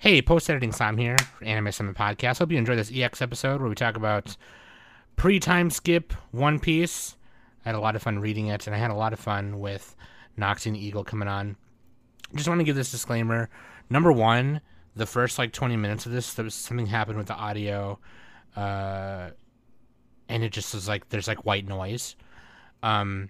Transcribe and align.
Hey, 0.00 0.22
post 0.22 0.48
editing 0.48 0.72
Sam 0.72 0.96
here 0.96 1.18
for 1.18 1.44
Anime 1.44 1.72
Summit 1.72 1.94
Podcast. 1.94 2.38
Hope 2.38 2.50
you 2.50 2.56
enjoyed 2.56 2.78
this 2.78 2.90
EX 2.90 3.20
episode 3.20 3.60
where 3.60 3.68
we 3.68 3.74
talk 3.74 3.98
about 3.98 4.34
pre 5.16 5.38
time 5.38 5.68
skip 5.68 6.14
One 6.30 6.58
Piece. 6.58 7.16
I 7.66 7.68
had 7.68 7.74
a 7.74 7.80
lot 7.80 7.94
of 7.96 8.02
fun 8.02 8.18
reading 8.18 8.46
it, 8.46 8.66
and 8.66 8.74
I 8.74 8.78
had 8.78 8.90
a 8.90 8.94
lot 8.94 9.12
of 9.12 9.20
fun 9.20 9.58
with 9.60 9.94
Noxi 10.38 10.68
and 10.68 10.76
Eagle 10.78 11.04
coming 11.04 11.28
on. 11.28 11.54
Just 12.34 12.48
want 12.48 12.60
to 12.60 12.64
give 12.64 12.76
this 12.76 12.90
disclaimer. 12.90 13.50
Number 13.90 14.10
one, 14.10 14.62
the 14.96 15.04
first 15.04 15.38
like 15.38 15.52
20 15.52 15.76
minutes 15.76 16.06
of 16.06 16.12
this, 16.12 16.32
there 16.32 16.46
was 16.46 16.54
something 16.54 16.86
happened 16.86 17.18
with 17.18 17.26
the 17.26 17.34
audio, 17.34 17.98
uh, 18.56 19.28
and 20.30 20.42
it 20.42 20.50
just 20.50 20.72
was 20.72 20.88
like 20.88 21.10
there's 21.10 21.28
like 21.28 21.44
white 21.44 21.68
noise, 21.68 22.16
um, 22.82 23.28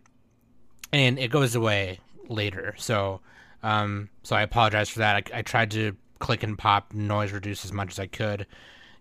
and 0.93 1.19
it 1.19 1.33
goes 1.33 1.57
away 1.57 1.99
later. 2.29 2.77
So, 2.79 3.23
um, 3.65 4.09
so 4.23 4.37
I 4.37 4.43
apologize 4.43 4.89
for 4.89 5.01
that. 5.01 5.17
I, 5.35 5.39
I 5.39 5.43
tried 5.43 5.73
to 5.73 5.97
click 6.21 6.45
and 6.45 6.57
pop 6.57 6.95
noise 6.95 7.33
reduce 7.33 7.65
as 7.65 7.73
much 7.73 7.91
as 7.91 7.99
I 7.99 8.07
could, 8.07 8.47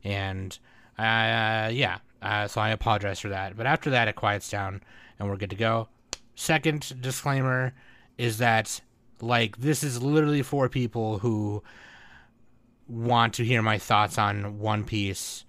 and 0.03 0.57
uh, 0.97 1.69
yeah, 1.71 1.99
uh, 2.21 2.47
so 2.47 2.59
I 2.59 2.69
apologize 2.69 3.19
for 3.19 3.29
that. 3.29 3.55
But 3.55 3.67
after 3.67 3.91
that, 3.91 4.07
it 4.07 4.15
quiets 4.15 4.49
down 4.49 4.81
and 5.17 5.29
we're 5.29 5.37
good 5.37 5.51
to 5.51 5.55
go. 5.55 5.87
Second 6.35 7.01
disclaimer 7.01 7.73
is 8.17 8.37
that 8.39 8.81
like 9.21 9.57
this 9.57 9.83
is 9.83 10.01
literally 10.01 10.41
for 10.41 10.69
people 10.69 11.19
who 11.19 11.61
want 12.87 13.33
to 13.35 13.45
hear 13.45 13.61
my 13.61 13.77
thoughts 13.77 14.17
on 14.17 14.59
One 14.59 14.83
Piece. 14.83 15.45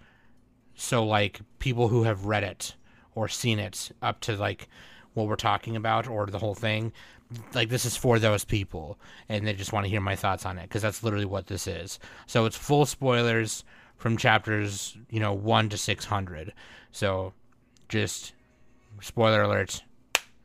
So 0.75 1.05
like 1.05 1.41
people 1.59 1.89
who 1.89 2.05
have 2.05 2.27
read 2.27 2.45
it 2.45 2.75
or 3.15 3.29
seen 3.29 3.59
it 3.59 3.91
up 4.03 4.21
to 4.21 4.37
like 4.37 4.69
what 5.15 5.27
we're 5.27 5.37
talking 5.37 5.77
about 5.77 6.07
or 6.07 6.27
the 6.27 6.39
whole 6.39 6.55
thing 6.55 6.93
like 7.55 7.69
this 7.69 7.85
is 7.85 7.97
for 7.97 8.19
those 8.19 8.45
people 8.45 8.99
and 9.29 9.47
they 9.47 9.53
just 9.53 9.73
want 9.73 9.85
to 9.85 9.91
hear 9.91 10.01
my 10.01 10.17
thoughts 10.17 10.47
on 10.47 10.59
it 10.59 10.63
because 10.63 10.83
that's 10.83 11.03
literally 11.03 11.27
what 11.27 11.47
this 11.47 11.67
is. 11.67 11.99
So 12.27 12.45
it's 12.47 12.57
full 12.57 12.87
spoilers 12.87 13.65
from 13.97 14.17
chapters 14.17 14.97
you 15.11 15.21
know 15.21 15.33
1 15.33 15.69
to 15.69 15.77
600 15.77 16.55
so 16.91 17.35
just 17.89 18.33
spoiler 19.01 19.43
alerts 19.43 19.83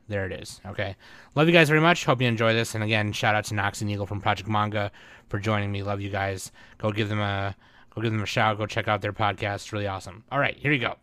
there 0.08 0.26
it 0.26 0.32
is 0.32 0.60
okay? 0.66 0.94
Love 1.34 1.48
you 1.48 1.52
guys 1.52 1.68
very 1.68 1.80
much. 1.80 2.04
Hope 2.04 2.20
you 2.20 2.28
enjoy 2.28 2.54
this. 2.54 2.74
And 2.74 2.84
again 2.84 3.12
shout 3.12 3.34
out 3.34 3.44
to 3.46 3.54
nox 3.54 3.80
and 3.80 3.90
eagle 3.90 4.06
from 4.06 4.20
project 4.20 4.48
manga 4.48 4.92
for 5.28 5.38
joining 5.38 5.72
me. 5.72 5.82
Love 5.82 6.00
you 6.00 6.10
guys. 6.10 6.52
Go 6.78 6.92
give 6.92 7.08
them 7.08 7.20
a 7.20 7.56
go 7.94 8.02
give 8.02 8.12
them 8.12 8.22
a 8.22 8.26
shout. 8.26 8.58
Go 8.58 8.66
check 8.66 8.86
out 8.86 9.00
their 9.00 9.12
podcast. 9.12 9.54
It's 9.56 9.72
really 9.72 9.88
awesome. 9.88 10.22
All 10.30 10.38
right 10.38 10.56
here 10.56 10.72
you 10.72 10.78
go. 10.78 10.94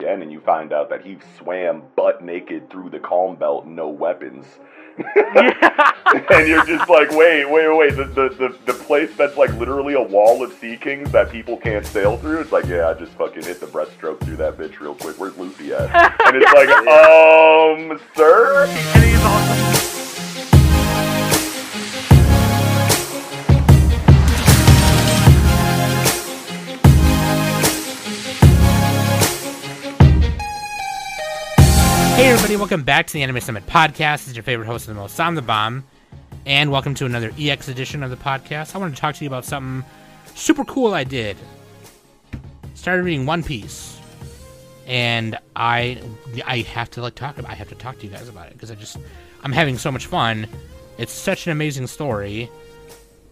And 0.00 0.30
you 0.30 0.40
find 0.40 0.72
out 0.72 0.90
that 0.90 1.04
he 1.04 1.18
swam 1.38 1.82
butt 1.96 2.22
naked 2.22 2.70
through 2.70 2.90
the 2.90 2.98
calm 2.98 3.36
belt 3.36 3.66
no 3.66 3.88
weapons 3.88 4.44
and 6.30 6.48
you're 6.48 6.64
just 6.64 6.88
like 6.88 7.10
wait 7.10 7.44
wait 7.50 7.76
wait 7.76 7.96
the, 7.96 8.04
the, 8.04 8.28
the, 8.28 8.56
the 8.66 8.74
place 8.84 9.14
that's 9.16 9.36
like 9.36 9.52
literally 9.54 9.94
a 9.94 10.02
wall 10.02 10.44
of 10.44 10.52
sea 10.54 10.76
kings 10.76 11.10
that 11.10 11.30
people 11.30 11.56
can't 11.56 11.84
sail 11.84 12.16
through? 12.16 12.40
It's 12.40 12.52
like 12.52 12.66
yeah 12.66 12.88
i 12.88 12.94
just 12.94 13.12
fucking 13.12 13.42
hit 13.42 13.60
the 13.60 13.66
breaststroke 13.66 14.20
through 14.20 14.36
that 14.36 14.56
bitch 14.56 14.78
real 14.80 14.94
quick. 14.94 15.18
Where's 15.18 15.36
luffy 15.36 15.72
at? 15.72 15.90
And 16.26 16.36
it's 16.36 16.52
like 16.54 16.68
um 16.70 18.00
sir 18.14 19.90
Hey 32.24 32.30
everybody, 32.30 32.56
welcome 32.56 32.84
back 32.84 33.06
to 33.08 33.12
the 33.12 33.22
Anime 33.22 33.38
Summit 33.38 33.66
Podcast. 33.66 34.20
This 34.20 34.28
is 34.28 34.36
your 34.36 34.44
favorite 34.44 34.64
host 34.64 34.88
of 34.88 34.94
the 34.94 34.98
most, 34.98 35.20
I'm 35.20 35.34
the 35.34 35.42
Bomb, 35.42 35.84
and 36.46 36.70
welcome 36.70 36.94
to 36.94 37.04
another 37.04 37.30
EX 37.38 37.68
edition 37.68 38.02
of 38.02 38.08
the 38.08 38.16
podcast. 38.16 38.74
I 38.74 38.78
want 38.78 38.94
to 38.94 38.98
talk 38.98 39.14
to 39.16 39.24
you 39.24 39.28
about 39.28 39.44
something 39.44 39.86
super 40.34 40.64
cool 40.64 40.94
I 40.94 41.04
did. 41.04 41.36
Started 42.72 43.02
reading 43.02 43.26
One 43.26 43.42
Piece, 43.42 44.00
and 44.86 45.38
I 45.54 46.00
I 46.46 46.60
have 46.60 46.90
to 46.92 47.02
like 47.02 47.14
talk 47.14 47.36
about 47.36 47.50
I 47.50 47.56
have 47.56 47.68
to 47.68 47.74
talk 47.74 47.98
to 47.98 48.06
you 48.06 48.12
guys 48.12 48.26
about 48.26 48.46
it 48.46 48.54
because 48.54 48.70
I 48.70 48.74
just 48.74 48.96
I'm 49.42 49.52
having 49.52 49.76
so 49.76 49.92
much 49.92 50.06
fun. 50.06 50.46
It's 50.96 51.12
such 51.12 51.44
an 51.46 51.52
amazing 51.52 51.88
story, 51.88 52.48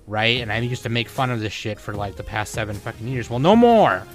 right? 0.06 0.42
And 0.42 0.52
I 0.52 0.58
used 0.58 0.82
to 0.82 0.90
make 0.90 1.08
fun 1.08 1.30
of 1.30 1.40
this 1.40 1.54
shit 1.54 1.80
for 1.80 1.94
like 1.94 2.16
the 2.16 2.24
past 2.24 2.52
seven 2.52 2.76
fucking 2.76 3.08
years. 3.08 3.30
Well, 3.30 3.38
no 3.38 3.56
more. 3.56 4.06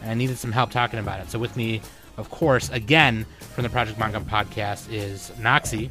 And 0.00 0.10
I 0.10 0.14
needed 0.14 0.38
some 0.38 0.50
help 0.50 0.70
talking 0.70 0.98
about 0.98 1.20
it. 1.20 1.30
So 1.30 1.38
with 1.38 1.54
me 1.58 1.82
of 2.18 2.30
course, 2.30 2.68
again 2.70 3.24
from 3.54 3.62
the 3.62 3.70
Project 3.70 3.98
Manga 3.98 4.20
podcast 4.20 4.92
is 4.92 5.32
Noxi. 5.38 5.90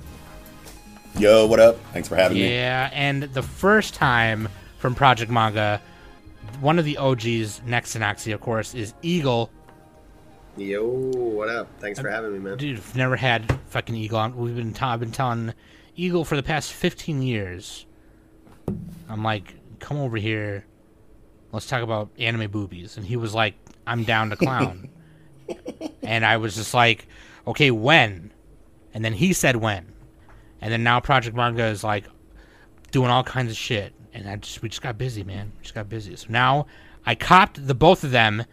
Yo, 1.17 1.47
what 1.47 1.59
up? 1.59 1.79
Thanks 1.93 2.07
for 2.07 2.15
having 2.15 2.38
me. 2.38 2.53
Yeah, 2.53 2.91
and 2.93 3.23
the 3.23 3.41
first 3.41 3.95
time 3.95 4.49
from 4.77 4.93
Project 4.93 5.31
Manga, 5.31 5.81
one 6.59 6.77
of 6.77 6.85
the 6.85 6.97
OGs 6.97 7.61
next 7.65 7.93
to 7.93 7.99
Noxi, 7.99 8.33
of 8.33 8.41
course, 8.41 8.75
is 8.75 8.93
Eagle. 9.01 9.49
Yo, 10.57 10.85
what 10.85 11.49
up? 11.49 11.67
Thanks 11.79 11.99
for 11.99 12.09
having 12.09 12.33
me, 12.33 12.39
man. 12.39 12.57
Dude, 12.57 12.77
I've 12.77 12.95
never 12.95 13.15
had 13.15 13.59
fucking 13.67 13.95
Eagle. 13.95 14.19
on. 14.19 14.35
We've 14.35 14.55
been 14.55 14.73
t- 14.73 14.81
I've 14.83 14.99
been 14.99 15.11
telling 15.11 15.53
Eagle 15.95 16.25
for 16.25 16.35
the 16.35 16.44
past 16.44 16.73
15 16.73 17.21
years. 17.21 17.85
I'm 19.09 19.23
like, 19.23 19.55
come 19.79 19.97
over 19.97 20.17
here. 20.17 20.65
Let's 21.51 21.67
talk 21.67 21.81
about 21.81 22.09
anime 22.19 22.51
boobies. 22.51 22.97
And 22.97 23.05
he 23.05 23.15
was 23.15 23.33
like, 23.33 23.55
I'm 23.85 24.03
down 24.03 24.29
to 24.31 24.35
clown. 24.35 24.89
and 26.03 26.25
I 26.25 26.37
was 26.37 26.55
just 26.55 26.73
like, 26.73 27.07
okay, 27.45 27.71
when? 27.71 28.31
And 28.93 29.03
then 29.05 29.13
he 29.13 29.33
said 29.33 29.55
when. 29.57 29.93
And 30.61 30.71
then 30.73 30.83
now 30.83 30.99
Project 30.99 31.35
Manga 31.35 31.65
is 31.65 31.83
like 31.83 32.05
doing 32.91 33.09
all 33.09 33.23
kinds 33.23 33.51
of 33.51 33.57
shit. 33.57 33.93
And 34.13 34.27
I 34.27 34.35
just 34.37 34.61
we 34.61 34.69
just 34.69 34.81
got 34.81 34.97
busy, 34.97 35.23
man. 35.23 35.51
We 35.57 35.63
just 35.63 35.75
got 35.75 35.87
busy. 35.89 36.15
So 36.15 36.27
now 36.29 36.65
I 37.05 37.13
copped 37.15 37.65
the 37.67 37.75
both 37.75 38.03
of 38.03 38.11
them 38.11 38.43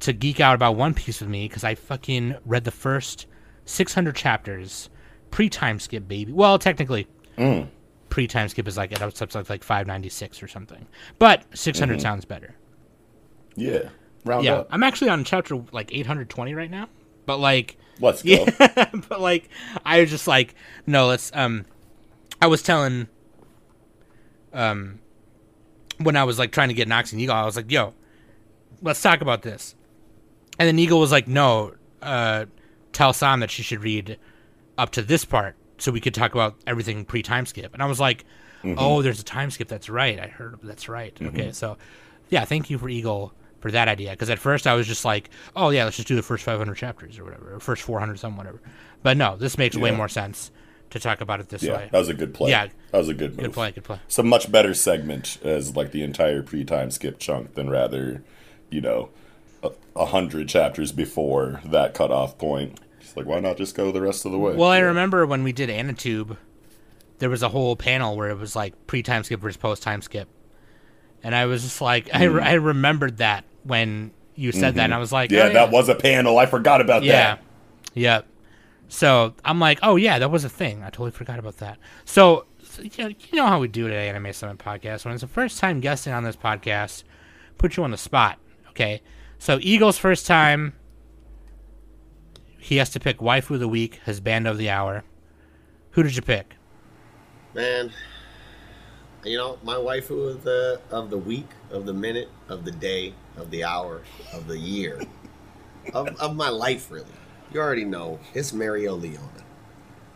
to 0.00 0.12
geek 0.12 0.40
out 0.40 0.54
about 0.54 0.76
One 0.76 0.92
Piece 0.94 1.20
with 1.20 1.30
me 1.30 1.46
because 1.48 1.62
I 1.64 1.76
fucking 1.76 2.34
read 2.44 2.64
the 2.64 2.70
first 2.72 3.26
600 3.66 4.16
chapters 4.16 4.90
pre 5.30 5.48
time 5.48 5.78
skip, 5.78 6.08
baby. 6.08 6.32
Well, 6.32 6.58
technically, 6.58 7.06
Mm. 7.38 7.68
pre 8.10 8.26
time 8.26 8.48
skip 8.48 8.66
is 8.68 8.76
like 8.76 8.90
it 8.92 9.00
was 9.00 9.20
like 9.34 9.48
like 9.48 9.62
596 9.64 10.42
or 10.42 10.48
something, 10.48 10.86
but 11.18 11.44
600 11.54 11.98
Mhm. 11.98 12.02
sounds 12.02 12.24
better. 12.24 12.54
Yeah. 13.56 13.88
Round 14.24 14.44
yeah, 14.44 14.56
up. 14.56 14.68
I'm 14.70 14.82
actually 14.82 15.10
on 15.10 15.24
chapter 15.24 15.62
like 15.72 15.94
820 15.94 16.54
right 16.54 16.70
now, 16.70 16.88
but 17.26 17.38
like 17.38 17.76
Let's 18.00 18.22
go. 18.22 18.30
yeah, 18.58 18.90
but 19.08 19.20
like 19.20 19.48
I 19.84 20.00
was 20.00 20.10
just 20.10 20.26
like 20.26 20.54
no, 20.86 21.06
let's 21.06 21.30
um, 21.34 21.64
I 22.40 22.46
was 22.46 22.62
telling 22.62 23.08
um, 24.52 25.00
when 25.98 26.16
I 26.16 26.24
was 26.24 26.38
like 26.38 26.52
trying 26.52 26.68
to 26.68 26.74
get 26.74 26.88
Nox 26.88 27.12
and 27.12 27.20
Eagle, 27.20 27.34
I 27.34 27.44
was 27.44 27.56
like, 27.56 27.70
yo, 27.70 27.94
let's 28.82 29.00
talk 29.00 29.20
about 29.20 29.42
this, 29.42 29.74
and 30.58 30.66
then 30.66 30.78
Eagle 30.78 31.00
was 31.00 31.12
like, 31.12 31.28
no, 31.28 31.74
uh, 32.02 32.46
tell 32.92 33.12
Sam 33.12 33.40
that 33.40 33.50
she 33.50 33.62
should 33.62 33.82
read 33.82 34.18
up 34.76 34.90
to 34.90 35.02
this 35.02 35.24
part 35.24 35.56
so 35.78 35.92
we 35.92 36.00
could 36.00 36.14
talk 36.14 36.34
about 36.34 36.56
everything 36.66 37.04
pre 37.04 37.22
time 37.22 37.46
skip, 37.46 37.74
and 37.74 37.82
I 37.82 37.86
was 37.86 38.00
like, 38.00 38.24
oh, 38.64 39.02
there's 39.02 39.20
a 39.20 39.24
time 39.24 39.50
skip. 39.50 39.68
That's 39.68 39.88
right. 39.88 40.18
I 40.18 40.26
heard 40.26 40.58
that's 40.62 40.88
right. 40.88 41.16
Okay, 41.20 41.52
so 41.52 41.76
yeah, 42.28 42.44
thank 42.44 42.70
you 42.70 42.78
for 42.78 42.88
Eagle 42.88 43.32
for 43.64 43.70
that 43.70 43.88
idea 43.88 44.10
because 44.10 44.28
at 44.28 44.38
first 44.38 44.66
I 44.66 44.74
was 44.74 44.86
just 44.86 45.06
like, 45.06 45.30
oh 45.56 45.70
yeah, 45.70 45.84
let's 45.84 45.96
just 45.96 46.06
do 46.06 46.16
the 46.16 46.22
first 46.22 46.44
500 46.44 46.74
chapters 46.74 47.18
or 47.18 47.24
whatever, 47.24 47.54
or 47.54 47.60
first 47.60 47.80
400 47.80 48.18
something, 48.18 48.36
whatever. 48.36 48.60
But 49.02 49.16
no, 49.16 49.38
this 49.38 49.56
makes 49.56 49.74
way 49.74 49.90
more 49.90 50.06
sense 50.06 50.50
to 50.90 51.00
talk 51.00 51.22
about 51.22 51.40
it 51.40 51.48
this 51.48 51.62
Yeah, 51.62 51.72
way. 51.78 51.88
that 51.90 51.98
was 51.98 52.10
a 52.10 52.14
good 52.14 52.34
play. 52.34 52.50
Yeah. 52.50 52.66
that 52.90 52.98
was 52.98 53.08
a 53.08 53.14
good 53.14 53.30
move. 53.30 53.38
Good 53.46 53.52
play, 53.54 53.72
good 53.72 53.84
play. 53.84 54.00
It's 54.04 54.18
a 54.18 54.22
much 54.22 54.52
better 54.52 54.74
segment 54.74 55.38
as 55.42 55.74
like 55.74 55.92
the 55.92 56.02
entire 56.02 56.42
pre-time 56.42 56.90
skip 56.90 57.18
chunk 57.18 57.54
than 57.54 57.70
rather, 57.70 58.22
you 58.68 58.82
know, 58.82 59.08
a, 59.62 59.70
a 59.96 60.04
hundred 60.04 60.46
chapters 60.50 60.92
before 60.92 61.62
that 61.64 61.94
cutoff 61.94 62.36
point. 62.36 62.78
It's 63.00 63.16
like 63.16 63.24
why 63.24 63.40
not 63.40 63.56
just 63.56 63.74
go 63.74 63.90
the 63.90 64.02
rest 64.02 64.26
of 64.26 64.32
the 64.32 64.38
way? 64.38 64.54
Well, 64.56 64.68
I 64.68 64.76
Yeah. 64.80 64.84
remember 64.84 65.24
when 65.24 65.42
we 65.42 65.52
did 65.52 65.70
Anatube, 65.70 66.36
there 67.18 67.30
was 67.30 67.42
a 67.42 67.48
whole 67.48 67.76
panel 67.76 68.14
where 68.14 68.28
it 68.28 68.36
was 68.36 68.54
like 68.54 68.86
pre 68.86 69.02
time 69.02 69.24
skip 69.24 69.40
versus 69.40 69.56
post 69.56 69.82
time 69.82 70.02
skip, 70.02 70.28
and 71.22 71.34
I 71.34 71.46
was 71.46 71.62
just 71.62 71.80
like, 71.80 72.10
I, 72.14 72.26
Hmm. 72.26 72.40
I 72.40 72.52
remembered 72.54 73.16
that 73.18 73.44
when 73.64 74.12
you 74.34 74.52
said 74.52 74.74
that, 74.74 74.84
and 74.84 74.92
mm-hmm. 74.92 74.96
I 74.96 74.98
was 74.98 75.12
like, 75.12 75.30
Yeah, 75.30 75.44
oh, 75.44 75.52
that 75.52 75.70
was 75.70 75.88
a 75.88 75.94
panel. 75.94 76.38
I 76.38 76.46
forgot 76.46 76.80
about 76.80 77.02
Yeah. 77.02 77.12
that. 77.12 77.42
Yeah, 77.94 78.14
yep. 78.16 78.26
So 78.88 79.34
I'm 79.44 79.58
like, 79.58 79.78
oh 79.82 79.96
yeah, 79.96 80.18
that 80.18 80.30
was 80.30 80.44
a 80.44 80.48
thing. 80.48 80.82
I 80.82 80.86
totally 80.86 81.10
forgot 81.10 81.38
about 81.38 81.58
that. 81.58 81.78
So, 82.04 82.46
so, 82.62 82.82
you, 82.82 82.90
know, 82.98 83.08
you 83.08 83.36
know 83.36 83.46
how 83.46 83.60
we 83.60 83.68
do 83.68 83.86
it 83.86 83.92
at 83.92 83.98
Anime 83.98 84.32
Summit 84.32 84.58
Podcast. 84.58 85.04
When 85.04 85.14
it's 85.14 85.22
the 85.22 85.28
first 85.28 85.58
time 85.58 85.80
guesting 85.80 86.12
on 86.12 86.24
this 86.24 86.36
podcast, 86.36 87.04
put 87.58 87.76
you 87.76 87.84
on 87.84 87.90
the 87.90 87.96
spot. 87.96 88.38
Okay. 88.70 89.02
So 89.38 89.58
Eagle's 89.60 89.98
first 89.98 90.26
time, 90.26 90.74
he 92.58 92.76
has 92.76 92.90
to 92.90 93.00
pick 93.00 93.18
waifu 93.18 93.52
of 93.52 93.60
the 93.60 93.68
week, 93.68 94.00
his 94.04 94.20
band 94.20 94.46
of 94.46 94.58
the 94.58 94.70
hour. 94.70 95.04
Who 95.90 96.02
did 96.02 96.16
you 96.16 96.22
pick? 96.22 96.56
Man, 97.54 97.92
you 99.24 99.36
know, 99.36 99.58
my 99.62 99.74
waifu 99.74 100.30
of 100.30 100.44
the 100.44 100.80
of 100.90 101.10
the 101.10 101.18
week, 101.18 101.46
of 101.70 101.86
the 101.86 101.92
minute, 101.92 102.28
of 102.48 102.64
the 102.64 102.70
day, 102.70 103.14
of 103.36 103.50
the 103.50 103.64
hour, 103.64 104.02
of 104.32 104.46
the 104.46 104.58
year, 104.58 105.00
of, 105.94 106.08
of 106.20 106.36
my 106.36 106.48
life, 106.48 106.90
really. 106.90 107.06
You 107.52 107.60
already 107.60 107.84
know 107.84 108.18
it's 108.34 108.52
Mario 108.52 108.94
Leona. 108.94 109.28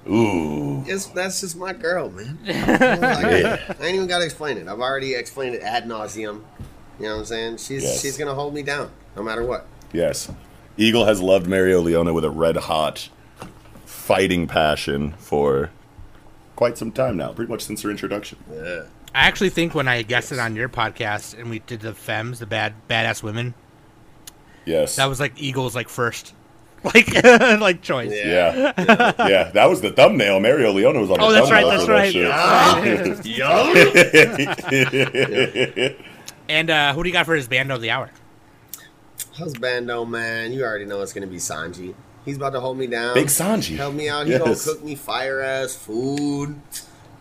Ooh. 0.08 0.82
It's, 0.86 1.06
that's 1.06 1.40
just 1.40 1.56
my 1.56 1.72
girl, 1.72 2.10
man. 2.10 2.38
Like, 2.46 3.80
I 3.80 3.86
ain't 3.86 3.96
even 3.96 4.06
got 4.06 4.18
to 4.18 4.24
explain 4.24 4.56
it. 4.56 4.66
I've 4.68 4.80
already 4.80 5.14
explained 5.14 5.54
it 5.56 5.62
ad 5.62 5.84
nauseum. 5.84 6.42
You 6.98 7.06
know 7.06 7.12
what 7.14 7.18
I'm 7.20 7.24
saying? 7.26 7.56
She's 7.58 7.82
Yes. 7.84 8.02
she's 8.02 8.16
gonna 8.16 8.34
hold 8.34 8.54
me 8.54 8.62
down 8.62 8.90
no 9.14 9.22
matter 9.22 9.44
what. 9.44 9.66
Yes. 9.92 10.30
Eagle 10.76 11.04
has 11.04 11.20
loved 11.20 11.46
Mario 11.46 11.80
Leona 11.80 12.12
with 12.12 12.24
a 12.24 12.30
red 12.30 12.56
hot 12.56 13.08
fighting 13.84 14.46
passion 14.46 15.12
for 15.18 15.70
quite 16.56 16.76
some 16.78 16.90
time 16.90 17.16
now, 17.16 17.32
pretty 17.32 17.50
much 17.50 17.62
since 17.62 17.82
her 17.82 17.90
introduction. 17.90 18.38
Yeah. 18.52 18.84
I 19.18 19.26
actually 19.26 19.50
think 19.50 19.74
when 19.74 19.88
I 19.88 20.02
guested 20.02 20.38
on 20.38 20.54
your 20.54 20.68
podcast 20.68 21.36
and 21.38 21.50
we 21.50 21.58
did 21.58 21.80
the 21.80 21.92
femmes, 21.92 22.38
the 22.38 22.46
bad 22.46 22.74
badass 22.88 23.22
women, 23.22 23.54
Yes. 24.64 24.94
that 24.96 25.06
was 25.06 25.18
like 25.18 25.32
Eagle's 25.40 25.74
like 25.74 25.88
first, 25.88 26.34
like 26.84 27.12
like 27.24 27.82
choice. 27.82 28.12
Yeah. 28.12 28.72
yeah. 28.78 29.12
yeah, 29.28 29.50
that 29.54 29.66
was 29.68 29.80
the 29.80 29.90
thumbnail. 29.90 30.38
Mario 30.40 30.70
Leona 30.72 31.00
was 31.00 31.10
on 31.10 31.18
the 31.18 31.24
Oh, 31.24 31.32
that's 31.32 31.50
right, 31.50 31.64
that's 31.66 31.84
for 31.84 31.92
right. 31.92 32.12
that 32.14 33.22
shit. 35.88 35.96
And 36.50 36.70
uh, 36.70 36.94
who 36.94 37.02
do 37.02 37.08
you 37.10 37.12
got 37.12 37.26
for 37.26 37.34
his 37.34 37.46
bando 37.46 37.74
of 37.74 37.82
the 37.82 37.90
hour? 37.90 38.10
Husbando, 39.34 40.08
man, 40.08 40.50
you 40.52 40.64
already 40.64 40.86
know 40.86 41.02
it's 41.02 41.12
gonna 41.12 41.26
be 41.26 41.36
Sanji. 41.36 41.94
He's 42.24 42.36
about 42.36 42.50
to 42.54 42.60
hold 42.60 42.78
me 42.78 42.86
down. 42.86 43.12
Big 43.14 43.26
Sanji. 43.26 43.76
Help 43.76 43.92
me 43.94 44.08
out. 44.08 44.24
He 44.26 44.32
Yes. 44.32 44.40
gonna 44.42 44.56
cook 44.56 44.82
me 44.84 44.94
fire 44.94 45.40
ass 45.42 45.74
food, 45.74 46.58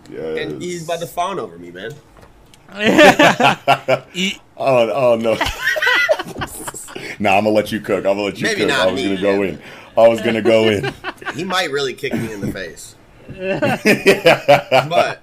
Yes. 0.09 0.37
and 0.39 0.61
he's 0.61 0.85
about 0.85 0.99
to 1.01 1.07
fawn 1.07 1.39
over 1.39 1.57
me, 1.57 1.71
man. 1.71 1.91
E- 4.13 4.37
Oh, 4.59 4.89
oh 4.89 5.15
no. 5.15 5.33
nah, 7.19 7.37
I'm 7.37 7.43
gonna 7.43 7.49
let 7.49 7.71
you 7.71 7.79
cook. 7.79 7.97
I'm 7.99 8.13
gonna 8.15 8.21
let 8.23 8.39
you 8.39 8.47
Maybe 8.47 8.61
cook. 8.61 8.69
not 8.69 8.87
I 8.87 8.91
was 8.91 8.95
me, 9.03 9.09
gonna 9.15 9.21
go 9.21 9.43
in. 9.43 9.61
I 9.95 10.07
was 10.07 10.19
gonna 10.21 10.41
go 10.41 10.67
in. 10.69 10.91
He 11.35 11.43
might 11.43 11.69
really 11.69 11.93
kick 11.93 12.13
me 12.13 12.33
in 12.33 12.41
the 12.41 12.51
face. 12.51 12.95
but 13.27 15.21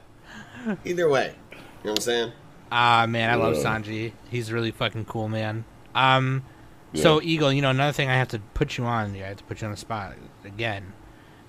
either 0.84 1.08
way, 1.08 1.34
you 1.50 1.56
know 1.56 1.90
what 1.92 1.98
I'm 1.98 2.02
saying? 2.02 2.32
Ah 2.70 3.06
man, 3.08 3.30
I 3.30 3.34
love 3.34 3.56
Yeah. 3.56 3.62
Sanji. 3.64 4.12
He's 4.30 4.52
really 4.52 4.70
fucking 4.70 5.06
cool, 5.06 5.28
man. 5.28 5.64
Um, 5.94 6.44
so 6.94 7.20
Eagle, 7.20 7.52
you 7.52 7.60
know 7.60 7.70
another 7.70 7.92
thing 7.92 8.08
I 8.08 8.14
have 8.14 8.28
to 8.28 8.38
put 8.54 8.78
you 8.78 8.84
on. 8.84 9.14
I 9.16 9.18
have 9.18 9.38
to 9.38 9.44
put 9.44 9.60
you 9.60 9.66
on 9.66 9.72
the 9.72 9.76
spot 9.76 10.14
again. 10.44 10.92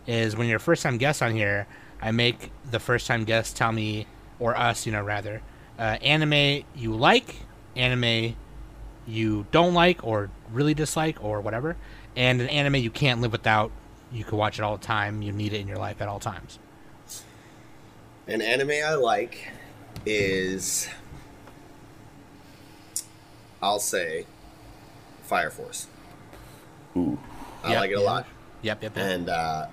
Is 0.08 0.36
when 0.36 0.48
you're 0.48 0.58
a 0.58 0.60
first 0.60 0.82
time 0.84 0.98
guest 0.98 1.22
on 1.22 1.34
here, 1.34 1.68
I 2.06 2.12
make 2.12 2.52
the 2.70 2.80
first 2.80 3.08
time 3.08 3.24
guest 3.24 3.58
tell 3.58 3.72
me 3.72 4.06
or 4.40 4.56
us, 4.56 4.86
you 4.86 4.92
know, 4.92 5.02
rather, 5.02 5.42
uh, 5.80 5.98
anime 6.04 6.64
you 6.76 6.94
like, 6.96 7.38
anime 7.76 8.36
you 9.08 9.48
don't 9.52 9.74
like 9.74 10.06
or 10.06 10.30
really 10.52 10.76
dislike 10.76 11.18
or 11.24 11.42
whatever, 11.42 11.76
and 12.16 12.40
an 12.42 12.48
anime 12.50 12.76
you 12.76 12.92
can't 12.92 13.22
live 13.22 13.32
without. 13.32 13.72
You 14.12 14.24
can 14.24 14.38
watch 14.38 14.60
it 14.60 14.62
all 14.62 14.78
the 14.78 14.86
time. 14.86 15.24
You 15.24 15.32
need 15.32 15.52
it 15.52 15.62
in 15.62 15.68
your 15.68 15.78
life 15.78 16.00
at 16.00 16.08
all 16.08 16.20
times. 16.20 16.60
An 18.28 18.40
anime 18.40 18.72
I 18.86 18.94
like 18.94 19.52
is, 20.06 20.88
I'll 23.64 23.80
say, 23.80 24.28
Fire 25.24 25.50
Force. 25.50 25.88
Ooh. 26.96 27.18
I 27.64 27.72
Yep, 27.72 27.80
like 27.80 27.90
it 27.90 27.94
a 27.96 28.00
yeah. 28.00 28.06
lot. 28.06 28.28
Yep, 28.62 28.84
yep, 28.84 28.96
yep. 28.96 29.06
and 29.06 29.30
uh, 29.30 29.68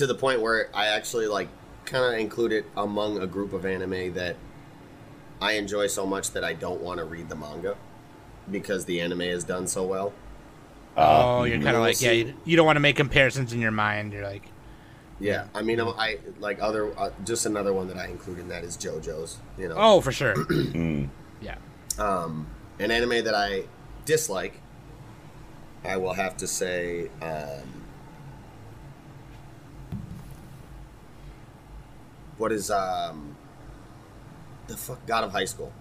to 0.00 0.06
the 0.06 0.14
point 0.14 0.40
where 0.40 0.70
I 0.72 0.86
actually 0.86 1.26
like 1.26 1.48
kind 1.84 2.14
of 2.14 2.18
include 2.18 2.52
it 2.52 2.64
among 2.74 3.20
a 3.20 3.26
group 3.26 3.52
of 3.52 3.66
anime 3.66 4.14
that 4.14 4.34
I 5.42 5.52
enjoy 5.52 5.88
so 5.88 6.06
much 6.06 6.30
that 6.30 6.42
I 6.42 6.54
don't 6.54 6.80
want 6.80 7.00
to 7.00 7.04
read 7.04 7.28
the 7.28 7.36
manga 7.36 7.76
because 8.50 8.86
the 8.86 9.02
anime 9.02 9.20
is 9.20 9.44
done 9.44 9.66
so 9.66 9.84
well. 9.84 10.14
oh, 10.96 11.44
you're 11.44 11.58
mhm. 11.58 11.64
kind 11.64 11.76
of 11.76 11.82
like, 11.82 12.00
yeah, 12.00 12.12
you, 12.12 12.32
you 12.46 12.56
don't 12.56 12.64
want 12.64 12.76
to 12.76 12.80
make 12.80 12.96
comparisons 12.96 13.52
in 13.52 13.60
your 13.60 13.72
mind. 13.72 14.14
You're 14.14 14.24
like, 14.24 14.44
Yeah, 15.18 15.48
I 15.54 15.60
mean, 15.60 15.78
I'm- 15.78 16.16
like 16.38 16.62
other 16.62 16.98
uh, 16.98 17.10
just 17.26 17.44
another 17.44 17.74
one 17.74 17.88
that 17.88 17.98
I 17.98 18.06
include 18.06 18.38
in 18.38 18.48
that 18.48 18.64
is 18.64 18.78
JoJo's. 18.78 19.36
You 19.58 19.68
know, 19.68 19.74
oh, 19.76 20.00
for 20.00 20.12
sure. 20.12 20.34
Mm. 20.46 21.10
yeah. 21.42 21.56
um, 21.98 22.46
an 22.78 22.90
anime 22.90 23.22
that 23.24 23.34
I 23.34 23.64
dislike. 24.06 24.62
I 25.84 25.98
will 25.98 26.14
have 26.14 26.38
to 26.38 26.46
say, 26.46 27.10
um, 27.20 27.79
what 32.40 32.52
is 32.52 32.70
um, 32.70 33.36
the 34.66 34.76
fuck 34.76 35.04
God 35.06 35.24
of 35.24 35.32
High 35.32 35.44
School? 35.44 35.72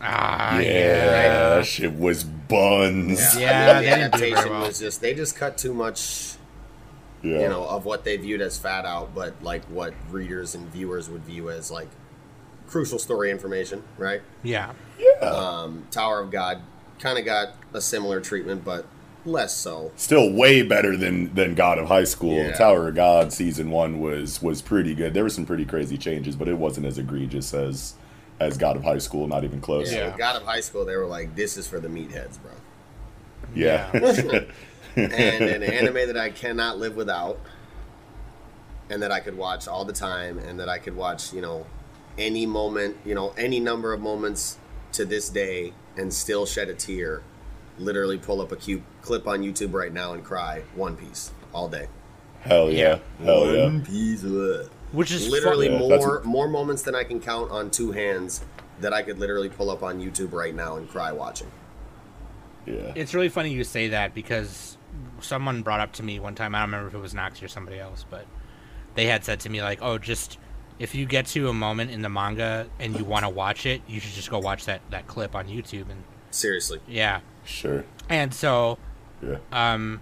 Ah, 0.00 0.58
yeah, 0.58 0.62
yeah. 0.62 1.48
that 1.56 1.66
shit 1.66 1.96
was 1.96 2.24
buns. 2.24 3.38
Yeah, 3.38 3.74
I 3.76 3.82
they 3.82 3.90
think 3.90 3.96
didn't 4.12 4.12
do 4.12 4.16
adaptation 4.34 4.50
well. 4.50 4.66
was 4.66 4.78
just 4.78 5.00
they 5.00 5.14
just 5.14 5.36
cut 5.36 5.56
too 5.58 5.74
much, 5.74 6.34
Yeah. 7.22 7.40
you 7.42 7.48
know, 7.48 7.64
of 7.64 7.84
what 7.84 8.02
they 8.04 8.16
viewed 8.16 8.40
as 8.40 8.58
fat 8.58 8.84
out, 8.86 9.14
but 9.14 9.34
like 9.42 9.64
what 9.66 9.94
readers 10.10 10.54
and 10.54 10.66
viewers 10.72 11.08
would 11.10 11.22
view 11.22 11.50
as 11.50 11.70
like 11.70 11.88
crucial 12.66 12.98
story 12.98 13.30
information, 13.30 13.84
right? 13.98 14.22
Yeah. 14.42 14.72
Um, 15.20 15.86
Tower 15.90 16.20
of 16.20 16.30
God 16.30 16.62
kind 16.98 17.18
of 17.18 17.24
got 17.24 17.50
a 17.74 17.80
similar 17.80 18.20
treatment, 18.20 18.64
but 18.64 18.86
less 19.24 19.56
so. 19.56 19.92
Still 19.96 20.32
way 20.32 20.62
better 20.62 20.96
than 20.96 21.34
than 21.34 21.54
God 21.54 21.78
of 21.78 21.88
High 21.88 22.04
School. 22.04 22.36
Yeah. 22.36 22.52
Tower 22.52 22.88
of 22.88 22.94
God 22.94 23.32
season 23.32 23.70
one 23.70 24.00
was 24.00 24.42
was 24.42 24.62
pretty 24.62 24.94
good. 24.94 25.14
There 25.14 25.22
were 25.22 25.30
some 25.30 25.46
pretty 25.46 25.64
crazy 25.64 25.96
changes, 25.98 26.36
but 26.36 26.48
it 26.48 26.58
wasn't 26.58 26.86
as 26.86 26.98
egregious 26.98 27.54
as 27.54 27.94
as 28.40 28.56
God 28.58 28.76
of 28.76 28.84
High 28.84 28.98
School. 28.98 29.28
Not 29.28 29.44
even 29.44 29.60
close. 29.60 29.92
Yeah, 29.92 30.08
Yeah. 30.08 30.16
God 30.16 30.36
of 30.36 30.42
High 30.42 30.60
School, 30.60 30.84
they 30.84 30.96
were 30.96 31.06
like, 31.06 31.36
"This 31.36 31.56
is 31.56 31.66
for 31.66 31.80
the 31.80 31.88
meatheads, 31.88 32.40
bro." 32.40 32.52
Yeah. 33.54 33.90
and 34.96 35.12
an 35.12 35.62
anime 35.62 36.06
that 36.06 36.16
I 36.16 36.30
cannot 36.30 36.78
live 36.78 36.96
without, 36.96 37.38
and 38.90 39.02
that 39.02 39.10
I 39.10 39.20
could 39.20 39.36
watch 39.36 39.68
all 39.68 39.84
the 39.84 39.92
time, 39.92 40.38
and 40.38 40.58
that 40.60 40.68
I 40.68 40.78
could 40.78 40.96
watch, 40.96 41.32
you 41.32 41.40
know, 41.40 41.66
any 42.18 42.46
moment, 42.46 42.96
you 43.04 43.14
know, 43.14 43.32
any 43.38 43.60
number 43.60 43.92
of 43.92 44.00
moments 44.00 44.58
to 44.92 45.04
this 45.04 45.28
day, 45.28 45.72
and 45.96 46.12
still 46.12 46.44
shed 46.46 46.68
a 46.68 46.74
tear. 46.74 47.22
Literally, 47.78 48.18
pull 48.18 48.40
up 48.40 48.52
a 48.52 48.56
cute 48.56 48.82
clip 49.02 49.26
on 49.26 49.40
YouTube 49.42 49.72
right 49.72 49.92
now 49.92 50.12
and 50.12 50.24
cry. 50.24 50.62
One 50.74 50.96
Piece 50.96 51.30
all 51.54 51.68
day. 51.68 51.88
Hell 52.42 52.70
yeah. 52.70 52.98
Hell 53.22 53.52
yeah. 53.54 53.64
One 53.64 53.84
Piece. 53.84 54.24
ugh. 54.24 54.68
Which 54.92 55.10
is 55.10 55.28
Literally 55.28 55.66
Yeah, 55.70 55.78
that's- 55.78 56.00
more 56.04 56.22
more 56.24 56.48
moments 56.48 56.82
than 56.82 56.94
I 56.94 57.04
can 57.04 57.18
count 57.20 57.50
on 57.50 57.70
two 57.70 57.92
hands 57.92 58.44
that 58.80 58.92
I 58.92 59.02
could 59.02 59.18
literally 59.18 59.48
pull 59.48 59.70
up 59.70 59.82
on 59.82 60.00
YouTube 60.00 60.32
right 60.32 60.54
now 60.54 60.76
and 60.76 60.88
cry 60.88 61.12
watching. 61.12 61.50
Yeah. 62.66 62.92
It's 62.94 63.14
really 63.14 63.28
funny 63.28 63.50
you 63.52 63.64
say 63.64 63.88
that 63.88 64.14
because 64.14 64.76
someone 65.20 65.62
brought 65.62 65.80
up 65.80 65.92
to 65.94 66.02
me 66.02 66.20
one 66.20 66.34
time. 66.34 66.54
I 66.54 66.58
don't 66.60 66.68
remember 66.68 66.88
if 66.88 66.94
it 66.94 66.98
was 66.98 67.14
Nox 67.14 67.42
or 67.42 67.48
somebody 67.48 67.78
else, 67.78 68.04
but 68.08 68.26
they 68.94 69.06
had 69.06 69.24
said 69.24 69.40
to 69.40 69.48
me 69.50 69.62
like, 69.62 69.78
"Oh, 69.82 69.98
just 69.98 70.38
if 70.78 70.94
you 70.94 71.06
get 71.06 71.26
to 71.28 71.48
a 71.48 71.52
moment 71.52 71.90
in 71.90 72.02
the 72.02 72.08
manga 72.08 72.66
and 72.78 72.96
you 72.98 73.04
want 73.04 73.24
to 73.24 73.28
watch 73.28 73.66
it, 73.66 73.82
you 73.86 73.98
should 74.00 74.12
just 74.12 74.30
go 74.30 74.38
watch 74.38 74.66
that 74.66 74.80
that 74.90 75.06
clip 75.06 75.34
on 75.34 75.46
YouTube." 75.46 75.90
And 75.90 76.04
Seriously. 76.30 76.80
yeah, 76.86 77.20
Sure. 77.44 77.84
and 78.08 78.32
so 78.34 78.78
Yeah. 79.22 79.36
um, 79.52 80.00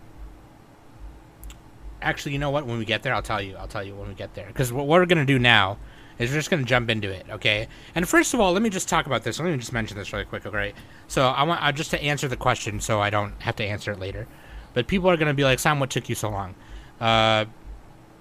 actually, 2.03 2.33
you 2.33 2.39
know 2.39 2.51
what? 2.51 2.67
When 2.67 2.79
we 2.79 2.85
get 2.85 3.03
there, 3.03 3.15
I'll 3.15 3.23
tell 3.23 3.41
you. 3.43 3.57
I'll 3.57 3.69
tell 3.69 3.83
you 3.85 3.95
when 3.95 4.09
we 4.09 4.15
get 4.15 4.35
there 4.35 4.47
because 4.47 4.73
what 4.73 4.87
we're 4.87 5.07
gonna 5.07 5.25
do 5.25 5.39
now 5.39 5.79
is 6.19 6.31
we're 6.31 6.37
just 6.37 6.51
gonna 6.51 6.65
jump 6.65 6.91
into 6.91 7.11
it, 7.11 7.27
okay? 7.31 7.69
And 7.95 8.09
first 8.09 8.35
of 8.35 8.41
all, 8.41 8.53
let 8.53 8.63
me 8.63 8.71
just 8.71 8.89
talk 8.89 9.07
about 9.07 9.23
this. 9.25 9.39
Let 9.39 9.51
me 9.51 9.57
just 9.57 9.73
mention 9.73 9.97
this 9.97 10.13
really 10.13 10.25
quick, 10.25 10.45
okay? 10.47 10.73
So 11.09 11.27
I 11.29 11.43
want 11.45 11.63
uh, 11.63 11.73
just 11.73 11.91
to 11.93 12.03
answer 12.03 12.29
the 12.29 12.37
question, 12.37 12.81
so 12.81 13.01
I 13.01 13.11
don't 13.11 13.35
have 13.43 13.57
to 13.57 13.65
answer 13.65 13.93
it 13.93 13.99
later. 13.99 14.27
But 14.75 14.87
people 14.87 15.11
are 15.11 15.17
gonna 15.17 15.35
be 15.35 15.45
like, 15.45 15.59
"Sam, 15.59 15.81
what 15.81 15.91
took 15.91 16.09
you 16.09 16.15
so 16.15 16.31
long?" 16.31 16.55
Uh, 17.01 17.47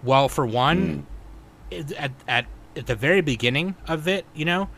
well, 0.04 0.30
for 0.30 0.46
one, 0.46 1.06
it, 1.70 1.92
at 1.94 2.12
at 2.28 2.46
at 2.76 2.86
the 2.88 2.96
very 2.96 3.22
beginning 3.22 3.76
of 3.88 4.08
it, 4.08 4.26
you 4.34 4.46
know, 4.46 4.70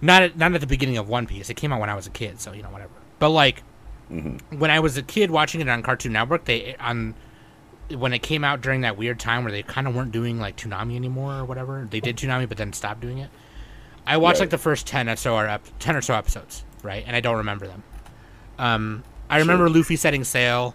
not 0.00 0.22
at, 0.22 0.36
not 0.36 0.52
at 0.54 0.60
the 0.60 0.66
beginning 0.66 0.98
of 0.98 1.08
One 1.08 1.26
Piece. 1.26 1.48
It 1.50 1.54
came 1.54 1.72
out 1.72 1.80
when 1.80 1.88
I 1.90 1.94
was 1.94 2.06
a 2.06 2.10
kid, 2.10 2.40
so 2.40 2.52
you 2.52 2.62
know 2.62 2.70
whatever. 2.70 2.92
But 3.24 3.30
like 3.30 3.62
when 4.10 4.70
I 4.70 4.80
was 4.80 4.98
a 4.98 5.02
kid 5.02 5.30
watching 5.30 5.62
it 5.62 5.68
on 5.70 5.82
Cartoon 5.82 6.12
Network, 6.12 6.44
they 6.44 6.76
on 6.78 7.14
when 7.88 8.12
it 8.12 8.18
came 8.18 8.44
out 8.44 8.60
during 8.60 8.82
that 8.82 8.98
weird 8.98 9.18
time 9.18 9.44
where 9.44 9.50
they 9.50 9.62
kind 9.62 9.88
of 9.88 9.96
weren't 9.96 10.12
doing 10.12 10.38
like 10.38 10.58
Toonami 10.58 10.94
anymore 10.94 11.32
or 11.38 11.44
whatever. 11.46 11.88
They 11.90 12.00
did 12.00 12.18
Toonami, 12.18 12.46
but 12.46 12.58
then 12.58 12.74
stopped 12.74 13.00
doing 13.00 13.16
it. 13.16 13.30
I 14.06 14.18
watched 14.18 14.40
Right. 14.40 14.40
like 14.40 14.50
the 14.50 14.58
first 14.58 14.86
ten 14.86 15.08
or 15.08 15.16
so 15.16 15.36
or 15.36 15.46
ep- 15.48 15.66
ten 15.78 15.96
or 15.96 16.02
so 16.02 16.12
episodes, 16.12 16.66
right? 16.82 17.02
And 17.06 17.16
I 17.16 17.20
don't 17.20 17.38
remember 17.38 17.66
them. 17.66 17.82
Um, 18.58 19.04
I 19.30 19.38
remember 19.38 19.70
Luffy 19.70 19.96
setting 19.96 20.22
sail. 20.24 20.74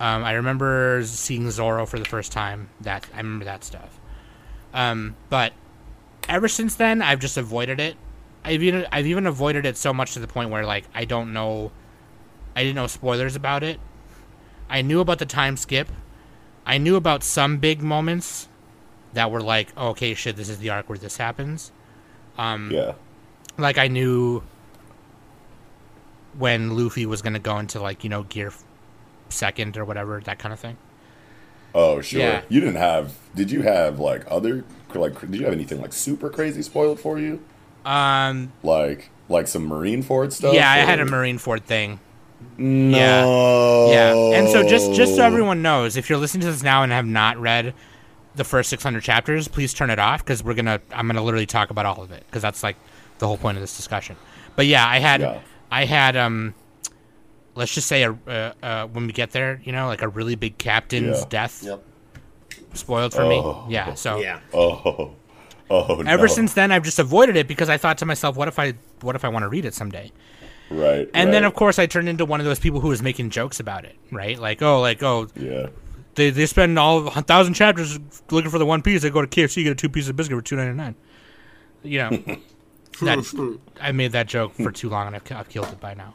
Um, 0.00 0.24
I 0.24 0.32
remember 0.32 1.00
seeing 1.04 1.48
Zoro 1.52 1.86
for 1.86 1.96
the 1.96 2.04
first 2.04 2.32
time. 2.32 2.70
That 2.80 3.06
I 3.14 3.18
remember 3.18 3.44
that 3.44 3.62
stuff. 3.62 4.00
Um, 4.74 5.14
but 5.28 5.52
ever 6.28 6.48
since 6.48 6.74
then, 6.74 7.02
I've 7.02 7.20
just 7.20 7.36
avoided 7.36 7.78
it. 7.78 7.94
I've 8.44 8.62
even 8.62 8.86
I've 8.90 9.06
even 9.06 9.26
avoided 9.26 9.66
it 9.66 9.76
so 9.76 9.92
much 9.94 10.14
to 10.14 10.20
the 10.20 10.26
point 10.26 10.50
where 10.50 10.64
like 10.64 10.84
I 10.94 11.04
don't 11.04 11.32
know, 11.32 11.70
I 12.56 12.62
didn't 12.62 12.76
know 12.76 12.86
spoilers 12.86 13.36
about 13.36 13.62
it. 13.62 13.78
I 14.68 14.82
knew 14.82 15.00
about 15.00 15.18
the 15.18 15.26
time 15.26 15.56
skip. 15.56 15.88
I 16.66 16.78
knew 16.78 16.96
about 16.96 17.22
some 17.22 17.58
big 17.58 17.82
moments 17.82 18.48
that 19.12 19.30
were 19.30 19.42
like, 19.42 19.68
oh, 19.76 19.88
okay, 19.88 20.14
shit, 20.14 20.36
this 20.36 20.48
is 20.48 20.58
the 20.58 20.70
arc 20.70 20.88
where 20.88 20.96
this 20.98 21.16
happens. 21.18 21.70
Um, 22.38 22.70
Yeah. 22.72 22.94
like 23.58 23.78
I 23.78 23.88
knew 23.88 24.42
when 26.38 26.76
Luffy 26.76 27.04
was 27.06 27.20
gonna 27.22 27.38
go 27.38 27.58
into 27.58 27.80
like 27.80 28.04
you 28.04 28.10
know 28.10 28.22
gear 28.24 28.52
second 29.28 29.76
or 29.76 29.84
whatever 29.84 30.20
that 30.24 30.38
kind 30.38 30.52
of 30.52 30.60
thing. 30.60 30.76
Oh 31.74 32.00
sure. 32.00 32.20
Yeah. 32.20 32.42
You 32.48 32.60
didn't 32.60 32.76
have. 32.76 33.14
Did 33.34 33.50
you 33.50 33.62
have 33.62 33.98
like 33.98 34.24
other 34.28 34.64
like? 34.94 35.18
Did 35.20 35.36
you 35.36 35.44
have 35.44 35.54
anything 35.54 35.80
like 35.80 35.92
super 35.92 36.28
crazy 36.28 36.62
spoiled 36.62 37.00
for 37.00 37.18
you? 37.18 37.42
Um, 37.84 38.52
Like 38.62 39.10
like 39.28 39.48
some 39.48 39.68
Marineford 39.68 40.32
stuff? 40.32 40.54
yeah, 40.54 40.70
I 40.70 40.78
had 40.78 41.00
a 41.00 41.04
Marineford 41.04 41.62
thing. 41.62 42.00
No. 42.58 43.88
Yeah, 43.90 44.14
and 44.38 44.48
so 44.48 44.62
just 44.66 44.92
just 44.92 45.16
so 45.16 45.22
everyone 45.24 45.62
knows, 45.62 45.96
if 45.96 46.08
you're 46.10 46.18
listening 46.18 46.42
to 46.42 46.52
this 46.52 46.62
now 46.62 46.82
and 46.82 46.92
have 46.92 47.06
not 47.06 47.38
read 47.38 47.74
the 48.34 48.44
first 48.44 48.70
600 48.70 49.02
chapters, 49.02 49.46
please 49.48 49.74
turn 49.74 49.90
it 49.90 49.98
off 49.98 50.24
because 50.24 50.42
we're 50.42 50.54
gonna 50.54 50.80
I'm 50.92 51.06
gonna 51.06 51.22
literally 51.22 51.46
talk 51.46 51.70
about 51.70 51.86
all 51.86 52.02
of 52.02 52.10
it 52.12 52.24
because 52.26 52.42
that's 52.42 52.62
like 52.62 52.76
the 53.18 53.26
whole 53.26 53.36
point 53.38 53.56
of 53.56 53.62
this 53.62 53.76
discussion. 53.76 54.16
But 54.56 54.66
yeah, 54.66 54.86
I 54.86 54.98
had 54.98 55.20
Yeah. 55.20 55.40
I 55.70 55.84
had 55.84 56.16
um, 56.16 56.54
let's 57.54 57.74
just 57.74 57.88
say 57.88 58.02
a 58.02 58.12
uh, 58.26 58.52
uh, 58.62 58.86
when 58.88 59.06
we 59.06 59.12
get 59.12 59.30
there, 59.30 59.60
you 59.64 59.72
know, 59.72 59.86
like 59.86 60.02
a 60.02 60.08
really 60.08 60.34
big 60.34 60.58
captain's 60.58 61.20
Yeah. 61.20 61.26
death 61.28 61.62
Yep. 61.62 61.82
spoiled 62.74 63.12
for 63.14 63.22
Oh. 63.22 63.64
me. 63.66 63.72
Yeah, 63.74 63.94
so 63.94 64.18
Yeah. 64.18 64.40
Oh. 64.52 65.12
Oh. 65.72 66.02
ever 66.06 66.26
no. 66.26 66.32
since 66.32 66.52
then, 66.52 66.70
I've 66.70 66.82
just 66.82 66.98
avoided 66.98 67.36
it 67.36 67.48
because 67.48 67.68
I 67.70 67.78
thought 67.78 67.96
to 67.98 68.06
myself, 68.06 68.36
what 68.36 68.46
if 68.48 68.58
I 68.58 68.74
what 69.00 69.16
if 69.16 69.24
I 69.24 69.28
want 69.28 69.44
to 69.44 69.48
read 69.48 69.64
it 69.64 69.74
someday? 69.74 70.12
Right. 70.70 71.08
And 71.14 71.32
then 71.32 71.44
of 71.44 71.54
course 71.54 71.78
I 71.78 71.86
turned 71.86 72.08
into 72.08 72.24
one 72.24 72.40
of 72.40 72.46
those 72.46 72.58
people 72.58 72.80
who 72.80 72.88
was 72.88 73.02
making 73.02 73.30
jokes 73.30 73.58
about 73.60 73.84
it, 73.84 73.96
right? 74.10 74.38
Like, 74.38 74.60
oh, 74.62 74.80
like 74.80 75.02
oh, 75.02 75.28
Yeah. 75.34 75.68
they 76.14 76.30
they 76.30 76.46
spend 76.46 76.78
all 76.78 77.08
a 77.08 77.22
thousand 77.22 77.54
chapters 77.54 77.98
looking 78.30 78.50
for 78.50 78.58
the 78.58 78.66
one 78.66 78.82
piece. 78.82 79.02
They 79.02 79.10
go 79.10 79.22
to 79.22 79.26
KFC, 79.26 79.58
you 79.58 79.64
get 79.64 79.72
a 79.72 79.74
two 79.74 79.88
piece 79.88 80.08
of 80.08 80.16
biscuit 80.16 80.36
for 80.36 80.42
two 80.42 80.56
ninety 80.56 80.76
nine. 80.76 80.94
You 81.82 81.98
know, 81.98 82.10
that 83.02 83.58
I 83.80 83.92
made 83.92 84.12
that 84.12 84.26
joke 84.28 84.54
for 84.54 84.70
too 84.70 84.88
long 84.88 85.06
and 85.06 85.16
I've, 85.16 85.32
I've 85.32 85.48
killed 85.48 85.68
it 85.68 85.80
by 85.80 85.94
now. 85.94 86.14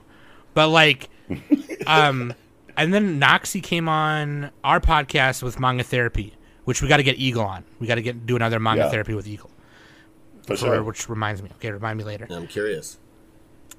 But 0.54 0.70
like, 0.70 1.10
um, 1.88 2.34
and 2.76 2.94
then 2.94 3.20
Noxi 3.20 3.62
came 3.62 3.90
on 3.90 4.52
our 4.64 4.80
podcast 4.80 5.44
with 5.44 5.60
Manga 5.60 5.84
Therapy, 5.84 6.34
which 6.68 6.82
we 6.82 6.90
got 6.90 6.98
to 6.98 7.04
get 7.04 7.16
Eagle 7.18 7.44
on. 7.46 7.64
We 7.80 7.88
got 7.88 7.96
to 7.96 8.02
get 8.02 8.26
do 8.26 8.36
another 8.36 8.60
Manga 8.60 8.84
Yeah. 8.84 8.90
Therapy 8.90 9.14
with 9.14 9.26
Eagle. 9.26 9.50
For 10.46 10.56
For- 10.58 10.66
sure. 10.66 10.84
which 10.84 11.08
reminds 11.08 11.42
me. 11.42 11.50
Okay, 11.56 11.72
remind 11.72 11.98
me 11.98 12.04
later. 12.04 12.28
I'm 12.30 12.46
curious. 12.46 12.98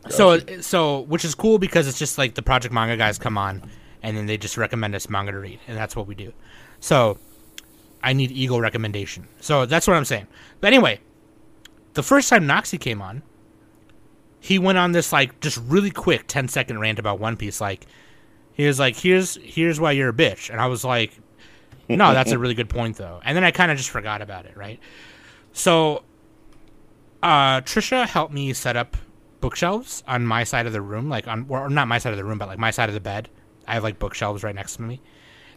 So 0.08 0.38
so 0.62 1.00
which 1.00 1.22
is 1.24 1.34
cool 1.34 1.58
because 1.58 1.86
it's 1.86 1.98
just 1.98 2.16
like 2.16 2.34
the 2.34 2.40
Project 2.40 2.72
Manga 2.72 2.96
guys 2.96 3.18
come 3.18 3.36
on 3.36 3.70
and 4.02 4.16
then 4.16 4.24
they 4.24 4.38
just 4.38 4.56
recommend 4.56 4.94
us 4.94 5.08
manga 5.10 5.32
to 5.32 5.38
read 5.38 5.58
and 5.68 5.76
that's 5.76 5.94
what 5.94 6.06
we 6.06 6.14
do. 6.14 6.32
So 6.80 7.18
I 8.02 8.14
need 8.14 8.30
Eagle 8.30 8.60
recommendation. 8.62 9.28
So 9.40 9.66
that's 9.66 9.86
what 9.86 9.94
I'm 9.96 10.06
saying. 10.06 10.26
But 10.62 10.68
anyway, 10.68 11.00
the 11.92 12.02
first 12.02 12.30
time 12.30 12.46
Noxi 12.46 12.80
came 12.80 13.02
on, 13.02 13.22
he 14.40 14.58
went 14.58 14.78
on 14.78 14.92
this 14.92 15.12
like 15.12 15.40
just 15.40 15.58
really 15.66 15.90
quick 15.90 16.24
10 16.26 16.48
second 16.48 16.78
rant 16.78 16.98
about 16.98 17.18
One 17.20 17.36
Piece 17.36 17.60
like 17.60 17.86
he 18.54 18.66
was 18.66 18.78
like 18.78 18.96
here's 18.96 19.34
here's 19.42 19.78
why 19.78 19.92
you're 19.92 20.08
a 20.08 20.12
bitch 20.14 20.48
and 20.48 20.58
I 20.60 20.68
was 20.68 20.84
like 20.84 21.18
no, 21.88 22.12
that's 22.12 22.32
a 22.32 22.38
really 22.38 22.54
good 22.54 22.68
point 22.68 22.96
though. 22.96 23.20
And 23.24 23.36
then 23.36 23.44
I 23.44 23.50
kind 23.50 23.70
of 23.70 23.76
just 23.76 23.90
forgot 23.90 24.22
about 24.22 24.46
it, 24.46 24.56
right? 24.56 24.80
So 25.52 26.04
uh 27.22 27.60
Trisha 27.62 28.06
helped 28.06 28.32
me 28.32 28.52
set 28.52 28.76
up 28.76 28.96
bookshelves 29.40 30.02
on 30.06 30.26
my 30.26 30.44
side 30.44 30.66
of 30.66 30.72
the 30.72 30.82
room, 30.82 31.08
like 31.08 31.26
on 31.26 31.46
or 31.48 31.68
not 31.68 31.88
my 31.88 31.98
side 31.98 32.12
of 32.12 32.16
the 32.16 32.24
room, 32.24 32.38
but 32.38 32.48
like 32.48 32.58
my 32.58 32.70
side 32.70 32.88
of 32.88 32.94
the 32.94 33.00
bed. 33.00 33.28
I 33.66 33.74
have 33.74 33.82
like 33.82 33.98
bookshelves 33.98 34.42
right 34.42 34.54
next 34.54 34.76
to 34.76 34.82
me, 34.82 35.00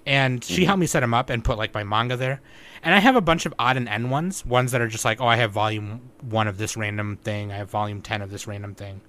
and 0.05 0.43
she 0.43 0.65
helped 0.65 0.79
me 0.79 0.85
set 0.85 0.99
them 0.99 1.13
up 1.13 1.29
and 1.29 1.43
put 1.43 1.57
like 1.57 1.73
my 1.73 1.83
manga 1.83 2.17
there. 2.17 2.41
And 2.83 2.93
I 2.93 2.99
have 2.99 3.15
a 3.15 3.21
bunch 3.21 3.45
of 3.45 3.53
odd 3.57 3.77
and 3.77 3.87
end 3.87 4.11
ones, 4.11 4.45
ones 4.45 4.71
that 4.71 4.81
are 4.81 4.87
just 4.87 5.05
like, 5.05 5.21
oh, 5.21 5.27
I 5.27 5.37
have 5.37 5.51
volume 5.51 6.11
one 6.21 6.47
of 6.47 6.57
this 6.57 6.75
random 6.75 7.17
thing, 7.17 7.51
I 7.51 7.57
have 7.57 7.69
volume 7.69 8.01
ten 8.01 8.21
of 8.21 8.29
this 8.29 8.47
random 8.47 8.75
thing, 8.75 9.01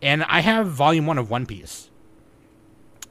and 0.00 0.24
I 0.24 0.40
have 0.40 0.68
volume 0.68 1.06
one 1.06 1.18
of 1.18 1.30
One 1.30 1.44
Piece, 1.46 1.90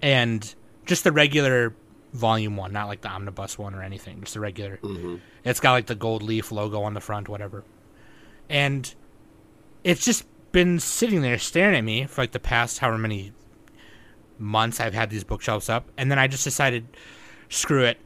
and 0.01 0.55
just 0.85 1.03
the 1.03 1.11
regular 1.11 1.75
volume 2.13 2.57
one, 2.57 2.73
not 2.73 2.87
like 2.87 3.01
the 3.01 3.09
omnibus 3.09 3.57
one 3.57 3.75
or 3.75 3.83
anything, 3.83 4.19
just 4.21 4.33
the 4.33 4.39
regular. 4.39 4.77
Mm-hmm. 4.77 5.15
It's 5.43 5.59
got 5.59 5.73
like 5.73 5.85
the 5.87 5.95
gold 5.95 6.23
leaf 6.23 6.51
logo 6.51 6.81
on 6.81 6.93
the 6.93 7.01
front, 7.01 7.29
whatever, 7.29 7.63
and 8.49 8.93
it's 9.83 10.03
just 10.03 10.25
been 10.51 10.79
sitting 10.79 11.21
there 11.21 11.37
staring 11.37 11.75
at 11.75 11.83
me 11.83 12.05
for 12.05 12.21
like 12.21 12.31
the 12.31 12.39
past 12.39 12.79
however 12.79 12.97
many 12.97 13.31
months 14.37 14.79
I've 14.79 14.93
had 14.93 15.09
these 15.09 15.23
bookshelves 15.23 15.69
up, 15.69 15.89
and 15.97 16.09
then 16.09 16.17
I 16.17 16.27
just 16.27 16.43
decided, 16.43 16.87
screw 17.49 17.83
it, 17.83 17.99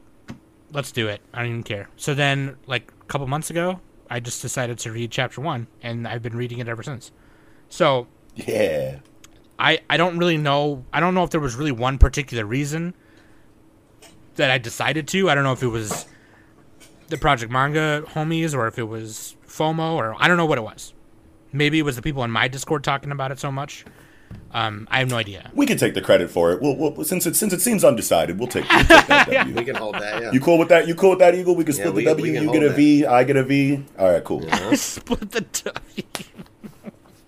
let's 0.72 0.92
do 0.92 1.08
it. 1.08 1.20
I 1.32 1.38
don't 1.40 1.48
even 1.48 1.62
care. 1.62 1.88
So 1.96 2.14
then, 2.14 2.56
like 2.66 2.92
a 3.00 3.04
couple 3.06 3.26
months 3.26 3.50
ago, 3.50 3.80
I 4.10 4.20
just 4.20 4.42
decided 4.42 4.78
to 4.80 4.92
read 4.92 5.10
chapter 5.10 5.40
one, 5.40 5.66
and 5.82 6.06
I've 6.06 6.22
been 6.22 6.36
reading 6.36 6.58
it 6.58 6.68
ever 6.68 6.82
since. 6.82 7.10
So 7.68 8.06
Yeah. 8.34 8.98
I 9.58 9.80
I 9.88 9.96
don't 9.96 10.18
really 10.18 10.36
know. 10.36 10.84
I 10.92 11.00
don't 11.00 11.14
know 11.14 11.22
if 11.22 11.30
there 11.30 11.40
was 11.40 11.54
really 11.54 11.72
one 11.72 11.98
particular 11.98 12.44
reason 12.44 12.94
that 14.36 14.50
I 14.50 14.58
decided 14.58 15.08
to. 15.08 15.30
I 15.30 15.34
don't 15.34 15.44
know 15.44 15.52
if 15.52 15.62
it 15.62 15.68
was 15.68 16.06
the 17.08 17.16
Project 17.16 17.50
Manga 17.52 18.02
homies 18.08 18.54
or 18.54 18.66
if 18.66 18.78
it 18.78 18.84
was 18.84 19.36
FOMO 19.46 19.94
or 19.94 20.14
I 20.18 20.28
don't 20.28 20.36
know 20.36 20.46
what 20.46 20.58
it 20.58 20.64
was. 20.64 20.92
Maybe 21.52 21.78
it 21.78 21.82
was 21.82 21.96
the 21.96 22.02
people 22.02 22.24
in 22.24 22.30
my 22.30 22.48
Discord 22.48 22.82
talking 22.82 23.12
about 23.12 23.30
it 23.30 23.38
so 23.38 23.52
much. 23.52 23.84
Um, 24.52 24.88
I 24.90 24.98
have 24.98 25.08
no 25.08 25.16
idea. 25.16 25.50
We 25.54 25.66
can 25.66 25.78
take 25.78 25.94
the 25.94 26.00
credit 26.00 26.30
for 26.30 26.52
it. 26.52 26.60
We'll, 26.60 26.76
we'll 26.76 27.04
since 27.04 27.26
it 27.26 27.36
since 27.36 27.52
it 27.52 27.60
seems 27.60 27.84
undecided, 27.84 28.38
we'll 28.38 28.48
take, 28.48 28.68
we'll 28.70 28.84
take 28.84 29.06
that 29.06 29.28
W. 29.30 29.54
We 29.54 29.64
can 29.64 29.76
hold 29.76 29.94
that. 29.96 30.22
Yeah. 30.22 30.32
You 30.32 30.40
cool 30.40 30.58
with 30.58 30.68
that? 30.68 30.88
You 30.88 30.94
cool 30.94 31.10
with 31.10 31.18
that, 31.20 31.34
Eagle? 31.34 31.54
We 31.54 31.64
can 31.64 31.74
split 31.74 31.94
we 31.94 32.04
the 32.04 32.10
W. 32.10 32.32
You 32.40 32.52
get 32.52 32.62
a 32.62 32.68
that. 32.70 32.76
V. 32.76 33.06
I 33.06 33.24
get 33.24 33.36
a 33.36 33.44
V. 33.44 33.84
All 33.98 34.10
right, 34.12 34.24
cool. 34.24 34.42
Split 34.74 35.30
the 35.30 35.40
W. 35.42 36.02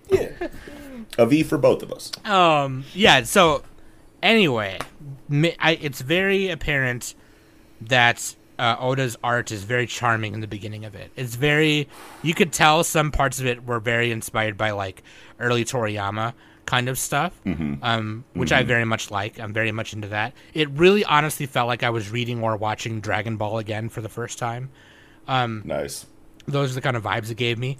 Yeah. 0.09 0.47
A 1.17 1.25
V 1.25 1.43
for 1.43 1.57
both 1.57 1.81
of 1.83 1.91
us. 1.91 2.11
Um. 2.25 2.83
Yeah. 2.93 3.23
So, 3.23 3.63
anyway, 4.21 4.79
mi- 4.79 4.96
I, 5.29 5.77
it's 5.81 6.01
very 6.01 6.49
apparent 6.49 7.15
that 7.81 8.35
uh, 8.57 8.75
Oda's 8.79 9.17
art 9.23 9.51
is 9.51 9.63
very 9.63 9.85
charming 9.87 10.33
in 10.33 10.41
the 10.41 10.47
beginning 10.47 10.85
of 10.85 10.95
it. 10.95 11.11
It's 11.15 11.35
very. 11.35 11.87
You 12.23 12.33
could 12.33 12.51
tell 12.51 12.83
some 12.83 13.11
parts 13.11 13.39
of 13.39 13.45
it 13.45 13.65
were 13.65 13.79
very 13.79 14.11
inspired 14.11 14.57
by 14.57 14.71
like 14.71 15.03
early 15.39 15.63
Toriyama 15.65 16.33
kind 16.65 16.89
of 16.89 16.97
stuff, 16.99 17.33
um, 17.81 18.25
which 18.33 18.51
I 18.51 18.63
very 18.63 18.83
much 18.85 19.11
like. 19.11 19.39
I'm 19.39 19.53
very 19.53 19.71
much 19.71 19.93
into 19.93 20.07
that. 20.09 20.33
It 20.53 20.69
really, 20.71 21.05
honestly, 21.05 21.45
felt 21.45 21.67
like 21.67 21.83
I 21.83 21.89
was 21.89 22.09
reading 22.09 22.43
or 22.43 22.57
watching 22.57 22.99
Dragon 22.99 23.37
Ball 23.37 23.57
again 23.59 23.89
for 23.89 24.01
the 24.01 24.09
first 24.09 24.37
time. 24.39 24.69
Nice. 25.65 26.05
Those 26.47 26.71
are 26.71 26.75
the 26.75 26.81
kind 26.81 26.97
of 26.97 27.03
vibes 27.03 27.29
it 27.29 27.37
gave 27.37 27.57
me. 27.57 27.77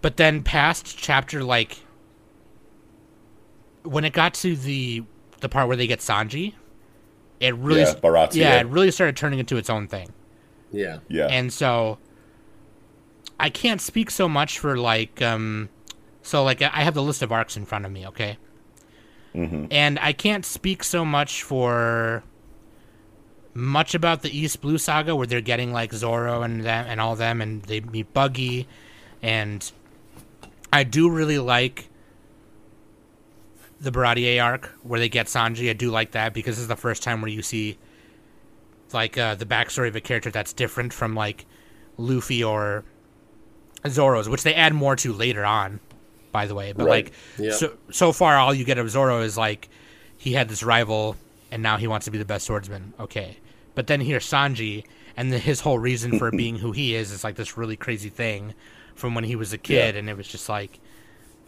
But 0.00 0.16
then 0.16 0.42
past 0.42 0.98
chapter 0.98 1.44
like 1.44 1.78
when 3.84 4.04
it 4.04 4.12
got 4.12 4.34
to 4.34 4.56
the 4.56 5.04
the 5.40 5.48
part 5.48 5.68
where 5.68 5.76
they 5.76 5.86
get 5.86 6.00
Sanji, 6.00 6.54
it 7.42 7.54
really 7.56 7.80
Yeah, 7.82 7.94
Baratie. 7.94 8.36
yeah, 8.36 8.60
it 8.60 8.66
really 8.68 8.90
started 8.90 9.16
turning 9.16 9.38
into 9.38 9.56
its 9.56 9.68
own 9.68 9.88
thing. 9.88 10.08
yeah. 10.70 10.98
Yeah. 11.08 11.26
And 11.26 11.52
so 11.52 11.98
I 13.38 13.50
can't 13.50 13.80
speak 13.80 14.10
so 14.10 14.28
much 14.28 14.58
for 14.58 14.76
like 14.78 15.20
um 15.20 15.68
so 16.22 16.44
like 16.44 16.62
I 16.62 16.68
have 16.82 16.94
the 16.94 17.02
list 17.02 17.20
of 17.22 17.32
arcs 17.32 17.56
in 17.56 17.64
front 17.66 17.84
of 17.84 17.92
me, 17.92 18.06
okay? 18.06 18.38
Mm-hmm. 19.34 19.66
And 19.70 19.98
I 20.00 20.12
can't 20.12 20.44
speak 20.44 20.84
so 20.84 21.04
much 21.04 21.42
for 21.42 22.22
much 23.54 23.94
about 23.94 24.22
the 24.22 24.30
East 24.36 24.60
Blue 24.60 24.78
saga 24.78 25.14
where 25.16 25.26
they're 25.26 25.40
getting 25.40 25.72
like 25.72 25.92
Zoro 25.92 26.42
and 26.42 26.62
them 26.64 26.86
and 26.88 27.00
all 27.00 27.16
them 27.16 27.40
and 27.42 27.62
they 27.62 27.80
meet 27.80 28.12
Buggy 28.14 28.66
and 29.22 29.70
I 30.72 30.84
do 30.84 31.10
really 31.10 31.38
like 31.38 31.88
the 33.82 33.90
Baratie 33.90 34.42
arc 34.42 34.66
where 34.82 34.98
they 35.00 35.08
get 35.08 35.26
Sanji. 35.26 35.68
I 35.68 35.72
do 35.74 35.90
like 35.90 36.12
that 36.12 36.32
because 36.32 36.54
this 36.56 36.62
is 36.62 36.68
the 36.68 36.76
first 36.76 37.02
time 37.02 37.20
where 37.20 37.30
you 37.30 37.42
see 37.42 37.76
like 38.92 39.18
uh, 39.18 39.34
the 39.34 39.44
backstory 39.46 39.88
of 39.88 39.96
a 39.96 40.00
character 40.00 40.30
that's 40.30 40.52
different 40.52 40.92
from 40.92 41.14
like 41.14 41.44
Luffy 41.96 42.42
or 42.44 42.84
Zoro's, 43.88 44.28
which 44.28 44.42
they 44.44 44.54
add 44.54 44.72
more 44.74 44.96
to 44.96 45.12
later 45.12 45.44
on, 45.44 45.80
by 46.30 46.46
the 46.46 46.54
way. 46.54 46.72
But 46.72 46.86
Right. 46.86 47.04
like 47.06 47.12
Yeah. 47.38 47.52
so 47.52 47.76
so 47.90 48.12
far, 48.12 48.36
all 48.38 48.54
you 48.54 48.64
get 48.64 48.78
of 48.78 48.88
Zoro 48.90 49.20
is 49.22 49.36
like 49.36 49.68
he 50.16 50.32
had 50.34 50.48
this 50.48 50.62
rival 50.62 51.16
and 51.50 51.62
now 51.62 51.76
he 51.76 51.86
wants 51.86 52.04
to 52.04 52.10
be 52.10 52.18
the 52.18 52.24
best 52.24 52.46
swordsman. 52.46 52.94
Okay, 53.00 53.38
but 53.74 53.86
then 53.88 54.00
here's 54.00 54.26
Sanji, 54.26 54.84
and 55.16 55.32
the, 55.32 55.38
his 55.38 55.60
whole 55.60 55.78
reason 55.78 56.18
for 56.18 56.30
being 56.42 56.56
who 56.56 56.72
he 56.72 56.94
is 56.94 57.10
is 57.10 57.24
like 57.24 57.34
this 57.36 57.56
really 57.58 57.76
crazy 57.76 58.08
thing 58.08 58.54
from 58.94 59.14
when 59.14 59.24
he 59.24 59.34
was 59.36 59.52
a 59.52 59.58
kid, 59.58 59.94
Yeah. 59.94 59.98
and 59.98 60.08
it 60.08 60.16
was 60.16 60.28
just 60.28 60.48
like, 60.48 60.78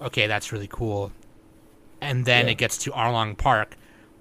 okay, 0.00 0.26
that's 0.26 0.50
really 0.50 0.68
cool. 0.68 1.12
And 2.04 2.24
then 2.24 2.46
Yeah. 2.46 2.52
it 2.52 2.58
gets 2.58 2.76
to 2.78 2.90
Arlong 2.92 3.36
Park. 3.36 3.76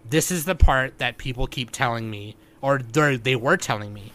This 0.10 0.32
is 0.32 0.46
the 0.46 0.56
part 0.56 0.98
that 1.00 1.18
people 1.18 1.48
keep 1.48 1.72
telling 1.72 2.10
me, 2.10 2.36
or 2.62 2.80
they're- 2.80 3.20
were 3.38 3.58
telling 3.58 3.94
me. 3.94 4.12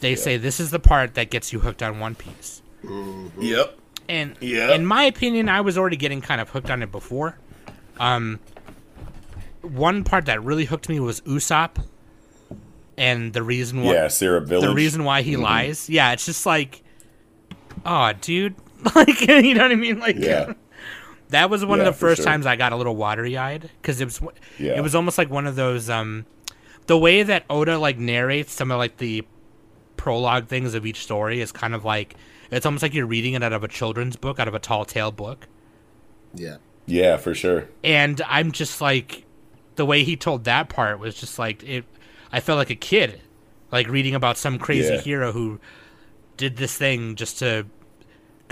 They 0.00 0.14
say 0.16 0.36
this 0.36 0.60
is 0.60 0.70
the 0.70 0.78
part 0.78 1.14
that 1.14 1.30
gets 1.30 1.52
you 1.52 1.60
hooked 1.60 1.82
on 1.82 1.98
One 1.98 2.14
Piece. 2.14 2.60
Yep. 3.40 3.78
And 4.08 4.36
Yeah. 4.40 4.72
in 4.74 4.84
my 4.84 5.04
opinion, 5.04 5.48
I 5.48 5.62
was 5.62 5.78
already 5.78 5.96
getting 5.96 6.20
kind 6.20 6.40
of 6.40 6.50
hooked 6.50 6.70
on 6.70 6.82
it 6.82 6.92
before. 6.92 7.38
Um, 7.98 8.38
one 9.62 10.04
part 10.04 10.26
that 10.26 10.42
really 10.44 10.66
hooked 10.66 10.90
me 10.90 11.00
was 11.00 11.22
Usopp, 11.22 11.76
and 12.98 13.32
the 13.32 13.42
reason 13.42 13.82
why 13.82 13.94
Yeah, 13.94 14.08
Syrup 14.08 14.46
Village. 14.46 14.68
the 14.68 14.74
reason 14.74 15.04
why 15.04 15.22
he 15.22 15.36
lies. 15.36 15.88
Yeah, 15.88 16.12
it's 16.12 16.26
just 16.26 16.44
like, 16.44 16.82
oh, 17.86 18.12
dude, 18.20 18.54
like 18.94 19.20
you 19.26 19.54
know 19.54 19.62
what 19.62 19.72
I 19.72 19.76
mean? 19.76 20.00
Like, 20.00 20.16
Yeah. 20.18 20.52
That 21.34 21.50
was 21.50 21.64
one 21.64 21.78
Yeah, 21.80 21.86
of 21.88 21.94
the 21.94 21.98
first 21.98 22.18
sure. 22.22 22.26
times 22.26 22.46
I 22.46 22.56
got 22.56 22.72
a 22.72 22.76
little 22.76 22.96
watery 22.96 23.36
eyed 23.36 23.70
because 23.82 24.00
it 24.00 24.04
was 24.06 24.20
Yeah. 24.58 24.76
it 24.78 24.82
was 24.82 24.94
almost 24.94 25.18
like 25.18 25.30
one 25.30 25.46
of 25.46 25.56
those 25.56 25.90
um 25.90 26.26
the 26.86 26.96
way 26.98 27.22
that 27.22 27.44
Oda 27.50 27.78
like 27.78 27.98
narrates 27.98 28.52
some 28.52 28.70
of 28.70 28.78
like 28.78 28.98
the 28.98 29.24
prologue 29.96 30.48
things 30.48 30.74
of 30.74 30.84
each 30.86 31.02
story 31.02 31.40
is 31.40 31.52
kind 31.52 31.74
of 31.74 31.84
like 31.84 32.14
it's 32.50 32.66
almost 32.66 32.82
like 32.82 32.94
you're 32.94 33.06
reading 33.06 33.34
it 33.34 33.42
out 33.42 33.52
of 33.52 33.64
a 33.64 33.68
children's 33.68 34.16
book, 34.16 34.38
out 34.38 34.46
of 34.48 34.54
a 34.54 34.58
tall 34.58 34.84
tale 34.84 35.10
book. 35.10 35.48
Yeah. 36.34 36.58
Yeah, 36.86 37.16
for 37.16 37.34
sure. 37.34 37.68
And 37.82 38.20
I'm 38.28 38.52
just 38.52 38.80
like 38.80 39.24
the 39.76 39.86
way 39.86 40.04
he 40.04 40.16
told 40.16 40.44
that 40.44 40.68
part 40.68 40.98
was 40.98 41.14
just 41.14 41.38
like 41.38 41.62
it 41.64 41.84
I 42.32 42.40
felt 42.40 42.58
like 42.58 42.70
a 42.70 42.76
kid 42.76 43.20
like 43.72 43.88
reading 43.88 44.14
about 44.14 44.36
some 44.38 44.58
crazy 44.58 44.94
Yeah. 44.94 45.00
hero 45.00 45.32
who 45.32 45.58
did 46.36 46.56
this 46.58 46.76
thing 46.76 47.14
just 47.16 47.38
to 47.38 47.66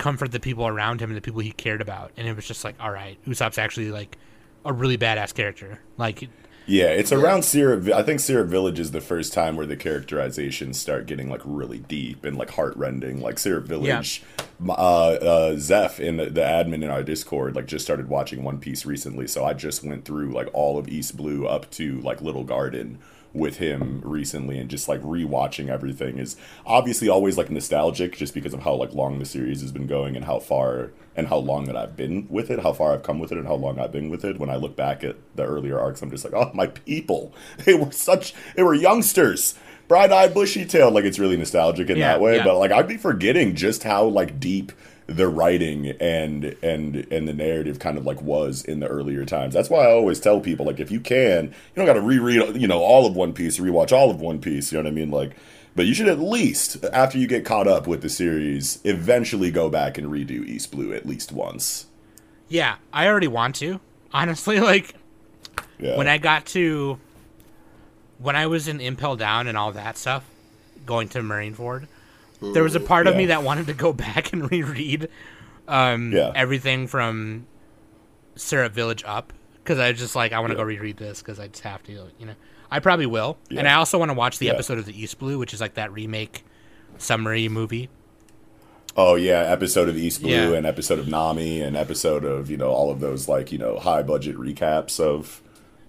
comfort 0.03 0.33
the 0.33 0.39
people 0.39 0.67
around 0.67 0.99
him 0.99 1.09
and 1.09 1.15
the 1.15 1.21
people 1.21 1.39
he 1.39 1.53
cared 1.53 1.79
about. 1.79 2.11
And 2.17 2.27
it 2.27 2.35
was 2.35 2.45
just 2.45 2.65
like, 2.65 2.75
all 2.77 2.91
right, 2.91 3.17
Usopp's 3.25 3.57
actually 3.57 3.89
like 3.89 4.17
a 4.65 4.73
really 4.73 4.97
badass 4.97 5.33
character. 5.33 5.79
Like 5.97 6.27
Yeah, 6.65 6.87
it's 6.87 7.13
around 7.13 7.43
Syrup. 7.43 7.87
I 7.87 8.03
think 8.03 8.19
Syrup 8.19 8.49
Village 8.49 8.81
is 8.81 8.91
the 8.91 8.99
first 8.99 9.31
time 9.31 9.55
where 9.55 9.65
the 9.65 9.77
characterizations 9.77 10.77
start 10.77 11.05
getting 11.05 11.29
like 11.29 11.39
really 11.45 11.79
deep 11.79 12.25
and 12.25 12.37
like 12.37 12.49
heartrending. 12.49 13.21
Like 13.21 13.39
Syrup 13.39 13.65
Village, 13.65 14.21
m- 14.59 14.71
uh, 14.71 14.73
uh, 14.73 15.55
Zeph 15.57 16.01
in 16.01 16.17
the, 16.17 16.25
the 16.25 16.41
admin 16.41 16.83
in 16.83 16.89
our 16.89 17.01
Discord 17.01 17.55
like 17.55 17.67
just 17.67 17.85
started 17.85 18.09
watching 18.09 18.43
One 18.43 18.59
Piece 18.59 18.85
recently, 18.85 19.25
so 19.25 19.45
I 19.45 19.53
just 19.53 19.85
went 19.85 20.03
through 20.03 20.33
like 20.33 20.49
all 20.51 20.77
of 20.77 20.89
East 20.89 21.15
Blue 21.15 21.47
up 21.47 21.71
to 21.71 22.01
like 22.01 22.21
Little 22.21 22.43
Garden 22.43 22.99
with 23.33 23.57
him 23.57 23.99
recently 24.05 24.59
and 24.59 24.69
just 24.69 24.87
like 24.87 25.01
rewatching 25.01 25.67
everything 25.67 26.19
is 26.19 26.35
obviously 26.67 27.09
always 27.09 27.35
like 27.37 27.49
nostalgic 27.49 28.15
just 28.15 28.33
because 28.33 28.53
of 28.53 28.59
how 28.61 28.73
like 28.75 28.93
long 28.93 29.17
the 29.17 29.25
series 29.25 29.61
has 29.61 29.71
been 29.71 29.87
going 29.87 30.15
and 30.15 30.25
how 30.25 30.37
far 30.39 30.91
and 31.15 31.27
how 31.27 31.37
long 31.37 31.65
that 31.65 31.75
I've 31.75 31.97
been 31.97 32.27
with 32.29 32.51
it, 32.51 32.59
how 32.59 32.73
far 32.73 32.93
I've 32.93 33.01
come 33.03 33.17
with 33.19 33.31
it 33.31 33.37
and 33.39 33.47
how 33.47 33.55
long 33.55 33.79
I've 33.79 33.91
been 33.91 34.09
with 34.09 34.23
it. 34.23 34.37
When 34.39 34.49
I 34.51 34.55
look 34.55 34.75
back 34.75 35.03
at 35.03 35.15
the 35.35 35.43
earlier 35.45 35.79
arcs, 35.79 36.01
I'm 36.03 36.11
just 36.11 36.23
like, 36.23 36.33
oh 36.33 36.51
my 36.53 36.67
people. 36.67 37.33
They 37.65 37.73
were 37.73 37.91
such 37.91 38.33
they 38.55 38.63
were 38.63 38.73
youngsters. 38.75 39.55
Bright 39.87 40.11
eyed 40.11 40.33
bushy 40.33 40.63
tailed, 40.65 40.93
like 40.93 41.03
it's 41.05 41.19
really 41.19 41.35
nostalgic 41.37 41.89
in 41.89 41.97
Yeah, 41.97 42.13
that 42.13 42.21
way. 42.21 42.37
yeah. 42.37 42.43
But 42.43 42.57
like 42.59 42.71
I'd 42.71 42.87
be 42.87 42.97
forgetting 42.97 43.55
just 43.55 43.83
how 43.83 44.05
like 44.05 44.39
deep 44.39 44.71
the 45.07 45.27
writing 45.27 45.87
and 45.99 46.55
and 46.63 47.07
and 47.11 47.27
the 47.27 47.33
narrative 47.33 47.79
kind 47.79 47.97
of 47.97 48.05
like 48.05 48.21
was 48.21 48.63
in 48.63 48.79
the 48.79 48.87
earlier 48.87 49.25
times. 49.25 49.53
That's 49.53 49.69
why 49.69 49.85
I 49.85 49.91
always 49.91 50.19
tell 50.19 50.39
people 50.39 50.65
like 50.65 50.79
if 50.79 50.91
you 50.91 50.99
can, 50.99 51.45
you 51.47 51.53
don't 51.75 51.85
got 51.85 51.93
to 51.93 52.01
reread 52.01 52.55
you 52.61 52.67
know 52.67 52.79
all 52.79 53.05
of 53.05 53.15
One 53.15 53.33
Piece, 53.33 53.59
rewatch 53.59 53.91
all 53.91 54.09
of 54.09 54.21
One 54.21 54.39
Piece. 54.39 54.71
You 54.71 54.77
know 54.77 54.83
what 54.83 54.91
I 54.91 54.95
mean? 54.95 55.11
Like, 55.11 55.35
but 55.75 55.85
you 55.85 55.93
should 55.93 56.07
at 56.07 56.19
least 56.19 56.83
after 56.85 57.17
you 57.17 57.27
get 57.27 57.43
caught 57.45 57.67
up 57.67 57.87
with 57.87 58.01
the 58.01 58.09
series, 58.09 58.79
eventually 58.83 59.51
go 59.51 59.69
back 59.69 59.97
and 59.97 60.07
redo 60.07 60.45
East 60.47 60.71
Blue 60.71 60.93
at 60.93 61.05
least 61.05 61.31
once. 61.31 61.87
Yeah, 62.47 62.75
I 62.93 63.07
already 63.07 63.27
want 63.27 63.55
to. 63.55 63.79
Honestly, 64.13 64.59
like 64.61 64.95
Yeah. 65.79 65.97
when 65.97 66.07
I 66.07 66.17
got 66.17 66.45
to 66.47 66.99
when 68.19 68.35
I 68.35 68.47
was 68.47 68.67
in 68.67 68.79
Impel 68.79 69.15
Down 69.17 69.47
and 69.47 69.57
all 69.57 69.71
that 69.73 69.97
stuff, 69.97 70.23
going 70.85 71.09
to 71.09 71.19
Marineford, 71.19 71.87
there 72.53 72.63
was 72.63 72.75
a 72.75 72.79
part 72.79 73.07
of 73.07 73.15
me 73.15 73.27
that 73.27 73.43
wanted 73.43 73.67
to 73.67 73.73
go 73.73 73.93
back 74.05 74.33
and 74.33 74.49
reread 74.51 75.07
um, 75.67 76.11
Yeah. 76.11 76.31
everything 76.35 76.87
from 76.87 77.47
Syrup 78.35 78.73
Village 78.73 79.03
up 79.05 79.31
because 79.63 79.79
I 79.79 79.89
was 79.91 79.99
just 79.99 80.15
like 80.15 80.33
I 80.33 80.39
want 80.39 80.51
to 80.51 80.55
go 80.57 80.63
reread 80.63 80.97
this 80.97 81.19
because 81.21 81.39
I 81.39 81.47
just 81.47 81.63
have 81.63 81.81
to, 81.83 81.91
you 82.19 82.25
know. 82.25 82.35
I 82.71 82.79
probably 82.79 83.05
will, 83.05 83.37
and 83.51 83.67
I 83.67 83.75
also 83.75 83.99
want 83.99 84.09
to 84.09 84.15
watch 84.15 84.39
the 84.39 84.47
Yeah. 84.47 84.53
episode 84.53 84.79
of 84.79 84.85
the 84.85 84.99
East 84.99 85.19
Blue, 85.19 85.37
which 85.37 85.53
is 85.53 85.61
like 85.61 85.75
that 85.75 85.93
remake 85.93 86.43
summary 86.97 87.47
movie. 87.47 87.87
Oh 88.97 89.13
yeah, 89.15 89.41
episode 89.41 89.89
of 89.89 89.97
East 89.97 90.21
Blue 90.21 90.31
Yeah. 90.31 90.57
and 90.57 90.65
episode 90.65 90.97
of 90.99 91.07
Nami 91.07 91.61
and 91.61 91.77
episode 91.77 92.23
of 92.25 92.49
you 92.49 92.57
know 92.57 92.69
all 92.69 92.89
of 92.91 92.99
those 92.99 93.27
like 93.27 93.51
you 93.51 93.57
know 93.59 93.77
high 93.77 94.01
budget 94.01 94.35
recaps 94.37 94.99
of 94.99 95.41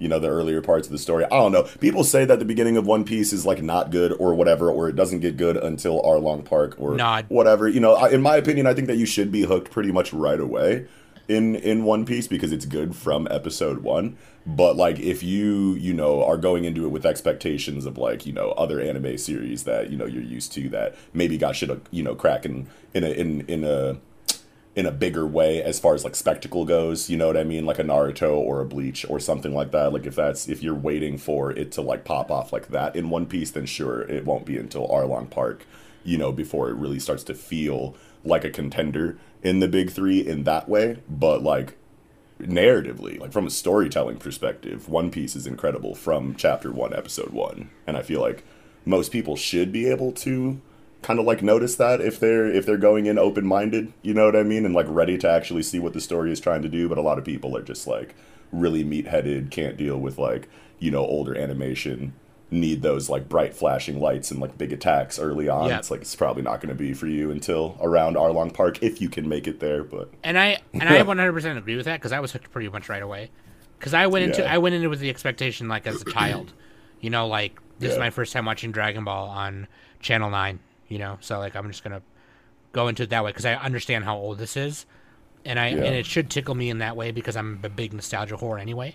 you 0.05 0.11
know 0.11 0.19
the 0.19 0.29
earlier 0.29 0.61
parts 0.61 0.87
of 0.87 0.93
the 0.93 0.99
story. 0.99 1.25
I 1.25 1.31
don't 1.31 1.51
know. 1.51 1.63
People 1.81 2.05
say 2.05 2.27
that 2.27 2.39
the 2.39 2.45
beginning 2.45 2.77
of 2.77 2.87
One 2.87 3.05
Piece 3.05 3.33
is 3.33 3.47
like 3.47 3.63
not 3.63 3.91
good 3.91 4.13
or 4.21 4.35
whatever, 4.35 4.71
or 4.71 4.87
it 4.87 4.97
doesn't 4.97 5.21
get 5.21 5.39
good 5.39 5.57
until 5.57 6.03
Arlong 6.03 6.45
Park 6.45 6.77
or 6.79 6.95
whatever. 7.29 7.67
You 7.67 7.81
know, 7.81 7.95
I, 7.95 8.11
in 8.11 8.21
my 8.21 8.37
opinion, 8.37 8.67
I 8.67 8.75
think 8.75 8.87
that 8.89 8.99
you 8.99 9.07
should 9.07 9.33
be 9.33 9.45
hooked 9.45 9.71
pretty 9.71 9.91
much 9.93 10.13
right 10.13 10.39
away 10.39 10.87
in 11.27 11.57
in 11.57 11.85
One 11.85 12.05
Piece 12.05 12.27
because 12.27 12.53
it's 12.53 12.67
good 12.67 12.95
from 12.95 13.27
episode 13.31 13.79
one. 13.79 14.19
But 14.47 14.77
like 14.77 15.01
if 15.01 15.23
you 15.23 15.73
you 15.77 15.95
know 15.95 16.23
are 16.23 16.37
going 16.37 16.65
into 16.65 16.85
it 16.85 16.89
with 16.89 17.07
expectations 17.07 17.87
of 17.87 17.97
like 17.97 18.27
you 18.27 18.35
know 18.35 18.51
other 18.51 18.83
anime 18.83 19.17
series 19.17 19.65
that 19.65 19.91
you 19.91 19.97
know 19.97 20.05
you're 20.05 20.23
used 20.23 20.53
to 20.53 20.69
that 20.69 20.97
maybe 21.15 21.39
got 21.39 21.57
shit 21.57 21.71
you 21.91 22.03
know 22.03 22.15
cracking 22.15 22.69
in 22.93 23.05
a 23.05 23.09
in 23.09 23.41
in 23.49 23.65
a 23.65 23.97
in 24.77 24.87
a 24.87 24.91
bigger 24.91 25.27
way 25.27 25.63
as 25.63 25.79
far 25.79 25.95
as 25.95 26.03
like 26.03 26.17
spectacle 26.17 26.65
goes 26.65 27.09
you 27.09 27.17
know 27.17 27.29
what 27.29 27.37
i 27.37 27.45
mean? 27.45 27.65
Like 27.65 27.79
a 27.79 27.85
naruto 27.85 28.33
or 28.33 28.61
a 28.61 28.65
bleach 28.65 29.07
or 29.09 29.21
something 29.21 29.55
like 29.55 29.71
that. 29.71 29.93
Like 29.93 30.07
if 30.07 30.17
that's 30.17 30.49
if 30.49 30.63
you're 30.63 30.75
waiting 30.75 31.17
for 31.17 31.51
it 31.53 31.73
to 31.73 31.83
like 31.83 32.05
pop 32.05 32.31
off 32.31 32.53
like 32.53 32.69
that 32.69 32.97
in 32.97 33.11
one 33.11 33.27
piece 33.27 33.51
then 33.51 33.67
sure 33.67 34.03
it 34.03 34.25
won't 34.25 34.47
be 34.47 34.57
until 34.57 34.89
arlong 34.89 35.31
park 35.31 35.67
you 36.03 36.19
know 36.19 36.33
before 36.33 36.71
it 36.71 36.75
really 36.75 36.99
starts 36.99 37.25
to 37.25 37.35
feel 37.35 37.95
like 38.25 38.45
a 38.45 38.51
contender 38.51 39.19
in 39.43 39.61
the 39.61 39.69
big 39.69 39.91
three 39.91 40.27
in 40.27 40.45
that 40.45 40.69
way. 40.69 40.99
But 41.09 41.43
like 41.43 41.77
narratively 42.41 43.19
like 43.21 43.33
from 43.33 43.47
a 43.47 43.51
storytelling 43.51 44.19
perspective 44.19 44.89
one 44.89 45.09
piece 45.09 45.37
is 45.37 45.47
incredible 45.47 45.95
from 45.95 46.35
chapter 46.35 46.73
one 46.73 46.93
episode 46.93 47.31
one. 47.31 47.71
And 47.87 47.97
i 47.97 48.03
feel 48.03 48.21
like 48.21 48.45
most 48.85 49.13
people 49.13 49.37
should 49.37 49.73
be 49.73 49.87
able 49.87 50.13
to 50.13 50.61
kind 51.05 51.21
of 51.21 51.27
like 51.27 51.43
notice 51.43 51.77
that 51.77 52.01
if 52.01 52.19
they're 52.19 52.47
if 52.47 52.65
they're 52.67 52.77
going 52.77 53.07
in 53.07 53.19
open 53.19 53.47
minded 53.47 53.93
you 54.03 54.15
know 54.15 54.25
what 54.27 54.35
i 54.37 54.43
mean 54.43 54.65
and 54.65 54.75
like 54.75 54.87
ready 54.89 55.19
to 55.19 55.29
actually 55.29 55.63
see 55.63 55.79
what 55.79 55.93
the 55.93 56.01
story 56.01 56.33
is 56.33 56.41
trying 56.41 56.63
to 56.63 56.69
do 56.69 56.89
but 56.89 56.97
a 56.99 57.03
lot 57.03 57.19
of 57.19 57.25
people 57.25 57.57
are 57.57 57.63
just 57.63 57.87
like 57.87 58.15
really 58.53 58.83
meat 58.83 59.07
headed 59.07 59.51
can't 59.51 59.77
deal 59.77 59.99
with 59.99 60.17
like 60.19 60.49
you 60.79 60.91
know 60.91 61.05
older 61.05 61.37
animation 61.37 62.13
need 62.51 62.83
those 62.83 63.11
like 63.11 63.29
bright 63.29 63.55
flashing 63.55 64.01
lights 64.01 64.31
and 64.31 64.41
like 64.41 64.57
big 64.57 64.73
attacks 64.73 65.19
early 65.19 65.49
on 65.49 65.69
Yeah. 65.69 65.79
it's 65.79 65.91
like 65.91 66.01
it's 66.03 66.15
probably 66.17 66.43
not 66.43 66.61
going 66.61 66.69
to 66.69 66.75
be 66.75 66.95
for 66.95 67.07
you 67.07 67.31
until 67.31 67.77
around 67.81 68.17
arlong 68.17 68.53
park 68.55 68.83
if 68.83 69.01
you 69.01 69.09
can 69.09 69.29
make 69.29 69.47
it 69.47 69.61
there 69.61 69.83
but 69.85 70.09
and 70.25 70.39
I 70.39 70.59
and 70.73 70.85
I 70.89 71.03
100% 71.03 71.57
agree 71.59 71.77
with 71.77 71.85
that 71.87 72.01
because 72.01 72.13
I 72.13 72.21
was 72.21 72.33
hooked 72.33 72.51
pretty 72.51 72.69
much 72.69 72.89
right 72.89 73.03
away. 73.03 73.31
Because 73.79 73.93
I 73.93 74.07
went 74.07 74.25
into 74.27 74.43
Yeah. 74.43 74.55
I 74.55 74.59
went 74.59 74.75
into 74.75 74.89
with 74.89 75.01
the 75.01 75.11
expectation 75.11 75.69
like 75.69 75.87
as 75.87 76.01
a 76.01 76.05
child, 76.07 76.53
you 77.01 77.11
know, 77.11 77.27
like 77.27 77.59
this 77.79 77.93
is 77.93 77.99
my 77.99 78.11
first 78.11 78.33
time 78.33 78.47
watching 78.47 78.71
Dragon 78.73 79.05
Ball 79.05 79.29
on 79.29 79.67
Channel 80.01 80.31
Nine, 80.31 80.61
you 80.95 81.01
know, 81.01 81.19
so 81.21 81.39
like 81.41 81.57
I'm 81.57 81.67
just 81.69 81.83
gonna 81.83 82.03
go 82.71 82.87
into 82.87 83.03
it 83.03 83.11
that 83.11 83.25
way 83.25 83.31
because 83.31 83.45
I 83.45 83.55
understand 83.55 84.05
how 84.05 84.17
old 84.17 84.39
this 84.39 84.57
is, 84.57 84.87
and 85.45 85.59
I 85.59 85.71
Yeah. 85.71 85.83
and 85.87 85.95
it 85.97 86.07
should 86.07 86.31
tickle 86.31 86.55
me 86.55 86.71
in 86.71 86.79
that 86.79 86.95
way 86.97 87.11
because 87.11 87.37
I'm 87.37 87.59
a 87.65 87.69
big 87.69 87.93
nostalgia 87.93 88.37
whore 88.37 88.61
anyway. 88.61 88.95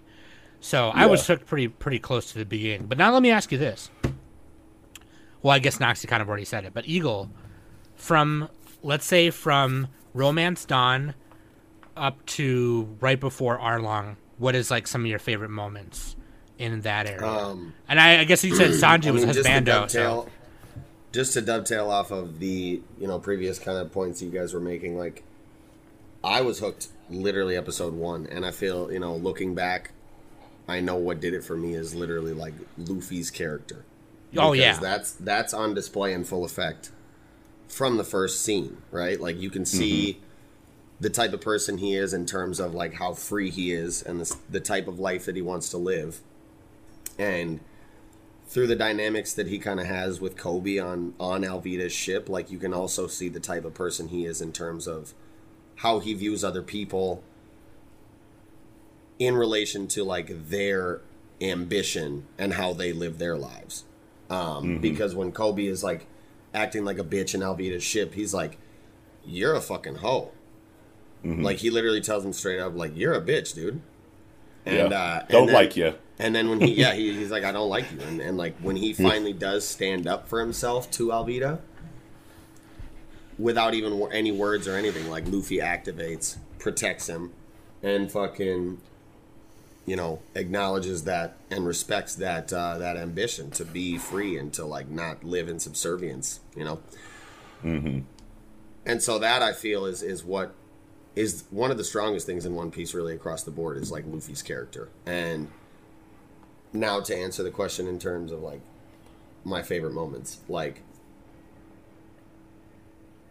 So 0.62 0.90
I 0.94 1.06
was 1.08 1.28
hooked 1.28 1.46
pretty 1.46 1.68
pretty 1.68 2.00
close 2.00 2.32
to 2.32 2.38
the 2.40 2.46
beginning. 2.46 2.88
But 2.88 2.98
now 2.98 3.12
let 3.12 3.22
me 3.22 3.32
ask 3.32 3.52
you 3.52 3.58
this. 3.58 3.90
Well, 5.42 5.54
I 5.54 5.60
guess 5.60 5.78
Noxi 5.78 6.08
kind 6.08 6.22
of 6.22 6.30
already 6.30 6.46
said 6.46 6.64
it, 6.66 6.74
but 6.74 6.88
Eagle, 6.88 7.30
from 7.96 8.50
let's 8.82 9.06
say 9.06 9.30
from 9.30 9.88
Romance 10.14 10.64
Dawn 10.66 11.14
up 11.98 12.26
to 12.38 12.96
right 13.02 13.20
before 13.20 13.58
Arlong, 13.60 14.16
what 14.38 14.56
is 14.56 14.72
like 14.72 14.88
some 14.88 15.02
of 15.02 15.08
your 15.08 15.20
favorite 15.20 15.50
moments 15.50 16.16
in 16.58 16.82
that 16.82 17.08
area? 17.08 17.26
Um, 17.26 17.74
and 17.88 18.00
I, 18.02 18.20
I 18.22 18.24
guess 18.26 18.44
you 18.44 18.54
said 18.56 18.72
Sanji 18.84 19.08
I 19.08 19.12
was 19.12 19.26
mean, 19.26 19.34
to 19.34 19.42
husbando. 19.42 19.66
dovetail, 19.66 20.24
So 20.26 20.30
just 21.12 21.34
to 21.34 21.42
dovetail 21.42 21.90
off 21.90 22.12
of 22.12 22.40
the 22.40 22.82
you 23.00 23.08
know 23.08 23.20
previous 23.20 23.60
kind 23.60 23.78
of 23.78 23.92
points 23.92 24.22
you 24.22 24.30
guys 24.30 24.54
were 24.54 24.60
making, 24.60 24.98
like 24.98 25.24
I 26.24 26.42
was 26.42 26.60
hooked 26.60 26.90
literally 27.10 27.56
episode 27.56 27.94
one, 27.94 28.28
and 28.28 28.46
I 28.46 28.52
feel 28.52 28.92
you 28.92 29.00
know 29.00 29.16
looking 29.16 29.56
back, 29.56 29.92
I 30.68 30.82
know 30.82 30.96
what 30.96 31.20
did 31.20 31.34
it 31.34 31.44
for 31.44 31.56
me 31.56 31.74
is 31.74 31.96
literally 31.96 32.34
like 32.34 32.54
Luffy's 32.78 33.32
character. 33.32 33.86
Oh, 34.38 34.54
yeah. 34.54 34.78
that's 34.80 35.14
that's 35.14 35.54
on 35.54 35.74
display 35.74 36.14
in 36.14 36.24
full 36.24 36.46
effect 36.46 36.92
from 37.68 37.98
the 37.98 38.04
first 38.04 38.42
scene, 38.42 38.78
right? 38.92 39.20
Like 39.20 39.40
you 39.40 39.50
can 39.50 39.66
see 39.66 40.14
mm-hmm. 40.14 40.24
the 41.00 41.10
type 41.10 41.34
of 41.34 41.42
person 41.42 41.80
he 41.80 41.96
is 41.96 42.14
in 42.14 42.26
terms 42.26 42.60
of 42.60 42.76
like 42.76 42.96
how 42.96 43.14
free 43.14 43.50
he 43.50 43.72
is 43.72 44.04
and 44.04 44.22
the, 44.22 44.36
the 44.50 44.60
type 44.60 44.88
of 44.88 45.00
life 45.00 45.26
that 45.26 45.36
he 45.36 45.42
wants 45.42 45.70
to 45.70 45.78
live, 45.78 46.20
and 47.18 47.60
through 48.50 48.66
the 48.68 48.76
dynamics 48.76 49.34
that 49.36 49.48
he 49.48 49.60
kind 49.60 49.80
of 49.80 49.86
has 49.86 50.20
with 50.20 50.36
Koby 50.36 50.84
on 50.84 51.14
on 51.20 51.44
Alvida's 51.44 51.94
ship, 51.94 52.28
like 52.28 52.50
you 52.52 52.58
can 52.58 52.74
also 52.74 53.06
see 53.08 53.30
the 53.30 53.40
type 53.40 53.64
of 53.64 53.74
person 53.74 54.08
he 54.10 54.26
is 54.26 54.42
in 54.42 54.52
terms 54.52 54.88
of 54.88 55.14
how 55.78 56.00
he 56.00 56.14
views 56.14 56.44
other 56.44 56.62
people 56.64 57.24
in 59.18 59.36
relation 59.36 59.88
to 59.88 60.04
like 60.04 60.50
their 60.50 61.02
ambition 61.42 62.26
and 62.38 62.54
how 62.54 62.74
they 62.74 62.92
live 62.92 63.18
their 63.18 63.38
lives. 63.38 63.86
Um, 64.30 64.80
Because 64.80 65.16
when 65.16 65.32
Koby 65.32 65.68
is 65.70 65.84
like 65.84 66.06
acting 66.54 66.86
like 66.86 67.00
a 67.00 67.04
bitch 67.04 67.34
in 67.34 67.42
Alvida's 67.42 67.84
ship, 67.84 68.14
he's 68.14 68.34
like, 68.34 68.58
"You're 69.26 69.56
a 69.56 69.62
fucking 69.62 69.96
hoe." 69.96 70.32
Like 71.24 71.58
he 71.58 71.70
literally 71.70 72.00
tells 72.02 72.24
him 72.24 72.32
straight 72.34 72.60
up, 72.60 72.76
like, 72.76 72.96
"You're 72.96 73.14
a 73.14 73.22
bitch, 73.22 73.54
dude." 73.54 73.82
And 74.66 74.92
yeah. 74.92 74.98
uh, 75.00 75.20
and 75.22 75.30
don't 75.30 75.46
then- 75.48 75.56
like 75.56 75.76
you 75.78 75.94
and 76.20 76.36
then 76.36 76.50
when 76.50 76.60
he, 76.60 76.74
yeah, 76.74 76.94
he, 76.96 77.14
he's 77.14 77.32
like, 77.32 77.44
I 77.44 77.52
don't 77.52 77.70
like 77.70 77.92
you. 77.92 78.00
And, 78.02 78.22
and 78.22 78.38
like 78.38 78.58
when 78.60 78.76
he 78.76 78.94
finally 78.94 79.34
does 79.34 79.68
stand 79.68 80.06
up 80.06 80.28
for 80.28 80.40
himself 80.40 80.92
to 80.92 81.08
Alvida, 81.08 81.60
without 83.38 83.74
even 83.74 84.08
any 84.12 84.32
words 84.32 84.68
or 84.68 84.76
anything, 84.76 85.10
like 85.10 85.26
Luffy 85.28 85.58
activates, 85.58 86.38
protects 86.60 87.08
him, 87.08 87.32
and 87.82 88.12
fucking, 88.12 88.80
you 89.86 89.96
know, 89.96 90.20
acknowledges 90.36 91.06
that 91.06 91.38
and 91.50 91.66
respects 91.66 92.16
that 92.16 92.52
uh, 92.52 92.78
that 92.78 92.98
ambition 92.98 93.50
to 93.52 93.64
be 93.64 93.98
free 93.98 94.38
and 94.38 94.54
to 94.54 94.66
like 94.66 94.90
not 94.90 95.24
live 95.24 95.48
in 95.48 95.60
subservience. 95.60 96.42
You 96.56 96.66
know. 96.66 96.80
Mm-hmm. 97.64 98.00
And 98.86 99.02
so 99.02 99.20
that 99.20 99.42
I 99.42 99.54
feel 99.54 99.86
is 99.86 100.04
is 100.04 100.24
what 100.24 100.54
is 101.16 101.46
one 101.50 101.72
of 101.72 101.78
the 101.78 101.84
strongest 101.84 102.26
things 102.26 102.46
in 102.46 102.56
One 102.56 102.72
Piece, 102.72 102.94
really 102.94 103.16
across 103.16 103.44
the 103.44 103.52
board, 103.52 103.78
is 103.78 103.92
like 103.92 104.06
Luffy's 104.08 104.42
character. 104.42 104.90
And 105.06 105.50
now 106.74 107.00
to 107.02 107.16
answer 107.16 107.44
the 107.44 107.52
question 107.52 107.88
in 107.88 108.00
terms 108.00 108.32
of 108.32 108.42
like 108.42 108.62
my 109.44 109.62
favorite 109.62 109.94
moments, 109.94 110.40
like 110.48 110.82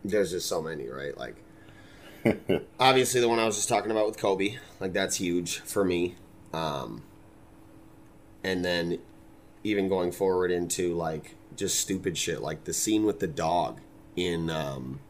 there's 0.05 0.31
just 0.31 0.49
so 0.49 0.63
many, 0.63 0.89
right? 0.89 1.17
Like 1.17 1.37
obviously 2.81 3.21
the 3.21 3.29
one 3.29 3.39
I 3.39 3.45
was 3.47 3.57
just 3.57 3.69
talking 3.69 3.91
about 3.91 4.07
with 4.07 4.19
Koby, 4.19 4.59
like 4.81 4.93
that's 4.93 5.17
huge 5.17 5.59
for 5.61 5.85
me. 5.85 6.17
Um, 6.53 7.03
and 8.45 8.65
then 8.65 8.99
even 9.65 9.89
going 9.89 10.13
forward 10.13 10.51
into 10.51 10.95
like 10.95 11.35
just 11.57 11.81
stupid 11.81 12.17
shit, 12.17 12.41
like 12.41 12.65
the 12.65 12.73
scene 12.73 13.05
with 13.05 13.21
the 13.21 13.27
dog 13.27 13.81
in 14.17 14.51
um, 14.51 15.01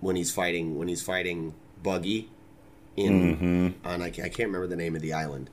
when 0.00 0.16
he's 0.16 0.32
fighting 0.32 0.76
when 0.78 0.88
he's 0.88 1.02
fighting 1.02 1.54
Buggy 1.82 2.30
in 2.96 3.38
Mm-hmm. 3.38 3.86
on 3.86 4.02
I, 4.02 4.06
I 4.06 4.10
can't 4.10 4.38
remember 4.48 4.66
the 4.66 4.76
name 4.76 4.96
of 4.96 5.02
the 5.02 5.12
island, 5.12 5.50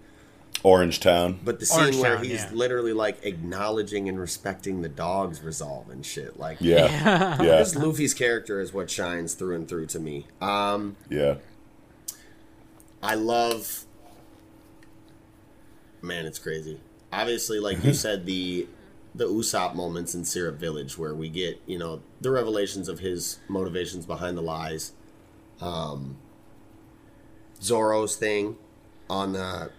Orange 0.64 1.00
Town. 1.02 1.40
but 1.44 1.60
the 1.60 1.66
scene 1.66 1.80
Orange 1.82 1.98
where 1.98 2.16
Town, 2.16 2.24
he's 2.24 2.44
yeah. 2.46 2.50
literally 2.54 2.94
like 2.94 3.26
acknowledging 3.26 4.08
and 4.08 4.18
respecting 4.20 4.82
the 4.82 4.90
dog's 4.90 5.42
resolve 5.42 5.90
and 5.90 6.06
shit, 6.06 6.40
like 6.40 6.58
Yeah. 6.62 6.86
Yeah. 7.42 7.60
Just 7.60 7.76
Luffy's 7.76 8.14
character 8.14 8.60
is 8.62 8.74
what 8.74 8.90
shines 8.90 9.34
through 9.34 9.56
and 9.56 9.68
through 9.68 9.88
to 9.88 10.00
me. 10.00 10.26
Um, 10.42 10.96
Yeah. 11.10 11.36
I 13.02 13.16
love. 13.16 13.86
Man, 16.02 16.26
it's 16.26 16.40
crazy. 16.40 16.80
Obviously, 17.12 17.60
like 17.60 17.84
you 17.84 17.94
said, 18.06 18.26
the 18.26 18.68
the 19.16 19.28
Usopp 19.28 19.76
moments 19.76 20.16
in 20.16 20.26
Syrup 20.26 20.56
Village, 20.60 20.98
where 20.98 21.14
we 21.14 21.30
get 21.30 21.62
you 21.66 21.78
know 21.78 22.02
the 22.22 22.32
revelations 22.32 22.88
of 22.88 23.00
his 23.00 23.40
motivations 23.50 24.06
behind 24.06 24.38
the 24.38 24.42
lies. 24.42 24.94
Um, 25.62 26.18
Zoro's 27.62 28.16
thing 28.16 28.58
on 29.10 29.34
the 29.34 29.70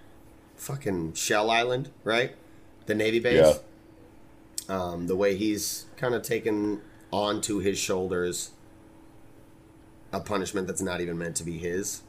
fucking 0.56 1.14
Shell 1.14 1.50
Island, 1.50 1.90
right? 2.04 2.34
The 2.86 2.94
Navy 2.94 3.20
base. 3.20 3.58
Yeah. 4.68 4.74
Um, 4.76 5.06
the 5.08 5.16
way 5.16 5.36
he's 5.36 5.86
kind 5.96 6.14
of 6.14 6.22
taken 6.22 6.80
onto 7.10 7.58
his 7.58 7.78
shoulders 7.78 8.50
a 10.12 10.20
punishment 10.20 10.66
that's 10.66 10.80
not 10.80 11.00
even 11.00 11.18
meant 11.18 11.36
to 11.36 11.44
be 11.44 11.58
his 11.58 12.02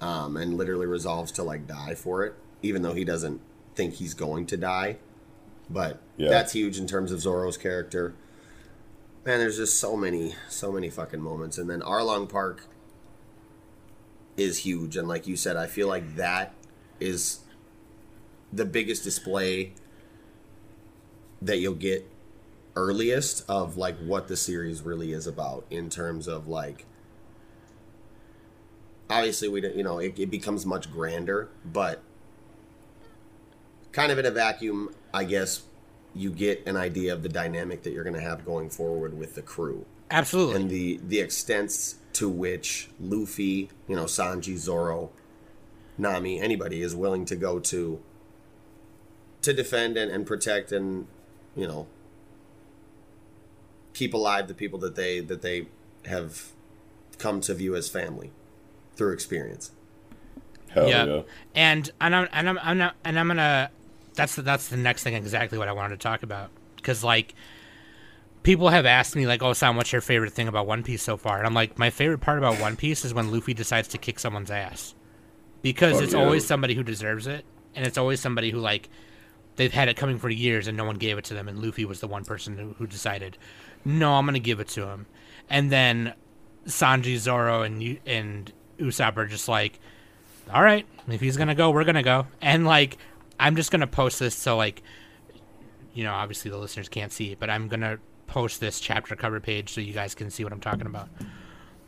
um, 0.00 0.36
and 0.36 0.56
literally 0.56 0.86
resolves 0.86 1.30
to 1.32 1.42
like 1.42 1.66
die 1.66 1.94
for 1.94 2.24
it, 2.24 2.34
even 2.62 2.82
though 2.82 2.92
he 2.92 3.04
doesn't 3.04 3.40
think 3.74 3.94
he's 3.94 4.14
going 4.14 4.46
to 4.46 4.56
die. 4.56 4.96
But 5.70 6.00
Yeah. 6.16 6.28
that's 6.30 6.52
huge 6.52 6.76
in 6.78 6.86
terms 6.86 7.12
of 7.12 7.20
Zoro's 7.20 7.56
character. 7.56 8.14
Man, 9.24 9.38
there's 9.38 9.58
just 9.58 9.78
so 9.78 9.96
many, 9.96 10.34
so 10.48 10.72
many 10.72 10.90
fucking 10.90 11.20
moments. 11.20 11.56
And 11.58 11.68
then 11.70 11.80
Arlong 11.82 12.28
Park 12.28 12.66
is 14.36 14.58
huge, 14.58 14.96
and 14.96 15.06
like 15.06 15.26
you 15.26 15.36
said, 15.36 15.56
I 15.56 15.66
feel 15.66 15.86
like 15.86 16.16
that 16.16 16.54
is 16.98 17.39
the 18.52 18.64
biggest 18.64 19.04
display 19.04 19.72
that 21.42 21.58
you'll 21.58 21.74
get 21.74 22.08
earliest 22.76 23.48
of 23.48 23.76
like 23.76 23.96
what 23.98 24.28
the 24.28 24.36
series 24.36 24.82
really 24.82 25.12
is 25.12 25.26
about 25.26 25.64
in 25.70 25.90
terms 25.90 26.28
of 26.28 26.46
like 26.46 26.86
obviously 29.08 29.48
we 29.48 29.60
don't 29.60 29.74
you 29.74 29.82
know 29.82 29.98
it, 29.98 30.18
it 30.18 30.30
becomes 30.30 30.64
much 30.64 30.90
grander 30.90 31.48
but 31.64 32.00
kind 33.92 34.12
of 34.12 34.18
in 34.18 34.26
a 34.26 34.30
vacuum 34.30 34.94
i 35.12 35.24
guess 35.24 35.62
you 36.14 36.30
get 36.30 36.64
an 36.66 36.76
idea 36.76 37.12
of 37.12 37.22
the 37.22 37.28
dynamic 37.28 37.82
that 37.82 37.92
you're 37.92 38.04
going 38.04 38.14
to 38.14 38.20
have 38.20 38.44
going 38.44 38.70
forward 38.70 39.18
with 39.18 39.34
the 39.34 39.42
crew 39.42 39.84
Absolutely. 40.10 40.56
and 40.56 40.70
the 40.70 41.00
the 41.08 41.20
extents 41.20 41.96
to 42.12 42.28
which 42.28 42.88
luffy 43.00 43.68
you 43.88 43.96
know 43.96 44.04
sanji 44.04 44.56
zoro 44.56 45.10
nami 45.98 46.40
anybody 46.40 46.82
is 46.82 46.94
willing 46.94 47.24
to 47.24 47.34
go 47.34 47.58
to 47.58 48.00
to 49.42 49.52
defend 49.52 49.96
and, 49.96 50.10
and 50.10 50.26
protect 50.26 50.72
and 50.72 51.06
you 51.56 51.66
know 51.66 51.86
keep 53.94 54.14
alive 54.14 54.48
the 54.48 54.54
people 54.54 54.78
that 54.78 54.94
they 54.94 55.20
that 55.20 55.42
they 55.42 55.66
have 56.06 56.52
come 57.18 57.40
to 57.40 57.54
view 57.54 57.74
as 57.74 57.88
family 57.88 58.30
through 58.94 59.12
experience 59.12 59.72
Hell 60.70 60.88
yeah. 60.88 61.04
yeah. 61.04 61.22
And 61.54 61.90
and 62.00 62.14
I'm 62.14 62.28
and 62.32 62.48
I'm, 62.48 62.58
I'm 62.62 62.78
not 62.78 62.94
and 63.04 63.18
I'm 63.18 63.26
gonna. 63.28 63.70
That's 64.14 64.36
the, 64.36 64.42
that's 64.42 64.68
the 64.68 64.76
next 64.76 65.02
thing 65.02 65.14
exactly 65.14 65.58
what 65.58 65.68
I 65.68 65.72
wanted 65.72 66.00
to 66.00 66.02
talk 66.02 66.22
about 66.22 66.50
because 66.76 67.02
like 67.02 67.34
people 68.42 68.68
have 68.68 68.86
asked 68.86 69.16
me 69.16 69.26
like, 69.26 69.42
"Oh, 69.42 69.52
Sam, 69.52 69.76
what's 69.76 69.92
your 69.92 70.00
favorite 70.00 70.32
thing 70.32 70.48
about 70.48 70.66
One 70.66 70.82
Piece 70.82 71.02
so 71.02 71.16
far?" 71.16 71.38
And 71.38 71.46
I'm 71.46 71.54
like, 71.54 71.78
my 71.78 71.90
favorite 71.90 72.20
part 72.20 72.38
about 72.38 72.60
One 72.60 72.76
Piece 72.76 73.04
is 73.04 73.14
when 73.14 73.32
Luffy 73.32 73.54
decides 73.54 73.88
to 73.88 73.98
kick 73.98 74.18
someone's 74.18 74.50
ass 74.50 74.94
because 75.62 75.94
Fuck 75.94 76.02
it's 76.04 76.12
yeah. 76.12 76.20
always 76.20 76.46
somebody 76.46 76.74
who 76.74 76.82
deserves 76.82 77.26
it, 77.26 77.44
and 77.74 77.86
it's 77.86 77.98
always 77.98 78.20
somebody 78.20 78.50
who 78.50 78.58
like 78.58 78.88
they've 79.60 79.72
had 79.74 79.88
it 79.90 79.96
coming 79.96 80.18
for 80.18 80.30
years 80.30 80.66
and 80.66 80.76
no 80.76 80.84
one 80.84 80.96
gave 80.96 81.18
it 81.18 81.24
to 81.26 81.34
them, 81.34 81.46
and 81.48 81.62
Luffy 81.62 81.84
was 81.84 82.00
the 82.00 82.08
one 82.08 82.24
person 82.24 82.56
who, 82.56 82.72
who 82.78 82.86
decided, 82.86 83.36
"No, 83.84 84.14
I'm 84.14 84.24
gonna 84.24 84.38
give 84.38 84.58
it 84.58 84.68
to 84.68 84.86
him," 84.88 85.04
and 85.50 85.70
then 85.70 86.14
Sanji, 86.66 87.16
Zoro, 87.18 87.62
and 87.62 87.98
and 88.06 88.50
Usopp 88.78 89.16
are 89.18 89.26
just 89.26 89.48
like, 89.48 89.78
all 90.52 90.62
right, 90.62 90.86
if 91.08 91.20
he's 91.20 91.36
gonna 91.36 91.54
go, 91.54 91.70
we're 91.70 91.84
gonna 91.84 92.02
go. 92.02 92.26
And 92.40 92.64
like, 92.66 92.96
I'm 93.38 93.54
just 93.54 93.70
gonna 93.70 93.86
post 93.86 94.18
this 94.18 94.34
so 94.34 94.56
like, 94.56 94.82
you 95.94 96.04
know, 96.04 96.12
obviously 96.14 96.50
the 96.50 96.56
listeners 96.56 96.88
can't 96.88 97.12
see 97.12 97.32
it, 97.32 97.38
but 97.38 97.50
I'm 97.50 97.68
gonna 97.68 97.98
post 98.26 98.60
this 98.60 98.80
chapter 98.80 99.14
cover 99.16 99.40
page 99.40 99.70
so 99.74 99.80
you 99.80 99.92
guys 99.92 100.14
can 100.14 100.30
see 100.30 100.42
what 100.42 100.52
I'm 100.52 100.60
talking 100.60 100.86
about. 100.86 101.08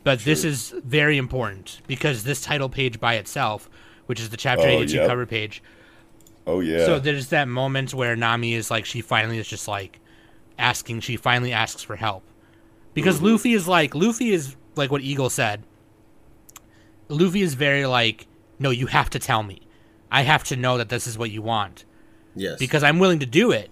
But 0.03 0.19
this 0.19 0.43
is 0.43 0.73
very 0.85 1.17
important 1.17 1.81
because 1.87 2.23
this 2.23 2.41
title 2.41 2.69
page 2.69 2.99
by 2.99 3.15
itself, 3.15 3.69
which 4.05 4.19
is 4.19 4.29
the 4.29 4.37
chapter 4.37 4.65
Oh, 4.67 4.79
82 4.81 4.97
yep. 4.97 5.07
cover 5.07 5.25
page. 5.25 5.63
Oh 6.45 6.59
yeah. 6.59 6.85
So 6.85 6.99
there's 6.99 7.27
that 7.29 7.47
moment 7.47 7.93
where 7.93 8.15
Nami 8.15 8.53
is 8.53 8.69
like, 8.69 8.85
she 8.85 9.01
finally 9.01 9.37
is 9.37 9.47
just 9.47 9.67
like 9.67 9.99
asking, 10.57 11.01
she 11.01 11.17
finally 11.17 11.53
asks 11.53 11.83
for 11.83 11.95
help. 11.95 12.23
Because 12.93 13.17
Mm-hmm. 13.17 13.25
Luffy 13.27 13.53
is 13.53 13.67
like, 13.67 13.95
Luffy 13.95 14.31
is 14.31 14.55
like 14.75 14.91
what 14.91 15.01
Eagle 15.01 15.29
said. 15.29 15.63
Luffy 17.09 17.41
is 17.41 17.53
very 17.53 17.85
like, 17.85 18.27
no, 18.59 18.69
you 18.69 18.87
have 18.87 19.09
to 19.11 19.19
tell 19.19 19.43
me. 19.43 19.61
I 20.11 20.21
have 20.21 20.43
to 20.45 20.55
know 20.55 20.77
that 20.77 20.89
this 20.89 21.07
is 21.07 21.17
what 21.17 21.31
you 21.31 21.41
want 21.41 21.85
yes 22.35 22.59
because 22.59 22.83
I'm 22.83 22.99
willing 22.99 23.19
to 23.19 23.25
do 23.25 23.51
it. 23.51 23.69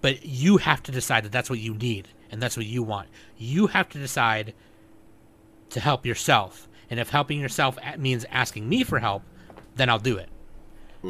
But 0.00 0.24
you 0.24 0.58
have 0.58 0.82
to 0.84 0.92
decide 0.92 1.24
that 1.24 1.32
that's 1.32 1.48
what 1.48 1.58
you 1.58 1.74
need 1.74 2.08
and 2.30 2.42
that's 2.42 2.56
what 2.56 2.66
you 2.66 2.82
want. 2.82 3.08
You 3.38 3.68
have 3.68 3.88
to 3.90 3.98
decide 3.98 4.52
to 5.70 5.80
help 5.80 6.04
yourself. 6.04 6.68
And 6.90 7.00
if 7.00 7.10
helping 7.10 7.40
yourself 7.40 7.78
means 7.98 8.26
asking 8.30 8.68
me 8.68 8.84
for 8.84 8.98
help, 8.98 9.22
then 9.76 9.88
I'll 9.88 9.98
do 9.98 10.18
it. 10.18 10.28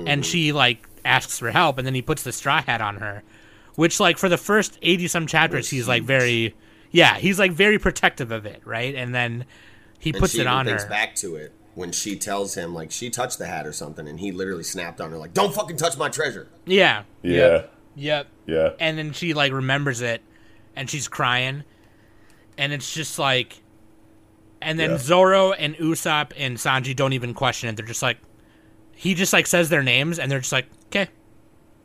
And 0.07 0.25
she 0.27 0.53
like 0.53 0.87
asks 1.05 1.39
for 1.39 1.51
help 1.51 1.79
and 1.79 1.87
then 1.87 1.95
he 1.95 2.03
puts 2.03 2.23
the 2.23 2.33
straw 2.33 2.61
hat 2.63 2.81
on 2.81 2.97
her, 2.97 3.23
which 3.77 4.01
like 4.01 4.19
for 4.19 4.29
the 4.29 4.37
first 4.39 4.79
80 4.83 5.09
some 5.09 5.27
chapters 5.27 5.59
Was 5.67 5.71
he's 5.71 5.89
like 5.89 6.03
very 6.03 6.55
yeah, 6.91 7.17
he's 7.17 7.39
like 7.39 7.53
very 7.53 7.79
protective 7.79 8.31
of 8.31 8.47
it, 8.47 8.63
right? 8.65 8.95
And 8.95 9.15
then 9.15 9.45
he 9.99 10.11
and 10.11 10.19
puts 10.19 10.33
she 10.33 10.39
it 10.39 10.43
even 10.43 10.53
on 10.53 10.65
thinks 10.67 10.85
her. 10.85 10.89
back 10.89 11.15
to 11.17 11.37
it 11.37 11.53
when 11.75 11.91
she 11.93 12.17
tells 12.17 12.55
him 12.55 12.73
like 12.75 12.91
she 12.91 13.11
touched 13.11 13.39
the 13.39 13.47
hat 13.47 13.67
or 13.67 13.73
something 13.73 14.07
and 14.07 14.21
he 14.21 14.31
literally 14.33 14.63
snapped 14.63 15.01
on 15.01 15.11
her 15.11 15.17
like 15.19 15.35
don't 15.35 15.53
fucking 15.55 15.77
touch 15.77 15.97
my 15.99 16.09
treasure 16.09 16.49
Yeah. 16.67 17.03
yeah. 17.23 17.33
Yep. 17.37 17.73
Yep. 17.97 18.27
Yeah. 18.47 18.69
and 18.81 18.97
then 18.99 19.13
she 19.13 19.35
like 19.35 19.53
remembers 19.53 20.01
it 20.01 20.23
and 20.77 20.89
she's 20.89 21.09
crying 21.09 21.65
and 22.59 22.73
it's 22.73 22.93
just 22.95 23.19
like 23.19 23.61
and 24.63 24.79
then 24.79 24.91
Yeah. 24.93 24.99
Zoro 24.99 25.53
and 25.53 25.75
Usopp 25.77 26.33
and 26.37 26.57
Sanji 26.59 26.95
don't 26.95 27.13
even 27.13 27.35
question 27.35 27.69
it 27.69 27.77
they're 27.77 27.85
just 27.87 28.03
like 28.03 28.19
he 28.97 29.15
just 29.15 29.33
like 29.33 29.47
says 29.47 29.69
their 29.69 29.83
names 29.83 30.19
and 30.19 30.31
they're 30.31 30.41
just 30.41 30.53
like 30.53 30.67
okay 30.87 31.09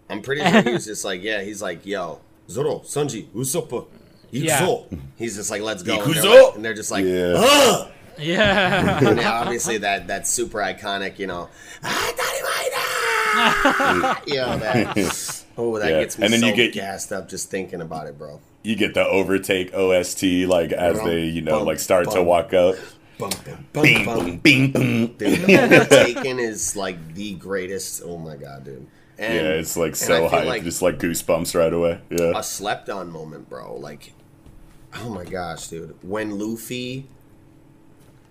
i'm 0.09 0.21
pretty 0.21 0.41
sure 0.41 0.61
he 0.61 0.71
was 0.73 0.85
just 0.93 1.05
like 1.05 1.21
yeah 1.23 1.41
he's 1.41 1.61
like 1.61 1.85
yo 1.85 2.19
zoro 2.49 2.79
sanji 2.79 3.27
usopp 3.35 3.87
Yeah. 4.31 4.79
He's 5.17 5.35
just 5.35 5.51
like 5.51 5.61
let's 5.61 5.83
go 5.83 6.01
and 6.01 6.13
they're, 6.13 6.43
like, 6.43 6.55
and 6.55 6.65
they're 6.65 6.73
just 6.73 6.91
like 6.91 7.05
Yeah. 7.05 7.33
Ugh! 7.37 7.91
yeah 8.19 8.97
and 8.99 9.07
then 9.17 9.25
obviously 9.25 9.77
that 9.79 10.07
that's 10.07 10.29
super 10.29 10.59
iconic 10.59 11.19
you 11.19 11.27
know 11.27 11.49
"Ah, 11.83 14.21
you 14.25 14.35
know 14.35 14.57
that 14.57 15.45
oh 15.57 15.79
that 15.79 15.89
Yeah. 15.91 15.99
gets 16.01 16.17
me 16.17 16.25
And 16.25 16.33
then 16.33 16.41
so 16.41 16.47
you 16.47 16.55
get- 16.55 16.73
gassed 16.73 17.11
up 17.11 17.29
just 17.29 17.49
thinking 17.49 17.81
about 17.81 18.07
it 18.07 18.17
bro 18.17 18.39
You 18.63 18.75
get 18.75 18.93
the 18.93 19.05
overtake 19.05 19.73
OST 19.73 20.23
like 20.47 20.71
as 20.73 20.97
Bum, 20.97 21.07
they, 21.07 21.25
you 21.25 21.41
know, 21.41 21.59
bum, 21.59 21.67
like 21.67 21.79
start 21.79 22.11
to 22.11 22.21
walk 22.21 22.53
up. 22.53 22.75
Bum, 23.19 23.29
bum, 23.45 23.65
bum, 23.73 23.83
Bing 23.83 24.05
bum. 24.05 24.25
boom 24.25 24.37
bing 24.37 24.71
boom. 24.71 25.07
Dude, 25.17 25.41
the 25.41 25.63
Overtaken 25.63 26.39
is 26.39 26.75
like 26.75 27.13
the 27.13 27.35
greatest. 27.35 28.01
Oh 28.03 28.17
my 28.17 28.35
god, 28.35 28.63
dude! 28.63 28.87
And, 29.19 29.33
Yeah, 29.35 29.51
it's 29.51 29.77
like 29.77 29.95
so 29.95 30.15
I 30.15 30.19
feel 30.21 30.29
hype, 30.29 30.47
Like 30.47 30.63
just 30.63 30.81
like 30.81 30.97
goosebumps 30.97 31.53
right 31.53 31.71
away. 31.73 31.99
Yeah. 32.09 32.31
a 32.35 32.41
slept 32.41 32.89
on 32.89 33.11
moment, 33.11 33.49
bro. 33.49 33.75
Like, 33.75 34.13
oh 34.95 35.09
my 35.09 35.25
gosh, 35.25 35.67
dude! 35.67 35.95
When 36.01 36.39
Luffy 36.39 37.05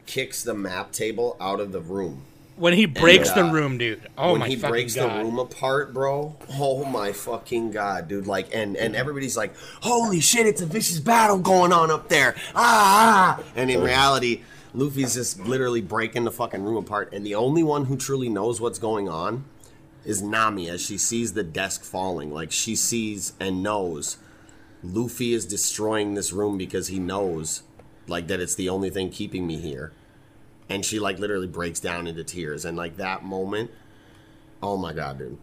kicks 0.06 0.42
the 0.42 0.54
map 0.54 0.90
table 0.90 1.36
out 1.38 1.60
of 1.60 1.70
the 1.70 1.80
room 1.80 2.22
when 2.56 2.72
he 2.72 2.86
breaks 2.86 3.30
uh, 3.30 3.34
the 3.34 3.44
room, 3.44 3.78
dude. 3.78 4.00
Oh 4.16 4.32
when 4.32 4.40
my 4.40 4.48
he 4.48 4.56
breaks 4.56 4.94
god. 4.94 5.10
the 5.20 5.24
room 5.24 5.38
apart, 5.38 5.94
bro. 5.94 6.34
Oh 6.54 6.84
my 6.84 7.12
fucking 7.12 7.70
god, 7.70 8.08
dude! 8.08 8.26
Like, 8.26 8.48
and 8.52 8.76
and 8.76 8.96
everybody's 8.96 9.36
like, 9.36 9.54
"Holy 9.82 10.20
shit, 10.20 10.46
it's 10.46 10.60
a 10.60 10.66
vicious 10.66 10.98
battle 10.98 11.38
going 11.38 11.72
on 11.72 11.90
up 11.90 12.08
there!" 12.08 12.34
Ah! 12.54 13.40
And 13.54 13.70
in 13.70 13.80
reality, 13.82 14.42
Luffy's 14.74 15.14
just 15.14 15.40
literally 15.40 15.80
breaking 15.80 16.24
the 16.24 16.30
fucking 16.30 16.62
room 16.62 16.76
apart, 16.76 17.12
and 17.12 17.24
the 17.24 17.34
only 17.34 17.62
one 17.62 17.86
who 17.86 17.96
truly 17.96 18.28
knows 18.28 18.60
what's 18.60 18.78
going 18.78 19.08
on 19.08 19.44
is 20.04 20.22
Nami 20.22 20.68
as 20.68 20.80
she 20.84 20.96
sees 20.98 21.32
the 21.32 21.42
desk 21.44 21.82
falling. 21.84 22.32
Like 22.32 22.52
she 22.52 22.76
sees 22.76 23.32
and 23.40 23.62
knows 23.62 24.18
Luffy 24.82 25.32
is 25.32 25.44
destroying 25.46 26.14
this 26.14 26.32
room 26.32 26.56
because 26.56 26.88
he 26.88 26.98
knows, 26.98 27.62
like 28.06 28.28
that 28.28 28.40
it's 28.40 28.54
the 28.54 28.68
only 28.68 28.90
thing 28.90 29.10
keeping 29.10 29.46
me 29.46 29.56
here 29.56 29.92
and 30.70 30.84
she 30.84 30.98
like 30.98 31.18
literally 31.18 31.46
breaks 31.46 31.80
down 31.80 32.06
into 32.06 32.22
tears 32.22 32.64
and 32.66 32.76
like 32.76 32.96
that 32.98 33.24
moment 33.24 33.70
oh 34.62 34.76
my 34.76 34.92
god 34.92 35.18
dude 35.18 35.38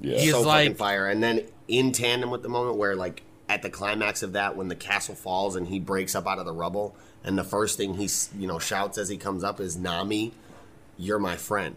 Yeah. 0.00 0.18
He's 0.18 0.30
so 0.32 0.42
like- 0.42 0.66
fucking 0.66 0.76
fire 0.76 1.06
and 1.08 1.22
then 1.22 1.42
in 1.68 1.92
tandem 1.92 2.30
with 2.30 2.42
the 2.42 2.48
moment 2.48 2.76
where 2.78 2.94
like 2.96 3.22
at 3.48 3.62
the 3.62 3.70
climax 3.70 4.22
of 4.22 4.32
that 4.32 4.56
when 4.56 4.68
the 4.68 4.74
castle 4.76 5.14
falls 5.14 5.56
and 5.56 5.66
he 5.68 5.78
breaks 5.80 6.14
up 6.14 6.26
out 6.26 6.38
of 6.38 6.46
the 6.46 6.52
rubble 6.52 6.96
and 7.24 7.38
the 7.38 7.44
first 7.44 7.76
thing 7.76 7.94
he 7.94 8.08
you 8.38 8.46
know 8.46 8.58
shouts 8.58 8.98
as 8.98 9.08
he 9.08 9.16
comes 9.16 9.42
up 9.44 9.60
is 9.60 9.76
nami 9.76 10.32
you're 10.96 11.18
my 11.18 11.36
friend 11.36 11.76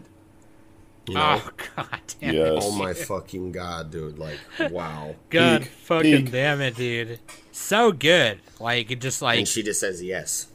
you 1.08 1.14
know 1.14 1.40
Oh 1.44 1.50
god 1.76 2.00
damn. 2.20 2.34
Yes. 2.34 2.48
it. 2.48 2.58
oh 2.62 2.72
my 2.72 2.92
fucking 2.94 3.52
god 3.52 3.90
dude 3.90 4.18
like 4.18 4.38
wow 4.70 5.14
God 5.30 5.62
Peak, 5.62 5.70
fucking 5.70 6.24
peak. 6.24 6.30
damn 6.32 6.60
it, 6.60 6.74
dude. 6.76 7.20
So 7.52 7.92
good. 7.92 8.40
Like 8.58 8.90
it 8.90 9.00
just 9.00 9.22
like 9.22 9.38
and 9.38 9.46
she 9.48 9.62
just 9.62 9.78
says 9.80 10.02
yes 10.02 10.48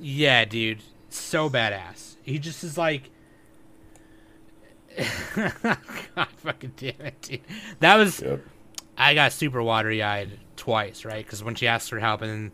yeah, 0.00 0.44
dude. 0.44 0.78
So 1.10 1.50
badass. 1.50 2.14
He 2.22 2.38
just 2.38 2.62
is 2.62 2.78
like 2.78 3.10
God 5.34 6.28
fucking 6.36 6.72
damn 6.76 7.00
it, 7.00 7.20
dude. 7.22 7.40
That 7.80 7.96
was 7.96 8.20
Yep. 8.20 8.40
I 8.96 9.14
got 9.14 9.32
super 9.32 9.62
watery 9.62 10.02
eyed 10.02 10.38
twice, 10.56 11.04
right? 11.04 11.24
Because 11.24 11.42
when 11.42 11.54
she 11.54 11.66
asks 11.68 11.88
for 11.88 11.98
help, 12.00 12.22
and 12.22 12.30
then 12.30 12.52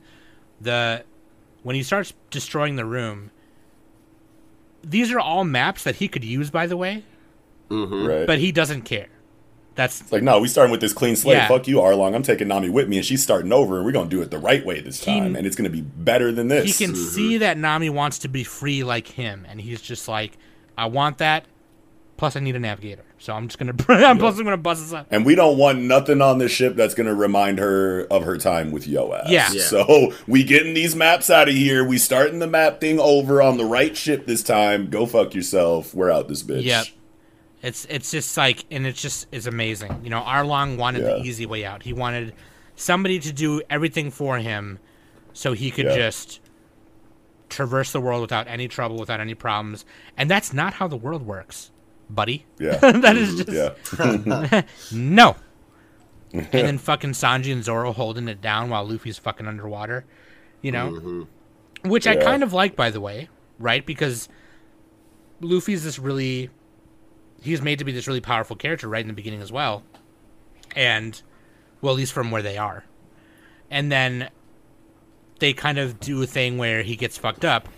the 0.60 1.04
when 1.64 1.74
he 1.74 1.82
starts 1.82 2.12
destroying 2.30 2.76
the 2.76 2.84
room, 2.84 3.32
these 4.84 5.10
are 5.10 5.18
all 5.18 5.42
maps 5.42 5.82
that 5.82 5.96
he 5.96 6.06
could 6.06 6.22
use, 6.22 6.50
by 6.50 6.66
the 6.68 6.76
way, 6.76 7.02
mm-hmm. 7.68 8.06
Right. 8.06 8.26
but 8.26 8.38
he 8.38 8.52
doesn't 8.52 8.82
care. 8.82 9.08
That's 9.74 10.02
It's 10.02 10.12
like, 10.12 10.22
no, 10.22 10.38
we 10.38 10.46
starting 10.46 10.70
with 10.70 10.80
this 10.80 10.92
clean 10.92 11.16
slate. 11.16 11.36
Yeah. 11.36 11.48
Fuck 11.48 11.66
you, 11.66 11.78
Arlong. 11.78 12.14
I'm 12.14 12.22
taking 12.22 12.46
Nami 12.46 12.68
with 12.68 12.88
me, 12.88 12.98
and 12.98 13.04
she's 13.04 13.24
starting 13.24 13.52
over, 13.52 13.76
and 13.76 13.84
we're 13.84 13.90
gonna 13.90 14.08
do 14.08 14.22
it 14.22 14.30
the 14.30 14.38
right 14.38 14.64
way 14.64 14.80
this 14.80 15.02
He- 15.02 15.10
time, 15.10 15.34
and 15.34 15.46
it's 15.46 15.56
gonna 15.56 15.70
be 15.70 15.80
better 15.80 16.30
than 16.30 16.46
this. 16.46 16.64
he 16.64 16.86
can 16.86 16.94
mm-hmm. 16.94 17.08
see 17.08 17.38
that 17.38 17.58
Nami 17.58 17.90
wants 17.90 18.18
to 18.20 18.28
be 18.28 18.44
free 18.44 18.84
like 18.84 19.08
him, 19.08 19.44
and 19.48 19.60
he's 19.60 19.80
just 19.80 20.06
like, 20.06 20.38
I 20.78 20.86
want 20.86 21.18
that. 21.18 21.46
Plus, 22.16 22.36
I 22.36 22.40
need 22.40 22.54
a 22.54 22.60
navigator, 22.60 23.02
so 23.18 23.32
I'm 23.32 23.48
just 23.48 23.58
gonna. 23.58 23.74
I'm 23.88 24.18
plus 24.18 24.38
I'm 24.38 24.44
gonna 24.44 24.56
bust 24.56 24.82
this 24.82 24.92
up. 24.92 25.08
And 25.10 25.26
we 25.26 25.34
don't 25.34 25.58
want 25.58 25.80
nothing 25.80 26.22
on 26.22 26.38
this 26.38 26.52
ship 26.52 26.76
that's 26.76 26.94
gonna 26.94 27.14
remind 27.14 27.58
her 27.58 28.06
of 28.10 28.22
her 28.22 28.38
time 28.38 28.70
with 28.70 28.86
Yoash. 28.86 29.28
Yeah. 29.28 29.50
Yeah. 29.52 29.62
So 29.62 30.12
we 30.28 30.44
getting 30.44 30.74
these 30.74 30.94
maps 30.94 31.28
out 31.28 31.48
of 31.48 31.54
here. 31.54 31.84
We 31.84 31.98
starting 31.98 32.38
the 32.38 32.46
map 32.46 32.80
thing 32.80 33.00
over 33.00 33.42
on 33.42 33.56
the 33.56 33.64
right 33.64 33.96
ship 33.96 34.26
this 34.26 34.42
time. 34.44 34.90
Go 34.90 35.06
fuck 35.06 35.34
yourself. 35.34 35.92
We're 35.92 36.10
out 36.10 36.28
this 36.28 36.42
bitch. 36.44 36.62
Yep. 36.62 36.86
It's 37.62 37.84
it's 37.90 38.10
just 38.12 38.36
like, 38.36 38.64
and 38.70 38.86
it's 38.86 39.02
just 39.02 39.26
is 39.32 39.46
amazing. 39.48 40.00
You 40.04 40.10
know, 40.10 40.20
Arlong 40.20 40.76
wanted 40.76 41.04
the 41.04 41.18
easy 41.22 41.46
way 41.46 41.64
out. 41.64 41.82
He 41.82 41.92
wanted 41.92 42.32
somebody 42.76 43.18
to 43.18 43.32
do 43.32 43.60
everything 43.68 44.10
for 44.12 44.38
him, 44.38 44.78
so 45.32 45.52
he 45.52 45.70
could 45.72 45.86
Yeah. 45.86 45.96
just 45.96 46.40
traverse 47.48 47.90
the 47.92 48.00
world 48.00 48.20
without 48.20 48.46
any 48.48 48.68
trouble, 48.68 48.98
without 48.98 49.20
any 49.20 49.34
problems. 49.34 49.84
And 50.16 50.30
that's 50.30 50.52
not 50.52 50.74
how 50.74 50.88
the 50.88 50.96
world 50.96 51.22
works, 51.26 51.70
buddy. 52.10 52.46
Yeah. 52.58 52.76
that 52.92 53.16
is 53.16 53.36
just 53.36 53.50
yeah. 53.50 54.62
no. 54.92 55.36
and 56.32 56.48
then 56.50 56.78
fucking 56.78 57.12
Sanji 57.12 57.52
and 57.52 57.62
Zoro 57.62 57.92
holding 57.92 58.28
it 58.28 58.40
down 58.40 58.70
while 58.70 58.84
Luffy's 58.84 59.18
fucking 59.18 59.46
underwater, 59.46 60.04
you 60.62 60.72
know, 60.72 60.90
mm-hmm. 60.90 61.88
which 61.88 62.06
I 62.06 62.16
kind 62.16 62.42
of 62.42 62.52
like, 62.52 62.76
by 62.76 62.90
the 62.90 63.00
way, 63.00 63.28
right? 63.58 63.84
Because 63.84 64.28
Luffy's 65.40 65.84
this 65.84 65.98
really, 65.98 66.50
he's 67.42 67.62
made 67.62 67.78
to 67.78 67.84
be 67.84 67.92
this 67.92 68.06
really 68.06 68.20
powerful 68.20 68.56
character 68.56 68.88
right 68.88 69.02
in 69.02 69.08
the 69.08 69.14
beginning 69.14 69.42
as 69.42 69.52
well, 69.52 69.82
and 70.74 71.20
well, 71.80 71.92
at 71.94 71.96
least 71.96 72.12
from 72.12 72.30
where 72.30 72.42
they 72.42 72.58
are, 72.58 72.84
and 73.70 73.92
then 73.92 74.30
they 75.38 75.52
kind 75.52 75.78
of 75.78 76.00
do 76.00 76.22
a 76.22 76.26
thing 76.26 76.58
where 76.58 76.82
he 76.82 76.96
gets 76.96 77.16
fucked 77.16 77.44
up, 77.44 77.68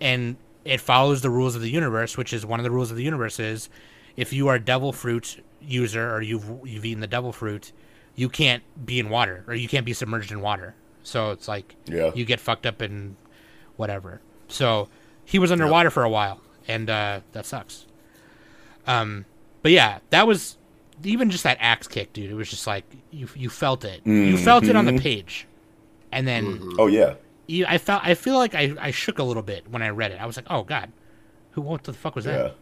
and 0.00 0.36
it 0.68 0.80
follows 0.80 1.22
the 1.22 1.30
rules 1.30 1.54
of 1.56 1.62
the 1.62 1.70
universe, 1.70 2.16
which 2.16 2.32
is 2.32 2.44
one 2.44 2.60
of 2.60 2.64
the 2.64 2.70
rules 2.70 2.90
of 2.90 2.96
the 2.96 3.02
universe 3.04 3.40
is 3.40 3.68
if 4.16 4.32
you 4.32 4.48
are 4.48 4.56
a 4.56 4.60
devil 4.60 4.92
fruit 4.92 5.42
user 5.60 6.14
or 6.14 6.20
you've 6.22 6.44
you've 6.64 6.84
eaten 6.84 7.00
the 7.00 7.06
devil 7.06 7.32
fruit, 7.32 7.72
you 8.14 8.28
can't 8.28 8.62
be 8.84 8.98
in 8.98 9.08
water 9.08 9.44
or 9.48 9.54
you 9.54 9.68
can't 9.68 9.86
be 9.86 9.92
submerged 9.92 10.30
in 10.32 10.40
water. 10.40 10.74
So 11.02 11.30
it's 11.30 11.48
like 11.48 11.74
Yeah. 11.86 12.10
you 12.14 12.24
get 12.24 12.38
fucked 12.40 12.66
up 12.66 12.82
in 12.82 13.16
whatever. 13.76 14.20
So 14.48 14.88
he 15.24 15.38
was 15.38 15.50
underwater 15.52 15.90
for 15.90 16.02
a 16.04 16.08
while, 16.10 16.40
and 16.66 16.88
uh, 16.90 17.20
that 17.32 17.46
sucks. 17.46 17.86
Um, 18.86 19.24
but 19.62 19.72
yeah, 19.72 19.98
that 20.10 20.26
was 20.26 20.56
even 21.04 21.30
just 21.30 21.44
that 21.44 21.58
axe 21.60 21.86
kick, 21.86 22.12
dude. 22.12 22.30
It 22.30 22.34
was 22.34 22.50
just 22.50 22.66
like 22.66 22.84
you 23.10 23.28
you 23.34 23.50
felt 23.50 23.84
it. 23.84 24.00
You 24.06 24.36
felt 24.36 24.64
it 24.64 24.74
on 24.76 24.84
the 24.86 24.98
page, 24.98 25.46
and 26.12 26.26
then 26.26 26.72
Oh 26.78 26.86
yeah. 26.88 27.14
I 27.48 27.78
felt 27.78 28.02
I 28.04 28.14
feel 28.14 28.36
like 28.36 28.54
I, 28.54 28.74
I 28.78 28.90
shook 28.90 29.18
a 29.18 29.22
little 29.22 29.42
bit 29.42 29.68
when 29.70 29.82
I 29.82 29.88
read 29.88 30.12
it. 30.12 30.20
I 30.20 30.26
was 30.26 30.36
like, 30.36 30.46
oh 30.50 30.62
god, 30.64 30.92
who 31.52 31.62
what 31.62 31.84
the 31.84 31.92
fuck 31.92 32.14
was 32.14 32.26
Yeah. 32.26 32.32
that? 32.38 32.54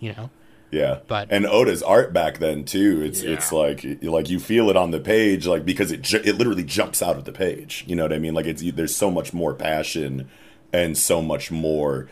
You 0.00 0.12
know? 0.12 0.30
Yeah, 0.70 0.98
But- 1.06 1.28
and 1.30 1.46
Oda's 1.46 1.84
art 1.84 2.12
back 2.12 2.38
then 2.38 2.64
too. 2.64 3.00
It's 3.02 3.20
it's 3.22 3.52
like 3.52 3.84
like 4.02 4.28
you 4.28 4.40
feel 4.40 4.70
it 4.70 4.76
on 4.76 4.90
the 4.90 4.98
page, 4.98 5.46
like 5.46 5.64
because 5.64 5.92
it 5.92 6.02
ju- 6.02 6.22
it 6.24 6.36
literally 6.36 6.64
jumps 6.64 7.00
out 7.00 7.16
of 7.16 7.24
the 7.24 7.32
page. 7.32 7.84
You 7.86 7.94
know 7.94 8.02
what 8.02 8.12
I 8.12 8.18
mean? 8.18 8.34
Like 8.34 8.46
it's 8.46 8.62
there's 8.72 8.94
so 8.96 9.08
much 9.10 9.32
more 9.32 9.54
passion 9.54 10.28
and 10.72 10.98
so 10.98 11.22
much 11.22 11.52
more, 11.52 12.08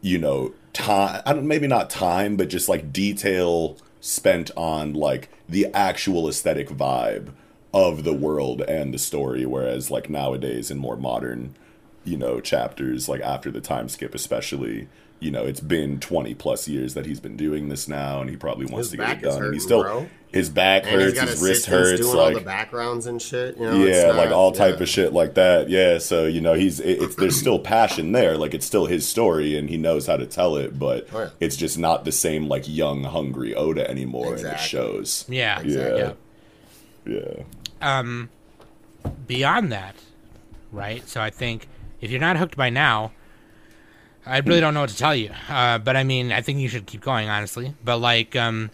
you 0.00 0.18
know, 0.18 0.52
time. 0.72 1.22
I 1.24 1.32
don't 1.34 1.46
maybe 1.46 1.68
not 1.68 1.88
time, 1.88 2.36
but 2.36 2.48
just 2.48 2.68
like 2.68 2.92
detail 2.92 3.76
spent 4.00 4.50
on 4.56 4.94
like 4.94 5.28
the 5.48 5.66
actual 5.72 6.28
aesthetic 6.28 6.68
vibe 6.70 7.28
of 7.72 8.04
the 8.04 8.12
world 8.14 8.62
and 8.62 8.92
the 8.94 8.98
story. 8.98 9.44
Whereas 9.46 9.90
like 9.90 10.08
nowadays 10.10 10.70
in 10.70 10.78
more 10.78 10.96
modern 10.96 11.54
you 12.02 12.16
know, 12.16 12.40
chapters, 12.40 13.10
like 13.10 13.20
after 13.20 13.50
the 13.50 13.60
time 13.60 13.86
skip, 13.86 14.14
especially, 14.14 14.88
you 15.20 15.30
know, 15.30 15.44
it's 15.44 15.60
been 15.60 16.00
20 16.00 16.34
plus 16.34 16.66
years 16.66 16.94
that 16.94 17.04
he's 17.04 17.20
been 17.20 17.36
doing 17.36 17.68
this 17.68 17.86
now, 17.86 18.22
and 18.22 18.30
he 18.30 18.36
probably 18.36 18.64
wants 18.64 18.86
His 18.88 18.92
to 18.92 18.96
get 18.96 19.06
back 19.06 19.16
it 19.22 19.26
is 19.26 19.34
done. 19.34 19.44
and 19.44 19.52
he's 19.54 19.62
still, 19.64 19.82
bro. 19.82 20.08
his 20.32 20.48
back 20.48 20.84
And 20.86 20.98
hurts, 21.02 21.20
his 21.20 21.30
wrist 21.42 21.68
assistants 21.68 21.68
hurts, 21.68 22.00
doing 22.00 22.18
all 22.18 22.28
the 22.30 22.34
like, 22.36 22.44
backgrounds 22.46 23.06
and 23.06 23.20
shit. 23.20 23.58
You 23.58 23.64
know, 23.66 23.84
yeah, 23.84 24.08
it's 24.08 24.16
like 24.16 24.30
all 24.30 24.50
type 24.50 24.76
yeah. 24.78 24.82
of 24.82 24.88
shit 24.88 25.12
like 25.12 25.34
that. 25.34 25.68
Yeah, 25.68 25.98
so, 25.98 26.24
you 26.24 26.40
know, 26.40 26.54
he's, 26.54 26.80
it, 26.80 27.02
it's, 27.02 27.16
there's 27.16 27.38
still 27.38 27.58
passion 27.58 28.12
there. 28.12 28.38
Like, 28.38 28.54
it's 28.54 28.64
still 28.66 28.86
his 28.86 29.06
story, 29.06 29.58
and 29.58 29.68
he 29.68 29.76
knows 29.76 30.06
how 30.06 30.16
to 30.16 30.24
tell 30.24 30.56
it, 30.56 30.78
but 30.78 31.06
Oh, 31.12 31.20
yeah. 31.24 31.28
it's 31.38 31.54
just 31.54 31.76
not 31.78 32.06
the 32.06 32.12
same, 32.12 32.48
like, 32.48 32.64
young, 32.66 33.04
hungry 33.04 33.54
Oda 33.54 33.88
anymore, 33.90 34.28
and 34.28 34.36
it 34.36 34.40
Exactly. 34.40 34.66
shows. 34.68 35.26
Yeah. 35.28 35.60
Yeah. 35.60 35.96
Yeah. 35.96 36.12
Yeah. 37.04 37.42
Um, 37.80 38.30
beyond 39.26 39.72
that, 39.72 39.96
right? 40.72 41.06
So 41.08 41.20
I 41.20 41.30
think 41.30 41.68
if 42.00 42.10
you're 42.10 42.20
not 42.20 42.36
hooked 42.36 42.56
by 42.56 42.70
now, 42.70 43.12
I 44.26 44.38
really 44.38 44.60
don't 44.60 44.74
know 44.74 44.82
what 44.82 44.90
to 44.90 44.96
tell 44.96 45.14
you. 45.14 45.30
Uh, 45.48 45.78
but 45.78 45.96
I 45.96 46.04
mean, 46.04 46.32
I 46.32 46.42
think 46.42 46.58
you 46.58 46.68
should 46.68 46.86
keep 46.86 47.00
going, 47.00 47.28
honestly. 47.28 47.74
But 47.82 47.98
like, 47.98 48.36
um, 48.36 48.70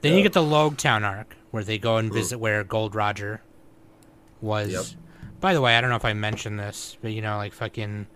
then 0.00 0.14
you 0.14 0.22
get 0.22 0.32
the 0.32 0.42
Logue 0.42 0.76
Town 0.76 1.04
arc 1.04 1.36
where 1.50 1.64
they 1.64 1.78
go 1.78 1.96
and 1.96 2.12
visit 2.12 2.38
where 2.38 2.62
Gold 2.64 2.94
Roger 2.94 3.42
was. 4.40 4.72
Yep. 4.72 4.84
By 5.40 5.54
the 5.54 5.60
way, 5.60 5.76
I 5.76 5.80
don't 5.80 5.90
know 5.90 5.96
if 5.96 6.04
I 6.04 6.12
mentioned 6.12 6.58
this, 6.58 6.96
but 7.00 7.12
you 7.12 7.22
know, 7.22 7.36
like 7.36 7.52
fucking 7.52 8.06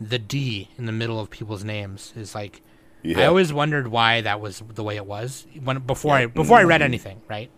the 0.00 0.18
D 0.18 0.68
in 0.76 0.84
the 0.86 0.92
middle 0.92 1.18
of 1.18 1.30
people's 1.30 1.64
names 1.64 2.12
is 2.16 2.34
like. 2.34 2.62
Yeah. 3.02 3.20
I 3.20 3.26
always 3.26 3.52
wondered 3.52 3.86
why 3.86 4.22
that 4.22 4.40
was 4.40 4.62
the 4.74 4.82
way 4.82 4.96
it 4.96 5.06
was 5.06 5.46
when 5.62 5.78
before 5.78 6.14
I 6.14 6.26
before 6.26 6.58
I 6.58 6.64
read 6.64 6.82
anything, 6.82 7.20
right? 7.28 7.50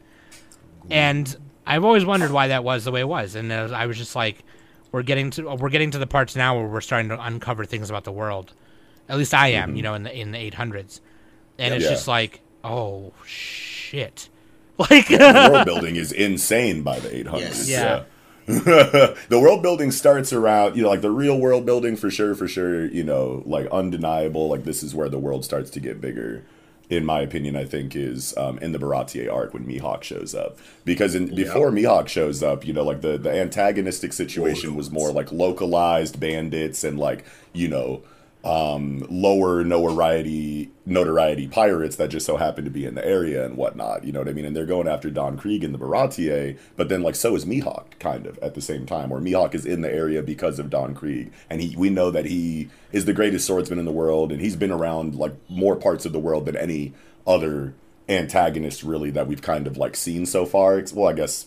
And 0.90 1.34
I've 1.68 1.84
always 1.84 2.04
wondered 2.06 2.30
why 2.30 2.48
that 2.48 2.64
was 2.64 2.84
the 2.84 2.90
way 2.90 3.00
it 3.00 3.08
was, 3.08 3.34
and 3.34 3.52
I 3.52 3.62
was, 3.62 3.72
I 3.72 3.86
was 3.86 3.98
just 3.98 4.16
like, 4.16 4.42
we're 4.90 5.02
getting 5.02 5.30
to 5.32 5.54
we're 5.54 5.68
getting 5.68 5.90
to 5.90 5.98
the 5.98 6.06
parts 6.06 6.34
now 6.34 6.56
where 6.56 6.66
we're 6.66 6.80
starting 6.80 7.10
to 7.10 7.22
uncover 7.22 7.66
things 7.66 7.90
about 7.90 8.04
the 8.04 8.12
world. 8.12 8.54
At 9.06 9.18
least 9.18 9.34
I 9.34 9.48
am, 9.48 9.68
mm-hmm. 9.68 9.76
you 9.76 9.82
know, 9.82 9.94
in 9.94 10.02
the 10.02 10.18
in 10.18 10.32
the 10.32 10.38
800s, 10.50 11.00
and 11.58 11.74
it's 11.74 11.84
Yeah. 11.84 11.90
just 11.90 12.08
like, 12.08 12.40
oh 12.64 13.12
shit, 13.26 14.30
like 14.78 15.08
the 15.08 15.50
world 15.52 15.66
building 15.66 15.96
is 15.96 16.10
insane 16.10 16.82
by 16.82 16.98
the 17.00 17.10
800s. 17.10 17.40
Yes. 17.40 17.68
Yeah. 17.68 18.04
the 18.48 19.38
world 19.38 19.60
building 19.62 19.90
starts 19.90 20.32
around, 20.32 20.74
you 20.74 20.82
know, 20.82 20.88
like 20.88 21.02
the 21.02 21.10
real 21.10 21.38
world 21.38 21.66
building 21.66 21.96
for 21.96 22.10
sure, 22.10 22.34
for 22.34 22.48
sure, 22.48 22.86
you 22.86 23.04
know, 23.04 23.42
like 23.44 23.66
undeniable. 23.66 24.48
Like 24.48 24.64
this 24.64 24.82
is 24.82 24.94
where 24.94 25.10
the 25.10 25.18
world 25.18 25.44
starts 25.44 25.68
to 25.72 25.80
get 25.80 26.00
bigger. 26.00 26.46
In 26.90 27.04
my 27.04 27.20
opinion, 27.20 27.54
I 27.54 27.64
think 27.64 27.94
is 27.94 28.36
um, 28.36 28.58
in 28.58 28.72
the 28.72 28.78
Baratie 28.78 29.30
arc 29.30 29.52
when 29.52 29.66
Mihawk 29.66 30.02
shows 30.02 30.34
up. 30.34 30.56
Because 30.84 31.14
in, 31.14 31.34
before 31.34 31.70
Mihawk 31.70 32.08
shows 32.08 32.42
up, 32.42 32.66
you 32.66 32.72
know, 32.72 32.82
like 32.82 33.02
the, 33.02 33.18
the 33.18 33.30
antagonistic 33.30 34.12
situation 34.14 34.74
was 34.74 34.90
more 34.90 35.12
like 35.12 35.30
localized 35.30 36.18
bandits 36.18 36.84
and 36.84 36.98
like, 36.98 37.24
you 37.52 37.68
know, 37.68 38.02
um, 38.44 39.04
lower 39.10 39.64
notoriety, 39.64 40.70
notoriety 40.86 41.48
pirates 41.48 41.96
that 41.96 42.08
just 42.08 42.24
so 42.24 42.36
happen 42.36 42.64
to 42.64 42.70
be 42.70 42.84
in 42.84 42.94
the 42.94 43.04
area 43.04 43.44
and 43.44 43.56
whatnot. 43.56 44.04
You 44.04 44.12
know 44.12 44.20
what 44.20 44.28
I 44.28 44.32
mean? 44.32 44.44
And 44.44 44.54
they're 44.54 44.64
going 44.64 44.88
after 44.88 45.10
Don 45.10 45.36
Krieg 45.36 45.64
and 45.64 45.74
the 45.74 45.78
Baratie, 45.78 46.56
but 46.76 46.88
then 46.88 47.02
like 47.02 47.16
so 47.16 47.34
is 47.34 47.44
Mihawk 47.44 47.98
kind 47.98 48.26
of 48.26 48.38
at 48.38 48.54
the 48.54 48.60
same 48.60 48.86
time. 48.86 49.10
Or 49.10 49.20
Mihawk 49.20 49.54
is 49.54 49.66
in 49.66 49.80
the 49.80 49.92
area 49.92 50.22
because 50.22 50.58
of 50.58 50.70
Don 50.70 50.94
Krieg, 50.94 51.32
and 51.50 51.60
he 51.60 51.76
we 51.76 51.90
know 51.90 52.10
that 52.10 52.26
he 52.26 52.68
is 52.92 53.04
the 53.04 53.12
greatest 53.12 53.46
swordsman 53.46 53.78
in 53.78 53.84
the 53.84 53.92
world, 53.92 54.30
and 54.30 54.40
he's 54.40 54.56
been 54.56 54.70
around 54.70 55.14
like 55.14 55.34
more 55.48 55.76
parts 55.76 56.06
of 56.06 56.12
the 56.12 56.18
world 56.18 56.46
than 56.46 56.56
any 56.56 56.94
other 57.26 57.74
antagonist 58.08 58.82
really 58.82 59.10
that 59.10 59.26
we've 59.26 59.42
kind 59.42 59.66
of 59.66 59.76
like 59.76 59.96
seen 59.96 60.24
so 60.24 60.46
far. 60.46 60.82
Well, 60.94 61.08
I 61.08 61.12
guess 61.12 61.46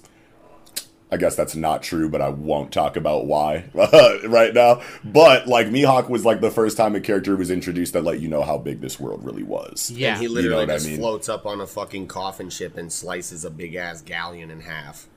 I 1.14 1.18
guess 1.18 1.36
that's 1.36 1.56
not 1.58 1.84
true, 1.84 2.08
but 2.10 2.22
I 2.22 2.30
won't 2.30 2.72
talk 2.72 2.96
about 2.96 3.26
why 3.26 3.66
right 3.74 4.54
now. 4.54 4.82
But 5.04 5.46
like 5.48 5.68
Mihawk 5.68 6.10
was 6.10 6.24
like 6.24 6.40
the 6.40 6.50
first 6.52 6.78
time 6.78 6.96
a 6.96 7.02
character 7.02 7.36
was 7.36 7.52
introduced 7.52 7.92
that 7.94 8.04
let 8.04 8.22
you 8.22 8.30
know 8.30 8.44
how 8.44 8.58
big 8.58 8.80
this 8.80 8.98
world 9.00 9.26
really 9.26 9.44
was. 9.44 9.92
Yeah. 9.94 10.12
And 10.14 10.18
he 10.20 10.24
You 10.24 10.30
know 10.30 10.36
literally 10.36 10.64
I 10.64 10.76
just 10.78 10.88
mean? 10.88 10.98
floats 11.00 11.28
up 11.28 11.46
on 11.46 11.60
a 11.60 11.68
fucking 11.68 12.08
coffin 12.08 12.50
ship 12.50 12.78
and 12.78 12.92
slices 12.92 13.44
a 13.44 13.50
big 13.50 13.76
ass 13.76 14.02
galleon 14.02 14.50
in 14.52 14.62
half. 14.62 15.08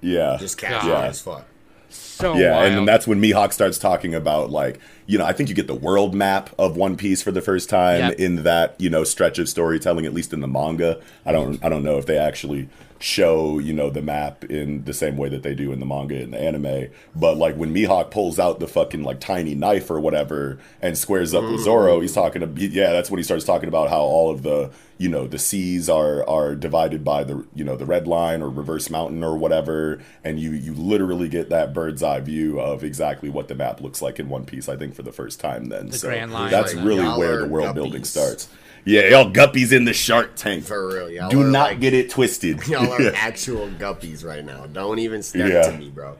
Yeah. 0.00 0.36
Just 0.38 0.56
casual 0.56 0.90
Yeah. 0.92 1.06
as 1.06 1.20
fuck. 1.20 1.46
So 1.92 2.34
yeah, 2.36 2.52
wild. 2.52 2.66
and 2.68 2.76
then 2.76 2.84
that's 2.84 3.08
when 3.08 3.20
Mihawk 3.20 3.52
starts 3.52 3.76
talking 3.76 4.14
about 4.14 4.50
like, 4.50 4.78
you 5.06 5.18
know, 5.18 5.24
I 5.24 5.32
think 5.32 5.48
you 5.48 5.56
get 5.56 5.66
the 5.66 5.74
world 5.74 6.14
map 6.14 6.50
of 6.56 6.76
One 6.76 6.96
Piece 6.96 7.20
for 7.20 7.32
the 7.32 7.40
first 7.40 7.68
time 7.68 8.10
Yep. 8.10 8.20
in 8.20 8.42
that, 8.44 8.76
you 8.78 8.88
know, 8.88 9.02
stretch 9.02 9.40
of 9.40 9.48
storytelling, 9.48 10.06
at 10.06 10.14
least 10.14 10.32
in 10.32 10.38
the 10.40 10.46
manga. 10.46 11.00
I 11.26 11.32
don't 11.32 11.58
I 11.64 11.68
don't 11.68 11.82
know 11.82 11.98
if 11.98 12.06
they 12.06 12.16
actually 12.16 12.68
show, 13.00 13.58
you 13.58 13.72
know, 13.72 13.90
the 13.90 14.02
map 14.02 14.44
in 14.44 14.84
the 14.84 14.92
same 14.92 15.16
way 15.16 15.28
that 15.30 15.42
they 15.42 15.54
do 15.54 15.72
in 15.72 15.80
the 15.80 15.86
manga 15.86 16.20
and 16.22 16.32
the 16.34 16.38
anime. 16.38 16.88
But 17.16 17.36
like 17.36 17.56
when 17.56 17.74
Mihawk 17.74 18.10
pulls 18.10 18.38
out 18.38 18.60
the 18.60 18.68
fucking 18.68 19.02
like 19.02 19.20
tiny 19.20 19.54
knife 19.54 19.90
or 19.90 19.98
whatever 19.98 20.58
and 20.82 20.96
squares 20.96 21.32
up 21.34 21.44
with 21.44 21.60
Zoro, 21.60 22.00
he's 22.00 22.12
talking 22.12 22.42
to 22.42 22.66
yeah, 22.68 22.92
that's 22.92 23.10
when 23.10 23.18
he 23.18 23.24
starts 23.24 23.44
talking 23.44 23.68
about 23.68 23.88
how 23.88 24.00
all 24.02 24.30
of 24.30 24.42
the 24.42 24.70
you 24.98 25.08
know 25.08 25.26
the 25.26 25.38
seas 25.38 25.88
are 25.88 26.28
are 26.28 26.54
divided 26.54 27.02
by 27.02 27.24
the 27.24 27.46
you 27.54 27.64
know 27.64 27.74
the 27.74 27.86
red 27.86 28.06
line 28.06 28.42
or 28.42 28.50
reverse 28.50 28.90
mountain 28.90 29.24
or 29.24 29.34
whatever 29.34 29.98
and 30.22 30.38
you 30.38 30.50
you 30.50 30.74
literally 30.74 31.26
get 31.26 31.48
that 31.48 31.72
bird's 31.72 32.02
eye 32.02 32.20
view 32.20 32.60
of 32.60 32.84
exactly 32.84 33.30
what 33.30 33.48
the 33.48 33.54
map 33.54 33.80
looks 33.80 34.02
like 34.02 34.20
in 34.20 34.28
one 34.28 34.44
piece 34.44 34.68
i 34.68 34.76
think 34.76 34.94
for 34.94 35.02
the 35.02 35.10
first 35.10 35.40
time 35.40 35.70
then 35.70 35.86
The 35.86 35.96
so 35.96 36.08
Grand 36.08 36.32
Line. 36.32 36.50
that's 36.50 36.74
Like, 36.74 36.84
really 36.84 37.06
where 37.18 37.38
the 37.40 37.48
world 37.48 37.74
building 37.74 38.04
starts 38.04 38.50
yeah 38.84 39.08
y'all 39.08 39.30
guppies 39.30 39.72
in 39.72 39.84
the 39.84 39.92
shark 39.92 40.36
tank 40.36 40.64
For 40.64 40.88
real, 40.88 41.10
y'all 41.10 41.28
do 41.30 41.42
are 41.42 41.46
not 41.46 41.70
like- 41.72 41.80
get 41.80 41.94
it 41.94 42.10
twisted 42.10 42.66
Y'all 42.68 42.90
are 42.92 43.02
yeah. 43.06 43.10
actual 43.14 43.68
guppies 43.68 44.24
right 44.24 44.44
now. 44.44 44.66
Don't 44.66 44.98
even 44.98 45.22
step 45.22 45.48
Yeah. 45.50 45.70
to 45.70 45.76
me, 45.78 45.90
bro. 45.90 46.16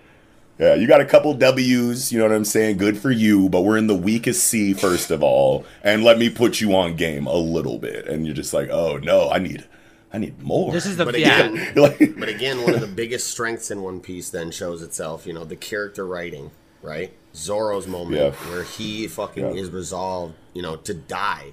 yeah 0.59 0.75
you 0.75 0.87
got 0.87 1.01
a 1.01 1.05
couple 1.07 1.33
w's 1.35 2.13
you 2.13 2.19
know 2.19 2.27
what 2.29 2.35
i'm 2.35 2.45
saying 2.45 2.77
good 2.77 2.99
for 2.99 3.11
you 3.11 3.49
but 3.49 3.63
we're 3.63 3.79
in 3.79 3.87
the 3.87 3.95
weakest 3.95 4.45
sea 4.45 4.75
first 4.75 5.11
of 5.11 5.23
all 5.23 5.65
and 5.83 6.05
let 6.05 6.19
me 6.19 6.29
put 6.29 6.61
you 6.61 6.75
on 6.77 6.97
game 6.97 7.27
a 7.27 7.35
little 7.37 7.79
bit 7.79 8.07
and 8.07 8.27
you're 8.27 8.35
just 8.35 8.53
like 8.53 8.69
oh 8.69 8.99
no 8.99 9.31
i 9.31 9.39
need 9.39 9.65
i 10.13 10.19
need 10.19 10.39
more 10.43 10.71
this 10.71 10.85
is 10.85 10.99
the 10.99 11.05
But 11.07 11.19
yeah. 11.19 11.47
again, 11.47 11.75
Like- 11.77 12.19
but 12.19 12.29
again, 12.29 12.63
one 12.63 12.75
of 12.75 12.81
the 12.83 12.87
biggest 12.89 13.29
strengths 13.29 13.71
in 13.71 13.81
One 13.83 14.01
Piece 14.01 14.29
then 14.31 14.51
shows 14.51 14.83
itself. 14.83 15.25
You 15.27 15.33
know, 15.33 15.45
the 15.45 15.57
character 15.57 16.05
writing, 16.07 16.51
right? 16.83 17.13
Zoro's 17.35 17.87
moment 17.87 18.17
Yeah. 18.21 18.31
where 18.51 18.65
he 18.65 19.07
fucking 19.07 19.55
Yeah. 19.55 19.63
is 19.63 19.71
resolved, 19.71 20.35
you 20.53 20.63
know, 20.63 20.75
to 20.77 20.93
die 20.95 21.53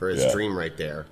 for 0.00 0.08
his 0.08 0.24
Yeah. 0.24 0.32
dream 0.32 0.56
right 0.58 0.76
there, 0.76 1.06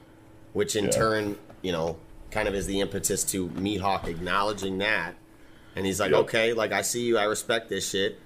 which 0.54 0.74
in 0.74 0.86
Yeah. 0.86 0.90
turn, 0.90 1.36
you 1.62 1.70
know, 1.70 1.98
kind 2.32 2.48
of 2.48 2.54
is 2.54 2.66
the 2.66 2.80
impetus 2.80 3.22
to 3.24 3.48
Mihawk 3.50 4.08
acknowledging 4.08 4.78
that, 4.78 5.14
and 5.76 5.86
he's 5.86 6.00
like, 6.00 6.10
Yep. 6.10 6.20
okay, 6.20 6.52
like 6.54 6.72
I 6.72 6.82
see 6.82 7.02
you, 7.02 7.16
I 7.18 7.24
respect 7.24 7.68
this 7.68 7.88
shit. 7.88 8.18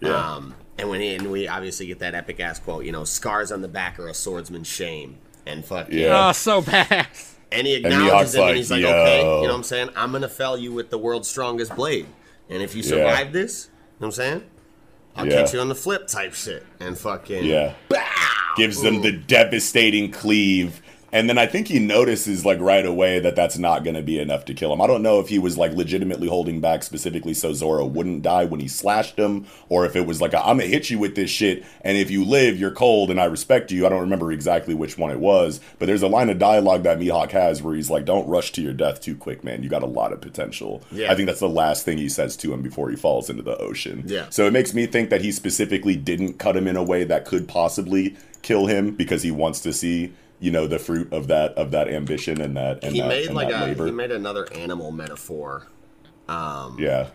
yeah. 0.00 0.14
Um, 0.36 0.54
and 0.78 0.88
when 0.88 1.00
he, 1.00 1.14
and 1.16 1.30
we 1.32 1.48
obviously 1.48 1.86
get 1.86 1.98
that 1.98 2.14
epic 2.14 2.38
ass 2.40 2.60
quote, 2.60 2.84
you 2.84 2.92
know, 2.92 3.02
scars 3.04 3.50
on 3.50 3.60
the 3.62 3.68
back 3.68 3.98
are 3.98 4.06
a 4.08 4.14
swordsman's 4.14 4.68
shame, 4.68 5.18
and 5.44 5.64
fuck 5.64 5.88
Yeah. 5.90 6.28
Oh, 6.28 6.32
so 6.32 6.62
bad. 6.62 7.08
and 7.50 7.66
he 7.66 7.82
Mihawk's 7.82 7.84
acknowledges 7.84 8.34
it, 8.36 8.40
like, 8.40 8.48
and 8.50 8.56
he's 8.56 8.70
like, 8.70 8.80
"Yo." 8.82 8.88
okay, 8.90 9.18
you 9.18 9.24
know 9.24 9.40
what 9.40 9.50
I'm 9.54 9.62
saying? 9.64 9.88
I'm 9.96 10.12
gonna 10.12 10.28
fell 10.28 10.56
you 10.56 10.72
with 10.72 10.90
the 10.90 10.98
world's 10.98 11.26
strongest 11.28 11.74
blade, 11.74 12.06
and 12.48 12.62
if 12.62 12.76
you 12.76 12.82
Yeah. 12.84 12.88
survive 12.90 13.32
this, 13.32 13.66
you 13.66 13.70
know 13.72 13.94
what 13.98 14.06
I'm 14.06 14.12
saying? 14.12 14.42
I'll 15.16 15.26
Yeah. 15.26 15.42
catch 15.42 15.52
you 15.54 15.58
on 15.60 15.68
the 15.68 15.74
flip 15.74 16.06
type 16.06 16.32
shit, 16.34 16.64
and 16.78 16.96
fucking 16.96 17.44
Yeah. 17.44 17.72
Gives 18.56 18.82
them 18.82 19.02
the 19.02 19.12
devastating 19.12 20.10
cleave. 20.10 20.82
And 21.12 21.28
then 21.28 21.38
I 21.38 21.46
think 21.46 21.68
he 21.68 21.78
notices 21.78 22.44
like 22.44 22.60
right 22.60 22.84
away 22.84 23.18
that 23.20 23.34
that's 23.34 23.56
not 23.56 23.82
going 23.82 23.96
to 23.96 24.02
be 24.02 24.18
enough 24.18 24.44
to 24.46 24.54
kill 24.54 24.72
him. 24.72 24.82
I 24.82 24.86
don't 24.86 25.02
know 25.02 25.20
if 25.20 25.28
he 25.28 25.38
was 25.38 25.56
like 25.56 25.72
legitimately 25.72 26.28
holding 26.28 26.60
back 26.60 26.82
specifically 26.82 27.34
so 27.34 27.52
Zoro 27.54 27.86
wouldn't 27.86 28.22
die 28.22 28.44
when 28.44 28.60
he 28.60 28.68
slashed 28.68 29.18
him, 29.18 29.46
or 29.68 29.86
if 29.86 29.96
it 29.96 30.06
was 30.06 30.20
like, 30.20 30.34
I'm 30.34 30.58
going 30.58 30.60
to 30.60 30.66
hit 30.66 30.90
you 30.90 30.98
with 30.98 31.14
this 31.14 31.30
shit, 31.30 31.64
and 31.80 31.96
if 31.96 32.10
you 32.10 32.24
live, 32.24 32.58
you're 32.58 32.70
cold, 32.70 33.10
and 33.10 33.20
I 33.20 33.24
respect 33.24 33.70
you. 33.72 33.86
I 33.86 33.88
don't 33.88 34.00
remember 34.00 34.30
exactly 34.32 34.74
which 34.74 34.98
one 34.98 35.10
it 35.10 35.18
was, 35.18 35.60
but 35.78 35.86
there's 35.86 36.02
a 36.02 36.08
line 36.08 36.28
of 36.28 36.38
dialogue 36.38 36.82
that 36.82 36.98
Mihawk 36.98 37.30
has 37.30 37.62
where 37.62 37.74
he's 37.74 37.90
like, 37.90 38.04
Don't 38.04 38.28
rush 38.28 38.52
to 38.52 38.62
your 38.62 38.74
death 38.74 39.00
too 39.00 39.16
quick, 39.16 39.42
man. 39.42 39.62
You 39.62 39.70
got 39.70 39.82
a 39.82 39.86
lot 39.86 40.12
of 40.12 40.20
potential. 40.20 40.82
Yeah. 40.92 41.10
I 41.10 41.14
think 41.14 41.26
that's 41.26 41.40
the 41.40 41.48
last 41.48 41.84
thing 41.84 41.98
he 41.98 42.08
says 42.08 42.36
to 42.38 42.52
him 42.52 42.60
before 42.60 42.90
he 42.90 42.96
falls 42.96 43.30
into 43.30 43.42
the 43.42 43.56
ocean. 43.56 44.02
Yeah. 44.06 44.26
So 44.28 44.46
it 44.46 44.52
makes 44.52 44.74
me 44.74 44.86
think 44.86 45.08
that 45.10 45.22
he 45.22 45.32
specifically 45.32 45.96
didn't 45.96 46.34
cut 46.34 46.56
him 46.56 46.68
in 46.68 46.76
a 46.76 46.82
way 46.82 47.04
that 47.04 47.24
could 47.24 47.48
possibly 47.48 48.16
kill 48.42 48.66
him 48.66 48.92
because 48.94 49.22
he 49.22 49.30
wants 49.30 49.60
to 49.60 49.72
see, 49.72 50.12
you 50.40 50.50
know, 50.50 50.66
the 50.66 50.78
fruit 50.78 51.12
of 51.12 51.28
that 51.28 51.52
of 51.54 51.70
that 51.72 51.88
ambition 51.88 52.40
and 52.40 52.56
that 52.56 52.82
and 52.84 52.94
he 52.94 53.00
that, 53.00 53.08
made 53.08 53.26
and 53.26 53.34
like 53.36 53.48
that 53.50 53.62
a 53.62 53.66
labor. 53.66 53.86
he 53.86 53.92
made 53.92 54.10
another 54.10 54.50
animal 54.52 54.90
metaphor. 54.92 55.66
Um, 56.28 56.76
yeah. 56.78 57.08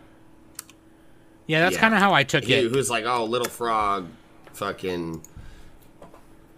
Yeah, 1.48 1.62
that's 1.62 1.76
Yeah. 1.76 1.82
kind 1.82 1.94
of 1.94 2.00
how 2.00 2.14
I 2.14 2.24
took 2.24 2.44
he, 2.46 2.54
it. 2.54 2.72
who's 2.72 2.90
like, 2.90 3.06
oh, 3.06 3.26
little 3.26 3.50
frog, 3.50 4.08
fucking 4.54 5.22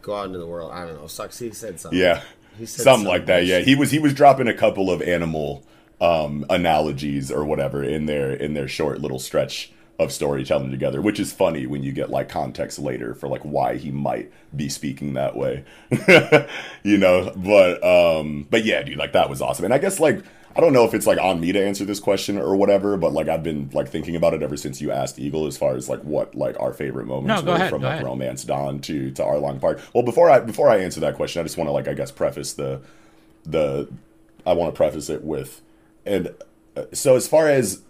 go 0.01 0.15
out 0.15 0.28
into 0.28 0.38
the 0.39 0.45
world. 0.45 0.71
I 0.71 0.86
don't 0.86 0.95
know. 1.01 1.08
Sucks. 1.08 1.39
He 1.39 1.51
said 1.51 1.80
something. 1.80 1.99
Yeah. 1.99 2.21
He 2.58 2.65
said 2.65 2.84
Something 2.84 3.06
some 3.06 3.12
like 3.12 3.25
that. 3.25 3.45
Yeah. 3.45 3.60
He 3.60 3.75
was 3.75 3.91
he 3.91 3.99
was 3.99 4.13
dropping 4.13 4.47
a 4.47 4.54
couple 4.54 4.89
of 4.91 5.01
animal 5.01 5.63
um 6.01 6.45
analogies 6.49 7.32
or 7.32 7.45
whatever 7.45 7.82
in 7.84 8.06
their 8.06 8.34
in 8.34 8.54
their 8.54 8.67
short 8.67 8.99
little 9.01 9.17
stretch 9.19 9.71
of 9.97 10.12
storytelling 10.12 10.71
together, 10.71 11.01
which 11.01 11.19
is 11.19 11.31
funny 11.31 11.65
when 11.65 11.84
you 11.84 11.91
get 11.91 12.10
like 12.10 12.27
context 12.27 12.79
later 12.79 13.13
for 13.13 13.27
like 13.29 13.41
why 13.43 13.77
he 13.77 13.91
might 13.91 14.31
be 14.55 14.67
speaking 14.67 15.13
that 15.13 15.36
way. 15.38 15.63
you 16.84 16.97
know, 16.97 17.31
but 17.36 17.84
um 17.84 18.47
but 18.49 18.65
yeah, 18.65 18.84
dude, 18.84 18.97
like 18.97 19.13
that 19.13 19.29
was 19.29 19.41
awesome. 19.41 19.65
And 19.65 19.73
I 19.73 19.77
guess 19.77 19.99
like 19.99 20.21
I 20.58 20.62
don't 20.62 20.71
know 20.73 20.86
if 20.86 20.93
it's 20.93 21.05
like 21.08 21.17
on 21.19 21.39
me 21.41 21.51
to 21.51 21.62
answer 21.65 21.84
this 21.86 21.99
question 21.99 22.38
or 22.38 22.55
whatever, 22.55 22.95
but 22.97 23.13
like 23.13 23.27
I've 23.27 23.43
been 23.43 23.69
like 23.73 23.89
thinking 23.89 24.15
about 24.15 24.34
it 24.34 24.41
ever 24.43 24.55
since 24.58 24.81
you 24.81 24.91
asked 24.91 25.19
Eagle 25.19 25.47
as 25.47 25.58
far 25.58 25.75
as 25.75 25.89
like 25.89 26.01
what 26.01 26.36
like 26.36 26.60
our 26.60 26.73
favorite 26.73 27.08
moments 27.08 27.43
No, 27.43 27.51
were 27.51 27.55
ahead, 27.55 27.69
from 27.69 27.81
like 27.81 27.93
ahead. 27.93 28.05
Romance 28.05 28.43
Dawn 28.43 28.79
to 28.81 29.12
to 29.12 29.21
Arlong 29.21 29.60
Park. 29.62 29.81
Well, 29.93 30.03
before 30.03 30.29
I 30.29 30.39
before 30.41 30.69
I 30.69 30.77
answer 30.77 30.99
that 31.01 31.15
question, 31.15 31.39
I 31.39 31.43
just 31.43 31.58
want 31.58 31.67
to 31.69 31.71
like 31.73 31.88
I 31.88 31.93
guess 31.93 32.12
preface 32.12 32.53
the 32.53 32.81
the 33.43 33.89
I 34.45 34.53
want 34.53 34.73
to 34.73 34.77
preface 34.77 35.10
it 35.10 35.23
with 35.23 35.62
and 36.05 36.34
uh, 36.75 36.84
so 36.93 37.15
as 37.15 37.27
far 37.27 37.49
as 37.49 37.81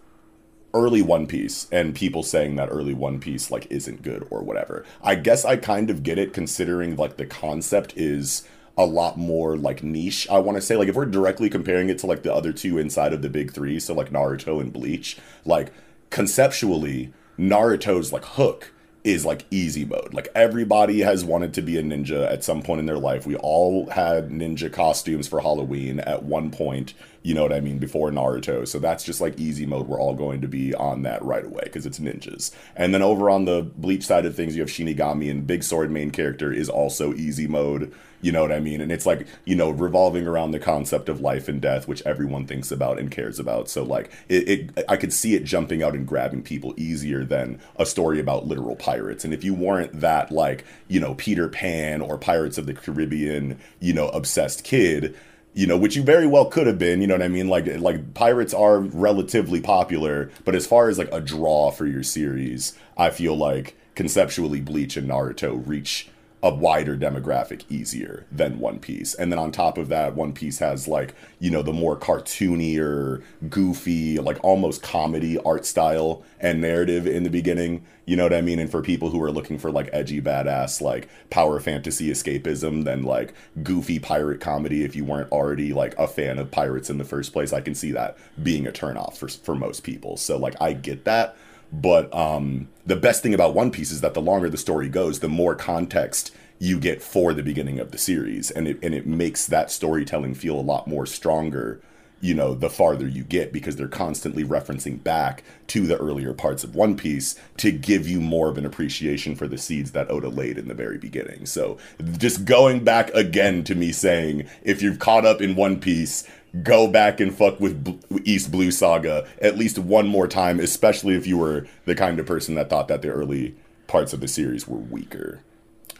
early 0.76 1.02
One 1.02 1.26
Piece 1.26 1.66
and 1.72 1.94
people 1.94 2.22
saying 2.22 2.56
that 2.56 2.68
early 2.70 2.94
One 2.94 3.18
Piece 3.18 3.50
like 3.50 3.66
isn't 3.70 4.02
good 4.02 4.26
or 4.30 4.42
whatever. 4.42 4.84
I 5.02 5.14
guess 5.14 5.44
I 5.44 5.56
kind 5.56 5.88
of 5.88 6.02
get 6.02 6.18
it 6.18 6.34
considering 6.34 6.96
like 6.96 7.16
the 7.16 7.26
concept 7.26 7.94
is 7.96 8.46
a 8.76 8.84
lot 8.84 9.16
more 9.16 9.56
like 9.56 9.82
niche. 9.82 10.28
I 10.30 10.38
want 10.38 10.56
to 10.56 10.62
say 10.62 10.76
like 10.76 10.88
if 10.88 10.94
we're 10.94 11.06
directly 11.06 11.48
comparing 11.48 11.88
it 11.88 11.98
to 12.00 12.06
like 12.06 12.22
the 12.22 12.34
other 12.34 12.52
two 12.52 12.76
inside 12.78 13.12
of 13.14 13.22
the 13.22 13.30
big 13.30 13.52
3, 13.52 13.80
so 13.80 13.94
like 13.94 14.10
Naruto 14.10 14.60
and 14.60 14.72
Bleach, 14.72 15.18
like 15.44 15.72
conceptually 16.10 17.12
Naruto's 17.38 18.12
like 18.12 18.24
hook 18.24 18.72
is 19.06 19.24
like 19.24 19.44
easy 19.52 19.84
mode. 19.84 20.12
Like 20.12 20.28
everybody 20.34 20.98
has 20.98 21.24
wanted 21.24 21.54
to 21.54 21.62
be 21.62 21.78
a 21.78 21.82
ninja 21.82 22.28
at 22.28 22.42
some 22.42 22.60
point 22.60 22.80
in 22.80 22.86
their 22.86 22.98
life. 22.98 23.24
We 23.24 23.36
all 23.36 23.88
had 23.88 24.30
ninja 24.30 24.70
costumes 24.72 25.28
for 25.28 25.40
Halloween 25.40 26.00
at 26.00 26.24
one 26.24 26.50
point, 26.50 26.92
you 27.22 27.32
know 27.32 27.42
what 27.42 27.52
I 27.52 27.60
mean, 27.60 27.78
before 27.78 28.10
Naruto. 28.10 28.66
So 28.66 28.80
that's 28.80 29.04
just 29.04 29.20
like 29.20 29.38
easy 29.38 29.64
mode. 29.64 29.86
We're 29.86 30.00
all 30.00 30.14
going 30.14 30.40
to 30.40 30.48
be 30.48 30.74
on 30.74 31.02
that 31.02 31.22
right 31.22 31.44
away 31.44 31.62
because 31.62 31.86
it's 31.86 32.00
ninjas. 32.00 32.50
And 32.74 32.92
then 32.92 33.00
over 33.00 33.30
on 33.30 33.44
the 33.44 33.62
Bleach 33.76 34.04
side 34.04 34.26
of 34.26 34.34
things, 34.34 34.56
you 34.56 34.62
have 34.62 34.70
Shinigami 34.70 35.30
and 35.30 35.46
Big 35.46 35.62
Sword 35.62 35.92
main 35.92 36.10
character 36.10 36.52
is 36.52 36.68
also 36.68 37.14
easy 37.14 37.46
mode. 37.46 37.94
You 38.26 38.32
know 38.32 38.42
what 38.42 38.50
I 38.50 38.58
mean? 38.58 38.80
And 38.80 38.90
it's 38.90 39.06
like, 39.06 39.24
you 39.44 39.54
know, 39.54 39.70
revolving 39.70 40.26
around 40.26 40.50
the 40.50 40.58
concept 40.58 41.08
of 41.08 41.20
life 41.20 41.46
and 41.46 41.60
death, 41.60 41.86
which 41.86 42.02
everyone 42.04 42.44
thinks 42.44 42.72
about 42.72 42.98
and 42.98 43.08
cares 43.08 43.38
about. 43.38 43.68
So 43.68 43.84
like 43.84 44.10
it, 44.28 44.48
it 44.48 44.84
I 44.88 44.96
could 44.96 45.12
see 45.12 45.36
it 45.36 45.44
jumping 45.44 45.80
out 45.80 45.94
and 45.94 46.08
grabbing 46.08 46.42
people 46.42 46.74
easier 46.76 47.24
than 47.24 47.60
a 47.76 47.86
story 47.86 48.18
about 48.18 48.48
literal 48.48 48.74
pirates. 48.74 49.24
And 49.24 49.32
if 49.32 49.44
you 49.44 49.54
weren't 49.54 50.00
that 50.00 50.32
like, 50.32 50.64
you 50.88 50.98
know, 50.98 51.14
Peter 51.14 51.48
Pan 51.48 52.00
or 52.00 52.18
Pirates 52.18 52.58
of 52.58 52.66
the 52.66 52.74
Caribbean, 52.74 53.60
you 53.78 53.92
know, 53.92 54.08
obsessed 54.08 54.64
kid, 54.64 55.16
you 55.54 55.68
know, 55.68 55.78
which 55.78 55.94
you 55.94 56.02
very 56.02 56.26
well 56.26 56.46
could 56.46 56.66
have 56.66 56.80
been, 56.80 57.00
you 57.00 57.06
know 57.06 57.14
what 57.14 57.22
I 57.22 57.28
mean? 57.28 57.46
Like 57.46 57.68
like 57.78 58.12
pirates 58.14 58.52
are 58.52 58.80
relatively 58.80 59.60
popular, 59.60 60.32
but 60.44 60.56
as 60.56 60.66
far 60.66 60.88
as 60.88 60.98
like 60.98 61.12
a 61.12 61.20
draw 61.20 61.70
for 61.70 61.86
your 61.86 62.02
series, 62.02 62.76
I 62.96 63.10
feel 63.10 63.36
like 63.36 63.76
conceptually 63.94 64.60
Bleach 64.60 64.96
and 64.96 65.08
Naruto 65.08 65.62
reach 65.64 66.08
a 66.46 66.54
wider 66.54 66.96
demographic 66.96 67.64
easier 67.68 68.24
than 68.30 68.60
One 68.60 68.78
Piece. 68.78 69.14
And 69.14 69.32
then 69.32 69.38
on 69.40 69.50
top 69.50 69.78
of 69.78 69.88
that, 69.88 70.14
One 70.14 70.32
Piece 70.32 70.60
has 70.60 70.86
like, 70.86 71.12
you 71.40 71.50
know, 71.50 71.60
the 71.60 71.72
more 71.72 71.96
cartoonier, 71.96 73.20
goofy, 73.50 74.20
like 74.20 74.38
almost 74.44 74.80
comedy 74.80 75.38
art 75.38 75.66
style 75.66 76.22
and 76.38 76.60
narrative 76.60 77.04
in 77.04 77.24
the 77.24 77.30
beginning. 77.30 77.84
You 78.04 78.14
know 78.14 78.22
what 78.22 78.32
I 78.32 78.42
mean? 78.42 78.60
And 78.60 78.70
for 78.70 78.80
people 78.80 79.10
who 79.10 79.20
are 79.24 79.32
looking 79.32 79.58
for 79.58 79.72
like 79.72 79.90
edgy, 79.92 80.20
badass, 80.20 80.80
like 80.80 81.08
power 81.30 81.58
fantasy 81.58 82.12
escapism, 82.12 82.84
then 82.84 83.02
like 83.02 83.34
goofy 83.64 83.98
pirate 83.98 84.40
comedy, 84.40 84.84
if 84.84 84.94
you 84.94 85.04
weren't 85.04 85.32
already 85.32 85.72
like 85.72 85.98
a 85.98 86.06
fan 86.06 86.38
of 86.38 86.52
pirates 86.52 86.90
in 86.90 86.98
the 86.98 87.04
first 87.04 87.32
place, 87.32 87.52
I 87.52 87.60
can 87.60 87.74
see 87.74 87.90
that 87.90 88.18
being 88.40 88.68
a 88.68 88.70
turnoff 88.70 89.16
for, 89.16 89.26
for 89.26 89.56
most 89.56 89.80
people. 89.80 90.16
So 90.16 90.36
like 90.36 90.54
I 90.60 90.74
get 90.74 91.06
that 91.06 91.36
but 91.72 92.12
um, 92.14 92.68
the 92.84 92.96
best 92.96 93.22
thing 93.22 93.34
about 93.34 93.54
One 93.54 93.70
Piece 93.70 93.90
is 93.90 94.00
that 94.00 94.14
the 94.14 94.22
longer 94.22 94.48
the 94.48 94.56
story 94.56 94.88
goes, 94.88 95.20
the 95.20 95.28
more 95.28 95.54
context 95.54 96.34
you 96.58 96.78
get 96.78 97.02
for 97.02 97.32
the 97.34 97.42
beginning 97.42 97.78
of 97.78 97.90
the 97.90 97.98
series, 97.98 98.50
and 98.50 98.68
it 98.68 98.78
and 98.82 98.94
it 98.94 99.06
makes 99.06 99.46
that 99.46 99.70
storytelling 99.70 100.34
feel 100.34 100.58
a 100.58 100.62
lot 100.62 100.86
more 100.86 101.06
stronger. 101.06 101.80
You 102.18 102.32
know, 102.32 102.54
the 102.54 102.70
farther 102.70 103.06
you 103.06 103.22
get 103.22 103.52
because 103.52 103.76
they're 103.76 103.88
constantly 103.88 104.42
referencing 104.42 105.04
back 105.04 105.44
to 105.66 105.86
the 105.86 105.98
earlier 105.98 106.32
parts 106.32 106.64
of 106.64 106.74
One 106.74 106.96
Piece 106.96 107.38
to 107.58 107.70
give 107.70 108.08
you 108.08 108.22
more 108.22 108.48
of 108.48 108.56
an 108.56 108.64
appreciation 108.64 109.36
for 109.36 109.46
the 109.46 109.58
seeds 109.58 109.92
that 109.92 110.10
Oda 110.10 110.30
laid 110.30 110.56
in 110.56 110.66
the 110.66 110.74
very 110.74 110.96
beginning. 110.96 111.44
So, 111.44 111.76
just 112.16 112.46
going 112.46 112.84
back 112.84 113.10
again 113.10 113.64
to 113.64 113.74
me 113.74 113.92
saying, 113.92 114.48
if 114.62 114.80
you've 114.80 114.98
caught 114.98 115.26
up 115.26 115.42
in 115.42 115.56
One 115.56 115.78
Piece, 115.78 116.26
go 116.62 116.88
back 116.88 117.20
and 117.20 117.34
fuck 117.34 117.60
with 117.60 118.02
East 118.24 118.50
Blue 118.50 118.70
Saga 118.70 119.26
at 119.40 119.56
least 119.56 119.78
one 119.78 120.06
more 120.06 120.28
time, 120.28 120.60
especially 120.60 121.14
if 121.14 121.26
you 121.26 121.38
were 121.38 121.66
the 121.84 121.94
kind 121.94 122.18
of 122.18 122.26
person 122.26 122.54
that 122.54 122.70
thought 122.70 122.88
that 122.88 123.02
the 123.02 123.08
early 123.08 123.54
parts 123.86 124.12
of 124.12 124.20
the 124.20 124.28
series 124.28 124.66
were 124.66 124.78
weaker. 124.78 125.40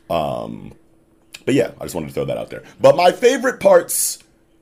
Um, 0.08 0.74
but 1.44 1.54
yeah, 1.54 1.72
I 1.80 1.84
just 1.84 1.94
wanted 1.94 2.08
to 2.08 2.12
throw 2.12 2.24
that 2.26 2.38
out 2.38 2.50
there. 2.50 2.62
But 2.80 2.96
my 2.96 3.12
favorite 3.12 3.60
parts 3.60 4.18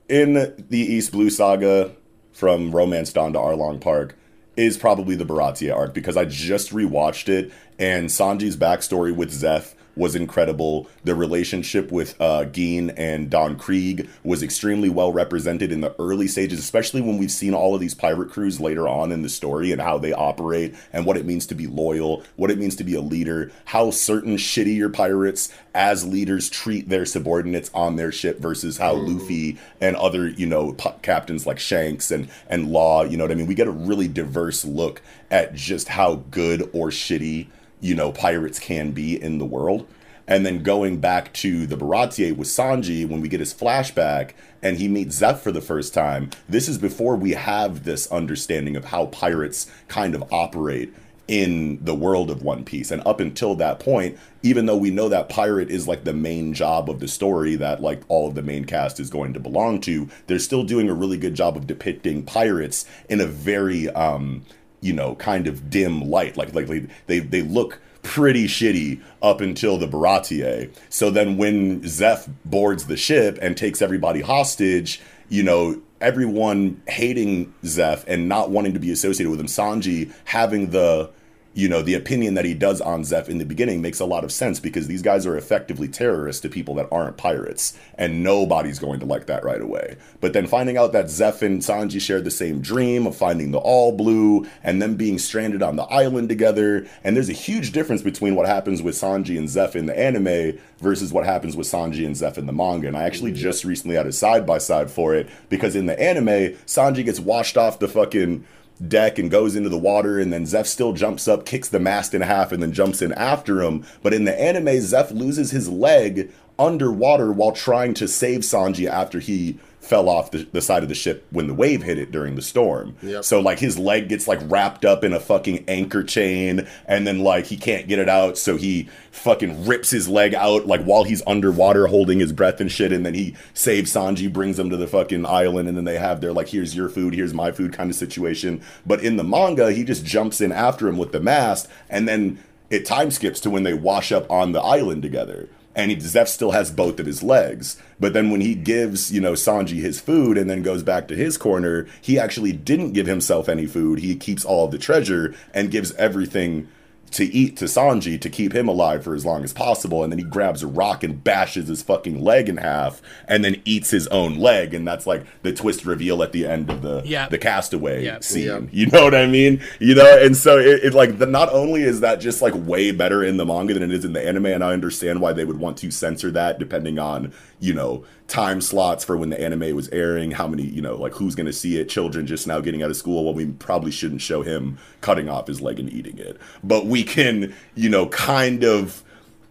in 0.07 0.33
the 0.33 0.79
East 0.79 1.11
Blue 1.11 1.29
Saga 1.29 1.91
from 2.31 2.75
Romance 2.75 3.11
Dawn 3.13 3.33
to 3.33 3.39
Arlong 3.39 3.81
Park 3.81 4.17
is 4.55 4.77
probably 4.77 5.15
the 5.15 5.25
Baratie 5.25 5.75
arc 5.75 5.93
because 5.93 6.15
I 6.15 6.25
just 6.25 6.71
rewatched 6.71 7.27
it 7.29 7.51
and 7.77 8.07
Sanji's 8.07 8.55
backstory 8.55 9.13
with 9.13 9.31
Zeff 9.31 9.73
was 9.95 10.15
incredible. 10.15 10.87
The 11.03 11.15
relationship 11.15 11.91
with 11.91 12.19
uh, 12.19 12.45
Gin 12.45 12.91
and 12.91 13.29
Don 13.29 13.57
Krieg 13.57 14.09
was 14.23 14.43
extremely 14.43 14.89
well 14.89 15.11
represented 15.11 15.71
in 15.71 15.81
the 15.81 15.95
early 15.99 16.27
stages, 16.27 16.59
especially 16.59 17.01
when 17.01 17.17
we've 17.17 17.31
seen 17.31 17.53
all 17.53 17.73
of 17.73 17.81
these 17.81 17.95
pirate 17.95 18.29
crews 18.31 18.59
later 18.59 18.87
on 18.87 19.11
in 19.11 19.21
the 19.21 19.29
story 19.29 19.71
and 19.71 19.81
how 19.81 19.97
they 19.97 20.13
operate 20.13 20.75
and 20.91 21.05
what 21.05 21.17
it 21.17 21.25
means 21.25 21.45
to 21.47 21.55
be 21.55 21.67
loyal, 21.67 22.23
what 22.35 22.51
it 22.51 22.57
means 22.57 22.75
to 22.75 22.83
be 22.83 22.95
a 22.95 23.01
leader, 23.01 23.51
how 23.65 23.91
certain 23.91 24.37
shittier 24.37 24.91
pirates 24.91 25.51
as 25.73 26.05
leaders 26.05 26.49
treat 26.49 26.89
their 26.89 27.05
subordinates 27.05 27.69
on 27.73 27.95
their 27.95 28.11
ship 28.11 28.39
versus 28.39 28.77
how 28.77 28.95
mm. 28.95 29.19
Luffy 29.19 29.57
and 29.81 29.95
other, 29.95 30.27
you 30.29 30.45
know, 30.45 30.73
captains 31.01 31.45
like 31.45 31.59
Shanks 31.59 32.11
and 32.11 32.29
and 32.47 32.71
Law, 32.71 33.03
you 33.03 33.17
know 33.17 33.23
what 33.23 33.31
I 33.31 33.35
mean? 33.35 33.47
We 33.47 33.55
get 33.55 33.67
a 33.67 33.71
really 33.71 34.07
diverse 34.07 34.65
look 34.65 35.01
at 35.31 35.53
just 35.53 35.89
how 35.89 36.15
good 36.31 36.61
or 36.73 36.89
shitty 36.89 37.47
you 37.79 37.95
know, 37.95 38.11
pirates 38.11 38.59
can 38.59 38.91
be 38.91 39.21
in 39.21 39.37
the 39.37 39.45
world. 39.45 39.87
And 40.27 40.45
then 40.45 40.63
going 40.63 40.99
back 40.99 41.33
to 41.33 41.67
the 41.67 41.77
Baratie 41.77 42.35
with 42.35 42.47
Sanji 42.47 43.07
when 43.07 43.21
we 43.21 43.29
get 43.29 43.39
his 43.39 43.53
flashback 43.53 44.31
and 44.61 44.77
he 44.77 44.87
meets 44.87 45.19
Zeff 45.19 45.39
for 45.39 45.51
the 45.51 45.61
first 45.61 45.93
time, 45.93 46.31
this 46.49 46.67
is 46.67 46.79
before 46.79 47.15
we 47.15 47.31
have 47.31 47.83
this 47.83 48.11
understanding 48.11 48.75
of 48.75 48.85
how 48.85 49.05
pirates 49.07 49.69
kind 49.87 50.15
of 50.15 50.23
operate 50.33 50.93
in 51.27 51.83
the 51.83 51.95
world 51.95 52.29
of 52.29 52.43
One 52.43 52.63
Piece. 52.63 52.91
And 52.91 53.05
up 53.05 53.19
until 53.19 53.55
that 53.55 53.79
point, 53.79 54.17
even 54.43 54.65
though 54.65 54.77
we 54.77 54.91
know 54.91 55.09
that 55.09 55.29
pirate 55.29 55.71
is 55.71 55.87
like 55.87 56.03
the 56.03 56.13
main 56.13 56.53
job 56.53 56.89
of 56.89 56.99
the 56.99 57.07
story 57.07 57.55
that 57.55 57.81
like 57.81 58.01
all 58.07 58.27
of 58.27 58.35
the 58.35 58.43
main 58.43 58.65
cast 58.65 58.99
is 58.99 59.09
going 59.09 59.33
to 59.33 59.39
belong 59.39 59.81
to, 59.81 60.07
they're 60.27 60.39
still 60.39 60.63
doing 60.63 60.89
a 60.89 60.93
really 60.93 61.17
good 61.17 61.35
job 61.35 61.57
of 61.57 61.67
depicting 61.67 62.23
pirates 62.23 62.85
in 63.09 63.21
a 63.21 63.25
very 63.25 63.89
um 63.89 64.45
you 64.81 64.93
know, 64.93 65.15
kind 65.15 65.47
of 65.47 65.69
dim 65.69 66.09
light. 66.09 66.37
Like 66.37 66.53
like 66.53 66.67
they 67.07 67.19
they 67.19 67.41
look 67.41 67.79
pretty 68.05 68.45
shitty 68.45 69.01
up 69.21 69.41
until 69.41 69.77
the 69.77 69.87
Baratie. 69.87 70.71
So 70.89 71.09
then 71.09 71.37
when 71.37 71.81
Zeff 71.81 72.29
boards 72.45 72.85
the 72.85 72.97
ship 72.97 73.37
and 73.41 73.57
takes 73.57 73.81
everybody 73.81 74.21
hostage, 74.21 75.01
you 75.27 75.41
know, 75.43 75.81
everyone 75.99 76.81
hating 76.87 77.53
Zeff 77.63 78.03
and 78.07 78.29
not 78.29 78.51
wanting 78.51 78.73
to 78.73 78.79
be 78.79 78.91
associated 78.91 79.31
with 79.31 79.39
him, 79.39 79.47
Sanji 79.47 80.13
having 80.25 80.69
the 80.69 81.09
you 81.55 81.69
know, 81.69 81.81
the 81.81 81.93
opinion 81.93 82.33
that 82.33 82.43
he 82.43 82.53
does 82.53 82.81
on 82.81 83.03
Zeff 83.03 83.29
in 83.29 83.37
the 83.37 83.45
beginning 83.45 83.81
makes 83.81 84.01
a 84.01 84.05
lot 84.05 84.25
of 84.25 84.31
sense 84.33 84.59
because 84.59 84.87
these 84.87 85.01
guys 85.01 85.25
are 85.25 85.37
effectively 85.37 85.87
terrorists 85.87 86.41
to 86.41 86.49
people 86.49 86.75
that 86.75 86.89
aren't 86.91 87.15
pirates, 87.15 87.77
and 87.97 88.21
nobody's 88.21 88.77
going 88.77 88.99
to 88.99 89.05
like 89.05 89.27
that 89.27 89.45
right 89.45 89.61
away. 89.61 89.95
But 90.19 90.33
then 90.33 90.47
finding 90.47 90.77
out 90.77 90.91
that 90.91 91.05
Zeff 91.05 91.41
and 91.41 91.61
Sanji 91.61 92.01
shared 92.01 92.25
the 92.25 92.31
same 92.31 92.59
dream 92.59 93.07
of 93.07 93.15
finding 93.15 93.51
the 93.51 93.57
All 93.57 93.93
Blue 93.93 94.45
and 94.63 94.81
them 94.81 94.95
being 94.95 95.17
stranded 95.17 95.63
on 95.63 95.77
the 95.77 95.83
island 95.83 96.27
together, 96.27 96.85
and 97.05 97.15
there's 97.15 97.29
a 97.29 97.33
huge 97.33 97.71
difference 97.71 98.01
between 98.01 98.35
what 98.35 98.47
happens 98.47 98.81
with 98.81 98.95
Sanji 98.95 99.37
and 99.37 99.47
Zeff 99.47 99.77
in 99.77 99.85
the 99.85 99.97
anime 99.97 100.59
versus 100.79 101.13
what 101.13 101.25
happens 101.25 101.55
with 101.55 101.67
Sanji 101.67 102.05
and 102.05 102.17
Zeff 102.17 102.37
in 102.37 102.47
the 102.47 102.53
manga. 102.53 102.89
And 102.89 102.97
I 102.97 103.03
actually 103.03 103.31
mm-hmm. 103.31 103.41
just 103.41 103.63
recently 103.63 103.95
had 103.95 104.07
a 104.07 104.11
side 104.11 104.45
by 104.45 104.57
side 104.57 104.91
for 104.91 105.15
it 105.15 105.29
because 105.47 105.73
in 105.73 105.85
the 105.85 105.97
anime, 105.97 106.57
Sanji 106.65 107.05
gets 107.05 107.21
washed 107.21 107.55
off 107.55 107.79
the 107.79 107.87
fucking 107.87 108.43
deck 108.85 109.17
and 109.17 109.31
goes 109.31 109.55
into 109.55 109.69
the 109.69 109.77
water 109.77 110.19
and 110.19 110.31
then 110.31 110.45
Zeff 110.45 110.65
still 110.65 110.93
jumps 110.93 111.27
up, 111.27 111.45
kicks 111.45 111.69
the 111.69 111.79
mast 111.79 112.13
in 112.13 112.21
half 112.21 112.51
and 112.51 112.61
then 112.61 112.71
jumps 112.71 113.01
in 113.01 113.13
after 113.13 113.61
him. 113.61 113.85
But 114.03 114.13
in 114.13 114.25
the 114.25 114.39
anime, 114.39 114.67
Zeff 114.67 115.11
loses 115.11 115.51
his 115.51 115.69
leg 115.69 116.31
underwater 116.57 117.31
while 117.31 117.51
trying 117.51 117.93
to 117.95 118.07
save 118.07 118.41
Sanji 118.41 118.89
after 118.89 119.19
he 119.19 119.59
fell 119.85 120.09
off 120.09 120.31
the, 120.31 120.47
the, 120.51 120.61
side 120.61 120.83
of 120.83 120.89
the 120.89 120.95
ship 120.95 121.25
when 121.29 121.47
the 121.47 121.53
wave 121.53 121.83
hit 121.83 121.99
it 121.99 122.11
during 122.11 122.35
the 122.35 122.41
storm. 122.41 122.95
Yep. 123.03 123.23
So 123.23 123.39
like 123.39 123.59
his 123.59 123.77
leg 123.77 124.09
gets 124.09 124.27
like 124.27 124.39
wrapped 124.43 124.83
up 124.83 125.03
in 125.03 125.13
a 125.13 125.19
fucking 125.19 125.65
anchor 125.67 126.03
chain 126.03 126.67
and 126.87 127.05
then 127.05 127.19
like 127.19 127.45
he 127.45 127.57
can't 127.57 127.87
get 127.87 127.99
it 127.99 128.09
out 128.09 128.37
so 128.37 128.57
he 128.57 128.89
fucking 129.11 129.65
rips 129.65 129.91
his 129.91 130.09
leg 130.09 130.33
out 130.33 130.65
like 130.65 130.83
while 130.83 131.03
he's 131.03 131.21
underwater 131.27 131.87
holding 131.87 132.19
his 132.19 132.33
breath 132.33 132.59
and 132.59 132.71
shit 132.71 132.91
and 132.91 133.05
then 133.05 133.13
he 133.13 133.35
saves 133.53 133.93
Sanji 133.93 134.31
brings 134.31 134.57
him 134.57 134.69
to 134.69 134.77
the 134.77 134.87
fucking 134.87 135.25
island 135.25 135.67
and 135.67 135.77
then 135.77 135.85
they 135.85 135.97
have 135.97 136.19
their 136.19 136.33
like 136.33 136.49
here's 136.49 136.75
your 136.75 136.89
food 136.89 137.13
here's 137.13 137.33
my 137.33 137.51
food 137.51 137.71
kind 137.71 137.89
of 137.89 137.95
situation. 137.95 138.61
But 138.85 139.03
in 139.03 139.17
the 139.17 139.23
manga 139.23 139.71
he 139.71 139.83
just 139.83 140.05
jumps 140.05 140.41
in 140.41 140.51
after 140.51 140.87
him 140.87 140.97
with 140.97 141.11
the 141.11 141.19
mast 141.19 141.67
and 141.89 142.07
then 142.07 142.43
it 142.69 142.85
time 142.85 143.11
skips 143.11 143.39
to 143.41 143.49
when 143.51 143.63
they 143.63 143.73
wash 143.73 144.11
up 144.11 144.29
on 144.31 144.51
the 144.51 144.61
island 144.61 145.03
together 145.03 145.47
and 145.75 145.91
he, 145.91 145.97
Zeff 145.97 146.27
still 146.27 146.51
has 146.51 146.71
both 146.71 146.99
of 146.99 147.05
his 147.05 147.21
legs. 147.21 147.77
But 147.99 148.13
then 148.13 148.31
when 148.31 148.41
he 148.41 148.55
gives, 148.55 149.11
you 149.11 149.21
know, 149.21 149.33
Sanji 149.33 149.81
his 149.81 149.99
food 149.99 150.37
and 150.37 150.49
then 150.49 150.63
goes 150.63 150.83
back 150.83 151.07
to 151.09 151.15
his 151.15 151.37
corner, 151.37 151.85
he 152.01 152.17
actually 152.17 152.53
didn't 152.53 152.93
give 152.93 153.07
himself 153.07 153.49
any 153.49 153.65
food. 153.65 153.99
He 153.99 154.15
keeps 154.15 154.45
all 154.45 154.65
of 154.65 154.71
the 154.71 154.77
treasure 154.77 155.35
and 155.53 155.71
gives 155.71 155.93
everything 155.93 156.67
to 157.15 157.23
eat 157.23 157.55
to 157.55 157.65
Sanji 157.65 158.19
to 158.19 158.29
keep 158.29 158.53
him 158.53 158.67
alive 158.67 159.05
for 159.05 159.15
as 159.15 159.25
long 159.25 159.45
as 159.45 159.53
possible. 159.53 160.03
And 160.03 160.11
then 160.11 160.19
he 160.19 160.25
grabs 160.25 160.63
a 160.63 160.67
rock 160.67 161.01
and 161.01 161.23
bashes 161.23 161.69
his 161.69 161.81
fucking 161.81 162.21
leg 162.21 162.49
in 162.49 162.57
half 162.57 163.01
and 163.25 163.43
then 163.43 163.61
eats 163.63 163.89
his 163.89 164.05
own 164.07 164.37
leg. 164.37 164.73
And 164.73 164.85
that's 164.85 165.07
like 165.07 165.25
the 165.41 165.53
twist 165.53 165.85
reveal 165.85 166.21
at 166.23 166.33
the 166.33 166.45
end 166.45 166.69
of 166.69 166.81
the 166.81 167.03
yep. 167.05 167.29
the 167.29 167.37
castaway 167.37 168.03
yep. 168.03 168.21
scene. 168.21 168.47
Yep. 168.47 168.69
You 168.71 168.87
know 168.87 169.05
what 169.05 169.15
I 169.15 169.27
mean? 169.27 169.63
You 169.79 169.95
know, 169.95 170.17
and 170.21 170.35
so 170.35 170.59
it, 170.59 170.83
it 170.83 170.93
like 170.93 171.17
the, 171.17 171.25
not 171.25 171.49
only 171.53 171.83
is 171.83 172.01
that 172.01 172.19
just 172.19 172.41
like 172.41 172.53
way 172.53 172.91
better 172.91 173.23
in 173.23 173.37
the 173.37 173.45
manga 173.45 173.73
than 173.73 173.83
it 173.83 173.93
is 173.93 174.03
in 174.03 174.11
the 174.11 174.25
anime, 174.25 174.47
and 174.47 174.63
I 174.63 174.73
understand 174.73 175.21
why 175.21 175.31
they 175.31 175.45
would 175.45 175.59
want 175.59 175.77
to 175.77 175.91
censor 175.91 176.31
that 176.31 176.59
depending 176.59 176.99
on, 176.99 177.31
you 177.59 177.73
know, 177.73 178.03
time 178.27 178.61
slots 178.61 179.03
for 179.03 179.17
when 179.17 179.29
the 179.29 179.39
anime 179.39 179.75
was 179.75 179.89
airing, 179.89 180.31
how 180.31 180.47
many, 180.47 180.63
you 180.63 180.81
know, 180.81 180.95
like 180.95 181.13
who's 181.13 181.35
going 181.35 181.45
to 181.45 181.53
see 181.53 181.79
it, 181.79 181.89
children 181.89 182.27
just 182.27 182.47
now 182.47 182.59
getting 182.59 182.83
out 182.83 182.89
of 182.89 182.97
school. 182.97 183.23
Well, 183.23 183.33
we 183.33 183.47
probably 183.47 183.91
shouldn't 183.91 184.21
show 184.21 184.41
him 184.41 184.77
cutting 185.01 185.29
off 185.29 185.47
his 185.47 185.61
leg 185.61 185.79
and 185.79 185.91
eating 185.91 186.17
it. 186.17 186.39
But 186.63 186.85
we 186.85 187.03
can, 187.03 187.53
you 187.75 187.89
know, 187.89 188.07
kind 188.07 188.63
of 188.63 189.03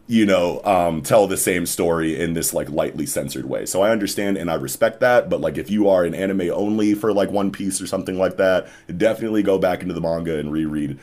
you 0.06 0.26
know 0.26 0.62
um, 0.64 1.02
tell 1.02 1.26
the 1.26 1.36
same 1.36 1.64
story 1.66 2.20
in 2.20 2.34
this 2.34 2.52
like 2.52 2.68
lightly 2.68 3.06
censored 3.06 3.46
way 3.46 3.64
so 3.64 3.80
i 3.82 3.90
understand 3.90 4.36
and 4.36 4.50
i 4.50 4.54
respect 4.54 5.00
that 5.00 5.30
but 5.30 5.40
like 5.40 5.56
if 5.56 5.70
you 5.70 5.88
are 5.88 6.04
an 6.04 6.14
anime 6.14 6.50
only 6.52 6.94
for 6.94 7.12
like 7.12 7.30
one 7.30 7.50
piece 7.50 7.80
or 7.80 7.86
something 7.86 8.18
like 8.18 8.36
that 8.36 8.68
definitely 8.98 9.42
go 9.42 9.58
back 9.58 9.80
into 9.80 9.94
the 9.94 10.00
manga 10.00 10.38
and 10.38 10.52
reread 10.52 10.98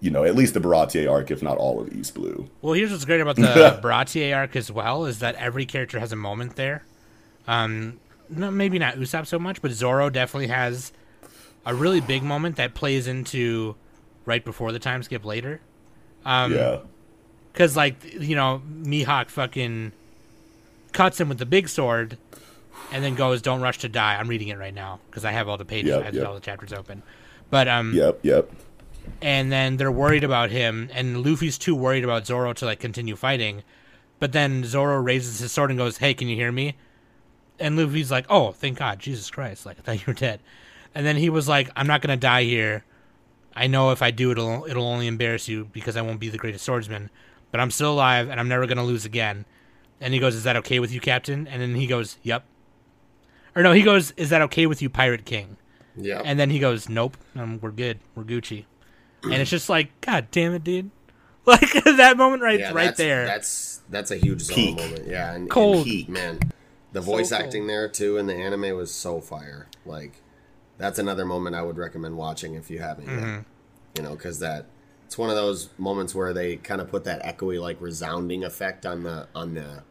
you 0.00 0.10
know, 0.10 0.24
at 0.24 0.34
least 0.34 0.54
the 0.54 0.60
Baratie 0.60 1.10
arc, 1.10 1.30
if 1.30 1.42
not 1.42 1.56
all 1.58 1.80
of 1.80 1.92
East 1.92 2.14
Blue. 2.14 2.48
Well, 2.62 2.74
here's 2.74 2.90
what's 2.90 3.04
great 3.04 3.20
about 3.20 3.36
the 3.36 3.42
Baratie 3.82 4.34
arc 4.36 4.56
as 4.56 4.70
well 4.70 5.06
is 5.06 5.20
that 5.20 5.34
every 5.36 5.66
character 5.66 5.98
has 5.98 6.12
a 6.12 6.16
moment 6.16 6.56
there. 6.56 6.84
Um, 7.48 8.00
no, 8.28 8.50
maybe 8.50 8.78
not 8.78 8.96
Usopp 8.96 9.26
so 9.26 9.38
much, 9.38 9.62
but 9.62 9.70
Zoro 9.70 10.10
definitely 10.10 10.48
has 10.48 10.92
a 11.64 11.74
really 11.74 12.00
big 12.00 12.22
moment 12.22 12.56
that 12.56 12.74
plays 12.74 13.06
into 13.06 13.76
right 14.24 14.44
before 14.44 14.72
the 14.72 14.78
time 14.78 15.02
skip 15.02 15.24
later. 15.24 15.60
Um, 16.24 16.52
yeah. 16.52 16.78
Because, 17.52 17.76
like, 17.76 17.96
you 18.20 18.36
know, 18.36 18.60
Mihawk 18.70 19.30
fucking 19.30 19.92
cuts 20.92 21.20
him 21.20 21.28
with 21.28 21.38
the 21.38 21.46
big 21.46 21.68
sword 21.68 22.18
and 22.92 23.02
then 23.02 23.14
goes, 23.14 23.40
Don't 23.40 23.62
rush 23.62 23.78
to 23.78 23.88
die. 23.88 24.16
I'm 24.16 24.28
reading 24.28 24.48
it 24.48 24.58
right 24.58 24.74
now 24.74 25.00
because 25.08 25.24
I 25.24 25.32
have 25.32 25.48
all 25.48 25.56
the 25.56 25.64
pages, 25.64 25.90
yep, 25.90 26.02
I 26.02 26.04
have 26.04 26.14
yep. 26.14 26.26
all 26.26 26.34
the 26.34 26.40
chapters 26.40 26.72
open. 26.72 27.02
But, 27.48 27.68
um, 27.68 27.94
yep, 27.94 28.18
yep. 28.22 28.50
And 29.22 29.50
then 29.50 29.76
they're 29.76 29.92
worried 29.92 30.24
about 30.24 30.50
him, 30.50 30.88
and 30.92 31.24
Luffy's 31.24 31.58
too 31.58 31.74
worried 31.74 32.04
about 32.04 32.26
Zoro 32.26 32.52
to, 32.52 32.64
like, 32.64 32.80
continue 32.80 33.16
fighting 33.16 33.62
But 34.18 34.32
then 34.32 34.64
Zoro 34.64 34.98
raises 35.00 35.40
his 35.40 35.52
sword 35.52 35.70
and 35.70 35.78
goes, 35.78 35.98
"Hey, 35.98 36.14
can 36.14 36.28
you 36.28 36.36
hear 36.36 36.52
me?" 36.52 36.74
And 37.58 37.76
Luffy's 37.76 38.10
like, 38.10 38.24
"Oh, 38.30 38.52
thank 38.52 38.78
God, 38.78 38.98
Jesus 38.98 39.30
Christ! 39.30 39.66
Like 39.66 39.78
I 39.78 39.82
thought 39.82 39.98
you 39.98 40.04
were 40.06 40.14
dead." 40.14 40.40
And 40.94 41.04
then 41.04 41.16
he 41.16 41.28
was 41.28 41.48
like, 41.48 41.70
"I'm 41.76 41.86
not 41.86 42.00
gonna 42.00 42.16
die 42.16 42.44
here. 42.44 42.84
I 43.54 43.66
know 43.66 43.90
if 43.90 44.02
I 44.02 44.10
do, 44.10 44.30
it'll 44.30 44.64
it'll 44.66 44.86
only 44.86 45.06
embarrass 45.06 45.48
you 45.48 45.66
because 45.72 45.96
I 45.96 46.02
won't 46.02 46.20
be 46.20 46.28
the 46.30 46.38
greatest 46.38 46.64
swordsman. 46.64 47.10
But 47.50 47.60
I'm 47.60 47.70
still 47.70 47.92
alive, 47.92 48.28
and 48.28 48.40
I'm 48.40 48.48
never 48.48 48.66
gonna 48.66 48.84
lose 48.84 49.04
again." 49.04 49.44
And 50.00 50.14
he 50.14 50.20
goes, 50.20 50.34
"Is 50.34 50.44
that 50.44 50.56
okay 50.56 50.78
with 50.78 50.92
you, 50.92 51.00
Captain?" 51.00 51.46
And 51.46 51.60
then 51.60 51.74
he 51.74 51.86
goes, 51.86 52.16
"Yep." 52.22 52.44
Or 53.54 53.62
no, 53.62 53.72
he 53.72 53.82
goes, 53.82 54.12
"Is 54.16 54.30
that 54.30 54.42
okay 54.42 54.66
with 54.66 54.80
you, 54.80 54.88
Pirate 54.88 55.24
King?" 55.24 55.56
Yeah. 55.94 56.20
And 56.24 56.38
then 56.38 56.50
he 56.50 56.58
goes, 56.58 56.88
"Nope, 56.88 57.16
um, 57.34 57.58
we're 57.60 57.70
good, 57.70 58.00
we're 58.14 58.24
Gucci." 58.24 58.64
And 59.32 59.42
it's 59.42 59.50
just 59.50 59.68
like, 59.68 59.98
God 60.00 60.28
damn 60.30 60.54
it, 60.54 60.64
dude! 60.64 60.90
Like 61.46 61.70
that 61.84 62.16
moment 62.16 62.42
right, 62.42 62.58
yeah, 62.58 62.72
right 62.72 62.86
that's, 62.86 62.98
there. 62.98 63.24
That's 63.24 63.80
that's 63.88 64.10
a 64.10 64.16
huge 64.16 64.40
Zoro 64.40 64.56
Peak. 64.56 64.76
moment. 64.78 65.06
Yeah, 65.06 65.28
and, 65.28 65.42
and 65.42 65.50
Cold. 65.50 65.86
heat, 65.86 66.08
man. 66.08 66.40
The 66.92 67.00
voice 67.00 67.30
cold. 67.30 67.40
acting 67.42 67.68
there 67.68 67.88
too 67.88 68.16
in 68.16 68.26
the 68.26 68.34
anime 68.34 68.76
was 68.76 68.92
so 68.92 69.20
fire. 69.20 69.68
Like, 69.84 70.22
that's 70.76 70.98
another 70.98 71.24
moment 71.24 71.54
I 71.54 71.62
would 71.62 71.76
recommend 71.78 72.16
watching 72.16 72.54
if 72.54 72.68
you 72.68 72.80
haven't 72.80 73.06
Mm-hmm. 73.06 73.28
yet. 73.36 73.44
You 73.96 74.02
know, 74.02 74.16
because 74.16 74.40
that 74.40 74.66
it's 75.06 75.16
one 75.16 75.30
of 75.30 75.36
those 75.36 75.68
moments 75.78 76.16
where 76.16 76.32
they 76.32 76.56
kind 76.56 76.80
of 76.80 76.90
put 76.90 77.04
that 77.04 77.22
echoey, 77.22 77.60
like 77.60 77.80
resounding 77.80 78.42
effect 78.42 78.84
on 78.84 79.04
the 79.04 79.28
on 79.32 79.54
the 79.54 79.84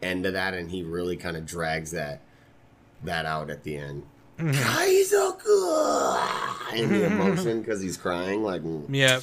end 0.00 0.24
of 0.24 0.34
that, 0.34 0.54
and 0.54 0.70
he 0.70 0.84
really 0.84 1.16
kind 1.16 1.36
of 1.36 1.44
drags 1.44 1.90
that 1.90 2.20
that 3.02 3.26
out 3.26 3.50
at 3.50 3.64
the 3.64 3.76
end. 3.76 4.04
Mm-hmm. 4.38 4.50
Kaizoku! 4.50 6.78
And 6.78 6.90
the 6.90 7.06
emotion 7.06 7.60
because 7.60 7.80
he's 7.80 7.96
crying, 7.96 8.42
like 8.42 8.62
mm. 8.62 8.84
Yeah. 8.88 9.20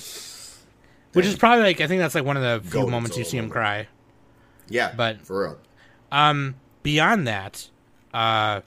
Which 1.13 1.25
is 1.25 1.35
probably 1.35 1.63
like 1.63 1.81
I 1.81 1.87
think 1.87 1.99
that's 1.99 2.15
like 2.15 2.25
one 2.25 2.37
of 2.37 2.43
the 2.43 2.61
few 2.61 2.71
Golden 2.71 2.91
moments 2.91 3.17
you 3.17 3.23
see 3.23 3.37
him 3.37 3.49
cry. 3.49 3.87
yeah, 4.67 4.93
But- 4.95 5.21
for 5.21 5.43
real. 5.43 5.57
Um, 6.11 6.55
beyond 6.83 7.27
that, 7.27 7.69
uh, 8.13 8.61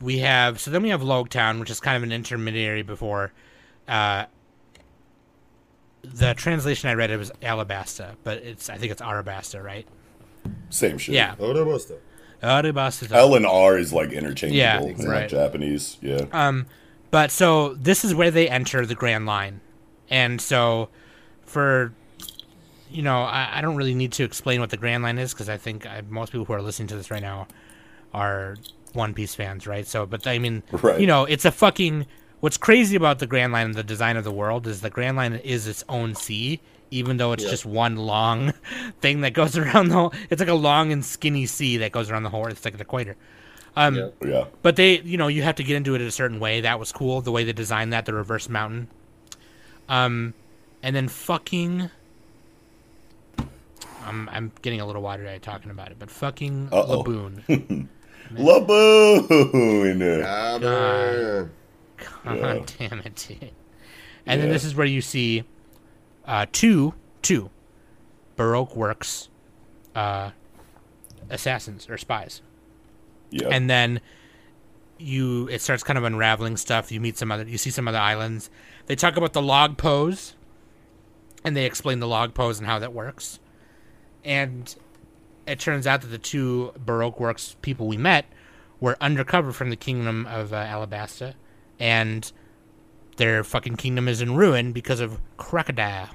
we 0.00 0.18
have 0.18 0.60
so 0.60 0.70
then 0.70 0.82
we 0.82 0.90
have 0.90 1.00
Logtown, 1.02 1.60
which 1.60 1.70
is 1.70 1.80
kind 1.80 1.96
of 1.96 2.02
an 2.02 2.12
intermediary 2.12 2.82
before. 2.82 3.32
Uh, 3.88 4.24
the 6.02 6.34
translation 6.34 6.90
I 6.90 6.94
read 6.94 7.10
it 7.10 7.16
was 7.16 7.30
Alabasta, 7.42 8.16
but 8.24 8.38
it's 8.38 8.68
I 8.68 8.76
think 8.76 8.92
it's 8.92 9.00
Arabasta, 9.00 9.62
right? 9.62 9.86
Same 10.70 10.98
shit. 10.98 11.14
Yeah, 11.14 11.34
Arabasta. 11.36 11.98
L 13.12 13.34
and 13.34 13.46
R 13.46 13.78
is 13.78 13.92
like 13.92 14.12
interchangeable 14.12 14.56
Yeah, 14.58 14.80
in 14.80 14.88
exactly. 14.90 15.14
like 15.14 15.28
Japanese. 15.28 15.98
Yeah. 16.00 16.26
Um, 16.32 16.66
but 17.10 17.30
so 17.30 17.74
this 17.74 18.04
is 18.04 18.14
where 18.14 18.30
they 18.30 18.48
enter 18.48 18.84
the 18.86 18.94
Grand 18.94 19.26
Line, 19.26 19.60
and 20.10 20.40
so 20.40 20.88
for 21.44 21.92
you 22.90 23.02
know, 23.02 23.22
I, 23.22 23.58
I 23.58 23.60
don't 23.60 23.74
really 23.76 23.94
need 23.94 24.12
to 24.12 24.24
explain 24.24 24.60
what 24.60 24.70
the 24.70 24.76
Grand 24.76 25.02
Line 25.02 25.18
is 25.18 25.32
because 25.34 25.48
I 25.48 25.56
think 25.56 25.84
I, 25.86 26.02
most 26.08 26.30
people 26.30 26.44
who 26.44 26.52
are 26.52 26.62
listening 26.62 26.86
to 26.88 26.96
this 26.96 27.10
right 27.10 27.22
now 27.22 27.48
are 28.12 28.56
One 28.92 29.14
Piece 29.14 29.34
fans, 29.34 29.66
right? 29.66 29.86
So, 29.86 30.06
but 30.06 30.26
I 30.26 30.38
mean, 30.38 30.62
Right. 30.70 31.00
you 31.00 31.06
know, 31.06 31.24
it's 31.24 31.44
a 31.44 31.50
fucking. 31.52 32.06
What's 32.40 32.56
crazy 32.58 32.94
about 32.94 33.20
the 33.20 33.26
Grand 33.26 33.52
Line 33.54 33.66
and 33.66 33.74
the 33.74 33.82
design 33.82 34.16
of 34.18 34.24
the 34.24 34.30
world 34.30 34.66
is 34.66 34.80
the 34.82 34.90
Grand 34.90 35.16
Line 35.16 35.32
is 35.34 35.66
its 35.66 35.82
own 35.88 36.14
sea, 36.14 36.60
even 36.90 37.16
though 37.16 37.32
it's 37.32 37.42
Yep. 37.42 37.50
just 37.50 37.66
one 37.66 37.96
long 37.96 38.52
thing 39.00 39.20
that 39.22 39.32
goes 39.32 39.56
around 39.58 39.88
the 39.88 39.94
whole. 39.94 40.12
It's 40.30 40.40
like 40.40 40.48
a 40.48 40.54
long 40.54 40.92
and 40.92 41.04
skinny 41.04 41.46
sea 41.46 41.76
that 41.78 41.92
goes 41.92 42.10
around 42.10 42.22
the 42.24 42.30
whole. 42.30 42.46
It's 42.46 42.64
like 42.64 42.74
an 42.74 42.80
equator. 42.80 43.16
Um, 43.76 43.96
Yeah. 43.96 44.08
Yeah. 44.24 44.44
but 44.62 44.76
they, 44.76 45.00
you 45.00 45.16
know, 45.16 45.26
you 45.28 45.42
have 45.42 45.56
to 45.56 45.64
get 45.64 45.76
into 45.76 45.94
it 45.94 46.00
a 46.00 46.10
certain 46.10 46.38
way. 46.40 46.60
That 46.60 46.78
was 46.78 46.92
cool. 46.92 47.20
The 47.20 47.32
way 47.32 47.42
they 47.44 47.52
designed 47.52 47.92
that, 47.92 48.06
the 48.06 48.14
reverse 48.14 48.48
mountain. 48.48 48.88
Um, 49.88 50.34
and 50.82 50.94
then 50.94 51.08
fucking. 51.08 51.90
I'm 54.06 54.28
I'm 54.30 54.52
getting 54.62 54.80
a 54.80 54.86
little 54.86 55.00
watery 55.02 55.28
eyed 55.30 55.42
talking 55.42 55.70
about 55.70 55.90
it, 55.90 55.96
but 55.98 56.10
fucking 56.10 56.68
Uh-oh. 56.70 57.02
Laboon. 57.02 57.42
Laboon. 58.34 59.98
Man. 59.98 61.50
God 62.34 62.72
damn 62.78 62.98
it, 63.00 63.14
dude. 63.16 63.50
And 64.26 64.40
then 64.40 64.48
this 64.50 64.64
is 64.64 64.74
where 64.74 64.86
you 64.86 65.00
see 65.00 65.44
uh, 66.26 66.46
two 66.52 66.94
two. 67.22 67.50
Baroque 68.36 68.74
works 68.74 69.28
uh, 69.94 70.30
assassins 71.30 71.88
or 71.88 71.98
spies. 71.98 72.42
Yeah. 73.30 73.48
and 73.48 73.68
then 73.68 74.00
you 74.98 75.48
it 75.48 75.60
starts 75.60 75.82
kind 75.82 75.98
of 75.98 76.04
unraveling 76.04 76.56
stuff. 76.56 76.92
You 76.92 77.00
meet 77.00 77.18
some 77.18 77.32
other 77.32 77.44
you 77.44 77.58
see 77.58 77.70
some 77.70 77.88
other 77.88 77.98
islands. 77.98 78.50
They 78.86 78.94
talk 78.96 79.16
about 79.16 79.32
the 79.32 79.42
log 79.42 79.76
pose 79.76 80.34
and 81.44 81.56
they 81.56 81.66
explain 81.66 82.00
the 82.00 82.06
log 82.06 82.34
pose 82.34 82.58
and 82.58 82.66
how 82.66 82.78
that 82.78 82.92
works. 82.92 83.40
And 84.24 84.74
it 85.46 85.58
turns 85.60 85.86
out 85.86 86.00
that 86.02 86.08
the 86.08 86.18
two 86.18 86.72
baroque 86.78 87.20
works 87.20 87.56
people 87.60 87.86
we 87.86 87.96
met 87.96 88.26
were 88.80 88.96
undercover 89.00 89.52
from 89.52 89.70
the 89.70 89.76
kingdom 89.76 90.26
of 90.26 90.52
uh, 90.52 90.64
alabasta. 90.64 91.34
And 91.78 92.30
their 93.16 93.44
fucking 93.44 93.76
kingdom 93.76 94.08
is 94.08 94.20
in 94.20 94.34
ruin 94.34 94.72
because 94.72 95.00
of 95.00 95.18
crocodile 95.36 96.08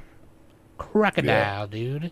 crocodile 0.77 1.67
dude 1.67 2.11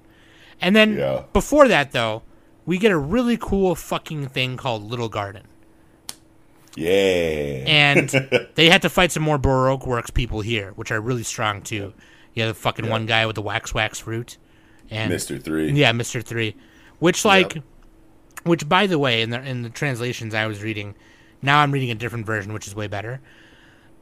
and 0.60 0.76
then 0.76 0.98
Yeah. 0.98 1.24
before 1.34 1.68
that 1.68 1.92
though 1.92 2.24
we 2.66 2.78
get 2.78 2.92
a 2.92 2.98
really 2.98 3.38
cool 3.38 3.76
fucking 3.76 4.28
thing 4.28 4.58
called 4.58 4.84
little 4.84 5.10
garden 5.10 5.44
yeah. 6.76 7.64
and 7.66 8.10
they 8.56 8.70
had 8.70 8.82
to 8.84 8.90
fight 8.90 9.12
some 9.12 9.24
more 9.24 9.38
Baroque 9.38 9.88
Works 9.88 10.10
people 10.12 10.42
here, 10.42 10.72
which 10.76 10.92
are 10.92 11.02
really 11.02 11.24
strong 11.24 11.62
too. 11.62 11.94
You 12.34 12.44
have 12.44 12.56
the 12.56 12.60
fucking 12.62 12.88
one 12.88 13.06
guy 13.08 13.26
with 13.26 13.36
the 13.36 13.42
wax 13.42 13.74
wax 13.74 14.00
fruit, 14.00 14.38
and 14.92 15.12
Mr. 15.12 15.42
Three. 15.42 15.72
yeah, 15.72 15.92
Mister 15.92 16.22
Three, 16.22 16.56
which 17.00 17.26
like, 17.26 17.56
Yep. 17.56 17.64
which 18.44 18.70
by 18.70 18.86
the 18.86 19.00
way, 19.00 19.24
in 19.24 19.32
the 19.32 19.42
in 19.42 19.64
the 19.64 19.70
translations 19.72 20.36
I 20.36 20.46
was 20.46 20.62
reading, 20.62 20.94
now 21.42 21.60
I'm 21.60 21.72
reading 21.72 21.90
a 21.90 21.96
different 21.96 22.28
version, 22.28 22.54
which 22.54 22.68
is 22.68 22.76
way 22.76 22.86
better. 22.86 23.22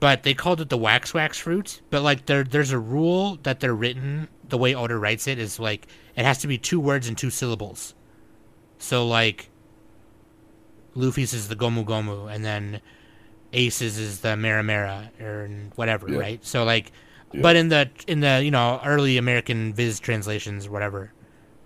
But 0.05 0.21
they 0.21 0.35
called 0.35 0.61
it 0.61 0.69
the 0.69 0.77
wax 0.77 1.15
wax 1.15 1.39
fruit. 1.39 1.81
But 1.89 2.03
like 2.03 2.27
there 2.27 2.43
there's 2.43 2.71
a 2.71 2.77
rule 2.77 3.39
that 3.41 3.59
they're 3.59 3.73
written 3.73 4.27
the 4.47 4.55
way 4.55 4.75
Oda 4.75 4.95
writes 4.99 5.25
it 5.27 5.39
is 5.39 5.59
like 5.59 5.87
it 6.15 6.23
has 6.25 6.37
to 6.39 6.47
be 6.47 6.59
two 6.59 6.79
words 6.79 7.07
and 7.07 7.17
two 7.17 7.31
syllables. 7.31 7.95
So 8.77 9.07
like 9.07 9.49
Luffy's 10.93 11.33
is 11.33 11.47
the 11.47 11.55
Gomu 11.55 11.83
Gomu, 11.83 12.31
and 12.31 12.45
then 12.45 12.81
Ace's 13.51 13.97
is 13.97 14.19
the 14.19 14.37
Mera 14.37 14.61
Mera, 14.61 15.09
or 15.19 15.49
whatever, 15.73 16.07
Yeah. 16.07 16.19
right? 16.19 16.45
So 16.45 16.63
like, 16.63 16.91
Yeah. 17.33 17.41
but 17.41 17.55
in 17.55 17.69
the 17.69 17.89
in 18.05 18.19
the 18.19 18.43
you 18.43 18.51
know 18.51 18.79
early 18.85 19.17
American 19.17 19.73
Viz 19.73 19.99
translations, 19.99 20.67
or 20.67 20.71
whatever, 20.71 21.13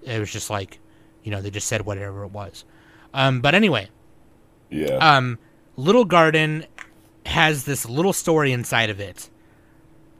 it 0.03 0.17
was 0.17 0.31
just 0.31 0.49
like, 0.49 0.79
you 1.23 1.31
know, 1.31 1.41
they 1.41 1.49
just 1.51 1.67
said 1.67 1.85
whatever 1.85 2.23
it 2.23 2.31
was. 2.31 2.63
Um, 3.13 3.41
but 3.41 3.53
anyway, 3.53 3.89
Yeah. 4.69 4.95
um, 4.95 5.39
Little 5.75 6.05
Garden 6.05 6.65
has 7.25 7.65
this 7.65 7.87
little 7.87 8.13
story 8.13 8.51
inside 8.51 8.89
of 8.89 8.99
it, 8.99 9.29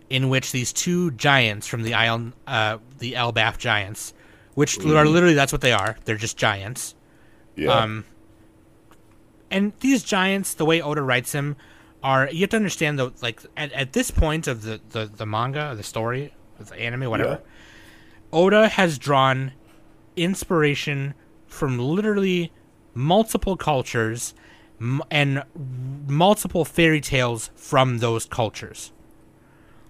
in 0.10 0.30
which 0.30 0.52
these 0.52 0.74
two 0.74 1.12
giants 1.12 1.68
from 1.68 1.84
the 1.84 1.94
island, 1.94 2.34
uh, 2.48 2.78
the 3.00 3.14
Elbaf 3.14 3.58
giants, 3.58 4.14
which 4.56 4.78
are 4.80 5.06
literally 5.06 5.36
that's 5.36 5.52
what 5.52 5.62
they 5.62 5.72
are. 5.72 5.98
They're 6.06 6.16
just 6.16 6.38
giants. 6.38 6.96
yeah. 7.56 7.72
Um, 7.72 8.06
and 9.52 9.74
these 9.80 10.04
giants, 10.04 10.54
the 10.54 10.66
way 10.66 10.82
Oda 10.82 11.02
writes 11.02 11.32
them, 11.32 11.56
are 12.04 12.30
you 12.30 12.42
have 12.42 12.52
to 12.52 12.58
understand 12.58 13.00
though, 13.00 13.12
like 13.22 13.42
at, 13.58 13.72
at 13.74 13.94
this 13.94 14.12
point 14.12 14.48
of 14.48 14.62
the, 14.62 14.80
the, 14.90 15.06
the 15.06 15.26
manga, 15.26 15.74
the 15.76 15.84
story, 15.84 16.34
or 16.60 16.66
the 16.66 16.76
anime, 16.76 17.10
whatever, 17.10 17.42
yeah. 17.42 18.30
Oda 18.32 18.68
has 18.70 18.98
drawn 18.98 19.54
inspiration 20.16 21.16
from 21.48 21.80
literally 21.80 22.52
multiple 22.94 23.58
cultures 23.58 24.34
m- 24.82 25.02
and 25.12 25.44
multiple 26.08 26.66
fairy 26.66 27.02
tales 27.02 27.50
from 27.56 27.98
those 28.00 28.26
cultures. 28.26 28.92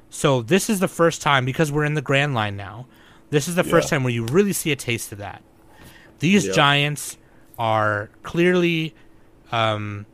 So 0.10 0.42
this 0.42 0.70
is 0.70 0.80
the 0.80 0.88
first 0.88 1.22
time 1.22 1.46
because 1.46 1.72
we're 1.72 1.84
in 1.86 1.94
the 1.94 2.02
Grand 2.02 2.34
Line 2.34 2.56
now. 2.58 2.88
This 3.30 3.48
is 3.48 3.56
the 3.56 3.64
first 3.64 3.90
time 3.90 4.04
where 4.04 4.12
you 4.14 4.26
really 4.26 4.54
see 4.54 4.72
a 4.72 4.76
taste 4.76 5.12
of 5.12 5.20
that. 5.20 5.44
These 6.20 6.48
Yep. 6.48 6.56
giants 6.56 7.18
are 7.60 8.10
clearly 8.24 8.96
um, 9.52 10.06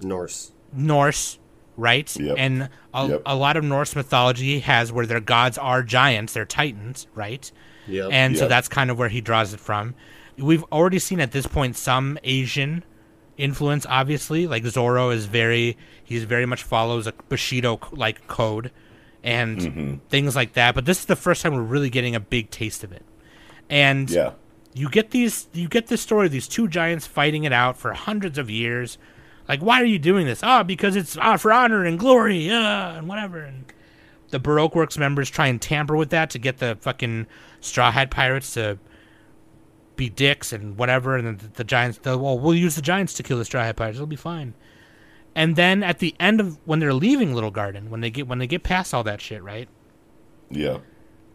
Norse. 0.00 0.52
Norse, 0.72 1.38
right? 1.76 2.14
Yep. 2.16 2.34
And 2.38 2.68
a, 2.94 3.08
Yep. 3.08 3.22
a 3.26 3.34
lot 3.36 3.56
of 3.56 3.64
Norse 3.64 3.94
mythology 3.96 4.60
has 4.60 4.92
where 4.92 5.06
their 5.06 5.20
gods 5.20 5.58
are 5.58 5.82
giants, 5.82 6.32
they're 6.32 6.44
titans, 6.44 7.06
right? 7.14 7.50
Yep. 7.88 8.08
And 8.12 8.36
so 8.38 8.46
that's 8.48 8.68
kind 8.68 8.90
of 8.90 8.98
where 8.98 9.08
he 9.08 9.20
draws 9.20 9.52
it 9.52 9.60
from. 9.60 9.94
We've 10.36 10.64
already 10.72 10.98
seen 11.00 11.20
at 11.20 11.32
this 11.32 11.46
point 11.46 11.76
some 11.76 12.18
Asian 12.24 12.84
influence, 13.40 13.86
obviously. 13.88 14.46
Like 14.46 14.64
Zoro 14.66 15.10
is 15.10 15.26
very, 15.26 15.76
he's 16.04 16.24
very 16.24 16.46
much 16.46 16.62
follows 16.62 17.06
a 17.06 17.12
Bushido 17.28 17.80
like 17.92 18.26
code 18.26 18.70
and 19.22 19.58
Mm-hmm. 19.58 19.94
things 20.08 20.34
like 20.36 20.54
that. 20.54 20.74
But 20.74 20.84
this 20.84 21.00
is 21.00 21.04
the 21.06 21.16
first 21.16 21.42
time 21.42 21.54
we're 21.54 21.62
really 21.62 21.90
getting 21.90 22.14
a 22.14 22.20
big 22.20 22.50
taste 22.50 22.84
of 22.84 22.92
it. 22.92 23.04
And 23.68 24.10
yeah. 24.10 24.32
you 24.74 24.88
get 24.88 25.10
these 25.10 25.46
you 25.52 25.68
get 25.68 25.88
this 25.88 26.00
story 26.00 26.26
of 26.26 26.32
these 26.32 26.48
two 26.48 26.68
giants 26.68 27.06
fighting 27.06 27.44
it 27.44 27.52
out 27.52 27.76
for 27.76 27.92
hundreds 27.92 28.38
of 28.38 28.48
years 28.50 28.98
like 29.48 29.60
why 29.60 29.80
are 29.80 29.84
you 29.84 29.98
doing 29.98 30.26
this 30.26 30.42
ah 30.42 30.62
because 30.62 30.96
it's 30.96 31.16
ah, 31.18 31.36
for 31.36 31.52
honor 31.52 31.84
and 31.84 31.98
glory 31.98 32.48
ah, 32.52 32.96
and 32.96 33.08
whatever 33.08 33.40
and 33.40 33.64
the 34.30 34.38
baroque 34.38 34.74
works 34.74 34.96
members 34.98 35.28
try 35.30 35.46
and 35.48 35.60
tamper 35.60 35.96
with 35.96 36.10
that 36.10 36.30
to 36.30 36.38
get 36.38 36.58
the 36.58 36.76
fucking 36.80 37.26
straw 37.60 37.90
hat 37.90 38.10
pirates 38.10 38.54
to 38.54 38.78
be 40.00 40.08
dicks 40.08 40.52
and 40.52 40.76
whatever, 40.76 41.16
and 41.16 41.26
then 41.26 41.36
the, 41.36 41.48
the 41.58 41.64
giants. 41.64 42.00
Well, 42.04 42.38
we'll 42.38 42.54
use 42.54 42.74
the 42.74 42.82
giants 42.82 43.12
to 43.14 43.22
kill 43.22 43.38
the 43.38 43.58
Hat 43.58 43.76
Pirates. 43.76 43.96
It'll 43.96 44.06
be 44.06 44.16
fine. 44.16 44.54
And 45.34 45.54
then 45.54 45.82
at 45.82 45.98
the 46.00 46.14
end 46.18 46.40
of 46.40 46.58
when 46.64 46.80
they're 46.80 46.94
leaving 46.94 47.34
Little 47.34 47.50
Garden, 47.52 47.90
when 47.90 48.00
they 48.00 48.10
get 48.10 48.26
when 48.26 48.38
they 48.38 48.46
get 48.48 48.62
past 48.62 48.92
all 48.94 49.04
that 49.04 49.20
shit, 49.20 49.42
right? 49.42 49.68
Yeah. 50.50 50.78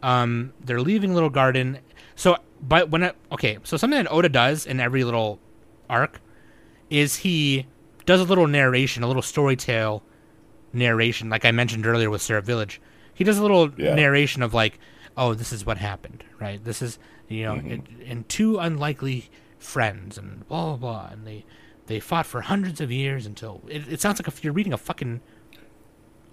Um, 0.03 0.53
they're 0.63 0.81
leaving 0.81 1.13
Little 1.13 1.29
Garden. 1.29 1.79
So, 2.15 2.37
but 2.61 2.89
when 2.89 3.03
it, 3.03 3.15
okay, 3.31 3.57
so 3.63 3.77
something 3.77 4.03
that 4.03 4.11
Oda 4.11 4.29
does 4.29 4.65
in 4.65 4.79
every 4.79 5.03
little 5.03 5.39
arc 5.89 6.19
is 6.89 7.17
he 7.17 7.65
does 8.05 8.19
a 8.19 8.23
little 8.25 8.47
narration, 8.47 9.01
a 9.03 9.07
little 9.07 9.21
story 9.21 9.55
tale 9.55 10.03
narration, 10.73 11.29
like 11.29 11.45
I 11.45 11.51
mentioned 11.51 11.85
earlier 11.87 12.09
with 12.09 12.21
Syrup 12.21 12.45
Village. 12.45 12.81
He 13.13 13.23
does 13.23 13.37
a 13.37 13.41
little 13.41 13.71
Yeah. 13.77 13.95
narration 13.95 14.43
of 14.43 14.53
like, 14.53 14.77
oh, 15.17 15.33
this 15.33 15.51
is 15.53 15.65
what 15.65 15.77
happened, 15.77 16.23
right? 16.39 16.63
This 16.63 16.81
is 16.81 16.99
you 17.27 17.43
know, 17.43 17.55
Mm-hmm. 17.55 17.71
and, 17.71 17.87
and 18.05 18.29
two 18.29 18.57
unlikely 18.59 19.29
friends 19.59 20.17
and 20.17 20.47
blah 20.47 20.75
blah 20.75 20.77
blah, 20.77 21.09
and 21.11 21.25
they 21.25 21.45
they 21.87 21.99
fought 21.99 22.25
for 22.25 22.41
hundreds 22.41 22.81
of 22.81 22.91
years 22.91 23.25
until 23.25 23.61
it, 23.67 23.87
it 23.91 24.01
sounds 24.01 24.19
like 24.19 24.27
if 24.27 24.43
you're 24.43 24.53
reading 24.53 24.73
a 24.73 24.77
fucking 24.77 25.21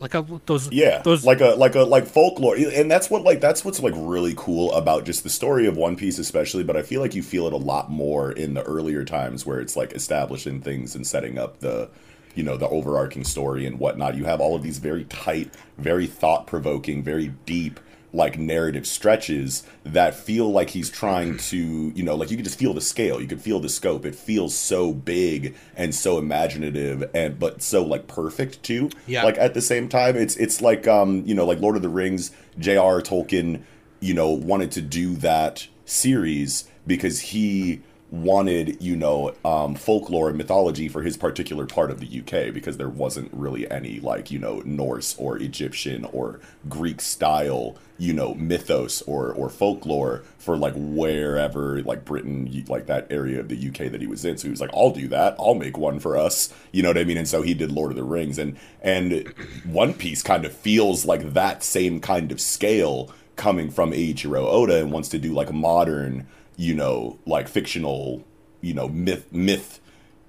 like 0.01 0.15
a 0.15 0.27
those 0.47 0.71
Yeah, 0.73 1.01
those 1.03 1.25
like 1.25 1.41
a 1.41 1.51
like 1.51 1.75
a 1.77 1.83
like 1.83 2.07
folklore, 2.07 2.57
and 2.57 2.91
that's 2.91 3.09
what 3.09 3.23
like 3.23 3.41
that's 3.41 3.65
what's 3.65 3.81
like 3.81 3.95
really 3.97 4.35
cool 4.37 4.73
about 4.73 5.05
just 5.05 5.23
the 5.23 5.31
story 5.31 5.67
of 5.67 5.77
One 5.77 5.97
Piece, 5.97 6.19
especially. 6.19 6.65
But 6.65 6.77
I 6.77 6.83
feel 6.83 7.01
like 7.01 7.15
you 7.15 7.23
feel 7.23 7.47
it 7.47 7.53
a 7.53 7.57
lot 7.59 7.91
more 7.91 8.33
in 8.33 8.55
the 8.55 8.63
earlier 8.65 9.05
times 9.05 9.47
where 9.47 9.61
it's 9.61 9.77
like 9.77 9.93
establishing 9.93 10.61
things 10.61 10.95
and 10.97 11.07
setting 11.07 11.39
up 11.39 11.61
the, 11.61 11.89
you 12.35 12.43
know, 12.43 12.57
the 12.57 12.69
overarching 12.69 13.23
story 13.23 13.65
and 13.65 13.79
whatnot. 13.79 14.17
You 14.17 14.25
have 14.25 14.41
all 14.41 14.57
of 14.57 14.63
these 14.63 14.79
very 14.79 15.05
tight, 15.05 15.55
very 15.79 16.07
thought 16.09 16.49
provoking, 16.49 17.03
very 17.05 17.29
deep 17.47 17.79
like 18.15 18.39
narrative 18.39 18.87
stretches 18.87 19.63
that 19.85 20.15
feel 20.15 20.51
like 20.53 20.71
he's 20.71 20.91
trying 20.91 21.37
to 21.39 21.57
you 21.95 22.03
know 22.03 22.15
like 22.15 22.31
you 22.31 22.37
can 22.37 22.45
just 22.45 22.59
feel 22.59 22.75
the 22.75 22.81
scale 22.81 23.21
you 23.21 23.27
can 23.27 23.39
feel 23.39 23.59
the 23.59 23.69
scope 23.71 24.05
it 24.05 24.15
feels 24.15 24.55
so 24.55 24.93
big 24.93 25.55
and 25.77 25.95
so 25.95 26.19
imaginative 26.19 27.09
and 27.15 27.39
but 27.39 27.63
so 27.63 27.83
like 27.83 28.07
perfect 28.07 28.63
too 28.63 28.91
Yeah. 29.07 29.25
like 29.25 29.39
at 29.39 29.55
the 29.55 29.63
same 29.63 29.89
time 29.89 30.17
it's 30.17 30.37
it's 30.37 30.61
like 30.61 30.87
um 30.87 31.23
you 31.25 31.35
know 31.35 31.47
like 31.47 31.61
lord 31.61 31.75
of 31.77 31.83
the 31.83 31.89
rings 31.89 32.33
j.r 32.59 33.01
tolkien 33.01 33.63
you 34.01 34.13
know 34.13 34.29
wanted 34.31 34.71
to 34.73 34.83
do 34.83 35.15
that 35.17 35.67
series 35.87 36.65
because 36.87 37.21
he 37.21 37.81
wanted 38.13 38.81
you 38.81 38.95
know 38.95 39.35
um 39.43 39.75
folklore 39.75 40.29
and 40.29 40.37
mythology 40.37 40.87
for 40.87 41.03
his 41.03 41.17
particular 41.17 41.65
part 41.67 41.91
of 41.91 41.99
the 41.99 42.21
uk 42.21 42.53
because 42.53 42.77
there 42.77 42.89
wasn't 42.89 43.33
really 43.33 43.69
any 43.71 43.99
like 44.01 44.31
you 44.31 44.39
know 44.39 44.61
norse 44.67 45.17
or 45.19 45.39
egyptian 45.39 46.05
or 46.13 46.39
greek 46.69 47.01
style 47.01 47.75
you 47.97 48.13
know 48.13 48.35
mythos 48.35 49.01
or 49.03 49.33
or 49.33 49.49
folklore 49.49 50.25
for 50.37 50.57
like 50.57 50.75
wherever 50.77 51.81
like 51.83 52.05
britain 52.05 52.65
like 52.69 52.87
that 52.87 53.07
area 53.11 53.39
of 53.39 53.49
the 53.49 53.69
uk 53.69 53.79
that 53.79 54.01
he 54.01 54.07
was 54.07 54.25
in. 54.25 54.37
So 54.37 54.49
he 54.49 54.51
was 54.51 54.61
like 54.61 54.75
i'll 54.75 54.91
do 54.91 55.09
that. 55.09 55.37
I'll 55.39 55.55
make 55.55 55.79
one 55.79 56.01
for 56.01 56.17
us. 56.17 56.53
You 56.73 56.83
know 56.83 56.91
what 56.91 56.99
i 56.99 57.05
mean? 57.05 57.17
And 57.17 57.29
so 57.29 57.43
he 57.43 57.55
did 57.55 57.71
lord 57.71 57.93
of 57.93 57.97
the 57.97 58.03
rings. 58.03 58.39
And 58.39 58.59
and 58.81 59.33
one 59.65 59.95
piece 59.95 60.23
kind 60.23 60.45
of 60.45 60.53
feels 60.53 61.05
like 61.05 61.33
that 61.35 61.63
same 61.63 62.01
kind 62.01 62.33
of 62.33 62.41
scale 62.41 63.13
coming 63.37 63.71
from 63.71 63.93
eiichiro 63.93 64.45
oda 64.45 64.81
and 64.81 64.93
wants 64.93 65.09
to 65.11 65.19
do 65.19 65.33
like 65.33 65.53
modern 65.53 66.27
you 66.57 66.75
know 66.75 67.19
like 67.27 67.49
fictional 67.49 68.25
you 68.61 68.75
know 68.75 68.89
myth 68.89 69.33
myth 69.33 69.81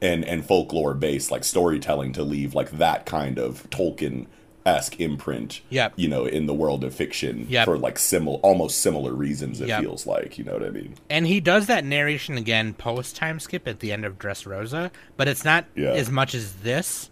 and 0.02 0.24
and 0.26 0.46
folklore 0.46 0.94
based 0.94 1.32
like 1.32 1.44
storytelling 1.44 2.14
to 2.14 2.24
leave 2.24 2.54
like 2.56 2.72
that 2.72 3.06
kind 3.06 3.38
of 3.38 3.70
tolkien 3.70 4.26
esque 4.66 4.98
imprint 5.02 5.60
Yep. 5.70 5.94
you 5.98 6.08
know 6.08 6.26
in 6.26 6.46
the 6.46 6.54
world 6.54 6.86
of 6.86 6.96
fiction 6.96 7.46
Yep. 7.50 7.66
for 7.66 7.78
like 7.78 8.00
similar 8.00 8.38
almost 8.38 8.80
similar 8.80 9.14
reasons 9.14 9.60
it 9.60 9.68
Yep. 9.68 9.82
feels 9.82 10.08
like 10.08 10.38
you 10.38 10.46
know 10.46 10.54
what 10.54 10.64
i 10.64 10.70
mean 10.70 10.96
And 11.10 11.28
he 11.28 11.42
does 11.42 11.68
that 11.68 11.84
narration 11.84 12.38
again 12.38 12.74
post 12.74 13.16
time 13.18 13.42
skip 13.42 13.68
at 13.68 13.82
the 13.82 13.92
end 13.92 14.06
of 14.06 14.18
Dressrosa, 14.18 14.90
but 15.18 15.28
it's 15.28 15.44
not 15.44 15.66
Yeah. 15.76 15.92
as 15.92 16.10
much 16.10 16.34
as 16.34 16.54
this, 16.64 17.10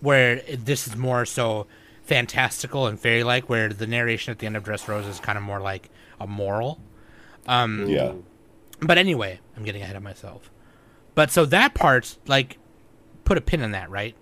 where 0.00 0.36
this 0.56 0.86
is 0.86 0.94
more 0.96 1.26
so 1.26 1.66
fantastical 2.04 2.86
and 2.86 3.00
fairy 3.00 3.24
like, 3.24 3.48
where 3.48 3.68
the 3.68 3.86
narration 3.88 4.30
at 4.30 4.38
the 4.38 4.46
end 4.46 4.56
of 4.56 4.62
Dressrosa 4.62 5.08
is 5.08 5.18
kind 5.18 5.36
of 5.36 5.42
more 5.42 5.60
like 5.60 5.90
a 6.20 6.26
moral. 6.28 6.80
Um, 7.48 7.86
yeah 7.88 8.12
But 8.80 8.98
anyway, 8.98 9.40
I'm 9.56 9.64
getting 9.64 9.82
ahead 9.82 9.96
of 9.96 10.02
myself. 10.02 10.50
But 11.14 11.30
so 11.30 11.46
that 11.46 11.74
part, 11.74 12.16
like, 12.26 12.58
put 13.24 13.38
a 13.38 13.40
pin 13.40 13.62
in 13.62 13.70
that, 13.72 13.90
right? 13.90 14.14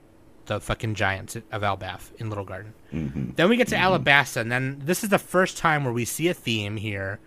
The 0.46 0.60
fucking 0.60 0.94
giants 0.94 1.34
of 1.36 1.42
Elbaf 1.62 2.14
in 2.18 2.28
Little 2.28 2.44
Garden. 2.44 2.74
Mm-hmm. 2.92 3.30
Then 3.34 3.48
we 3.48 3.56
get 3.56 3.68
to 3.68 3.76
Alabasta, 3.76 4.36
and 4.42 4.52
then 4.52 4.80
this 4.84 5.02
is 5.02 5.10
the 5.10 5.18
first 5.18 5.56
time 5.56 5.84
where 5.84 5.92
we 5.92 6.04
see 6.04 6.28
a 6.28 6.34
theme 6.34 6.76
here 6.76 7.18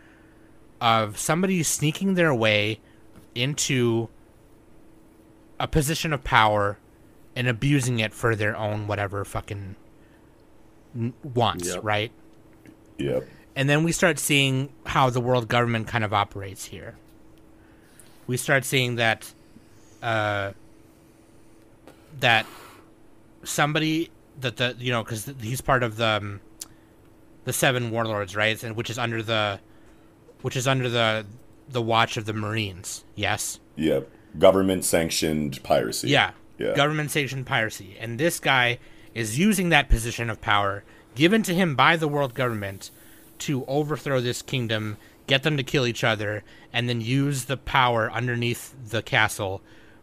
of 0.80 1.17
somebody 1.17 1.63
sneaking 1.63 2.13
their 2.13 2.34
way 2.34 2.80
into 3.36 4.07
a 5.59 5.67
position 5.67 6.13
of 6.13 6.23
power 6.23 6.78
and 7.36 7.47
abusing 7.47 7.99
it 7.99 8.13
for 8.13 8.36
their 8.36 8.55
own 8.55 8.88
whatever 8.88 9.25
fucking 9.25 9.75
wants, 11.23 11.67
Yep. 11.73 11.84
right? 11.84 12.11
yep 12.97 13.23
And 13.55 13.67
then 13.69 13.84
we 13.84 13.91
start 13.91 14.17
seeing 14.19 14.69
how 14.86 15.09
the 15.09 15.19
world 15.21 15.47
government 15.47 15.88
kind 15.88 16.03
of 16.03 16.13
operates 16.13 16.65
here. 16.65 16.95
We 18.28 18.38
start 18.38 18.65
seeing 18.65 18.95
that 18.95 19.32
uh, 20.03 20.51
that 22.19 22.45
somebody 23.43 24.09
that 24.39 24.57
the 24.57 24.75
you 24.78 24.91
know 24.91 25.03
because 25.03 25.32
he's 25.41 25.61
part 25.61 25.84
of 25.84 25.97
the 25.97 26.07
um, 26.07 26.41
the 27.45 27.53
seven 27.53 27.91
warlords, 27.91 28.36
right? 28.36 28.61
And 28.63 28.75
which 28.75 28.89
is 28.89 28.97
under 28.97 29.23
the 29.23 29.59
which 30.41 30.55
is 30.55 30.67
under 30.67 30.89
the 30.89 31.25
the 31.69 31.82
watch 31.82 32.17
of 32.17 32.25
the 32.25 32.34
Marines. 32.34 33.03
Yes. 33.15 33.59
yep 33.75 34.09
government 34.38 34.86
sanctioned 34.86 35.61
piracy 35.63 36.09
Yeah. 36.09 36.32
yeah 36.57 36.75
Government 36.75 37.09
sanctioned 37.11 37.45
piracy. 37.47 37.97
And 37.99 38.19
this 38.19 38.39
guy 38.39 38.78
is 39.15 39.39
using 39.39 39.69
that 39.69 39.89
position 39.89 40.30
of 40.30 40.41
power 40.41 40.84
given 41.15 41.41
to 41.43 41.53
him 41.55 41.75
by 41.75 41.95
the 41.97 42.07
world 42.07 42.34
government 42.36 42.91
to 43.39 43.65
overthrow 43.65 44.21
this 44.21 44.41
kingdom, 44.41 44.97
get 45.28 45.43
them 45.43 45.57
to 45.57 45.63
kill 45.63 45.86
each 45.86 46.03
other, 46.03 46.43
and 46.73 46.89
then 46.89 46.99
use 47.01 47.45
the 47.45 47.57
power 47.57 48.11
underneath 48.11 48.73
the 48.89 49.01
castle, 49.01 49.61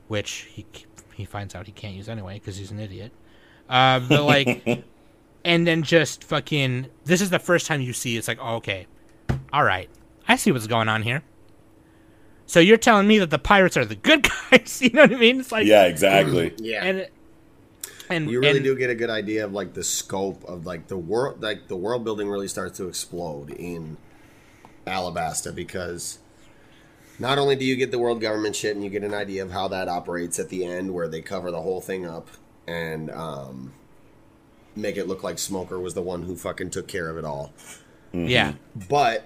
which 0.09 0.47
he 0.53 0.64
he 1.14 1.25
finds 1.25 1.55
out 1.55 1.66
he 1.66 1.72
can't 1.72 1.95
use 1.95 2.09
anyway 2.09 2.35
because 2.35 2.57
he's 2.57 2.70
an 2.70 2.79
idiot. 2.81 3.12
Uh, 3.68 4.01
but 4.01 4.22
like, 4.25 4.85
and 5.45 5.66
then 5.66 5.83
just 5.83 6.22
fucking. 6.25 6.87
This 7.05 7.20
is 7.20 7.31
the 7.31 7.39
first 7.39 7.66
time 7.66 7.81
you 7.81 7.93
see 7.93 8.16
it's 8.16 8.29
like, 8.29 8.39
oh, 8.41 8.57
okay, 8.57 8.87
all 9.53 9.64
right, 9.64 9.89
I 10.29 10.37
see 10.37 10.53
what's 10.53 10.66
going 10.66 10.89
on 10.89 11.03
here. 11.03 11.22
So 12.47 12.61
you're 12.61 12.77
telling 12.77 13.07
me 13.07 13.18
that 13.20 13.31
the 13.31 13.39
pirates 13.39 13.77
are 13.77 13.87
the 13.87 13.95
good 13.95 14.29
guys? 14.51 14.83
You 14.83 14.91
know 14.91 15.03
what 15.03 15.12
I 15.14 15.16
mean? 15.16 15.41
It's 15.41 15.51
like 15.53 15.66
yeah 15.66 15.85
exactly 15.85 16.53
Yeah. 16.59 16.85
and 16.85 17.09
and 18.11 18.31
you 18.31 18.39
really 18.41 18.57
and- 18.59 18.64
do 18.64 18.77
get 18.77 18.91
a 18.91 18.95
good 18.95 19.09
idea 19.09 19.47
of 19.47 19.53
like 19.55 19.72
the 19.72 19.83
scope 19.83 20.45
of 20.45 20.66
like 20.66 20.89
the 20.89 20.99
world 20.99 21.43
like 21.43 21.68
the 21.68 21.77
world 21.77 22.05
building 22.05 22.29
really 22.29 22.49
starts 22.49 22.77
to 22.77 22.87
explode 22.87 23.49
in 23.51 23.97
Alabasta 24.87 25.55
because 25.55 26.18
not 27.18 27.39
only 27.39 27.57
do 27.57 27.64
you 27.64 27.76
get 27.76 27.91
the 27.91 27.99
world 27.99 28.20
government 28.20 28.57
shit 28.57 28.74
and 28.74 28.85
you 28.85 28.91
get 28.91 29.05
an 29.05 29.14
idea 29.14 29.43
of 29.43 29.53
how 29.53 29.68
that 29.68 29.89
operates 29.89 30.39
at 30.39 30.49
the 30.49 30.64
end 30.64 30.93
where 30.93 31.09
they 31.09 31.20
cover 31.20 31.51
the 31.51 31.61
whole 31.61 31.80
thing 31.80 32.07
up 32.07 32.28
and 32.66 33.11
um, 33.11 33.72
make 34.74 34.97
it 34.97 35.07
look 35.07 35.22
like 35.22 35.39
Smoker 35.39 35.78
was 35.78 35.95
the 35.95 36.03
one 36.03 36.22
who 36.22 36.37
fucking 36.37 36.70
took 36.70 36.89
care 36.89 37.09
of 37.09 37.16
it 37.16 37.24
all. 37.24 37.53
yeah, 38.12 38.55
But 38.89 39.24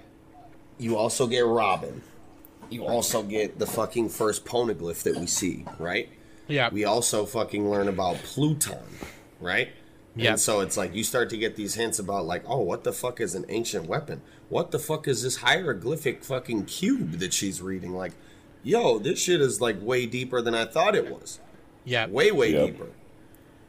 you 0.78 0.96
also 0.96 1.26
get 1.26 1.44
Robin. 1.44 2.02
You 2.70 2.86
also 2.86 3.22
get 3.22 3.58
the 3.58 3.66
fucking 3.66 4.10
first 4.10 4.44
poneglyph 4.44 5.02
that 5.04 5.16
we 5.16 5.26
see, 5.26 5.64
right? 5.78 6.08
yeah, 6.48 6.70
we 6.72 6.84
also 6.84 7.26
fucking 7.26 7.70
learn 7.70 7.88
about 7.88 8.16
Pluton, 8.16 8.78
right? 9.40 9.68
Yeah. 10.16 10.32
And 10.32 10.40
so 10.40 10.60
it's 10.60 10.76
like 10.76 10.94
you 10.94 11.04
start 11.04 11.30
to 11.30 11.36
get 11.36 11.56
these 11.56 11.74
hints 11.74 11.98
about 11.98 12.24
like, 12.24 12.42
oh, 12.46 12.60
what 12.60 12.84
the 12.84 12.92
fuck 12.92 13.20
is 13.20 13.34
an 13.34 13.44
ancient 13.48 13.86
weapon? 13.86 14.22
What 14.48 14.70
the 14.70 14.78
fuck 14.78 15.06
is 15.08 15.22
this 15.22 15.36
hieroglyphic 15.36 16.24
fucking 16.24 16.64
cube 16.66 17.12
that 17.18 17.32
she's 17.34 17.60
reading? 17.60 17.92
Like, 17.94 18.12
yo, 18.62 18.98
this 18.98 19.18
shit 19.20 19.40
is 19.40 19.60
like 19.60 19.76
way 19.80 20.06
deeper 20.06 20.40
than 20.40 20.54
I 20.54 20.64
thought 20.64 20.94
it 20.94 21.10
was. 21.10 21.38
yeah, 21.84 22.06
Way, 22.06 22.30
way 22.32 22.52
Yep. 22.52 22.66
deeper. 22.66 22.86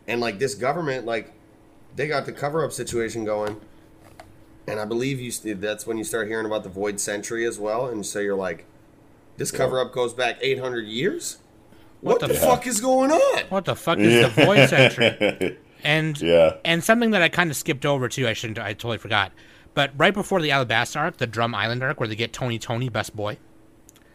And 0.08 0.22
like 0.22 0.40
this 0.40 0.56
government, 0.56 1.06
like, 1.06 1.32
they 1.96 2.08
got 2.08 2.26
the 2.26 2.32
cover 2.32 2.64
up 2.64 2.72
situation 2.72 3.26
going. 3.26 3.60
And 4.68 4.80
I 4.80 4.86
believe 4.86 5.20
you 5.20 5.32
st- 5.32 5.60
that's 5.62 5.86
when 5.88 5.98
you 5.98 6.04
start 6.04 6.28
hearing 6.28 6.46
about 6.46 6.64
the 6.64 6.70
Void 6.70 7.00
Century 7.00 7.46
as 7.46 7.58
well. 7.60 7.88
And 7.88 8.06
so 8.06 8.20
you're 8.20 8.36
like, 8.36 8.66
this 9.38 9.52
cover 9.52 9.80
up 9.80 9.92
goes 9.94 10.14
back 10.14 10.38
800 10.42 10.86
years? 10.86 11.38
What, 12.02 12.22
What 12.22 12.22
the, 12.22 12.28
the 12.34 12.40
fuck 12.40 12.68
is 12.68 12.80
going 12.80 13.12
on? 13.12 13.44
What 13.50 13.66
the 13.66 13.76
fuck 13.76 13.98
is 14.00 14.34
the 14.34 14.46
Void 14.46 14.70
Century? 14.70 15.58
And 15.82 16.20
Yeah. 16.20 16.56
and 16.66 16.84
something 16.84 17.12
that 17.12 17.22
I 17.22 17.30
kind 17.30 17.50
of 17.50 17.56
skipped 17.56 17.86
over 17.86 18.10
too. 18.10 18.28
I 18.28 18.34
shouldn't. 18.34 18.60
I 18.60 18.74
totally 18.74 18.98
forgot. 18.98 19.32
But 19.74 19.92
right 19.98 20.14
before 20.14 20.42
the 20.42 20.50
Alabasta 20.50 20.98
arc, 20.98 21.18
the 21.18 21.28
Drum 21.28 21.54
Island 21.56 21.84
arc, 21.84 22.00
where 22.00 22.08
they 22.10 22.16
get 22.16 22.34
Tony 22.34 22.60
Tony, 22.60 22.90
best 22.90 23.16
boy, 23.16 23.38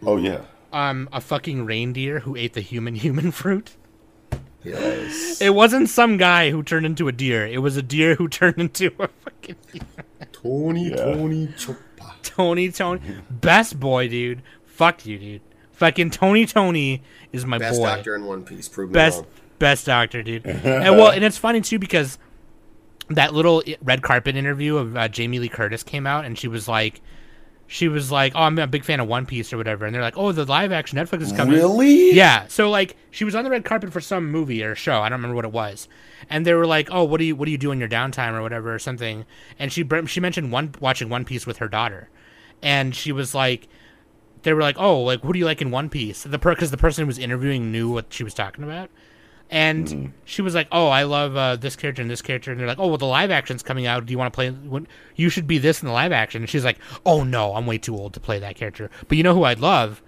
oh 0.05 0.17
yeah 0.17 0.43
um, 0.73 1.09
a 1.13 1.21
fucking 1.21 1.65
reindeer 1.65 2.21
who 2.21 2.35
ate 2.37 2.53
the 2.55 2.61
human 2.61 2.95
human 3.07 3.31
fruit. 3.31 3.77
Yes. 4.63 5.41
It 5.43 5.51
wasn't 5.55 5.89
some 5.91 6.17
guy 6.17 6.51
who 6.51 6.63
turned 6.63 6.87
into 6.87 7.07
a 7.07 7.13
deer. 7.13 7.47
It 7.47 7.59
was 7.59 7.77
a 7.77 7.83
deer 7.83 8.15
who 8.15 8.29
turned 8.29 8.59
into 8.59 8.87
a 8.99 9.09
fucking 9.09 9.57
Tony, 10.33 10.89
Yeah. 10.91 10.97
Tony, 10.97 11.49
Chopper. 11.57 11.79
Tony 12.23 12.71
Tony, 12.73 13.01
best 13.31 13.79
boy, 13.79 14.09
dude. 14.09 14.43
Fuck 14.65 15.05
you, 15.07 15.19
dude. 15.19 15.43
Fucking 15.73 16.11
Tony 16.11 16.47
Tony 16.47 17.03
is 17.33 17.45
my 17.45 17.59
Best 17.59 17.79
boy. 17.81 17.87
doctor 17.87 18.15
in 18.15 18.25
One 18.25 18.43
Piece. 18.45 18.69
Prove 18.69 18.91
me 18.91 18.95
best 18.95 19.25
best 19.59 19.87
doctor, 19.87 20.23
dude. 20.23 20.47
and 20.47 20.97
well, 20.97 21.11
and 21.11 21.23
it's 21.25 21.37
funny 21.39 21.61
too 21.61 21.79
because 21.79 22.19
that 23.11 23.35
little 23.35 23.63
red 23.83 24.03
carpet 24.03 24.37
interview 24.37 24.77
of 24.77 24.97
uh, 24.97 25.09
Jamie 25.09 25.39
Lee 25.39 25.49
Curtis 25.49 25.83
came 25.83 26.07
out, 26.07 26.25
and 26.25 26.39
she 26.39 26.49
was 26.49 26.69
like, 26.69 27.01
she 27.67 27.89
was 27.89 28.11
like, 28.11 28.33
"Oh, 28.35 28.43
I'm 28.43 28.59
a 28.59 28.67
big 28.67 28.85
fan 28.85 29.01
of 29.01 29.09
One 29.09 29.27
Piece 29.27 29.53
or 29.53 29.57
whatever," 29.57 29.87
and 29.87 29.95
they're 29.95 30.03
like, 30.03 30.17
"Oh, 30.17 30.33
the 30.33 30.45
live 30.45 30.73
action 30.73 30.99
Netflix 30.99 31.23
is 31.23 31.33
coming." 31.33 31.55
Really? 31.55 32.13
Yeah. 32.13 32.47
So 32.49 32.71
like, 32.71 32.97
she 33.11 33.25
was 33.25 33.35
on 33.35 33.45
the 33.45 33.51
red 33.51 33.65
carpet 33.65 33.93
for 33.93 34.01
some 34.01 34.31
movie 34.31 34.63
or 34.63 34.75
show. 34.75 35.01
I 35.01 35.09
don't 35.09 35.19
remember 35.19 35.37
what 35.37 35.45
it 35.45 35.53
was, 35.53 35.89
and 36.29 36.47
they 36.47 36.55
were 36.55 36.67
like, 36.67 36.89
"Oh, 36.91 37.05
what 37.05 37.19
do 37.19 37.25
you 37.25 37.37
what 37.37 37.47
do 37.47 37.53
you 37.53 37.59
do 37.59 37.73
in 37.73 37.81
your 37.81 37.89
downtime 37.89 38.33
or 38.33 38.43
whatever 38.43 38.75
or 38.75 38.79
something?" 38.79 39.25
And 39.59 39.73
she 39.73 39.85
she 40.07 40.21
mentioned 40.21 40.53
one 40.53 40.75
watching 40.81 41.09
One 41.09 41.25
Piece 41.25 41.47
with 41.47 41.59
her 41.59 41.69
daughter, 41.69 42.11
and 42.63 42.95
she 42.95 43.13
was 43.13 43.35
like 43.35 43.69
they 44.43 44.53
were 44.53 44.63
like, 44.63 44.79
"Oh, 44.79 45.01
like 45.01 45.25
what 45.25 45.33
do 45.33 45.39
you 45.39 45.47
like 45.47 45.63
in 45.63 45.71
One 45.71 45.89
Piece?" 45.89 46.23
The 46.23 46.39
per 46.39 46.55
because 46.55 46.71
the 46.71 46.77
person 46.77 47.03
who 47.03 47.07
was 47.07 47.19
interviewing 47.19 47.73
knew 47.73 47.91
what 47.91 48.13
she 48.13 48.23
was 48.25 48.35
talking 48.35 48.63
about, 48.63 48.91
and 49.51 50.12
she 50.24 50.42
was 50.42 50.55
like, 50.55 50.68
"Oh, 50.72 50.88
I 50.88 51.05
love 51.05 51.36
uh, 51.36 51.57
this 51.57 51.76
character 51.76 52.03
and 52.03 52.11
this 52.11 52.22
character," 52.22 52.51
and 52.51 52.59
they're 52.59 52.66
like, 52.66 52.78
"Oh, 52.78 52.88
well, 52.88 52.99
the 52.99 53.07
live 53.07 53.30
action's 53.30 53.62
coming 53.62 53.86
out. 53.86 54.07
Do 54.07 54.12
you 54.12 54.18
want 54.18 54.32
to 54.32 54.36
play? 54.36 54.51
When, 54.51 54.88
you 55.16 55.28
should 55.28 55.47
be 55.47 55.59
this 55.59 55.82
in 55.82 55.86
the 55.86 55.92
live 55.95 56.12
action." 56.12 56.42
And 56.42 56.51
she's 56.51 56.64
like, 56.64 56.78
"Oh 57.07 57.24
no, 57.24 57.55
I'm 57.55 57.66
way 57.66 57.78
too 57.78 57.95
old 57.95 58.14
to 58.14 58.20
play 58.20 58.38
that 58.38 58.57
character." 58.57 58.90
But 59.09 59.16
you 59.16 59.22
know 59.22 59.34
who 59.34 59.45
I'd 59.45 59.61
love? 59.61 60.03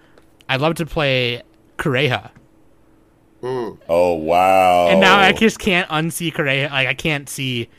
I'd 0.49 0.61
love 0.61 0.75
to 0.75 0.85
play 0.85 1.43
Kureha. 1.77 2.31
Oh 3.43 4.13
wow. 4.13 4.87
And 4.87 4.99
now 4.99 5.17
I 5.17 5.31
just 5.31 5.59
can't 5.59 5.87
unsee 5.89 6.33
Kureha. 6.33 6.69
Like 6.69 6.87
I 6.87 6.93
can't 6.93 7.29
see 7.29 7.69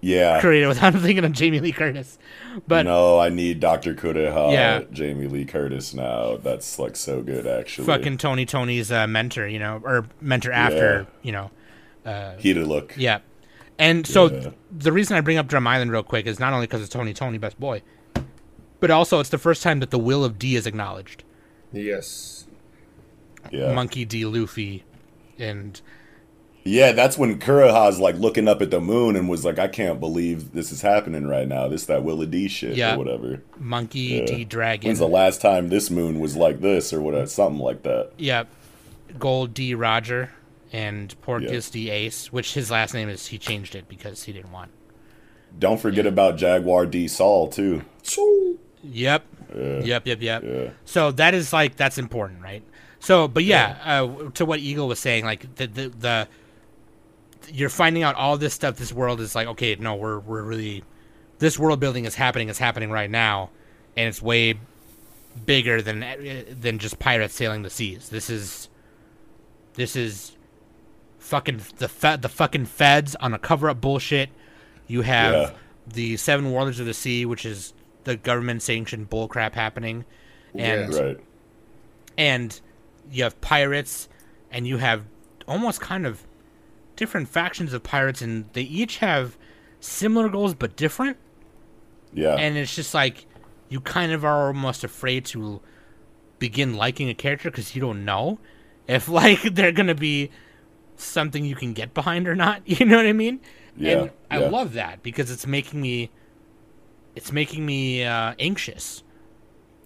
yeah. 0.00 0.40
Kureha 0.40 0.68
without 0.68 0.94
thinking 1.02 1.24
of 1.24 1.32
Jamie 1.32 1.60
Lee 1.60 1.72
Curtis. 1.72 2.18
But 2.66 2.84
no, 2.86 3.18
I 3.18 3.28
need 3.28 3.60
Dr. 3.60 3.94
Kureha, 3.94 4.52
Yeah. 4.52 4.82
Jamie 4.92 5.26
Lee 5.28 5.44
Curtis 5.44 5.94
now. 5.94 6.36
That's 6.36 6.78
like 6.78 6.96
so 6.96 7.22
good, 7.22 7.46
actually. 7.46 7.86
fucking 7.86 8.16
Tony 8.18 8.46
Tony's 8.46 8.90
uh, 8.90 9.06
mentor, 9.06 9.46
you 9.46 9.58
know, 9.58 9.80
or 9.84 10.06
mentor 10.20 10.52
after, 10.52 11.06
you 11.22 11.32
know. 11.32 11.50
Heated 12.38 12.66
look. 12.66 12.94
Yeah. 12.96 13.20
And 13.78 14.06
so 14.06 14.26
Yeah. 14.30 14.40
th- 14.40 14.54
the 14.70 14.92
reason 14.92 15.16
I 15.16 15.20
bring 15.20 15.38
up 15.38 15.46
Drum 15.48 15.66
Island 15.66 15.90
real 15.92 16.02
quick 16.02 16.26
is 16.26 16.38
not 16.40 16.52
only 16.52 16.66
because 16.66 16.80
it's 16.82 16.90
Tony 16.90 17.14
Tony, 17.14 17.38
best 17.38 17.58
boy, 17.60 17.82
but 18.80 18.90
also 18.90 19.20
it's 19.20 19.30
the 19.30 19.38
first 19.38 19.62
time 19.62 19.80
that 19.80 19.90
the 19.90 19.98
will 19.98 20.24
of 20.24 20.38
D 20.38 20.56
is 20.56 20.66
acknowledged. 20.66 21.22
Yes. 21.72 22.46
Yeah. 23.50 23.72
Monkey 23.72 24.04
D. 24.04 24.24
Luffy, 24.24 24.84
and 25.38 25.80
Yeah, 26.64 26.92
that's 26.92 27.16
when 27.16 27.38
Kureha's 27.38 27.98
like 27.98 28.16
looking 28.16 28.46
up 28.46 28.60
at 28.60 28.70
the 28.70 28.80
moon 28.80 29.16
and 29.16 29.28
was 29.28 29.44
like, 29.44 29.58
I 29.58 29.66
can't 29.68 29.98
believe 29.98 30.52
this 30.52 30.70
is 30.72 30.82
happening 30.82 31.26
right 31.26 31.48
now. 31.48 31.68
This 31.68 31.86
that 31.86 32.04
Willa 32.04 32.26
D 32.26 32.48
shit 32.48 32.76
Yeah. 32.76 32.94
or 32.94 32.98
whatever. 32.98 33.42
Monkey 33.58 34.00
Yeah. 34.00 34.24
D. 34.26 34.44
Dragon. 34.44 34.88
When's 34.88 34.98
the 34.98 35.08
last 35.08 35.40
time 35.40 35.68
this 35.70 35.90
moon 35.90 36.20
was 36.20 36.36
like 36.36 36.60
this 36.60 36.92
or 36.92 37.00
whatever? 37.00 37.26
Something 37.26 37.60
like 37.62 37.82
that. 37.84 38.10
Yep. 38.18 38.48
Gold 39.18 39.54
D. 39.54 39.74
Roger 39.74 40.30
and 40.72 41.14
Portgas 41.22 41.68
Yeah. 41.68 41.72
D. 41.72 41.90
Ace, 41.90 42.32
which 42.32 42.54
his 42.54 42.70
last 42.70 42.92
name 42.94 43.08
is 43.08 43.26
he 43.28 43.38
changed 43.38 43.74
it 43.74 43.88
because 43.88 44.24
he 44.24 44.32
didn't 44.32 44.52
want. 44.52 44.70
Don't 45.58 45.80
forget 45.80 46.06
about 46.06 46.36
Jaguar 46.36 46.86
D 46.86 47.08
Saul 47.08 47.48
too. 47.48 47.82
Yep. 48.82 49.24
Yeah. 49.56 49.80
Yep, 49.80 50.06
yep, 50.06 50.22
yep. 50.22 50.42
Yeah. 50.44 50.70
So 50.84 51.10
that 51.12 51.34
is 51.34 51.52
like 51.52 51.76
that's 51.76 51.98
important, 51.98 52.42
right? 52.42 52.62
So, 53.00 53.26
but 53.28 53.44
yeah, 53.44 53.78
uh, 53.84 54.30
to 54.32 54.44
what 54.44 54.60
Eagle 54.60 54.86
was 54.86 54.98
saying, 55.00 55.24
like 55.24 55.54
the, 55.56 55.66
the 55.66 55.88
the 55.88 56.28
you're 57.52 57.68
finding 57.70 58.02
out 58.02 58.14
all 58.14 58.36
this 58.38 58.54
stuff. 58.54 58.76
This 58.76 58.92
world 58.92 59.20
is 59.20 59.34
like, 59.34 59.48
okay, 59.48 59.74
no, 59.76 59.94
we're 59.94 60.18
we're 60.18 60.42
really 60.42 60.84
this 61.38 61.58
world 61.58 61.80
building 61.80 62.04
is 62.04 62.14
happening. 62.14 62.48
It's 62.48 62.58
happening 62.58 62.90
right 62.90 63.10
now, 63.10 63.50
and 63.96 64.08
it's 64.08 64.20
way 64.22 64.54
bigger 65.46 65.80
than 65.82 66.02
uh, 66.02 66.44
than 66.60 66.78
just 66.78 66.98
pirates 66.98 67.34
sailing 67.34 67.62
the 67.62 67.70
seas. 67.70 68.08
This 68.08 68.30
is 68.30 68.68
this 69.74 69.96
is 69.96 70.36
fucking 71.18 71.60
the 71.78 71.88
fe- 71.88 72.16
the 72.16 72.28
fucking 72.28 72.66
feds 72.66 73.14
on 73.16 73.32
a 73.34 73.38
cover 73.38 73.68
up 73.70 73.80
bullshit. 73.80 74.30
You 74.86 75.02
have 75.02 75.34
Yeah. 75.34 75.50
the 75.86 76.16
seven 76.16 76.50
warlords 76.50 76.80
of 76.80 76.86
the 76.86 76.94
sea, 76.94 77.24
which 77.24 77.44
is 77.46 77.72
the 78.04 78.16
government 78.16 78.62
sanctioned 78.62 79.08
bullcrap 79.10 79.54
happening, 79.54 80.04
and 80.54 80.92
Yeah. 80.92 81.00
Right. 81.00 81.20
and 82.18 82.60
you 83.12 83.24
have 83.24 83.40
pirates, 83.40 84.08
and 84.50 84.66
you 84.66 84.78
have 84.78 85.04
almost 85.46 85.80
kind 85.80 86.06
of 86.06 86.24
different 87.00 87.28
factions 87.28 87.72
of 87.72 87.82
pirates, 87.82 88.20
and 88.22 88.44
they 88.52 88.62
each 88.62 88.98
have 88.98 89.36
similar 89.80 90.28
goals 90.28 90.54
but 90.54 90.76
different. 90.76 91.16
Yeah. 92.12 92.34
And 92.34 92.56
it's 92.56 92.76
just 92.76 92.94
like 92.94 93.26
you 93.68 93.80
kind 93.80 94.12
of 94.12 94.24
are 94.24 94.48
almost 94.48 94.84
afraid 94.84 95.24
to 95.26 95.60
begin 96.38 96.74
liking 96.76 97.08
a 97.08 97.14
character 97.14 97.50
because 97.50 97.74
you 97.74 97.80
don't 97.80 98.04
know 98.04 98.38
if 98.86 99.08
like 99.20 99.42
they're 99.42 99.72
gonna 99.72 99.94
be 99.94 100.30
something 100.96 101.44
you 101.44 101.56
can 101.56 101.72
get 101.72 101.94
behind 101.94 102.28
or 102.28 102.36
not. 102.36 102.62
You 102.66 102.84
know 102.86 102.96
what 102.98 103.06
I 103.06 103.12
mean? 103.14 103.40
Yeah, 103.76 103.92
And 104.02 104.10
I 104.30 104.40
yeah. 104.40 104.48
love 104.50 104.74
that 104.74 105.02
because 105.02 105.30
it's 105.30 105.46
making 105.46 105.80
me, 105.80 106.10
it's 107.16 107.32
making 107.32 107.64
me 107.64 108.04
uh, 108.04 108.34
anxious. 108.38 109.02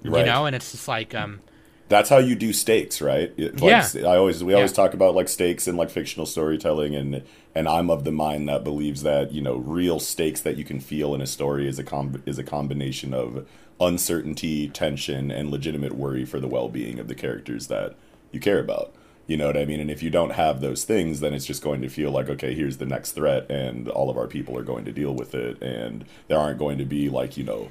You 0.02 0.10
know, 0.10 0.44
and 0.44 0.54
it's 0.54 0.72
just 0.72 0.88
like 0.88 1.14
um, 1.14 1.40
that's 1.88 2.08
how 2.08 2.18
you 2.18 2.34
do 2.34 2.52
stakes, 2.52 3.00
right? 3.02 3.32
It- 3.36 3.60
like, 3.60 3.94
Yeah. 3.94 4.08
I 4.08 4.16
always 4.16 4.42
we 4.42 4.54
always 4.54 4.70
Yeah. 4.72 4.76
talk 4.76 4.94
about 4.94 5.14
like 5.14 5.28
stakes 5.28 5.66
and 5.68 5.76
like 5.78 5.90
fictional 5.90 6.26
storytelling, 6.26 6.94
and 6.94 7.22
and 7.54 7.68
I'm 7.68 7.90
of 7.90 8.04
the 8.04 8.12
mind 8.12 8.48
that 8.48 8.64
believes 8.64 9.02
that 9.02 9.32
you 9.32 9.40
know 9.42 9.56
real 9.56 10.00
stakes 10.00 10.40
that 10.42 10.56
you 10.56 10.64
can 10.64 10.80
feel 10.80 11.14
in 11.14 11.20
a 11.20 11.26
story 11.26 11.68
is 11.68 11.78
a 11.78 11.84
com- 11.84 12.22
is 12.26 12.38
a 12.38 12.42
combination 12.44 13.12
of 13.14 13.46
uncertainty, 13.80 14.68
tension, 14.68 15.30
and 15.30 15.50
legitimate 15.50 15.94
worry 15.94 16.24
for 16.24 16.40
the 16.40 16.48
well 16.48 16.68
being 16.68 16.98
of 16.98 17.08
the 17.08 17.14
characters 17.14 17.66
that 17.68 17.94
you 18.32 18.40
care 18.40 18.58
about. 18.58 18.92
You 19.26 19.36
know 19.38 19.46
what 19.46 19.56
I 19.56 19.64
mean? 19.64 19.80
And 19.80 19.90
if 19.90 20.02
you 20.02 20.10
don't 20.10 20.32
have 20.32 20.60
those 20.60 20.84
things, 20.84 21.20
then 21.20 21.32
it's 21.32 21.46
just 21.46 21.62
going 21.62 21.80
to 21.80 21.88
feel 21.88 22.10
like, 22.10 22.28
okay, 22.28 22.54
here's 22.54 22.76
the 22.76 22.84
next 22.86 23.12
threat, 23.12 23.50
and 23.50 23.88
all 23.88 24.10
of 24.10 24.18
our 24.18 24.26
people 24.26 24.56
are 24.58 24.62
going 24.62 24.84
to 24.84 24.92
deal 24.92 25.14
with 25.14 25.34
it, 25.34 25.62
and 25.62 26.04
there 26.28 26.38
aren't 26.38 26.58
going 26.58 26.76
to 26.78 26.84
be 26.84 27.08
like, 27.08 27.36
you 27.38 27.44
know, 27.44 27.68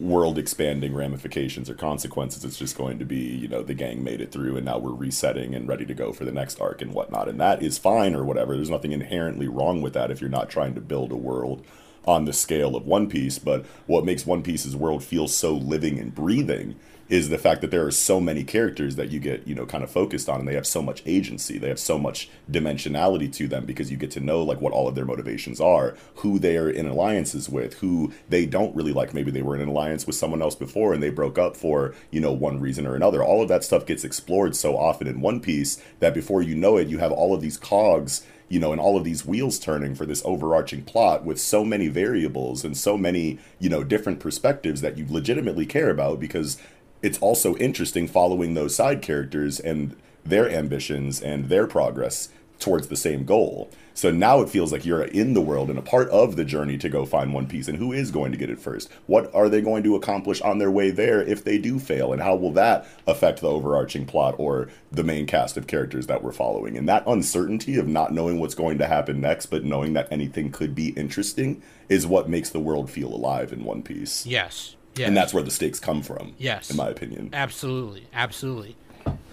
world 0.00 0.38
expanding 0.38 0.94
ramifications 0.94 1.68
or 1.70 1.74
consequences. 1.74 2.44
It's 2.44 2.58
just 2.58 2.76
going 2.76 2.98
to 2.98 3.04
be, 3.04 3.20
you 3.20 3.48
know, 3.48 3.62
the 3.62 3.74
gang 3.74 4.02
made 4.02 4.20
it 4.20 4.32
through 4.32 4.56
and 4.56 4.64
now 4.64 4.78
we're 4.78 4.92
resetting 4.92 5.54
and 5.54 5.68
ready 5.68 5.86
to 5.86 5.94
go 5.94 6.12
for 6.12 6.24
the 6.24 6.32
next 6.32 6.60
arc 6.60 6.82
and 6.82 6.92
whatnot. 6.92 7.28
And 7.28 7.40
that 7.40 7.62
is 7.62 7.78
fine 7.78 8.14
or 8.14 8.24
whatever. 8.24 8.56
There's 8.56 8.70
nothing 8.70 8.92
inherently 8.92 9.48
wrong 9.48 9.82
with 9.82 9.92
that 9.94 10.10
if 10.10 10.20
you're 10.20 10.30
not 10.30 10.50
trying 10.50 10.74
to 10.74 10.80
build 10.80 11.12
a 11.12 11.16
world 11.16 11.64
on 12.04 12.24
the 12.24 12.32
scale 12.32 12.74
of 12.74 12.86
One 12.86 13.08
Piece. 13.08 13.38
But 13.38 13.64
what 13.86 14.04
makes 14.04 14.26
One 14.26 14.42
Piece's 14.42 14.76
world 14.76 15.04
feel 15.04 15.28
so 15.28 15.54
living 15.54 15.98
and 15.98 16.14
breathing 16.14 16.76
is 17.12 17.28
the 17.28 17.36
fact 17.36 17.60
that 17.60 17.70
there 17.70 17.84
are 17.84 17.90
so 17.90 18.18
many 18.18 18.42
characters 18.42 18.96
that 18.96 19.10
you 19.10 19.20
get, 19.20 19.46
you 19.46 19.54
know, 19.54 19.66
kind 19.66 19.84
of 19.84 19.90
focused 19.90 20.30
on 20.30 20.40
and 20.40 20.48
they 20.48 20.54
have 20.54 20.66
so 20.66 20.80
much 20.80 21.02
agency. 21.04 21.58
They 21.58 21.68
have 21.68 21.78
so 21.78 21.98
much 21.98 22.30
dimensionality 22.50 23.30
to 23.34 23.46
them 23.46 23.66
because 23.66 23.90
you 23.90 23.98
get 23.98 24.10
to 24.12 24.20
know 24.20 24.42
like 24.42 24.62
what 24.62 24.72
all 24.72 24.88
of 24.88 24.94
their 24.94 25.04
motivations 25.04 25.60
are, 25.60 25.94
who 26.16 26.38
they 26.38 26.56
are 26.56 26.70
in 26.70 26.86
alliances 26.86 27.50
with, 27.50 27.74
who 27.74 28.14
they 28.30 28.46
don't 28.46 28.74
really 28.74 28.94
like. 28.94 29.12
Maybe 29.12 29.30
they 29.30 29.42
were 29.42 29.54
in 29.54 29.60
an 29.60 29.68
alliance 29.68 30.06
with 30.06 30.16
someone 30.16 30.40
else 30.40 30.54
before 30.54 30.94
and 30.94 31.02
they 31.02 31.10
broke 31.10 31.36
up 31.36 31.54
for, 31.54 31.94
you 32.10 32.18
know, 32.18 32.32
one 32.32 32.60
reason 32.60 32.86
or 32.86 32.94
another. 32.94 33.22
All 33.22 33.42
of 33.42 33.48
that 33.48 33.62
stuff 33.62 33.84
gets 33.84 34.04
explored 34.04 34.56
so 34.56 34.78
often 34.78 35.06
in 35.06 35.20
One 35.20 35.40
Piece 35.40 35.82
that 36.00 36.14
before 36.14 36.40
you 36.40 36.54
know 36.54 36.78
it, 36.78 36.88
you 36.88 36.96
have 36.96 37.12
all 37.12 37.34
of 37.34 37.42
these 37.42 37.58
cogs 37.58 38.26
you 38.48 38.60
know, 38.60 38.70
and 38.70 38.80
all 38.82 38.98
of 38.98 39.04
these 39.04 39.24
wheels 39.24 39.58
turning 39.58 39.94
for 39.94 40.04
this 40.04 40.20
overarching 40.26 40.84
plot 40.84 41.24
with 41.24 41.40
so 41.40 41.64
many 41.64 41.88
variables 41.88 42.66
and 42.66 42.76
so 42.76 42.98
many, 42.98 43.38
you 43.58 43.70
know, 43.70 43.82
different 43.82 44.20
perspectives 44.20 44.82
that 44.82 44.98
you 44.98 45.06
legitimately 45.08 45.64
care 45.64 45.88
about 45.88 46.20
because 46.20 46.58
it's 47.02 47.18
also 47.18 47.56
interesting 47.56 48.06
following 48.08 48.54
those 48.54 48.74
side 48.74 49.02
characters 49.02 49.60
and 49.60 49.96
their 50.24 50.48
ambitions 50.48 51.20
and 51.20 51.48
their 51.48 51.66
progress 51.66 52.28
towards 52.60 52.86
the 52.86 52.96
same 52.96 53.24
goal. 53.24 53.68
So 53.94 54.10
now 54.10 54.40
it 54.40 54.48
feels 54.48 54.72
like 54.72 54.86
you're 54.86 55.02
in 55.02 55.34
the 55.34 55.40
world 55.40 55.68
and 55.68 55.78
a 55.78 55.82
part 55.82 56.08
of 56.08 56.36
the 56.36 56.44
journey 56.44 56.78
to 56.78 56.88
go 56.88 57.04
find 57.04 57.34
One 57.34 57.46
Piece. 57.46 57.68
And 57.68 57.76
who 57.76 57.92
is 57.92 58.10
going 58.10 58.32
to 58.32 58.38
get 58.38 58.48
it 58.48 58.60
first? 58.60 58.90
What 59.06 59.34
are 59.34 59.48
they 59.48 59.60
going 59.60 59.82
to 59.82 59.96
accomplish 59.96 60.40
on 60.40 60.58
their 60.58 60.70
way 60.70 60.90
there 60.90 61.20
if 61.20 61.44
they 61.44 61.58
do 61.58 61.78
fail? 61.78 62.12
And 62.12 62.22
how 62.22 62.36
will 62.36 62.52
that 62.52 62.86
affect 63.06 63.40
the 63.40 63.50
overarching 63.50 64.06
plot 64.06 64.36
or 64.38 64.68
the 64.90 65.04
main 65.04 65.26
cast 65.26 65.56
of 65.56 65.66
characters 65.66 66.06
that 66.06 66.22
we're 66.22 66.32
following? 66.32 66.78
And 66.78 66.88
that 66.88 67.06
uncertainty 67.06 67.76
of 67.76 67.86
not 67.86 68.12
knowing 68.12 68.38
what's 68.38 68.54
going 68.54 68.78
to 68.78 68.86
happen 68.86 69.20
next, 69.20 69.46
but 69.46 69.64
knowing 69.64 69.92
that 69.92 70.08
anything 70.10 70.50
could 70.50 70.74
be 70.74 70.90
interesting 70.90 71.62
is 71.88 72.06
what 72.06 72.30
makes 72.30 72.48
the 72.48 72.60
world 72.60 72.90
feel 72.90 73.12
alive 73.12 73.52
in 73.52 73.64
One 73.64 73.82
Piece. 73.82 74.24
yes, 74.24 74.76
yes, 74.96 75.08
And 75.08 75.16
that's 75.16 75.32
where 75.34 75.42
the 75.42 75.50
stakes 75.50 75.80
come 75.80 76.02
from. 76.02 76.34
Yes. 76.38 76.70
In 76.70 76.76
my 76.76 76.88
opinion. 76.88 77.30
Absolutely, 77.32 78.06
absolutely. 78.12 78.76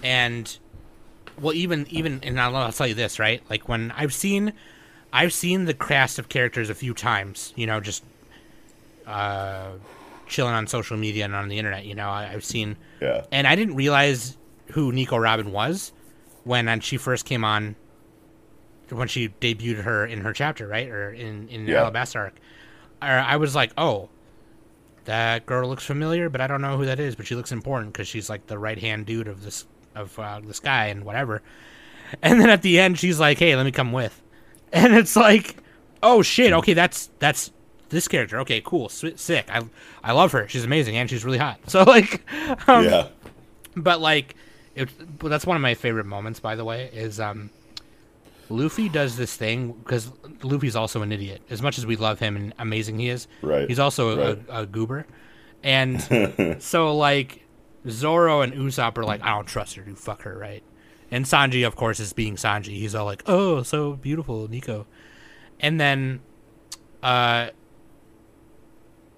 And 0.03 0.57
well, 1.39 1.53
even 1.53 1.85
even 1.89 2.19
and 2.23 2.39
I'll, 2.39 2.55
I'll 2.55 2.71
tell 2.71 2.87
you 2.87 2.93
this, 2.95 3.19
right? 3.19 3.41
Like 3.49 3.67
when 3.69 3.91
I've 3.91 4.13
seen, 4.13 4.53
I've 5.13 5.33
seen 5.33 5.65
the 5.65 5.73
cast 5.73 6.19
of 6.19 6.29
characters 6.29 6.69
a 6.69 6.75
few 6.75 6.93
times. 6.93 7.53
You 7.55 7.67
know, 7.67 7.79
just 7.79 8.03
uh, 9.05 9.71
chilling 10.27 10.53
on 10.53 10.67
social 10.67 10.97
media 10.97 11.25
and 11.25 11.35
on 11.35 11.47
the 11.49 11.57
internet. 11.57 11.85
You 11.85 11.95
know, 11.95 12.09
I, 12.09 12.31
I've 12.33 12.43
seen, 12.45 12.77
Yeah. 13.01 13.25
and 13.31 13.47
I 13.47 13.55
didn't 13.55 13.75
realize 13.75 14.37
who 14.71 14.91
Nico 14.91 15.17
Robin 15.17 15.51
was 15.51 15.91
when 16.43 16.79
she 16.81 16.97
first 16.97 17.25
came 17.25 17.43
on. 17.43 17.75
When 18.89 19.07
she 19.07 19.29
debuted 19.29 19.83
her 19.83 20.03
in 20.05 20.21
her 20.21 20.33
chapter, 20.33 20.67
right, 20.67 20.89
or 20.89 21.11
in 21.11 21.47
in 21.49 21.65
the 21.65 21.73
Yeah. 21.73 21.83
Alabasta 21.89 22.15
arc, 22.15 22.33
I 23.01 23.37
was 23.37 23.53
like, 23.53 23.71
oh, 23.77 24.09
that 25.09 25.47
girl 25.47 25.67
looks 25.67 25.83
familiar, 25.85 26.29
but 26.29 26.39
I 26.39 26.45
don't 26.45 26.61
know 26.61 26.77
who 26.77 26.85
that 26.85 26.99
is. 26.99 27.15
But 27.15 27.25
she 27.25 27.33
looks 27.33 27.51
important 27.51 27.93
because 27.93 28.07
she's 28.07 28.29
like 28.29 28.45
the 28.45 28.59
right 28.59 28.77
hand 28.77 29.07
dude 29.07 29.27
of 29.27 29.43
this 29.43 29.65
of 29.95 30.17
uh, 30.19 30.39
this 30.43 30.59
guy 30.59 30.85
and 30.85 31.03
whatever. 31.03 31.41
And 32.21 32.39
then 32.39 32.49
at 32.49 32.61
the 32.61 32.79
end, 32.79 32.99
she's 32.99 33.19
like, 33.19 33.39
"Hey, 33.39 33.55
let 33.55 33.65
me 33.65 33.71
come 33.71 33.91
with," 33.91 34.21
and 34.71 34.93
it's 34.93 35.15
like, 35.15 35.57
"Oh 36.03 36.21
shit, 36.21 36.53
okay, 36.53 36.73
that's 36.73 37.09
that's 37.17 37.51
this 37.89 38.07
character. 38.07 38.39
Okay, 38.41 38.61
cool, 38.63 38.87
sick. 38.89 39.47
I 39.49 39.63
I 40.03 40.11
love 40.11 40.31
her. 40.31 40.47
She's 40.47 40.63
amazing 40.63 40.95
and 40.95 41.09
she's 41.09 41.25
really 41.25 41.39
hot. 41.39 41.59
So 41.67 41.83
like, 41.83 42.21
um, 42.67 42.85
yeah. 42.85 43.07
But 43.75 44.01
like, 44.01 44.35
it, 44.75 44.89
that's 45.19 45.45
one 45.45 45.55
of 45.55 45.61
my 45.61 45.73
favorite 45.73 46.05
moments. 46.05 46.39
By 46.39 46.55
the 46.55 46.65
way, 46.65 46.89
is 46.93 47.19
um, 47.19 47.49
Luffy 48.49 48.89
does 48.89 49.15
this 49.15 49.35
thing 49.35 49.73
because 49.73 50.11
Luffy's 50.43 50.75
also 50.75 51.01
an 51.01 51.11
idiot. 51.11 51.41
As 51.49 51.61
much 51.61 51.77
as 51.77 51.85
we 51.85 51.95
love 51.95 52.19
him 52.19 52.35
and 52.35 52.53
amazing 52.57 52.99
he 52.99 53.09
is, 53.09 53.27
right? 53.41 53.67
He's 53.67 53.79
also 53.79 54.17
right. 54.17 54.43
a, 54.49 54.61
a 54.61 54.65
goober, 54.65 55.05
and 55.63 56.57
so 56.59 56.95
like 56.95 57.45
Zoro 57.87 58.41
and 58.41 58.53
Usopp 58.53 58.97
are 58.97 59.03
like, 59.03 59.21
I 59.21 59.35
don't 59.35 59.47
trust 59.47 59.75
her, 59.75 59.83
to 59.83 59.95
fuck 59.95 60.23
her, 60.23 60.37
right? 60.37 60.63
And 61.11 61.25
Sanji, 61.25 61.65
of 61.65 61.75
course, 61.75 61.99
is 61.99 62.13
being 62.13 62.35
Sanji. 62.35 62.77
He's 62.77 62.93
all 62.93 63.05
like, 63.05 63.23
"Oh, 63.25 63.63
so 63.63 63.93
beautiful, 63.93 64.47
Nico," 64.47 64.85
and 65.59 65.79
then, 65.79 66.21
uh, 67.01 67.49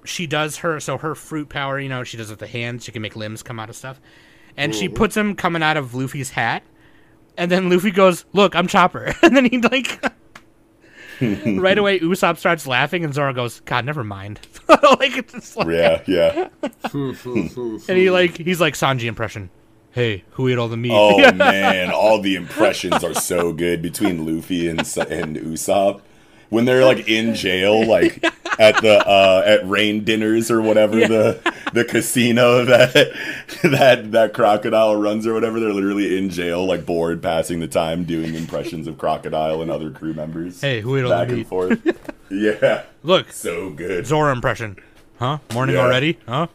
she 0.06 0.26
does 0.26 0.58
her 0.58 0.80
so 0.80 0.98
her 0.98 1.16
fruit 1.16 1.50
power. 1.50 1.80
You 1.80 1.90
know, 1.90 2.04
she 2.04 2.18
does 2.18 2.30
it 2.30 2.34
with 2.34 2.40
the 2.40 2.48
hands. 2.48 2.86
She 2.86 2.92
can 2.92 3.02
make 3.02 3.16
limbs 3.16 3.44
come 3.44 3.60
out 3.60 3.70
of 3.70 3.76
stuff, 3.76 4.00
and 4.56 4.74
Ooh. 4.74 4.78
she 4.78 4.88
puts 4.88 5.16
them 5.16 5.36
coming 5.36 5.62
out 5.62 5.76
of 5.76 5.94
Luffy's 5.94 6.32
hat. 6.32 6.64
And 7.42 7.50
then 7.50 7.72
Luffy 7.72 7.90
goes, 7.90 8.24
"Look, 8.34 8.56
I'm 8.56 8.68
Chopper," 8.68 9.16
and 9.24 9.36
then 9.36 9.46
he 9.46 9.58
like. 9.58 10.00
right 11.22 11.78
away, 11.78 12.00
Usopp 12.00 12.38
starts 12.38 12.68
laughing, 12.68 13.04
and 13.04 13.16
Zoro 13.16 13.34
goes, 13.34 13.62
"God, 13.62 13.84
never 13.84 14.04
mind." 14.04 14.40
like 14.70 15.18
it's 15.18 15.58
like, 15.58 15.68
yeah, 15.68 16.04
yeah. 16.06 16.50
and 16.94 17.98
he 17.98 18.12
like 18.12 18.38
he's 18.38 18.62
like 18.62 18.76
Sanji 18.76 19.06
impression 19.06 19.50
hey, 19.94 20.24
who 20.32 20.48
ate 20.48 20.58
all 20.58 20.70
the 20.70 20.78
meat? 20.78 20.94
Oh 20.94 21.32
man, 21.34 21.92
all 21.92 22.22
the 22.22 22.36
impressions 22.36 23.04
are 23.04 23.14
so 23.14 23.52
good 23.52 23.82
between 23.82 24.26
Luffy 24.26 24.68
and 24.70 24.80
and 24.80 25.36
Usopp 25.36 26.02
when 26.52 26.66
they're 26.66 26.86
like 26.86 27.08
in 27.08 27.34
jail, 27.34 27.84
like 27.84 28.24
at 28.60 28.80
the 28.82 29.04
uh, 29.08 29.42
at 29.44 29.68
rain 29.68 30.04
dinners 30.04 30.52
or 30.52 30.62
whatever 30.62 31.00
yeah. 31.00 31.08
the 31.08 31.54
the 31.74 31.86
casino 31.86 32.64
that 32.66 32.94
that 33.64 34.12
that 34.12 34.34
crocodile 34.34 34.96
runs 34.96 35.26
or 35.26 35.34
whatever. 35.34 35.60
They're 35.60 35.74
literally 35.74 36.18
in 36.18 36.30
jail, 36.30 36.66
like 36.66 36.86
bored, 36.86 37.24
passing 37.24 37.60
the 37.60 37.68
time 37.68 38.04
doing 38.04 38.36
impressions 38.36 38.86
of 38.86 39.00
crocodile 39.00 39.62
and 39.62 39.72
other 39.72 39.90
crew 39.90 40.14
members. 40.14 40.62
Hey, 40.62 40.82
who 40.82 40.98
ate 40.98 41.06
all 41.06 41.10
the 41.10 41.18
meat? 41.18 41.28
Back 41.28 41.38
and 41.38 41.48
forth. 41.48 42.20
yeah, 42.30 42.84
look, 43.02 43.32
so 43.32 43.72
good. 43.72 44.06
Zoro 44.06 44.32
impression, 44.32 44.78
huh? 45.18 45.40
Morning 45.54 45.76
yeah. 45.76 45.82
already, 45.82 46.20
huh? 46.28 46.48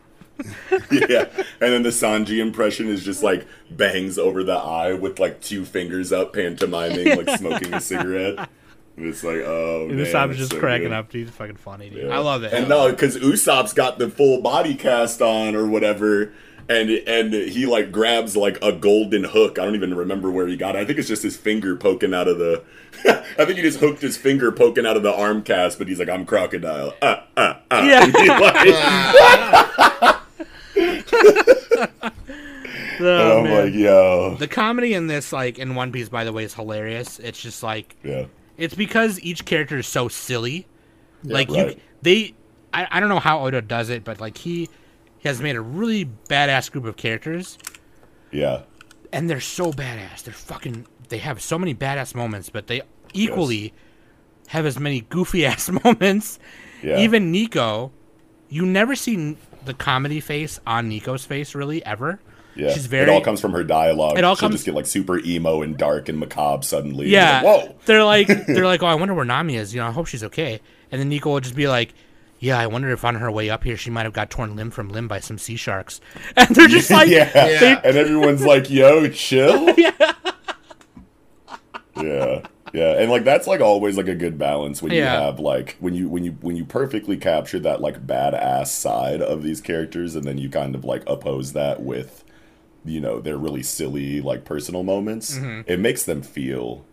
yeah, 0.92 1.24
and 1.62 1.72
then 1.72 1.82
the 1.82 1.88
Sanji 1.88 2.38
impression 2.40 2.88
is 2.88 3.02
just 3.02 3.22
like 3.22 3.46
bangs 3.70 4.18
over 4.18 4.44
the 4.44 4.52
eye 4.52 4.92
with 4.92 5.18
like 5.18 5.40
two 5.40 5.64
fingers 5.64 6.12
up, 6.12 6.34
pantomiming, 6.34 7.16
like 7.16 7.38
smoking 7.38 7.72
a 7.72 7.80
cigarette. 7.80 8.46
And 8.96 9.06
it's 9.06 9.22
like, 9.22 9.42
oh, 9.44 9.86
and 9.88 9.96
man, 9.96 10.06
Usopp's 10.06 10.38
just 10.38 10.52
so 10.52 10.58
cracking 10.58 10.88
good. 10.88 10.94
up. 10.94 11.12
He's 11.12 11.28
fucking 11.30 11.56
funny, 11.56 11.90
dude. 11.90 12.06
Yeah. 12.06 12.16
I 12.16 12.18
love 12.18 12.44
it. 12.44 12.52
And 12.52 12.68
no, 12.68 12.90
because 12.90 13.16
Usopp's 13.18 13.74
got 13.74 13.98
the 13.98 14.08
full 14.08 14.40
body 14.40 14.74
cast 14.74 15.20
on 15.20 15.54
or 15.54 15.66
whatever, 15.66 16.32
and 16.68 16.90
and 16.90 17.32
he 17.32 17.66
like 17.66 17.92
grabs 17.92 18.36
like 18.36 18.58
a 18.62 18.72
golden 18.72 19.24
hook. 19.24 19.58
I 19.58 19.64
don't 19.64 19.74
even 19.74 19.94
remember 19.94 20.30
where 20.30 20.46
he 20.46 20.56
got 20.56 20.76
it. 20.76 20.78
I 20.78 20.84
think 20.86 20.98
it's 20.98 21.08
just 21.08 21.22
his 21.22 21.36
finger 21.36 21.76
poking 21.76 22.14
out 22.14 22.26
of 22.26 22.38
the. 22.38 22.62
I 23.06 23.44
think 23.44 23.56
he 23.56 23.62
just 23.62 23.80
hooked 23.80 24.00
his 24.00 24.16
finger 24.16 24.50
poking 24.50 24.86
out 24.86 24.96
of 24.96 25.02
the 25.02 25.12
arm 25.12 25.42
cast, 25.42 25.76
but 25.78 25.88
he's 25.88 25.98
like, 25.98 26.08
"I'm 26.08 26.24
crocodile." 26.24 26.94
Uh, 27.02 27.16
uh, 27.36 27.54
uh. 27.70 27.82
Yeah. 27.84 28.06
oh, 33.00 33.38
I'm 33.38 33.44
man. 33.44 33.64
like, 33.66 33.74
yo. 33.74 34.36
The 34.38 34.48
comedy 34.48 34.94
in 34.94 35.06
this, 35.06 35.32
like 35.32 35.58
in 35.58 35.74
One 35.74 35.92
Piece, 35.92 36.08
by 36.08 36.24
the 36.24 36.32
way, 36.32 36.44
is 36.44 36.54
hilarious. 36.54 37.18
It's 37.18 37.40
just 37.40 37.62
like, 37.62 37.94
yeah, 38.02 38.26
it's 38.56 38.74
because 38.74 39.20
each 39.20 39.44
character 39.44 39.78
is 39.78 39.86
so 39.86 40.08
silly. 40.08 40.66
Yeah, 41.22 41.34
like 41.34 41.50
right. 41.50 41.76
you, 41.76 41.80
they, 42.02 42.34
I, 42.72 42.86
I 42.90 43.00
don't 43.00 43.08
know 43.08 43.20
how 43.20 43.44
Oda 43.44 43.62
does 43.62 43.90
it, 43.90 44.04
but 44.04 44.20
like 44.20 44.38
he 44.38 44.68
he 45.18 45.28
has 45.28 45.40
made 45.40 45.56
a 45.56 45.60
really 45.60 46.04
badass 46.28 46.70
group 46.70 46.84
of 46.84 46.96
characters. 46.96 47.58
Yeah, 48.30 48.62
and 49.12 49.28
they're 49.28 49.40
so 49.40 49.72
badass. 49.72 50.22
They're 50.22 50.34
fucking. 50.34 50.86
They 51.08 51.18
have 51.18 51.40
so 51.40 51.58
many 51.58 51.74
badass 51.74 52.14
moments, 52.14 52.50
but 52.50 52.66
they 52.66 52.82
equally 53.12 53.56
yes. 53.56 53.72
have 54.48 54.66
as 54.66 54.78
many 54.78 55.02
goofy 55.02 55.46
ass 55.46 55.70
moments. 55.84 56.38
Yeah. 56.82 56.98
Even 56.98 57.32
Nico, 57.32 57.92
you 58.48 58.66
never 58.66 58.94
see 58.94 59.36
the 59.64 59.74
comedy 59.74 60.20
face 60.20 60.60
on 60.66 60.88
Nico's 60.88 61.24
face 61.24 61.54
really 61.54 61.84
ever. 61.84 62.20
Yeah, 62.56 62.72
she's 62.72 62.86
very. 62.86 63.04
It 63.04 63.08
all 63.08 63.20
comes 63.20 63.40
from 63.40 63.52
her 63.52 63.64
dialogue. 63.64 64.18
It 64.18 64.24
all 64.24 64.34
She'll 64.34 64.48
comes. 64.48 64.56
just 64.56 64.64
get 64.64 64.74
like 64.74 64.86
super 64.86 65.18
emo 65.18 65.62
and 65.62 65.76
dark 65.76 66.08
and 66.08 66.18
macabre 66.18 66.62
suddenly. 66.62 67.08
Yeah. 67.08 67.42
Like, 67.42 67.44
Whoa. 67.44 67.74
They're 67.84 68.04
like, 68.04 68.26
they're 68.46 68.64
like, 68.64 68.82
oh, 68.82 68.86
I 68.86 68.94
wonder 68.94 69.14
where 69.14 69.24
Nami 69.24 69.56
is. 69.56 69.74
You 69.74 69.80
know, 69.80 69.88
I 69.88 69.92
hope 69.92 70.06
she's 70.06 70.24
okay. 70.24 70.60
And 70.90 71.00
then 71.00 71.08
Nico 71.08 71.30
will 71.30 71.40
just 71.40 71.54
be 71.54 71.68
like, 71.68 71.94
yeah, 72.38 72.58
I 72.58 72.66
wonder 72.66 72.90
if 72.90 73.04
on 73.04 73.14
her 73.16 73.30
way 73.30 73.50
up 73.50 73.64
here 73.64 73.76
she 73.76 73.90
might 73.90 74.04
have 74.04 74.12
got 74.12 74.30
torn 74.30 74.56
limb 74.56 74.70
from 74.70 74.88
limb 74.88 75.08
by 75.08 75.20
some 75.20 75.38
sea 75.38 75.56
sharks. 75.56 76.00
And 76.36 76.54
they're 76.54 76.68
just 76.68 76.90
like, 76.90 77.08
yeah. 77.10 77.30
yeah. 77.34 77.80
And 77.82 77.96
everyone's 77.96 78.44
like, 78.44 78.70
yo, 78.70 79.08
chill. 79.08 79.74
yeah. 79.76 80.12
Yeah 81.96 82.42
yeah 82.76 83.00
and 83.00 83.10
like 83.10 83.24
that's 83.24 83.46
like 83.46 83.60
always 83.60 83.96
like 83.96 84.08
a 84.08 84.14
good 84.14 84.36
balance 84.36 84.82
when 84.82 84.92
yeah. 84.92 84.98
you 84.98 85.24
have 85.24 85.40
like 85.40 85.76
when 85.80 85.94
you 85.94 86.08
when 86.08 86.24
you 86.24 86.32
when 86.42 86.56
you 86.56 86.64
perfectly 86.64 87.16
capture 87.16 87.58
that 87.58 87.80
like 87.80 88.06
badass 88.06 88.66
side 88.66 89.22
of 89.22 89.42
these 89.42 89.60
characters 89.62 90.14
and 90.14 90.24
then 90.24 90.36
you 90.36 90.50
kind 90.50 90.74
of 90.74 90.84
like 90.84 91.02
oppose 91.06 91.54
that 91.54 91.82
with 91.82 92.22
you 92.86 93.00
know 93.00 93.20
their 93.20 93.36
really 93.36 93.62
silly 93.62 94.20
like 94.20 94.44
personal 94.44 94.82
moments 94.82 95.36
mm-hmm. 95.36 95.62
it 95.70 95.78
makes 95.78 96.04
them 96.04 96.22
feel 96.22 96.84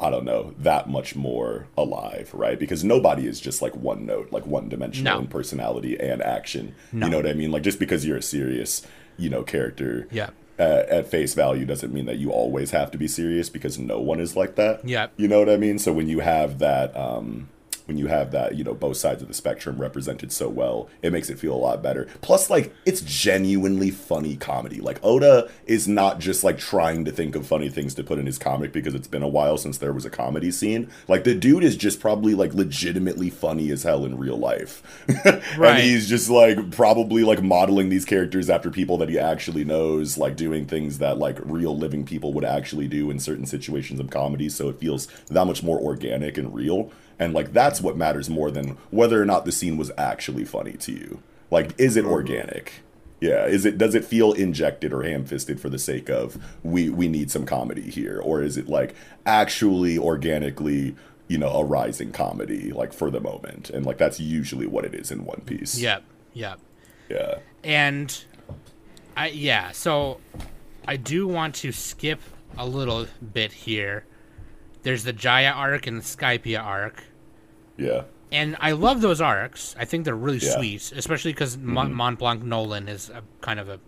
I 0.00 0.10
don't 0.10 0.24
know, 0.24 0.54
that 0.58 0.90
much 0.90 1.14
more 1.14 1.68
alive, 1.78 2.34
right? 2.34 2.58
Because 2.58 2.82
nobody 2.82 3.28
is 3.28 3.40
just 3.40 3.62
like 3.62 3.76
one 3.76 4.04
note, 4.04 4.32
like 4.32 4.44
one 4.44 4.68
dimensional 4.68 5.14
no. 5.14 5.20
in 5.20 5.28
personality 5.28 5.98
and 5.98 6.20
action. 6.20 6.74
No. 6.90 7.06
You 7.06 7.12
know 7.12 7.16
what 7.18 7.28
I 7.28 7.32
mean? 7.32 7.52
Like 7.52 7.62
just 7.62 7.78
because 7.78 8.04
you're 8.04 8.16
a 8.16 8.22
serious, 8.22 8.84
you 9.16 9.30
know, 9.30 9.44
character. 9.44 10.08
Yeah 10.10 10.30
at, 10.58 10.88
at, 10.88 11.06
face 11.08 11.34
value 11.34 11.64
doesn't 11.64 11.92
mean 11.92 12.06
that 12.06 12.18
you 12.18 12.30
always 12.30 12.70
have 12.70 12.90
to 12.92 12.98
be 12.98 13.08
serious 13.08 13.48
because 13.48 13.78
no 13.78 14.00
one 14.00 14.20
is 14.20 14.36
like 14.36 14.54
that. 14.56 14.86
Yeah. 14.86 15.08
You 15.16 15.28
know 15.28 15.38
what 15.38 15.48
I 15.48 15.56
mean? 15.56 15.78
So 15.78 15.92
when 15.92 16.08
you 16.08 16.20
have 16.20 16.58
that 16.58 16.96
um 16.96 17.48
when 17.86 17.98
you 17.98 18.06
have 18.06 18.30
that, 18.30 18.54
you 18.54 18.64
know, 18.64 18.74
both 18.74 18.96
sides 18.96 19.20
of 19.20 19.28
the 19.28 19.34
spectrum 19.34 19.78
represented 19.78 20.32
so 20.32 20.48
well, 20.48 20.88
it 21.02 21.12
makes 21.12 21.28
it 21.28 21.38
feel 21.38 21.54
a 21.54 21.56
lot 21.56 21.82
better. 21.82 22.08
Plus, 22.22 22.48
like, 22.48 22.74
it's 22.86 23.02
genuinely 23.02 23.90
funny 23.90 24.36
comedy. 24.36 24.80
Like, 24.80 24.98
Oda 25.02 25.50
is 25.66 25.86
not 25.86 26.18
just 26.18 26.42
like 26.42 26.58
trying 26.58 27.04
to 27.04 27.12
think 27.12 27.36
of 27.36 27.46
funny 27.46 27.68
things 27.68 27.94
to 27.94 28.04
put 28.04 28.18
in 28.18 28.26
his 28.26 28.38
comic 28.38 28.72
because 28.72 28.94
it's 28.94 29.08
been 29.08 29.22
a 29.22 29.28
while 29.28 29.58
since 29.58 29.78
there 29.78 29.92
was 29.92 30.06
a 30.06 30.10
comedy 30.10 30.50
scene. 30.50 30.90
Like, 31.08 31.24
the 31.24 31.34
dude 31.34 31.64
is 31.64 31.76
just 31.76 32.00
probably 32.00 32.34
like 32.34 32.54
legitimately 32.54 33.30
funny 33.30 33.70
as 33.70 33.82
hell 33.82 34.04
in 34.04 34.16
real 34.16 34.38
life. 34.38 34.82
right. 35.58 35.76
and 35.76 35.82
he's 35.82 36.08
just 36.08 36.30
like 36.30 36.70
probably 36.70 37.22
like 37.22 37.42
modeling 37.42 37.90
these 37.90 38.04
characters 38.06 38.48
after 38.48 38.70
people 38.70 38.96
that 38.98 39.10
he 39.10 39.18
actually 39.18 39.64
knows, 39.64 40.16
like 40.16 40.36
doing 40.36 40.64
things 40.66 40.98
that 40.98 41.18
like 41.18 41.38
real 41.44 41.76
living 41.76 42.04
people 42.04 42.32
would 42.32 42.44
actually 42.44 42.88
do 42.88 43.10
in 43.10 43.18
certain 43.18 43.44
situations 43.44 44.00
of 44.00 44.08
comedy. 44.08 44.48
So 44.48 44.70
it 44.70 44.78
feels 44.78 45.06
that 45.26 45.44
much 45.44 45.62
more 45.62 45.78
organic 45.78 46.38
and 46.38 46.54
real. 46.54 46.90
And 47.18 47.32
like 47.32 47.52
that's 47.52 47.80
what 47.80 47.96
matters 47.96 48.28
more 48.28 48.50
than 48.50 48.76
whether 48.90 49.20
or 49.20 49.24
not 49.24 49.44
the 49.44 49.52
scene 49.52 49.76
was 49.76 49.90
actually 49.96 50.44
funny 50.44 50.72
to 50.72 50.92
you. 50.92 51.22
Like, 51.50 51.78
is 51.78 51.96
it 51.96 52.04
mm-hmm. 52.04 52.12
organic? 52.12 52.72
Yeah, 53.20 53.46
is 53.46 53.64
it 53.64 53.78
does 53.78 53.94
it 53.94 54.04
feel 54.04 54.32
injected 54.32 54.92
or 54.92 55.02
ham-fisted 55.02 55.60
for 55.60 55.68
the 55.68 55.78
sake 55.78 56.10
of 56.10 56.36
we 56.62 56.90
we 56.90 57.08
need 57.08 57.30
some 57.30 57.46
comedy 57.46 57.88
here, 57.88 58.20
or 58.22 58.42
is 58.42 58.56
it 58.56 58.68
like 58.68 58.94
actually 59.24 59.96
organically 59.96 60.94
you 61.28 61.38
know 61.38 61.48
a 61.48 61.64
rising 61.64 62.12
comedy 62.12 62.70
like 62.72 62.92
for 62.92 63.10
the 63.10 63.20
moment, 63.20 63.70
and 63.70 63.86
like 63.86 63.98
that's 63.98 64.20
usually 64.20 64.66
what 64.66 64.84
it 64.84 64.94
is 64.94 65.10
in 65.10 65.24
One 65.24 65.40
Piece. 65.46 65.78
Yep, 65.78 66.04
yep, 66.34 66.58
yeah. 67.08 67.36
And 67.62 68.24
I 69.16 69.28
yeah, 69.28 69.70
so 69.70 70.20
I 70.86 70.96
do 70.96 71.26
want 71.26 71.54
to 71.56 71.72
skip 71.72 72.20
a 72.58 72.66
little 72.66 73.06
bit 73.32 73.52
here 73.52 74.04
there's 74.84 75.02
the 75.02 75.12
Jaya 75.12 75.50
arc 75.50 75.86
and 75.86 75.98
the 75.98 76.02
Skypiea 76.02 76.62
arc. 76.62 77.02
Yeah. 77.76 78.04
And 78.30 78.56
I 78.60 78.72
love 78.72 79.00
those 79.00 79.20
arcs. 79.20 79.74
I 79.78 79.84
think 79.84 80.04
they're 80.04 80.14
really 80.14 80.38
yeah. 80.38 80.56
sweet, 80.56 80.92
especially 80.92 81.32
because 81.32 81.56
mm-hmm. 81.56 81.92
Mont 81.92 82.18
Blanc 82.18 82.42
Noland 82.42 82.88
is 82.88 83.10
a, 83.10 83.22
kind 83.40 83.60
of 83.60 83.68
a 83.68 83.80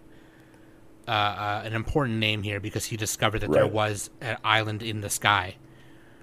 uh, 1.08 1.10
uh, 1.10 1.62
an 1.64 1.72
important 1.72 2.18
name 2.18 2.42
here 2.42 2.58
because 2.58 2.86
he 2.86 2.96
discovered 2.96 3.38
that 3.38 3.48
right. 3.48 3.60
there 3.60 3.66
was 3.66 4.10
an 4.20 4.38
island 4.42 4.82
in 4.82 5.02
the 5.02 5.10
sky. 5.10 5.54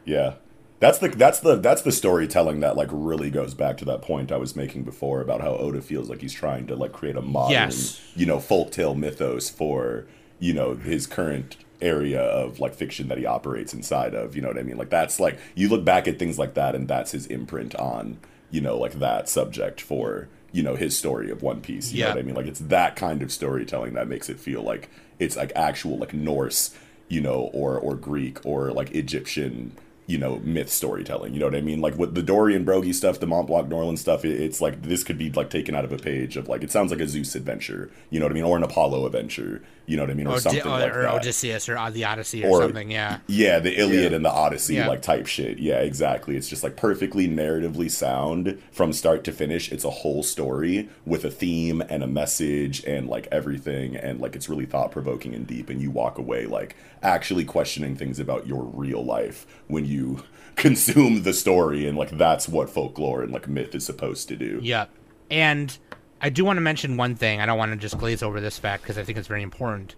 Yeah, 0.04 0.36
that's 0.80 0.98
the 0.98 1.08
that's 1.08 1.40
the 1.40 1.56
that's 1.56 1.84
the 1.84 1.92
storytelling 1.92 2.60
that 2.60 2.76
like 2.76 2.90
really 2.92 3.30
goes 3.30 3.54
back 3.54 3.78
to 3.78 3.86
that 3.86 4.02
point 4.02 4.30
I 4.30 4.38
was 4.38 4.58
making 4.58 4.84
before 4.84 5.22
about 5.22 5.40
how 5.40 5.52
Oda 5.56 5.82
feels 5.82 6.10
like 6.10 6.20
he's 6.20 6.34
trying 6.34 6.68
to 6.68 6.76
like 6.76 6.92
create 6.92 7.16
a 7.16 7.22
modern, 7.22 7.54
yes. 7.54 8.02
you 8.16 8.26
know, 8.26 8.38
folktale 8.38 8.98
mythos 8.98 9.50
for 9.50 10.06
you 10.40 10.54
know 10.54 10.76
his 10.76 11.08
current 11.08 11.56
area 11.82 12.22
of 12.22 12.60
like 12.60 12.74
fiction 12.74 13.08
that 13.10 13.18
he 13.18 13.26
operates 13.26 13.74
inside 13.74 14.14
of. 14.14 14.36
You 14.36 14.42
know 14.42 14.48
what 14.50 14.58
I 14.58 14.64
mean? 14.64 14.78
Like 14.78 14.90
that's 14.90 15.20
like 15.20 15.38
you 15.56 15.70
look 15.70 15.84
back 15.86 16.08
at 16.08 16.20
things 16.20 16.40
like 16.40 16.54
that, 16.56 16.76
and 16.76 16.88
that's 16.88 17.12
his 17.12 17.26
imprint 17.28 17.76
on 17.76 18.18
you 18.52 18.62
know 18.62 18.78
like 18.78 18.94
that 19.00 19.28
subject 19.30 19.82
for 19.82 20.28
you 20.52 20.62
know 20.64 20.76
his 20.76 20.98
story 20.98 21.32
of 21.32 21.42
One 21.42 21.62
Piece. 21.62 21.92
You 21.92 22.00
Yeah. 22.00 22.06
know 22.10 22.12
what 22.16 22.20
I 22.20 22.24
mean? 22.24 22.36
Like 22.36 22.46
it's 22.48 22.60
that 22.60 22.96
kind 22.96 23.22
of 23.22 23.32
storytelling 23.32 23.94
that 23.96 24.08
makes 24.08 24.30
it 24.30 24.40
feel 24.40 24.62
like 24.62 24.90
it's 25.20 25.36
like 25.36 25.52
actual 25.56 25.98
like 25.98 26.14
Norse, 26.14 26.76
you 27.08 27.22
know, 27.22 27.50
or 27.54 27.78
or 27.78 27.96
Greek 27.96 28.46
or 28.46 28.72
like 28.72 28.92
Egyptian, 28.96 29.76
you 30.06 30.18
know, 30.18 30.40
myth 30.44 30.70
storytelling. 30.72 31.34
You 31.34 31.40
know 31.40 31.46
what 31.48 31.56
I 31.56 31.62
mean? 31.62 31.80
Like 31.82 31.98
with 31.98 32.14
the 32.16 32.22
Dorian 32.24 32.66
Brogy 32.66 32.94
stuff, 32.94 33.20
the 33.20 33.28
Mont 33.28 33.48
Blanc 33.48 33.70
Noland 33.70 34.00
stuff, 34.00 34.26
it, 34.26 34.40
it's 34.42 34.60
like 34.62 34.82
this 34.84 35.04
could 35.04 35.18
be 35.18 35.32
like 35.32 35.50
taken 35.50 35.76
out 35.76 35.86
of 35.86 35.92
a 35.94 35.98
page 35.98 36.36
of 36.38 36.48
like 36.50 36.64
it 36.64 36.72
sounds 36.72 36.92
like 36.92 37.00
a 37.00 37.08
Zeus 37.08 37.36
adventure. 37.36 37.90
You 38.10 38.20
know 38.20 38.26
what 38.26 38.32
I 38.32 38.36
mean? 38.36 38.44
Or 38.44 38.58
an 38.58 38.64
Apollo 38.64 39.06
adventure. 39.06 39.62
You 39.86 39.98
know 39.98 40.04
what 40.04 40.12
I 40.12 40.14
mean? 40.14 40.28
Or 40.28 40.36
Or, 40.36 40.40
something 40.40 40.64
Di- 40.64 40.68
or, 40.70 40.80
like 40.80 40.96
or 40.96 41.02
that. 41.04 41.14
Odysseus 41.16 41.68
or 41.68 41.78
uh, 41.78 41.90
the 41.90 42.06
Odyssey 42.06 42.46
or, 42.46 42.50
Or- 42.50 42.62
something. 42.64 42.90
Yeah. 42.90 43.18
Yeah, 43.28 43.60
the 43.60 43.78
Iliad 43.78 44.12
Yeah. 44.12 44.16
and 44.16 44.24
the 44.26 44.32
Odyssey, 44.32 44.76
Yeah. 44.76 44.88
like 44.88 45.02
type 45.02 45.28
shit. 45.28 45.60
Yeah, 45.60 45.80
exactly. 45.80 46.38
It's 46.38 46.48
just 46.48 46.64
like 46.64 46.78
perfectly 46.78 47.28
narratively 47.28 47.92
sound 47.92 48.62
from 48.72 48.94
start 48.94 49.24
to 49.26 49.32
finish. 49.34 49.72
It's 49.74 49.84
a 49.84 49.90
whole 49.90 50.24
story 50.24 50.88
with 51.06 51.26
a 51.26 51.30
theme 51.32 51.82
and 51.90 52.02
a 52.02 52.08
message 52.08 52.84
and 52.86 53.10
like 53.10 53.28
everything. 53.32 53.98
And 53.98 54.22
like 54.22 54.36
it's 54.38 54.48
really 54.48 54.66
thought 54.66 54.92
provoking 54.92 55.34
and 55.34 55.46
deep. 55.46 55.70
And 55.70 55.82
you 55.82 55.92
walk 55.92 56.18
away 56.18 56.46
like 56.46 56.78
actually 57.04 57.46
questioning 57.46 57.96
things 57.96 58.20
about 58.20 58.48
your 58.48 58.64
real 58.64 59.04
life 59.04 59.46
when 59.68 59.86
you 59.86 60.24
consume 60.56 61.24
the 61.24 61.34
story. 61.34 61.88
And 61.88 61.98
like 61.98 62.12
that's 62.12 62.48
what 62.48 62.70
folklore 62.70 63.22
and 63.22 63.32
like 63.32 63.48
myth 63.48 63.76
is 63.76 63.86
supposed 63.86 64.28
to 64.30 64.36
do. 64.36 64.60
Yeah. 64.64 64.86
And 65.30 65.78
I 66.22 66.30
do 66.30 66.46
want 66.46 66.58
to 66.58 66.62
mention 66.62 66.98
one 66.98 67.16
thing. 67.16 67.42
I 67.42 67.46
don't 67.46 67.58
want 67.58 67.72
to 67.74 67.78
just 67.78 67.98
glaze 67.98 68.24
over 68.24 68.40
this 68.40 68.58
fact 68.58 68.84
because 68.84 68.98
I 68.98 69.04
think 69.04 69.18
it's 69.18 69.28
very 69.28 69.44
important. 69.44 69.96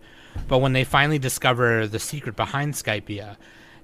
But 0.47 0.57
when 0.57 0.73
they 0.73 0.83
finally 0.83 1.19
discover 1.19 1.87
the 1.87 1.99
secret 1.99 2.35
behind 2.35 2.73
Skypiea 2.73 3.37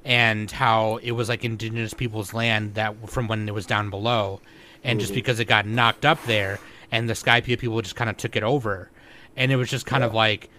and 0.03 0.49
how 0.49 0.97
it 0.97 1.11
was 1.11 1.29
like 1.29 1.45
indigenous 1.45 1.93
people's 1.93 2.33
land 2.33 2.73
that 2.73 3.09
from 3.09 3.27
when 3.27 3.47
it 3.47 3.53
was 3.53 3.65
down 3.65 3.89
below, 3.89 4.41
and 4.83 4.99
just 4.99 5.13
because 5.13 5.39
it 5.39 5.45
got 5.45 5.67
knocked 5.67 6.05
up 6.05 6.23
there, 6.25 6.59
and 6.91 7.07
the 7.07 7.13
Skypiea 7.13 7.59
people 7.59 7.81
just 7.81 7.95
kind 7.95 8.09
of 8.09 8.17
took 8.17 8.35
it 8.35 8.43
over, 8.43 8.89
and 9.35 9.51
it 9.51 9.55
was 9.55 9.69
just 9.69 9.85
kind 9.85 10.03
of 10.03 10.13
like, 10.13 10.49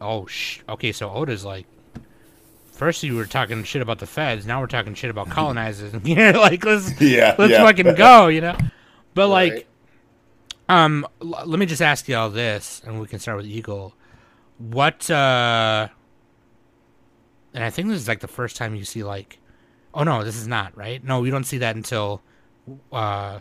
oh, 0.00 0.26
sh- 0.26 0.60
okay, 0.68 0.92
so 0.92 1.10
Oda's 1.10 1.44
like, 1.44 1.66
first 2.72 3.02
you 3.02 3.14
were 3.14 3.26
talking 3.26 3.62
shit 3.64 3.80
about 3.82 3.98
the 4.00 4.06
feds, 4.06 4.44
now 4.46 4.60
we're 4.60 4.66
talking 4.66 4.94
shit 4.94 5.10
about 5.10 5.30
colonizers. 5.38 5.94
you 6.04 6.14
know, 6.16 6.32
like 6.40 6.64
let's 6.64 7.00
Yeah, 7.00 7.36
let's 7.38 7.52
yeah. 7.52 7.64
fucking 7.64 7.94
go, 7.96 8.28
you 8.28 8.40
know. 8.40 8.56
But 9.14 9.28
like, 9.28 9.68
um, 10.68 11.06
l- 11.20 11.42
let 11.46 11.58
me 11.58 11.66
just 11.66 11.82
ask 11.82 12.08
you 12.08 12.16
all 12.16 12.30
this, 12.30 12.82
and 12.84 13.00
we 13.00 13.06
can 13.06 13.18
start 13.18 13.36
with 13.36 13.46
Eagle. 13.46 13.94
What? 14.58 15.10
uh 15.10 15.88
And 17.54 17.62
I 17.64 17.70
think 17.70 17.88
this 17.88 18.00
is 18.00 18.08
like 18.08 18.20
the 18.20 18.28
first 18.28 18.56
time 18.56 18.74
you 18.74 18.84
see 18.84 19.02
like, 19.02 19.38
oh 19.94 20.04
no, 20.04 20.24
this 20.24 20.36
is 20.36 20.46
not 20.48 20.76
right. 20.76 21.02
No, 21.04 21.20
we 21.20 21.30
don't 21.30 21.44
see 21.44 21.58
that 21.58 21.76
until 21.76 22.22
uh 22.92 23.40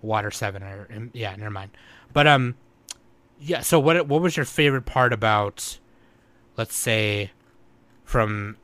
Water 0.00 0.30
Seven 0.30 0.62
or 0.62 0.88
um, 0.94 1.10
yeah, 1.12 1.34
never 1.36 1.50
mind. 1.50 1.70
But 2.12 2.26
um, 2.26 2.54
yeah. 3.40 3.60
So 3.60 3.78
what? 3.80 4.06
What 4.06 4.22
was 4.22 4.36
your 4.36 4.46
favorite 4.46 4.86
part 4.86 5.12
about? 5.12 5.78
Let's 6.56 6.74
say, 6.76 7.30
from 8.04 8.56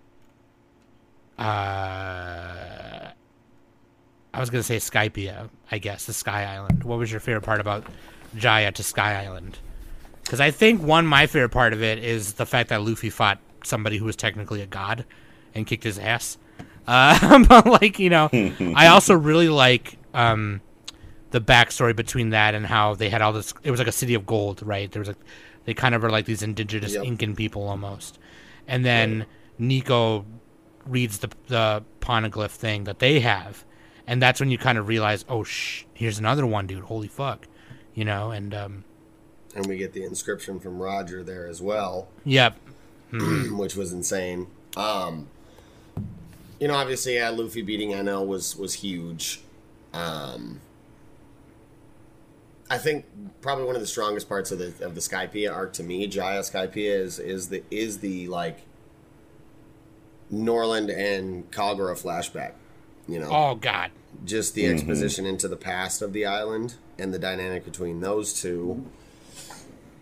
uh. 1.39 3.11
I 4.35 4.41
was 4.41 4.51
gonna 4.51 4.63
say 4.63 4.77
Skypiea, 4.77 5.49
I 5.71 5.79
guess, 5.79 6.05
the 6.05 6.13
Sky 6.13 6.45
Island. 6.45 6.85
What 6.85 6.99
was 6.99 7.11
your 7.11 7.19
favorite 7.21 7.43
part 7.43 7.61
about 7.61 7.85
Jaya 8.37 8.71
to 8.73 8.83
Sky 8.83 9.25
Island? 9.25 9.59
Because 10.23 10.41
I 10.41 10.51
think 10.51 10.83
one 10.83 11.07
my 11.07 11.27
favorite 11.27 11.49
part 11.49 11.73
of 11.73 11.83
it 11.83 11.99
is 11.99 12.35
the 12.35 12.47
fact 12.47 12.69
that 12.69 12.83
Luffy 12.83 13.11
fought 13.11 13.39
somebody 13.65 13.97
who 13.97 14.05
was 14.05 14.15
technically 14.17 14.61
a 14.61 14.67
god 14.67 15.05
and 15.55 15.67
kicked 15.67 15.83
his 15.85 15.99
ass. 15.99 16.37
Uh, 16.87 17.43
but 17.49 17.67
like 17.67 17.99
you 17.99 18.11
know, 18.11 18.29
I 18.77 18.87
also 18.93 19.15
really 19.15 19.49
like 19.49 19.97
um, 20.15 20.61
the 21.31 21.41
backstory 21.41 21.97
between 21.97 22.31
that 22.31 22.55
and 22.55 22.67
how 22.67 22.95
they 22.95 23.09
had 23.09 23.23
all 23.23 23.33
this. 23.33 23.55
It 23.63 23.71
was 23.71 23.81
like 23.81 23.89
a 23.89 23.93
city 23.93 24.15
of 24.15 24.27
gold, 24.27 24.63
right? 24.63 24.93
There 24.93 25.01
was 25.01 25.09
like 25.09 25.19
they 25.65 25.75
kind 25.75 25.95
of 25.95 26.03
were 26.03 26.11
like 26.11 26.27
these 26.27 26.43
indigenous 26.43 26.95
Yep. 26.95 27.05
Incan 27.05 27.35
people 27.35 27.67
almost, 27.67 28.19
and 28.69 28.85
then 28.85 29.27
Nico 29.59 30.25
reads 30.89 31.19
the 31.19 31.31
the 31.47 31.85
poneglyph 32.01 32.51
thing 32.51 32.85
that 32.85 32.99
they 32.99 33.21
have, 33.21 33.65
and 34.07 34.23
that's 34.23 34.41
when 34.41 34.51
you 34.51 34.59
kind 34.59 34.79
of 34.79 34.89
realize, 34.89 35.25
oh 35.29 35.45
sh, 35.45 35.85
here's 35.95 36.19
another 36.19 36.47
one, 36.47 36.67
dude. 36.67 36.85
Holy 36.85 37.09
fuck, 37.09 37.47
you 37.95 38.05
know. 38.05 38.31
And 38.31 38.55
um, 38.55 38.85
and 39.55 39.67
we 39.67 39.77
get 39.77 39.93
the 39.93 40.05
inscription 40.05 40.61
from 40.61 40.79
Roger 40.79 41.23
there 41.23 41.47
as 41.47 41.61
well, 41.61 42.09
yep, 42.25 42.57
which 43.13 43.77
was 43.77 43.93
insane. 43.93 44.47
Um, 44.77 45.29
you 46.61 46.69
know, 46.69 46.75
obviously, 46.75 47.15
yeah, 47.15 47.31
Luffy 47.31 47.63
beating 47.63 47.91
Enel 47.91 48.27
was 48.27 48.57
was 48.57 48.75
huge. 48.75 49.41
Um, 49.93 50.61
I 52.71 52.79
think 52.79 53.07
probably 53.41 53.65
one 53.65 53.75
of 53.75 53.81
the 53.81 53.87
strongest 53.87 54.29
parts 54.29 54.51
of 54.51 54.59
the 54.59 54.85
of 54.85 54.95
the 54.95 55.01
Skypiea 55.01 55.53
arc 55.53 55.73
to 55.75 55.83
me, 55.83 56.07
Jaya 56.07 56.41
Skypiea, 56.41 57.01
is 57.01 57.19
is 57.19 57.49
the 57.49 57.63
is 57.71 57.99
the 57.99 58.29
like 58.29 58.61
Noland 60.31 60.91
and 60.91 61.51
Kagura 61.51 62.01
flashback. 62.01 62.53
You 63.07 63.21
know, 63.21 63.29
oh 63.31 63.55
god, 63.55 63.91
just 64.25 64.55
the 64.55 64.67
exposition 64.67 65.25
into 65.25 65.49
the 65.49 65.57
past 65.57 66.03
of 66.03 66.13
the 66.13 66.27
island 66.27 66.75
and 66.99 67.15
the 67.15 67.19
dynamic 67.19 67.65
between 67.65 68.01
those 68.01 68.39
two. 68.41 68.85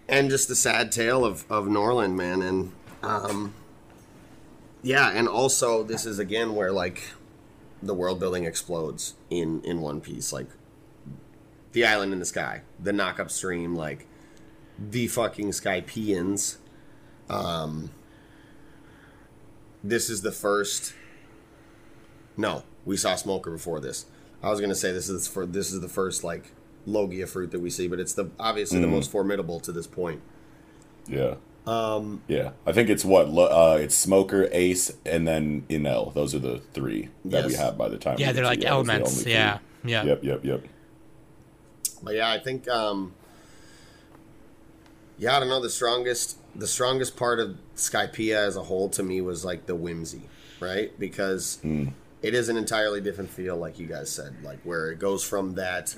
And 0.09 0.31
just 0.31 0.47
the 0.47 0.55
sad 0.55 0.93
tale 0.93 1.25
of, 1.25 1.45
of 1.51 1.67
Noland 1.67 2.17
man 2.17 2.41
and 2.41 2.73
um, 3.03 3.55
yeah 4.87 5.11
and 5.11 5.29
also 5.29 5.83
this 5.83 6.07
is 6.07 6.19
again 6.21 6.55
where 6.55 6.71
like 6.71 7.03
the 7.83 7.93
world 7.93 8.21
building 8.21 8.45
explodes 8.45 9.15
in 9.31 9.61
in 9.63 9.81
one 9.81 10.01
piece 10.01 10.33
like 10.33 10.47
the 11.73 11.85
island 11.85 12.13
in 12.13 12.21
the 12.21 12.25
sky 12.25 12.63
the 12.79 12.93
knock 12.93 13.19
up 13.19 13.31
stream 13.31 13.75
like 13.75 14.07
the 14.79 15.09
fucking 15.09 15.51
Skypieans 15.51 16.57
um 17.29 17.91
this 19.89 20.11
is 20.11 20.23
the 20.23 20.33
first 20.33 20.95
no, 22.37 22.65
we 22.85 22.97
saw 22.97 23.17
Smoker 23.17 23.51
before 23.51 23.81
this. 23.81 24.07
I 24.43 24.51
was 24.51 24.61
gonna 24.61 24.75
say 24.75 24.93
this 24.93 25.09
is 25.09 25.27
for 25.27 25.47
this 25.47 25.73
is 25.73 25.81
the 25.81 25.89
first 25.89 26.23
like 26.25 26.53
Logia 26.87 27.27
fruit 27.27 27.51
that 27.51 27.61
we 27.61 27.71
see, 27.71 27.89
but 27.89 27.99
it's 27.99 28.13
the 28.15 28.31
obviously 28.39 28.81
the 28.81 28.87
most 28.87 29.11
formidable 29.11 29.59
to 29.61 29.73
this 29.73 29.87
point. 29.87 30.21
Yeah. 31.09 31.37
Um. 31.67 32.23
Yeah, 32.29 32.51
I 32.65 32.73
think 32.73 32.89
it's 32.91 33.05
what 33.05 33.29
lo- 33.29 33.47
uh, 33.47 33.77
it's 33.79 33.97
Smoker, 33.97 34.49
Ace, 34.53 34.93
and 35.05 35.27
then 35.27 35.63
Enel. 35.69 36.15
Those 36.15 36.33
are 36.33 36.39
the 36.39 36.59
three 36.75 37.09
that 37.25 37.45
we 37.47 37.55
have 37.55 37.77
by 37.77 37.89
the 37.89 37.99
time. 37.99 38.17
yeah, 38.21 38.31
they're 38.31 38.45
like 38.45 38.61
to- 38.61 38.67
those 38.69 38.73
are 38.83 38.85
the 38.85 38.93
elements. 38.93 39.23
three. 39.23 39.33
Yeah, 39.33 39.59
yeah, 39.85 40.05
Yep. 40.05 40.23
Yep. 40.23 40.45
Yep. 40.45 40.65
But 42.05 42.15
yeah, 42.15 42.31
I 42.31 42.39
think 42.39 42.69
um 42.69 43.15
yeah, 45.19 45.37
I 45.37 45.41
don't 45.41 45.49
know 45.49 45.61
the 45.61 45.71
strongest 45.71 46.39
the 46.55 46.67
strongest 46.67 47.17
part 47.17 47.39
of 47.39 47.57
Skypiea 47.77 48.37
as 48.37 48.57
a 48.57 48.63
whole 48.63 48.89
to 48.91 49.03
me 49.03 49.21
was 49.21 49.45
like 49.45 49.67
the 49.67 49.75
whimsy, 49.75 50.23
right? 50.61 50.99
Because 50.99 51.59
hmm. 51.63 51.89
it 52.23 52.35
is 52.35 52.49
an 52.49 52.57
entirely 52.57 53.01
different 53.01 53.31
feel, 53.31 53.57
like 53.57 53.79
you 53.79 53.87
guys 53.87 54.11
said, 54.11 54.43
like 54.43 54.61
where 54.63 54.91
it 54.91 54.99
goes 54.99 55.23
from 55.23 55.55
that. 55.55 55.97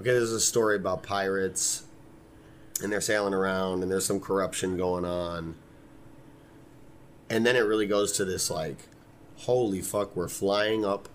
Okay, 0.00 0.10
there's 0.10 0.32
a 0.32 0.40
story 0.40 0.76
about 0.76 1.02
pirates, 1.02 1.84
and 2.82 2.90
they're 2.90 3.00
sailing 3.00 3.34
around, 3.34 3.82
and 3.82 3.90
there's 3.90 4.06
some 4.06 4.20
corruption 4.20 4.76
going 4.76 5.04
on, 5.04 5.54
and 7.30 7.46
then 7.46 7.56
it 7.56 7.60
really 7.60 7.86
goes 7.86 8.12
to 8.12 8.24
this 8.24 8.50
like, 8.50 8.88
holy 9.36 9.80
fuck, 9.80 10.16
we're 10.16 10.28
flying 10.28 10.84
up 10.84 11.08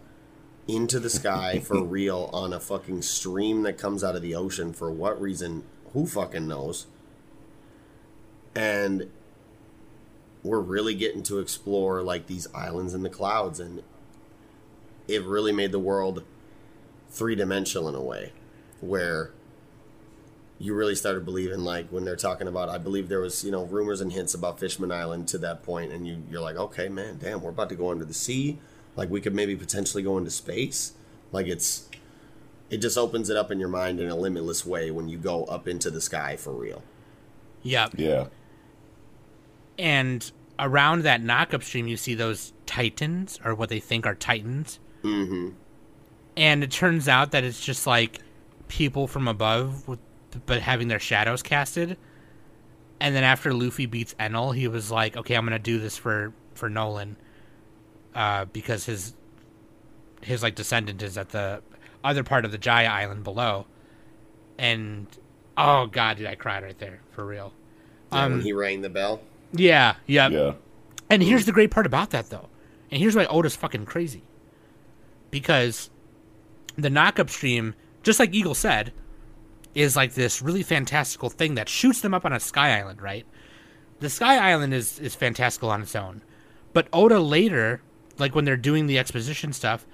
into 0.68 1.00
the 1.00 1.10
sky 1.10 1.60
for 1.60 1.84
real 1.84 2.30
on 2.32 2.54
a 2.54 2.60
fucking 2.60 3.02
stream 3.02 3.64
that 3.64 3.78
comes 3.78 4.04
out 4.04 4.16
of 4.16 4.22
the 4.22 4.36
ocean 4.36 4.74
for 4.74 4.92
what 4.92 5.20
reason? 5.20 5.64
Who 5.94 6.06
fucking 6.06 6.48
knows? 6.48 6.86
And 8.56 9.10
we're 10.44 10.60
really 10.60 10.96
getting 10.96 11.24
to 11.24 11.40
explore 11.40 12.02
like 12.02 12.28
these 12.28 12.48
islands 12.54 12.94
in 12.94 13.04
the 13.04 13.10
clouds 13.10 13.60
and 13.60 13.84
it 15.08 15.24
really 15.24 15.52
made 15.52 15.72
the 15.72 15.80
world 15.80 16.24
three 17.10 17.36
dimensional 17.36 17.90
in 17.90 17.96
a 17.96 18.02
way 18.02 18.32
where 18.80 19.32
you 20.60 20.74
really 20.74 20.96
started 20.96 21.26
believing 21.26 21.60
like 21.60 21.88
when 21.90 22.06
they're 22.06 22.16
talking 22.16 22.48
about 22.48 22.70
I 22.70 22.78
believe 22.78 23.10
there 23.10 23.22
was, 23.22 23.44
you 23.44 23.52
know, 23.52 23.64
rumors 23.66 24.02
and 24.02 24.12
hints 24.12 24.34
about 24.34 24.60
Fishman 24.60 24.92
Island 24.92 25.28
to 25.30 25.38
that 25.40 25.64
point 25.64 25.92
and 25.92 26.08
you 26.08 26.24
you're 26.30 26.42
like, 26.42 26.56
okay 26.56 26.90
man, 26.90 27.18
damn, 27.18 27.42
we're 27.42 27.50
about 27.50 27.70
to 27.70 27.76
go 27.76 27.92
under 27.92 28.06
the 28.06 28.14
sea. 28.14 28.60
Like 28.96 29.10
we 29.10 29.22
could 29.22 29.36
maybe 29.36 29.56
potentially 29.56 30.04
go 30.04 30.18
into 30.18 30.32
space. 30.32 30.94
Like 31.32 31.48
it's 31.48 31.90
it 32.70 32.78
just 32.78 32.98
opens 32.98 33.30
it 33.30 33.38
up 33.38 33.52
in 33.52 33.60
your 33.60 33.70
mind 33.70 34.00
in 34.00 34.10
a 34.10 34.16
limitless 34.16 34.66
way 34.66 34.92
when 34.92 35.10
you 35.10 35.18
go 35.18 35.46
up 35.46 35.68
into 35.68 35.90
the 35.90 36.02
sky 36.02 36.36
for 36.38 36.54
real. 36.54 36.84
yep. 37.64 37.92
Yeah. 37.98 38.28
And 39.80 40.32
around 40.60 41.04
that 41.04 41.24
knockup 41.24 41.64
stream, 41.64 41.88
you 41.88 41.98
see 41.98 42.14
those 42.16 42.54
titans, 42.68 43.40
or 43.44 43.56
what 43.56 43.70
they 43.70 43.80
think 43.80 44.06
are 44.06 44.16
titans. 44.16 44.80
Mm-hmm. 45.04 45.50
And 46.38 46.64
it 46.64 46.72
turns 46.72 47.08
out 47.08 47.32
that 47.32 47.44
it's 47.44 47.66
just 47.66 47.88
like 47.88 48.20
people 48.68 49.08
from 49.08 49.28
above, 49.28 49.88
with, 49.88 50.00
but 50.46 50.62
having 50.62 50.90
their 50.90 51.00
shadows 51.00 51.42
casted. 51.42 51.98
And 53.00 53.16
then 53.16 53.24
after 53.24 53.54
Luffy 53.54 53.88
beats 53.88 54.14
Enel, 54.20 54.56
he 54.56 54.68
was 54.68 54.92
like, 54.92 55.18
"Okay, 55.18 55.36
I'm 55.36 55.46
gonna 55.46 55.60
do 55.60 55.80
this 55.80 55.98
for 55.98 56.34
for 56.54 56.70
Noland, 56.70 57.16
uh, 58.16 58.46
because 58.46 58.86
his 58.86 59.16
his 60.22 60.44
like 60.44 60.56
descendant 60.56 61.02
is 61.02 61.18
at 61.18 61.30
the 61.30 61.62
other 62.04 62.24
part 62.24 62.46
of 62.46 62.52
the 62.52 62.58
Jaya 62.60 62.90
Island 62.90 63.24
below." 63.24 63.66
and 64.60 65.08
oh 65.58 65.88
god, 65.88 66.18
did 66.18 66.28
I 66.28 66.36
cry 66.36 66.62
right 66.62 66.78
there 66.78 67.02
for 67.12 67.26
real? 67.26 67.54
Yeah, 68.12 68.26
Um, 68.26 68.34
when 68.34 68.42
he 68.42 68.54
rang 68.54 68.82
the 68.82 68.90
bell. 68.90 69.22
Yeah, 69.52 69.96
yeah. 70.06 70.30
Yeah. 70.30 70.54
And 71.10 71.24
here's 71.24 71.46
the 71.46 71.52
great 71.52 71.72
part 71.72 71.86
about 71.86 72.12
that, 72.12 72.30
though. 72.30 72.50
And 72.92 73.02
here's 73.02 73.16
why 73.16 73.26
Oda's 73.26 73.56
fucking 73.56 73.86
crazy. 73.86 74.24
Because 75.32 75.90
the 76.76 76.90
knockup 76.90 77.30
stream, 77.30 77.76
just 78.04 78.20
like 78.20 78.34
Eagle 78.34 78.56
said, 78.56 78.94
is 79.76 79.96
like 79.96 80.14
this 80.14 80.42
really 80.42 80.64
fantastical 80.64 81.30
thing 81.30 81.56
that 81.56 81.70
shoots 81.70 82.02
them 82.02 82.14
up 82.14 82.26
on 82.26 82.34
a 82.34 82.40
sky 82.40 82.80
island, 82.80 83.02
right? 83.02 83.26
The 84.00 84.10
sky 84.10 84.38
island 84.38 84.74
is, 84.74 85.00
is 85.00 85.16
fantastical 85.16 85.70
on 85.70 85.82
its 85.82 85.96
own. 85.96 86.24
But 86.74 86.88
Oda 86.94 87.20
later, 87.20 87.82
like 88.18 88.36
when 88.36 88.46
they're 88.46 88.58
doing 88.58 88.88
the 88.88 89.00
exposition 89.00 89.54
stuff, 89.54 89.86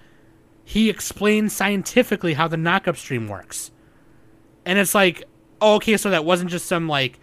he 0.63 0.89
explains 0.89 1.53
scientifically 1.53 2.33
how 2.33 2.47
the 2.47 2.57
knockup 2.57 2.97
stream 2.97 3.27
works. 3.27 3.71
And 4.65 4.79
it's 4.79 4.95
like, 4.95 5.23
oh, 5.61 5.75
okay, 5.75 5.97
so 5.97 6.09
that 6.09 6.25
wasn't 6.25 6.49
just 6.49 6.65
some 6.65 6.87
like 6.87 7.19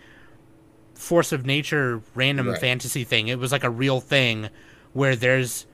force 1.03 1.33
of 1.33 1.45
nature 1.45 2.01
random 2.15 2.49
Right. 2.49 2.59
fantasy 2.61 3.05
thing. 3.05 3.29
It 3.29 3.39
was 3.39 3.51
like 3.53 3.65
a 3.65 3.71
real 3.71 4.01
thing 4.01 4.49
where 4.93 5.17
there's 5.17 5.67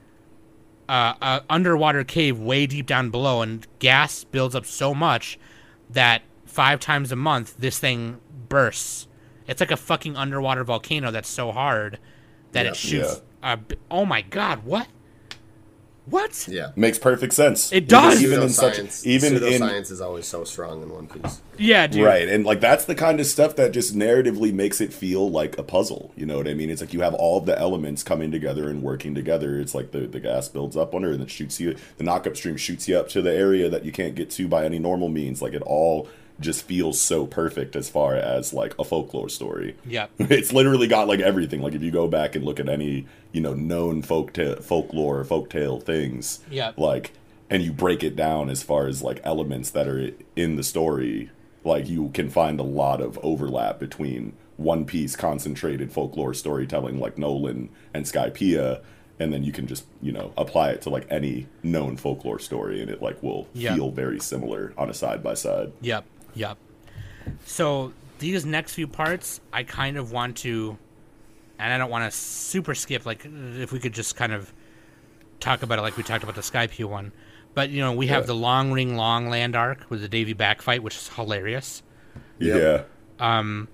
uh, 0.89 1.13
a 1.21 1.43
underwater 1.51 2.03
cave 2.03 2.39
way 2.41 2.67
deep 2.67 2.87
down 2.87 3.11
below, 3.11 3.43
and 3.43 3.67
gas 3.79 4.25
builds 4.25 4.55
up 4.55 4.65
so 4.65 4.95
much 4.95 5.39
that 5.91 6.23
five 6.47 6.81
times 6.81 7.13
a 7.13 7.17
month 7.17 7.55
this 7.59 7.79
thing 7.79 8.19
bursts. 8.49 9.07
It's 9.47 9.61
like 9.61 9.71
a 9.71 9.77
fucking 9.77 10.17
underwater 10.17 10.65
volcano 10.65 11.11
that's 11.11 11.29
so 11.29 11.53
hard 11.53 11.99
that 12.53 12.65
Yeah. 12.65 12.71
it 12.71 12.77
shoots. 12.77 13.23
a 13.43 13.57
bi- 13.59 13.77
oh 13.91 14.05
my 14.07 14.23
god! 14.23 14.65
What? 14.65 14.89
What? 16.11 16.47
Yeah. 16.49 16.73
Makes 16.77 16.99
perfect 16.99 17.35
sense. 17.35 17.73
It 17.73 17.89
does. 17.89 18.23
Even 18.23 18.43
in 18.43 18.49
such, 18.49 18.75
Pseudoscience, 18.75 19.07
even 19.07 19.43
in 19.43 19.59
science 19.59 19.91
is 19.91 20.01
always 20.01 20.27
so 20.27 20.45
strong 20.45 20.83
in 20.83 20.91
One 20.91 21.07
Piece. 21.07 21.41
Yeah, 21.59 21.87
dude. 21.87 22.05
Right, 22.05 22.29
and 22.29 22.45
like 22.45 22.61
that's 22.61 22.85
the 22.85 22.95
kind 22.95 23.21
of 23.21 23.27
stuff 23.27 23.57
that 23.57 23.73
just 23.73 23.95
narratively 23.95 24.53
makes 24.53 24.81
it 24.81 24.93
feel 24.93 25.29
like 25.31 25.59
a 25.59 25.63
puzzle. 25.63 26.13
You 26.17 26.25
know 26.25 26.37
what 26.37 26.49
I 26.49 26.55
mean? 26.55 26.71
It's 26.71 26.81
like 26.81 26.93
you 26.93 27.01
have 27.01 27.15
all 27.15 27.39
of 27.39 27.47
the 27.47 27.59
elements 27.59 28.03
coming 28.03 28.31
together 28.31 28.69
and 28.69 28.83
working 28.83 29.15
together. 29.15 29.59
It's 29.59 29.75
like 29.75 29.91
the, 29.91 30.01
the 30.01 30.21
gas 30.21 30.49
builds 30.49 30.77
up 30.77 30.95
on 30.95 31.03
her 31.03 31.13
and 31.13 31.23
it 31.23 31.31
shoots 31.31 31.59
you. 31.61 31.77
The 31.97 32.05
knockup 32.05 32.37
stream 32.37 32.57
shoots 32.57 32.89
you 32.89 32.97
up 32.97 33.09
to 33.11 33.23
the 33.23 33.33
area 33.33 33.69
that 33.69 33.85
you 33.85 33.93
can't 33.93 34.15
get 34.15 34.31
to 34.31 34.49
by 34.49 34.65
any 34.65 34.79
normal 34.79 35.09
means. 35.09 35.43
Like 35.43 35.53
it 35.53 35.63
all 35.63 36.09
just 36.41 36.63
feels 36.65 37.01
so 37.01 37.27
perfect 37.27 37.75
as 37.75 37.89
far 37.91 38.15
as 38.15 38.53
like 38.53 38.75
a 38.79 38.85
folklore 38.85 39.29
story. 39.29 39.77
Yep. 39.87 40.11
It's 40.21 40.53
literally 40.53 40.87
got 40.87 41.09
like 41.09 41.21
everything. 41.21 41.61
Like 41.63 41.75
if 41.75 41.83
you 41.83 41.91
go 41.91 42.07
back 42.09 42.37
and 42.37 42.45
look 42.45 42.61
at 42.61 42.69
any 42.69 43.07
you 43.33 43.41
know 43.41 43.55
known 43.55 44.03
folk 44.03 44.33
ta- 44.33 44.57
folklore 44.61 45.21
or 45.21 45.25
folktale 45.25 45.83
things, 45.83 46.41
Yep. 46.51 46.79
like 46.79 47.13
and 47.51 47.63
you 47.63 47.73
break 47.73 48.03
it 48.05 48.15
down 48.15 48.51
as 48.51 48.63
far 48.63 48.87
as 48.87 49.03
like 49.03 49.21
elements 49.25 49.71
that 49.71 49.89
are 49.89 50.11
in 50.37 50.57
the 50.57 50.63
story 50.63 51.31
like 51.65 51.89
you 51.89 52.11
can 52.11 52.31
find 52.31 52.61
a 52.61 52.63
lot 52.63 53.01
of 53.01 53.19
overlap 53.23 53.79
between 53.81 54.33
one 54.57 54.85
piece 54.85 55.17
concentrated 55.17 55.91
folklore 55.93 56.35
storytelling 56.35 56.99
like 57.01 57.17
Noland 57.19 57.69
and 57.95 58.05
Skypiea 58.05 58.83
and 59.19 59.33
then 59.33 59.43
you 59.45 59.51
can 59.53 59.67
just 59.67 59.85
you 60.01 60.13
know 60.13 60.33
apply 60.37 60.71
it 60.71 60.83
to 60.83 60.91
like 60.91 61.07
any 61.11 61.47
known 61.63 61.97
folklore 61.97 62.39
story 62.39 62.81
and 62.81 62.91
it 62.91 63.01
like 63.03 63.23
will 63.23 63.49
Yeah. 63.55 63.75
feel 63.75 63.91
very 63.91 64.21
similar 64.21 64.73
on 64.79 64.89
a 64.91 64.95
side 64.95 65.23
by 65.23 65.35
side 65.35 65.73
Yep, 65.81 66.05
yep. 66.39 66.57
So 67.45 67.93
these 68.19 68.45
next 68.47 68.75
few 68.75 68.87
parts, 68.87 69.41
I 69.53 69.63
kind 69.63 69.97
of 69.97 70.13
want 70.13 70.37
to, 70.39 70.79
and 71.59 71.73
I 71.73 71.79
don't 71.79 71.91
want 71.91 72.11
to 72.11 72.17
super 72.17 72.75
skip. 72.75 73.05
Like, 73.07 73.27
if 73.27 73.73
we 73.73 73.79
could 73.79 73.93
just 73.93 74.17
kind 74.17 74.33
of 74.33 74.53
talk 75.41 75.63
about 75.63 75.79
it, 75.79 75.83
like 75.83 75.97
we 75.97 76.03
talked 76.03 76.23
about 76.23 76.35
the 76.37 76.41
Skype 76.43 76.83
one. 76.85 77.13
But 77.55 77.71
you 77.71 77.81
know, 77.81 77.93
we 77.93 78.07
have 78.09 78.23
Yeah. 78.25 78.27
the 78.29 78.35
Long 78.35 78.73
Ring 78.73 78.97
Long 78.97 79.29
Land 79.29 79.57
arc 79.57 79.89
with 79.91 80.01
the 80.01 80.09
Davy 80.09 80.33
back 80.33 80.63
fight, 80.63 80.83
which 80.83 80.97
is 80.97 81.09
hilarious. 81.09 81.83
yeah 82.39 82.83
Um, 83.19 83.69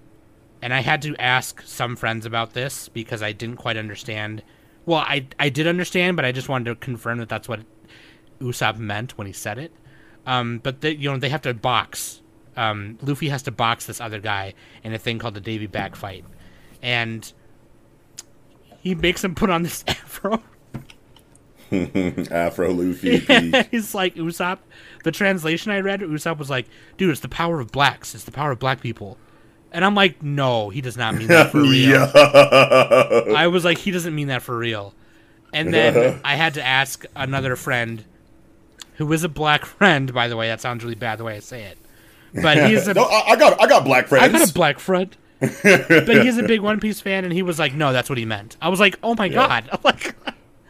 And 0.63 0.73
I 0.73 0.81
had 0.81 1.03
to 1.03 1.15
ask 1.19 1.61
some 1.67 1.95
friends 1.97 2.25
about 2.25 2.55
this 2.55 2.89
because 2.89 3.23
I 3.23 3.33
didn't 3.33 3.57
quite 3.57 3.77
understand. 3.77 4.43
Well, 4.87 5.01
I 5.01 5.27
I 5.39 5.49
did 5.51 5.67
understand, 5.67 6.17
but 6.17 6.25
I 6.25 6.33
just 6.33 6.49
wanted 6.49 6.65
to 6.71 6.75
confirm 6.77 7.19
that 7.19 7.29
that's 7.29 7.49
what 7.49 7.61
Usopp 8.41 8.79
meant 8.79 9.17
when 9.19 9.27
he 9.27 9.33
said 9.33 9.59
it. 9.59 9.73
Um, 10.27 10.59
but 10.63 10.81
they, 10.81 10.93
you 10.93 11.11
know, 11.11 11.19
they 11.19 11.29
have 11.29 11.43
to 11.43 11.53
box. 11.55 12.23
Um, 12.57 12.99
Luffy 13.03 13.29
has 13.29 13.43
to 13.45 13.51
box 13.51 13.87
this 13.87 14.01
other 14.01 14.21
guy 14.21 14.55
in 14.83 14.93
a 14.93 14.99
thing 14.99 15.19
called 15.19 15.35
the 15.35 15.41
Davy 15.41 15.67
back 15.67 15.97
fight, 15.97 16.25
and 16.83 17.33
he 18.81 18.95
makes 18.95 19.25
him 19.25 19.35
put 19.35 19.51
on 19.51 19.63
this 19.63 19.85
afro. 19.89 20.43
afro 22.31 22.71
luffy. 22.71 23.19
He's 23.71 23.95
like 23.95 24.15
Usopp. 24.15 24.59
The 25.03 25.11
translation 25.11 25.73
I 25.73 25.81
read, 25.81 26.01
Usopp 26.01 26.39
was 26.39 26.51
like, 26.51 26.67
"Dude, 26.97 27.11
it's 27.11 27.21
the 27.21 27.29
power 27.29 27.61
of 27.61 27.73
blacks. 27.73 28.15
It's 28.15 28.25
the 28.25 28.31
power 28.31 28.53
of 28.53 28.59
black 28.59 28.81
people." 28.81 29.19
And 29.73 29.85
I'm 29.85 29.95
like, 29.95 30.23
"No, 30.23 30.71
he 30.71 30.81
does 30.81 30.97
not 30.97 31.15
mean 31.15 31.29
that 31.29 31.51
for 31.51 31.63
real." 31.63 32.11
I 33.37 33.49
was 33.49 33.65
like, 33.65 33.79
he 33.79 33.91
doesn't 33.91 34.15
mean 34.15 34.29
that 34.29 34.43
for 34.43 34.57
real. 34.57 34.95
And 35.53 35.73
then 35.73 36.21
I 36.25 36.35
had 36.35 36.55
to 36.55 36.65
ask 36.65 37.05
another 37.17 37.57
friend, 37.57 38.05
who 38.97 39.13
is 39.13 39.25
a 39.25 39.29
black 39.29 39.65
friend, 39.65 40.13
by 40.13 40.29
the 40.29 40.37
way. 40.37 40.49
That 40.49 40.61
sounds 40.61 40.85
really 40.85 40.95
bad 40.97 41.19
the 41.19 41.25
way 41.25 41.37
I 41.37 41.41
say 41.41 41.63
it, 41.65 41.79
but 42.35 42.59
he's 42.69 42.89
a 42.89 42.95
no, 42.95 43.05
I, 43.05 43.31
I 43.31 43.37
got 43.37 43.61
i 43.61 43.67
got 43.67 43.85
black 43.85 44.09
friends. 44.09 44.35
I 44.35 44.39
got 44.39 44.51
a 44.51 44.53
black 44.53 44.79
friend. 44.79 45.17
but 45.63 46.23
he's 46.23 46.39
a 46.39 46.43
big 46.45 46.61
One 46.61 46.81
Piece 46.81 47.01
fan, 47.01 47.25
and 47.25 47.33
he 47.33 47.43
was 47.43 47.59
like, 47.59 47.75
"No, 47.75 47.93
that's 47.93 48.09
what 48.09 48.19
he 48.19 48.25
meant." 48.25 48.57
I 48.63 48.69
was 48.69 48.81
like, 48.81 48.99
"Oh 49.03 49.15
my 49.15 49.29
god!" 49.29 49.69
I'm 49.73 49.81
like, 49.83 50.15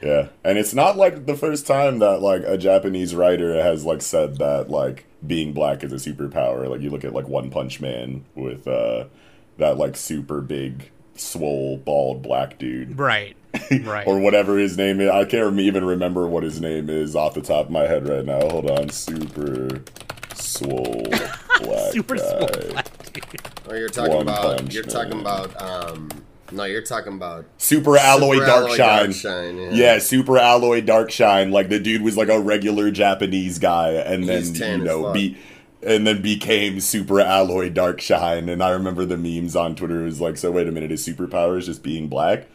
Yeah, 0.03 0.29
and 0.43 0.59
it's 0.59 0.75
not 0.75 0.97
like 0.97 1.27
the 1.27 1.37
first 1.37 1.67
time 1.67 1.99
that 2.01 2.21
like 2.21 2.43
a 2.45 2.59
Japanese 2.59 3.15
writer 3.15 3.63
has 3.63 3.85
like 3.85 4.03
said 4.03 4.39
that 4.39 4.71
like 4.71 5.07
being 5.25 5.53
black 5.53 5.85
is 5.85 5.93
a 5.93 5.97
superpower. 5.97 6.69
Like 6.69 6.81
you 6.81 6.91
look 6.91 7.05
at 7.05 7.13
like 7.13 7.29
One 7.29 7.51
Punch 7.51 7.81
Man 7.81 8.25
with 8.35 8.67
uh 8.67 9.05
that 9.59 9.77
like 9.77 9.97
super 9.97 10.41
big, 10.41 10.91
swole, 11.15 11.77
bald 11.77 12.23
black 12.23 12.59
dude 12.59 12.99
right, 12.99 13.37
right. 13.83 14.07
or 14.07 14.19
whatever 14.19 14.59
his 14.59 14.77
name 14.77 15.01
is. 15.01 15.11
I 15.11 15.25
can't 15.25 15.61
even 15.61 15.85
remember 15.85 16.27
what 16.27 16.43
his 16.43 16.61
name 16.61 16.91
is 16.91 17.15
off 17.15 17.35
the 17.35 17.43
top 17.43 17.67
of 17.67 17.71
my 17.71 17.87
head 17.87 18.09
right 18.09 18.25
now. 18.25 18.41
Hold 18.49 18.71
on, 18.71 18.89
super 18.89 19.83
swole 20.35 21.05
black 21.63 21.93
Super 21.93 22.17
guy. 22.17 22.23
swole 22.23 22.71
black 22.73 23.13
dude. 23.13 23.43
Or 23.69 23.77
you're 23.77 23.89
talking 23.89 24.13
One 24.15 24.23
about 24.23 24.59
Punch 24.59 24.75
you're 24.75 24.85
Man. 24.85 24.93
talking 24.95 25.21
about 25.21 25.63
um 25.63 26.09
no, 26.53 26.65
you're 26.65 26.83
talking 26.83 27.15
about 27.15 27.47
Super 27.59 27.97
alloy 27.97 28.35
Super 28.35 28.47
dark 28.47 28.65
Alloy 28.65 28.77
shine. 28.77 29.05
Dark 29.07 29.13
Shine, 29.13 29.57
yeah. 29.57 29.71
Yeah, 29.73 29.99
super 29.99 30.39
alloy 30.39 30.81
dark 30.83 31.11
shine. 31.11 31.51
Like 31.51 31.69
the 31.71 31.81
dude 31.81 32.03
was 32.03 32.17
like 32.17 32.29
a 32.29 32.39
regular 32.39 32.91
Japanese 32.91 33.59
guy, 33.59 33.93
and 33.93 34.29
then 34.29 34.41
He's 34.43 34.59
tan 34.59 34.81
you 34.81 34.85
know 34.85 35.13
be, 35.13 35.37
and 35.83 36.07
then 36.07 36.21
became 36.23 36.81
super 36.81 37.21
alloy 37.21 37.71
dark 37.71 38.01
shine. 38.01 38.49
And 38.49 38.63
I 38.63 38.71
remember 38.71 39.05
the 39.07 39.17
memes 39.17 39.57
on 39.57 39.75
Twitter 39.75 40.03
was 40.03 40.21
like, 40.21 40.37
"So 40.37 40.53
wait 40.53 40.69
a 40.69 40.73
minute, 40.73 40.91
his 40.91 41.05
superpower 41.07 41.59
is 41.59 41.67
just 41.67 41.83
being 41.83 42.09
black." 42.09 42.47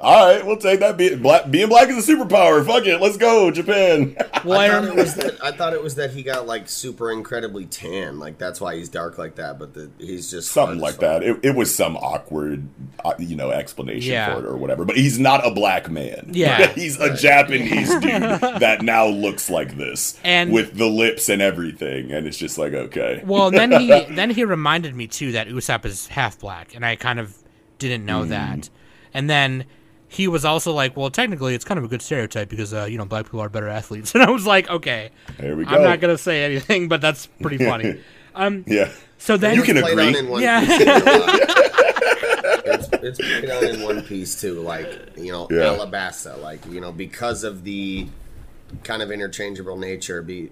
All 0.00 0.26
right, 0.26 0.44
we'll 0.44 0.56
take 0.56 0.80
that. 0.80 0.96
Be- 0.96 1.14
black, 1.14 1.50
being 1.50 1.68
black 1.68 1.88
is 1.88 2.06
a 2.08 2.12
superpower. 2.12 2.66
Fuck 2.66 2.84
it, 2.84 3.00
let's 3.00 3.16
go, 3.16 3.50
Japan. 3.50 4.16
Well, 4.44 4.60
I 4.60 4.66
I 4.66 4.68
thought 4.68 4.84
it 4.84 4.94
was 4.94 5.14
that 5.14 5.42
I 5.42 5.52
thought 5.52 5.72
it 5.72 5.82
was 5.82 5.94
that 5.94 6.10
he 6.10 6.22
got 6.22 6.46
like 6.46 6.68
super 6.68 7.10
incredibly 7.10 7.64
tan, 7.64 8.18
like 8.18 8.36
that's 8.36 8.60
why 8.60 8.76
he's 8.76 8.90
dark 8.90 9.16
like 9.16 9.36
that. 9.36 9.58
But 9.58 9.72
the, 9.72 9.90
he's 9.96 10.30
just 10.30 10.52
Something 10.52 10.80
like 10.80 10.98
that. 10.98 11.22
It, 11.22 11.40
it 11.42 11.54
was 11.56 11.74
some 11.74 11.96
awkward, 11.96 12.68
uh, 13.02 13.14
you 13.18 13.36
know, 13.36 13.50
explanation 13.52 14.12
Yeah. 14.12 14.34
for 14.34 14.40
it 14.40 14.46
or 14.46 14.58
whatever. 14.58 14.84
But 14.84 14.96
he's 14.98 15.18
not 15.18 15.46
a 15.46 15.50
black 15.50 15.90
man. 15.90 16.28
Yeah. 16.34 16.66
he's 16.74 17.00
a 17.00 17.16
Japanese 17.16 17.88
dude 17.94 18.02
that 18.60 18.82
now 18.82 19.06
looks 19.06 19.48
like 19.48 19.78
this, 19.78 20.20
And- 20.24 20.52
with 20.52 20.76
the 20.76 20.88
lips 20.88 21.30
and 21.30 21.40
everything, 21.40 22.12
and 22.12 22.26
it's 22.26 22.36
just 22.36 22.58
like 22.58 22.74
okay. 22.74 23.22
Well, 23.24 23.50
then 23.50 23.72
he 23.72 23.88
then 24.14 24.28
he 24.28 24.44
reminded 24.44 24.94
me 24.94 25.06
too 25.06 25.32
that 25.32 25.48
Usopp 25.48 25.86
is 25.86 26.08
half 26.08 26.38
black, 26.38 26.74
and 26.74 26.84
I 26.84 26.96
kind 26.96 27.18
of 27.18 27.34
didn't 27.78 28.04
know 28.04 28.26
that. 28.26 28.68
And 29.14 29.30
then 29.30 29.64
he 30.14 30.28
was 30.28 30.44
also 30.44 30.72
like, 30.72 30.96
"Well, 30.96 31.10
technically, 31.10 31.54
it's 31.54 31.64
kind 31.64 31.78
of 31.78 31.84
a 31.84 31.88
good 31.88 32.02
stereotype 32.02 32.48
because 32.48 32.72
uh, 32.72 32.84
you 32.84 32.96
know 32.98 33.04
black 33.04 33.24
people 33.26 33.40
are 33.40 33.48
better 33.48 33.68
athletes." 33.68 34.12
And 34.14 34.22
I 34.22 34.30
was 34.30 34.46
like, 34.46 34.70
"Okay, 34.70 35.10
There 35.38 35.56
we 35.56 35.64
go. 35.64 35.70
I'm 35.70 35.82
not 35.82 36.00
gonna 36.00 36.18
say 36.18 36.44
anything, 36.44 36.88
but 36.88 37.00
that's 37.00 37.26
pretty 37.42 37.58
funny." 37.58 38.00
um, 38.34 38.64
Yeah. 38.66 38.90
so 39.18 39.36
then 39.36 39.56
You 39.56 39.62
can 39.62 39.76
agree. 39.78 40.06
on 40.08 40.14
in 40.16 40.28
one 40.28 40.42
Yeah. 40.42 40.60
piece 40.64 40.78
too, 40.78 40.84
a 40.84 41.18
lot. 41.18 41.40
it's, 42.66 42.88
it's 42.92 43.18
played 43.18 43.50
on 43.50 43.64
in 43.64 43.82
one 43.82 44.02
piece 44.02 44.40
too, 44.40 44.60
like 44.60 44.88
you 45.16 45.32
know, 45.32 45.48
Yeah. 45.50 45.76
Alabasta, 45.76 46.40
like 46.40 46.64
you 46.66 46.80
know, 46.80 46.92
because 46.92 47.44
of 47.44 47.64
the 47.64 48.06
kind 48.82 49.02
of 49.02 49.10
interchangeable 49.10 49.76
nature 49.76 50.22
be 50.22 50.50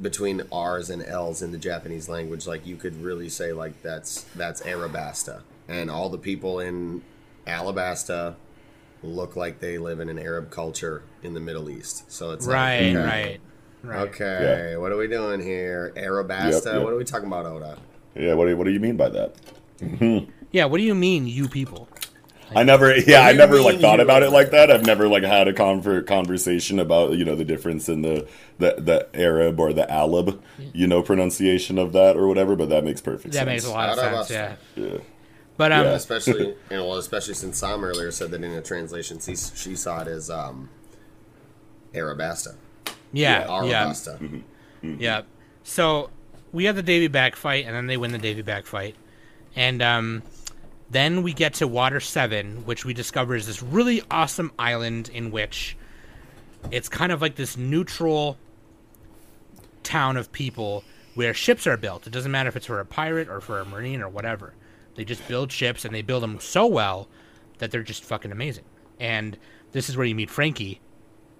between 0.00 0.42
R's 0.50 0.90
and 0.90 1.02
L's 1.04 1.40
in 1.42 1.52
the 1.52 1.58
Japanese 1.58 2.08
language, 2.08 2.46
like 2.46 2.66
you 2.66 2.76
could 2.76 3.00
really 3.02 3.28
say 3.28 3.52
like 3.52 3.80
that's 3.82 4.22
that's 4.34 4.60
Arabasta, 4.62 5.40
and 5.68 5.90
all 5.90 6.08
the 6.08 6.18
people 6.18 6.58
in 6.60 7.02
Alabasta 7.46 8.34
look 9.04 9.36
like 9.36 9.60
they 9.60 9.78
live 9.78 10.00
in 10.00 10.08
an 10.08 10.18
Arab 10.18 10.50
culture 10.50 11.02
in 11.22 11.34
the 11.34 11.40
Middle 11.40 11.70
East. 11.70 12.10
So 12.10 12.30
it's 12.32 12.46
like, 12.46 12.54
right, 12.56 12.74
okay, 12.82 12.96
right, 12.96 13.40
right. 13.82 14.08
Okay, 14.08 14.76
what 14.76 14.90
are 14.92 14.96
we 14.96 15.08
doing 15.08 15.40
here? 15.40 15.92
Arabasta? 15.96 16.64
Yep, 16.64 16.74
yep. 16.74 16.82
What 16.82 16.92
are 16.92 16.96
we 16.96 17.04
talking 17.04 17.26
about, 17.28 17.46
Oda? 17.46 17.78
Yeah. 18.14 18.34
What 18.34 18.46
do, 18.46 18.56
what 18.56 18.64
do 18.64 18.70
you 18.72 18.80
mean 18.80 18.96
by 18.96 19.08
that? 19.10 19.34
Yeah. 20.52 20.66
What 20.66 20.78
do 20.78 20.84
you 20.84 20.94
mean, 20.94 21.26
you 21.26 21.48
people? 21.48 21.88
I 22.54 22.62
never, 22.62 22.96
yeah, 22.96 23.22
I 23.22 23.32
never 23.32 23.60
like 23.60 23.80
thought 23.80 23.98
about 23.98 24.22
it 24.22 24.30
like 24.30 24.52
that. 24.52 24.70
I've 24.70 24.86
never 24.86 25.08
like 25.08 25.24
had 25.24 25.48
a 25.48 25.52
conver- 25.52 26.06
conversation 26.06 26.78
about 26.78 27.14
you 27.14 27.24
know 27.24 27.34
the 27.34 27.44
difference 27.44 27.88
in 27.88 28.02
the, 28.02 28.28
the 28.58 28.76
the 28.78 29.08
Arab 29.20 29.58
or 29.58 29.72
the 29.72 29.82
Alab, 29.90 30.40
you 30.72 30.86
know, 30.86 31.02
pronunciation 31.02 31.76
of 31.78 31.92
that 31.94 32.16
or 32.16 32.28
whatever. 32.28 32.54
But 32.54 32.68
that 32.68 32.84
makes 32.84 33.00
perfect 33.00 33.32
That 33.32 33.40
sense. 33.40 33.46
makes 33.48 33.66
a 33.66 33.70
lot 33.72 33.98
of 33.98 34.26
sense. 34.26 34.30
Yeah. 34.30 34.56
Yeah. 34.76 34.98
But 35.56 35.72
um, 35.72 35.84
Yeah. 35.84 35.92
especially 35.92 36.46
you 36.48 36.56
know, 36.70 36.86
well, 36.86 36.98
especially 36.98 37.34
since 37.34 37.58
Sam 37.58 37.84
earlier 37.84 38.10
said 38.10 38.30
that 38.32 38.42
in 38.42 38.50
a 38.52 38.62
translation, 38.62 39.20
she, 39.20 39.36
she 39.36 39.76
saw 39.76 40.00
it 40.02 40.08
as 40.08 40.28
um, 40.30 40.68
Arabasta, 41.92 42.54
yeah, 43.12 43.46
Yeah, 43.46 43.64
yeah, 43.64 43.84
Arabasta. 43.84 44.42
yeah. 44.82 45.22
So 45.62 46.10
we 46.52 46.64
have 46.64 46.76
the 46.76 46.82
Davy 46.82 47.06
back 47.08 47.36
fight, 47.36 47.66
and 47.66 47.74
then 47.74 47.86
they 47.86 47.96
win 47.96 48.10
the 48.12 48.18
Davy 48.18 48.42
back 48.42 48.66
fight, 48.66 48.96
and 49.54 49.80
um, 49.80 50.22
then 50.90 51.22
we 51.22 51.32
get 51.32 51.54
to 51.54 51.68
Water 51.68 52.00
Seven, 52.00 52.64
which 52.66 52.84
we 52.84 52.92
discover 52.92 53.34
is 53.36 53.46
this 53.46 53.62
really 53.62 54.02
awesome 54.10 54.50
island 54.58 55.08
in 55.12 55.30
which 55.30 55.76
it's 56.72 56.88
kind 56.88 57.12
of 57.12 57.22
like 57.22 57.36
this 57.36 57.56
neutral 57.56 58.38
town 59.84 60.16
of 60.16 60.32
people 60.32 60.82
where 61.14 61.32
ships 61.32 61.66
are 61.66 61.76
built. 61.76 62.06
It 62.06 62.10
doesn't 62.10 62.32
matter 62.32 62.48
if 62.48 62.56
it's 62.56 62.66
for 62.66 62.80
a 62.80 62.84
pirate 62.84 63.28
or 63.28 63.40
for 63.40 63.60
a 63.60 63.64
marine 63.64 64.02
or 64.02 64.08
whatever. 64.08 64.54
They 64.94 65.04
just 65.04 65.26
build 65.28 65.50
ships 65.52 65.84
and 65.84 65.94
they 65.94 66.02
build 66.02 66.22
them 66.22 66.38
so 66.40 66.66
well 66.66 67.08
that 67.58 67.70
they're 67.70 67.82
just 67.82 68.04
fucking 68.04 68.30
amazing. 68.32 68.64
And 69.00 69.36
this 69.72 69.88
is 69.88 69.96
where 69.96 70.06
you 70.06 70.14
meet 70.14 70.30
Franky 70.30 70.80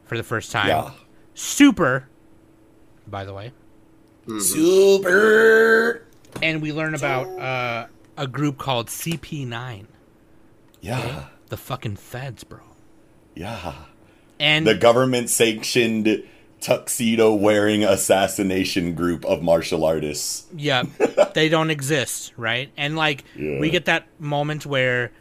for 0.05 0.17
the 0.17 0.23
first 0.25 0.51
time. 0.53 0.69
Yeah. 0.69 0.91
Super, 1.35 2.09
by 3.07 3.25
the 3.25 3.33
way. 3.35 3.53
Super. 4.75 6.03
And 6.43 6.61
we 6.63 6.73
learn 6.73 6.95
about 6.95 7.27
uh, 7.39 7.87
a 8.17 8.27
group 8.27 8.59
called 8.59 8.89
CP9, 8.89 9.87
Yeah. 10.81 11.27
the 11.49 11.57
fucking 11.57 11.97
feds, 11.97 12.45
bro. 12.45 12.61
Yeah. 13.35 13.75
And 14.41 14.67
The 14.67 14.75
government 14.75 15.31
sanctioned 15.31 16.25
tuxedo 16.65 17.35
wearing 17.35 17.85
assassination 17.85 18.95
group 18.95 19.25
of 19.27 19.43
martial 19.43 19.85
artists. 19.85 20.47
Yeah, 20.57 20.85
they 21.35 21.49
don't 21.51 21.71
exist, 21.71 22.33
right? 22.37 22.71
And 22.77 22.97
like 22.97 23.25
Yeah. 23.37 23.61
we 23.61 23.69
get 23.71 23.85
that 23.85 24.07
moment 24.19 24.65
where 24.65 25.13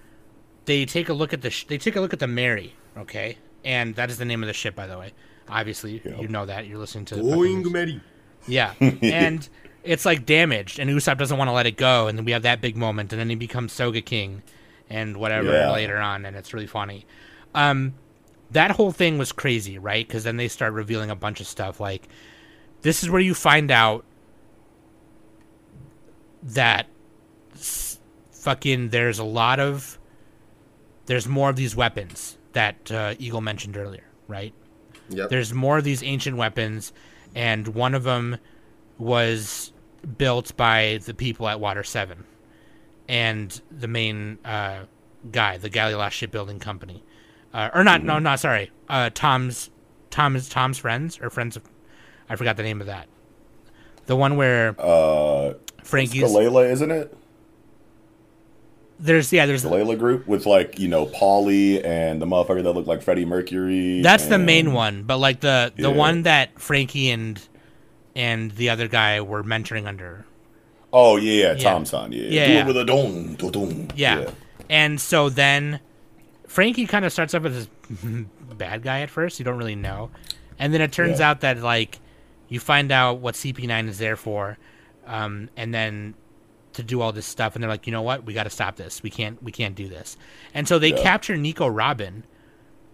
they 0.65 0.85
take 0.85 1.09
a 1.09 1.13
look 1.13 1.33
at 1.33 1.41
the 1.41 1.49
sh- 1.49 1.65
they 1.67 1.77
take 1.77 1.95
a 1.97 2.01
look 2.01 2.13
at 2.13 2.19
the 2.19 2.27
Mary, 2.27 2.73
okay, 2.97 3.37
and 3.65 3.95
that 3.95 4.09
is 4.09 4.17
the 4.17 4.25
name 4.25 4.41
of 4.41 4.47
the 4.47 4.53
ship, 4.53 4.73
by 4.75 4.87
the 4.87 4.97
way. 4.97 5.11
Obviously, 5.49 6.01
Yep. 6.05 6.21
you 6.21 6.27
know 6.29 6.45
that 6.45 6.65
you're 6.67 6.77
listening 6.79 7.03
to. 7.05 7.15
the 7.15 7.21
Going 7.21 7.57
fucking- 7.57 7.71
Mary. 7.73 8.01
Yeah, 8.47 8.73
and 8.79 9.47
it's 9.83 10.05
like 10.05 10.25
damaged, 10.25 10.79
and 10.79 10.89
Usopp 10.89 11.17
doesn't 11.17 11.37
want 11.37 11.49
to 11.49 11.53
let 11.53 11.65
it 11.65 11.75
go, 11.75 12.07
and 12.07 12.17
then 12.17 12.23
we 12.23 12.31
have 12.31 12.43
that 12.43 12.61
big 12.61 12.77
moment, 12.77 13.11
and 13.11 13.19
then 13.19 13.29
he 13.29 13.35
becomes 13.35 13.73
Sogeking, 13.73 14.41
and 14.89 15.17
whatever 15.17 15.51
Yeah. 15.51 15.71
later 15.73 15.97
on, 15.97 16.25
and 16.25 16.37
it's 16.37 16.53
really 16.53 16.67
funny. 16.67 17.05
Um, 17.53 17.95
that 18.53 18.71
whole 18.71 18.91
thing 18.91 19.17
was 19.17 19.31
crazy, 19.31 19.77
right? 19.77 20.07
Because 20.07 20.23
then 20.23 20.38
they 20.38 20.47
start 20.47 20.73
revealing 20.73 21.09
a 21.09 21.15
bunch 21.15 21.41
of 21.41 21.47
stuff. 21.47 21.80
Like, 21.80 22.07
this 22.81 23.03
is 23.03 23.09
where 23.09 23.21
you 23.21 23.34
find 23.34 23.71
out 23.71 24.05
that 26.43 26.88
fucking 28.31 28.89
there's 28.89 29.19
a 29.19 29.23
lot 29.23 29.59
of 29.59 29.97
there's 31.05 31.27
more 31.27 31.49
of 31.49 31.55
these 31.55 31.75
weapons 31.75 32.38
that 32.53 32.91
uh, 32.91 33.15
Eagle 33.19 33.41
mentioned 33.41 33.77
earlier, 33.77 34.03
right? 34.27 34.53
Yep. 35.09 35.30
there's 35.30 35.53
more 35.53 35.77
of 35.77 35.84
these 35.84 36.01
ancient 36.01 36.38
weapons, 36.38 36.93
and 37.35 37.67
one 37.67 37.93
of 37.93 38.03
them 38.03 38.38
was 38.97 39.73
built 40.17 40.55
by 40.55 40.99
the 41.05 41.13
people 41.13 41.47
at 41.47 41.59
Water 41.59 41.84
Seven, 41.84 42.23
and 43.07 43.61
the 43.69 43.88
main 43.88 44.38
uh, 44.45 44.84
guy, 45.31 45.57
the 45.57 45.69
Galley-La's 45.69 46.13
Shipbuilding 46.13 46.59
Company, 46.59 47.03
uh, 47.53 47.69
or 47.73 47.84
not? 47.84 48.03
No, 48.03 48.19
not 48.19 48.39
sorry. 48.39 48.71
Uh, 48.89 49.09
Tom's 49.13 49.69
Tom's 50.09 50.49
Tom's 50.49 50.77
friends 50.77 51.19
or 51.21 51.30
friends 51.30 51.55
of, 51.55 51.63
I 52.30 52.35
forgot 52.35 52.57
the 52.57 52.63
name 52.63 52.81
of 52.81 52.88
that. 52.88 53.07
The 54.05 54.15
one 54.15 54.35
where 54.38 54.75
Uh, 54.80 55.53
Franky's 55.84 56.21
Galley-La, 56.21 56.61
isn't 56.61 56.91
it? 56.91 57.15
there's 58.99 59.34
yeah 59.34 59.45
there's 59.45 59.63
Galley-La 59.63 59.95
group 59.95 60.27
with 60.27 60.45
like 60.45 60.80
you 60.80 60.88
know 60.88 61.05
Paulie 61.07 61.84
and 61.84 62.21
the 62.21 62.25
motherfucker 62.25 62.63
that 62.63 62.71
looked 62.71 62.88
like 62.88 63.01
Freddie 63.01 63.25
Mercury. 63.25 64.01
That's 64.01 64.27
the 64.27 64.38
main 64.38 64.71
one, 64.73 65.03
but 65.03 65.17
like 65.17 65.39
the 65.41 65.73
the 65.75 65.84
Yeah. 65.89 65.95
one 65.95 66.23
that 66.23 66.59
Frankie 66.59 67.09
and 67.09 67.41
and 68.15 68.51
the 68.51 68.69
other 68.69 68.88
guy 68.88 69.19
were 69.21 69.43
mentoring 69.43 69.88
under. 69.88 70.25
Oh 70.93 71.17
yeah, 71.17 71.31
yeah, 71.34 71.53
Yeah. 71.53 71.63
Tom 71.71 71.85
Son. 71.85 72.11
Yeah, 72.11 72.21
Yeah, 72.30 72.45
Do 72.47 72.53
yeah. 72.53 72.61
it 72.61 72.67
with 72.67 72.77
a 72.77 72.85
don, 72.85 73.34
do 73.35 73.49
don. 73.51 73.89
Yeah. 73.95 74.30
And 74.69 75.01
so 75.01 75.27
then 75.27 75.80
Franky 76.53 76.85
kind 76.85 77.03
of 77.03 77.11
starts 77.11 77.34
off 77.34 77.45
as 77.45 77.67
this 77.89 78.03
bad 78.57 78.84
guy 78.84 78.99
at 79.01 79.09
first. 79.09 79.39
You 79.39 79.45
don't 79.45 79.57
really 79.57 79.75
know. 79.75 80.11
And 80.59 80.71
then 80.71 80.81
it 80.81 80.91
turns 80.91 81.19
Yeah. 81.19 81.31
out 81.31 81.41
that, 81.41 81.57
like, 81.61 81.99
you 82.47 82.59
find 82.59 82.91
out 82.91 83.19
what 83.19 83.34
CP9 83.35 83.88
is 83.89 83.97
there 83.97 84.15
for. 84.15 84.59
Um, 85.07 85.49
and 85.57 85.73
then 85.73 86.13
to 86.73 86.84
do 86.84 87.01
all 87.01 87.11
this 87.11 87.25
stuff. 87.25 87.55
And 87.55 87.63
they're 87.63 87.69
like, 87.71 87.88
you 87.88 87.91
know 87.91 88.03
what? 88.03 88.23
We 88.25 88.34
got 88.34 88.43
to 88.43 88.51
stop 88.51 88.75
this. 88.75 89.01
We 89.01 89.09
can't, 89.09 89.41
we 89.41 89.51
can't 89.51 89.73
do 89.73 89.88
this. 89.89 90.15
And 90.53 90.67
so 90.67 90.77
they 90.77 90.89
Yeah. 90.91 91.01
capture 91.01 91.35
Nico 91.38 91.67
Robin 91.67 92.23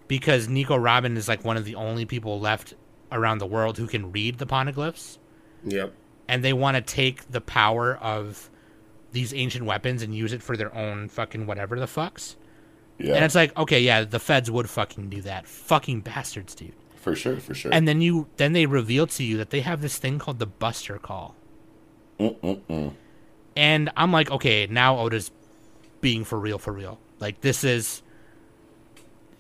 because 0.07 0.47
Nico 0.47 0.77
Robin 0.77 1.17
is 1.17 1.27
like 1.27 1.43
one 1.43 1.57
of 1.57 1.65
the 1.65 1.75
only 1.75 2.05
people 2.05 2.39
left 2.39 2.73
around 3.11 3.39
the 3.39 3.45
world 3.45 3.77
who 3.77 3.87
can 3.87 4.11
read 4.11 4.37
the 4.37 4.45
poneglyphs 4.45 5.17
Yep. 5.65 5.93
and 6.29 6.43
they 6.43 6.53
want 6.53 6.75
to 6.77 6.81
take 6.81 7.29
the 7.29 7.41
power 7.41 7.97
of 7.97 8.49
these 9.11 9.33
ancient 9.33 9.65
weapons 9.65 10.01
and 10.01 10.15
use 10.15 10.31
it 10.33 10.41
for 10.41 10.55
their 10.55 10.73
own 10.75 11.09
fucking 11.09 11.45
whatever 11.45 11.77
the 11.79 11.85
fucks. 11.87 12.35
Yeah, 12.99 13.15
And 13.15 13.25
it's 13.25 13.35
like, 13.35 13.55
okay, 13.57 13.79
yeah, 13.79 14.03
the 14.03 14.19
feds 14.19 14.51
would 14.51 14.69
fucking 14.69 15.09
do 15.09 15.21
that. 15.21 15.47
Fucking 15.47 16.01
bastards, 16.01 16.53
dude. 16.53 16.73
for 16.95 17.15
sure, 17.15 17.37
for 17.37 17.53
sure. 17.53 17.73
And 17.73 17.87
then 17.87 18.01
you 18.01 18.27
then 18.37 18.53
they 18.53 18.65
reveal 18.65 19.07
to 19.07 19.23
you 19.23 19.37
that 19.37 19.51
they 19.51 19.61
have 19.61 19.81
this 19.81 19.97
thing 19.97 20.19
called 20.19 20.39
the 20.39 20.45
Buster 20.45 20.97
Call. 20.97 21.35
Mm-mm-mm. 22.19 22.93
And 23.55 23.89
I'm 23.95 24.11
like, 24.11 24.29
okay, 24.29 24.67
now 24.67 24.97
Oda's 24.99 25.31
being 26.01 26.25
for 26.25 26.37
real 26.37 26.57
for 26.57 26.73
real. 26.73 26.99
Like 27.19 27.41
this 27.41 27.63
is 27.63 28.01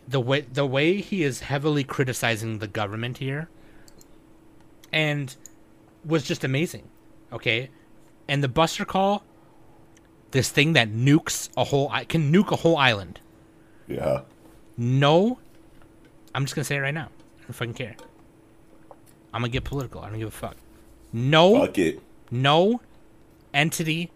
the 0.07 0.21
way 0.21 0.41
the 0.41 0.65
way 0.65 1.01
he 1.01 1.23
is 1.23 1.41
heavily 1.41 1.83
criticizing 1.83 2.59
the 2.59 2.67
government 2.67 3.17
here 3.17 3.49
and 4.93 5.35
was 6.05 6.23
just 6.23 6.43
amazing. 6.43 6.89
Okay? 7.31 7.69
And 8.27 8.43
the 8.43 8.47
Buster 8.47 8.85
Call 8.85 9.23
this 10.31 10.49
thing 10.49 10.73
that 10.73 10.89
nukes 10.91 11.49
a 11.57 11.65
whole 11.65 11.91
can 12.07 12.31
nuke 12.31 12.51
a 12.51 12.57
whole 12.57 12.77
island. 12.77 13.19
Yeah, 13.89 14.21
No, 14.77 15.39
I'm 16.33 16.45
just 16.45 16.55
gonna 16.55 16.63
say 16.65 16.75
it 16.77 16.79
right 16.79 16.93
now. 16.93 17.09
I 17.39 17.41
don't 17.41 17.53
fucking 17.53 17.73
care. 17.73 17.95
I'm 19.33 19.41
gonna 19.41 19.49
get 19.49 19.63
political. 19.63 20.01
I 20.01 20.09
don't 20.09 20.19
give 20.19 20.27
a 20.27 20.31
fuck. 20.31 20.55
No, 21.11 21.59
fuck 21.65 21.77
it. 21.77 21.99
no 22.31 22.81
entity, 23.53 24.11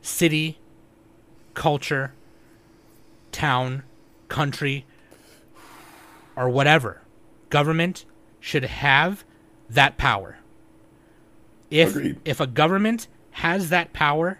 city, 0.00 0.58
culture, 1.54 2.14
town, 3.32 3.82
country, 4.28 4.86
or 6.34 6.48
whatever 6.48 7.02
government 7.50 8.04
should 8.40 8.64
have 8.64 9.24
that 9.68 9.96
power. 9.98 10.38
If 11.70 11.90
Agreed. 11.96 12.20
if 12.24 12.40
a 12.40 12.46
government 12.46 13.08
has 13.32 13.68
that 13.68 13.92
power 13.92 14.38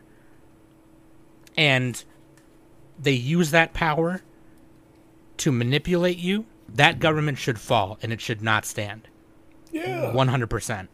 and 1.57 2.03
they 2.99 3.13
use 3.13 3.51
that 3.51 3.75
power 3.75 4.23
to 5.39 5.53
manipulate 5.53 6.19
you, 6.19 6.47
that 6.69 6.99
government 6.99 7.39
should 7.39 7.59
fall 7.61 7.99
and 8.03 8.13
it 8.13 8.21
should 8.21 8.43
not 8.43 8.65
stand. 8.65 9.09
Yeah. 9.73 10.13
100%. 10.15 10.89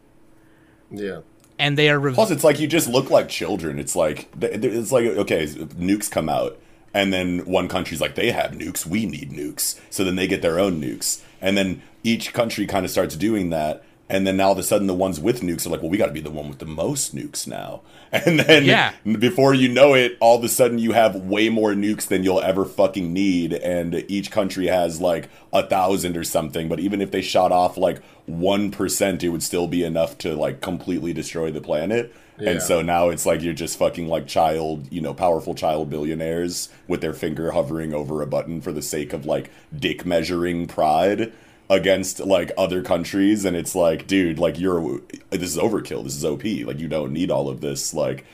Yeah. 0.91 1.21
And 1.59 1.77
they 1.77 1.89
are 1.89 1.99
rev- 1.99 2.15
Plus, 2.15 2.31
it's 2.31 2.43
like 2.43 2.59
you 2.59 2.67
just 2.67 2.87
look 2.87 3.09
like 3.09 3.29
children. 3.29 3.79
It's 3.79 3.95
like 3.95 4.29
th- 4.39 4.59
th- 4.61 4.73
it's 4.73 4.91
like 4.91 5.05
okay, 5.05 5.45
nukes 5.45 6.09
come 6.09 6.27
out, 6.27 6.59
and 6.93 7.13
then 7.13 7.45
one 7.45 7.67
country's 7.67 8.01
like 8.01 8.15
they 8.15 8.31
have 8.31 8.51
nukes, 8.51 8.85
we 8.85 9.05
need 9.05 9.31
nukes. 9.31 9.79
So 9.89 10.03
then 10.03 10.15
they 10.15 10.27
get 10.27 10.41
their 10.41 10.59
own 10.59 10.81
nukes, 10.81 11.21
and 11.41 11.55
then 11.55 11.81
each 12.03 12.33
country 12.33 12.65
kind 12.65 12.85
of 12.85 12.91
starts 12.91 13.15
doing 13.15 13.51
that. 13.51 13.83
And 14.13 14.27
then 14.27 14.37
now 14.37 14.45
all 14.47 14.51
of 14.51 14.59
a 14.59 14.63
sudden, 14.63 14.85
the 14.85 14.93
ones 14.93 15.19
with 15.19 15.41
nukes 15.41 15.65
are 15.65 15.69
like, 15.71 15.81
well, 15.81 15.89
we 15.89 15.97
got 15.97 16.05
to 16.05 16.11
be 16.13 16.21
the 16.21 16.29
one 16.29 16.47
with 16.47 16.59
the 16.59 16.65
most 16.65 17.15
nukes 17.15 17.47
now. 17.47 17.81
And 18.13 18.39
then 18.39 18.63
Yeah. 18.63 18.91
before 19.17 19.55
you 19.55 19.67
know 19.67 19.95
it, 19.95 20.17
all 20.19 20.37
of 20.37 20.43
a 20.43 20.47
sudden 20.47 20.77
you 20.77 20.91
have 20.91 21.15
way 21.15 21.49
more 21.49 21.73
nukes 21.73 22.07
than 22.07 22.23
you'll 22.23 22.41
ever 22.41 22.63
fucking 22.63 23.11
need. 23.11 23.53
And 23.53 24.05
each 24.07 24.29
country 24.29 24.67
has 24.67 25.01
like 25.01 25.29
a 25.51 25.65
thousand 25.67 26.15
or 26.15 26.23
something. 26.23 26.69
But 26.69 26.79
even 26.79 27.01
if 27.01 27.09
they 27.09 27.23
shot 27.23 27.51
off 27.51 27.75
like 27.75 28.03
1%, 28.29 29.23
it 29.23 29.29
would 29.29 29.41
still 29.41 29.67
be 29.67 29.83
enough 29.83 30.17
to 30.19 30.35
like 30.35 30.61
completely 30.61 31.11
destroy 31.11 31.49
the 31.51 31.59
planet. 31.61 32.13
Yeah. 32.39 32.51
And 32.51 32.61
so 32.61 32.81
now 32.83 33.09
it's 33.09 33.25
like 33.25 33.41
you're 33.41 33.53
just 33.53 33.79
fucking 33.79 34.07
like 34.07 34.27
child, 34.27 34.91
you 34.91 35.01
know, 35.01 35.13
powerful 35.15 35.55
child 35.55 35.89
billionaires 35.89 36.69
with 36.87 37.01
their 37.01 37.13
finger 37.13 37.51
hovering 37.51 37.93
over 37.95 38.21
a 38.21 38.27
button 38.27 38.61
for 38.61 38.71
the 38.71 38.81
sake 38.83 39.13
of 39.13 39.25
like 39.25 39.49
dick 39.75 40.05
measuring 40.05 40.67
pride 40.67 41.31
against 41.69 42.19
like 42.19 42.51
other 42.57 42.81
countries 42.83 43.45
and 43.45 43.55
it's 43.55 43.73
like 43.73 44.05
dude 44.05 44.37
like 44.37 44.59
you're 44.59 44.99
this 45.29 45.41
is 45.55 45.57
overkill 45.57 46.03
this 46.03 46.15
is 46.15 46.23
op 46.25 46.43
like 46.67 46.79
you 46.79 46.87
don't 46.87 47.11
need 47.13 47.31
all 47.31 47.47
of 47.49 47.61
this 47.61 47.93
like 47.93 48.25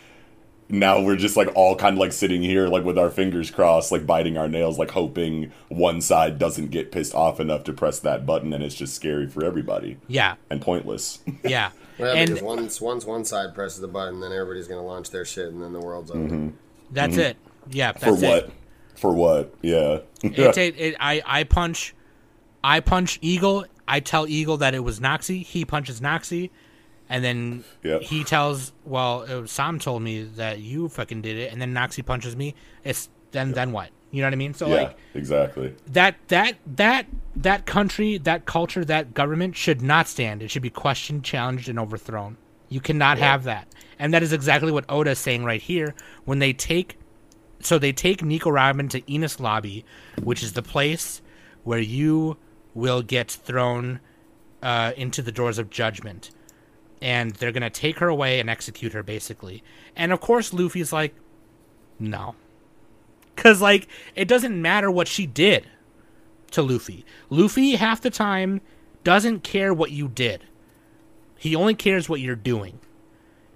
now 0.72 1.01
we're 1.01 1.15
just 1.15 1.38
like 1.38 1.49
all 1.56 1.76
kind 1.76 1.93
of 1.95 1.99
like 1.99 2.11
sitting 2.11 2.41
here 2.41 2.68
like 2.68 2.84
with 2.84 2.97
our 2.97 3.10
fingers 3.10 3.49
crossed 3.49 3.91
like 3.91 4.06
biting 4.06 4.38
our 4.38 4.47
nails 4.47 4.77
like 4.77 4.91
hoping 4.91 5.51
one 5.69 6.01
side 6.01 6.38
doesn't 6.38 6.68
get 6.69 6.91
pissed 6.91 7.14
off 7.15 7.39
enough 7.39 7.64
to 7.64 7.72
press 7.73 7.99
that 7.99 8.26
button 8.26 8.51
and 8.53 8.64
it's 8.64 8.76
just 8.76 8.93
scary 8.95 9.27
for 9.27 9.43
everybody 9.45 9.97
Yeah, 10.07 10.35
and 10.49 10.61
pointless 10.61 11.19
yeah. 11.43 11.72
Well, 11.97 12.15
and 12.15 12.30
because 12.30 12.43
once 12.43 12.80
once 12.81 13.06
one 13.06 13.26
side 13.26 13.53
presses 13.53 13.81
the 13.81 13.88
button, 13.88 14.22
then 14.22 14.31
everybody's 14.31 14.68
gonna 14.69 14.85
launch 14.85 15.10
their 15.11 15.26
shit, 15.26 15.47
and 15.51 15.61
then 15.61 15.73
the 15.73 15.81
world's 15.81 16.10
over. 16.11 16.51
that's 16.91 17.18
it. 17.18 17.35
Yeah, 17.69 17.91
that's 17.91 18.03
Mm-hmm. 18.06 18.15
for 18.15 18.27
what 18.27 18.38
it. 18.45 18.51
for 18.95 19.14
what 19.14 19.56
yeah 19.61 19.99
It, 20.23 20.57
it, 20.57 20.80
it, 20.80 20.95
I 20.99 21.22
I 21.26 21.43
punch, 21.43 21.93
I 22.64 22.80
punch 22.80 23.19
Eagle. 23.22 23.65
I 23.88 23.99
tell 23.99 24.27
Eagle 24.27 24.57
that 24.57 24.73
it 24.76 24.80
was 24.80 24.99
Noxi. 24.99 25.44
He 25.44 25.65
punches 25.65 25.99
Noxi, 26.02 26.49
and 27.10 27.23
then 27.23 27.64
Yep. 27.84 28.02
he 28.03 28.23
tells, 28.23 28.72
well, 28.86 29.23
it 29.23 29.34
was, 29.41 29.52
Sam 29.52 29.80
told 29.80 30.02
me 30.03 30.23
that 30.23 30.60
you 30.60 30.90
fucking 30.90 31.22
did 31.22 31.38
it, 31.38 31.52
and 31.52 31.61
then 31.61 31.73
Noxi 31.73 32.06
punches 32.06 32.36
me. 32.36 32.56
It's 32.84 33.10
then 33.31 33.52
then 33.53 33.72
what? 33.72 33.90
You 34.11 34.22
know 34.22 34.27
what 34.27 34.34
I 34.34 34.38
mean? 34.38 34.53
So 34.56 34.68
yeah 34.68 34.73
like 34.76 34.98
exactly 35.14 35.76
that 35.88 36.15
that 36.30 36.56
that 36.76 37.06
that 37.36 37.65
country, 37.65 38.18
that 38.19 38.45
culture, 38.45 38.84
that 38.86 39.14
government 39.14 39.56
should 39.56 39.81
not 39.81 40.07
stand. 40.07 40.41
It 40.41 40.49
should 40.49 40.61
be 40.64 40.72
questioned, 40.72 41.23
challenged, 41.23 41.69
and 41.69 41.80
overthrown. 41.80 42.38
You 42.69 42.80
cannot 42.81 43.18
have 43.18 43.44
that. 43.45 43.68
And 43.98 44.14
that 44.14 44.22
is 44.23 44.34
exactly 44.34 44.72
what 44.72 44.86
Oda 44.90 45.11
is 45.11 45.19
saying 45.19 45.44
right 45.44 45.61
here 45.61 45.95
when 46.26 46.40
they 46.40 46.53
take 46.53 46.98
so 47.61 47.77
they 47.77 47.91
take 47.91 48.23
Nico 48.23 48.49
Robin 48.49 48.88
to 48.90 49.02
Enies 49.02 49.40
Lobby, 49.40 49.86
which 50.23 50.41
is 50.44 50.53
the 50.53 50.61
place 50.61 51.22
where 51.64 51.80
you 51.80 52.38
will 52.74 53.02
get 53.02 53.32
thrown 53.32 54.00
uh, 54.62 54.91
into 54.98 55.22
the 55.22 55.32
doors 55.32 55.58
of 55.58 55.70
judgment. 55.70 56.32
And 57.02 57.32
they're 57.32 57.52
gonna 57.52 57.70
take 57.70 58.00
her 58.00 58.08
away 58.10 58.40
and 58.40 58.50
execute 58.50 58.94
her 58.94 59.04
basically. 59.04 59.64
And 59.96 60.12
of 60.12 60.20
course 60.20 60.54
Luffy's 60.54 60.91
like, 60.94 61.16
No. 62.00 62.36
Cause 63.36 63.62
like 63.62 63.88
it 64.16 64.28
doesn't 64.28 64.62
matter 64.62 64.91
what 64.91 65.08
she 65.08 65.26
did 65.26 65.66
to 66.52 66.62
Luffy. 66.62 67.06
Luffy 67.30 67.76
half 67.76 68.02
the 68.02 68.10
time 68.10 68.60
doesn't 69.06 69.44
care 69.44 69.74
what 69.74 69.91
you 69.91 70.08
did. 70.10 70.44
He 71.38 71.56
only 71.56 71.74
cares 71.74 72.10
what 72.10 72.20
you're 72.20 72.36
doing. 72.36 72.80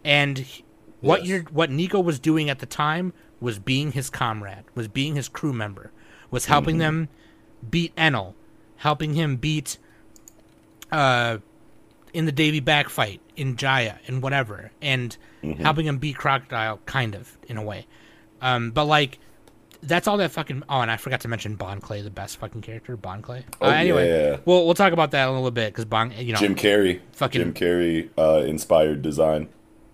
And 0.06 0.38
he- 0.40 0.64
what 1.02 1.22
Yes. 1.22 1.27
you're 1.27 1.41
what 1.52 1.69
Nico 1.69 1.99
was 1.99 2.18
doing 2.18 2.49
at 2.49 2.60
the 2.60 2.65
time 2.65 3.11
was 3.41 3.60
being 3.60 3.91
his 3.91 4.10
comrade, 4.10 4.64
was 4.73 4.88
being 4.88 5.15
his 5.15 5.27
crew 5.27 5.52
member, 5.52 5.91
was 6.31 6.45
helping 6.45 6.77
them 6.77 7.10
beat 7.69 7.94
Enel, 7.98 8.35
helping 8.84 9.14
him 9.14 9.38
beat 9.38 9.77
uh 10.91 11.38
in 12.14 12.26
the 12.26 12.31
Davy 12.31 12.60
back 12.60 12.89
fight 12.89 13.22
in 13.35 13.55
Jaya 13.55 13.95
and 14.07 14.22
whatever, 14.22 14.72
and 14.81 15.18
helping 15.60 15.88
him 15.88 15.97
beat 15.97 16.15
Crocodile 16.18 16.80
kind 16.85 17.15
of 17.15 17.38
in 17.47 17.57
a 17.57 17.64
way. 17.64 17.88
Um 18.41 18.72
but 18.72 18.85
like 18.85 19.19
that's 19.81 20.07
all 20.07 20.15
that 20.18 20.31
fucking. 20.31 20.64
Oh, 20.69 20.80
and 20.80 20.89
I 20.89 20.95
forgot 20.95 21.19
to 21.22 21.27
mention 21.27 21.55
Bon 21.55 21.81
Clay, 21.81 22.01
the 22.01 22.10
best 22.10 22.38
fucking 22.38 22.61
character, 22.61 22.95
Bon 22.95 23.22
Clay. 23.22 23.43
Oh, 23.60 23.68
uh, 23.68 23.72
anyway, 23.72 24.07
yeah. 24.07 24.38
we'll 24.45 24.64
we'll 24.65 24.76
talk 24.76 24.93
about 24.93 25.11
that 25.11 25.23
in 25.23 25.30
a 25.30 25.34
little 25.34 25.51
bit 25.51 25.73
because 25.73 25.85
Bon, 25.85 26.11
you 26.18 26.31
know, 26.34 26.39
jim 26.39 26.55
carrey 26.55 27.01
Fucking- 27.14 27.41
jim 27.41 27.53
carrey 27.53 28.10
uh 28.18 28.45
inspired 28.45 29.01
design 29.01 29.49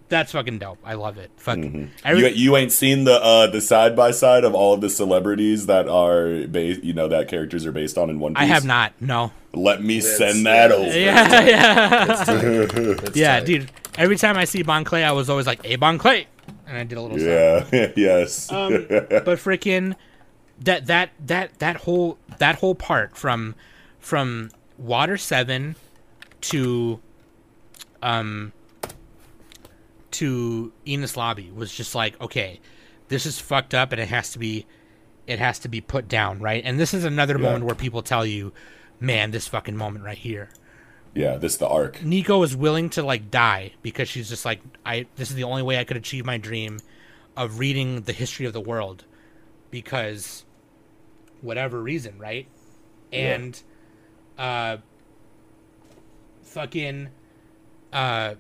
that's 0.09 0.31
fucking 0.33 0.59
dope. 0.59 0.79
I 0.83 0.95
love 0.95 1.17
it. 1.17 1.31
Fuck. 1.37 1.57
you, 1.59 1.89
Every, 2.03 2.31
you 2.33 2.57
ain't 2.57 2.71
seen 2.71 3.03
the 3.05 3.13
uh 3.23 3.47
the 3.47 3.61
side 3.61 3.95
by 3.95 4.11
side 4.11 4.43
of 4.43 4.53
all 4.55 4.73
of 4.73 4.81
the 4.81 4.89
celebrities 4.89 5.65
that 5.67 5.87
are 5.87 6.45
based 6.47 6.83
you 6.83 6.93
know 6.93 7.07
that 7.07 7.27
characters 7.27 7.65
are 7.65 7.71
based 7.71 7.97
on 7.97 8.09
in 8.09 8.19
one 8.19 8.33
piece 8.33 8.41
I 8.41 8.45
have 8.45 8.65
not. 8.65 8.93
No. 8.99 9.31
let 9.53 9.81
me 9.81 9.99
That's- 9.99 10.17
send 10.17 10.45
that 10.45 10.69
yeah. 10.71 10.75
over 10.75 10.99
Yeah, 10.99 11.45
yeah, 11.45 12.97
It's 13.03 13.15
yeah, 13.17 13.37
tight. 13.39 13.45
dude. 13.45 13.71
Every 13.97 14.15
time 14.17 14.37
I 14.37 14.45
see 14.45 14.61
Bon 14.63 14.83
Clay, 14.83 15.03
I 15.03 15.11
was 15.11 15.29
always 15.29 15.45
like, 15.47 15.65
"Hey, 15.65 15.75
Bon 15.75 15.97
Clay," 15.97 16.27
and 16.67 16.77
I 16.77 16.83
did 16.83 16.97
a 16.97 17.01
little. 17.01 17.19
yeah 17.19 17.65
yes 17.95 18.51
Um, 18.51 18.85
but 18.89 19.25
freaking 19.39 19.95
that 20.61 20.85
that 20.87 21.11
that 21.25 21.57
that 21.59 21.75
whole 21.77 22.17
that 22.37 22.55
whole 22.55 22.75
part 22.75 23.15
from 23.17 23.55
from 23.99 24.51
Water 24.77 25.17
Seven 25.17 25.75
to 26.41 26.99
um 28.01 28.53
to 30.19 30.71
Enies 30.85 31.17
Lobby 31.17 31.51
was 31.53 31.73
just 31.73 31.95
like 31.95 32.19
okay, 32.21 32.59
this 33.09 33.25
is 33.25 33.39
fucked 33.39 33.73
up 33.73 33.91
and 33.91 34.01
it 34.01 34.07
has 34.09 34.31
to 34.31 34.39
be 34.39 34.65
it 35.27 35.39
has 35.39 35.59
to 35.59 35.67
be 35.67 35.81
put 35.81 36.07
down 36.07 36.39
right. 36.39 36.61
And 36.65 36.79
this 36.79 36.93
is 36.93 37.03
another 37.03 37.37
moment 37.37 37.65
where 37.65 37.75
people 37.75 38.01
tell 38.01 38.25
you, 38.25 38.51
man, 38.99 39.31
this 39.31 39.47
fucking 39.47 39.75
moment 39.77 40.03
right 40.05 40.17
here. 40.17 40.49
yeah 41.15 41.37
this 41.37 41.57
the 41.57 41.67
arc 41.67 42.03
Nico 42.03 42.43
is 42.43 42.55
willing 42.55 42.89
to 42.91 43.01
like 43.01 43.31
die 43.31 43.73
because 43.81 44.07
she's 44.07 44.29
just 44.29 44.45
like 44.45 44.61
I 44.85 45.07
this 45.15 45.29
is 45.29 45.35
the 45.35 45.43
only 45.43 45.63
way 45.63 45.79
I 45.79 45.83
could 45.83 45.97
achieve 45.97 46.25
my 46.25 46.37
dream 46.37 46.79
of 47.35 47.57
reading 47.59 48.01
the 48.01 48.13
history 48.13 48.45
of 48.45 48.53
the 48.53 48.61
world 48.61 49.05
because 49.71 50.45
whatever 51.41 51.81
reason, 51.81 52.19
right? 52.19 52.47
Yeah. 53.11 53.35
And 53.35 53.63
uh 54.37 54.77
fucking 56.43 57.09
uh 57.93 58.35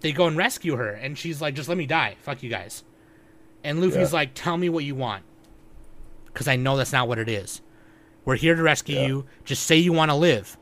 they 0.00 0.12
go 0.12 0.26
and 0.26 0.36
rescue 0.36 0.76
her 0.76 0.90
and 0.90 1.16
she's 1.18 1.40
like 1.40 1.54
just 1.54 1.68
let 1.68 1.78
me 1.78 1.86
die. 1.86 2.16
Fuck 2.22 2.42
you 2.42 2.50
guys. 2.50 2.84
And 3.64 3.80
Luffy's 3.80 4.12
Yeah. 4.12 4.18
like 4.18 4.30
tell 4.34 4.56
me 4.56 4.68
what 4.68 4.84
you 4.84 4.94
want 4.94 5.24
cuz 6.34 6.46
I 6.48 6.56
know 6.56 6.76
that's 6.76 6.92
not 6.92 7.08
what 7.08 7.18
it 7.18 7.28
is. 7.28 7.60
We're 8.24 8.36
here 8.36 8.54
to 8.54 8.62
rescue 8.62 8.96
Yeah. 8.96 9.06
you. 9.06 9.24
Just 9.44 9.64
say 9.64 9.76
you 9.76 9.92
want 9.92 10.10
to 10.10 10.14
live. 10.14 10.56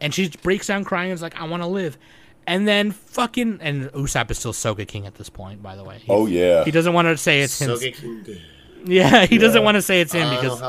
And 0.00 0.14
she 0.14 0.28
breaks 0.42 0.66
down 0.68 0.84
crying 0.84 1.10
and 1.10 1.16
is 1.16 1.22
like, 1.22 1.40
I 1.40 1.44
want 1.44 1.62
to 1.62 1.66
live. 1.66 1.98
And 2.46 2.68
then 2.68 2.92
fucking 2.92 3.58
and 3.60 3.90
Usopp 3.92 4.30
is 4.30 4.38
still 4.38 4.52
Sogeking 4.52 5.06
at 5.06 5.16
this 5.16 5.28
point, 5.28 5.62
by 5.62 5.74
the 5.76 5.84
way. 5.84 5.98
He, 5.98 6.06
oh 6.12 6.26
yeah 6.26 6.64
he 6.64 6.70
doesn't 6.70 6.92
want 6.92 7.06
to 7.08 7.16
say 7.16 7.40
it's 7.40 7.60
him. 7.60 7.70
Sogeking 7.70 8.40
Yeah, 8.86 9.26
he 9.26 9.38
doesn't 9.38 9.64
want 9.64 9.74
to 9.74 9.82
say 9.82 10.00
it's 10.00 10.12
him 10.12 10.30
because 10.30 10.60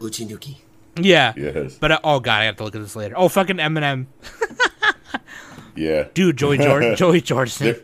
uchinuki. 0.00 0.56
yeah. 1.00 1.32
yes 1.36 1.76
But 1.78 1.92
uh, 1.92 2.00
oh 2.02 2.18
god, 2.20 2.40
I 2.42 2.44
have 2.46 2.56
to 2.56 2.64
look 2.64 2.74
at 2.74 2.80
this 2.80 2.96
later. 2.96 3.14
Oh 3.16 3.28
fucking 3.28 3.56
Eminem, 3.58 4.06
yeah 5.76 6.08
dude, 6.14 6.36
Joey 6.36 6.58
Jordan, 6.58 6.96
Joey 7.02 7.20
Jordison. 7.20 7.58
There- 7.58 7.80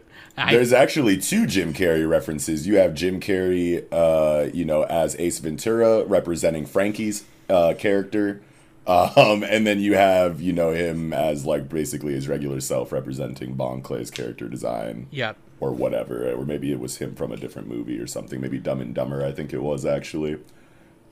There's 0.51 0.73
actually 0.73 1.19
two 1.19 1.47
Jim 1.47 1.74
Carrey 1.74 2.09
references. 2.09 2.66
You 2.66 2.77
have 2.77 2.94
Jim 2.94 3.20
Carrey, 3.20 3.85
uh, 3.93 4.48
you 4.55 4.64
know, 4.64 4.82
as 4.85 5.14
Ace 5.20 5.39
Ventura 5.40 6.05
representing 6.05 6.64
Franky's 6.64 7.24
uh, 7.51 7.74
character, 7.78 8.40
um, 8.86 9.43
and 9.44 9.66
then 9.66 9.78
you 9.78 9.94
have, 9.94 10.40
you 10.40 10.52
know, 10.55 10.70
him 10.73 11.12
as 11.12 11.44
like 11.44 11.69
basically 11.69 12.14
his 12.14 12.28
regular 12.28 12.60
self 12.60 12.93
representing 12.93 13.55
Bon 13.55 13.82
Clay's 13.82 14.10
character 14.10 14.48
design, 14.48 15.06
Yep. 15.10 15.36
or 15.60 15.73
whatever, 15.73 16.32
or 16.32 16.47
maybe 16.47 16.73
it 16.73 16.81
was 16.81 16.97
him 16.97 17.14
from 17.14 17.31
a 17.31 17.36
different 17.36 17.69
movie 17.69 17.98
or 18.01 18.06
something. 18.06 18.40
Maybe 18.40 18.59
Dumb 18.59 18.81
and 18.81 18.94
Dumber, 18.94 19.23
I 19.24 19.32
think 19.32 19.52
it 19.52 19.62
was 19.62 19.85
actually. 19.85 20.39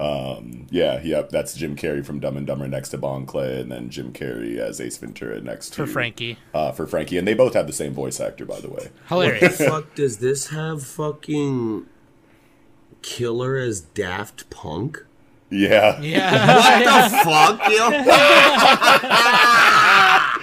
Um, 0.01 0.67
yeah, 0.71 1.03
yep, 1.03 1.29
that's 1.29 1.53
Jim 1.55 1.77
Carrey 1.77 2.05
from 2.05 2.21
Dumb 2.21 2.37
and 2.39 2.47
Dumber 2.47 2.67
next 2.67 2.89
to 2.91 2.99
Bon 2.99 3.27
Clay, 3.27 3.61
and 3.61 3.71
then 3.71 3.91
Jim 3.91 4.13
Carrey 4.13 4.57
as 4.57 4.81
Ace 4.81 4.97
Ventura 4.97 5.41
next 5.41 5.75
For 5.75 5.85
to 5.85 5.93
Franky, 5.93 6.39
Uh, 6.55 6.73
for 6.73 6.87
Franky, 6.87 7.19
and 7.19 7.29
they 7.29 7.35
both 7.35 7.53
have 7.55 7.67
the 7.67 7.73
same 7.73 7.93
voice 7.93 8.19
actor, 8.19 8.47
by 8.47 8.61
the 8.61 8.71
way. 8.71 8.89
hilarious. 9.09 9.59
fuck 9.59 9.95
does 9.95 10.19
this 10.19 10.49
have 10.49 10.83
fucking 10.85 11.87
killer 13.03 13.57
as 13.57 13.81
Daft 13.83 14.49
Punk? 14.49 15.05
Yeah. 15.51 16.01
yeah. 16.01 16.57
What 16.57 16.85
the 16.85 17.17
fuck, 17.25 17.69
yo? 17.71 17.91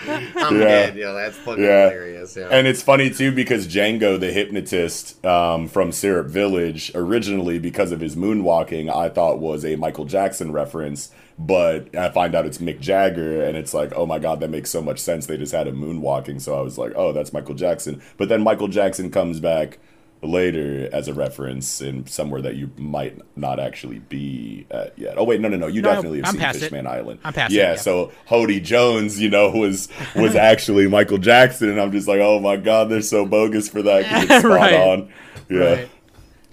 I'm 0.36 0.56
Yeah. 0.60 0.66
dead, 0.66 0.96
yo. 0.96 1.14
That's 1.14 1.38
fucking 1.38 1.64
Yeah. 1.64 1.90
hilarious. 1.90 2.36
Yeah. 2.38 2.48
And 2.52 2.68
it's 2.68 2.82
funny 2.82 3.10
too 3.10 3.32
because 3.32 3.68
Jango 3.68 4.20
the 4.20 4.32
hypnotist 4.32 5.24
um, 5.26 5.68
from 5.68 5.92
Syrup 5.92 6.28
Village, 6.28 6.92
originally 6.96 7.60
because 7.60 7.92
of 7.92 8.00
his 8.00 8.16
moonwalking, 8.16 8.94
I 8.94 9.10
thought 9.10 9.40
was 9.40 9.66
a 9.66 9.76
Michael 9.76 10.06
Jackson 10.06 10.52
reference, 10.52 11.12
but 11.40 11.96
I 11.96 12.10
find 12.10 12.34
out 12.36 12.46
it's 12.46 12.58
Mick 12.58 12.80
Jagger, 12.80 13.44
and 13.44 13.56
it's 13.58 13.74
like, 13.74 13.94
oh 13.96 14.06
my 14.06 14.20
god, 14.20 14.40
that 14.40 14.50
makes 14.50 14.70
so 14.70 14.82
much 14.82 15.00
sense. 15.00 15.26
They 15.26 15.38
just 15.38 15.54
had 15.54 15.68
him 15.68 15.80
moonwalking, 15.82 16.42
so 16.42 16.58
I 16.58 16.62
was 16.62 16.78
like, 16.78 16.94
oh, 16.96 17.12
that's 17.14 17.34
Michael 17.34 17.56
Jackson. 17.56 18.02
But 18.18 18.30
then 18.30 18.42
Michael 18.44 18.68
Jackson 18.70 19.12
comes 19.12 19.40
back 19.40 19.78
later 20.24 20.90
as 20.92 21.08
a 21.08 21.14
reference 21.14 21.80
in 21.82 22.06
somewhere 22.08 22.42
that 22.42 22.56
you 22.56 22.72
might 22.78 23.20
not 23.38 23.60
actually 23.60 24.00
be 24.00 24.66
at 24.72 24.98
yet. 24.98 25.16
Oh 25.18 25.24
wait, 25.24 25.40
no, 25.40 25.48
no, 25.48 25.58
no, 25.58 25.68
you 25.68 25.82
No, 25.82 25.94
definitely 25.94 26.20
have 26.20 26.28
I'm 26.28 26.32
seen 26.34 26.42
past 26.42 26.58
it. 26.58 26.62
Fishman 26.62 26.88
Island. 26.88 27.20
I'm 27.24 27.34
past 27.34 27.54
it, 27.54 27.58
yeah, 27.58 27.72
yeah. 27.72 27.76
so 27.76 28.12
Hody 28.30 28.62
Jones, 28.64 29.20
you 29.22 29.30
know, 29.30 29.50
was 29.52 29.90
was 30.16 30.36
actually 30.52 30.88
Michael 30.88 31.20
Jackson, 31.20 31.70
and 31.70 31.80
I'm 31.80 31.92
just 31.92 32.08
like, 32.08 32.20
oh 32.20 32.40
my 32.40 32.58
god, 32.58 32.90
they're 32.90 33.02
so 33.02 33.26
bogus 33.26 33.70
for 33.70 33.82
that. 33.84 34.06
'cause 34.06 34.24
it's 34.24 34.40
spot 34.40 34.44
Right. 34.46 34.74
on. 34.74 35.10
Yeah, 35.50 35.60
Right. 35.60 35.90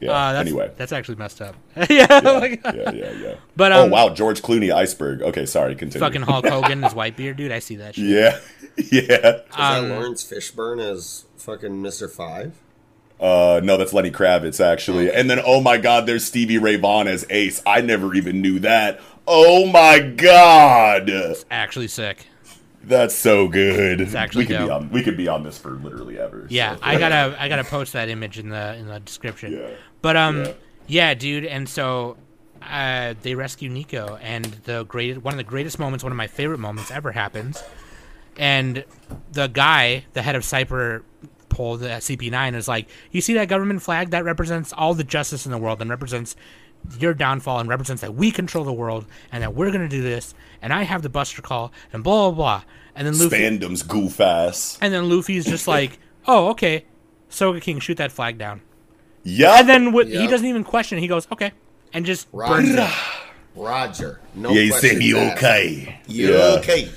yeah. 0.01 0.11
Uh, 0.13 0.33
that's, 0.35 0.49
anyway, 0.49 0.71
that's 0.77 0.93
actually 0.93 1.17
messed 1.17 1.41
up. 1.41 1.57
yeah. 1.89 2.07
like, 2.23 2.61
yeah, 2.65 2.91
yeah, 2.93 3.11
yeah. 3.13 3.35
But, 3.57 3.73
oh 3.73 3.85
um, 3.85 3.91
wow, 3.91 4.11
George 4.11 4.43
Clooney 4.43 4.73
iceberg. 4.75 5.23
Okay, 5.23 5.47
sorry, 5.47 5.75
continue. 5.75 6.05
fucking 6.07 6.23
Hulk 6.23 6.47
Hogan, 6.47 6.83
his 6.83 6.95
white 6.95 7.17
beard, 7.17 7.39
dude. 7.39 7.51
I 7.51 7.61
see 7.61 7.77
that 7.77 7.95
shit. 7.95 8.05
Yeah, 8.05 8.39
yeah. 8.77 9.37
Is 9.37 9.43
um, 9.53 9.89
that 9.89 9.95
Laurence 9.95 10.23
Fishburne 10.23 10.81
as 10.83 11.25
fucking 11.39 11.83
Mr. 11.83 12.11
Five? 12.11 12.53
Uh, 13.21 13.61
no, 13.63 13.77
that's 13.77 13.93
Lenny 13.93 14.11
Kravitz 14.11 14.65
actually. 14.65 15.11
And 15.13 15.31
then 15.31 15.41
oh 15.45 15.61
my 15.61 15.79
god, 15.79 16.07
there's 16.07 16.25
Stevie 16.25 16.59
Ray 16.59 16.77
Vaughan 16.77 17.07
as 17.09 17.25
Ace. 17.31 17.63
I 17.65 17.81
never 17.81 18.15
even 18.15 18.41
knew 18.43 18.59
that. 18.61 19.01
Oh 19.27 19.67
my 19.67 19.99
god. 20.01 21.07
That's 21.07 21.45
actually 21.51 21.89
sick. 21.89 22.27
That's 22.83 23.15
so 23.15 23.49
good. 23.49 24.01
It's 24.03 24.15
actually 24.15 24.45
we 24.45 24.47
could 24.49 24.65
be 24.67 24.71
on 24.71 24.91
we 24.91 25.03
could 25.03 25.17
be 25.17 25.29
on 25.29 25.43
this 25.43 25.57
for 25.57 25.71
literally 25.71 26.19
ever. 26.19 26.47
Yeah, 26.51 26.75
so. 26.75 26.81
I 26.83 26.99
gotta 26.99 27.35
I 27.41 27.49
gotta 27.49 27.65
post 27.65 27.95
that 27.95 28.09
image 28.11 28.39
in 28.39 28.51
the 28.51 28.75
in 28.75 28.87
the 28.89 29.01
description. 29.01 29.53
Yeah. 29.53 29.71
But 30.03 30.17
um, 30.19 30.45
Yeah. 30.45 30.53
yeah, 30.87 31.15
dude, 31.15 31.47
and 31.47 31.67
so 31.67 32.19
uh, 32.61 33.15
they 33.23 33.35
rescue 33.35 33.71
Nico, 33.71 34.19
and 34.21 34.45
the 34.65 34.85
great 34.85 35.23
one 35.23 35.33
of 35.33 35.39
the 35.39 35.45
greatest 35.45 35.79
moments, 35.79 36.05
one 36.05 36.13
of 36.13 36.17
my 36.19 36.27
favorite 36.27 36.59
moments 36.59 36.91
ever 36.91 37.13
happens, 37.13 37.63
and 38.37 38.85
the 39.33 39.47
guy, 39.47 40.05
the 40.13 40.21
head 40.21 40.37
of 40.37 40.45
Cipher 40.45 41.05
Pole, 41.55 41.77
the 41.77 41.89
CP9, 41.89 42.55
is 42.55 42.69
like, 42.69 42.89
you 43.13 43.21
see 43.21 43.35
that 43.35 43.49
government 43.49 43.81
flag 43.81 44.11
that 44.11 44.25
represents 44.25 44.73
all 44.73 44.93
the 44.93 45.05
justice 45.05 45.47
in 45.47 45.53
the 45.53 45.59
world 45.59 45.81
and 45.81 45.89
represents 45.89 46.35
your 46.99 47.15
downfall 47.15 47.61
and 47.61 47.69
represents 47.69 48.03
that 48.03 48.15
we 48.15 48.31
control 48.31 48.65
the 48.65 48.73
world 48.73 49.07
and 49.33 49.43
that 49.43 49.55
we're 49.55 49.71
gonna 49.71 49.89
do 49.89 50.03
this, 50.03 50.35
and 50.61 50.73
I 50.73 50.83
have 50.83 51.03
the 51.03 51.09
Buster 51.09 51.41
call 51.43 51.73
and 51.93 52.05
blah 52.05 52.31
blah 52.31 52.37
blah, 52.37 52.63
and 52.95 53.07
then 53.07 53.19
Luffy. 53.19 53.37
Fandom's 53.39 53.83
goof 53.83 54.21
ass. 54.21 54.79
And 54.83 54.93
then 54.93 55.09
Luffy's 55.09 55.47
just 55.47 55.67
like, 55.67 55.99
"Oh, 56.27 56.49
okay, 56.49 56.85
Sogeking, 57.31 57.81
shoot 57.81 57.97
that 57.97 58.13
flag 58.13 58.37
down." 58.37 58.61
Yeah. 59.23 59.61
And 59.61 59.69
then 59.69 59.93
what, 59.93 60.09
he 60.09 60.27
doesn't 60.27 60.47
even 60.47 60.65
question. 60.65 60.99
He 60.99 61.09
goes, 61.09 61.27
"Okay," 61.33 61.53
and 61.93 62.05
just 62.05 62.31
burns 62.33 62.75
Roger. 62.75 62.83
it. 62.83 62.91
Roger. 63.57 64.21
No 64.35 64.51
yeah, 64.51 64.61
he 64.63 64.69
questions 64.71 64.93
said 64.93 65.03
he 65.03 65.15
okay. 65.33 66.01
You 66.07 66.33
yeah. 66.35 66.57
okay? 66.59 66.91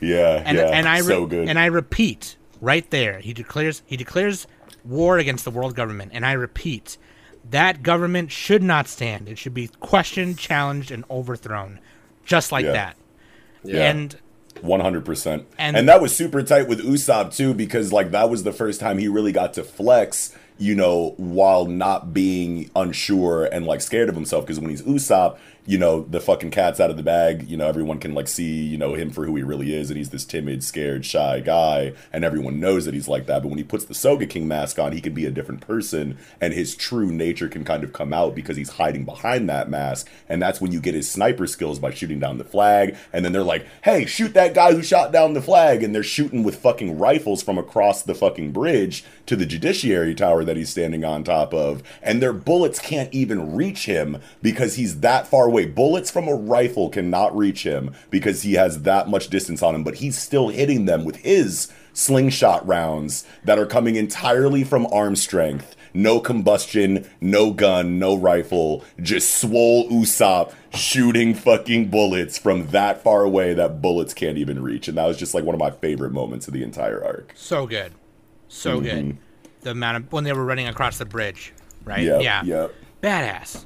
Yeah. 0.00 0.42
And 0.44 0.58
yeah. 0.58 0.64
and 0.66 0.86
I 0.86 0.98
re- 0.98 1.04
so 1.04 1.26
good. 1.26 1.48
and 1.48 1.58
I 1.58 1.66
repeat, 1.66 2.36
right 2.64 2.88
there, 2.90 3.20
he 3.20 3.32
declares 3.32 3.82
he 3.86 3.96
declares 3.96 4.46
war 4.84 5.18
against 5.18 5.44
the 5.44 5.50
world 5.50 5.74
government, 5.76 6.10
and 6.14 6.24
I 6.26 6.32
repeat, 6.32 6.96
that 7.50 7.82
government 7.82 8.32
should 8.32 8.62
not 8.62 8.88
stand. 8.88 9.28
It 9.28 9.38
should 9.38 9.54
be 9.54 9.68
questioned, 9.80 10.38
challenged, 10.38 10.90
and 10.90 11.04
overthrown, 11.10 11.78
just 12.24 12.50
like 12.52 12.64
Yeah. 12.64 12.72
that. 12.72 12.96
Yeah. 13.64 13.90
And 13.90 14.16
One 14.60 14.80
hundred 14.80 15.04
percent, 15.04 15.46
And- 15.58 15.76
and 15.76 15.88
that 15.88 16.00
was 16.00 16.14
super 16.16 16.40
tight 16.42 16.68
with 16.68 16.80
Usopp 16.80 17.34
too, 17.36 17.52
because 17.54 17.92
like 17.92 18.12
that 18.12 18.30
was 18.30 18.44
the 18.44 18.52
first 18.52 18.78
time 18.80 18.98
he 18.98 19.08
really 19.08 19.32
got 19.32 19.52
to 19.54 19.64
flex, 19.64 20.32
you 20.58 20.74
know, 20.76 21.14
while 21.16 21.66
not 21.66 22.14
being 22.14 22.70
unsure 22.76 23.44
and 23.46 23.66
like 23.66 23.80
scared 23.80 24.08
of 24.08 24.14
himself. 24.14 24.44
Because 24.46 24.60
when 24.60 24.70
he's 24.70 24.82
Usopp, 24.82 25.36
you 25.66 25.78
know, 25.78 26.02
the 26.02 26.20
fucking 26.20 26.50
cat's 26.50 26.78
out 26.78 26.90
of 26.90 26.96
the 26.96 27.02
bag. 27.02 27.48
You 27.48 27.56
know, 27.56 27.68
everyone 27.68 27.98
can 27.98 28.14
like 28.14 28.28
see, 28.28 28.62
you 28.62 28.76
know, 28.76 28.94
him 28.94 29.10
for 29.10 29.24
who 29.24 29.34
he 29.36 29.42
really 29.42 29.74
is, 29.74 29.90
and 29.90 29.96
he's 29.96 30.10
this 30.10 30.24
timid, 30.24 30.62
scared, 30.62 31.06
shy 31.06 31.40
guy, 31.40 31.94
and 32.12 32.24
everyone 32.24 32.60
knows 32.60 32.84
that 32.84 32.94
he's 32.94 33.08
like 33.08 33.26
that. 33.26 33.42
But 33.42 33.48
when 33.48 33.58
he 33.58 33.64
puts 33.64 33.86
the 33.86 33.94
Sogeking 33.94 34.44
mask 34.44 34.78
on, 34.78 34.92
he 34.92 35.00
can 35.00 35.14
be 35.14 35.24
a 35.24 35.30
different 35.30 35.62
person, 35.62 36.18
and 36.40 36.52
his 36.52 36.76
true 36.76 37.10
nature 37.10 37.48
can 37.48 37.64
kind 37.64 37.82
of 37.82 37.94
come 37.94 38.12
out 38.12 38.34
because 38.34 38.58
he's 38.58 38.70
hiding 38.70 39.04
behind 39.04 39.48
that 39.48 39.70
mask. 39.70 40.10
And 40.28 40.42
that's 40.42 40.60
when 40.60 40.70
you 40.70 40.80
get 40.80 40.94
his 40.94 41.10
sniper 41.10 41.46
skills 41.46 41.78
by 41.78 41.92
shooting 41.92 42.20
down 42.20 42.36
the 42.36 42.44
flag, 42.44 42.96
and 43.12 43.24
then 43.24 43.32
they're 43.32 43.42
like, 43.42 43.66
"Hey, 43.82 44.04
shoot 44.04 44.34
that 44.34 44.54
guy 44.54 44.72
who 44.72 44.82
shot 44.82 45.12
down 45.12 45.32
the 45.32 45.40
flag!" 45.42 45.82
And 45.82 45.94
they're 45.94 46.02
shooting 46.02 46.42
with 46.42 46.56
fucking 46.56 46.98
rifles 46.98 47.42
from 47.42 47.56
across 47.56 48.02
the 48.02 48.14
fucking 48.14 48.52
bridge 48.52 49.02
to 49.26 49.34
the 49.34 49.46
Judiciary 49.46 50.14
Tower 50.14 50.44
that 50.44 50.58
he's 50.58 50.68
standing 50.68 51.04
on 51.04 51.24
top 51.24 51.54
of, 51.54 51.82
and 52.02 52.20
their 52.20 52.34
bullets 52.34 52.78
can't 52.78 53.12
even 53.14 53.54
reach 53.54 53.86
him 53.86 54.20
because 54.42 54.74
he's 54.74 55.00
that 55.00 55.26
far 55.26 55.53
away. 55.54 55.66
Bullets 55.66 56.10
from 56.10 56.28
a 56.28 56.34
rifle 56.34 56.88
cannot 56.90 57.36
reach 57.36 57.62
him 57.64 57.94
because 58.10 58.42
he 58.42 58.54
has 58.54 58.82
that 58.82 59.08
much 59.08 59.28
distance 59.28 59.62
on 59.62 59.74
him, 59.74 59.84
but 59.84 59.96
he's 59.96 60.18
still 60.18 60.48
hitting 60.48 60.84
them 60.84 61.04
with 61.04 61.16
his 61.16 61.72
slingshot 61.92 62.66
rounds 62.66 63.24
that 63.44 63.58
are 63.58 63.66
coming 63.66 63.96
entirely 63.96 64.64
from 64.64 64.86
arm 64.92 65.14
strength. 65.16 65.76
No 65.96 66.18
combustion, 66.18 67.08
no 67.20 67.52
gun, 67.52 68.00
no 68.00 68.16
rifle, 68.16 68.84
just 69.00 69.32
swole 69.40 69.88
Usopp 69.90 70.52
shooting 70.72 71.34
fucking 71.34 71.88
bullets 71.88 72.36
from 72.36 72.66
that 72.68 73.00
far 73.00 73.22
away 73.22 73.54
that 73.54 73.80
bullets 73.80 74.12
can't 74.12 74.36
even 74.36 74.60
reach. 74.60 74.88
And 74.88 74.98
that 74.98 75.06
was 75.06 75.16
just 75.16 75.34
like 75.34 75.44
one 75.44 75.54
of 75.54 75.60
my 75.60 75.70
favorite 75.70 76.10
moments 76.12 76.48
of 76.48 76.52
the 76.54 76.64
entire 76.64 77.02
arc. 77.04 77.32
so 77.36 77.66
good, 77.68 77.92
so 78.48 78.80
Mm-hmm. 78.80 78.84
good. 79.10 79.18
The 79.60 79.70
amount 79.70 79.96
of 79.98 80.12
when 80.12 80.24
they 80.24 80.32
were 80.32 80.44
running 80.44 80.66
across 80.66 80.98
the 80.98 81.06
bridge, 81.06 81.52
right? 81.84 82.02
Yep, 82.02 82.22
yeah, 82.22 82.42
yep. 82.42 82.74
badass. 83.02 83.64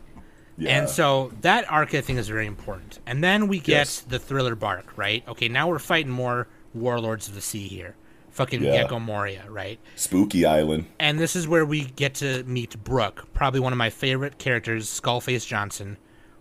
Yeah. 0.59 0.78
And 0.78 0.89
so 0.89 1.32
that 1.43 1.70
arc 1.70 1.94
I 1.94 2.01
think 2.01 2.18
is 2.18 2.28
very 2.28 2.47
important. 2.47 2.98
And 3.06 3.22
then 3.22 3.47
we 3.48 3.59
get 3.59 3.68
Yes. 3.68 4.01
the 4.01 4.18
thriller 4.18 4.55
bark, 4.56 4.86
right? 4.97 5.22
Okay, 5.28 5.48
now 5.48 5.68
we're 5.68 5.78
fighting 5.78 6.10
more 6.10 6.48
warlords 6.74 7.28
of 7.28 7.35
the 7.35 7.40
sea 7.40 7.68
here. 7.68 7.94
Fucking 8.30 8.62
Yeah. 8.62 8.82
Gecko 8.82 8.98
Moria, 8.98 9.44
right? 9.48 9.78
Spooky 9.97 10.44
Island. 10.44 10.86
And 11.01 11.18
this 11.18 11.35
is 11.36 11.48
where 11.48 11.64
we 11.64 11.85
get 11.85 12.14
to 12.16 12.43
meet 12.44 12.76
Brook, 12.85 13.28
probably 13.35 13.60
one 13.60 13.72
of 13.72 13.76
my 13.78 13.90
favorite 13.90 14.39
characters, 14.39 14.89
Skullface 14.89 15.47
Johnson. 15.47 15.97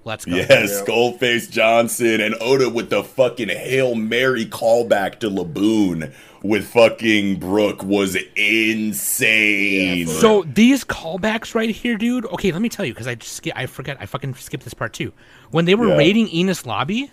Let's 0.07 0.25
go. 0.25 0.35
Yes, 0.35 0.81
Skullface 0.81 1.49
Johnson 1.51 2.21
and 2.21 2.33
Oda 2.41 2.69
with 2.69 2.89
the 2.89 3.03
fucking 3.03 3.49
Hail 3.49 3.93
Mary 3.93 4.45
callback 4.45 5.19
to 5.19 5.29
Laboon 5.29 6.11
with 6.41 6.65
fucking 6.67 7.39
Brook 7.39 7.83
was 7.83 8.15
insane. 8.35 10.07
So 10.07 10.43
these 10.43 10.83
callbacks 10.83 11.53
right 11.53 11.69
here, 11.69 11.97
dude. 11.97 12.25
Okay, 12.27 12.51
let 12.51 12.61
me 12.61 12.69
tell 12.69 12.85
you 12.85 12.93
because 12.93 13.07
I 13.07 13.15
just 13.15 13.33
sk- 13.35 13.55
I 13.55 13.65
forget 13.65 13.97
I 13.99 14.05
fucking 14.05 14.33
skipped 14.35 14.63
this 14.63 14.73
part 14.73 14.93
too. 14.93 15.13
When 15.51 15.65
they 15.65 15.75
were 15.75 15.89
Yeah. 15.89 15.97
raiding 15.97 16.27
Enies 16.29 16.65
Lobby, 16.65 17.11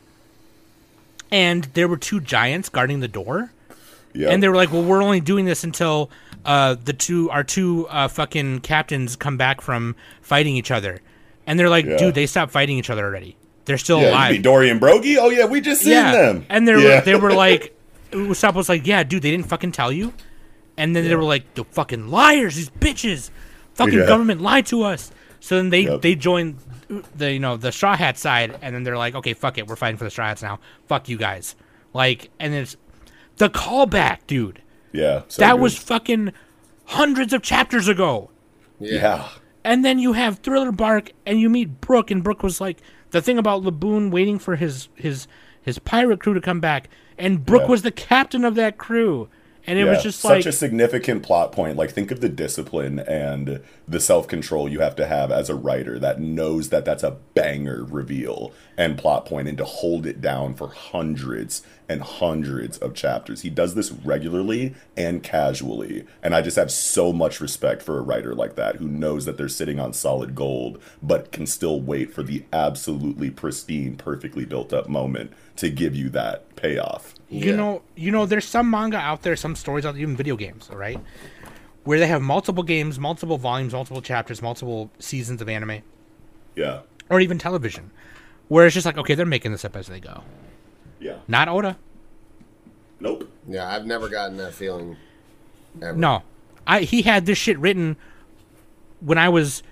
and 1.31 1.65
there 1.75 1.89
were 1.89 1.97
two 1.97 2.21
giants 2.21 2.69
guarding 2.69 3.01
the 3.01 3.09
door, 3.09 3.51
Yep. 4.15 4.31
and 4.33 4.43
they 4.43 4.49
were 4.49 4.55
like, 4.57 4.73
"Well, 4.73 4.83
we're 4.85 5.03
only 5.03 5.21
doing 5.21 5.45
this 5.45 5.65
until 5.65 6.11
uh, 6.45 6.77
the 6.85 6.93
two 6.93 7.31
our 7.31 7.43
two 7.43 7.89
uh, 7.91 8.07
fucking 8.09 8.61
captains 8.61 9.17
come 9.17 9.37
back 9.37 9.61
from 9.61 9.97
fighting 10.21 10.55
each 10.57 10.71
other," 10.71 11.01
and 11.47 11.59
they're 11.59 11.69
like, 11.69 11.85
Yeah. 11.85 11.97
"Dude, 11.97 12.15
they 12.15 12.27
stopped 12.27 12.53
fighting 12.53 12.79
each 12.79 12.91
other 12.91 13.05
already. 13.05 13.37
They're 13.65 13.79
still 13.79 14.01
yeah, 14.01 14.11
alive." 14.11 14.29
you 14.31 14.35
mean 14.35 14.43
Dorry 14.43 14.71
and 14.71 14.81
Brogy? 14.81 15.17
Oh 15.19 15.31
yeah, 15.31 15.47
we 15.47 15.61
just 15.61 15.83
seen 15.83 15.93
yeah, 15.93 16.13
them. 16.13 16.47
and 16.49 16.67
they 16.69 16.75
were 16.75 16.81
yeah. 16.81 17.01
they 17.01 17.15
were 17.17 17.33
like, 17.33 17.79
Usopp 18.13 18.55
was 18.55 18.69
like, 18.69 18.87
"Yeah, 18.87 19.03
dude, 19.05 19.23
they 19.23 19.31
didn't 19.31 19.47
fucking 19.49 19.73
tell 19.73 19.91
you," 19.93 20.13
and 20.77 20.95
then 20.95 21.05
they 21.09 21.15
were 21.17 21.25
like, 21.25 21.55
"The 21.55 21.65
fucking 21.65 22.09
liars, 22.09 22.57
these 22.57 22.71
bitches, 22.71 23.31
fucking 23.75 23.99
Yeah. 24.01 24.07
government 24.07 24.41
lied 24.41 24.67
to 24.67 24.83
us." 24.83 25.11
So 25.41 25.57
then 25.57 25.71
they 25.71 25.83
Yep. 25.83 26.03
they 26.03 26.15
joined 26.15 26.57
the 27.17 27.33
you 27.33 27.39
know 27.41 27.57
the 27.57 27.73
Straw 27.73 27.97
Hat 27.97 28.17
side, 28.19 28.59
and 28.63 28.75
then 28.75 28.83
they're 28.85 28.97
like, 28.99 29.15
"Okay, 29.15 29.35
fuck 29.35 29.59
it, 29.59 29.67
we're 29.67 29.77
fighting 29.77 29.97
for 29.97 30.05
the 30.05 30.11
Straw 30.11 30.27
Hats 30.27 30.43
now. 30.43 30.59
Fuck 30.89 31.09
you 31.09 31.17
guys." 31.19 31.55
Like, 31.93 32.31
and 32.41 32.53
it's 32.55 32.77
the 33.37 33.49
callback, 33.49 34.19
dude. 34.27 34.61
yeah, 34.93 35.23
so 35.29 35.41
that 35.43 35.53
good. 35.55 35.61
was 35.61 35.77
fucking 35.77 36.33
hundreds 36.87 37.33
of 37.33 37.43
chapters 37.43 37.89
ago. 37.89 38.31
yeah. 38.81 39.29
And 39.65 39.85
then 39.85 39.99
you 39.99 40.13
have 40.13 40.39
Thriller 40.41 40.73
Bark, 40.73 41.13
and 41.25 41.41
you 41.41 41.49
meet 41.49 41.81
Brook, 41.81 42.11
and 42.11 42.23
Brook 42.23 42.43
was 42.43 42.61
like 42.61 42.79
the 43.11 43.23
thing 43.23 43.39
about 43.39 43.63
Laboon 43.63 44.11
waiting 44.11 44.39
for 44.39 44.57
his 44.57 44.89
his 44.95 45.27
his 45.63 45.79
pirate 45.79 46.21
crew 46.21 46.35
to 46.35 46.41
come 46.41 46.61
back, 46.61 46.89
and 47.17 47.45
Brook 47.47 47.63
Yeah. 47.63 47.69
was 47.69 47.83
the 47.83 47.91
captain 47.91 48.45
of 48.45 48.55
that 48.57 48.77
crew, 48.77 49.29
and 49.67 49.79
it 49.79 49.85
Yeah, 49.85 49.93
was 49.93 50.03
just 50.03 50.21
such 50.21 50.31
like 50.31 50.47
a 50.47 50.53
significant 50.53 51.23
plot 51.23 51.53
point. 51.53 51.77
Like, 51.77 51.91
think 51.91 52.11
of 52.11 52.21
the 52.21 52.29
discipline 52.29 52.99
and 53.01 53.63
the 53.89 54.01
self 54.01 54.29
control 54.29 54.69
you 54.69 54.81
have 54.81 54.97
to 54.97 55.07
have 55.07 55.31
as 55.33 55.49
a 55.49 55.55
writer 55.55 55.99
that 55.99 56.21
knows 56.21 56.69
that 56.69 56.85
that's 56.85 57.03
a 57.03 57.19
banger 57.35 57.85
reveal 57.85 58.53
and 58.77 58.99
plot 58.99 59.25
point, 59.25 59.49
and 59.49 59.57
to 59.59 59.65
hold 59.65 60.07
it 60.07 60.21
down 60.21 60.55
for 60.55 60.69
hundreds 60.69 61.63
and 61.89 62.03
hundreds 62.03 62.77
of 62.79 62.95
chapters. 62.95 63.43
He 63.43 63.51
does 63.51 63.75
this 63.75 63.93
regularly 63.93 64.75
and 64.97 65.23
casually, 65.23 66.05
and 66.23 66.35
I 66.35 66.43
just 66.43 66.57
have 66.57 66.71
so 66.71 67.13
much 67.13 67.41
respect 67.41 67.83
for 67.83 67.99
a 67.99 68.03
writer 68.03 68.35
like 68.35 68.57
that 68.57 68.77
who 68.77 68.89
knows 68.89 69.25
that 69.27 69.37
they're 69.37 69.49
sitting 69.49 69.79
on 69.79 69.93
solid 69.93 70.35
gold, 70.35 70.81
but 71.03 71.31
can 71.33 71.47
still 71.47 71.81
wait 71.81 72.13
for 72.13 72.23
the 72.23 72.45
absolutely 72.53 73.31
pristine, 73.31 73.97
perfectly 73.97 74.45
built 74.45 74.73
up 74.73 74.89
moment 74.89 75.33
to 75.57 75.71
give 75.71 75.95
you 75.95 76.09
that 76.11 76.55
payoff. 76.57 77.14
You 77.29 77.51
Yeah. 77.51 77.57
know 77.57 77.83
you 77.97 78.11
know 78.11 78.27
there's 78.27 78.45
some 78.47 78.71
manga 78.71 78.97
out 78.99 79.23
there, 79.23 79.37
some 79.37 79.55
stories 79.57 79.85
out 79.87 79.93
there, 79.95 80.03
even 80.03 80.17
video 80.17 80.37
games, 80.37 80.69
all 80.71 80.77
right, 80.77 80.99
where 81.85 81.99
they 81.99 82.07
have 82.07 82.23
multiple 82.23 82.63
games, 82.63 82.99
multiple 82.99 83.39
volumes, 83.39 83.73
multiple 83.73 84.03
chapters, 84.03 84.41
multiple 84.43 84.91
seasons 84.99 85.41
of 85.43 85.49
anime, 85.49 85.83
Yeah, 86.55 86.81
or 87.11 87.21
even 87.21 87.39
television, 87.39 87.91
where 88.49 88.67
it's 88.67 88.75
just 88.75 88.87
like 88.87 88.99
okay, 88.99 89.15
they're 89.15 89.27
making 89.27 89.53
this 89.53 89.65
up 89.65 89.77
as 89.77 89.87
they 89.89 90.01
go. 90.01 90.23
yeah. 91.01 91.17
Not 91.29 91.49
Oda. 91.49 91.77
Nope. 93.01 93.29
Yeah, 93.49 93.67
I've 93.69 93.85
never 93.87 94.09
gotten 94.09 94.37
that 94.39 94.55
feeling. 94.55 94.97
Ever. 95.83 95.97
No, 95.97 96.23
I 96.67 96.81
he 96.81 97.03
had 97.03 97.27
this 97.27 97.37
shit 97.37 97.59
written 97.59 97.97
when 99.01 99.19
I 99.19 99.29
was, 99.29 99.63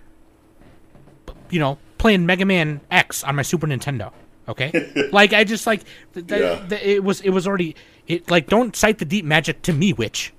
you 1.48 1.58
know, 1.60 1.78
playing 1.98 2.26
Mega 2.26 2.44
Man 2.44 2.80
X 2.90 3.22
on 3.24 3.36
my 3.36 3.42
Super 3.42 3.66
Nintendo. 3.66 4.12
Okay, 4.48 5.08
like 5.12 5.32
I 5.32 5.44
just 5.44 5.66
like 5.66 5.82
th- 6.14 6.26
th- 6.26 6.40
Yeah. 6.40 6.66
th- 6.68 6.82
it 6.82 7.04
was 7.04 7.20
it 7.20 7.30
was 7.30 7.46
already 7.46 7.76
it 8.08 8.30
like 8.30 8.48
don't 8.48 8.74
cite 8.74 8.98
the 8.98 9.04
deep 9.04 9.24
magic 9.24 9.62
to 9.62 9.72
me, 9.72 9.92
witch. 9.92 10.32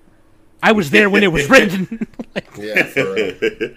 I 0.61 0.71
was 0.71 0.89
there 0.91 1.09
when 1.09 1.23
it 1.23 1.31
was 1.31 1.49
written. 1.49 2.07
Like, 2.35 2.49
Yeah, 2.57 2.83
for 2.85 3.13
real. 3.13 3.73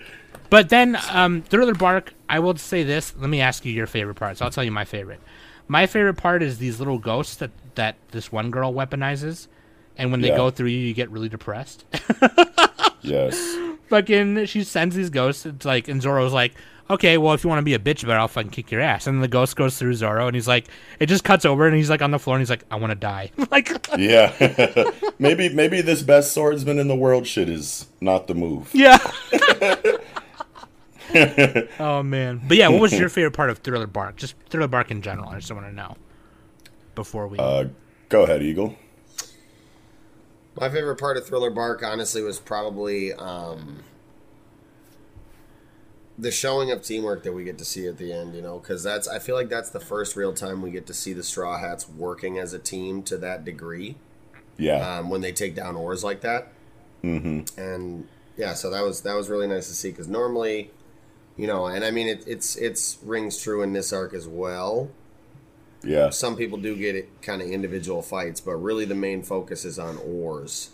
but 0.51 0.69
then 0.71 0.97
um, 1.11 1.43
Thriller 1.43 1.75
Bark, 1.75 2.15
I 2.29 2.39
will 2.39 2.57
say 2.57 2.83
this. 2.85 3.15
Let 3.19 3.29
me 3.29 3.41
ask 3.41 3.65
you 3.67 3.73
your 3.73 3.87
favorite 3.87 4.15
parts. 4.15 4.41
I'll 4.41 4.51
tell 4.51 4.65
you 4.65 4.71
my 4.73 4.85
favorite. 4.87 5.21
My 5.69 5.87
favorite 5.87 6.15
part 6.15 6.43
is 6.43 6.59
these 6.59 6.79
little 6.79 6.99
ghosts 6.99 7.37
that 7.37 7.51
that 7.75 7.97
this 8.13 8.33
one 8.33 8.51
girl 8.51 8.73
weaponizes, 8.73 9.47
and 9.99 10.11
when 10.11 10.23
they 10.23 10.29
Yeah. 10.29 10.37
go 10.37 10.51
through 10.51 10.69
you, 10.69 10.79
you 10.79 10.95
get 10.95 11.11
really 11.11 11.29
depressed. 11.29 11.85
Yes. 13.03 13.37
fucking 13.89 14.47
she 14.47 14.65
sends 14.65 14.97
these 14.97 15.11
ghosts 15.11 15.47
it's 15.47 15.65
like 15.65 15.87
and 15.87 16.03
Zoro's 16.03 16.33
like 16.33 16.55
okay, 16.91 17.19
well, 17.19 17.35
if 17.35 17.43
you 17.45 17.49
want 17.49 17.59
to 17.59 17.65
be 17.65 17.75
a 17.75 17.79
bitch 17.79 18.03
about 18.05 18.15
it, 18.17 18.21
I'll 18.21 18.29
fucking 18.29 18.51
kick 18.51 18.71
your 18.71 18.81
ass. 18.81 19.07
And 19.07 19.17
then 19.17 19.23
the 19.23 19.29
ghost 19.29 19.57
goes 19.57 19.79
through 19.79 19.95
Zoro, 19.95 20.27
and 20.27 20.35
he's 20.35 20.49
like, 20.49 20.67
it 21.01 21.07
just 21.07 21.25
cuts 21.25 21.45
over, 21.45 21.67
and 21.67 21.77
he's 21.77 21.91
like 21.91 22.03
on 22.03 22.11
the 22.11 22.19
floor, 22.19 22.37
and 22.37 22.41
he's 22.41 22.51
like, 22.51 22.65
I 22.71 22.77
want 22.77 22.91
to 22.91 22.95
die. 22.97 23.31
like, 23.51 23.71
Yeah. 23.97 24.33
maybe 25.19 25.49
maybe 25.49 25.81
this 25.81 26.03
best 26.03 26.33
swordsman 26.33 26.79
in 26.79 26.89
the 26.89 26.97
world 26.97 27.27
shit 27.27 27.49
is 27.49 27.87
not 28.01 28.27
the 28.27 28.35
move. 28.35 28.71
yeah. 28.75 28.99
oh 31.79 32.03
man, 32.03 32.41
but 32.47 32.57
yeah, 32.57 32.69
what 32.69 32.81
was 32.81 32.93
your 32.93 33.09
favorite 33.09 33.33
part 33.33 33.49
of 33.51 33.59
Thriller 33.59 33.87
Bark? 33.87 34.17
Just 34.17 34.35
Thriller 34.49 34.69
Bark 34.69 34.91
in 34.91 35.03
general. 35.03 35.29
I 35.29 35.39
just 35.39 35.53
want 35.53 35.67
to 35.67 35.73
know 35.73 35.97
before 36.95 37.29
we. 37.29 37.39
Uh, 37.39 37.67
go 38.09 38.25
ahead, 38.25 38.43
Eagle. 38.43 38.77
My 40.59 40.69
favorite 40.71 40.97
part 40.97 41.17
of 41.17 41.27
Thriller 41.27 41.51
Bark, 41.51 41.83
honestly, 41.83 42.23
was 42.23 42.41
probably 42.41 43.13
um, 43.13 43.83
the 46.19 46.31
showing 46.31 46.71
of 46.71 46.83
teamwork 46.83 47.23
that 47.25 47.33
we 47.33 47.45
get 47.45 47.59
to 47.59 47.65
see 47.65 47.87
at 47.87 47.99
the 47.99 48.13
end. 48.13 48.35
You 48.35 48.43
know, 48.43 48.59
because 48.59 48.83
that's 48.83 49.07
I 49.09 49.19
feel 49.19 49.35
like 49.35 49.49
that's 49.49 49.71
the 49.71 49.81
first 49.81 50.17
real 50.17 50.33
time 50.33 50.63
we 50.63 50.71
get 50.71 50.87
to 50.87 50.95
see 50.95 51.13
the 51.13 51.23
Straw 51.23 51.59
Hats 51.59 51.89
working 51.89 52.39
as 52.39 52.53
a 52.53 52.59
team 52.59 53.03
to 53.05 53.17
that 53.19 53.45
degree 53.45 53.97
Yeah. 54.59 54.99
um, 54.99 55.11
when 55.11 55.21
they 55.21 55.33
take 55.33 55.55
down 55.55 55.77
Oars 55.77 56.03
like 56.05 56.21
that. 56.23 56.53
mm-hmm. 57.05 57.59
and 57.61 58.09
yeah, 58.37 58.53
so 58.55 58.71
that 58.71 58.83
was 58.83 59.03
that 59.03 59.15
was 59.15 59.29
really 59.29 59.47
nice 59.47 59.69
to 59.69 59.75
see 59.75 59.91
because 59.91 60.09
normally, 60.09 60.71
you 61.37 61.47
know, 61.47 61.67
and 61.67 61.85
I 61.85 61.91
mean 61.91 62.07
it, 62.09 62.25
it's 62.27 62.57
it's 62.57 62.99
rings 63.03 63.41
true 63.43 63.63
in 63.63 63.73
this 63.73 63.93
arc 63.93 64.13
as 64.15 64.29
well. 64.29 64.91
Yeah. 65.83 66.11
Some 66.11 66.37
people 66.37 66.59
do 66.59 66.75
get 66.77 66.97
it 66.97 67.23
kind 67.23 67.41
of 67.41 67.49
individual 67.49 68.03
fights, 68.03 68.41
but 68.41 68.57
really 68.57 68.85
the 68.85 68.95
main 68.95 69.23
focus 69.23 69.65
is 69.65 69.79
on 69.79 69.99
Oars 69.99 70.71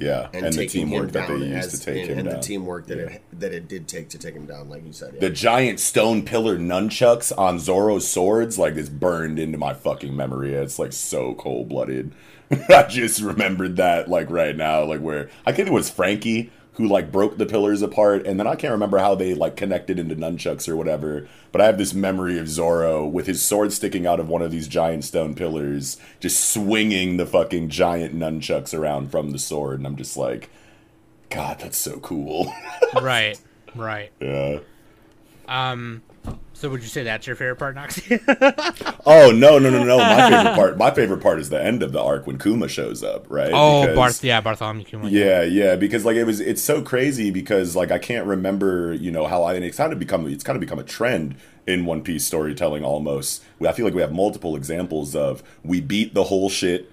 Yeah. 0.00 0.28
and, 0.32 0.46
And, 0.46 0.54
the 0.54 0.66
teamwork 0.66 1.12
that 1.12 1.28
they 1.28 1.36
used 1.36 1.74
as, 1.74 1.78
to 1.78 1.86
take 1.86 1.96
and, 2.02 2.10
him 2.10 2.18
and 2.18 2.26
down. 2.26 2.34
And 2.34 2.42
the 2.42 2.46
teamwork 2.46 2.86
that 2.86 2.98
it 2.98 3.22
that 3.38 3.52
it 3.52 3.68
did 3.68 3.86
take 3.86 4.08
to 4.10 4.18
take 4.18 4.34
him 4.34 4.46
down, 4.46 4.68
like 4.68 4.84
you 4.84 4.92
said. 4.92 5.14
Yeah. 5.14 5.20
the 5.20 5.30
giant 5.30 5.78
stone 5.78 6.24
pillar 6.24 6.58
nunchucks 6.58 7.36
on 7.36 7.58
Zoro's 7.58 8.08
swords, 8.08 8.58
like 8.58 8.74
it's 8.76 8.88
burned 8.88 9.38
into 9.38 9.58
my 9.58 9.74
fucking 9.74 10.16
memory. 10.16 10.54
It's 10.54 10.78
like 10.78 10.92
so 10.92 11.34
cold 11.34 11.68
blooded. 11.68 12.12
I 12.68 12.84
just 12.84 13.20
remembered 13.20 13.76
that 13.76 14.08
like 14.08 14.30
right 14.30 14.56
now, 14.56 14.84
like 14.84 15.00
where 15.00 15.30
I 15.46 15.52
think 15.52 15.68
it 15.68 15.72
was 15.72 15.90
Franky 15.90 16.50
who 16.80 16.88
like 16.88 17.12
broke 17.12 17.36
the 17.36 17.46
pillars 17.46 17.82
apart, 17.82 18.26
and 18.26 18.40
then 18.40 18.46
I 18.46 18.56
can't 18.56 18.72
remember 18.72 18.98
how 18.98 19.14
they 19.14 19.34
like 19.34 19.54
connected 19.54 19.98
into 19.98 20.16
nunchucks 20.16 20.68
or 20.68 20.76
whatever. 20.76 21.28
But 21.52 21.60
I 21.60 21.66
have 21.66 21.76
this 21.78 21.92
memory 21.92 22.38
of 22.38 22.48
Zoro 22.48 23.06
with 23.06 23.26
his 23.26 23.42
sword 23.42 23.72
sticking 23.72 24.06
out 24.06 24.18
of 24.18 24.28
one 24.28 24.40
of 24.40 24.50
these 24.50 24.66
giant 24.66 25.04
stone 25.04 25.34
pillars, 25.34 25.98
just 26.20 26.52
swinging 26.52 27.18
the 27.18 27.26
fucking 27.26 27.68
giant 27.68 28.14
nunchucks 28.16 28.76
around 28.76 29.10
from 29.10 29.30
the 29.30 29.38
sword, 29.38 29.78
and 29.78 29.86
I'm 29.86 29.96
just 29.96 30.16
like, 30.16 30.48
God, 31.28 31.58
that's 31.60 31.76
so 31.76 31.98
cool. 32.00 32.52
right, 33.00 33.38
right. 33.74 34.10
yeah. 34.18 34.60
Um, 35.46 36.02
so 36.60 36.68
would 36.68 36.82
you 36.82 36.88
say 36.88 37.02
that's 37.04 37.26
your 37.26 37.34
favorite 37.36 37.56
part, 37.56 37.74
Noxi? 37.76 38.20
Oh 39.06 39.30
no 39.32 39.58
no 39.58 39.70
no 39.70 39.82
no! 39.82 39.96
My 39.98 40.28
favorite 40.30 40.54
part. 40.54 40.78
My 40.78 40.90
favorite 40.90 41.22
part 41.22 41.40
is 41.40 41.48
the 41.48 41.60
end 41.60 41.82
of 41.82 41.92
the 41.92 42.00
arc 42.02 42.26
when 42.26 42.38
Kuma 42.38 42.68
shows 42.68 43.02
up, 43.02 43.24
right? 43.30 43.50
oh, 43.52 43.80
Because- 43.82 43.96
Barth, 43.96 44.24
yeah, 44.24 44.40
Bartholomew 44.42 44.84
Kuma. 44.84 45.08
Yeah, 45.08 45.42
yeah, 45.42 45.74
because 45.76 46.04
like 46.04 46.16
it 46.16 46.24
was, 46.24 46.38
it's 46.38 46.62
so 46.62 46.82
crazy 46.82 47.30
because 47.30 47.74
like 47.74 47.90
I 47.90 47.98
can't 47.98 48.26
remember, 48.26 48.92
you 48.92 49.10
know, 49.10 49.26
how 49.26 49.42
I. 49.42 49.54
And 49.54 49.64
it's 49.64 49.78
kind 49.78 49.92
of 49.92 49.98
become, 49.98 50.26
it's 50.28 50.44
kind 50.44 50.54
of 50.56 50.60
become 50.60 50.78
a 50.78 50.84
trend 50.84 51.36
in 51.66 51.86
One 51.86 52.02
Piece 52.02 52.26
storytelling. 52.26 52.84
Almost, 52.84 53.42
I 53.66 53.72
feel 53.72 53.86
like 53.86 53.94
we 53.94 54.02
have 54.02 54.12
multiple 54.12 54.54
examples 54.54 55.16
of 55.16 55.42
we 55.64 55.80
beat 55.80 56.12
the 56.14 56.24
whole 56.24 56.50
shit. 56.50 56.92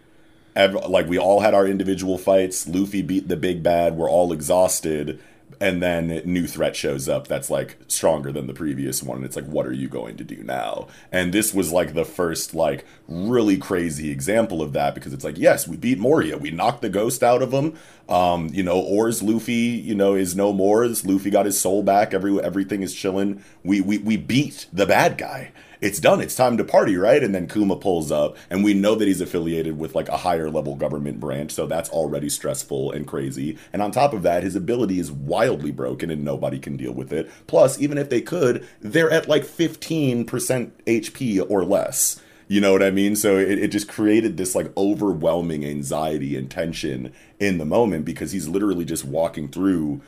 Like 0.55 1.07
we 1.07 1.19
all 1.19 1.41
had 1.41 1.53
our 1.53 1.67
individual 1.67 2.17
fights. 2.17 2.67
Luffy 2.67 3.01
beat 3.03 3.27
the 3.27 3.37
big 3.37 3.61
bad. 3.61 3.95
We're 3.97 4.09
all 4.09 4.31
exhausted, 4.33 5.21
and 5.59 5.81
then 5.81 6.21
new 6.25 6.47
threat 6.47 6.75
shows 6.75 7.09
up 7.09 7.27
that's 7.27 7.49
like 7.49 7.77
stronger 7.87 8.31
than 8.31 8.47
the 8.47 8.53
previous 8.53 9.01
one. 9.01 9.17
And 9.17 9.25
it's 9.25 9.35
like, 9.35 9.45
what 9.45 9.65
are 9.65 9.73
you 9.73 9.87
going 9.87 10.17
to 10.17 10.23
do 10.23 10.43
now? 10.43 10.87
And 11.11 11.33
this 11.33 11.53
was 11.53 11.71
like 11.71 11.93
the 11.93 12.05
first 12.05 12.53
like 12.53 12.85
really 13.07 13.57
crazy 13.57 14.11
example 14.11 14.61
of 14.61 14.73
that 14.73 14.93
because 14.95 15.13
it's 15.13 15.23
like, 15.23 15.37
yes, 15.37 15.67
we 15.67 15.77
beat 15.77 15.99
Moria. 15.99 16.37
We 16.37 16.51
knocked 16.51 16.81
the 16.81 16.89
ghost 16.89 17.23
out 17.23 17.41
of 17.41 17.51
him. 17.51 17.75
Um, 18.07 18.49
you 18.53 18.63
know, 18.63 18.79
Or's 18.79 19.23
Luffy, 19.23 19.53
you 19.53 19.95
know, 19.95 20.13
is 20.13 20.35
no 20.35 20.53
more. 20.53 20.87
Luffy 20.87 21.29
got 21.29 21.45
his 21.45 21.59
soul 21.59 21.83
back. 21.83 22.13
Every 22.13 22.39
everything 22.41 22.81
is 22.81 22.93
chilling. 22.93 23.43
We 23.63 23.81
we 23.81 23.97
we 23.97 24.17
beat 24.17 24.67
the 24.71 24.85
bad 24.85 25.17
guy 25.17 25.51
it's 25.81 25.99
done. 25.99 26.21
It's 26.21 26.35
time 26.35 26.57
to 26.57 26.63
party, 26.63 26.95
right? 26.97 27.23
And 27.23 27.33
then 27.33 27.47
Kuma 27.47 27.75
pulls 27.75 28.11
up, 28.11 28.37
and 28.49 28.63
we 28.63 28.73
know 28.73 28.95
that 28.95 29.07
he's 29.07 29.21
affiliated 29.21 29.77
with 29.77 29.95
like 29.95 30.09
a 30.09 30.17
higher 30.17 30.49
level 30.49 30.75
government 30.75 31.19
branch, 31.19 31.51
so 31.51 31.65
that's 31.65 31.89
already 31.89 32.29
stressful 32.29 32.91
and 32.91 33.07
crazy. 33.07 33.57
And 33.73 33.81
on 33.81 33.91
top 33.91 34.13
of 34.13 34.23
that, 34.23 34.43
his 34.43 34.55
ability 34.55 34.99
is 34.99 35.11
wildly 35.11 35.71
broken, 35.71 36.09
and 36.09 36.23
nobody 36.23 36.59
can 36.59 36.77
deal 36.77 36.93
with 36.93 37.13
it. 37.13 37.29
Plus, 37.47 37.79
even 37.79 37.97
if 37.97 38.09
they 38.09 38.21
could, 38.21 38.67
they're 38.81 39.11
at 39.11 39.27
like 39.27 39.43
15% 39.43 40.25
HP 40.25 41.45
or 41.49 41.63
less. 41.63 42.21
You 42.49 42.61
know 42.61 42.71
what 42.71 42.83
I 42.83 42.91
mean? 42.91 43.15
So 43.17 43.35
it, 43.35 43.59
it 43.59 43.67
just 43.69 43.89
created 43.89 44.37
this 44.37 44.55
like 44.55 44.75
overwhelming 44.77 45.65
anxiety 45.65 46.37
and 46.37 46.49
tension 46.49 47.13
in 47.39 47.57
the 47.57 47.65
moment 47.65 48.05
because 48.05 48.31
he's 48.31 48.47
literally 48.47 48.85
just 48.85 49.03
walking 49.03 49.49
through 49.49 50.01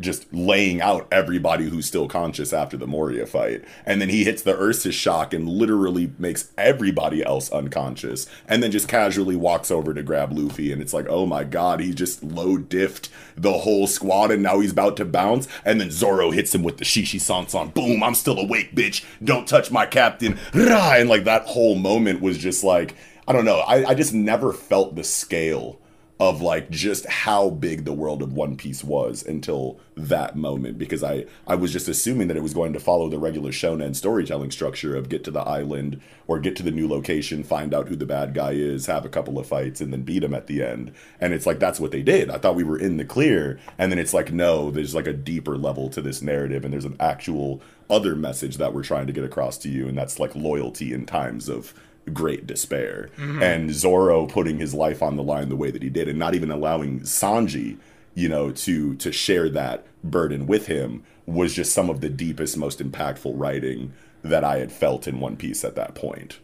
just 0.00 0.32
laying 0.32 0.80
out 0.80 1.06
everybody 1.12 1.68
who's 1.68 1.86
still 1.86 2.08
conscious 2.08 2.52
after 2.52 2.76
the 2.76 2.86
Moria 2.86 3.26
fight. 3.26 3.64
And 3.86 4.00
then 4.00 4.08
he 4.08 4.24
hits 4.24 4.42
the 4.42 4.58
Ursus 4.58 4.94
shock 4.94 5.32
and 5.32 5.48
literally 5.48 6.12
makes 6.18 6.50
everybody 6.58 7.24
else 7.24 7.50
unconscious. 7.50 8.26
And 8.48 8.62
then 8.62 8.72
just 8.72 8.88
casually 8.88 9.36
walks 9.36 9.70
over 9.70 9.94
to 9.94 10.02
grab 10.02 10.32
Luffy. 10.32 10.72
And 10.72 10.82
it's 10.82 10.92
like, 10.92 11.06
oh 11.08 11.26
my 11.26 11.44
god, 11.44 11.80
he 11.80 11.94
just 11.94 12.22
low 12.22 12.58
diffed 12.58 13.08
the 13.36 13.52
whole 13.52 13.86
squad 13.86 14.30
and 14.30 14.42
now 14.42 14.60
he's 14.60 14.72
about 14.72 14.96
to 14.96 15.04
bounce. 15.04 15.48
And 15.64 15.80
then 15.80 15.90
Zoro 15.90 16.30
hits 16.30 16.54
him 16.54 16.62
with 16.62 16.78
the 16.78 16.84
Shishi 16.84 17.20
Sonson. 17.20 17.72
Boom, 17.72 18.02
I'm 18.02 18.14
still 18.14 18.38
awake, 18.38 18.74
bitch. 18.74 19.04
Don't 19.22 19.46
touch 19.46 19.70
my 19.70 19.86
captain. 19.86 20.38
And 20.54 21.08
like 21.08 21.24
that 21.24 21.46
whole 21.46 21.74
moment 21.76 22.20
was 22.20 22.38
just 22.38 22.64
like, 22.64 22.94
I 23.26 23.32
don't 23.32 23.44
know. 23.44 23.60
I, 23.60 23.90
I 23.90 23.94
just 23.94 24.12
never 24.12 24.52
felt 24.52 24.96
the 24.96 25.04
scale 25.04 25.78
of 26.20 26.40
like 26.40 26.70
just 26.70 27.06
how 27.06 27.50
big 27.50 27.84
the 27.84 27.92
world 27.92 28.22
of 28.22 28.32
One 28.32 28.56
Piece 28.56 28.84
was 28.84 29.24
until 29.24 29.80
that 29.96 30.36
moment 30.36 30.78
because 30.78 31.02
I 31.02 31.26
I 31.46 31.56
was 31.56 31.72
just 31.72 31.88
assuming 31.88 32.28
that 32.28 32.36
it 32.36 32.42
was 32.42 32.54
going 32.54 32.72
to 32.72 32.80
follow 32.80 33.08
the 33.08 33.18
regular 33.18 33.50
shonen 33.50 33.96
storytelling 33.96 34.52
structure 34.52 34.96
of 34.96 35.08
get 35.08 35.24
to 35.24 35.32
the 35.32 35.40
island 35.40 36.00
or 36.28 36.38
get 36.38 36.54
to 36.56 36.62
the 36.62 36.70
new 36.70 36.86
location, 36.88 37.42
find 37.42 37.74
out 37.74 37.88
who 37.88 37.96
the 37.96 38.06
bad 38.06 38.32
guy 38.32 38.52
is, 38.52 38.86
have 38.86 39.04
a 39.04 39.08
couple 39.08 39.38
of 39.40 39.46
fights 39.46 39.80
and 39.80 39.92
then 39.92 40.02
beat 40.02 40.22
him 40.22 40.34
at 40.34 40.46
the 40.46 40.62
end. 40.62 40.92
And 41.20 41.34
it's 41.34 41.46
like 41.46 41.58
that's 41.58 41.80
what 41.80 41.90
they 41.90 42.02
did. 42.02 42.30
I 42.30 42.38
thought 42.38 42.54
we 42.54 42.64
were 42.64 42.78
in 42.78 42.96
the 42.96 43.04
clear 43.04 43.58
and 43.76 43.90
then 43.90 43.98
it's 43.98 44.14
like 44.14 44.32
no, 44.32 44.70
there's 44.70 44.94
like 44.94 45.08
a 45.08 45.12
deeper 45.12 45.58
level 45.58 45.90
to 45.90 46.00
this 46.00 46.22
narrative 46.22 46.64
and 46.64 46.72
there's 46.72 46.84
an 46.84 46.96
actual 47.00 47.60
other 47.90 48.14
message 48.14 48.56
that 48.58 48.72
we're 48.72 48.84
trying 48.84 49.08
to 49.08 49.12
get 49.12 49.24
across 49.24 49.58
to 49.58 49.68
you 49.68 49.88
and 49.88 49.98
that's 49.98 50.20
like 50.20 50.34
loyalty 50.36 50.92
in 50.92 51.04
times 51.04 51.48
of 51.48 51.74
great 52.12 52.46
despair. 52.46 53.08
And 53.18 53.72
Zoro 53.72 54.26
putting 54.26 54.58
his 54.58 54.74
life 54.74 55.02
on 55.02 55.16
the 55.16 55.22
line 55.22 55.48
the 55.48 55.56
way 55.56 55.70
that 55.70 55.82
he 55.82 55.88
did 55.88 56.08
and 56.08 56.18
not 56.18 56.34
even 56.34 56.50
allowing 56.50 57.00
Sanji, 57.00 57.78
you 58.14 58.28
know, 58.28 58.50
to 58.52 58.94
to 58.96 59.10
share 59.12 59.48
that 59.50 59.86
burden 60.04 60.46
with 60.46 60.66
him 60.66 61.02
was 61.26 61.54
just 61.54 61.72
some 61.72 61.88
of 61.88 62.00
the 62.00 62.08
deepest, 62.10 62.56
most 62.56 62.78
impactful 62.78 63.32
writing 63.34 63.92
that 64.22 64.44
I 64.44 64.58
had 64.58 64.70
felt 64.70 65.08
in 65.08 65.20
One 65.20 65.36
Piece 65.36 65.64
at 65.64 65.74
that 65.76 65.94
point. 65.94 66.38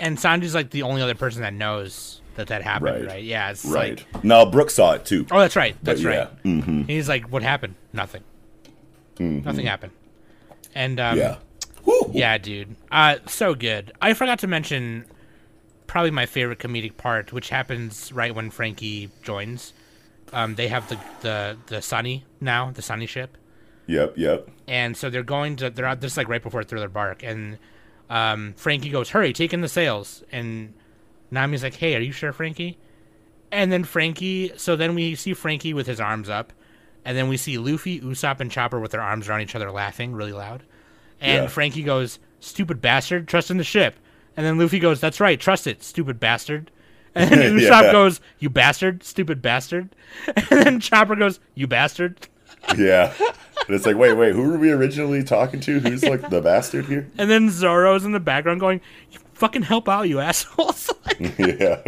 And 0.00 0.18
Sanji's 0.18 0.54
like 0.54 0.70
the 0.70 0.82
only 0.82 1.00
other 1.02 1.14
person 1.14 1.42
that 1.42 1.54
knows 1.54 2.20
that 2.34 2.48
that 2.48 2.62
happened, 2.62 2.84
right? 2.94 3.06
Right. 3.06 3.24
Yeah, 3.24 3.50
it's 3.50 3.64
Right. 3.64 4.04
like, 4.12 4.24
now 4.24 4.44
Brook 4.44 4.68
saw 4.70 4.92
it 4.92 5.04
too. 5.06 5.26
oh, 5.30 5.38
that's 5.38 5.56
right, 5.56 5.74
But 5.82 5.84
that's 5.84 6.02
yeah. 6.02 6.08
right. 6.18 6.28
hmm 6.42 6.82
He's 6.82 7.08
like, 7.08 7.30
what 7.32 7.42
happened? 7.42 7.76
Nothing. 7.92 8.22
Nothing 9.18 9.64
happened. 9.66 9.92
And 10.74 11.00
um, 11.00 11.16
yeah. 11.16 11.36
Woo. 11.86 12.10
Yeah, 12.12 12.36
dude. 12.38 12.76
Uh, 12.92 13.16
so 13.26 13.54
good. 13.54 13.92
I 14.02 14.12
forgot 14.12 14.38
to 14.40 14.46
mention 14.46 15.06
probably 15.86 16.10
my 16.10 16.26
favorite 16.26 16.58
comedic 16.58 16.96
part, 16.96 17.32
which 17.32 17.48
happens 17.48 18.12
right 18.12 18.34
when 18.34 18.50
Franky 18.50 19.08
joins. 19.22 19.72
Um, 20.32 20.56
they 20.56 20.68
have 20.68 20.88
the 20.88 20.98
the 21.20 21.56
the 21.66 21.80
Sunny 21.80 22.24
now, 22.40 22.72
the 22.72 22.82
Sunny 22.82 23.06
ship, 23.06 23.38
Yep, 23.86 24.18
yep. 24.18 24.48
and 24.66 24.96
so 24.96 25.08
they're 25.08 25.22
going 25.22 25.54
to 25.56 25.70
they're 25.70 25.86
out 25.86 26.00
just 26.00 26.16
like 26.16 26.28
right 26.28 26.42
before 26.42 26.64
Thriller 26.64 26.88
Bark, 26.88 27.22
and 27.22 27.58
um, 28.10 28.52
Franky 28.56 28.90
goes, 28.90 29.10
"Hurry, 29.10 29.32
take 29.32 29.54
in 29.54 29.60
the 29.60 29.68
sails," 29.68 30.24
and 30.32 30.74
Nami's 31.30 31.62
like, 31.62 31.74
"Hey, 31.74 31.94
are 31.94 32.00
you 32.00 32.10
sure, 32.10 32.32
Franky?" 32.32 32.76
And 33.52 33.70
then 33.70 33.84
Franky, 33.84 34.50
so 34.56 34.74
then 34.74 34.96
we 34.96 35.14
see 35.14 35.32
Franky 35.32 35.72
with 35.72 35.86
his 35.86 36.00
arms 36.00 36.28
up, 36.28 36.52
and 37.04 37.16
then 37.16 37.28
we 37.28 37.36
see 37.36 37.56
Luffy, 37.58 38.00
Usopp, 38.00 38.40
and 38.40 38.50
Chopper 38.50 38.80
with 38.80 38.90
their 38.90 39.00
arms 39.00 39.28
around 39.28 39.42
each 39.42 39.54
other, 39.54 39.70
laughing 39.70 40.12
really 40.12 40.32
loud. 40.32 40.64
And 41.20 41.42
Yeah. 41.44 41.48
Franky 41.48 41.82
goes, 41.82 42.18
"Stupid 42.40 42.80
bastard, 42.80 43.26
trust 43.28 43.50
in 43.50 43.56
the 43.56 43.64
ship." 43.64 43.96
And 44.36 44.44
then 44.44 44.58
Luffy 44.58 44.78
goes, 44.78 45.00
"That's 45.00 45.20
right, 45.20 45.38
trust 45.40 45.66
it, 45.66 45.82
stupid 45.82 46.20
bastard." 46.20 46.70
And 47.16 47.30
then 47.30 47.56
Usopp 47.58 47.84
Yeah. 47.84 47.92
goes, 47.92 48.20
"You 48.38 48.50
bastard, 48.50 49.02
stupid 49.02 49.40
bastard." 49.40 49.88
And 50.36 50.46
then 50.64 50.80
Chopper 50.80 51.16
goes, 51.16 51.40
"You 51.54 51.66
bastard." 51.66 52.28
Yeah. 52.76 53.12
And 53.66 53.74
it's 53.76 53.86
like, 53.86 53.96
wait, 53.96 54.12
wait, 54.14 54.32
who 54.34 54.42
were 54.50 54.58
we 54.58 54.70
originally 54.72 55.22
talking 55.22 55.60
to? 55.60 55.78
Who's 55.80 56.02
like 56.04 56.28
the 56.30 56.40
bastard 56.40 56.86
here? 56.86 57.08
And 57.16 57.30
then 57.30 57.48
Zoro's 57.48 58.04
in 58.04 58.10
the 58.12 58.18
background 58.20 58.58
going, 58.60 58.80
"You 59.12 59.18
fucking 59.34 59.62
help 59.62 59.88
out, 59.88 60.08
you 60.08 60.18
assholes!" 60.20 60.90
yeah. 61.38 61.80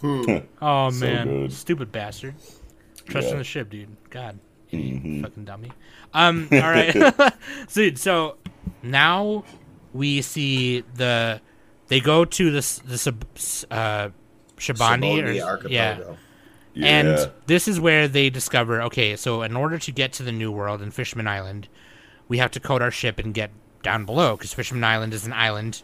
Hmm. 0.00 0.38
oh 0.60 0.90
man, 0.92 1.26
good. 1.28 1.52
stupid 1.52 1.90
bastard. 1.92 2.34
Trust 3.06 3.30
in 3.32 3.38
the 3.38 3.44
ship, 3.44 3.70
dude. 3.70 3.88
God, 4.10 4.38
Idiot, 4.72 5.22
fucking 5.22 5.44
dummy. 5.44 5.70
Um, 6.14 6.48
all 6.52 6.58
right, 6.58 7.34
so, 7.68 7.94
so 7.94 8.36
now 8.82 9.44
we 9.92 10.22
see 10.22 10.80
the 10.94 11.40
they 11.88 12.00
go 12.00 12.24
to 12.24 12.50
the 12.50 12.80
this 12.84 13.06
uh, 13.70 14.08
Shabani, 14.56 15.22
or 15.22 15.44
archipelago. 15.44 16.16
yeah, 16.74 16.86
and 16.86 17.30
this 17.46 17.68
is 17.68 17.78
where 17.78 18.08
they 18.08 18.30
discover 18.30 18.82
okay, 18.82 19.16
so 19.16 19.42
in 19.42 19.56
order 19.56 19.78
to 19.78 19.92
get 19.92 20.12
to 20.14 20.22
the 20.22 20.32
New 20.32 20.50
World 20.50 20.80
and 20.80 20.92
Fisherman 20.92 21.28
Island, 21.28 21.68
we 22.28 22.38
have 22.38 22.50
to 22.52 22.60
coat 22.60 22.80
our 22.80 22.90
ship 22.90 23.18
and 23.18 23.34
get 23.34 23.50
down 23.82 24.06
below 24.06 24.36
because 24.36 24.54
Fisherman 24.54 24.84
Island 24.84 25.12
is 25.12 25.26
an 25.26 25.32
island 25.32 25.82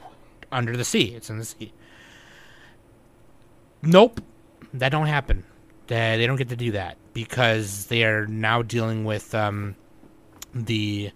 under 0.51 0.77
the 0.77 0.85
sea. 0.85 1.15
It's 1.15 1.29
in 1.29 1.39
the 1.39 1.45
sea. 1.45 1.73
Nope, 3.83 4.21
that 4.73 4.89
don't 4.89 5.07
happen. 5.07 5.45
They, 5.89 6.17
they 6.17 6.27
don't 6.27 6.37
get 6.37 6.49
to 6.49 6.57
do 6.57 6.73
that 6.73 6.97
because 7.19 7.87
they 7.87 8.05
are 8.05 8.29
now 8.29 8.63
dealing 8.63 9.05
with 9.05 9.35
um, 9.35 9.75
the 10.55 11.11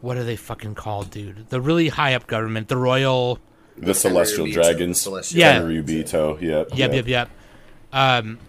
what 0.00 0.16
are 0.16 0.24
they 0.24 0.34
fucking 0.34 0.74
called, 0.74 1.10
dude? 1.12 1.48
The 1.48 1.60
really 1.60 1.88
high 1.88 2.14
up 2.14 2.26
government, 2.26 2.66
the 2.66 2.76
royal. 2.76 3.38
the 3.78 3.94
Celestial 3.94 4.46
Tenryubito. 4.46 4.52
Dragons. 4.54 5.00
Celestial 5.00 5.38
Yeah. 5.40 5.60
Tenryubito, 5.60 6.40
Yep. 6.42 6.70
Yep, 6.74 6.92
yep, 6.92 7.06
yep. 7.06 7.30
Um, 7.92 8.40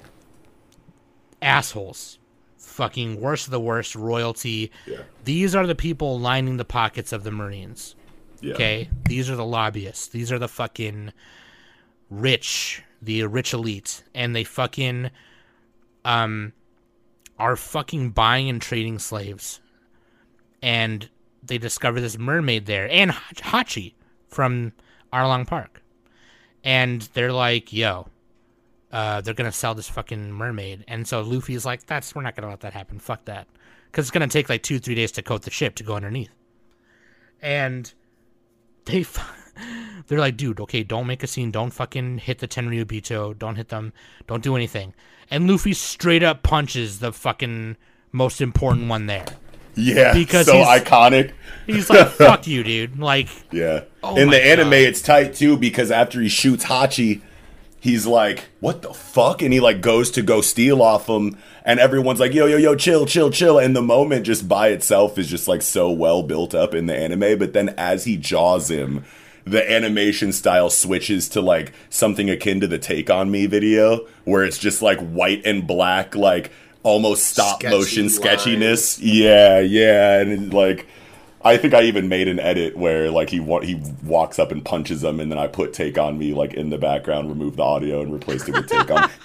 assholes. 1.44 2.18
Fucking 2.58 3.22
worst 3.22 3.46
of 3.46 3.52
the 3.52 3.60
worst 3.60 3.96
royalty. 3.96 4.72
Yeah. 4.88 5.04
These 5.26 5.54
are 5.54 5.68
the 5.68 5.76
people 5.76 6.20
lining 6.20 6.58
the 6.58 6.66
pockets 6.66 7.14
of 7.14 7.24
the 7.24 7.30
Marines. 7.32 7.96
Yeah. 8.42 8.56
Okay? 8.56 8.90
These 9.08 9.30
are 9.30 9.36
the 9.36 9.46
lobbyists. 9.46 10.08
These 10.08 10.32
are 10.32 10.40
the 10.40 10.48
fucking 10.48 11.14
rich, 12.10 12.82
the 13.00 13.26
rich 13.28 13.54
elite. 13.54 14.04
And 14.16 14.36
they 14.36 14.44
fucking 14.44 15.12
um 16.04 16.52
are 17.40 17.56
fucking 17.56 18.12
buying 18.12 18.50
and 18.50 18.62
trading 18.62 19.00
slaves. 19.00 19.60
And 20.62 21.10
they 21.42 21.58
discover 21.58 22.00
this 22.00 22.18
mermaid 22.18 22.66
there 22.66 22.90
and 22.90 23.12
Hach- 23.12 23.42
Hachi 23.42 23.94
from 24.28 24.74
Arlong 25.12 25.46
Park. 25.46 25.84
And 26.64 27.02
they're 27.14 27.34
like, 27.34 27.74
yo, 27.74 28.08
uh, 28.92 29.22
they're 29.22 29.34
gonna 29.34 29.52
sell 29.52 29.76
this 29.76 29.90
fucking 29.90 30.32
mermaid. 30.32 30.86
And 30.88 31.08
so 31.08 31.22
Luffy's 31.22 31.66
like, 31.66 31.86
that's 31.86 32.16
we're 32.16 32.22
not 32.22 32.36
gonna 32.36 32.50
let 32.50 32.62
that 32.62 32.74
happen. 32.74 33.00
Fuck 33.00 33.26
that, 33.26 33.48
because 33.88 34.06
it's 34.06 34.12
gonna 34.12 34.28
take 34.28 34.48
like 34.48 34.64
two 34.64 34.80
three 34.80 34.96
days 34.96 35.12
to 35.14 35.22
coat 35.22 35.42
the 35.42 35.52
ship 35.52 35.76
to 35.76 35.84
go 35.84 35.96
underneath. 35.96 36.32
And 37.42 37.94
they, 38.86 39.06
they're 40.08 40.20
like, 40.20 40.38
dude, 40.38 40.60
okay, 40.62 40.84
don't 40.84 41.08
make 41.08 41.24
a 41.24 41.28
scene. 41.28 41.52
Don't 41.52 41.72
fucking 41.72 42.20
hit 42.20 42.40
the 42.40 42.48
Tenryubito. 42.48 43.38
Don't 43.38 43.56
hit 43.56 43.70
them. 43.70 43.94
Don't 44.28 44.44
do 44.44 44.56
anything. 44.56 44.94
And 45.30 45.50
Luffy 45.50 45.74
straight 45.74 46.24
up 46.24 46.44
punches 46.44 47.00
the 47.00 47.12
fucking 47.12 47.78
most 48.12 48.42
important 48.42 48.90
one 48.90 49.06
there. 49.08 49.26
Yeah. 49.76 50.14
Because 50.14 50.46
so 50.46 50.54
he's- 50.58 50.82
iconic. 50.82 51.32
He's 51.66 51.90
like, 51.90 52.08
fuck 52.10 52.46
you, 52.48 52.64
dude. 52.64 53.00
Like, 53.00 53.28
Yeah. 53.52 53.84
Oh 54.04 54.16
In 54.18 54.30
the 54.30 54.46
anime, 54.46 54.70
God. 54.72 54.76
it's 54.78 55.02
tight 55.02 55.34
too 55.34 55.58
because 55.58 55.90
after 55.92 56.20
he 56.22 56.28
shoots 56.28 56.66
Hachi, 56.66 57.22
he's 57.80 58.06
like, 58.06 58.50
"What 58.60 58.82
the 58.82 58.94
fuck?" 58.94 59.42
And 59.42 59.54
he 59.54 59.60
like 59.62 59.80
goes 59.82 60.12
to 60.12 60.22
go 60.22 60.42
steal 60.42 60.82
off 60.82 61.08
him, 61.08 61.38
and 61.66 61.80
everyone's 61.80 62.20
like, 62.20 62.34
"Yo, 62.34 62.46
yo, 62.46 62.58
yo, 62.58 62.76
chill, 62.76 63.06
chill, 63.06 63.32
chill." 63.32 63.58
And 63.58 63.74
the 63.76 63.82
moment 63.82 64.26
just 64.26 64.48
by 64.50 64.68
itself 64.70 65.18
is 65.18 65.30
just 65.30 65.48
like 65.48 65.62
so 65.62 65.90
well 65.90 66.22
built 66.22 66.54
up 66.54 66.76
in 66.76 66.86
the 66.88 66.96
anime. 66.96 67.40
But 67.40 67.54
then 67.54 67.70
as 67.78 68.04
he 68.04 68.18
jaws 68.18 68.70
him, 68.70 69.06
the 69.46 69.70
animation 69.72 70.32
style 70.32 70.70
switches 70.70 71.30
to 71.30 71.42
like 71.42 71.74
something 71.90 72.30
akin 72.30 72.60
to 72.62 72.68
the 72.68 72.78
"Take 72.78 73.10
on 73.10 73.32
Me" 73.32 73.46
video, 73.46 74.08
where 74.26 74.44
it's 74.44 74.58
just 74.58 74.82
like 74.82 75.00
white 75.00 75.46
and 75.46 75.66
black, 75.68 76.16
like 76.16 76.52
almost 76.84 77.26
stop 77.26 77.60
Sketchy 77.62 77.76
motion 77.76 78.04
lines. 78.04 78.16
sketchiness. 78.16 79.00
Yeah, 79.00 79.60
yeah, 79.60 80.20
and 80.22 80.54
like. 80.54 80.88
I 81.46 81.58
think 81.58 81.74
I 81.74 81.84
even 81.84 82.08
made 82.08 82.28
an 82.28 82.40
edit 82.40 82.78
where 82.78 83.12
like 83.12 83.30
he 83.30 83.40
wa- 83.40 83.62
he 83.62 83.82
walks 84.04 84.40
up 84.40 84.52
and 84.52 84.64
punches 84.64 85.02
them, 85.02 85.20
and 85.20 85.30
then 85.32 85.38
I 85.38 85.48
put 85.48 85.74
"Take 85.74 85.98
on 85.98 86.18
Me" 86.18 86.34
like 86.34 86.54
in 86.54 86.70
the 86.70 86.78
background, 86.78 87.30
removed 87.30 87.58
the 87.58 87.64
audio, 87.64 88.02
and 88.02 88.14
replaced 88.14 88.48
it 88.48 88.54
with 88.54 88.68
"Take 88.68 88.90
on." 88.90 89.10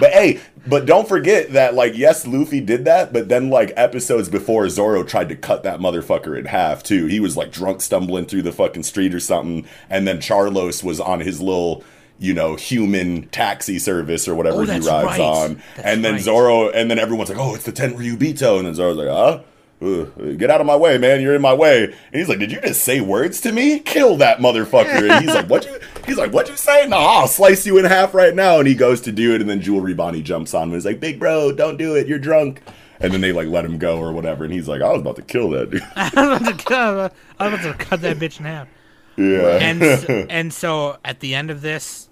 but 0.00 0.10
hey, 0.10 0.40
but 0.66 0.86
don't 0.86 1.08
forget 1.08 1.52
that 1.52 1.74
like 1.74 1.96
yes, 1.96 2.26
Luffy 2.26 2.60
did 2.60 2.84
that, 2.86 3.12
but 3.12 3.28
then 3.28 3.48
like 3.50 3.72
episodes 3.76 4.28
before, 4.28 4.68
Zoro 4.68 5.04
tried 5.04 5.28
to 5.28 5.36
cut 5.36 5.62
that 5.62 5.78
motherfucker 5.80 6.38
in 6.38 6.46
half 6.46 6.82
too. 6.82 7.06
He 7.06 7.20
was 7.20 7.36
like 7.36 7.52
drunk 7.52 7.80
stumbling 7.80 8.26
through 8.26 8.42
the 8.42 8.52
fucking 8.52 8.82
street 8.82 9.14
or 9.14 9.20
something, 9.20 9.66
and 9.88 10.06
then 10.06 10.18
Charlos 10.18 10.82
was 10.82 10.98
on 11.00 11.20
his 11.20 11.40
little. 11.40 11.84
You 12.22 12.34
know, 12.34 12.54
human 12.56 13.28
taxi 13.28 13.78
service 13.78 14.28
or 14.28 14.34
whatever 14.34 14.58
Oh, 14.58 14.64
he 14.64 14.70
rides 14.78 14.86
right. 14.86 15.20
on, 15.20 15.62
That's 15.76 15.86
and 15.88 16.04
then 16.04 16.14
right. 16.14 16.22
Zoro, 16.22 16.70
and 16.70 16.90
then 16.90 16.98
everyone's 16.98 17.28
like, 17.30 17.38
"Oh, 17.38 17.54
it's 17.54 17.64
the 17.64 17.72
Tenryubito," 17.72 18.58
and 18.58 18.66
then 18.66 18.74
Zoro's 18.74 18.96
like, 18.96 19.08
"Huh." 19.08 19.40
Ugh, 19.84 20.38
get 20.38 20.48
out 20.48 20.60
of 20.60 20.66
my 20.68 20.76
way, 20.76 20.96
man! 20.96 21.20
You're 21.20 21.34
in 21.34 21.42
my 21.42 21.52
way. 21.54 21.84
And 21.86 21.94
he's 22.12 22.28
like, 22.28 22.38
"Did 22.38 22.52
you 22.52 22.60
just 22.60 22.84
say 22.84 23.00
words 23.00 23.40
to 23.40 23.50
me? 23.50 23.80
Kill 23.80 24.16
that 24.18 24.38
motherfucker!" 24.38 25.10
And 25.10 25.24
he's 25.24 25.34
like, 25.34 25.50
"What 25.50 25.64
you?" 25.66 25.76
He's 26.06 26.16
like, 26.18 26.32
"What 26.32 26.48
you 26.48 26.56
say?" 26.56 26.86
No, 26.86 26.98
I'll 26.98 27.26
slice 27.26 27.66
you 27.66 27.78
in 27.78 27.84
half 27.84 28.14
right 28.14 28.32
now. 28.34 28.60
And 28.60 28.68
he 28.68 28.76
goes 28.76 29.00
to 29.00 29.10
do 29.12 29.34
it, 29.34 29.40
and 29.40 29.50
then 29.50 29.60
Jewelry 29.60 29.92
Bonney 29.94 30.22
jumps 30.22 30.54
on 30.54 30.64
him 30.64 30.68
and 30.70 30.76
is 30.78 30.84
like, 30.84 31.00
"Big 31.00 31.18
bro, 31.18 31.50
don't 31.50 31.76
do 31.78 31.96
it. 31.96 32.06
You're 32.06 32.20
drunk." 32.20 32.62
And 33.00 33.12
then 33.12 33.20
they 33.22 33.32
like 33.32 33.48
let 33.48 33.64
him 33.64 33.76
go 33.78 33.98
or 33.98 34.12
whatever. 34.12 34.44
And 34.44 34.52
he's 34.52 34.68
like, 34.68 34.82
"I 34.82 34.92
was 34.92 35.00
about 35.00 35.16
to 35.16 35.22
kill 35.22 35.50
that 35.50 35.70
dude." 35.72 35.82
I 35.96 36.04
was 36.14 36.40
about 36.42 36.58
to 36.58 36.64
cut, 36.64 37.14
I 37.40 37.48
was 37.48 37.60
about 37.64 37.78
to 37.78 37.84
cut 37.84 38.00
that 38.02 38.18
bitch 38.18 38.38
in 38.38 38.44
half. 38.44 38.68
yeah, 39.16 39.58
and 39.60 39.82
and 40.30 40.52
so 40.54 40.98
at 41.04 41.18
the 41.18 41.34
end 41.34 41.50
of 41.50 41.60
this, 41.60 42.08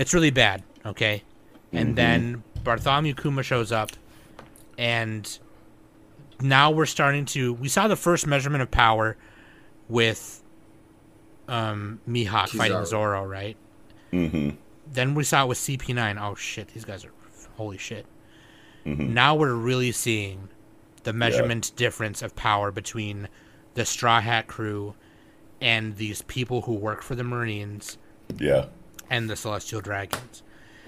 it's 0.00 0.14
really 0.14 0.30
bad. 0.30 0.62
Okay, 0.86 1.22
and 1.72 1.94
then 1.94 2.42
Bartholomew 2.64 3.14
Kuma 3.14 3.42
shows 3.42 3.70
up, 3.70 3.90
and 4.78 5.38
now 6.40 6.70
we're 6.70 6.86
starting 6.86 7.26
to. 7.26 7.52
We 7.52 7.68
saw 7.68 7.86
the 7.86 7.96
first 7.96 8.26
measurement 8.26 8.62
of 8.62 8.70
power 8.70 9.18
with 9.88 10.42
um 11.48 12.00
Mihawk 12.08 12.48
fighting 12.48 12.84
Zoro, 12.86 13.26
right? 13.26 13.58
Mm-hmm. 14.10 14.56
Then 14.90 15.14
we 15.14 15.22
saw 15.22 15.44
it 15.44 15.48
with 15.48 15.58
CP9. 15.58 16.18
Oh 16.20 16.34
shit, 16.34 16.68
these 16.68 16.86
guys 16.86 17.04
are 17.04 17.12
holy 17.56 17.78
shit. 17.78 18.06
Mm 18.86 18.96
-hmm. 18.96 19.08
Now 19.10 19.36
we're 19.36 19.54
really 19.54 19.92
seeing 19.92 20.48
the 21.02 21.12
measurement 21.12 21.76
difference 21.76 22.26
of 22.26 22.34
power 22.34 22.72
between 22.72 23.28
the 23.74 23.84
Straw 23.84 24.20
Hat 24.20 24.46
crew 24.46 24.94
and 25.60 25.96
these 25.96 26.22
people 26.22 26.62
who 26.62 26.74
work 26.74 27.02
for 27.02 27.14
the 27.14 27.24
Marines 27.24 27.98
yeah, 28.38 28.66
and 29.10 29.28
the 29.28 29.36
Celestial 29.36 29.80
Dragons. 29.80 30.42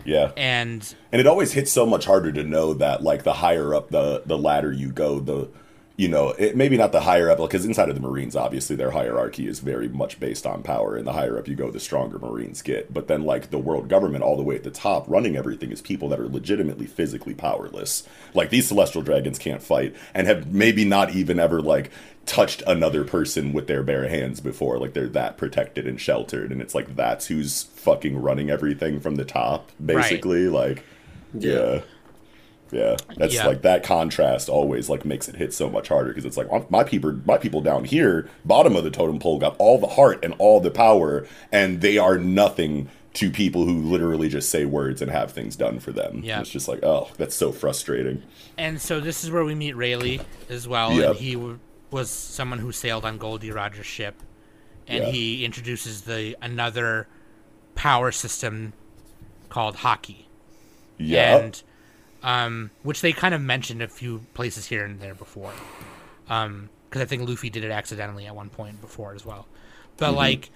yeah. 0.05 0.32
And 0.36 0.94
and 1.11 1.20
it 1.20 1.27
always 1.27 1.53
hits 1.53 1.70
so 1.73 1.85
much 1.85 2.07
harder 2.07 2.32
to 2.32 2.44
know 2.44 2.73
that 2.74 3.03
like 3.03 3.24
the 3.24 3.35
higher 3.35 3.74
up 3.74 3.90
the 3.90 4.23
the 4.24 4.39
ladder 4.39 4.73
you 4.73 4.90
go 4.90 5.20
the 5.20 5.49
you 5.97 6.09
know 6.09 6.31
it, 6.31 6.57
maybe 6.57 6.77
not 6.78 6.90
the 6.90 7.03
higher 7.03 7.31
up 7.31 7.36
because 7.39 7.66
inside 7.66 7.90
of 7.90 7.94
the 7.94 8.01
marines 8.01 8.35
obviously 8.35 8.74
their 8.74 8.93
hierarchy 8.93 9.47
is 9.47 9.61
very 9.61 9.89
much 9.89 10.19
based 10.19 10.47
on 10.47 10.62
power 10.62 10.97
and 10.97 11.07
the 11.07 11.12
higher 11.12 11.39
up 11.39 11.47
you 11.47 11.55
go 11.55 11.70
the 11.70 11.78
stronger 11.78 12.19
marines 12.19 12.62
get 12.62 12.93
but 12.93 13.09
then 13.09 13.24
like 13.24 13.51
the 13.51 13.59
world 13.59 13.89
government 13.89 14.24
all 14.24 14.36
the 14.36 14.43
way 14.43 14.55
at 14.57 14.65
the 14.65 14.70
top 14.70 15.05
running 15.07 15.36
everything 15.36 15.70
is 15.70 15.82
people 15.82 16.09
that 16.09 16.19
are 16.19 16.28
legitimately 16.28 16.86
physically 16.86 17.35
powerless 17.35 18.09
like 18.32 18.49
these 18.49 18.66
celestial 18.66 19.03
dragons 19.03 19.39
can't 19.39 19.62
fight 19.62 19.94
and 20.15 20.27
have 20.27 20.51
maybe 20.51 20.85
not 20.85 21.11
even 21.15 21.39
ever 21.39 21.61
like 21.61 21.90
touched 22.27 22.62
another 22.66 23.05
person 23.05 23.53
with 23.53 23.66
their 23.66 23.82
bare 23.82 24.09
hands 24.09 24.40
before 24.40 24.78
like 24.78 24.93
they're 24.94 25.09
that 25.09 25.36
protected 25.36 25.86
and 25.86 26.01
sheltered 26.01 26.53
and 26.53 26.62
it's 26.62 26.74
like 26.74 26.94
that's 26.94 27.27
who's 27.27 27.65
fucking 27.65 28.16
running 28.20 28.49
everything 28.49 29.01
from 29.01 29.16
the 29.16 29.24
top 29.24 29.70
basically 29.85 30.49
like 30.49 30.85
yeah. 31.35 31.81
Yeah. 32.70 32.97
That's 33.16 33.35
Yeah. 33.35 33.47
like 33.47 33.62
that 33.62 33.82
contrast 33.82 34.49
always 34.49 34.89
like 34.89 35.05
makes 35.05 35.28
it 35.28 35.36
hit 35.36 35.53
so 35.53 35.69
much 35.69 35.89
harder 35.89 36.09
because 36.11 36.24
it's 36.24 36.36
like 36.39 36.51
my- 36.51 36.65
my 36.70 36.85
people 36.85 37.12
my 37.27 37.36
people 37.36 37.61
down 37.61 37.85
here, 37.85 38.28
bottom 38.47 38.77
of 38.77 38.85
the 38.85 38.90
totem 38.90 39.19
pole 39.19 39.39
got 39.39 39.57
all 39.59 39.78
the 39.78 39.89
heart 39.89 40.24
and 40.24 40.35
all 40.39 40.59
the 40.61 40.70
power 40.70 41.27
and 41.51 41.81
they 41.82 41.99
are 41.99 42.16
nothing 42.16 42.89
to 43.15 43.31
people 43.31 43.66
who 43.66 43.78
literally 43.82 44.31
just 44.31 44.49
say 44.49 44.65
words 44.65 45.03
and 45.03 45.11
have 45.11 45.32
things 45.32 45.55
done 45.55 45.81
for 45.81 45.93
them. 45.93 46.23
Yeah. 46.24 46.40
It's 46.40 46.49
just 46.49 46.66
like, 46.66 46.82
oh, 46.82 47.11
that's 47.19 47.35
so 47.35 47.53
frustrating. 47.53 48.23
and 48.57 48.81
so 48.81 49.01
this 49.01 49.23
is 49.23 49.31
where 49.31 49.44
we 49.44 49.55
meet 49.55 49.77
Rayleigh 49.77 50.20
as 50.49 50.66
well, 50.66 50.94
Yep. 50.94 51.11
and 51.11 51.16
he 51.19 51.35
w- 51.35 51.59
was 51.93 52.10
someone 52.10 52.59
who 52.59 52.73
sailed 52.73 53.05
on 53.05 53.19
Gol 53.19 53.39
D. 53.39 53.51
Rogers' 53.51 53.86
ship, 53.86 54.16
and 54.89 55.05
Yeah. 55.05 55.10
he 55.10 55.44
introduces 55.44 56.02
the 56.02 56.36
another 56.43 57.06
power 57.74 58.10
system 58.12 58.73
called 59.48 59.77
Haki. 59.78 60.24
Yeah. 60.98 61.36
and 61.39 61.62
um, 62.23 62.70
which 62.85 63.01
they 63.01 63.12
kind 63.12 63.35
of 63.35 63.40
mentioned 63.40 63.82
a 63.82 63.89
few 63.89 64.24
places 64.35 64.66
here 64.66 64.85
and 64.85 65.01
there 65.01 65.14
before. 65.14 65.52
Um, 66.28 66.69
because 66.89 67.02
I 67.02 67.05
think 67.06 67.28
Luffy 67.28 67.51
did 67.51 67.64
it 67.64 67.70
accidentally 67.73 68.27
at 68.27 68.36
one 68.36 68.48
point 68.51 68.81
before 68.81 69.14
as 69.14 69.24
well. 69.27 69.47
But 69.97 70.09
Mm-hmm. 70.09 70.16
like, 70.16 70.51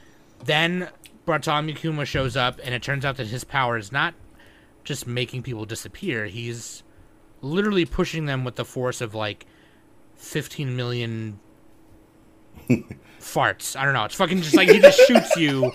then 0.44 0.88
Bartholomew 1.24 1.74
Kuma 1.74 2.04
shows 2.04 2.36
up, 2.36 2.60
and 2.62 2.72
it 2.74 2.82
turns 2.82 3.04
out 3.04 3.16
that 3.16 3.26
his 3.26 3.42
power 3.42 3.76
is 3.76 3.90
not 3.90 4.14
just 4.84 5.06
making 5.06 5.42
people 5.42 5.64
disappear. 5.64 6.26
He's 6.26 6.84
literally 7.42 7.84
pushing 7.84 8.26
them 8.26 8.44
with 8.44 8.54
the 8.56 8.64
force 8.64 9.00
of 9.00 9.14
like 9.14 9.44
15 10.16 10.76
million 10.76 11.38
farts. 13.20 13.76
I 13.76 13.84
don't 13.84 13.94
know. 13.94 14.04
It's 14.04 14.14
fucking 14.14 14.42
just 14.42 14.56
like 14.56 14.68
he 14.68 14.78
just 14.80 15.00
shoots 15.06 15.36
you 15.36 15.72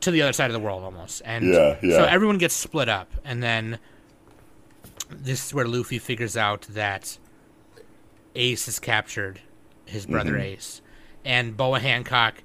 to 0.00 0.10
the 0.10 0.22
other 0.22 0.32
side 0.32 0.46
of 0.50 0.54
the 0.54 0.60
world 0.60 0.82
almost. 0.82 1.22
And 1.24 1.52
Yeah, 1.52 1.78
yeah. 1.82 1.96
so 1.96 2.04
everyone 2.04 2.38
gets 2.38 2.54
split 2.54 2.88
up 2.88 3.10
and 3.24 3.42
then 3.42 3.78
this 5.10 5.46
is 5.46 5.54
where 5.54 5.66
Luffy 5.66 5.98
figures 5.98 6.36
out 6.36 6.62
that 6.62 7.18
Ace 8.34 8.66
has 8.66 8.78
captured 8.78 9.40
his 9.84 10.06
brother 10.06 10.32
mm-hmm. 10.32 10.40
Ace, 10.40 10.80
and 11.24 11.56
Boa 11.56 11.80
Hancock. 11.80 12.42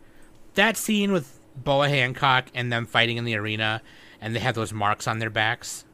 That 0.55 0.75
scene 0.75 1.11
with 1.11 1.39
Boa 1.55 1.88
Hancock 1.88 2.47
and 2.53 2.71
them 2.71 2.85
fighting 2.85 3.17
in 3.17 3.23
the 3.25 3.35
arena, 3.35 3.81
and 4.19 4.35
they 4.35 4.39
have 4.39 4.55
those 4.55 4.73
marks 4.73 5.07
on 5.07 5.19
their 5.19 5.29
backs, 5.29 5.85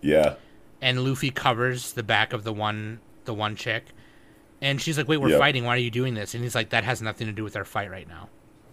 Yeah. 0.00 0.34
and 0.80 1.04
Luffy 1.04 1.30
covers 1.30 1.92
the 1.92 2.02
back 2.02 2.32
of 2.32 2.44
the 2.44 2.52
one 2.52 3.00
the 3.24 3.34
one 3.34 3.54
chick, 3.54 3.84
and 4.60 4.80
she's 4.80 4.96
like, 4.98 5.08
"Wait, 5.08 5.18
we're 5.18 5.30
Yep. 5.30 5.38
fighting. 5.38 5.64
Why 5.64 5.74
are 5.74 5.78
you 5.78 5.90
doing 5.90 6.14
this?" 6.14 6.34
And 6.34 6.42
he's 6.42 6.54
like, 6.54 6.70
"That 6.70 6.84
has 6.84 7.00
nothing 7.02 7.26
to 7.26 7.32
do 7.32 7.44
with 7.44 7.56
our 7.56 7.64
fight 7.64 7.90
right 7.90 8.08
now." 8.08 8.28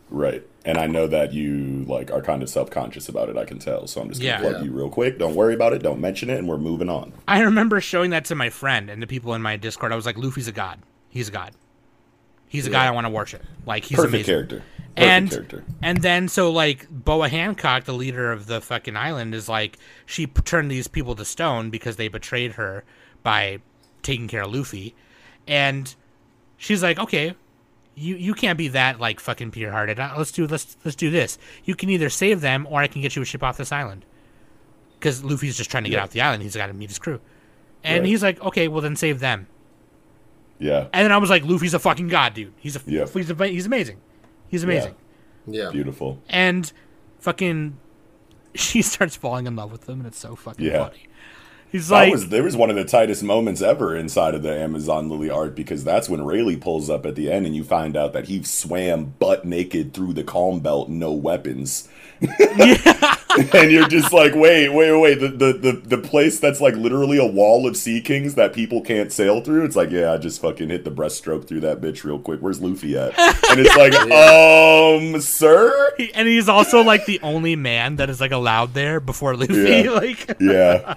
Right. 0.10 0.44
And 0.64 0.78
I 0.78 0.86
know 0.86 1.08
that 1.08 1.34
you 1.34 1.84
like 1.88 2.12
are 2.12 2.22
kind 2.22 2.44
of 2.44 2.50
self 2.50 2.70
conscious 2.70 3.10
about 3.10 3.28
it, 3.30 3.38
I 3.38 3.46
can 3.46 3.58
tell. 3.60 3.88
So 3.88 4.02
I'm 4.02 4.10
just 4.10 4.22
gonna 4.22 4.40
plug 4.40 4.58
Yeah. 4.58 4.64
you 4.64 4.72
real 4.72 4.90
quick. 4.90 5.18
Don't 5.18 5.36
worry 5.36 5.54
about 5.56 5.74
it, 5.74 5.82
don't 5.82 6.00
mention 6.00 6.30
it, 6.30 6.38
and 6.38 6.48
we're 6.48 6.58
moving 6.58 6.90
on. 6.90 7.12
I 7.28 7.42
remember 7.42 7.82
showing 7.82 8.12
that 8.12 8.26
to 8.26 8.36
my 8.36 8.50
friend 8.52 8.90
and 8.90 9.02
the 9.02 9.08
people 9.08 9.34
in 9.34 9.42
my 9.42 9.58
Discord. 9.58 9.92
I 9.92 9.96
was 9.96 10.06
like, 10.06 10.18
"Luffy's 10.18 10.48
a 10.48 10.52
god. 10.52 10.80
He's 11.10 11.30
a 11.30 11.32
god. 11.32 11.54
He's 12.48 12.68
a 12.68 12.70
guy 12.70 12.86
I 12.86 12.92
want 12.92 13.06
to 13.06 13.10
worship. 13.12 13.44
Like 13.66 13.86
he's 13.86 13.96
Perfect 13.96 14.14
amazing." 14.14 14.34
character. 14.34 14.56
Perfect 14.96 15.12
and 15.12 15.30
character. 15.32 15.64
and 15.82 16.02
then 16.04 16.28
so 16.30 16.52
like 16.52 16.88
Boa 16.90 17.28
Hancock, 17.28 17.84
the 17.86 17.94
leader 17.94 18.32
of 18.32 18.46
the 18.46 18.62
fucking 18.62 18.96
island, 18.96 19.34
is 19.36 19.50
like 19.50 19.78
she 20.06 20.28
turned 20.28 20.70
these 20.72 20.88
people 20.88 21.16
to 21.16 21.26
stone 21.26 21.70
because 21.72 21.96
they 21.98 22.08
betrayed 22.08 22.54
her 22.54 22.84
by 23.24 23.58
taking 24.04 24.28
care 24.28 24.44
of 24.44 24.54
Luffy, 24.54 24.94
and 25.48 25.94
she's 26.58 26.82
like, 26.84 27.00
okay, 27.00 27.36
you 27.96 28.16
you 28.16 28.34
can't 28.34 28.58
be 28.58 28.68
that 28.70 29.00
like 29.00 29.20
fucking 29.20 29.52
pure 29.52 29.72
hearted. 29.72 30.00
Uh, 30.00 30.14
let's 30.18 30.32
do 30.32 30.48
let's 30.48 30.78
let's 30.84 30.96
do 30.96 31.10
this. 31.10 31.38
You 31.64 31.76
can 31.76 31.90
either 31.90 32.10
save 32.10 32.42
them 32.42 32.68
or 32.70 32.82
I 32.82 32.88
can 32.88 33.02
get 33.02 33.16
you 33.16 33.22
a 33.22 33.26
ship 33.26 33.44
off 33.44 33.58
this 33.58 33.72
island, 33.72 34.06
because 35.00 35.24
Luffy's 35.24 35.56
just 35.58 35.70
trying 35.72 35.84
to 35.86 35.90
get 35.90 35.98
Yeah. 35.98 36.04
off 36.04 36.12
the 36.12 36.22
island. 36.22 36.44
He's 36.44 36.56
got 36.56 36.68
to 36.68 36.74
meet 36.74 36.90
his 36.90 37.00
crew, 37.00 37.20
and 37.84 38.02
Right. 38.02 38.10
he's 38.10 38.24
like, 38.24 38.42
okay, 38.44 38.68
well 38.68 38.82
then 38.82 38.96
save 38.96 39.20
them. 39.20 39.48
Yeah. 40.60 40.88
And 40.94 41.04
then 41.06 41.12
I 41.12 41.18
was 41.18 41.30
like, 41.30 41.44
Luffy's 41.44 41.74
a 41.74 41.80
fucking 41.80 42.08
god, 42.08 42.34
dude. 42.34 42.54
He's 42.58 42.76
a 42.76 42.82
Yeah. 42.86 43.06
he's 43.14 43.30
a, 43.30 43.48
he's 43.48 43.66
amazing. 43.66 43.98
He's 44.48 44.64
amazing 44.64 44.96
Yeah. 45.48 45.70
Beautiful. 45.72 46.22
and 46.30 46.72
fucking 47.20 47.78
she 48.56 48.82
starts 48.82 49.16
falling 49.16 49.48
in 49.48 49.56
love 49.56 49.72
with 49.72 49.88
him 49.90 50.00
and 50.00 50.08
it's 50.08 50.18
so 50.20 50.36
fucking 50.36 50.66
Yeah. 50.66 50.88
funny 50.88 51.08
he's 51.76 51.92
like 51.92 52.12
was 52.12 52.30
there 52.30 52.44
was 52.44 52.56
one 52.56 52.70
of 52.70 52.76
the 52.76 52.86
tightest 52.86 53.24
moments 53.24 53.62
ever 53.62 53.96
inside 53.96 54.34
of 54.36 54.44
the 54.44 54.54
Amazon 54.54 55.10
Lily 55.10 55.30
art 55.30 55.56
because 55.56 55.84
that's 55.84 56.08
when 56.10 56.24
Rayleigh 56.24 56.58
pulls 56.58 56.90
up 56.90 57.06
at 57.06 57.16
the 57.16 57.32
end 57.32 57.46
and 57.46 57.56
you 57.56 57.64
find 57.64 57.96
out 57.98 58.14
that 58.14 58.26
he 58.28 58.44
swam 58.44 59.14
butt 59.20 59.46
naked 59.46 59.94
through 59.94 60.14
the 60.14 60.24
calm 60.24 60.60
belt, 60.60 60.90
no 60.90 61.12
weapons. 61.12 61.88
Yeah. 62.22 63.16
and 63.54 63.70
you're 63.70 63.90
just 63.90 64.14
like, 64.14 64.34
wait, 64.34 64.70
wait, 64.70 64.98
wait, 64.98 65.20
the, 65.20 65.28
the 65.28 65.54
the 65.54 65.72
the 65.74 65.98
place 65.98 66.40
that's 66.40 66.62
like 66.62 66.74
literally 66.76 67.18
a 67.18 67.26
wall 67.26 67.68
of 67.68 67.76
sea 67.76 68.00
kings 68.00 68.36
that 68.36 68.54
people 68.54 68.82
can't 68.82 69.12
sail 69.12 69.42
through. 69.42 69.66
It's 69.66 69.76
like, 69.76 69.92
yeah, 69.92 70.14
I 70.14 70.18
just 70.18 70.42
fucking 70.42 70.70
hit 70.70 70.86
the 70.86 70.92
breaststroke 70.92 71.46
through 71.48 71.60
that 71.62 71.82
bitch 71.82 72.06
real 72.06 72.18
quick. 72.20 72.40
Where's 72.42 72.62
Luffy 72.62 72.98
at? 72.98 73.10
And 73.20 73.60
it's 73.60 73.76
like, 73.76 73.94
um, 75.16 75.20
sir. 75.22 75.94
he- 75.98 76.14
and 76.14 76.26
he's 76.28 76.48
also 76.48 76.82
like 76.84 77.06
the 77.06 77.20
only 77.22 77.58
man 77.58 77.98
that 77.98 78.10
is 78.10 78.22
like 78.22 78.32
allowed 78.32 78.74
there 78.74 79.02
before 79.02 79.36
Luffy 79.36 79.54
Yeah. 79.84 79.90
like 79.92 80.38
Yeah. 80.40 80.96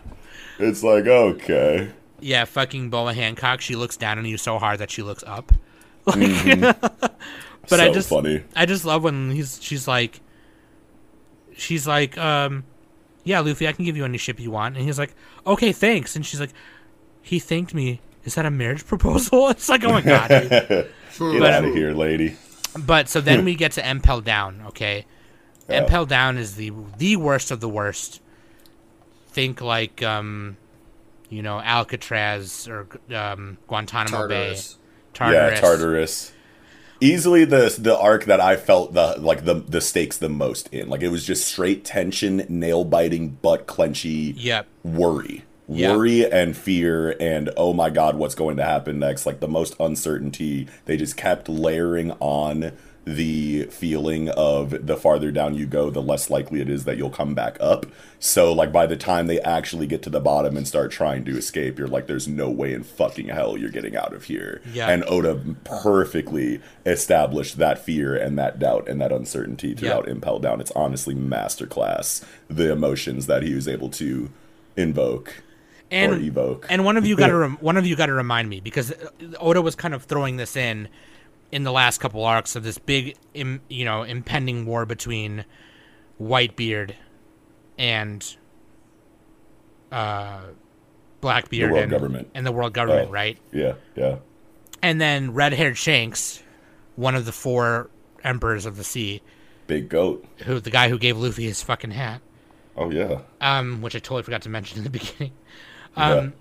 It's 0.59 0.83
like, 0.83 1.07
okay. 1.07 1.91
yeah 2.21 2.45
fucking 2.45 2.91
Boa 2.91 3.15
Hancock 3.15 3.61
she 3.61 3.77
looks 3.77 3.97
down 3.97 4.19
on 4.19 4.25
you 4.25 4.37
so 4.37 4.59
hard 4.59 4.79
that 4.81 4.91
she 4.91 5.03
looks 5.03 5.23
up 5.27 5.53
like 6.07 6.19
but 7.69 7.81
I 7.81 7.91
just 7.93 8.09
funny. 8.09 8.43
I 8.57 8.67
just 8.67 8.85
love 8.85 9.03
when 9.05 9.31
he's 9.31 9.63
she's 9.63 9.87
like 9.87 10.21
she's 11.57 11.87
like 11.87 12.17
um 12.19 12.65
yeah 13.25 13.41
Luffy 13.41 13.69
I 13.69 13.73
can 13.73 13.85
give 13.85 13.97
you 13.97 14.05
any 14.05 14.19
ship 14.19 14.41
you 14.41 14.51
want 14.51 14.77
and 14.77 14.85
he's 14.85 14.99
like 14.99 15.15
okay 15.47 15.73
thanks 15.73 16.17
and 16.17 16.25
she's 16.25 16.41
like 16.41 16.53
he 17.23 17.39
thanked 17.39 17.75
me 17.75 18.01
is 18.25 18.35
that 18.37 18.47
a 18.47 18.51
marriage 18.51 18.87
proposal 18.93 19.49
it's 19.51 19.69
like 19.69 19.85
oh 19.85 19.91
my 19.91 20.01
god. 20.01 20.29
Get 20.29 20.91
But- 21.19 21.53
out 21.53 21.65
of 21.65 21.75
here, 21.75 21.93
lady. 21.93 22.37
But 22.79 23.09
so 23.09 23.21
then 23.21 23.45
we 23.45 23.57
get 23.57 23.73
to 23.73 23.89
Impel 23.91 24.21
Down, 24.21 24.63
okay? 24.69 25.05
Yeah. 25.69 25.81
Impel 25.83 26.07
Down 26.07 26.39
is 26.39 26.55
the 26.55 26.71
the 26.99 27.17
worst 27.17 27.51
of 27.51 27.59
the 27.61 27.69
worst. 27.69 28.21
Think 29.39 29.61
like 29.61 30.03
um 30.03 30.57
you 31.29 31.43
know, 31.43 31.61
Alcatraz 31.61 32.67
or 32.67 32.89
um 33.15 33.57
Guantanamo 33.69 34.27
Tartarus. 34.27 34.73
Bay. 34.73 34.79
Tartarus. 35.15 35.55
Yeah, 35.55 35.61
Tartarus. 35.61 36.33
Easily 37.01 37.45
the 37.45 37.73
the 37.79 37.97
arc 37.97 38.25
that 38.25 38.41
I 38.41 38.57
felt 38.57 38.95
the 38.95 39.15
like 39.17 39.45
the 39.45 39.55
the 39.55 39.81
stakes 39.81 40.17
the 40.17 40.29
most 40.29 40.67
in. 40.75 40.89
Like 40.89 41.03
it 41.03 41.11
was 41.11 41.25
just 41.25 41.47
straight 41.47 41.85
tension, 41.85 42.47
nail 42.49 42.83
biting, 42.83 43.29
butt 43.29 43.69
clenchy 43.69 44.35
Yep. 44.37 44.67
worry. 44.83 45.45
Yeah. 45.69 45.95
Worry 45.95 46.29
and 46.29 46.57
fear 46.57 47.15
and 47.21 47.51
oh 47.57 47.73
my 47.73 47.91
god, 47.91 48.17
what's 48.17 48.35
going 48.35 48.57
to 48.57 48.65
happen 48.65 48.99
next? 48.99 49.25
Like 49.25 49.39
the 49.39 49.47
most 49.47 49.77
uncertainty. 49.79 50.67
They 50.87 50.97
just 50.97 51.17
kept 51.17 51.49
layering 51.49 52.11
on 52.19 52.73
the 53.17 53.63
feeling 53.71 54.29
of 54.31 54.87
the 54.87 54.97
farther 54.97 55.31
down 55.31 55.55
you 55.55 55.65
go, 55.67 55.89
the 55.89 56.03
less 56.03 56.29
likely 56.29 56.61
it 56.61 56.69
is 56.69 56.85
that 56.85 56.99
you'll 56.99 57.09
come 57.11 57.35
back 57.35 57.57
up. 57.61 57.87
So 58.19 58.53
like 58.53 58.71
by 58.73 58.87
the 58.87 58.97
time 58.97 59.29
they 59.29 59.41
actually 59.41 59.87
get 59.87 60.03
to 60.03 60.11
the 60.11 60.21
bottom 60.21 60.57
and 60.57 60.69
start 60.69 60.91
trying 60.91 61.25
to 61.25 61.37
escape, 61.39 61.79
you're 61.79 61.89
like, 61.89 62.07
there's 62.07 62.29
no 62.29 62.51
way 62.51 62.73
in 62.75 62.83
fucking 62.83 63.29
hell 63.29 63.57
you're 63.57 63.71
getting 63.71 63.97
out 63.97 64.13
of 64.13 64.25
here. 64.25 64.61
Yeah. 64.73 64.91
And 64.91 65.05
Oda 65.09 65.41
perfectly 65.65 66.61
established 66.85 67.57
that 67.59 67.79
fear 67.79 68.15
and 68.15 68.39
that 68.39 68.59
doubt 68.59 68.89
and 68.89 69.01
that 69.01 69.13
uncertainty 69.13 69.75
throughout 69.75 70.05
Yeah. 70.07 70.13
Impel 70.13 70.39
Down. 70.39 70.61
It's 70.61 70.73
honestly 70.73 71.15
masterclass 71.15 72.25
the 72.49 72.71
emotions 72.73 73.27
that 73.27 73.43
he 73.43 73.55
was 73.55 73.67
able 73.69 73.89
to 73.91 74.29
invoke 74.77 75.43
And 75.91 76.13
or 76.13 76.17
evoke. 76.19 76.67
and 76.69 76.85
one 76.85 76.97
of 76.97 77.07
you 77.07 77.17
got 77.17 77.29
to 77.29 77.37
rem- 77.45 77.57
one 77.61 77.77
of 77.77 77.87
you 77.87 77.97
got 77.97 78.07
to 78.07 78.13
remind 78.13 78.49
me 78.51 78.61
because 78.61 78.93
uh, 78.93 79.09
Oda 79.41 79.63
was 79.63 79.75
kind 79.75 79.95
of 79.95 80.05
throwing 80.05 80.37
this 80.37 80.57
in 80.57 80.89
in 81.51 81.65
the 81.65 81.73
last 81.73 81.99
couple 81.99 82.25
arcs 82.25 82.57
of 82.57 82.63
this 82.63 82.79
big 82.79 83.17
Im, 83.35 83.61
you 83.69 83.85
know, 83.85 84.03
impending 84.03 84.67
war 84.67 84.85
between 84.87 85.45
Whitebeard 86.21 86.93
and 87.79 88.37
uh 89.93 90.41
Blackbeard 91.21 91.71
world 91.73 91.83
and, 91.83 91.91
government. 91.91 92.31
and 92.35 92.47
the 92.47 92.53
world 92.53 92.73
government, 92.73 93.09
Oh. 93.09 93.13
right? 93.13 93.39
yeah, 93.53 93.75
yeah. 93.97 94.17
and 94.83 95.01
then 95.01 95.33
red-haired 95.35 95.77
Shanks, 95.77 96.43
one 96.95 97.15
of 97.17 97.25
the 97.25 97.33
four 97.33 97.91
emperors 98.23 98.67
of 98.67 98.77
the 98.77 98.85
sea, 98.85 99.21
Big 99.67 99.89
goat. 99.89 100.25
who 100.45 100.61
the 100.61 100.71
guy 100.71 100.89
who 100.89 100.99
gave 100.99 101.17
Luffy 101.19 101.45
his 101.45 101.61
fucking 101.63 101.91
hat, 101.93 102.21
Oh 102.77 102.91
yeah. 102.91 103.21
um, 103.41 103.81
which 103.83 103.97
I 103.97 103.99
totally 103.99 104.23
forgot 104.23 104.43
to 104.43 104.49
mention 104.49 104.79
in 104.79 104.85
the 104.85 104.91
beginning. 104.99 105.33
yeah. 105.97 106.11
Um, 106.13 106.33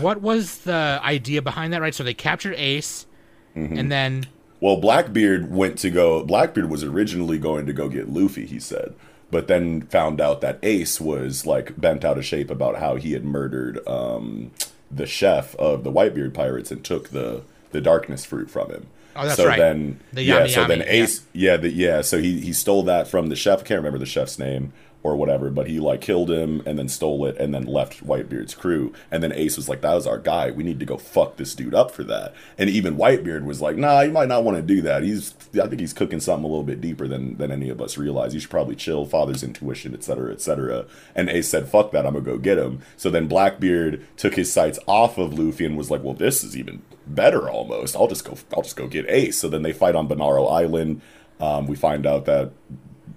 What 0.00 0.20
was 0.22 0.58
the 0.60 0.98
idea 1.04 1.42
behind 1.42 1.72
that? 1.74 1.80
Right, 1.82 1.94
so 1.94 2.02
they 2.02 2.14
captured 2.14 2.54
Ace, 2.56 3.06
Mm-hmm. 3.56 3.78
and 3.78 3.92
then 3.92 4.26
Well, 4.60 4.76
Blackbeard 4.76 5.50
went 5.50 5.78
to 5.78 5.90
go. 5.90 6.24
Blackbeard 6.24 6.68
was 6.70 6.82
originally 6.82 7.38
going 7.38 7.66
to 7.66 7.72
go 7.72 7.88
get 7.88 8.08
Luffy, 8.08 8.46
he 8.46 8.58
said, 8.58 8.94
but 9.30 9.46
then 9.46 9.82
found 9.82 10.20
out 10.20 10.40
that 10.40 10.58
Ace 10.62 11.00
was 11.00 11.46
like 11.46 11.80
bent 11.80 12.04
out 12.04 12.18
of 12.18 12.24
shape 12.24 12.50
about 12.50 12.76
how 12.76 12.96
he 12.96 13.12
had 13.12 13.24
murdered 13.24 13.86
um, 13.86 14.50
the 14.90 15.06
chef 15.06 15.54
of 15.56 15.84
the 15.84 15.92
Whitebeard 15.92 16.34
pirates 16.34 16.70
and 16.70 16.84
took 16.84 17.10
the 17.10 17.42
the 17.72 17.80
darkness 17.80 18.24
fruit 18.24 18.50
from 18.50 18.70
him. 18.70 18.86
Oh, 19.16 19.24
that's 19.24 19.36
so 19.36 19.46
right. 19.46 19.58
then, 19.58 20.00
The 20.12 20.22
yeah, 20.22 20.40
Yami 20.46 20.50
so 20.50 20.64
then 20.64 20.80
Yami, 20.80 20.86
Ace, 20.88 21.22
yeah, 21.32 21.56
the, 21.56 21.70
yeah, 21.70 22.00
so 22.02 22.18
he 22.18 22.40
he 22.40 22.52
stole 22.52 22.82
that 22.84 23.06
from 23.06 23.28
the 23.28 23.36
chef. 23.36 23.60
I 23.60 23.62
can't 23.62 23.78
remember 23.78 23.98
the 23.98 24.06
chef's 24.06 24.38
name 24.38 24.72
or 25.04 25.14
whatever, 25.16 25.50
but 25.50 25.68
he 25.68 25.78
like 25.78 26.00
killed 26.00 26.30
him 26.30 26.62
and 26.64 26.78
then 26.78 26.88
stole 26.88 27.26
it 27.26 27.36
and 27.36 27.54
then 27.54 27.66
left 27.66 28.04
Whitebeard's 28.04 28.54
crew. 28.54 28.90
And 29.10 29.22
then 29.22 29.32
Ace 29.32 29.56
was 29.56 29.68
like, 29.68 29.82
"That 29.82 29.94
was 29.94 30.06
our 30.06 30.18
guy. 30.18 30.50
We 30.50 30.64
need 30.64 30.80
to 30.80 30.86
go 30.86 30.96
fuck 30.96 31.36
this 31.36 31.54
dude 31.54 31.74
up 31.74 31.90
for 31.90 32.02
that." 32.04 32.34
And 32.56 32.70
even 32.70 32.96
Whitebeard 32.96 33.44
was 33.44 33.60
like, 33.60 33.76
"Nah, 33.76 34.00
you 34.00 34.10
might 34.10 34.28
not 34.28 34.44
want 34.44 34.56
to 34.56 34.62
do 34.62 34.80
that. 34.80 35.02
He's, 35.02 35.34
I 35.62 35.66
think 35.66 35.80
he's 35.80 35.92
cooking 35.92 36.20
something 36.20 36.44
a 36.44 36.48
little 36.48 36.64
bit 36.64 36.80
deeper 36.80 37.06
than 37.06 37.36
than 37.36 37.52
any 37.52 37.68
of 37.68 37.82
us 37.82 37.98
realize. 37.98 38.32
You 38.32 38.40
should 38.40 38.50
probably 38.50 38.76
chill. 38.76 39.04
Father's 39.04 39.42
intuition, 39.42 39.92
etc., 39.92 40.32
etc." 40.32 40.86
And 41.14 41.28
Ace 41.28 41.50
said, 41.50 41.68
"Fuck 41.68 41.92
that. 41.92 42.06
I'm 42.06 42.14
gonna 42.14 42.24
go 42.24 42.38
get 42.38 42.56
him." 42.56 42.80
So 42.96 43.10
then 43.10 43.28
Blackbeard 43.28 44.02
took 44.16 44.36
his 44.36 44.50
sights 44.50 44.78
off 44.88 45.18
of 45.18 45.38
Luffy 45.38 45.66
and 45.66 45.76
was 45.76 45.90
like, 45.90 46.02
"Well, 46.02 46.14
this 46.14 46.42
is 46.42 46.56
even 46.56 46.80
better 47.06 47.50
almost. 47.50 47.94
I'll 47.94 48.08
just 48.08 48.24
go. 48.24 48.38
I'll 48.56 48.62
just 48.62 48.76
go 48.76 48.88
get 48.88 49.04
Ace." 49.10 49.38
So 49.38 49.50
then 49.50 49.62
they 49.62 49.74
fight 49.74 49.94
on 49.94 50.08
Banaro 50.08 50.50
Island. 50.50 51.02
Um, 51.40 51.66
we 51.66 51.76
find 51.76 52.06
out 52.06 52.24
that 52.24 52.52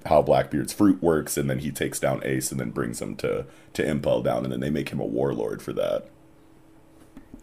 how 0.07 0.21
Blackbeard's 0.21 0.73
fruit 0.73 1.01
works, 1.01 1.37
and 1.37 1.49
then 1.49 1.59
he 1.59 1.71
takes 1.71 1.99
down 1.99 2.21
Ace 2.25 2.51
and 2.51 2.59
then 2.59 2.71
brings 2.71 3.01
him 3.01 3.15
to 3.17 3.45
to 3.73 3.85
Impel 3.87 4.21
Down, 4.21 4.43
and 4.43 4.51
then 4.51 4.59
they 4.59 4.69
make 4.69 4.89
him 4.89 4.99
a 4.99 5.05
warlord 5.05 5.61
for 5.61 5.73
that. 5.73 6.07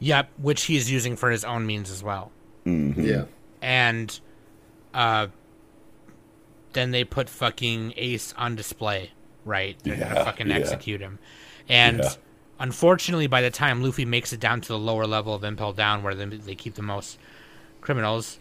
yep, 0.01 0.31
which 0.37 0.65
he's 0.65 0.91
using 0.91 1.17
for 1.17 1.31
his 1.31 1.45
own 1.45 1.67
means 1.67 1.91
as 1.91 2.03
well. 2.03 2.33
Yeah. 2.65 3.25
And 3.63 4.19
uh, 4.93 5.29
then 6.73 6.91
they 6.91 7.05
put 7.05 7.29
fucking 7.29 7.95
Ace 7.97 8.35
on 8.37 8.57
display, 8.57 9.13
right? 9.45 9.77
They're 9.83 9.95
Yeah, 9.95 10.09
gonna 10.15 10.25
fucking 10.25 10.49
yeah. 10.49 10.57
execute 10.57 11.01
him, 11.01 11.19
and. 11.69 11.99
Yeah. 11.99 12.11
Unfortunately, 12.61 13.27
by 13.27 13.43
the 13.43 13.51
time 13.51 13.83
Luffy 13.83 14.05
makes 14.05 14.33
it 14.33 14.39
down 14.39 14.61
to 14.61 14.69
the 14.69 14.79
lower 14.79 15.09
level 15.09 15.35
of 15.35 15.43
Impel 15.43 15.73
Down, 15.73 16.05
where 16.05 16.15
they, 16.15 16.25
they 16.25 16.55
keep 16.55 16.75
the 16.77 16.83
most 16.83 17.19
criminals, 17.81 18.39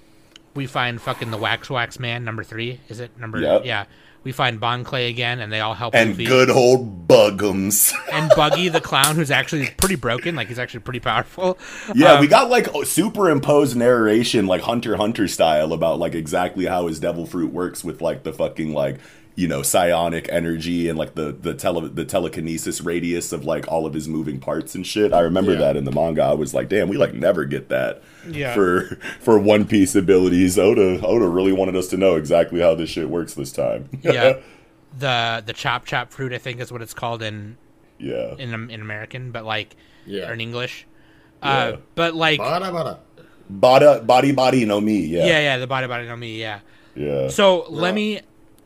we 0.53 0.67
find 0.67 1.01
fucking 1.01 1.31
the 1.31 1.37
Wax 1.37 1.67
Wax 1.67 1.97
Man 1.97 2.23
number 2.23 2.43
three. 2.43 2.79
Is 2.89 2.99
it 2.99 3.17
number? 3.17 3.39
Yep. 3.39 3.65
Yeah. 3.65 3.85
We 4.23 4.31
find 4.31 4.59
Bon 4.59 4.83
Clay 4.83 5.09
again, 5.09 5.39
and 5.39 5.51
they 5.51 5.59
all 5.59 5.73
help 5.73 5.93
And 5.95 6.11
Luffy. 6.11 6.25
good 6.25 6.49
old 6.49 7.07
Bugums. 7.07 7.93
and 8.11 8.31
Buggy 8.35 8.69
the 8.69 8.79
clown, 8.81 9.15
who's 9.15 9.31
actually 9.31 9.69
pretty 9.77 9.95
broken. 9.95 10.35
Like 10.35 10.47
he's 10.47 10.59
actually 10.59 10.79
pretty 10.79 10.99
powerful. 11.01 11.57
Yeah, 11.93 12.13
Um, 12.13 12.21
we 12.21 12.27
got 12.27 12.49
like 12.49 12.67
superimposed 12.85 13.75
narration, 13.75 14.47
like 14.47 14.61
Hunter 14.61 14.95
Hunter 14.95 15.27
style, 15.27 15.73
about 15.73 15.99
like 15.99 16.15
exactly 16.15 16.65
how 16.65 16.87
his 16.87 16.99
devil 16.99 17.25
fruit 17.25 17.51
works 17.51 17.83
with 17.83 18.01
like 18.01 18.23
the 18.23 18.31
fucking 18.33 18.73
like 18.73 18.99
you 19.35 19.47
know 19.47 19.63
psionic 19.63 20.27
energy 20.31 20.87
and 20.89 20.97
like 20.99 21.15
the 21.15 21.31
the 21.31 21.53
tele 21.55 21.89
the 21.89 22.05
telekinesis 22.05 22.81
radius 22.81 23.33
of 23.33 23.45
like 23.45 23.67
all 23.67 23.85
of 23.85 23.93
his 23.93 24.07
moving 24.07 24.39
parts 24.39 24.75
and 24.75 24.85
shit. 24.85 25.11
I 25.13 25.21
remember 25.21 25.53
Yeah. 25.53 25.59
that 25.59 25.75
in 25.77 25.85
the 25.85 25.91
manga. 25.91 26.21
I 26.23 26.33
was 26.33 26.53
like, 26.53 26.69
damn, 26.69 26.87
we 26.87 26.97
like 26.97 27.13
never 27.13 27.43
get 27.45 27.69
that 27.69 28.03
Yeah. 28.29 28.53
for 28.53 28.99
for 29.19 29.39
One 29.39 29.65
Piece 29.65 29.95
abilities. 29.95 30.59
Oda 30.59 31.03
Oda 31.05 31.27
really 31.27 31.51
wanted 31.51 31.75
us 31.75 31.87
to 31.89 31.97
know 31.97 32.15
exactly 32.15 32.59
how 32.61 32.75
this 32.75 32.89
shit 32.91 33.09
works 33.09 33.33
this 33.33 33.51
time. 33.51 33.89
yeah. 34.01 34.37
The 34.99 35.41
the 35.45 35.53
chop 35.53 35.85
chop 35.85 36.11
fruit, 36.11 36.31
I 36.33 36.37
think, 36.37 36.59
is 36.59 36.71
what 36.71 36.81
it's 36.83 36.93
called 36.93 37.23
in 37.23 37.57
yeah, 37.97 38.35
in 38.37 38.53
in 38.69 38.81
American, 38.81 39.31
but 39.31 39.45
like 39.45 39.75
Yeah. 40.05 40.29
or 40.29 40.33
in 40.33 40.41
English. 40.41 40.85
Yeah. 41.41 41.49
Uh, 41.49 41.77
but 41.95 42.13
like 42.13 42.39
Bada, 42.39 42.71
bada. 42.71 42.97
body 43.49 43.99
body 44.05 44.31
body 44.31 44.65
no 44.65 44.79
me. 44.79 44.99
yeah, 44.99 45.25
Yeah, 45.25 45.39
yeah, 45.39 45.57
the 45.57 45.67
body 45.67 45.87
body 45.87 46.05
no 46.05 46.15
me, 46.15 46.39
yeah. 46.39 46.59
yeah. 46.95 47.29
So 47.29 47.65
let 47.69 47.95
me. 47.95 48.21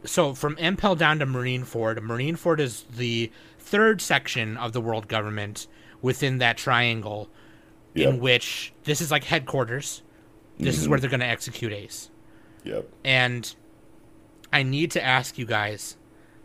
So 0.07 0.33
from 0.33 0.57
Impel 0.57 0.95
down 0.95 1.19
to 1.19 1.25
Marineford, 1.25 1.99
Marineford 1.99 2.59
is 2.59 2.85
the 2.95 3.31
third 3.59 4.01
section 4.01 4.57
of 4.57 4.73
the 4.73 4.81
world 4.81 5.07
government 5.07 5.67
within 6.01 6.37
that 6.39 6.57
triangle, 6.57 7.29
Yep. 7.93 8.09
in 8.09 8.19
which 8.19 8.73
this 8.83 9.01
is 9.01 9.11
like 9.11 9.23
headquarters. 9.23 10.03
This 10.59 10.79
is 10.79 10.87
where 10.87 10.97
mm-hmm. 10.97 11.01
they're 11.01 11.09
going 11.09 11.19
to 11.19 11.27
execute 11.27 11.71
Ace, 11.71 12.09
Yep. 12.63 12.89
and 13.03 13.55
I 14.51 14.63
need 14.63 14.91
to 14.91 15.03
ask 15.03 15.37
you 15.37 15.45
guys, 15.45 15.97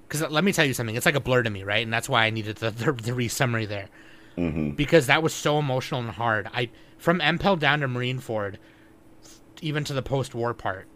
because 0.07 0.29
let 0.31 0.45
me 0.45 0.53
tell 0.53 0.65
you 0.65 0.75
something. 0.75 0.97
It's 0.97 1.07
like 1.07 1.15
a 1.15 1.21
blur 1.21 1.43
to 1.43 1.51
me, 1.51 1.63
right? 1.63 1.83
And 1.83 1.93
that's 1.93 2.09
why 2.09 2.27
I 2.27 2.31
needed 2.31 2.57
the 2.57 2.71
the, 2.71 2.93
the 2.93 3.15
re-summary 3.15 3.65
there, 3.67 3.89
mm-hmm. 4.37 4.71
because 4.71 5.07
that 5.07 5.23
was 5.23 5.33
so 5.33 5.59
emotional 5.59 6.01
and 6.01 6.11
hard. 6.11 6.49
I 6.53 6.71
from 6.99 7.21
Impel 7.21 7.57
down 7.57 7.81
to 7.81 7.89
Marineford, 7.89 8.57
even 9.61 9.85
to 9.85 9.93
the 9.93 10.03
post-war 10.03 10.53
part, 10.53 10.87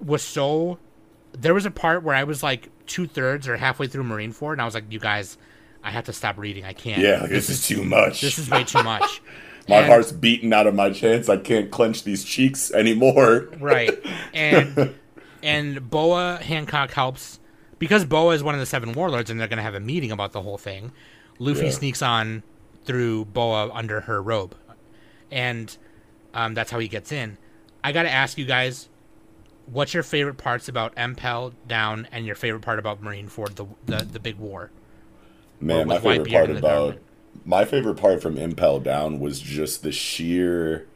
was 0.00 0.22
so 0.22 0.78
there 1.40 1.54
was 1.54 1.66
a 1.66 1.70
part 1.70 2.02
where 2.02 2.14
I 2.14 2.24
was 2.24 2.42
like 2.42 2.68
two 2.86 3.06
thirds 3.06 3.46
or 3.48 3.56
halfway 3.56 3.86
through 3.86 4.04
Marineford, 4.04 4.52
and 4.52 4.62
I 4.62 4.64
was 4.64 4.74
like, 4.74 4.84
"You 4.90 4.98
guys, 4.98 5.38
I 5.82 5.90
have 5.90 6.04
to 6.06 6.12
stop 6.12 6.38
reading. 6.38 6.64
I 6.64 6.72
can't. 6.72 7.00
Yeah, 7.00 7.26
this 7.26 7.48
is 7.50 7.66
too 7.66 7.84
much. 7.84 8.20
this 8.20 8.38
is 8.38 8.50
way 8.50 8.64
too 8.64 8.82
much." 8.82 9.22
My 9.68 9.76
And- 9.76 9.86
heart's 9.86 10.12
beating 10.12 10.52
out 10.54 10.66
of 10.66 10.74
my 10.74 10.90
chest. 10.90 11.28
I 11.28 11.36
can't 11.36 11.70
clench 11.70 12.02
these 12.04 12.24
cheeks 12.24 12.70
anymore. 12.72 13.48
right, 13.60 13.90
and 14.32 14.94
and 15.42 15.90
Boa 15.90 16.38
Hancock 16.42 16.92
helps 16.92 17.38
because 17.78 18.04
Boa 18.06 18.34
is 18.34 18.42
one 18.42 18.54
of 18.54 18.60
the 18.60 18.66
seven 18.66 18.92
warlords, 18.92 19.28
and 19.30 19.38
they're 19.38 19.46
gonna 19.48 19.60
have 19.62 19.74
a 19.74 19.80
meeting 19.80 20.10
about 20.10 20.32
the 20.32 20.40
whole 20.42 20.56
thing. 20.58 20.92
Luffy 21.38 21.66
Yeah. 21.66 21.70
sneaks 21.72 22.00
on 22.02 22.42
through 22.84 23.26
Boa 23.26 23.70
under 23.72 24.00
her 24.00 24.22
robe, 24.22 24.54
and 25.30 25.76
um, 26.32 26.54
that's 26.54 26.70
how 26.70 26.78
he 26.78 26.88
gets 26.88 27.12
in. 27.12 27.36
I 27.84 27.92
gotta 27.92 28.10
ask 28.10 28.38
you 28.38 28.46
guys, 28.46 28.88
what's 29.70 29.94
your 29.94 30.02
favorite 30.02 30.38
parts 30.38 30.68
about 30.68 30.96
Impel 30.96 31.52
down, 31.66 32.08
and 32.12 32.26
your 32.26 32.34
favorite 32.34 32.62
part 32.62 32.78
about 32.78 33.02
Marineford, 33.02 33.54
the 33.54 33.66
the, 33.86 34.04
the 34.04 34.20
big 34.20 34.36
war? 34.36 34.70
Man, 35.60 35.88
my 35.88 35.98
favorite 35.98 36.30
part 36.30 36.50
about 36.50 36.62
government. 36.62 37.02
my 37.44 37.64
favorite 37.64 37.96
part 37.96 38.22
from 38.22 38.38
Impel 38.38 38.80
Down 38.80 39.18
was 39.20 39.40
just 39.40 39.82
the 39.82 39.92
sheer 39.92 40.86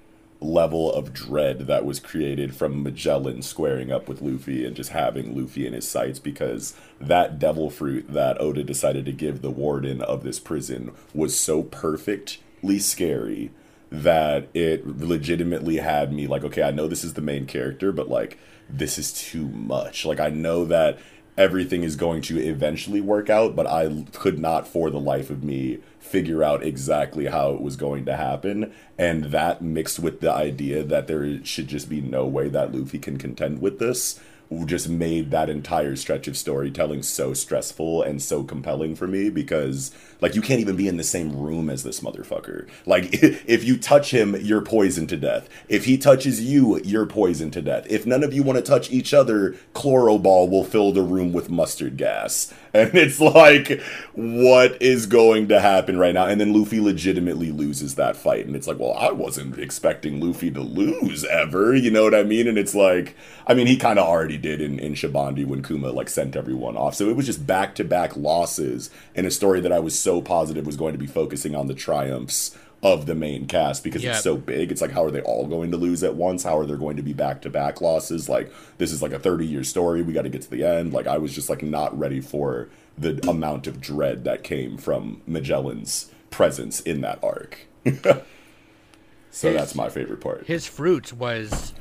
level 0.40 0.92
of 0.92 1.12
dread 1.12 1.60
that 1.68 1.84
was 1.84 2.00
created 2.00 2.54
from 2.54 2.82
Magellan 2.82 3.42
squaring 3.42 3.92
up 3.92 4.08
with 4.08 4.20
Luffy 4.20 4.64
and 4.66 4.74
just 4.74 4.90
having 4.90 5.36
Luffy 5.36 5.66
in 5.66 5.72
his 5.72 5.86
sights 5.86 6.18
because 6.18 6.74
that 7.00 7.38
devil 7.38 7.70
fruit 7.70 8.12
that 8.12 8.40
Oda 8.40 8.64
decided 8.64 9.04
to 9.06 9.12
give 9.12 9.40
the 9.40 9.50
warden 9.50 10.02
of 10.02 10.24
this 10.24 10.40
prison 10.40 10.92
was 11.14 11.38
so 11.38 11.62
perfectly 11.62 12.78
scary 12.80 13.52
that 13.90 14.48
it 14.54 14.86
legitimately 14.86 15.76
had 15.76 16.12
me 16.12 16.26
like, 16.26 16.42
okay, 16.42 16.62
I 16.62 16.70
know 16.70 16.88
this 16.88 17.04
is 17.04 17.14
the 17.14 17.20
main 17.20 17.46
character, 17.46 17.92
but 17.92 18.08
like, 18.08 18.38
this 18.72 18.98
is 18.98 19.12
too 19.12 19.48
much. 19.48 20.04
Like, 20.04 20.20
I 20.20 20.30
know 20.30 20.64
that 20.64 20.98
everything 21.36 21.82
is 21.82 21.96
going 21.96 22.22
to 22.22 22.38
eventually 22.38 23.00
work 23.00 23.30
out, 23.30 23.56
but 23.56 23.66
I 23.66 24.04
could 24.12 24.38
not 24.38 24.68
for 24.68 24.90
the 24.90 25.00
life 25.00 25.30
of 25.30 25.42
me 25.42 25.78
figure 25.98 26.42
out 26.42 26.62
exactly 26.62 27.26
how 27.26 27.52
it 27.52 27.60
was 27.60 27.76
going 27.76 28.04
to 28.04 28.16
happen. 28.16 28.72
And 28.98 29.26
that 29.26 29.62
mixed 29.62 29.98
with 29.98 30.20
the 30.20 30.30
idea 30.32 30.82
that 30.82 31.06
there 31.06 31.44
should 31.44 31.68
just 31.68 31.88
be 31.88 32.00
no 32.00 32.26
way 32.26 32.48
that 32.48 32.74
Luffy 32.74 32.98
can 32.98 33.16
contend 33.16 33.60
with 33.60 33.78
this 33.78 34.20
just 34.66 34.88
made 34.88 35.30
that 35.30 35.48
entire 35.48 35.96
stretch 35.96 36.28
of 36.28 36.36
storytelling 36.36 37.02
so 37.02 37.32
stressful 37.32 38.02
and 38.02 38.20
so 38.20 38.44
compelling 38.44 38.94
for 38.94 39.06
me 39.06 39.30
because 39.30 39.90
like 40.22 40.36
you 40.36 40.40
can't 40.40 40.60
even 40.60 40.76
be 40.76 40.88
in 40.88 40.96
the 40.96 41.04
same 41.04 41.36
room 41.36 41.68
as 41.68 41.82
this 41.82 42.00
motherfucker. 42.00 42.68
Like 42.86 43.08
if 43.12 43.64
you 43.64 43.76
touch 43.76 44.14
him 44.14 44.36
you're 44.40 44.62
poisoned 44.62 45.08
to 45.10 45.16
death. 45.16 45.48
If 45.68 45.84
he 45.84 45.98
touches 45.98 46.40
you 46.40 46.80
you're 46.84 47.06
poisoned 47.06 47.52
to 47.54 47.62
death. 47.62 47.86
If 47.90 48.06
none 48.06 48.22
of 48.22 48.32
you 48.32 48.42
want 48.42 48.56
to 48.56 48.62
touch 48.62 48.90
each 48.90 49.12
other 49.12 49.56
Chloro 49.74 50.22
Ball 50.22 50.48
will 50.48 50.64
fill 50.64 50.92
the 50.92 51.02
room 51.02 51.32
with 51.32 51.50
mustard 51.50 51.98
gas. 51.98 52.54
And 52.74 52.94
it's 52.94 53.20
like 53.20 53.82
what 54.14 54.80
is 54.80 55.04
going 55.04 55.48
to 55.48 55.60
happen 55.60 55.98
right 55.98 56.14
now? 56.14 56.24
And 56.24 56.40
then 56.40 56.54
luffy 56.54 56.80
legitimately 56.80 57.52
loses 57.52 57.96
that 57.96 58.16
fight. 58.16 58.46
And 58.46 58.56
it's 58.56 58.66
like 58.66 58.78
well 58.78 58.94
i 58.94 59.10
wasn't 59.10 59.58
expecting 59.58 60.20
luffy 60.20 60.50
to 60.52 60.62
lose 60.62 61.22
ever 61.24 61.74
you 61.74 61.90
know 61.90 62.04
what 62.04 62.14
i 62.14 62.22
mean? 62.22 62.48
And 62.48 62.56
it's 62.56 62.74
like 62.74 63.14
i 63.46 63.52
mean 63.52 63.66
he 63.66 63.76
kind 63.76 63.98
of 63.98 64.06
already 64.06 64.38
did 64.38 64.62
in, 64.62 64.78
in 64.78 64.94
Shabondy 64.94 65.44
when 65.44 65.62
kuma 65.62 65.90
like 65.90 66.08
sent 66.08 66.34
everyone 66.34 66.78
off. 66.78 66.94
So 66.94 67.10
it 67.10 67.16
was 67.16 67.26
just 67.26 67.46
back-to-back 67.46 68.16
losses 68.16 68.88
in 69.14 69.26
a 69.26 69.30
story 69.30 69.60
that 69.60 69.72
i 69.72 69.78
was 69.78 69.98
so 69.98 70.11
positive 70.20 70.66
was 70.66 70.76
going 70.76 70.92
to 70.92 70.98
be 70.98 71.06
focusing 71.06 71.54
on 71.54 71.68
the 71.68 71.74
triumphs 71.74 72.56
of 72.82 73.06
the 73.06 73.14
main 73.14 73.46
cast 73.46 73.84
because 73.84 74.02
Yeah. 74.02 74.10
it's 74.14 74.22
so 74.24 74.36
big. 74.36 74.72
It's 74.72 74.80
like, 74.80 74.90
how 74.90 75.04
are 75.04 75.10
they 75.12 75.20
all 75.22 75.46
going 75.46 75.70
to 75.70 75.76
lose 75.76 76.02
at 76.02 76.16
once? 76.16 76.42
How 76.42 76.58
are 76.58 76.66
there 76.66 76.76
going 76.76 76.96
to 76.96 77.02
be 77.02 77.12
back 77.12 77.40
to 77.42 77.50
back 77.50 77.80
losses? 77.80 78.28
Like, 78.28 78.52
this 78.78 78.90
is 78.90 79.00
like 79.00 79.12
a 79.12 79.20
30 79.20 79.46
year 79.46 79.62
story. 79.62 80.02
We 80.02 80.12
got 80.12 80.22
to 80.22 80.28
get 80.28 80.42
to 80.42 80.50
the 80.50 80.64
end. 80.64 80.92
Like, 80.92 81.06
I 81.06 81.16
was 81.18 81.32
just 81.32 81.48
like 81.48 81.62
not 81.62 81.96
ready 81.96 82.20
for 82.20 82.68
the 82.98 83.24
amount 83.28 83.68
of 83.68 83.80
dread 83.80 84.24
that 84.24 84.42
came 84.42 84.76
from 84.76 85.22
Magellan's 85.28 86.10
presence 86.30 86.80
in 86.80 87.00
that 87.02 87.20
arc. 87.22 87.66
so 87.84 89.48
His- 89.48 89.56
that's 89.56 89.74
my 89.76 89.88
favorite 89.88 90.20
part. 90.20 90.46
His 90.46 90.66
fruit 90.66 91.12
was 91.12 91.72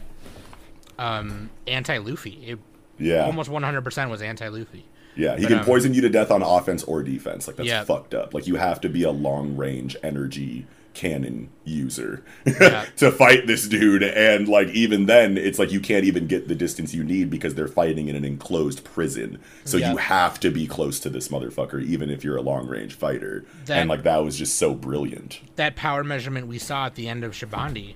um, 0.99 1.49
anti 1.67 1.97
Luffy. 1.97 2.43
It 2.45 2.59
Yeah. 2.99 3.25
almost 3.25 3.49
100% 3.49 4.09
was 4.11 4.21
anti 4.21 4.47
Luffy. 4.49 4.85
Yeah, 5.15 5.35
he 5.35 5.43
But, 5.43 5.49
can 5.49 5.59
um, 5.59 5.65
poison 5.65 5.93
you 5.93 6.01
to 6.01 6.09
death 6.09 6.31
on 6.31 6.41
offense 6.41 6.83
or 6.83 7.03
defense. 7.03 7.47
Like 7.47 7.57
that's 7.57 7.67
Yeah. 7.69 7.83
fucked 7.83 8.13
up. 8.13 8.33
Like 8.33 8.47
you 8.47 8.55
have 8.55 8.79
to 8.81 8.89
be 8.89 9.03
a 9.03 9.11
long 9.11 9.55
range 9.57 9.95
energy 10.03 10.65
cannon 10.93 11.49
user 11.63 12.21
Yeah. 12.45 12.85
to 12.97 13.11
fight 13.13 13.47
this 13.47 13.65
dude 13.65 14.03
and 14.03 14.49
like 14.49 14.67
even 14.69 15.05
then 15.05 15.37
it's 15.37 15.57
like 15.57 15.71
you 15.71 15.79
can't 15.79 16.03
even 16.03 16.27
get 16.27 16.49
the 16.49 16.55
distance 16.55 16.93
you 16.93 17.01
need 17.01 17.29
because 17.29 17.55
they're 17.55 17.69
fighting 17.69 18.09
in 18.09 18.15
an 18.17 18.25
enclosed 18.25 18.83
prison. 18.83 19.39
So 19.63 19.77
Yeah. 19.77 19.91
you 19.91 19.97
have 19.97 20.37
to 20.41 20.51
be 20.51 20.67
close 20.67 20.99
to 21.01 21.09
this 21.09 21.29
motherfucker 21.29 21.81
even 21.81 22.09
if 22.09 22.25
you're 22.25 22.35
a 22.35 22.41
long 22.41 22.67
range 22.67 22.93
fighter. 22.95 23.45
That- 23.67 23.79
and 23.79 23.89
like 23.89 24.03
that 24.03 24.17
was 24.23 24.37
just 24.37 24.57
so 24.57 24.73
brilliant. 24.73 25.39
That 25.55 25.77
power 25.77 26.03
measurement 26.03 26.47
we 26.47 26.57
saw 26.57 26.87
at 26.87 26.95
the 26.95 27.07
end 27.07 27.23
of 27.23 27.31
Shabondy 27.31 27.93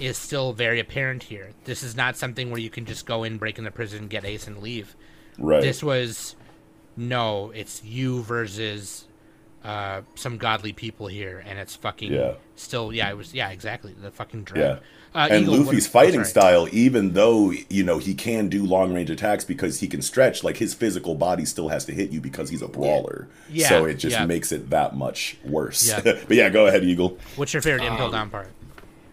is 0.00 0.18
still 0.18 0.52
very 0.52 0.80
apparent 0.80 1.22
here. 1.24 1.50
This 1.66 1.84
is 1.84 1.94
not 1.96 2.16
something 2.16 2.50
where 2.50 2.60
you 2.60 2.68
can 2.70 2.84
just 2.84 3.06
go 3.06 3.22
in, 3.22 3.38
break 3.38 3.58
in 3.58 3.64
the 3.64 3.70
prison, 3.70 4.08
get 4.08 4.24
Ace, 4.24 4.48
and 4.48 4.58
leave. 4.58 4.96
Right. 5.38 5.62
This 5.62 5.84
was 5.84 6.34
no, 6.96 7.50
it's 7.50 7.82
you 7.84 8.22
versus 8.22 9.06
uh, 9.64 10.02
some 10.14 10.38
godly 10.38 10.72
people 10.72 11.06
here, 11.06 11.42
and 11.46 11.58
it's 11.58 11.74
fucking 11.74 12.12
Yeah. 12.12 12.34
still 12.56 12.92
yeah. 12.92 13.10
It 13.10 13.16
was 13.16 13.34
yeah 13.34 13.50
exactly 13.50 13.94
the 14.00 14.10
fucking 14.10 14.48
Yeah. 14.54 14.78
Uh, 15.14 15.28
and 15.30 15.42
Eagle, 15.44 15.58
Luffy's 15.58 15.86
oh, 15.86 15.90
fighting 15.90 16.24
sorry. 16.24 16.26
style, 16.26 16.68
even 16.72 17.12
though 17.12 17.52
you 17.70 17.84
know 17.84 17.98
he 17.98 18.14
can 18.14 18.48
do 18.48 18.64
long 18.64 18.92
range 18.92 19.10
attacks 19.10 19.44
because 19.44 19.78
he 19.78 19.86
can 19.86 20.02
stretch, 20.02 20.42
like 20.42 20.56
his 20.56 20.74
physical 20.74 21.14
body 21.14 21.44
still 21.44 21.68
has 21.68 21.84
to 21.84 21.92
hit 21.92 22.10
you 22.10 22.20
because 22.20 22.50
he's 22.50 22.62
a 22.62 22.68
brawler. 22.68 23.28
Yeah, 23.48 23.68
so 23.68 23.84
it 23.84 23.94
just 23.94 24.16
yeah. 24.16 24.26
makes 24.26 24.50
it 24.50 24.70
that 24.70 24.96
much 24.96 25.36
worse. 25.44 25.86
Yeah. 25.88 26.00
but 26.02 26.30
yeah, 26.30 26.48
go 26.48 26.66
ahead, 26.66 26.82
Eagle. 26.82 27.16
What's 27.36 27.52
your 27.52 27.62
favorite 27.62 27.86
Um, 27.86 27.92
impel 27.92 28.10
down 28.10 28.28
part? 28.30 28.48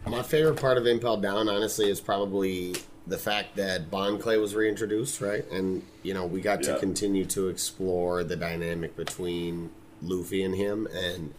My 0.07 0.23
favorite 0.23 0.59
part 0.59 0.77
of 0.79 0.87
Impel 0.87 1.17
Down, 1.17 1.47
honestly, 1.47 1.89
is 1.89 2.01
probably 2.01 2.75
the 3.11 3.17
fact 3.17 3.55
that 3.57 3.91
Bon 3.91 4.17
Clay 4.17 4.37
was 4.37 4.55
reintroduced, 4.55 5.21
right? 5.21 5.45
And 5.51 5.83
you 6.01 6.13
know, 6.13 6.25
we 6.25 6.41
got 6.41 6.65
Yeah. 6.65 6.73
to 6.73 6.79
continue 6.79 7.25
to 7.25 7.47
explore 7.49 8.23
the 8.23 8.35
dynamic 8.35 8.95
between 8.95 9.69
Luffy 10.01 10.41
and 10.41 10.55
him, 10.55 10.87
and 10.93 11.33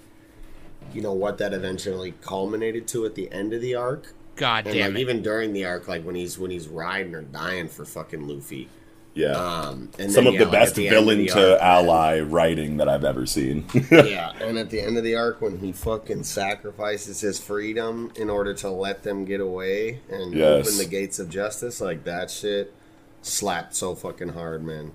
you 0.95 1.01
know 1.01 1.13
what 1.13 1.39
that 1.39 1.53
eventually 1.53 2.15
culminated 2.21 2.87
to 2.89 3.05
at 3.07 3.15
the 3.15 3.31
end 3.33 3.53
of 3.53 3.61
the 3.61 3.75
arc. 3.75 4.13
God 4.37 4.67
And 4.67 4.75
damn 4.75 4.93
like 4.93 4.99
it! 4.99 5.01
even 5.03 5.23
during 5.23 5.53
the 5.53 5.65
arc, 5.65 5.89
like 5.89 6.05
when 6.05 6.15
he's 6.15 6.39
when 6.39 6.51
he's 6.51 6.69
riding 6.69 7.15
or 7.15 7.23
dying 7.23 7.69
for 7.69 7.85
fucking 7.85 8.27
Luffy, 8.29 8.69
Yeah. 9.15 9.33
Um, 9.33 9.91
and 9.99 10.11
Some 10.11 10.25
then, 10.25 10.27
of 10.29 10.35
yeah, 10.35 10.39
the 10.41 10.45
like, 10.47 10.53
best 10.53 10.71
at 10.71 10.77
the 10.77 10.89
villain 10.89 11.19
the 11.19 11.27
to 11.29 11.53
arc, 11.53 11.61
ally 11.63 12.21
writing 12.21 12.79
that 12.79 12.89
I've 12.89 13.05
ever 13.05 13.27
seen. 13.27 13.67
yeah, 13.91 14.33
and 14.41 14.57
at 14.59 14.71
the 14.71 14.81
end 14.81 14.97
of 14.97 15.05
the 15.05 15.17
arc, 15.17 15.43
when 15.43 15.59
he 15.59 15.71
fucking 15.73 16.25
sacrifices 16.25 17.21
his 17.21 17.39
freedom 17.39 18.11
in 18.17 18.31
order 18.31 18.55
to 18.55 18.71
let 18.71 19.03
them 19.03 19.25
get 19.27 19.41
away 19.41 20.01
and 20.11 20.33
Yes. 20.33 20.67
open 20.67 20.79
the 20.79 20.87
gates 20.87 21.19
of 21.19 21.29
justice, 21.29 21.81
like 21.81 22.05
that 22.05 22.31
shit 22.31 22.73
slapped 23.21 23.75
so 23.75 23.95
fucking 23.95 24.31
hard, 24.31 24.65
man. 24.65 24.93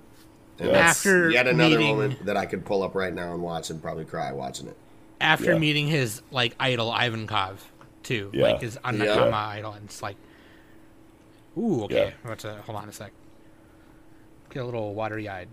And 0.58 0.68
Yeah. 0.70 0.72
that's 0.72 0.98
After 1.06 1.30
yet 1.30 1.46
another 1.46 1.78
meeting- 1.78 1.96
moment 1.96 2.26
that 2.26 2.36
I 2.36 2.46
could 2.46 2.64
pull 2.64 2.82
up 2.82 2.96
right 2.96 3.14
now 3.14 3.32
and 3.32 3.40
watch 3.42 3.70
and 3.70 3.80
probably 3.80 4.04
cry 4.04 4.32
watching 4.32 4.66
it. 4.66 4.76
After 5.20 5.52
Yeah. 5.52 5.58
meeting 5.58 5.86
his 5.86 6.22
like 6.32 6.56
idol 6.58 6.90
Ivankov, 6.90 7.58
too, 8.02 8.30
Yeah. 8.32 8.42
like 8.42 8.62
his 8.62 8.76
Anakama 8.78 9.30
Yeah. 9.30 9.46
idol, 9.48 9.72
and 9.74 9.84
it's 9.84 10.02
like, 10.02 10.16
ooh, 11.56 11.84
okay. 11.84 12.12
Yeah. 12.24 12.28
Let's 12.30 12.44
uh, 12.44 12.56
hold 12.66 12.78
on 12.78 12.88
a 12.88 12.92
sec. 12.92 13.12
Get 14.50 14.62
a 14.62 14.64
little 14.64 14.94
watery 14.94 15.28
eyed. 15.28 15.48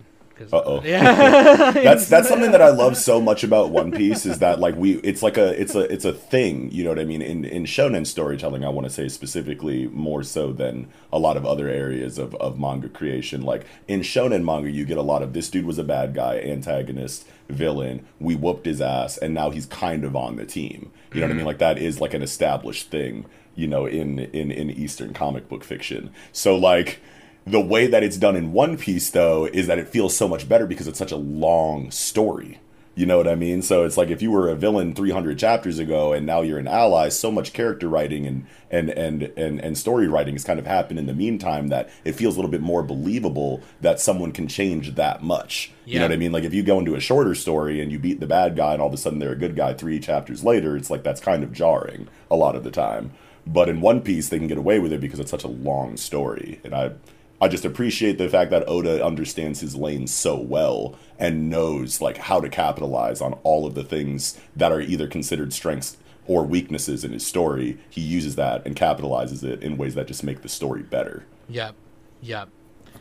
Uh-oh. 0.51 0.81
Yeah. 0.85 1.71
that's 1.71 2.07
that's 2.09 2.27
something 2.27 2.51
that 2.51 2.61
I 2.61 2.69
love 2.69 2.97
so 2.97 3.21
much 3.21 3.43
about 3.43 3.71
One 3.71 3.91
Piece 3.91 4.25
is 4.25 4.39
that 4.39 4.59
like 4.59 4.75
we 4.75 4.95
it's 4.99 5.23
like 5.23 5.37
a 5.37 5.59
it's 5.59 5.75
a 5.75 5.81
it's 5.91 6.05
a 6.05 6.13
thing, 6.13 6.69
you 6.71 6.83
know 6.83 6.89
what 6.89 6.99
I 6.99 7.05
mean? 7.05 7.21
In 7.21 7.45
in 7.45 7.63
shonen 7.65 8.05
storytelling, 8.05 8.63
I 8.65 8.69
want 8.69 8.85
to 8.85 8.93
say 8.93 9.07
specifically 9.07 9.87
more 9.87 10.23
so 10.23 10.51
than 10.51 10.89
a 11.11 11.19
lot 11.19 11.37
of 11.37 11.45
other 11.45 11.69
areas 11.69 12.17
of, 12.17 12.35
of 12.35 12.59
manga 12.59 12.89
creation. 12.89 13.41
Like 13.41 13.65
in 13.87 14.01
shonen 14.01 14.43
manga, 14.43 14.69
you 14.69 14.85
get 14.85 14.97
a 14.97 15.01
lot 15.01 15.23
of 15.23 15.33
this 15.33 15.49
dude 15.49 15.65
was 15.65 15.77
a 15.77 15.83
bad 15.83 16.13
guy, 16.13 16.39
antagonist, 16.39 17.25
villain, 17.49 18.05
we 18.19 18.35
whooped 18.35 18.65
his 18.65 18.81
ass, 18.81 19.17
and 19.17 19.33
now 19.33 19.49
he's 19.51 19.65
kind 19.65 20.03
of 20.03 20.15
on 20.15 20.35
the 20.35 20.45
team. 20.45 20.91
You 21.13 21.21
know 21.21 21.27
what 21.27 21.31
I 21.31 21.33
mean? 21.33 21.37
Mm-hmm. 21.39 21.47
Like 21.47 21.57
that 21.59 21.77
is 21.77 22.01
like 22.01 22.13
an 22.13 22.21
established 22.21 22.89
thing, 22.91 23.25
you 23.55 23.67
know, 23.67 23.85
in 23.85 24.19
in 24.19 24.51
in 24.51 24.69
Eastern 24.69 25.13
comic 25.13 25.47
book 25.47 25.63
fiction. 25.63 26.11
So 26.33 26.57
like 26.57 26.99
the 27.45 27.61
way 27.61 27.87
that 27.87 28.03
it's 28.03 28.17
done 28.17 28.35
in 28.35 28.51
One 28.51 28.77
Piece, 28.77 29.09
though, 29.09 29.45
is 29.45 29.67
that 29.67 29.79
it 29.79 29.89
feels 29.89 30.17
so 30.17 30.27
much 30.27 30.49
better 30.49 30.65
because 30.65 30.87
it's 30.87 30.99
such 30.99 31.11
a 31.11 31.17
long 31.17 31.91
story. 31.91 32.59
You 32.95 33.05
know 33.05 33.17
what 33.17 33.27
I 33.27 33.35
mean? 33.35 33.61
So 33.61 33.83
it's 33.83 33.97
like 33.97 34.09
if 34.09 34.21
you 34.21 34.31
were 34.31 34.47
a 34.47 34.55
villain 34.55 34.95
300 34.95 35.37
chapters 35.37 35.79
ago 35.79 36.13
and 36.13 36.25
now 36.25 36.41
you're 36.41 36.57
an 36.57 36.67
ally, 36.67 37.09
so 37.09 37.29
much 37.29 37.51
character 37.51 37.89
writing 37.89 38.25
and 38.25 38.45
and 38.71 38.89
and 38.89 39.23
and, 39.37 39.59
and 39.59 39.77
story 39.77 40.07
writing 40.07 40.33
has 40.33 40.45
kind 40.45 40.59
of 40.59 40.65
happened 40.65 40.97
in 40.97 41.05
the 41.05 41.13
meantime 41.13 41.67
that 41.67 41.89
it 42.05 42.13
feels 42.13 42.35
a 42.35 42.37
little 42.37 42.49
bit 42.49 42.61
more 42.61 42.83
believable 42.83 43.61
that 43.81 43.99
someone 43.99 44.31
can 44.31 44.47
change 44.47 44.95
that 44.95 45.21
much. 45.21 45.73
You 45.85 45.99
know 45.99 46.05
what 46.05 46.13
I 46.13 46.17
mean? 46.17 46.31
Like 46.31 46.45
if 46.45 46.53
you 46.53 46.63
go 46.63 46.79
into 46.79 46.95
a 46.95 47.01
shorter 47.01 47.35
story 47.35 47.81
and 47.81 47.91
you 47.91 47.99
beat 47.99 48.21
the 48.21 48.27
bad 48.27 48.55
guy 48.55 48.71
and 48.71 48.81
all 48.81 48.87
of 48.87 48.93
a 48.93 48.97
sudden 48.97 49.19
they're 49.19 49.33
a 49.33 49.37
good 49.37 49.57
guy 49.57 49.73
three 49.73 49.99
chapters 49.99 50.45
later, 50.45 50.77
it's 50.77 50.89
like 50.89 51.03
that's 51.03 51.19
kind 51.19 51.43
of 51.43 51.51
jarring 51.51 52.07
a 52.31 52.37
lot 52.37 52.55
of 52.55 52.63
the 52.63 52.71
time. 52.71 53.11
But 53.45 53.67
in 53.67 53.81
One 53.81 54.01
Piece, 54.01 54.29
they 54.29 54.39
can 54.39 54.47
get 54.47 54.57
away 54.57 54.79
with 54.79 54.93
it 54.93 55.01
because 55.01 55.19
it's 55.19 55.29
such 55.29 55.43
a 55.43 55.49
long 55.49 55.97
story, 55.97 56.59
and 56.63 56.73
I 56.73 56.93
I 57.41 57.47
just 57.49 57.65
appreciate 57.65 58.17
the 58.17 58.29
fact 58.29 58.49
that 58.51 58.67
Oda 58.67 59.05
understands 59.05 59.59
his 59.59 59.75
lane 59.75 60.07
so 60.07 60.37
well 60.37 60.95
and 61.19 61.49
knows 61.49 61.99
like 62.01 62.17
how 62.17 62.39
to 62.39 62.49
capitalize 62.49 63.21
on 63.21 63.33
all 63.43 63.65
of 63.65 63.75
the 63.75 63.83
things 63.83 64.39
that 64.55 64.71
are 64.71 64.81
either 64.81 65.07
considered 65.07 65.51
strengths 65.53 65.97
or 66.27 66.43
weaknesses 66.43 67.03
in 67.03 67.11
his 67.11 67.25
story. 67.25 67.77
He 67.89 68.01
uses 68.01 68.35
that 68.37 68.65
and 68.65 68.75
capitalizes 68.75 69.43
it 69.43 69.61
in 69.61 69.77
ways 69.77 69.95
that 69.95 70.07
just 70.07 70.23
make 70.23 70.41
the 70.41 70.49
story 70.49 70.81
better. 70.81 71.25
Yep. 71.49 71.75
Yep. 72.21 72.49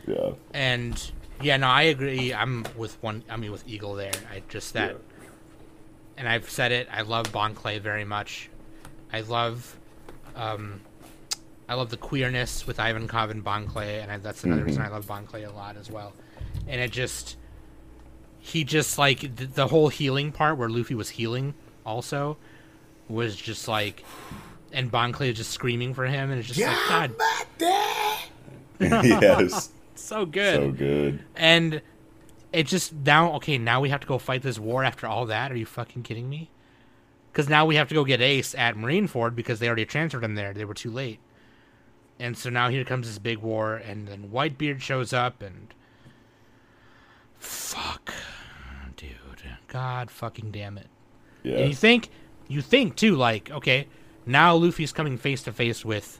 Yeah. 0.05 0.31
And 0.53 1.11
yeah, 1.41 1.57
no, 1.57 1.67
I 1.67 1.83
agree. 1.83 2.33
I'm 2.33 2.65
with 2.77 3.01
one. 3.01 3.23
I 3.29 3.37
mean, 3.37 3.51
with 3.51 3.67
Eagle 3.67 3.95
there. 3.95 4.11
I 4.31 4.43
just 4.49 4.73
that, 4.73 4.91
Yeah. 4.91 5.27
and 6.17 6.29
I've 6.29 6.49
said 6.49 6.71
it. 6.71 6.87
I 6.91 7.01
love 7.01 7.31
Bon 7.31 7.55
Clay 7.55 7.79
very 7.79 8.05
much. 8.05 8.49
I 9.11 9.21
love, 9.21 9.77
um, 10.35 10.81
I 11.67 11.73
love 11.73 11.89
the 11.89 11.97
queerness 11.97 12.67
with 12.67 12.77
Ivankov 12.77 13.31
and 13.31 13.43
Bon 13.43 13.67
Clay, 13.67 13.99
and 13.99 14.11
I, 14.11 14.17
that's 14.17 14.43
another 14.43 14.63
reason 14.63 14.83
mm-hmm. 14.83 14.91
I 14.91 14.95
love 14.95 15.07
Bon 15.07 15.25
Clay 15.25 15.43
a 15.43 15.51
lot 15.51 15.77
as 15.77 15.89
well. 15.89 16.13
And 16.67 16.79
it 16.79 16.91
just, 16.91 17.37
he 18.39 18.63
just 18.63 18.97
like 18.97 19.35
the, 19.35 19.45
the 19.45 19.67
whole 19.67 19.89
healing 19.89 20.31
part 20.31 20.57
where 20.57 20.69
Luffy 20.69 20.93
was 20.95 21.09
healing 21.09 21.55
also 21.85 22.37
was 23.07 23.35
just 23.35 23.67
like, 23.67 24.03
and 24.71 24.91
Bon 24.91 25.11
Clay 25.11 25.33
just 25.33 25.51
screaming 25.51 25.93
for 25.93 26.05
him, 26.05 26.29
and 26.29 26.39
it's 26.39 26.47
just 26.47 26.59
like 26.59 26.77
God, 26.87 27.15
yes. 28.79 29.69
so 29.95 30.25
good. 30.25 30.55
So 30.55 30.71
good. 30.71 31.23
And 31.35 31.81
it 32.53 32.67
just 32.67 32.93
now 32.93 33.33
okay, 33.33 33.57
now 33.57 33.81
we 33.81 33.89
have 33.89 34.01
to 34.01 34.07
go 34.07 34.17
fight 34.17 34.41
this 34.41 34.59
war 34.59 34.83
after 34.83 35.07
all 35.07 35.25
that. 35.27 35.51
Are 35.51 35.55
you 35.55 35.65
fucking 35.65 36.03
kidding 36.03 36.29
me? 36.29 36.49
Because 37.31 37.49
now 37.49 37.65
we 37.65 37.75
have 37.75 37.89
to 37.89 37.95
go 37.95 38.05
get 38.05 38.21
Ace 38.21 38.55
at 38.55 38.75
Marineford 38.75 39.35
because 39.35 39.59
they 39.59 39.67
already 39.67 39.85
transferred 39.85 40.23
him 40.23 40.35
there. 40.35 40.53
They 40.53 40.63
were 40.63 40.73
too 40.73 40.91
late. 40.91 41.19
And 42.19 42.37
so 42.37 42.49
now 42.49 42.69
here 42.69 42.83
comes 42.85 43.07
this 43.07 43.19
big 43.19 43.39
war, 43.39 43.75
and 43.75 44.07
then 44.07 44.29
Whitebeard 44.33 44.79
shows 44.81 45.11
up, 45.11 45.41
and 45.41 45.73
fuck, 47.39 48.13
dude, 48.95 49.09
god 49.67 50.09
fucking 50.09 50.51
damn 50.51 50.77
it. 50.77 50.87
And 51.43 51.69
you 51.69 51.75
think, 51.75 52.09
you 52.47 52.61
think 52.61 52.95
too, 52.95 53.15
like, 53.15 53.51
okay, 53.51 53.87
now 54.25 54.55
Luffy's 54.55 54.91
coming 54.91 55.17
face 55.17 55.43
to 55.43 55.51
face 55.51 55.85
with 55.85 56.19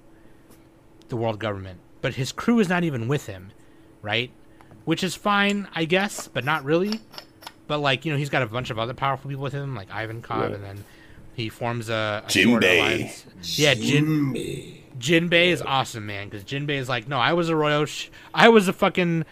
the 1.09 1.15
world 1.15 1.39
government, 1.39 1.80
but 2.01 2.15
his 2.15 2.31
crew 2.31 2.59
is 2.59 2.69
not 2.69 2.84
even 2.84 3.07
with 3.07 3.26
him, 3.26 3.51
right? 4.01 4.31
Which 4.84 5.03
is 5.03 5.15
fine, 5.15 5.67
I 5.73 5.85
guess, 5.85 6.27
but 6.27 6.43
not 6.43 6.63
really. 6.63 6.99
But 7.67 7.80
like, 7.80 8.05
you 8.05 8.11
know, 8.11 8.17
he's 8.19 8.30
got 8.30 8.43
a 8.43 8.45
bunch 8.47 8.69
of 8.69 8.77
other 8.77 8.93
powerful 8.93 9.30
people 9.30 9.43
with 9.43 9.53
him, 9.53 9.76
like 9.76 9.89
Ivankov, 9.89 10.49
Yeah. 10.49 10.55
and 10.55 10.63
then 10.63 10.84
he 11.35 11.49
forms 11.49 11.89
a, 11.89 12.23
a 12.27 12.30
sword 12.30 12.61
Jinbei. 12.63 13.26
Yeah, 13.57 13.73
Jin 13.73 14.77
Jinbei 14.99 15.47
is 15.47 15.61
awesome, 15.61 16.05
man, 16.05 16.30
because 16.30 16.43
Jinbei 16.43 16.77
is 16.77 16.88
like, 16.89 17.07
no, 17.07 17.19
I 17.19 17.34
was 17.34 17.49
a 17.49 17.55
royal, 17.55 17.85
sh- 17.85 18.09
I 18.34 18.49
was 18.49 18.67
a 18.67 18.73
fucking 18.73 19.26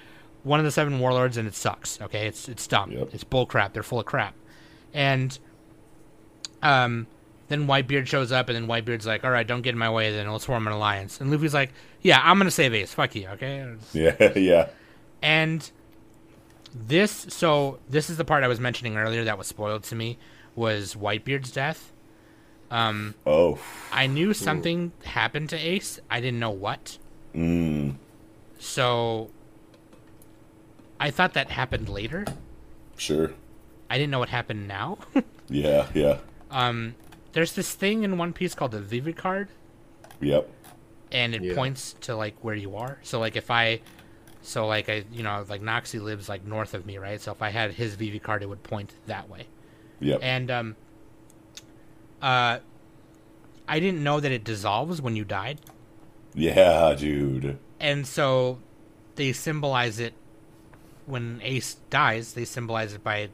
one 0.44 0.60
of 0.60 0.66
the 0.66 0.72
seven 0.72 1.00
warlords, 1.00 1.38
and 1.38 1.48
it 1.48 1.56
sucks. 1.56 2.02
Okay, 2.02 2.28
it's 2.28 2.50
it's 2.50 2.68
dumb. 2.68 2.92
Yep. 2.92 3.10
It's 3.14 3.24
bull 3.24 3.46
crap. 3.46 3.74
They're 3.74 3.84
full 3.84 4.00
of 4.00 4.06
crap, 4.06 4.36
and 4.94 5.38
um, 6.62 7.08
then 7.48 7.68
Whitebeard 7.68 8.08
shows 8.08 8.32
up, 8.32 8.50
and 8.50 8.56
then 8.56 8.68
Whitebeard's 8.68 9.06
like, 9.06 9.24
all 9.24 9.32
right, 9.32 9.46
don't 9.48 9.62
get 9.62 9.72
in 9.72 9.78
my 9.78 9.90
way, 9.90 10.12
then 10.12 10.30
let's 10.32 10.46
form 10.46 10.68
an 10.68 10.74
alliance. 10.74 11.22
And 11.22 11.32
Luffy's 11.32 11.54
like, 11.54 11.72
yeah, 12.02 12.20
I'm 12.24 12.38
gonna 12.38 12.52
save 12.52 12.74
Ace. 12.74 12.94
Fuck 12.94 13.16
you, 13.16 13.28
okay? 13.30 13.74
Yeah. 13.94 14.32
Yeah. 14.36 14.70
And 15.22 15.72
this, 16.76 17.28
so 17.30 17.80
this 17.90 18.10
is 18.10 18.18
the 18.18 18.26
part 18.26 18.44
I 18.44 18.50
was 18.50 18.60
mentioning 18.60 18.98
earlier 18.98 19.24
that 19.24 19.38
was 19.38 19.48
spoiled 19.48 19.84
to 19.84 19.96
me 19.96 20.18
was 20.54 20.96
Whitebeard's 20.96 21.50
death. 21.50 21.93
Um, 22.74 23.14
Oh. 23.26 23.60
I 23.92 24.08
knew 24.08 24.34
something 24.34 24.92
happened 25.06 25.50
to 25.50 25.58
Ace. 25.58 26.00
I 26.10 26.20
didn't 26.20 26.40
know 26.40 26.50
what. 26.50 26.98
Mm. 27.36 27.96
So 28.60 29.30
I 31.00 31.12
thought 31.12 31.34
that 31.34 31.52
happened 31.52 31.88
later. 31.90 32.26
Sure. 32.98 33.32
I 33.90 33.98
didn't 33.98 34.10
know 34.12 34.20
what 34.20 34.30
happened 34.30 34.68
now. 34.68 34.98
Yeah. 35.50 35.88
Yeah. 35.94 36.18
um, 36.50 36.96
there's 37.34 37.52
this 37.54 37.74
thing 37.76 38.04
in 38.04 38.18
One 38.18 38.32
Piece 38.34 38.56
called 38.56 38.72
the 38.72 38.80
Vivi 38.80 39.12
card, 39.14 39.50
Yep. 40.22 40.50
and 41.12 41.36
it 41.36 41.44
Yeah. 41.44 41.54
points 41.54 41.94
to 42.02 42.16
like 42.16 42.36
where 42.42 42.56
you 42.56 42.76
are. 42.78 42.98
So 43.04 43.20
like 43.20 43.36
if 43.36 43.52
I, 43.52 43.82
so 44.42 44.66
like 44.66 44.88
I, 44.90 45.04
you 45.12 45.22
know, 45.22 45.46
like 45.48 45.62
Noxi 45.62 46.02
lives 46.02 46.28
like 46.30 46.44
north 46.46 46.74
of 46.74 46.86
me, 46.88 46.98
right? 46.98 47.20
So 47.22 47.32
if 47.34 47.42
I 47.42 47.50
had 47.50 47.74
his 47.74 47.94
Vivi 47.96 48.20
card, 48.20 48.42
it 48.42 48.48
would 48.50 48.64
point 48.64 48.94
that 49.06 49.30
way. 49.30 49.46
Yep. 50.00 50.20
And 50.24 50.50
um, 50.50 50.76
uh, 52.24 52.58
I 53.68 53.80
didn't 53.80 54.04
know 54.04 54.20
that 54.20 54.32
it 54.32 54.44
dissolves 54.44 55.02
when 55.02 55.16
you 55.16 55.24
died, 55.26 55.60
Yeah, 56.34 56.96
dude. 56.98 57.60
and 57.80 58.08
so 58.08 58.60
they 59.16 59.32
symbolize 59.34 60.00
it 60.00 60.14
when 61.06 61.40
Ace 61.44 61.76
dies. 61.90 62.34
They 62.34 62.46
symbolize 62.46 62.94
it 62.94 63.04
by, 63.04 63.30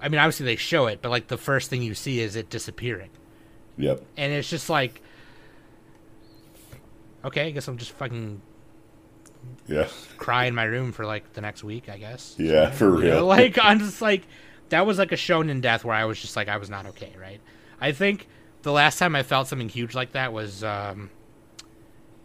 I 0.00 0.08
mean, 0.08 0.18
obviously 0.20 0.46
they 0.46 0.56
show 0.56 0.86
it, 0.86 1.02
but 1.02 1.10
like 1.10 1.26
the 1.28 1.36
first 1.36 1.68
thing 1.70 1.82
you 1.82 1.94
see 1.94 2.20
is 2.20 2.36
it 2.36 2.48
disappearing, 2.50 3.10
Yep. 3.76 4.02
and 4.16 4.32
it's 4.32 4.48
just 4.48 4.70
like, 4.70 5.02
okay, 7.24 7.46
I 7.46 7.50
guess 7.50 7.68
I'm 7.68 7.78
just 7.78 7.92
fucking 7.92 8.40
Yeah. 9.66 9.88
cry 10.16 10.44
in 10.46 10.54
my 10.54 10.64
room 10.64 10.92
for 10.92 11.04
like 11.06 11.32
the 11.34 11.40
next 11.40 11.64
week, 11.64 11.88
I 11.88 11.98
guess. 11.98 12.34
Yeah, 12.38 12.70
for 12.70 12.86
You 13.02 13.10
know, 13.10 13.16
real. 13.16 13.26
like 13.26 13.58
I'm 13.62 13.78
just 13.78 14.00
like 14.02 14.22
that 14.70 14.86
was 14.86 14.98
like 14.98 15.12
a 15.12 15.16
shonen 15.16 15.60
death 15.60 15.84
where 15.84 15.94
I 15.94 16.04
was 16.04 16.20
just 16.20 16.36
like 16.36 16.48
I 16.48 16.56
was 16.56 16.70
not 16.70 16.86
okay, 16.86 17.12
right? 17.20 17.40
I 17.84 17.92
think 17.92 18.28
the 18.62 18.72
last 18.72 18.98
time 18.98 19.14
I 19.14 19.22
felt 19.22 19.46
something 19.46 19.68
huge 19.68 19.94
like 19.94 20.12
that 20.12 20.32
was 20.32 20.64
um, 20.64 21.10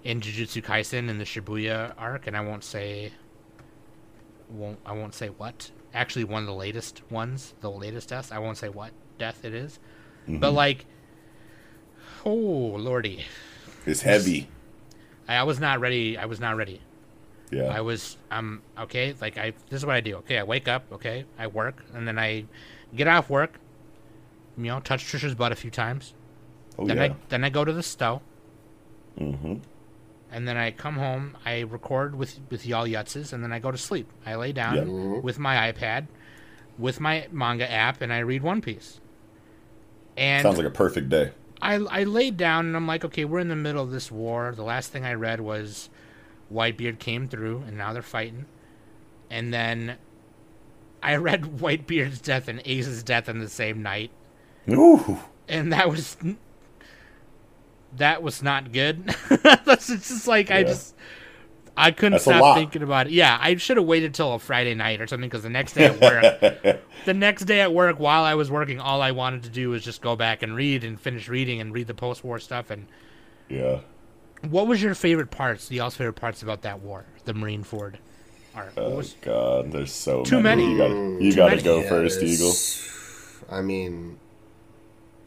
in 0.06 0.22
Jujutsu 0.22 0.64
Kaisen 0.64 1.10
in 1.10 1.18
the 1.18 1.26
Shibuya 1.26 1.94
arc, 1.98 2.28
and 2.28 2.38
I 2.38 2.40
won't 2.40 2.64
say 2.64 3.12
won't 4.50 4.80
I 4.86 4.94
won't 4.94 5.14
say 5.14 5.28
what. 5.28 5.70
Actually, 5.94 6.24
one 6.24 6.44
of 6.44 6.48
the 6.48 6.54
latest 6.54 7.02
ones, 7.12 7.56
the 7.60 7.70
latest 7.70 8.08
death. 8.08 8.32
I 8.32 8.40
won't 8.40 8.58
say 8.58 8.70
what 8.70 8.92
death 9.18 9.44
it 9.44 9.54
is, 9.54 9.80
but 10.30 10.52
like, 10.52 10.86
oh 12.26 12.32
lordy, 12.32 13.26
It's 13.86 14.04
heavy. 14.04 14.48
I, 15.28 15.36
I 15.36 15.44
was 15.44 15.60
not 15.60 15.82
ready. 15.82 16.18
I 16.18 16.24
was 16.24 16.40
not 16.40 16.56
ready. 16.56 16.80
Yeah. 17.52 17.66
I 17.66 17.82
was 17.82 18.16
um 18.32 18.62
okay, 18.80 19.14
like 19.20 19.38
I 19.38 19.52
this 19.70 19.82
is 19.82 19.86
what 19.86 19.96
I 19.96 20.00
do. 20.00 20.16
Okay, 20.20 20.38
I 20.38 20.44
wake 20.44 20.70
up, 20.70 20.86
okay, 20.94 21.26
I 21.38 21.48
work, 21.48 21.84
and 21.94 22.08
then 22.08 22.18
I 22.18 22.46
get 22.96 23.10
off 23.10 23.30
work, 23.30 23.60
you 24.66 24.72
know, 24.72 24.80
touch 24.80 25.06
Trisha's 25.06 25.36
butt 25.36 25.52
a 25.52 25.56
few 25.56 25.72
times. 25.72 26.14
oh 26.78 26.86
then 26.86 26.98
yeah. 26.98 27.04
I 27.04 27.16
then 27.30 27.44
I 27.44 27.50
go 27.50 27.64
to 27.66 27.74
the 27.74 27.84
stove. 27.84 28.22
mm-hmm. 29.20 29.56
and 30.32 30.48
then 30.48 30.58
I 30.58 30.72
come 30.72 30.96
home. 30.96 31.38
I 31.46 31.62
record 31.62 32.16
with 32.16 32.40
with 32.50 32.66
y'all 32.66 32.86
yutzes, 32.88 33.34
and 33.34 33.44
then 33.44 33.52
I 33.52 33.60
go 33.60 33.72
to 33.72 33.78
sleep. 33.78 34.12
I 34.26 34.36
lay 34.36 34.52
down 34.52 34.76
Yeah. 34.76 35.20
with 35.22 35.40
my 35.40 35.72
iPad, 35.72 36.08
with 36.78 37.00
my 37.00 37.28
manga 37.32 37.70
app, 37.70 38.02
and 38.02 38.12
I 38.14 38.20
read 38.20 38.44
One 38.44 38.62
Piece. 38.62 39.00
And 40.18 40.44
Sounds 40.44 40.58
like 40.58 40.68
a 40.68 40.72
perfect 40.72 41.10
day. 41.10 41.32
I 41.62 41.76
I 41.76 42.04
laid 42.04 42.38
down 42.38 42.66
and 42.68 42.76
I'm 42.76 42.88
like, 42.88 43.04
okay, 43.06 43.26
we're 43.26 43.40
in 43.40 43.48
the 43.50 43.56
middle 43.56 43.84
of 43.84 43.92
this 43.92 44.12
war. 44.12 44.54
The 44.56 44.64
last 44.64 44.92
thing 44.92 45.06
I 45.06 45.14
read 45.14 45.40
was 45.42 45.90
Whitebeard 46.54 47.00
came 47.00 47.28
through 47.28 47.64
and 47.68 47.78
now 47.78 47.94
they're 47.94 48.02
fighting. 48.02 48.46
And 49.30 49.54
then 49.54 49.98
I 51.04 51.16
read 51.28 51.44
Whitebeard's 51.60 52.20
death 52.22 52.48
and 52.48 52.62
Ace's 52.66 53.04
death 53.04 53.28
in 53.30 53.40
the 53.40 53.50
same 53.50 53.82
night. 53.82 54.12
Ooh. 54.74 55.20
And 55.48 55.74
that 55.74 55.90
was 55.90 56.18
that 57.98 58.22
was 58.22 58.44
not 58.44 58.72
good. 58.72 59.08
That's 59.66 59.88
just 59.88 60.28
like 60.28 60.52
I 60.52 60.64
just 60.64 60.96
I 61.76 61.92
couldn't 61.92 62.14
That's 62.14 62.24
stop 62.26 62.58
thinking 62.58 62.84
about 62.84 63.08
it. 63.08 63.14
Yeah, 63.14 63.38
I 63.40 63.56
should 63.56 63.78
have 63.78 63.86
waited 63.86 64.14
till 64.14 64.34
a 64.34 64.40
Friday 64.40 64.76
night 64.76 65.02
or 65.02 65.08
something 65.08 65.30
because 65.30 65.44
the 65.44 65.50
next 65.50 65.74
day 65.74 65.86
at 65.86 66.02
work 66.02 66.82
the 67.06 67.14
next 67.14 67.46
day 67.46 67.62
at 67.62 67.74
work 67.74 68.00
while 68.00 68.24
I 68.24 68.36
was 68.36 68.52
working, 68.52 68.80
all 68.80 69.02
I 69.02 69.12
wanted 69.12 69.44
to 69.44 69.50
do 69.50 69.70
was 69.70 69.84
just 69.84 70.02
go 70.02 70.16
back 70.16 70.44
and 70.44 70.56
read 70.56 70.84
and 70.84 71.00
finish 71.00 71.30
reading 71.30 71.62
and 71.62 71.74
read 71.74 71.88
the 71.88 71.94
post 71.94 72.24
war 72.24 72.40
stuff. 72.40 72.70
And 72.70 72.88
yeah. 73.48 73.80
what 74.48 74.68
was 74.68 74.82
your 74.82 74.94
favorite 74.94 75.32
parts, 75.32 75.68
the 75.68 75.78
y'all's 75.78 75.96
favorite 75.96 76.14
parts 76.14 76.44
about 76.44 76.62
that 76.64 76.82
war, 76.82 77.06
the 77.26 77.34
Marineford 77.34 77.96
arc? 78.54 78.74
Oh 78.78 78.98
was, 78.98 79.16
God, 79.22 79.72
there's 79.72 79.94
so 79.94 80.24
Too 80.24 80.42
many. 80.42 80.64
many. 80.68 80.74
You 80.74 80.78
gotta, 80.78 81.24
you 81.24 81.36
gotta 81.36 81.56
many. 81.56 81.64
go 81.64 81.80
Yeah, 81.80 81.90
first, 81.90 82.22
Eagle. 82.22 82.54
I 83.50 83.62
mean, 83.62 84.20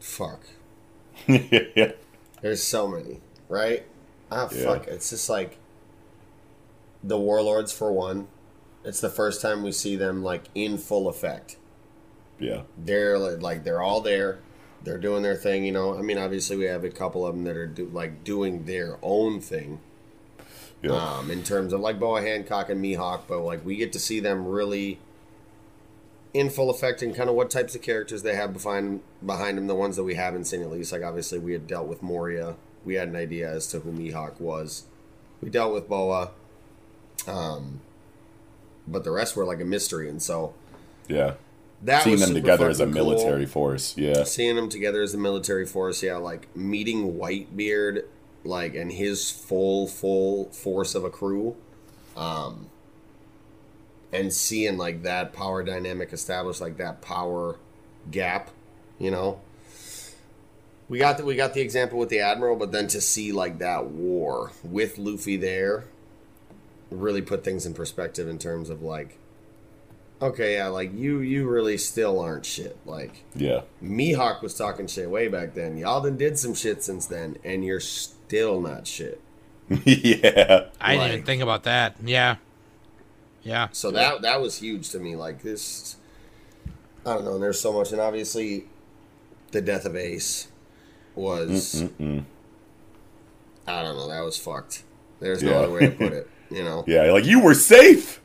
fuck. 0.03 0.41
yeah. 1.27 1.93
There's 2.41 2.61
so 2.61 2.87
many, 2.87 3.21
right? 3.49 3.85
Ah, 4.31 4.49
Yeah. 4.51 4.63
fuck. 4.63 4.87
It's 4.87 5.09
just 5.09 5.29
like 5.29 5.57
the 7.03 7.17
warlords 7.17 7.71
for 7.71 7.91
one. 7.91 8.27
It's 8.83 8.99
the 8.99 9.09
first 9.09 9.41
time 9.41 9.63
we 9.63 9.71
see 9.71 9.95
them 9.95 10.23
like 10.23 10.43
in 10.53 10.77
full 10.77 11.07
effect. 11.07 11.57
Yeah. 12.39 12.63
They're 12.77 13.17
like 13.17 13.63
they're 13.63 13.81
all 13.81 14.01
there. 14.01 14.39
They're 14.83 14.97
doing 14.97 15.23
their 15.23 15.35
thing, 15.37 15.63
you 15.63 15.71
know. 15.71 15.97
I 15.97 16.01
mean, 16.01 16.17
obviously 16.17 16.57
we 16.57 16.65
have 16.65 16.83
a 16.83 16.89
couple 16.89 17.25
of 17.25 17.33
them 17.33 17.45
that 17.45 17.55
are 17.55 17.67
do, 17.67 17.85
like 17.93 18.23
doing 18.25 18.65
their 18.65 18.97
own 19.01 19.39
thing. 19.39 19.79
Yeah. 20.81 20.91
um, 20.91 21.31
in 21.31 21.43
terms 21.43 21.71
of 21.71 21.79
like 21.79 21.97
Boa 21.97 22.21
Hancock 22.21 22.69
and 22.69 22.83
Mihawk, 22.83 23.21
but 23.29 23.39
like 23.39 23.63
we 23.65 23.77
get 23.77 23.93
to 23.93 23.99
see 23.99 24.19
them 24.19 24.45
really 24.45 24.99
in 26.33 26.49
full 26.49 26.69
effect 26.69 27.01
and 27.01 27.15
kind 27.15 27.29
of 27.29 27.35
what 27.35 27.51
types 27.51 27.75
of 27.75 27.81
characters 27.81 28.23
they 28.23 28.35
have 28.35 28.53
behind 28.53 29.01
behind 29.25 29.57
them, 29.57 29.67
the 29.67 29.75
ones 29.75 29.95
that 29.95 30.03
we 30.03 30.15
haven't 30.15 30.45
seen 30.45 30.61
at 30.61 30.71
least. 30.71 30.91
Like 30.91 31.03
obviously 31.03 31.39
we 31.39 31.53
had 31.53 31.67
dealt 31.67 31.87
with 31.87 32.01
Moria, 32.01 32.55
we 32.83 32.95
had 32.95 33.07
an 33.07 33.15
idea 33.15 33.49
as 33.49 33.67
to 33.67 33.79
who 33.79 33.91
Mihawk 33.91 34.39
was. 34.39 34.83
We 35.41 35.49
dealt 35.49 35.73
with 35.73 35.89
Boa, 35.89 36.31
um, 37.27 37.81
but 38.87 39.03
the 39.03 39.11
rest 39.11 39.35
were 39.35 39.45
like 39.45 39.61
a 39.61 39.65
mystery, 39.65 40.09
and 40.09 40.21
so 40.21 40.53
yeah. 41.07 41.33
that 41.83 42.03
Seeing 42.03 42.19
them 42.19 42.33
together 42.33 42.69
as 42.69 42.79
a 42.79 42.85
cool. 42.85 42.93
military 42.93 43.45
force. 43.45 43.95
Yeah. 43.97 44.23
Seeing 44.23 44.55
them 44.55 44.69
together 44.69 45.01
as 45.01 45.13
a 45.13 45.17
military 45.17 45.65
force, 45.65 46.01
yeah, 46.01 46.15
like 46.15 46.55
meeting 46.55 47.13
Whitebeard, 47.13 48.05
like 48.45 48.75
and 48.75 48.91
his 48.91 49.29
full 49.29 49.87
full 49.87 50.45
force 50.45 50.95
of 50.95 51.03
a 51.03 51.09
crew, 51.09 51.55
um, 52.15 52.69
and 54.13 54.31
seeing 54.31 54.77
like 54.77 55.03
that 55.03 55.33
power 55.33 55.63
dynamic 55.63 56.13
established, 56.13 56.61
like 56.61 56.77
that 56.77 57.01
power 57.01 57.57
gap, 58.11 58.51
you 58.99 59.11
know. 59.11 59.41
We 60.87 60.99
got 60.99 61.17
the 61.17 61.25
we 61.25 61.35
got 61.35 61.53
the 61.53 61.61
example 61.61 61.97
with 61.97 62.09
the 62.09 62.19
admiral, 62.19 62.55
but 62.55 62.71
then 62.71 62.87
to 62.89 63.01
see 63.01 63.31
like 63.31 63.57
that 63.59 63.87
war 63.87 64.51
with 64.63 64.97
Luffy 64.97 65.37
there, 65.37 65.85
really 66.91 67.21
put 67.21 67.43
things 67.43 67.65
in 67.65 67.73
perspective 67.73 68.27
in 68.27 68.37
terms 68.37 68.69
of 68.69 68.83
like, 68.83 69.17
okay, 70.21 70.55
yeah, 70.55 70.67
like 70.67 70.93
you 70.93 71.19
you 71.19 71.49
really 71.49 71.77
still 71.77 72.19
aren't 72.19 72.45
shit, 72.45 72.77
like. 72.85 73.23
Yeah. 73.33 73.61
Mihawk 73.83 74.43
was 74.43 74.53
talking 74.53 74.85
shit 74.85 75.09
way 75.09 75.27
back 75.27 75.55
then. 75.55 75.77
Y'all 75.77 76.01
done 76.01 76.17
did 76.17 76.37
some 76.37 76.53
shit 76.53 76.83
since 76.83 77.07
then, 77.07 77.37
and 77.43 77.65
you're 77.65 77.79
still 77.79 78.61
not 78.61 78.85
shit. 78.85 79.19
yeah. 79.69 80.65
I 80.79 80.95
didn't 80.95 81.11
even 81.11 81.25
think 81.25 81.41
about 81.41 81.63
that. 81.63 81.95
Yeah, 82.03 82.35
yeah. 83.43 83.67
So 83.71 83.91
that 83.91 84.21
that 84.23 84.41
was 84.41 84.57
huge 84.59 84.89
to 84.89 84.99
me. 84.99 85.15
Like 85.15 85.41
this, 85.41 85.97
I 87.05 87.13
don't 87.13 87.25
know. 87.25 87.33
And 87.35 87.43
there's 87.43 87.59
so 87.59 87.73
much, 87.73 87.91
and 87.91 87.99
obviously, 88.01 88.65
the 89.51 89.61
death 89.61 89.85
of 89.85 89.95
Ace 89.95 90.47
was. 91.15 91.83
I 93.65 93.81
don't 93.81 93.95
know. 93.95 94.09
That 94.09 94.21
was 94.23 94.37
fucked. 94.37 94.83
There's 95.19 95.41
no 95.41 95.51
Yeah. 95.51 95.57
other 95.57 95.71
way 95.71 95.79
to 95.81 95.91
put 95.91 96.13
it. 96.13 96.29
You 96.51 96.63
know. 96.63 96.83
Yeah. 96.85 97.03
Like 97.11 97.25
you 97.25 97.39
were 97.39 97.55
safe. 97.55 98.21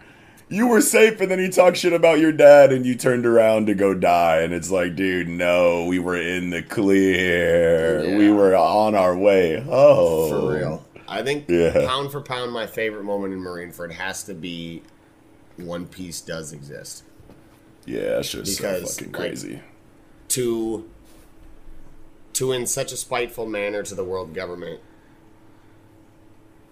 You 0.50 0.66
were 0.66 0.82
safe, 0.82 1.18
and 1.22 1.30
then 1.30 1.38
he 1.38 1.48
talked 1.48 1.78
shit 1.78 1.94
about 1.94 2.18
your 2.18 2.32
dad, 2.32 2.72
and 2.72 2.84
you 2.84 2.94
turned 2.94 3.24
around 3.24 3.66
to 3.68 3.74
go 3.74 3.94
die, 3.94 4.40
and 4.40 4.52
it's 4.52 4.70
like, 4.70 4.96
dude, 4.96 5.28
no, 5.28 5.86
we 5.86 5.98
were 5.98 6.16
in 6.20 6.50
the 6.50 6.62
clear. 6.62 8.04
Yeah. 8.04 8.16
We 8.18 8.30
were 8.30 8.54
on 8.54 8.94
our 8.94 9.16
way. 9.16 9.64
Oh, 9.66 10.28
For 10.28 10.58
real. 10.58 10.84
I 11.06 11.22
think 11.22 11.48
Yeah. 11.48 11.86
pound 11.86 12.12
for 12.12 12.20
pound, 12.20 12.52
my 12.52 12.66
favorite 12.66 13.04
moment 13.04 13.32
in 13.32 13.40
Marineford 13.40 13.92
has 13.92 14.22
to 14.24 14.34
be 14.34 14.82
One 15.58 15.86
Piece 15.86 16.20
does 16.20 16.52
exist. 16.52 17.02
Yeah, 17.84 18.18
it's 18.20 18.30
just 18.32 18.56
so 18.56 18.62
Because, 18.62 18.96
fucking 18.98 19.12
like, 19.12 19.20
crazy. 19.20 19.60
to 20.28 20.88
to 22.34 22.52
in 22.52 22.66
such 22.66 22.92
a 22.92 22.96
spiteful 22.96 23.46
manner 23.46 23.82
to 23.82 23.94
the 23.94 24.04
world 24.04 24.32
government 24.34 24.80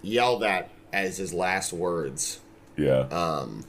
yell 0.01 0.39
that 0.39 0.69
as 0.93 1.17
his 1.17 1.33
last 1.33 1.73
words 1.73 2.39
yeah. 2.77 2.99
um 3.11 3.65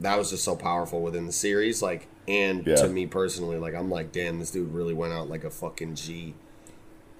that 0.00 0.16
was 0.16 0.30
just 0.30 0.44
so 0.44 0.56
powerful 0.56 1.02
within 1.02 1.26
the 1.26 1.32
series 1.32 1.82
like 1.82 2.06
and 2.28 2.66
Yeah. 2.66 2.76
to 2.76 2.88
me 2.88 3.06
personally 3.06 3.58
like 3.58 3.74
i'm 3.74 3.90
like 3.90 4.12
damn 4.12 4.38
this 4.38 4.50
dude 4.50 4.72
really 4.72 4.94
went 4.94 5.12
out 5.12 5.28
like 5.28 5.44
a 5.44 5.50
fucking 5.50 5.96
g 5.96 6.34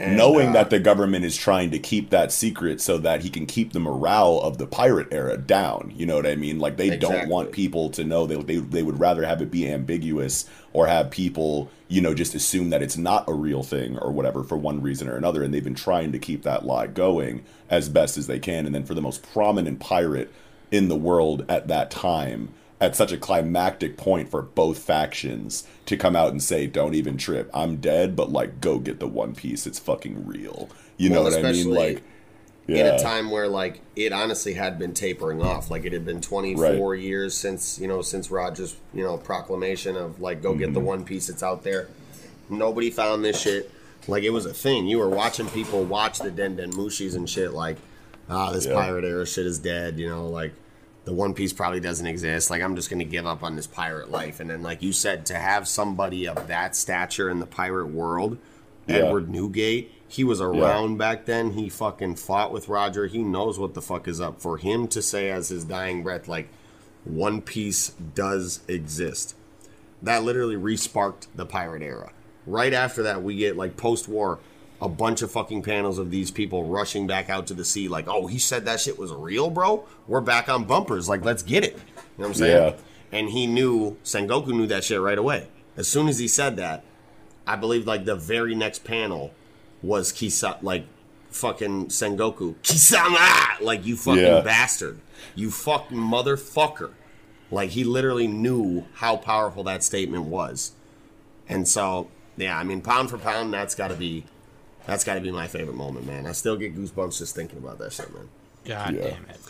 And, 0.00 0.16
knowing 0.16 0.48
uh, 0.48 0.52
that 0.52 0.70
the 0.70 0.80
government 0.80 1.26
is 1.26 1.36
trying 1.36 1.70
to 1.72 1.78
keep 1.78 2.08
that 2.08 2.32
secret 2.32 2.80
so 2.80 2.96
that 2.98 3.20
he 3.20 3.28
can 3.28 3.44
keep 3.44 3.74
the 3.74 3.80
morale 3.80 4.40
of 4.40 4.56
the 4.56 4.66
pirate 4.66 5.08
era 5.12 5.36
down. 5.36 5.92
You 5.94 6.06
know 6.06 6.16
what 6.16 6.26
I 6.26 6.36
mean? 6.36 6.58
Like 6.58 6.78
they 6.78 6.96
don't 6.96 7.28
want 7.28 7.52
people 7.52 7.90
to 7.90 8.02
know 8.02 8.26
they, 8.26 8.36
they 8.36 8.56
they 8.56 8.82
would 8.82 8.98
rather 8.98 9.24
have 9.26 9.42
it 9.42 9.50
be 9.50 9.70
ambiguous 9.70 10.48
or 10.72 10.86
have 10.86 11.10
people, 11.10 11.70
you 11.88 12.00
know, 12.00 12.14
just 12.14 12.34
assume 12.34 12.70
that 12.70 12.82
it's 12.82 12.96
not 12.96 13.28
a 13.28 13.34
real 13.34 13.62
thing 13.62 13.98
or 13.98 14.10
whatever 14.10 14.42
for 14.42 14.56
one 14.56 14.80
reason 14.80 15.06
or 15.06 15.16
another 15.16 15.42
and 15.42 15.52
they've 15.52 15.62
been 15.62 15.74
trying 15.74 16.12
to 16.12 16.18
keep 16.18 16.44
that 16.44 16.64
lie 16.64 16.86
going 16.86 17.44
as 17.68 17.90
best 17.90 18.16
as 18.16 18.26
they 18.26 18.38
can 18.38 18.64
and 18.64 18.74
then 18.74 18.84
for 18.84 18.94
the 18.94 19.02
most 19.02 19.22
prominent 19.34 19.80
pirate 19.80 20.32
in 20.70 20.88
the 20.88 20.96
world 20.96 21.44
at 21.48 21.68
that 21.68 21.90
time 21.90 22.48
at 22.80 22.96
such 22.96 23.12
a 23.12 23.18
climactic 23.18 23.96
point 23.96 24.30
for 24.30 24.42
both 24.42 24.78
factions 24.78 25.66
to 25.86 25.96
come 25.96 26.16
out 26.16 26.30
and 26.30 26.42
say, 26.42 26.66
"Don't 26.66 26.94
even 26.94 27.16
trip. 27.16 27.50
I'm 27.52 27.76
dead, 27.76 28.16
but 28.16 28.30
like, 28.32 28.60
go 28.60 28.78
get 28.78 29.00
the 29.00 29.06
One 29.08 29.34
Piece. 29.34 29.66
It's 29.66 29.78
fucking 29.78 30.26
real." 30.26 30.68
You 30.96 31.10
know 31.10 31.22
what 31.22 31.34
I 31.34 31.52
mean? 31.52 31.70
Like, 31.70 32.02
in 32.68 32.76
yeah, 32.76 32.96
a 32.96 32.98
time 33.02 33.30
where 33.30 33.48
like 33.48 33.80
it 33.96 34.12
honestly 34.12 34.52
had 34.54 34.78
been 34.78 34.94
tapering 34.94 35.42
off 35.42 35.70
like 35.70 35.84
it 35.84 35.92
had 35.92 36.04
been 36.04 36.20
24 36.20 36.94
years 36.94 37.36
since 37.36 37.80
you 37.80 37.88
know 37.88 38.00
since 38.00 38.30
roger's 38.30 38.76
you 38.94 39.02
know 39.02 39.16
proclamation 39.16 39.96
of 39.96 40.20
like 40.20 40.40
go 40.40 40.50
Mm-hmm. 40.50 40.58
get 40.60 40.74
the 40.74 40.80
one 40.80 41.04
piece 41.04 41.26
that's 41.26 41.42
out 41.42 41.64
there 41.64 41.88
nobody 42.48 42.90
found 42.90 43.24
this 43.24 43.40
shit 43.40 43.68
like 44.06 44.22
it 44.22 44.30
was 44.30 44.46
a 44.46 44.52
thing 44.54 44.86
you 44.86 44.98
were 44.98 45.08
watching 45.08 45.48
people 45.48 45.82
watch 45.82 46.20
the 46.20 46.30
den 46.30 46.54
den 46.56 46.70
mushis 46.72 47.16
and 47.16 47.28
shit 47.28 47.52
like 47.52 47.76
ah 48.28 48.52
this 48.52 48.66
Yeah. 48.66 48.74
pirate 48.74 49.04
era 49.04 49.26
shit 49.26 49.46
is 49.46 49.58
dead 49.58 49.98
you 49.98 50.08
know 50.08 50.28
like 50.28 50.52
the 51.04 51.12
one 51.14 51.32
piece 51.34 51.52
probably 51.52 51.80
doesn't 51.80 52.06
exist 52.06 52.50
like 52.50 52.62
i'm 52.62 52.76
just 52.76 52.90
gonna 52.90 53.04
give 53.04 53.26
up 53.26 53.42
on 53.42 53.56
this 53.56 53.66
pirate 53.66 54.10
life 54.10 54.38
and 54.40 54.50
then 54.50 54.62
like 54.62 54.82
you 54.82 54.92
said 54.92 55.24
to 55.26 55.34
have 55.34 55.66
somebody 55.66 56.26
of 56.28 56.46
that 56.46 56.76
stature 56.76 57.30
in 57.30 57.40
the 57.40 57.46
pirate 57.46 57.88
world 57.88 58.36
Yeah. 58.86 58.96
edward 58.96 59.28
newgate 59.28 59.92
he 60.08 60.24
was 60.24 60.40
around 60.40 60.98
back 60.98 61.26
then. 61.26 61.52
He 61.52 61.68
fucking 61.68 62.16
fought 62.16 62.50
with 62.52 62.68
Roger. 62.68 63.06
He 63.06 63.18
knows 63.22 63.60
what 63.60 63.74
the 63.74 63.80
fuck 63.80 64.08
is 64.08 64.20
up. 64.20 64.40
For 64.40 64.56
him 64.58 64.88
to 64.88 65.00
say 65.02 65.30
as 65.30 65.50
his 65.50 65.62
dying 65.64 66.02
breath, 66.02 66.26
like, 66.26 66.48
One 67.04 67.40
Piece 67.40 67.90
does 67.90 68.58
exist. 68.66 69.36
That 70.02 70.24
literally 70.24 70.56
resparked 70.56 71.28
the 71.36 71.46
pirate 71.46 71.82
era. 71.82 72.10
Right 72.44 72.72
after 72.72 73.04
that, 73.04 73.22
we 73.22 73.36
get, 73.36 73.56
like, 73.56 73.76
post 73.76 74.08
war, 74.08 74.40
a 74.80 74.88
bunch 74.88 75.22
of 75.22 75.30
fucking 75.30 75.62
panels 75.62 75.98
of 75.98 76.10
these 76.10 76.30
people 76.30 76.64
rushing 76.64 77.06
back 77.06 77.28
out 77.28 77.46
to 77.48 77.54
the 77.54 77.64
sea, 77.64 77.88
like, 77.88 78.08
oh, 78.08 78.26
he 78.26 78.38
said 78.38 78.64
that 78.64 78.80
shit 78.80 78.98
was 78.98 79.12
real, 79.12 79.50
bro? 79.50 79.84
We're 80.06 80.20
back 80.20 80.48
on 80.48 80.64
bumpers. 80.64 81.08
Like, 81.08 81.24
let's 81.24 81.42
get 81.42 81.64
it. 81.64 81.74
You 81.74 81.78
know 81.78 81.82
what 82.16 82.26
I'm 82.28 82.34
saying? 82.34 82.74
Yeah. 82.74 83.18
And 83.18 83.28
he 83.30 83.46
knew, 83.46 83.96
Sengoku 84.04 84.48
knew 84.48 84.66
that 84.68 84.84
shit 84.84 85.00
right 85.00 85.18
away. 85.18 85.48
As 85.76 85.86
soon 85.88 86.08
as 86.08 86.18
he 86.18 86.28
said 86.28 86.56
that, 86.56 86.84
I 87.46 87.56
believe, 87.56 87.86
like, 87.86 88.04
the 88.04 88.16
very 88.16 88.54
next 88.54 88.84
panel 88.84 89.32
was 89.82 90.12
Kisa 90.12 90.58
like 90.62 90.84
fucking 91.30 91.86
Sengoku. 91.86 92.54
Kisama 92.62 93.60
like 93.60 93.86
you 93.86 93.96
fucking 93.96 94.22
Yeah. 94.22 94.40
bastard. 94.40 95.00
You 95.34 95.50
fucking 95.50 95.96
motherfucker. 95.96 96.90
Like 97.50 97.70
he 97.70 97.84
literally 97.84 98.26
knew 98.26 98.84
how 98.94 99.16
powerful 99.16 99.64
that 99.64 99.82
statement 99.82 100.24
was. 100.24 100.72
And 101.48 101.66
so, 101.66 102.08
yeah, 102.36 102.58
I 102.58 102.64
mean 102.64 102.80
pound 102.80 103.10
for 103.10 103.18
pound 103.18 103.52
that's 103.52 103.74
gotta 103.74 103.94
be 103.94 104.24
That's 104.90 105.04
got 105.04 105.14
to 105.14 105.20
be 105.20 105.30
my 105.30 105.46
favorite 105.46 105.76
moment, 105.76 106.06
man. 106.06 106.26
I 106.26 106.32
still 106.32 106.56
get 106.56 106.76
goosebumps 106.76 107.18
just 107.18 107.34
thinking 107.34 107.58
about 107.58 107.78
that 107.78 107.92
shit, 107.92 108.12
man. 108.12 108.28
God 108.64 108.94
Yeah. 108.94 109.02
damn 109.02 109.24
it. 109.26 109.40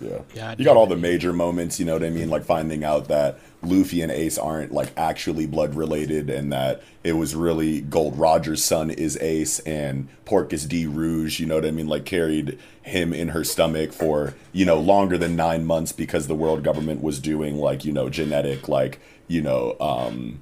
Yeah. 0.00 0.18
God 0.34 0.58
you 0.58 0.64
got 0.64 0.76
all 0.76 0.86
the 0.88 0.96
major 0.96 1.32
moments, 1.32 1.78
you 1.78 1.86
know 1.86 1.92
what 1.92 2.02
I 2.02 2.10
mean? 2.10 2.28
Like 2.28 2.44
finding 2.44 2.82
out 2.82 3.06
that 3.08 3.38
Luffy 3.62 4.00
and 4.02 4.10
Ace 4.10 4.36
aren't 4.36 4.72
like 4.72 4.88
actually 4.96 5.46
blood 5.46 5.76
related 5.76 6.28
and 6.28 6.52
that 6.52 6.82
it 7.04 7.12
was 7.12 7.36
really 7.36 7.80
Gold 7.82 8.18
Roger's 8.18 8.64
son 8.64 8.90
is 8.90 9.16
Ace 9.18 9.60
and 9.60 10.08
Portgas 10.26 10.66
D 10.68 10.86
Rouge, 10.86 11.38
you 11.38 11.46
know 11.46 11.54
what 11.56 11.64
I 11.66 11.70
mean? 11.70 11.86
Like 11.86 12.04
carried 12.04 12.58
him 12.82 13.12
in 13.12 13.28
her 13.28 13.44
stomach 13.44 13.92
for, 13.92 14.34
you 14.52 14.64
know, 14.64 14.80
longer 14.80 15.16
than 15.16 15.36
nine 15.36 15.64
months 15.64 15.92
because 15.92 16.26
the 16.26 16.34
world 16.34 16.64
government 16.64 17.00
was 17.00 17.20
doing 17.20 17.58
like, 17.58 17.84
you 17.84 17.92
know, 17.92 18.08
genetic, 18.08 18.66
like, 18.68 18.98
you 19.28 19.40
know, 19.40 19.76
um, 19.80 20.40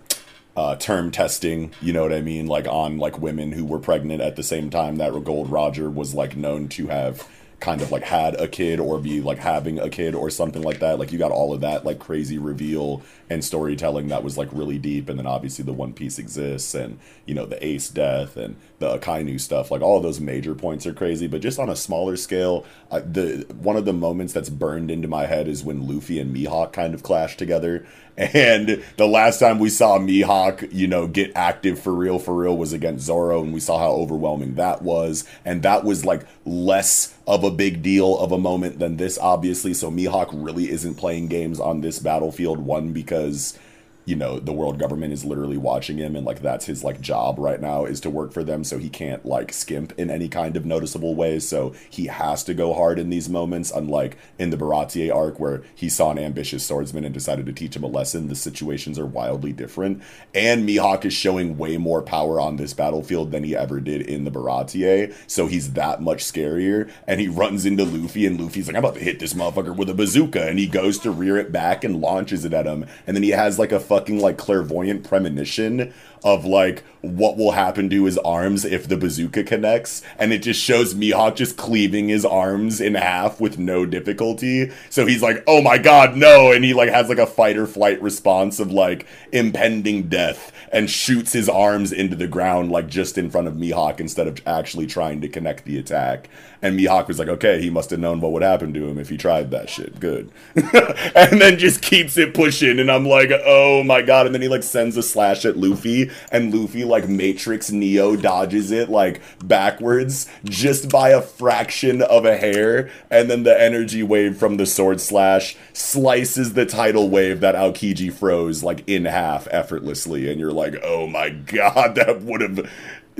uh, 0.60 0.76
term 0.76 1.10
testing, 1.10 1.72
you 1.80 1.90
know 1.90 2.02
what 2.02 2.12
I 2.12 2.20
mean, 2.20 2.46
like 2.46 2.66
on 2.66 2.98
like 2.98 3.18
women 3.18 3.52
who 3.52 3.64
were 3.64 3.78
pregnant 3.78 4.20
at 4.20 4.36
the 4.36 4.42
same 4.42 4.68
time 4.68 4.96
that 4.96 5.12
Gold 5.24 5.50
Roger 5.50 5.88
was 5.88 6.14
like 6.14 6.36
known 6.36 6.68
to 6.70 6.88
have 6.88 7.26
kind 7.60 7.80
of 7.80 7.90
like 7.90 8.02
had 8.02 8.38
a 8.38 8.46
kid 8.46 8.78
or 8.78 8.98
be 8.98 9.22
like 9.22 9.38
having 9.38 9.78
a 9.78 9.88
kid 9.88 10.14
or 10.14 10.28
something 10.28 10.60
like 10.60 10.80
that. 10.80 10.98
Like 10.98 11.12
you 11.12 11.18
got 11.18 11.30
all 11.30 11.54
of 11.54 11.62
that 11.62 11.86
like 11.86 11.98
crazy 11.98 12.36
reveal 12.36 13.00
and 13.30 13.42
storytelling 13.42 14.08
that 14.08 14.22
was 14.22 14.36
like 14.36 14.50
really 14.52 14.76
deep, 14.76 15.08
and 15.08 15.18
then 15.18 15.26
obviously 15.26 15.64
the 15.64 15.72
One 15.72 15.94
Piece 15.94 16.18
exists 16.18 16.74
and 16.74 16.98
you 17.24 17.34
know 17.34 17.46
the 17.46 17.64
Ace 17.66 17.88
death 17.88 18.36
and 18.36 18.56
the 18.80 18.98
Akainu 18.98 19.38
stuff. 19.38 19.70
Like 19.70 19.82
all 19.82 20.00
those 20.00 20.20
major 20.20 20.54
points 20.54 20.86
are 20.86 20.94
crazy, 20.94 21.28
but 21.28 21.42
just 21.42 21.58
on 21.58 21.68
a 21.68 21.76
smaller 21.76 22.16
scale, 22.16 22.66
uh, 22.90 23.00
the 23.00 23.46
one 23.60 23.76
of 23.76 23.84
the 23.84 23.92
moments 23.92 24.32
that's 24.32 24.48
burned 24.48 24.90
into 24.90 25.06
my 25.06 25.26
head 25.26 25.46
is 25.46 25.62
when 25.62 25.86
Luffy 25.86 26.18
and 26.18 26.34
Mihawk 26.34 26.72
kind 26.72 26.94
of 26.94 27.04
clash 27.04 27.36
together. 27.36 27.86
And 28.16 28.84
the 28.98 29.06
last 29.06 29.38
time 29.38 29.58
we 29.58 29.70
saw 29.70 29.96
Mihawk, 29.98 30.68
you 30.72 30.86
know, 30.86 31.06
get 31.06 31.32
active 31.34 31.78
for 31.78 31.94
real, 31.94 32.18
for 32.18 32.34
real 32.34 32.54
was 32.54 32.74
against 32.74 33.06
Zoro, 33.06 33.42
and 33.42 33.54
we 33.54 33.60
saw 33.60 33.78
how 33.78 33.92
overwhelming 33.92 34.56
that 34.56 34.82
was. 34.82 35.26
And 35.42 35.62
that 35.62 35.84
was 35.84 36.04
like 36.04 36.26
less 36.44 37.14
of 37.26 37.44
a 37.44 37.50
big 37.50 37.82
deal 37.82 38.18
of 38.18 38.30
a 38.30 38.36
moment 38.36 38.78
than 38.78 38.98
this, 38.98 39.16
obviously. 39.18 39.72
So 39.72 39.90
Mihawk 39.90 40.28
really 40.34 40.68
isn't 40.68 40.96
playing 40.96 41.28
games 41.28 41.58
on 41.58 41.80
this 41.80 41.98
battlefield, 41.98 42.58
one, 42.58 42.92
because 42.92 43.58
you 44.04 44.16
know 44.16 44.38
the 44.38 44.52
world 44.52 44.78
government 44.78 45.12
is 45.12 45.24
literally 45.24 45.56
watching 45.56 45.98
him 45.98 46.16
and 46.16 46.26
like 46.26 46.42
that's 46.42 46.66
his 46.66 46.82
like 46.82 47.00
job 47.00 47.38
right 47.38 47.60
now 47.60 47.84
is 47.84 48.00
to 48.00 48.10
work 48.10 48.32
for 48.32 48.42
them 48.42 48.64
so 48.64 48.78
he 48.78 48.88
can't 48.88 49.24
like 49.24 49.52
skimp 49.52 49.92
in 49.98 50.10
any 50.10 50.28
kind 50.28 50.56
of 50.56 50.64
noticeable 50.64 51.14
way. 51.14 51.38
So 51.38 51.74
he 51.88 52.06
has 52.06 52.44
to 52.44 52.54
go 52.54 52.74
hard 52.74 52.98
in 52.98 53.10
these 53.10 53.28
moments 53.28 53.70
unlike 53.70 54.16
in 54.38 54.50
the 54.50 54.56
Baratie 54.56 55.14
arc 55.14 55.38
where 55.38 55.62
he 55.74 55.88
saw 55.88 56.10
an 56.10 56.18
ambitious 56.18 56.66
swordsman 56.66 57.04
and 57.04 57.14
decided 57.14 57.46
to 57.46 57.52
teach 57.52 57.76
him 57.76 57.84
a 57.84 57.88
lesson. 57.88 58.28
The 58.28 58.34
situations 58.34 58.98
are 58.98 59.06
wildly 59.06 59.52
different. 59.52 60.02
And 60.34 60.68
Mihawk 60.68 61.04
is 61.04 61.12
showing 61.12 61.58
way 61.58 61.76
more 61.76 62.02
power 62.02 62.40
on 62.40 62.56
this 62.56 62.74
battlefield 62.74 63.30
than 63.30 63.44
he 63.44 63.56
ever 63.56 63.80
did 63.80 64.02
in 64.02 64.24
the 64.24 64.30
Baratie 64.30 64.80
so 65.26 65.46
he's 65.46 65.72
that 65.74 66.02
much 66.02 66.24
scarier. 66.24 66.90
And 67.06 67.20
he 67.20 67.28
runs 67.28 67.66
into 67.66 67.84
Luffy 67.84 68.26
and 68.26 68.40
Luffy's 68.40 68.66
like 68.66 68.76
I'm 68.76 68.84
about 68.84 68.94
to 68.94 69.04
hit 69.04 69.20
this 69.20 69.34
motherfucker 69.34 69.74
with 69.76 69.90
a 69.90 69.94
bazooka. 69.94 70.48
And 70.48 70.58
he 70.58 70.66
goes 70.66 70.98
to 71.00 71.10
rear 71.10 71.36
it 71.36 71.52
back 71.52 71.84
and 71.84 72.00
launches 72.00 72.44
it 72.44 72.52
at 72.52 72.66
him. 72.66 72.86
And 73.06 73.16
then 73.16 73.22
he 73.22 73.30
has 73.30 73.58
like 73.58 73.72
a 73.72 73.80
fucking 73.90 74.20
like 74.20 74.38
clairvoyant 74.38 75.02
premonition 75.02 75.92
of 76.22 76.44
like 76.44 76.84
what 77.00 77.36
will 77.36 77.50
happen 77.50 77.90
to 77.90 78.04
his 78.04 78.16
arms 78.18 78.64
if 78.64 78.86
the 78.86 78.96
bazooka 78.96 79.42
connects. 79.42 80.00
And 80.16 80.32
it 80.32 80.42
just 80.42 80.62
shows 80.62 80.94
Mihawk 80.94 81.34
just 81.34 81.56
cleaving 81.56 82.08
his 82.08 82.24
arms 82.24 82.80
in 82.80 82.94
half 82.94 83.40
with 83.40 83.58
no 83.58 83.84
difficulty. 83.84 84.70
So 84.90 85.06
he's 85.06 85.22
like 85.22 85.42
oh 85.48 85.60
my 85.60 85.76
god 85.76 86.16
no. 86.16 86.52
And 86.52 86.64
he 86.64 86.72
like 86.72 86.90
has 86.90 87.08
like 87.08 87.18
a 87.18 87.26
fight 87.26 87.56
or 87.56 87.66
flight 87.66 88.00
response 88.00 88.60
of 88.60 88.70
like 88.70 89.08
impending 89.32 90.08
death 90.08 90.52
and 90.70 90.88
shoots 90.88 91.32
his 91.32 91.48
arms 91.48 91.90
into 91.90 92.14
the 92.14 92.28
ground 92.28 92.70
like 92.70 92.86
just 92.86 93.18
in 93.18 93.28
front 93.28 93.48
of 93.48 93.54
Mihawk 93.54 93.98
instead 93.98 94.28
of 94.28 94.40
actually 94.46 94.86
trying 94.86 95.20
to 95.22 95.28
connect 95.28 95.64
the 95.64 95.78
attack 95.78 96.28
and 96.62 96.78
Mihawk 96.78 97.08
was 97.08 97.18
like 97.18 97.28
okay 97.28 97.60
he 97.60 97.70
must 97.70 97.90
have 97.90 98.00
known 98.00 98.20
what 98.20 98.32
would 98.32 98.42
happen 98.42 98.72
to 98.74 98.88
him 98.88 98.98
if 98.98 99.08
he 99.08 99.16
tried 99.16 99.50
that 99.50 99.70
shit. 99.70 99.98
Good. 100.00 100.30
And 101.14 101.40
then 101.40 101.58
just 101.58 101.82
keeps 101.82 102.16
it 102.16 102.34
pushing. 102.34 102.78
And 102.78 102.90
I'm 102.90 103.06
like 103.06 103.30
oh 103.44 103.82
my 103.82 104.02
god. 104.02 104.26
And 104.26 104.34
then 104.34 104.42
he 104.42 104.48
like 104.48 104.62
sends 104.62 104.96
a 104.96 105.02
slash 105.02 105.44
at 105.44 105.56
Luffy. 105.56 106.10
And 106.30 106.54
Luffy 106.54 106.84
like 106.84 107.08
Matrix 107.08 107.70
Neo 107.70 108.16
dodges 108.16 108.70
it 108.70 108.88
like 108.88 109.20
backwards 109.44 110.28
just 110.44 110.88
by 110.90 111.10
a 111.10 111.20
fraction 111.20 112.02
of 112.02 112.24
a 112.24 112.36
hair. 112.36 112.90
And 113.10 113.30
then 113.30 113.42
the 113.42 113.60
energy 113.60 114.02
wave 114.02 114.36
from 114.36 114.56
the 114.56 114.66
sword 114.66 115.00
slash 115.00 115.56
slices 115.72 116.54
the 116.54 116.66
tidal 116.66 117.08
wave 117.08 117.40
that 117.40 117.54
Aokiji 117.54 118.12
froze 118.12 118.62
like 118.62 118.82
in 118.86 119.04
half 119.04 119.48
effortlessly. 119.50 120.30
And 120.30 120.40
you're 120.40 120.52
like 120.52 120.76
oh 120.82 121.06
my 121.06 121.30
god 121.30 121.94
that 121.96 122.22
would 122.22 122.40
have 122.40 122.70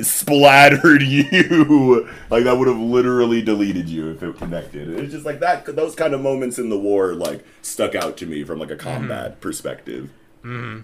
splattered 0.04 1.02
you 1.02 2.08
like 2.30 2.44
that 2.44 2.56
would 2.56 2.68
have 2.68 2.78
literally 2.78 3.42
deleted 3.42 3.88
you 3.88 4.10
if 4.10 4.22
it 4.22 4.36
connected 4.36 4.88
it's 4.90 5.12
just 5.12 5.26
like 5.26 5.40
that 5.40 5.64
those 5.76 5.94
kind 5.94 6.14
of 6.14 6.20
moments 6.20 6.58
in 6.58 6.68
the 6.68 6.78
war 6.78 7.14
like 7.14 7.44
stuck 7.62 7.94
out 7.94 8.16
to 8.16 8.26
me 8.26 8.44
from 8.44 8.58
like 8.58 8.70
a 8.70 8.76
mm-hmm. 8.76 8.88
combat 8.88 9.40
perspective 9.40 10.10
mm-hmm. 10.44 10.80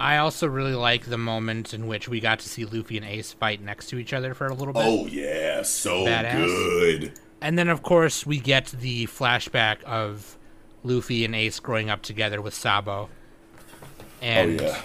I 0.00 0.16
also 0.16 0.48
really 0.48 0.74
like 0.74 1.04
the 1.04 1.16
moment 1.16 1.72
in 1.72 1.86
which 1.86 2.08
we 2.08 2.18
got 2.18 2.40
to 2.40 2.48
see 2.48 2.64
Luffy 2.64 2.96
and 2.96 3.06
Ace 3.06 3.32
fight 3.32 3.62
next 3.62 3.86
to 3.90 3.98
each 3.98 4.12
other 4.12 4.34
for 4.34 4.48
a 4.48 4.52
little 4.52 4.74
bit. 4.74 4.82
oh 4.84 5.06
yeah 5.06 5.62
so 5.62 6.04
Badass. 6.04 6.46
good 6.46 7.12
And 7.40 7.58
then, 7.58 7.68
of 7.68 7.82
course, 7.82 8.26
we 8.26 8.40
get 8.40 8.66
the 8.66 9.06
flashback 9.06 9.82
of 9.84 10.36
Luffy 10.82 11.24
and 11.24 11.34
Ace 11.34 11.60
growing 11.60 11.90
up 11.90 12.02
together 12.02 12.42
with 12.42 12.54
Sabo. 12.54 13.08
oh 13.08 14.04
And, 14.20 14.60
yeah 14.60 14.80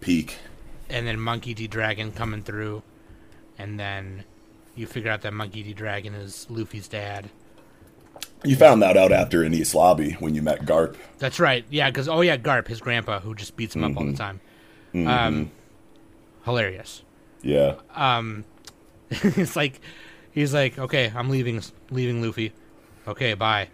peak 0.00 0.38
and 0.88 1.06
then 1.06 1.20
Monkey 1.20 1.54
D. 1.54 1.68
Dragon 1.68 2.10
coming 2.10 2.42
through. 2.42 2.82
And 3.60 3.78
then 3.78 4.24
you 4.74 4.86
figure 4.86 5.10
out 5.10 5.20
that 5.22 5.32
Monkey 5.34 5.62
D. 5.62 5.72
Dragon 5.74 6.14
is 6.14 6.46
Luffy's 6.48 6.88
dad. 6.88 7.28
You 8.42 8.56
found 8.56 8.80
that 8.82 8.96
out 8.96 9.12
after 9.12 9.44
in 9.44 9.52
Enies 9.52 9.74
Lobby 9.74 10.12
when 10.12 10.34
you 10.34 10.40
met 10.40 10.62
Garp. 10.64 10.96
That's 11.18 11.38
right. 11.38 11.64
Yeah, 11.68 11.90
because, 11.90 12.08
oh, 12.08 12.22
yeah, 12.22 12.38
Garp, 12.38 12.68
his 12.68 12.80
grandpa, 12.80 13.20
who 13.20 13.34
just 13.34 13.54
beats 13.56 13.76
him 13.76 13.84
up 13.84 13.96
all 13.96 14.04
Mm-hmm. 14.04 14.12
the 14.12 14.18
time. 14.18 14.40
Um, 15.06 15.50
hilarious. 16.44 17.02
Yeah. 17.42 17.74
Um, 17.94 18.44
it's 19.10 19.56
like, 19.56 19.80
he's 20.32 20.54
like, 20.54 20.78
okay, 20.78 21.12
I'm 21.14 21.28
leaving, 21.28 21.62
leaving 21.90 22.22
Luffy. 22.22 22.52
Okay, 23.06 23.34
bye. 23.34 23.68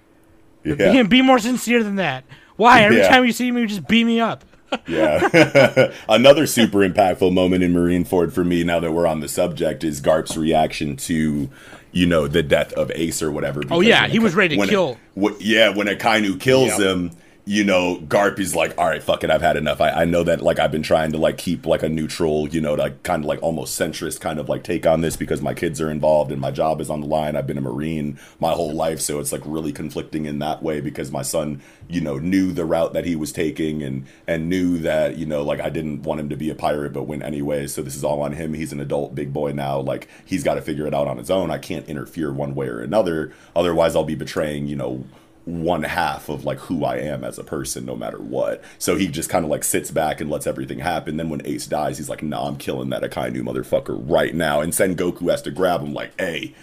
Yeah. 0.65 0.75
Be, 0.75 1.03
be 1.09 1.23
more 1.23 1.39
sincere 1.39 1.85
than 1.85 1.97
that. 1.97 2.25
Why? 2.57 2.83
Every 2.83 2.99
Yeah. 2.99 3.09
time 3.09 3.25
you 3.25 3.33
see 3.33 3.51
me, 3.53 3.61
you 3.61 3.67
just 3.69 3.87
beat 3.87 4.05
me 4.05 4.19
up. 4.21 4.45
Yeah. 4.87 5.93
Another 6.09 6.47
super 6.47 6.79
impactful 6.79 7.33
moment 7.33 7.63
in 7.63 7.73
Marineford 7.73 8.33
for 8.33 8.45
me, 8.45 8.65
now 8.65 8.81
that 8.81 8.93
we're 8.93 9.07
on 9.07 9.21
the 9.21 9.29
subject, 9.29 9.85
is 9.85 10.01
Garp's 10.01 10.37
reaction 10.37 10.97
to, 10.97 11.49
you 11.93 12.07
know, 12.07 12.27
the 12.29 12.43
death 12.43 12.73
of 12.75 12.91
Ace 12.95 13.23
or 13.23 13.31
whatever. 13.31 13.63
Oh, 13.71 13.81
yeah, 13.81 14.07
he 14.09 14.19
was 14.19 14.35
ready 14.35 14.57
to 14.57 14.67
kill. 14.67 14.99
wh- 15.21 15.39
yeah, 15.41 15.69
when 15.69 15.87
Akainu 15.87 16.41
kills 16.41 16.79
Yep. 16.79 16.81
him, 16.81 17.11
you 17.49 17.63
know, 17.63 17.99
Garp 18.01 18.41
is 18.41 18.57
like, 18.57 18.77
all 18.77 18.89
right, 18.89 19.01
fuck 19.01 19.23
it, 19.23 19.31
I've 19.31 19.41
had 19.41 19.57
enough. 19.57 19.81
I, 19.81 19.91
I 19.91 20.05
know 20.05 20.25
that, 20.25 20.41
like, 20.41 20.59
I've 20.59 20.73
been 20.73 20.83
trying 20.83 21.13
to, 21.13 21.19
like, 21.19 21.39
keep, 21.39 21.65
like, 21.65 21.85
a 21.85 21.89
neutral, 21.89 22.49
you 22.49 22.61
know, 22.61 22.75
like, 22.75 23.05
kind 23.05 23.23
of, 23.23 23.29
like, 23.29 23.41
almost 23.41 23.79
centrist 23.79 24.21
kind 24.21 24.41
of, 24.41 24.49
like, 24.49 24.65
take 24.65 24.85
on 24.85 25.01
this 25.01 25.17
because 25.17 25.41
my 25.41 25.55
kids 25.55 25.81
are 25.81 25.89
involved 25.89 26.33
and 26.33 26.41
my 26.41 26.51
job 26.51 26.81
is 26.81 26.91
on 26.91 27.03
the 27.03 27.07
line. 27.07 27.37
I've 27.37 27.47
been 27.47 27.57
a 27.57 27.61
Marine 27.61 28.19
my 28.41 28.51
whole 28.51 28.73
life, 28.73 29.01
so 29.01 29.21
it's, 29.21 29.31
like, 29.31 29.43
really 29.45 29.73
conflicting 29.73 30.27
in 30.27 30.41
that 30.41 30.61
way 30.61 30.81
because 30.81 31.13
my 31.13 31.23
son, 31.23 31.63
you 31.89 32.01
know, 32.01 32.19
knew 32.19 32.51
the 32.51 32.65
route 32.65 32.95
that 32.95 33.05
he 33.05 33.15
was 33.15 33.31
taking 33.31 33.81
and, 33.81 34.07
and 34.27 34.49
knew 34.49 34.79
that, 34.79 35.17
you 35.17 35.25
know, 35.25 35.45
like, 35.45 35.61
I 35.61 35.71
didn't 35.71 36.03
want 36.03 36.19
him 36.19 36.29
to 36.31 36.37
be 36.37 36.51
a 36.51 36.55
pirate 36.57 36.95
but 36.95 37.05
went 37.05 37.23
anyway, 37.23 37.69
so 37.69 37.81
this 37.81 37.95
is 37.95 38.03
all 38.03 38.23
on 38.23 38.33
him. 38.33 38.55
He's 38.55 38.73
an 38.73 38.81
adult, 38.81 39.15
big 39.15 39.33
boy 39.33 39.53
now. 39.53 39.79
Like, 39.79 40.09
he's 40.25 40.43
got 40.43 40.55
to 40.55 40.63
figure 40.63 40.89
it 40.89 40.95
out 40.95 41.07
on 41.07 41.19
his 41.19 41.31
own. 41.31 41.53
I 41.53 41.59
can't 41.59 41.89
interfere 41.89 42.33
one 42.33 42.57
way 42.57 42.67
or 42.67 42.81
another. 42.81 43.33
Otherwise, 43.55 43.95
I'll 43.95 44.03
be 44.03 44.17
betraying, 44.17 44.67
you 44.67 44.75
know, 44.75 45.05
one 45.47 45.85
half 45.85 46.29
of 46.29 46.45
like 46.45 46.59
who 46.59 46.85
I 46.85 46.97
am 46.97 47.25
as 47.25 47.39
a 47.39 47.45
person, 47.45 47.87
no 47.87 47.95
matter 47.95 48.19
what. 48.19 48.63
So 48.79 48.97
he 48.97 49.07
just 49.07 49.31
kind 49.31 49.45
of 49.45 49.51
like 49.51 49.65
sits 49.65 49.91
back 49.93 50.21
and 50.21 50.29
lets 50.29 50.47
everything 50.47 50.81
happen. 50.81 51.17
Then 51.17 51.31
when 51.31 51.47
Ace 51.47 51.67
dies, 51.67 51.99
he's 51.99 52.09
like, 52.09 52.23
"Nah, 52.23 52.49
I'm 52.49 52.57
killing 52.57 52.91
that 52.91 53.03
Akainu 53.03 53.43
motherfucker 53.43 53.97
right 53.99 54.35
now." 54.35 54.61
And 54.61 54.73
Sengoku 54.73 55.31
has 55.31 55.43
to 55.43 55.51
grab 55.51 55.81
him, 55.81 55.95
like, 55.95 56.13
"Hey." 56.21 56.55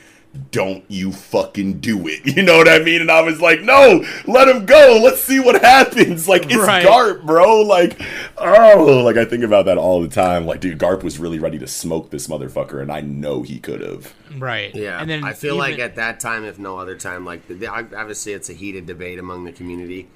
Don't 0.49 0.83
you 0.87 1.11
fucking 1.11 1.79
do 1.79 2.07
it. 2.07 2.21
You 2.33 2.41
know 2.41 2.57
what 2.57 2.67
I 2.67 2.79
mean? 2.79 2.99
And 3.01 3.11
I 3.11 3.21
was 3.21 3.39
like, 3.39 3.61
no, 3.61 4.03
let 4.25 4.47
him 4.47 4.65
go. 4.65 4.99
Let's 5.03 5.23
see 5.23 5.39
what 5.39 5.61
happens. 5.61 6.27
Like, 6.33 6.45
it's 6.45 6.55
Right. 6.55 6.83
Garp, 6.85 7.23
bro. 7.25 7.61
Like, 7.61 8.01
oh, 8.37 9.03
like 9.05 9.17
I 9.17 9.25
think 9.25 9.43
about 9.43 9.65
that 9.65 9.77
all 9.77 10.01
the 10.01 10.07
time. 10.07 10.45
Like, 10.47 10.61
dude, 10.61 10.79
Garp 10.79 11.03
was 11.03 11.19
really 11.19 11.37
ready 11.37 11.59
to 11.59 11.67
smoke 11.67 12.09
this 12.09 12.27
motherfucker, 12.27 12.81
and 12.81 12.91
I 12.91 13.01
know 13.01 13.43
he 13.43 13.59
could 13.59 13.81
have. 13.81 14.13
Right. 14.37 14.73
Yeah, 14.73 14.99
And 14.99 15.09
then 15.09 15.23
I 15.23 15.33
feel 15.33 15.55
like 15.55 15.77
at 15.77 15.95
that 15.95 16.19
time, 16.19 16.43
if 16.43 16.57
no 16.57 16.79
other 16.79 16.95
time, 16.95 17.25
like 17.25 17.43
obviously 17.69 18.33
it's 18.33 18.49
a 18.49 18.53
heated 18.53 18.87
debate 18.87 19.19
among 19.19 19.43
the 19.43 19.51
community. 19.51 20.07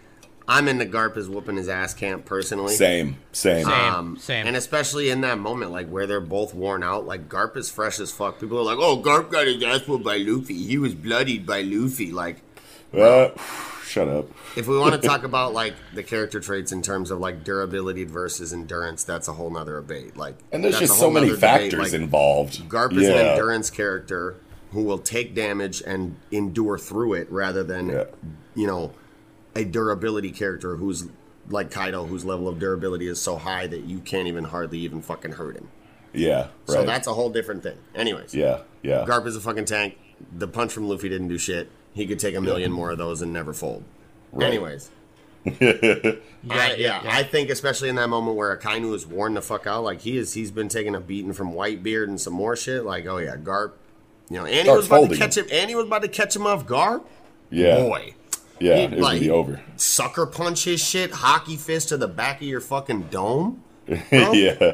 I'm 0.49 0.67
in 0.69 0.77
the 0.77 0.85
Garp 0.85 1.17
is 1.17 1.27
whooping 1.27 1.57
his 1.57 1.67
ass 1.67 1.93
camp 1.93 2.23
personally. 2.25 2.73
Same, 2.73 3.17
same. 3.33 3.65
Same. 3.65 4.17
same. 4.17 4.47
And 4.47 4.55
especially 4.55 5.09
in 5.09 5.21
that 5.21 5.37
moment, 5.39 5.71
like 5.71 5.89
where 5.89 6.07
they're 6.07 6.21
both 6.21 6.53
worn 6.53 6.83
out, 6.83 7.05
like 7.05 7.27
Garp 7.27 7.57
is 7.57 7.69
fresh 7.69 7.99
as 7.99 8.11
fuck. 8.11 8.39
People 8.39 8.57
are 8.59 8.63
like, 8.63 8.77
"Oh, 8.79 9.01
Garp 9.01 9.29
got 9.29 9.45
his 9.47 9.61
ass 9.63 9.87
whooped 9.87 10.05
by 10.05 10.17
Luffy. 10.17 10.53
He 10.65 10.77
was 10.77 10.95
bloodied 10.95 11.45
by 11.45 11.61
Luffy." 11.63 12.11
Like, 12.11 12.37
Uh, 12.97 13.29
shut 13.85 14.07
up. 14.07 14.27
if 14.55 14.67
we 14.67 14.77
want 14.77 14.99
to 15.01 15.05
talk 15.05 15.23
about 15.31 15.53
like 15.53 15.73
the 15.93 16.03
character 16.03 16.39
traits 16.39 16.71
in 16.71 16.81
terms 16.81 17.11
of 17.11 17.19
like 17.19 17.43
durability 17.43 18.05
versus 18.05 18.53
endurance, 18.53 19.03
that's 19.03 19.27
a 19.27 19.33
whole 19.33 19.49
nother 19.49 19.75
debate. 19.81 20.15
Like, 20.15 20.35
And 20.53 20.63
there's 20.63 20.79
just 20.79 20.97
so 20.97 21.11
many 21.11 21.29
factors 21.35 21.79
Like, 21.79 21.93
involved. 21.93 22.69
Garp 22.69 22.93
is 22.97 23.09
an 23.09 23.15
endurance 23.17 23.69
character 23.69 24.35
who 24.71 24.83
will 24.83 24.97
take 24.99 25.35
damage 25.35 25.81
and 25.85 26.15
endure 26.31 26.77
through 26.77 27.13
it 27.15 27.29
rather 27.31 27.63
than, 27.63 27.89
Yeah. 27.89 28.03
you 28.55 28.67
know, 28.67 28.91
a 29.57 29.65
durability 29.65 30.31
character 30.31 30.75
who's 30.75 31.07
like 31.49 31.71
Kaido, 31.71 32.05
whose 32.05 32.25
level 32.25 32.47
of 32.47 32.59
durability 32.59 33.07
is 33.07 33.21
so 33.21 33.37
high 33.37 33.67
that 33.67 33.85
you 33.85 33.99
can't 33.99 34.27
even 34.27 34.43
hardly 34.45 34.79
even 34.79 35.01
fucking 35.01 35.33
hurt 35.33 35.55
him. 35.55 35.69
Yeah, 36.13 36.39
right. 36.39 36.49
So 36.67 36.85
that's 36.85 37.07
a 37.07 37.13
whole 37.13 37.29
different 37.29 37.63
thing. 37.63 37.77
Anyways, 37.95 38.33
yeah, 38.33 38.61
yeah. 38.81 39.05
Garp 39.07 39.25
is 39.27 39.35
a 39.35 39.41
fucking 39.41 39.65
tank. 39.65 39.97
The 40.31 40.47
punch 40.47 40.71
from 40.71 40.87
Luffy 40.87 41.09
didn't 41.09 41.27
do 41.27 41.37
shit. 41.37 41.69
He 41.93 42.05
could 42.07 42.19
take 42.19 42.35
a 42.35 42.41
million 42.41 42.71
more 42.71 42.91
of 42.91 42.97
those 42.97 43.21
and 43.21 43.33
never 43.33 43.53
fold. 43.53 43.83
Right. 44.31 44.47
Anyways, 44.47 44.91
Yeah, 45.59 46.15
I, 46.49 46.75
yeah, 46.75 47.01
I 47.05 47.23
think 47.23 47.49
especially 47.49 47.89
in 47.89 47.95
that 47.95 48.09
moment 48.09 48.35
where 48.37 48.55
Akainu 48.55 48.93
is 48.93 49.05
worn 49.05 49.33
the 49.33 49.41
fuck 49.41 49.65
out, 49.67 49.83
like 49.83 50.01
he 50.01 50.17
is, 50.17 50.33
he's 50.33 50.51
been 50.51 50.69
taking 50.69 50.95
a 50.95 50.99
beating 50.99 51.33
from 51.33 51.53
Whitebeard 51.53 52.07
and 52.07 52.19
some 52.19 52.33
more 52.33 52.55
shit. 52.55 52.83
Like, 52.83 53.05
oh 53.05 53.17
yeah, 53.17 53.35
Garp, 53.35 53.73
you 54.29 54.37
know, 54.37 54.45
and 54.45 54.53
he 54.55 54.63
Garp's 54.63 54.77
was 54.77 54.87
about 54.87 55.09
to 55.09 55.17
catch 55.17 55.37
him, 55.37 55.45
and 55.51 55.69
he 55.69 55.75
was 55.75 55.85
about 55.85 56.01
to 56.03 56.07
catch 56.07 56.35
him 56.35 56.45
off 56.45 56.65
guard. 56.65 57.01
yeah, 57.49 57.77
Boy, 57.77 58.13
yeah. 58.59 58.75
he, 58.75 58.83
It 58.83 58.91
was 58.91 58.99
like, 58.99 59.13
gonna 59.13 59.19
be 59.19 59.29
over. 59.29 59.61
Sucker 59.75 60.25
punch 60.25 60.65
his 60.65 60.81
shit, 60.81 61.11
Haki 61.11 61.57
fist 61.57 61.89
to 61.89 61.97
the 61.97 62.07
back 62.07 62.41
of 62.41 62.47
your 62.47 62.61
fucking 62.61 63.03
dome. 63.09 63.63
yeah, 64.11 64.73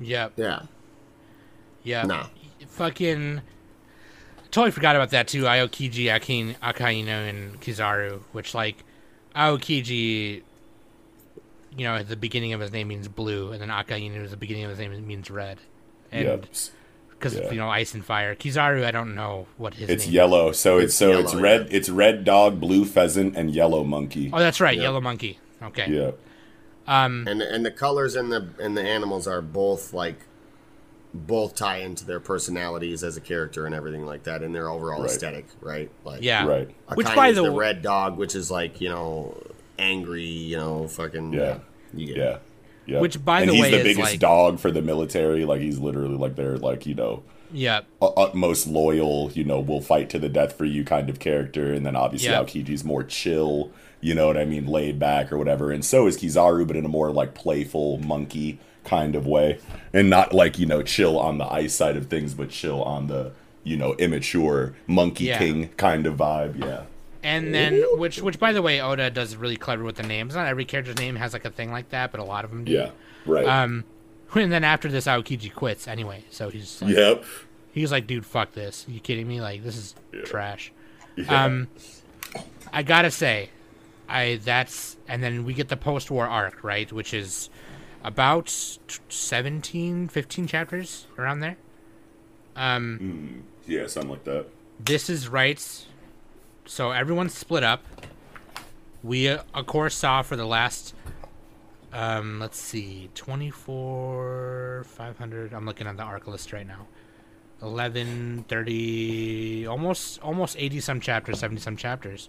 Yep. 0.00 0.32
Yeah, 0.36 0.62
Yep. 1.84 2.06
Nah. 2.06 2.26
Fucking. 2.68 3.42
Totally 4.50 4.72
forgot 4.72 4.96
about 4.96 5.10
that 5.10 5.28
too. 5.28 5.44
Aokiji, 5.44 6.14
Akin, 6.14 6.56
Akainu, 6.62 7.28
and 7.28 7.60
Kizaru, 7.60 8.20
which 8.32 8.54
like 8.54 8.82
Aokiji, 9.36 10.42
you 11.76 11.84
know, 11.84 11.96
at 11.96 12.08
the 12.08 12.16
beginning 12.16 12.52
of 12.52 12.60
his 12.60 12.72
name 12.72 12.88
means 12.88 13.06
blue, 13.06 13.52
and 13.52 13.60
then 13.60 13.68
Akainu 13.68 14.24
at 14.24 14.30
the 14.30 14.36
beginning 14.36 14.64
of 14.64 14.70
his 14.70 14.78
name 14.78 15.06
means 15.06 15.30
red. 15.30 15.58
And 16.10 16.24
yep. 16.24 16.46
Because 17.20 17.34
Yeah. 17.36 17.50
you 17.50 17.58
know 17.58 17.68
ice 17.68 17.92
and 17.94 18.04
fire. 18.04 18.34
Kizaru, 18.34 18.84
I 18.84 18.90
don't 18.90 19.14
know 19.14 19.46
what 19.58 19.74
his 19.74 19.88
It's 19.90 20.06
name. 20.06 20.14
yellow, 20.14 20.52
so 20.52 20.78
it's, 20.78 20.86
It's 20.86 20.94
so 20.96 21.18
it's 21.20 21.34
red. 21.34 21.68
yeah. 21.70 21.76
It's 21.76 21.88
red 21.90 22.24
dog, 22.24 22.58
blue 22.58 22.84
pheasant, 22.86 23.36
and 23.36 23.50
yellow 23.50 23.84
monkey. 23.84 24.30
Oh, 24.32 24.38
that's 24.38 24.60
right, 24.60 24.76
Yeah. 24.76 24.84
yellow 24.84 25.00
monkey. 25.00 25.38
Okay. 25.62 25.86
Yeah, 25.90 26.12
Um. 26.88 27.26
and 27.28 27.42
and 27.42 27.64
the 27.66 27.70
colors 27.70 28.16
and 28.16 28.32
the 28.32 28.48
and 28.58 28.74
the 28.76 28.82
animals 28.82 29.26
are 29.28 29.42
both 29.42 29.92
like 29.92 30.16
both 31.12 31.56
tie 31.56 31.78
into 31.78 32.06
their 32.06 32.20
personalities 32.20 33.02
as 33.02 33.16
a 33.16 33.20
character 33.20 33.66
and 33.66 33.74
everything 33.74 34.06
like 34.06 34.22
that, 34.24 34.42
and 34.42 34.54
their 34.54 34.68
overall 34.68 35.00
Right. 35.02 35.10
aesthetic, 35.10 35.44
right? 35.60 35.90
Like, 36.04 36.22
Yeah. 36.22 36.46
right. 36.46 36.70
Which, 36.94 37.08
Akainu's 37.08 37.16
by 37.16 37.32
the 37.32 37.42
the 37.42 37.50
red 37.50 37.82
dog, 37.82 38.16
which 38.16 38.34
is 38.36 38.50
like 38.50 38.80
you 38.80 38.88
know 38.88 39.36
angry, 39.78 40.22
you 40.24 40.56
know, 40.56 40.86
fucking 40.88 41.32
Yeah. 41.32 41.58
you 41.92 42.06
get. 42.06 42.16
Yeah. 42.16 42.36
Yeah. 42.90 43.00
Which, 43.00 43.24
by 43.24 43.44
the 43.44 43.52
way, 43.52 43.58
and 43.58 43.64
the 43.64 43.64
he's 43.68 43.72
way, 43.72 43.78
the 43.78 43.84
biggest 43.84 44.10
like- 44.12 44.20
dog 44.20 44.58
for 44.58 44.70
the 44.70 44.82
military. 44.82 45.44
Like 45.44 45.60
he's 45.60 45.78
literally 45.78 46.16
like 46.16 46.36
they're 46.36 46.58
like 46.58 46.86
you 46.86 46.94
know 46.94 47.22
Yep. 47.52 47.86
u- 48.02 48.08
utmost 48.16 48.66
loyal. 48.66 49.30
You 49.32 49.44
know, 49.44 49.60
will 49.60 49.80
fight 49.80 50.10
to 50.10 50.18
the 50.18 50.28
death 50.28 50.56
for 50.56 50.64
you 50.64 50.84
kind 50.84 51.08
of 51.08 51.18
character. 51.18 51.72
And 51.72 51.84
then 51.86 51.96
obviously 51.96 52.30
Yeah. 52.30 52.42
Aokiji's 52.42 52.84
more 52.84 53.02
chill. 53.04 53.70
You 54.00 54.14
know 54.14 54.26
what 54.28 54.36
I 54.38 54.44
mean, 54.46 54.66
laid 54.66 54.98
back 54.98 55.30
or 55.30 55.36
whatever. 55.38 55.70
And 55.70 55.84
so 55.84 56.06
is 56.06 56.16
Kizaru, 56.16 56.66
but 56.66 56.74
in 56.76 56.84
a 56.84 56.88
more 56.88 57.10
like 57.12 57.34
playful 57.34 57.98
monkey 57.98 58.58
kind 58.82 59.14
of 59.14 59.26
way, 59.26 59.58
and 59.92 60.08
not 60.08 60.32
like 60.32 60.58
you 60.58 60.64
know 60.66 60.82
chill 60.82 61.18
on 61.18 61.36
the 61.38 61.44
ice 61.52 61.74
side 61.74 61.96
of 61.96 62.06
things, 62.06 62.32
but 62.34 62.48
chill 62.50 62.82
on 62.82 63.08
the 63.08 63.32
you 63.62 63.76
know 63.76 63.94
immature 63.98 64.74
monkey 64.86 65.24
Yeah. 65.24 65.38
king 65.38 65.68
kind 65.76 66.06
of 66.06 66.16
vibe. 66.16 66.58
Yeah. 66.58 66.84
And 67.22 67.54
then, 67.54 67.84
which, 67.98 68.20
which, 68.22 68.38
by 68.38 68.52
the 68.52 68.62
way, 68.62 68.80
Oda 68.80 69.10
does 69.10 69.36
really 69.36 69.56
clever 69.56 69.84
with 69.84 69.96
the 69.96 70.02
names. 70.02 70.34
Not 70.34 70.46
every 70.46 70.64
character's 70.64 70.96
name 70.98 71.16
has 71.16 71.32
like 71.32 71.44
a 71.44 71.50
thing 71.50 71.70
like 71.70 71.90
that, 71.90 72.10
but 72.12 72.20
a 72.20 72.24
lot 72.24 72.44
of 72.44 72.50
them 72.50 72.64
do. 72.64 72.72
Yeah. 72.72 72.90
Right. 73.26 73.46
Um, 73.46 73.84
and 74.34 74.50
then 74.50 74.64
after 74.64 74.88
this, 74.88 75.06
Aokiji 75.06 75.52
quits 75.52 75.86
anyway. 75.86 76.24
So 76.30 76.48
he's 76.48 76.80
like, 76.80 76.94
yep. 76.94 77.24
he's 77.72 77.92
like, 77.92 78.06
dude, 78.06 78.24
fuck 78.24 78.52
this. 78.52 78.86
you 78.88 79.00
kidding 79.00 79.28
me? 79.28 79.40
Like, 79.40 79.62
this 79.62 79.76
is 79.76 79.94
trash. 80.24 80.72
Yeah. 81.16 81.44
Um, 81.44 81.68
I 82.72 82.82
gotta 82.82 83.10
say, 83.10 83.50
I 84.08 84.40
that's 84.42 84.96
and 85.08 85.22
then 85.22 85.44
we 85.44 85.54
get 85.54 85.68
the 85.68 85.76
post-war 85.76 86.26
arc, 86.26 86.62
right, 86.62 86.90
which 86.92 87.12
is 87.12 87.50
about 88.02 88.46
t- 88.88 88.98
17, 89.08 90.08
15 90.08 90.46
chapters 90.46 91.06
around 91.18 91.40
there. 91.40 91.56
Um, 92.56 93.44
yeah, 93.66 93.86
something 93.86 94.10
like 94.10 94.24
that. 94.24 94.46
this 94.78 95.10
is 95.10 95.28
right. 95.28 95.86
So 96.66 96.90
everyone's 96.92 97.34
split 97.34 97.64
up. 97.64 97.82
We 99.02 99.28
uh, 99.28 99.42
of 99.54 99.66
course 99.66 99.94
saw 99.94 100.22
for 100.22 100.36
the 100.36 100.44
last 100.44 100.94
um 101.92 102.38
let's 102.38 102.58
see 102.58 103.10
24 103.14 104.84
500 104.86 105.52
I'm 105.52 105.66
looking 105.66 105.86
at 105.86 105.96
the 105.96 106.02
arc 106.02 106.26
list 106.26 106.52
right 106.52 106.66
now. 106.66 106.86
11 107.62 108.44
30 108.48 109.66
almost 109.66 110.20
almost 110.22 110.56
80 110.58 110.80
some 110.80 111.00
chapters, 111.00 111.40
70 111.40 111.60
some 111.60 111.76
chapters. 111.76 112.28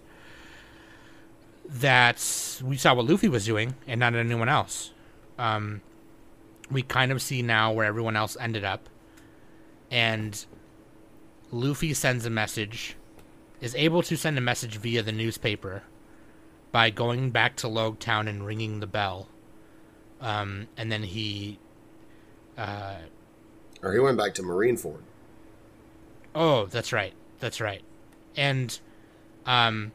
That 1.68 2.60
we 2.64 2.76
saw 2.76 2.94
what 2.94 3.06
Luffy 3.06 3.28
was 3.28 3.44
doing 3.44 3.74
and 3.86 4.00
not 4.00 4.14
anyone 4.14 4.48
else. 4.48 4.92
Um 5.38 5.82
we 6.70 6.82
kind 6.82 7.12
of 7.12 7.20
see 7.20 7.42
now 7.42 7.72
where 7.72 7.86
everyone 7.86 8.16
else 8.16 8.36
ended 8.40 8.64
up. 8.64 8.88
And 9.90 10.44
Luffy 11.50 11.92
sends 11.92 12.24
a 12.24 12.30
message, 12.30 12.96
is 13.62 13.74
able 13.76 14.02
to 14.02 14.16
send 14.16 14.36
a 14.36 14.40
message 14.40 14.76
via 14.76 15.02
the 15.02 15.12
newspaper 15.12 15.84
by 16.72 16.90
going 16.90 17.30
back 17.30 17.56
to 17.56 17.68
Logue 17.68 17.98
Town 18.00 18.26
and 18.28 18.44
ringing 18.44 18.80
the 18.80 18.86
bell. 18.86 19.28
Um, 20.20 20.66
and 20.76 20.90
then 20.90 21.04
he, 21.04 21.58
uh, 22.58 22.96
Or 23.82 23.92
he 23.92 24.00
went 24.00 24.18
back 24.18 24.34
to 24.34 24.42
Marineford. 24.42 25.02
oh, 26.34 26.66
that's 26.66 26.92
right, 26.92 27.14
that's 27.38 27.60
right, 27.60 27.82
and, 28.36 28.78
um, 29.46 29.92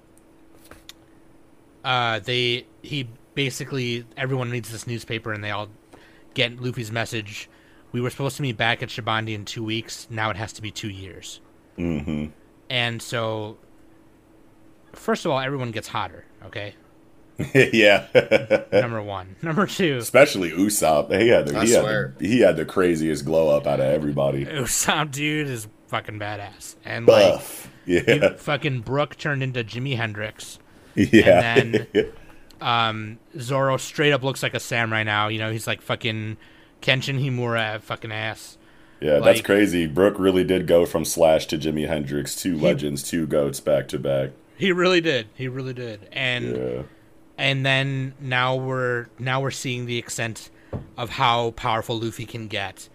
uh, 1.84 2.20
they 2.20 2.66
he 2.82 3.08
basically 3.34 4.06
everyone 4.18 4.50
reads 4.52 4.70
this 4.72 4.86
newspaper 4.88 5.32
and 5.32 5.42
they 5.44 5.52
all 5.52 5.70
get 6.34 6.60
Luffy's 6.60 6.92
message. 6.92 7.50
We 7.94 8.02
were 8.02 8.10
supposed 8.10 8.36
to 8.38 8.42
meet 8.42 8.58
back 8.58 8.84
at 8.84 8.90
Shabondy 8.90 9.34
in 9.34 9.46
two 9.46 9.64
weeks. 9.64 10.08
Now 10.10 10.30
it 10.30 10.36
has 10.36 10.52
to 10.54 10.62
be 10.62 10.70
two 10.72 10.90
years. 10.90 11.40
Mm-hmm. 11.78 12.26
And 12.70 13.02
so, 13.02 13.58
first 14.94 15.26
of 15.26 15.32
all, 15.32 15.40
everyone 15.40 15.72
gets 15.72 15.88
hotter. 15.88 16.26
Okay, 16.46 16.76
yeah. 17.54 18.08
number 18.72 19.02
one. 19.02 19.36
Number 19.42 19.66
two, 19.68 19.98
Especially 19.98 20.52
Usopp. 20.52 21.18
He 21.20 21.30
had 21.30 21.48
the, 21.48 21.58
I 21.58 21.66
he, 21.66 21.72
had 21.74 21.84
the, 21.86 22.14
he 22.20 22.40
had 22.42 22.58
the 22.58 22.66
craziest 22.66 23.26
glow 23.26 23.50
up 23.56 23.68
out 23.68 23.80
of 23.80 23.86
everybody. 23.86 24.46
Usopp 24.46 25.12
dude 25.12 25.48
is 25.48 25.68
fucking 25.88 26.20
badass, 26.20 26.76
and 26.86 27.08
like 27.08 27.42
Yeah. 27.86 28.02
he- 28.02 28.38
fucking 28.38 28.82
Brook 28.82 29.18
turned 29.18 29.42
into 29.44 29.64
Jimi 29.64 29.96
Hendrix. 29.96 30.60
Yeah. 30.96 31.56
and 31.58 31.88
Um, 32.60 33.20
Zoro 33.40 33.78
straight 33.78 34.12
up 34.14 34.24
looks 34.24 34.42
like 34.42 34.56
a 34.56 34.60
samurai 34.60 35.04
now. 35.04 35.28
You 35.28 35.38
know, 35.40 35.52
he's 35.52 35.68
like 35.68 35.82
fucking 35.82 36.38
Kenshin 36.82 37.24
Himura 37.24 37.80
fucking 37.82 38.12
ass. 38.12 38.58
Yeah, 39.00 39.20
that's 39.20 39.42
crazy. 39.42 39.86
Brook 39.86 40.16
really 40.18 40.44
did 40.44 40.66
go 40.68 40.86
from 40.86 41.06
Slash 41.06 41.46
to 41.48 41.58
Jimi 41.58 41.88
Hendrix, 41.88 42.36
two 42.36 42.58
legends, 42.58 43.04
two 43.04 43.28
goats 43.28 43.60
back 43.60 43.88
to 43.90 44.00
back. 44.00 44.32
He 44.58 44.72
really 44.72 45.02
did. 45.02 45.28
He 45.36 45.48
really 45.48 45.74
did. 45.74 46.08
And 46.12 46.56
Yeah. 46.56 46.82
and 47.38 47.64
then 47.66 48.16
now 48.20 48.56
we're 48.56 49.08
now 49.20 49.40
we're 49.42 49.52
seeing 49.52 49.86
the 49.86 49.98
extent 50.00 50.50
of 50.98 51.12
how 51.12 51.52
powerful 51.52 52.00
Luffy 52.00 52.26
can 52.26 52.48
get 52.48 52.90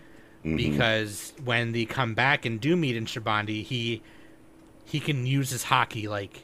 Mm-hmm. 0.45 0.57
because 0.57 1.33
when 1.45 1.71
they 1.71 1.85
come 1.85 2.15
back 2.15 2.45
and 2.45 2.61
do 2.61 2.75
meet 2.75 2.97
in 2.97 3.07
Shabondy, 3.07 3.63
he 3.63 4.03
he 4.85 4.99
can 4.99 5.25
use 5.25 5.51
his 5.51 5.65
Haki 5.67 6.09
like 6.09 6.43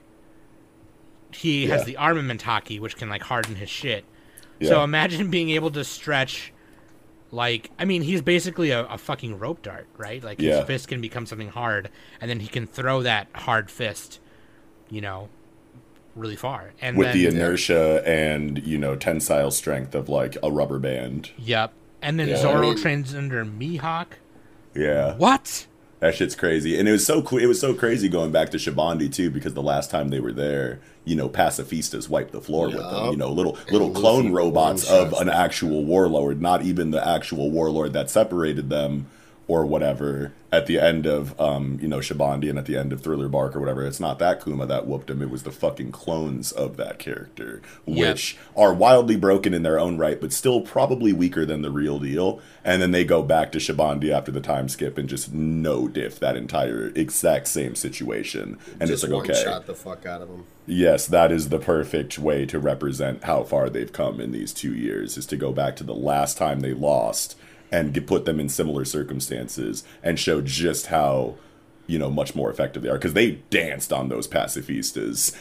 he 1.33 1.67
Yeah. 1.67 1.75
has 1.75 1.85
the 1.85 1.97
armament 1.97 2.45
Haki 2.45 2.79
which 2.81 2.97
can 2.97 3.09
like 3.09 3.23
harden 3.23 3.57
his 3.57 3.69
shit. 3.69 4.05
Yeah. 4.61 4.69
So 4.71 4.85
imagine 4.85 5.31
being 5.33 5.51
able 5.51 5.71
to 5.73 5.83
stretch 5.85 6.53
like 7.31 7.71
I 7.79 7.85
mean 7.85 8.03
he's 8.03 8.23
basically 8.23 8.71
a, 8.71 8.85
a 8.87 8.99
fucking 8.99 9.39
rope 9.39 9.63
dart, 9.63 9.87
right? 9.97 10.23
Like 10.23 10.41
Yeah. 10.41 10.59
his 10.59 10.67
fist 10.67 10.89
can 10.89 11.01
become 11.01 11.27
something 11.27 11.49
hard 11.51 11.91
and 12.21 12.31
then 12.31 12.41
he 12.41 12.49
can 12.49 12.67
throw 12.67 13.03
that 13.03 13.29
hard 13.35 13.71
fist, 13.71 14.21
you 14.91 15.01
know, 15.01 15.29
really 16.17 16.37
far. 16.37 16.73
And 16.81 16.97
With 16.97 17.09
then, 17.09 17.17
the 17.17 17.27
inertia 17.27 18.03
and, 18.09 18.59
you 18.67 18.79
know, 18.79 18.97
tensile 18.97 19.51
strength 19.51 19.95
of 19.95 20.09
like 20.09 20.37
a 20.43 20.51
rubber 20.51 20.79
band. 20.79 21.31
Yep. 21.39 21.73
And 22.03 22.19
then 22.19 22.29
Yeah. 22.29 22.37
Zoro 22.37 22.59
I 22.59 22.61
mean- 22.75 22.79
trains 22.79 23.15
under 23.15 23.45
Mihawk. 23.45 24.07
Yeah. 24.75 25.17
What? 25.17 25.67
That 26.01 26.15
shit's 26.15 26.37
crazy, 26.37 26.79
and 26.79 26.89
it 26.89 26.93
was 26.93 27.05
so 27.05 27.23
cool. 27.23 27.41
It 27.41 27.47
was 27.47 27.61
so 27.61 27.75
crazy 27.75 28.09
going 28.09 28.31
back 28.31 28.51
to 28.51 28.57
Shabondy 28.57 29.13
too, 29.13 29.31
because 29.31 29.55
the 29.55 29.63
last 29.63 29.91
time 29.91 30.11
they 30.11 30.21
were 30.21 30.33
there, 30.33 30.79
you 31.05 31.17
know, 31.17 31.29
pacifistas 31.29 32.09
wiped 32.09 32.31
the 32.31 32.41
floor 32.41 32.67
with 32.69 32.77
them. 32.77 33.11
You 33.11 33.17
know, 33.17 33.33
little 33.33 33.59
little 33.71 33.91
clone 33.91 34.31
robots 34.31 34.89
of 34.89 35.13
an 35.15 35.29
actual 35.29 35.85
warlord, 35.85 36.41
not 36.41 36.63
even 36.63 36.93
the 36.93 37.05
actual 37.07 37.51
warlord 37.51 37.95
that 37.95 38.11
separated 38.11 38.71
them, 38.71 39.07
or 39.49 39.65
whatever 39.65 40.31
at 40.53 40.67
the 40.67 40.79
end 40.79 41.07
of 41.07 41.39
um, 41.41 41.79
you 41.83 41.89
know 41.89 41.99
Shabondy 41.99 42.49
and 42.51 42.59
at 42.59 42.67
the 42.67 42.77
end 42.77 42.93
of 42.93 43.01
Thriller 43.03 43.29
Bark 43.29 43.57
or 43.57 43.61
whatever. 43.61 43.85
It's 43.87 43.99
not 44.01 44.19
that 44.19 44.45
Kuma 44.45 44.67
that 44.67 44.87
whooped 44.87 45.09
him. 45.11 45.21
It 45.23 45.31
was 45.31 45.43
the 45.43 45.51
fucking 45.51 45.91
clones 45.91 46.53
of 46.53 46.77
that 46.77 46.99
character, 46.99 47.61
Yep. 47.87 47.99
which 48.15 48.37
are 48.57 48.73
wildly 48.75 49.17
broken 49.17 49.55
in 49.55 49.63
their 49.63 49.79
own 49.79 49.97
right, 49.99 50.21
but 50.21 50.33
still 50.35 50.61
probably 50.61 51.13
weaker 51.13 51.45
than 51.47 51.63
the 51.63 51.71
real 51.71 51.99
deal. 51.99 52.41
And 52.65 52.81
then 52.83 52.91
they 52.93 53.05
go 53.05 53.23
back 53.23 53.51
to 53.53 53.59
Shabondy 53.59 54.11
after 54.11 54.31
the 54.31 54.41
time 54.43 54.69
skip 54.69 54.99
and 54.99 55.09
just 55.09 55.33
no 55.33 55.89
diff 55.89 56.19
that 56.21 56.37
entire 56.37 56.93
exact 56.95 57.49
same 57.49 57.75
situation. 57.75 58.59
And 58.79 58.89
Just 58.91 59.05
it's 59.05 59.13
like 59.13 59.23
okay, 59.31 59.43
shot 59.45 59.67
the 59.67 59.75
fuck 59.75 60.05
out 60.05 60.21
of 60.23 60.29
him. 60.29 60.45
yes, 60.67 61.07
that 61.07 61.33
is 61.33 61.49
the 61.49 61.59
perfect 61.59 62.19
way 62.19 62.45
to 62.47 62.59
represent 62.59 63.25
how 63.25 63.45
far 63.45 63.71
they've 63.71 63.93
come 63.93 64.21
in 64.21 64.33
these 64.33 64.53
two 64.53 64.75
years. 64.75 65.17
Is 65.17 65.25
to 65.27 65.37
go 65.37 65.53
back 65.53 65.75
to 65.77 65.85
the 65.85 65.95
last 65.95 66.37
time 66.37 66.61
they 66.61 66.75
lost 66.75 67.37
and 67.71 67.93
get, 67.93 68.07
put 68.07 68.25
them 68.25 68.41
in 68.41 68.49
similar 68.49 68.85
circumstances 68.85 69.85
and 70.03 70.19
show 70.19 70.41
just 70.41 70.87
how 70.87 71.35
you 71.87 71.99
know 71.99 72.11
much 72.11 72.35
more 72.35 72.51
effective 72.51 72.83
they 72.83 72.89
are 72.91 72.99
because 72.99 73.15
they 73.15 73.33
danced 73.49 73.93
on 73.95 74.11
those 74.11 74.29
pacifistas 74.29 75.35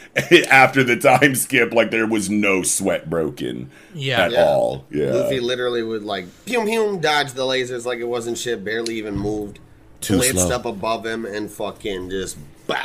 after 0.50 0.82
the 0.82 0.96
time 0.96 1.34
skip 1.34 1.74
like 1.74 1.90
there 1.90 2.06
was 2.06 2.30
no 2.30 2.62
sweat 2.62 3.10
broken 3.10 3.70
Yeah. 3.94 4.22
at 4.24 4.32
Yeah. 4.32 4.44
all 4.44 4.86
yeah 4.90 5.12
Luffy 5.12 5.40
literally 5.40 5.82
would 5.82 6.02
like 6.04 6.26
pew 6.46 6.64
pew 6.64 6.98
dodge 7.02 7.32
the 7.34 7.42
lasers 7.42 7.84
like 7.84 7.98
it 7.98 8.08
wasn't 8.08 8.38
shit, 8.38 8.64
barely 8.64 8.94
even 8.96 9.16
moved. 9.16 9.58
Too 10.00 10.14
blitzed 10.18 10.46
slow. 10.46 10.54
up 10.56 10.64
above 10.64 11.04
him 11.04 11.26
and 11.26 11.50
fucking 11.50 12.08
just 12.08 12.38
bah, 12.66 12.76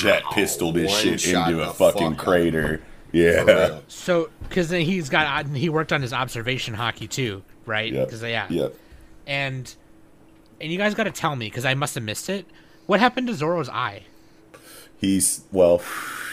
jet 0.00 0.22
pistol 0.32 0.72
this 0.72 0.90
shit 0.98 1.24
into 1.28 1.62
a 1.62 1.72
fucking 1.72 2.14
fuck 2.16 2.24
crater 2.24 2.78
For 3.12 3.16
yeah. 3.18 3.78
So, 3.88 4.30
because 4.48 4.70
he's 4.70 5.10
got 5.10 5.44
uh, 5.46 5.48
he 5.50 5.68
worked 5.68 5.92
on 5.92 6.00
his 6.00 6.14
observation 6.14 6.74
Haki 6.74 7.08
too, 7.10 7.42
right? 7.66 7.92
Yep. 7.92 8.06
Because 8.08 8.22
uh, 8.22 8.26
yeah, 8.26 8.46
yep 8.48 8.74
and 9.26 9.74
and 10.60 10.70
you 10.70 10.78
guys 10.78 10.94
got 10.94 11.04
to 11.04 11.10
tell 11.10 11.34
me 11.36 11.46
because 11.46 11.64
I 11.64 11.74
must 11.74 11.94
have 11.96 12.04
missed 12.04 12.28
it. 12.28 12.46
What 12.86 13.00
happened 13.00 13.26
to 13.28 13.34
Zoro's 13.34 13.68
eye? 13.68 14.04
he's 14.98 15.42
well 15.50 15.82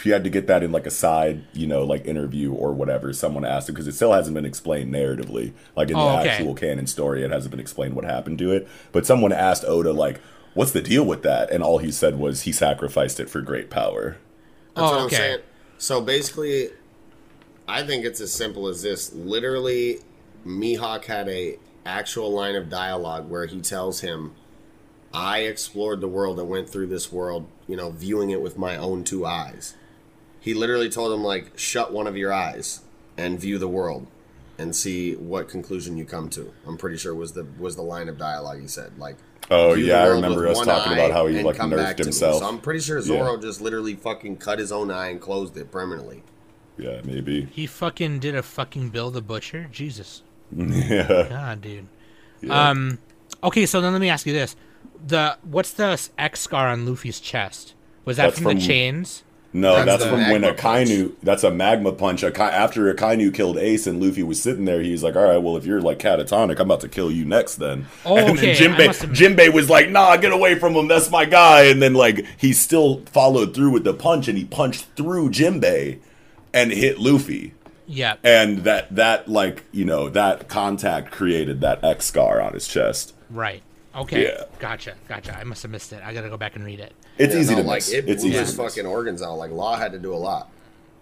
he 0.04 0.10
had 0.10 0.22
to 0.22 0.30
get 0.30 0.46
that 0.46 0.62
in 0.62 0.70
like 0.70 0.86
a 0.86 0.90
side 0.92 1.42
you 1.52 1.66
know 1.66 1.82
like 1.82 2.04
interview 2.06 2.52
or 2.52 2.72
whatever 2.72 3.12
someone 3.12 3.44
asked 3.44 3.68
him 3.68 3.74
because 3.74 3.88
it 3.88 3.92
still 3.94 4.12
hasn't 4.12 4.32
been 4.32 4.44
explained 4.44 4.94
narratively 4.94 5.52
like 5.74 5.90
in 5.90 5.96
Oh, 5.96 6.04
the 6.04 6.18
okay. 6.20 6.28
actual 6.28 6.54
canon 6.54 6.86
story 6.86 7.24
it 7.24 7.32
hasn't 7.32 7.50
been 7.50 7.58
explained 7.58 7.94
what 7.96 8.04
happened 8.04 8.38
to 8.38 8.52
it 8.52 8.68
but 8.92 9.04
someone 9.04 9.32
asked 9.32 9.64
oda 9.64 9.92
like 9.92 10.20
what's 10.54 10.70
the 10.70 10.80
deal 10.80 11.04
with 11.04 11.24
that 11.24 11.50
and 11.50 11.64
all 11.64 11.78
he 11.78 11.90
said 11.90 12.16
was 12.16 12.42
he 12.42 12.52
sacrificed 12.52 13.18
it 13.18 13.28
for 13.28 13.40
great 13.40 13.70
power 13.70 14.18
That's 14.76 14.86
Oh, 14.88 14.90
what 14.92 15.00
I'm 15.00 15.06
okay. 15.06 15.16
saying. 15.16 15.38
So 15.78 16.00
basically, 16.00 16.68
I 17.66 17.82
think 17.82 18.04
it's 18.04 18.20
as 18.20 18.32
simple 18.32 18.68
as 18.68 18.82
this. 18.82 19.12
Literally, 19.12 19.98
Mihawk 20.46 21.06
had 21.06 21.28
a 21.28 21.58
actual 21.86 22.30
line 22.32 22.54
of 22.56 22.68
dialogue 22.68 23.28
where 23.28 23.46
he 23.46 23.60
tells 23.60 24.00
him, 24.00 24.32
"I 25.12 25.40
explored 25.40 26.00
the 26.00 26.08
world 26.08 26.38
and 26.38 26.48
went 26.48 26.68
through 26.68 26.86
this 26.88 27.10
world, 27.12 27.46
you 27.66 27.76
know, 27.76 27.90
viewing 27.90 28.30
it 28.30 28.40
with 28.40 28.58
my 28.58 28.76
own 28.76 29.04
two 29.04 29.24
eyes." 29.26 29.74
He 30.40 30.54
literally 30.54 30.88
told 30.88 31.12
him 31.12 31.22
like, 31.24 31.58
"Shut 31.58 31.92
one 31.92 32.06
of 32.06 32.16
your 32.16 32.32
eyes 32.32 32.80
and 33.16 33.38
view 33.40 33.58
the 33.58 33.68
world." 33.68 34.06
And 34.58 34.76
see 34.76 35.14
what 35.14 35.48
conclusion 35.48 35.96
you 35.96 36.04
come 36.04 36.28
to. 36.30 36.52
I'm 36.66 36.76
pretty 36.76 36.98
sure 36.98 37.14
was 37.14 37.32
the 37.32 37.46
was 37.58 37.76
the 37.76 37.82
line 37.82 38.10
of 38.10 38.18
dialogue 38.18 38.60
he 38.60 38.66
said. 38.68 38.92
Like, 38.98 39.16
Oh, 39.50 39.72
yeah, 39.72 40.02
I 40.04 40.06
remember 40.08 40.46
us 40.46 40.60
talking 40.60 40.92
about 40.92 41.10
how 41.12 41.26
he, 41.26 41.42
like, 41.42 41.56
nerfed 41.56 41.76
back 41.76 41.96
to 41.96 42.02
me. 42.04 42.06
himself. 42.08 42.40
So 42.42 42.46
I'm 42.46 42.60
pretty 42.60 42.80
sure 42.80 42.98
Yeah. 42.98 43.04
Zoro 43.04 43.36
just 43.38 43.60
literally 43.62 43.94
fucking 43.96 44.36
cut 44.36 44.58
his 44.58 44.70
own 44.70 44.90
eye 44.90 45.08
and 45.08 45.18
closed 45.20 45.56
it 45.56 45.72
permanently. 45.72 46.22
yeah 46.76 47.00
maybe 47.04 47.46
He 47.50 47.66
fucking 47.66 48.18
did 48.20 48.34
a 48.34 48.42
fucking 48.42 48.90
Bill 48.90 49.10
the 49.10 49.22
Butcher. 49.22 49.66
Jesus, 49.72 50.22
yeah 50.56 51.26
God, 51.28 51.60
dude. 51.60 51.86
Yeah. 52.40 52.70
Um, 52.70 52.98
okay, 53.42 53.66
so 53.66 53.80
then 53.80 53.92
let 53.92 54.00
me 54.00 54.08
ask 54.08 54.26
you 54.26 54.32
this: 54.32 54.56
the 55.06 55.36
what's 55.42 55.72
the 55.72 56.00
X 56.18 56.40
scar 56.40 56.68
on 56.68 56.86
Luffy's 56.86 57.20
chest? 57.20 57.74
Was 58.04 58.16
that 58.16 58.34
from, 58.34 58.44
from- 58.44 58.58
the 58.58 58.60
chains? 58.66 59.24
No, 59.52 59.74
That's 59.84 60.04
that's, 60.04 60.04
from 60.04 60.20
when 60.30 60.42
magma 60.42 60.54
Akainu. 60.54 61.12
That's 61.24 61.42
a 61.42 61.50
magma 61.50 61.90
punch. 61.90 62.22
Akai, 62.22 62.52
after 62.52 62.94
Akainu 62.94 63.34
killed 63.34 63.58
Ace 63.58 63.88
and 63.88 64.00
Luffy 64.00 64.22
was 64.22 64.40
sitting 64.40 64.64
there, 64.64 64.80
he's 64.80 65.02
like, 65.02 65.16
"All 65.16 65.24
right, 65.24 65.38
well, 65.38 65.56
if 65.56 65.66
you're 65.66 65.80
like 65.80 65.98
catatonic, 65.98 66.52
I'm 66.60 66.68
about 66.70 66.82
to 66.82 66.88
kill 66.88 67.10
you 67.10 67.24
next." 67.24 67.56
Then, 67.56 67.86
Oh, 68.06 68.16
and 68.16 68.38
okay, 68.38 68.52
I 68.52 68.54
then 68.54 68.76
Jinbei, 68.76 69.00
have- 69.00 69.10
Jinbei 69.10 69.52
was 69.52 69.68
like, 69.68 69.90
"Nah, 69.90 70.16
get 70.18 70.30
away 70.32 70.56
from 70.56 70.74
him. 70.74 70.86
That's 70.86 71.10
my 71.10 71.24
guy." 71.24 71.62
And 71.64 71.82
then 71.82 71.94
like 71.94 72.24
he 72.38 72.52
still 72.52 73.00
followed 73.06 73.52
through 73.52 73.70
with 73.72 73.82
the 73.82 73.92
punch, 73.92 74.28
and 74.28 74.38
he 74.38 74.44
punched 74.44 74.86
through 74.94 75.30
Jinbei 75.30 75.98
and 76.54 76.70
hit 76.70 77.00
Luffy. 77.00 77.52
Yeah. 77.92 78.16
And 78.22 78.58
that 78.58 78.94
that 78.94 79.28
like 79.28 79.64
you 79.72 79.84
know 79.84 80.08
that 80.10 80.48
contact 80.48 81.10
created 81.10 81.60
that 81.62 81.82
X 81.82 82.06
scar 82.06 82.40
on 82.40 82.52
his 82.52 82.68
chest. 82.68 83.14
Right. 83.30 83.62
Okay. 83.96 84.22
Yeah. 84.24 84.44
Gotcha. 84.60 84.94
Gotcha. 85.08 85.36
I 85.36 85.42
must 85.44 85.62
have 85.62 85.72
missed 85.72 85.92
it. 85.92 86.00
I 86.04 86.14
gotta 86.14 86.28
go 86.28 86.36
back 86.36 86.54
and 86.54 86.64
read 86.64 86.78
it. 86.80 86.92
It's 87.18 87.34
Yeah, 87.34 87.40
easy 87.40 87.54
no, 87.56 87.62
to 87.62 87.66
like 87.66 87.78
miss. 87.78 87.90
it 87.92 88.08
it's 88.08 88.22
blew 88.22 88.30
easy 88.30 88.38
his 88.38 88.54
fucking 88.54 88.86
organs 88.86 89.22
out. 89.22 89.34
Like 89.34 89.50
Law 89.50 89.76
had 89.76 89.90
to 89.92 89.98
do 89.98 90.14
a 90.14 90.16
lot. 90.16 90.48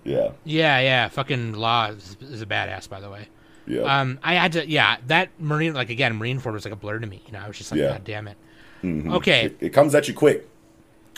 Yeah, 0.04 0.30
Yeah, 0.44 0.80
yeah. 0.80 1.08
Fucking 1.08 1.52
Law 1.52 1.88
is, 1.90 2.16
is 2.22 2.40
a 2.40 2.46
badass, 2.46 2.88
by 2.88 3.00
the 3.00 3.10
way. 3.10 3.28
yeah. 3.66 3.82
Um, 3.82 4.18
I 4.22 4.34
had 4.34 4.52
to, 4.52 4.66
yeah. 4.66 4.96
That 5.08 5.28
Marine, 5.38 5.74
like 5.74 5.90
again, 5.90 6.18
Marineford 6.18 6.54
was 6.54 6.64
like 6.64 6.72
a 6.72 6.76
blur 6.76 6.98
to 7.00 7.06
me. 7.06 7.20
You 7.26 7.32
know, 7.32 7.40
I 7.40 7.48
was 7.48 7.58
just 7.58 7.70
like, 7.70 7.80
Yeah. 7.80 7.88
God 7.92 8.04
damn 8.04 8.28
it. 8.28 8.38
Okay, 8.84 9.46
it, 9.46 9.56
it 9.60 9.70
comes 9.70 9.94
at 9.94 10.08
you 10.08 10.14
quick. 10.14 10.48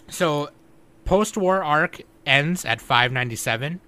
so 0.08 0.50
post-war 1.04 1.62
arc 1.62 2.00
ends 2.26 2.64
at 2.64 2.80
597. 2.80 3.80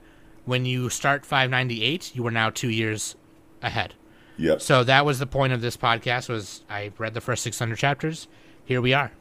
When 0.45 0.65
you 0.65 0.89
start 0.89 1.25
598, 1.25 2.15
you 2.15 2.27
are 2.27 2.31
now 2.31 2.51
two 2.51 2.71
years 2.71 3.17
ahead. 3.63 3.95
Yep. 4.39 4.61
So 4.61 4.83
that 4.85 5.05
was 5.05 5.19
the 5.19 5.27
point 5.27 5.53
of 5.53 5.61
this 5.61 5.77
podcast. 5.77 6.29
Was 6.29 6.65
I 6.69 6.91
read 6.99 7.15
the 7.15 7.21
first 7.21 7.43
600 7.43 7.77
chapters? 7.77 8.29
Here 8.65 8.81
we 8.81 8.93
are. 8.93 9.13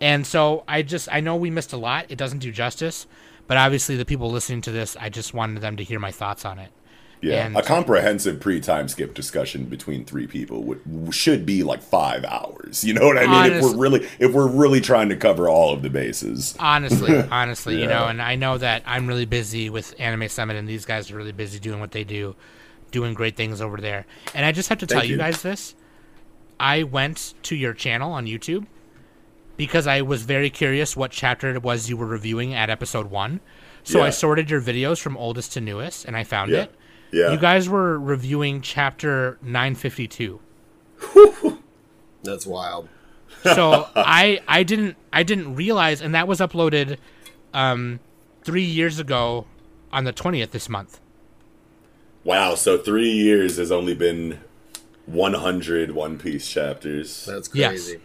And 0.00 0.26
so 0.26 0.64
I 0.68 0.82
just 0.82 1.08
I 1.10 1.20
know 1.20 1.36
we 1.36 1.50
missed 1.50 1.72
a 1.72 1.76
lot. 1.76 2.06
It 2.08 2.18
doesn't 2.18 2.38
do 2.38 2.52
justice, 2.52 3.06
but 3.46 3.56
obviously 3.56 3.96
the 3.96 4.04
people 4.04 4.30
listening 4.30 4.60
to 4.62 4.70
this, 4.70 4.96
I 4.96 5.08
just 5.08 5.34
wanted 5.34 5.60
them 5.60 5.76
to 5.76 5.84
hear 5.84 5.98
my 5.98 6.12
thoughts 6.12 6.44
on 6.44 6.58
it. 6.58 6.70
Yeah, 7.20 7.46
And- 7.46 7.56
a 7.56 7.62
comprehensive 7.62 8.38
pre-time 8.38 8.86
skip 8.88 9.12
discussion 9.12 9.64
between 9.64 10.04
three 10.04 10.26
people 10.28 10.62
would 10.64 10.80
should 11.14 11.44
be 11.44 11.62
like 11.64 11.82
five 11.82 12.24
hours. 12.24 12.84
You 12.84 12.94
know 12.94 13.06
what 13.06 13.18
I 13.18 13.26
mean? 13.48 13.56
If 13.56 13.62
we're 13.64 13.76
really 13.76 14.06
if 14.20 14.32
we're 14.32 14.46
really 14.46 14.80
trying 14.80 15.08
to 15.08 15.16
cover 15.16 15.48
all 15.48 15.72
of 15.74 15.82
the 15.82 15.90
bases. 15.90 16.54
Honestly, 16.60 17.16
honestly, 17.30 17.80
you 17.80 17.86
know, 17.86 18.06
and 18.06 18.22
I 18.22 18.36
know 18.36 18.56
that 18.58 18.82
I'm 18.86 19.06
really 19.08 19.24
busy 19.26 19.68
with 19.70 19.94
Anime 19.98 20.28
Summit, 20.28 20.56
and 20.56 20.68
these 20.68 20.84
guys 20.84 21.10
are 21.10 21.16
really 21.16 21.32
busy 21.32 21.58
doing 21.58 21.80
what 21.80 21.90
they 21.90 22.04
do, 22.04 22.36
doing 22.92 23.14
great 23.14 23.36
things 23.36 23.60
over 23.60 23.78
there. 23.78 24.06
And 24.34 24.46
I 24.46 24.52
just 24.52 24.68
have 24.68 24.78
to 24.78 24.86
tell 24.86 25.00
Thank 25.00 25.08
you 25.10 25.16
you. 25.16 25.20
guys 25.20 25.42
this: 25.42 25.74
I 26.60 26.84
went 26.84 27.34
to 27.44 27.56
your 27.56 27.72
channel 27.74 28.12
on 28.12 28.26
YouTube 28.26 28.66
because 29.56 29.88
I 29.88 30.02
was 30.02 30.22
very 30.22 30.50
curious 30.50 30.96
what 30.96 31.10
chapter 31.10 31.50
it 31.52 31.62
was 31.64 31.88
you 31.90 31.96
were 31.96 32.06
reviewing 32.06 32.54
at 32.54 32.70
episode 32.70 33.10
one. 33.10 33.40
So 33.82 34.02
I 34.02 34.10
sorted 34.10 34.50
your 34.50 34.60
videos 34.60 35.00
from 35.00 35.16
oldest 35.16 35.54
to 35.54 35.60
newest, 35.62 36.04
and 36.04 36.14
I 36.16 36.22
found 36.22 36.50
Yeah. 36.52 36.64
it. 36.64 36.74
Yeah. 37.10 37.30
You 37.32 37.38
guys 37.38 37.68
were 37.68 37.98
reviewing 37.98 38.60
chapter 38.60 39.38
952. 39.42 40.40
That's 42.22 42.46
wild. 42.46 42.88
so 43.42 43.88
I 43.96 44.40
I 44.48 44.62
didn't 44.62 44.96
I 45.12 45.22
didn't 45.22 45.54
realize, 45.54 46.00
and 46.00 46.14
that 46.14 46.26
was 46.28 46.40
uploaded 46.40 46.98
um, 47.54 48.00
three 48.42 48.64
years 48.64 48.98
ago 48.98 49.46
on 49.92 50.04
the 50.04 50.12
twentieth 50.12 50.50
this 50.52 50.68
month. 50.68 51.00
wow, 52.24 52.54
so 52.54 52.76
three 52.76 53.10
years 53.10 53.56
has 53.56 53.70
only 53.72 53.94
been 53.94 54.40
100 55.06 55.92
One 55.92 56.18
Piece 56.18 56.46
chapters. 56.48 57.24
That's 57.26 57.48
Yes. 57.54 57.70
crazy. 57.70 58.00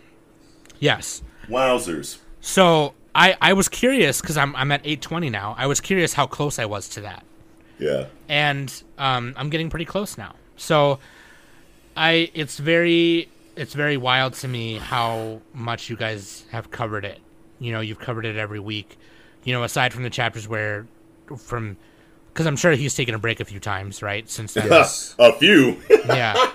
Yes. 0.79 1.23
Wowzers. 1.49 2.19
So 2.39 2.93
I 3.15 3.35
I 3.41 3.53
was 3.53 3.67
curious 3.67 4.21
because 4.21 4.37
I'm 4.37 4.55
I'm 4.55 4.71
at 4.71 4.81
eight 4.85 5.01
twenty 5.01 5.29
now. 5.29 5.55
I 5.57 5.67
was 5.67 5.81
curious 5.81 6.13
how 6.13 6.27
close 6.27 6.59
I 6.59 6.65
was 6.65 6.87
to 6.89 7.01
that, 7.01 7.23
Yeah. 7.83 8.05
and 8.29 8.83
um, 8.97 9.33
I'm 9.37 9.49
getting 9.49 9.69
pretty 9.69 9.85
close 9.85 10.17
now. 10.17 10.35
So 10.55 10.99
I 11.97 12.31
it's 12.33 12.57
very 12.57 13.29
it's 13.55 13.73
very 13.73 13.97
wild 13.97 14.33
to 14.35 14.47
me 14.47 14.77
how 14.77 15.41
much 15.53 15.89
you 15.89 15.95
guys 15.95 16.45
have 16.51 16.71
covered 16.71 17.05
it. 17.05 17.19
You 17.59 17.71
know, 17.71 17.81
you've 17.81 17.99
covered 17.99 18.25
it 18.25 18.35
every 18.35 18.59
week. 18.59 18.97
You 19.43 19.53
know, 19.53 19.63
aside 19.63 19.93
from 19.93 20.03
the 20.03 20.09
chapters 20.09 20.47
where 20.47 20.87
from 21.37 21.77
because 22.33 22.47
I'm 22.47 22.55
sure 22.55 22.71
he's 22.71 22.95
taken 22.95 23.13
a 23.13 23.19
break 23.19 23.39
a 23.39 23.45
few 23.45 23.59
times, 23.59 24.01
right? 24.01 24.27
Since 24.29 24.53
then. 24.55 24.71
A 25.19 25.33
few. 25.33 25.77
yeah. 26.07 26.51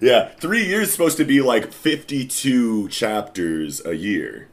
yeah, 0.00 0.28
three 0.40 0.66
years 0.66 0.88
is 0.88 0.92
supposed 0.92 1.16
to 1.18 1.24
be 1.24 1.40
like 1.40 1.72
52 1.72 2.88
chapters 2.88 3.84
a 3.86 3.94
year. 3.94 4.48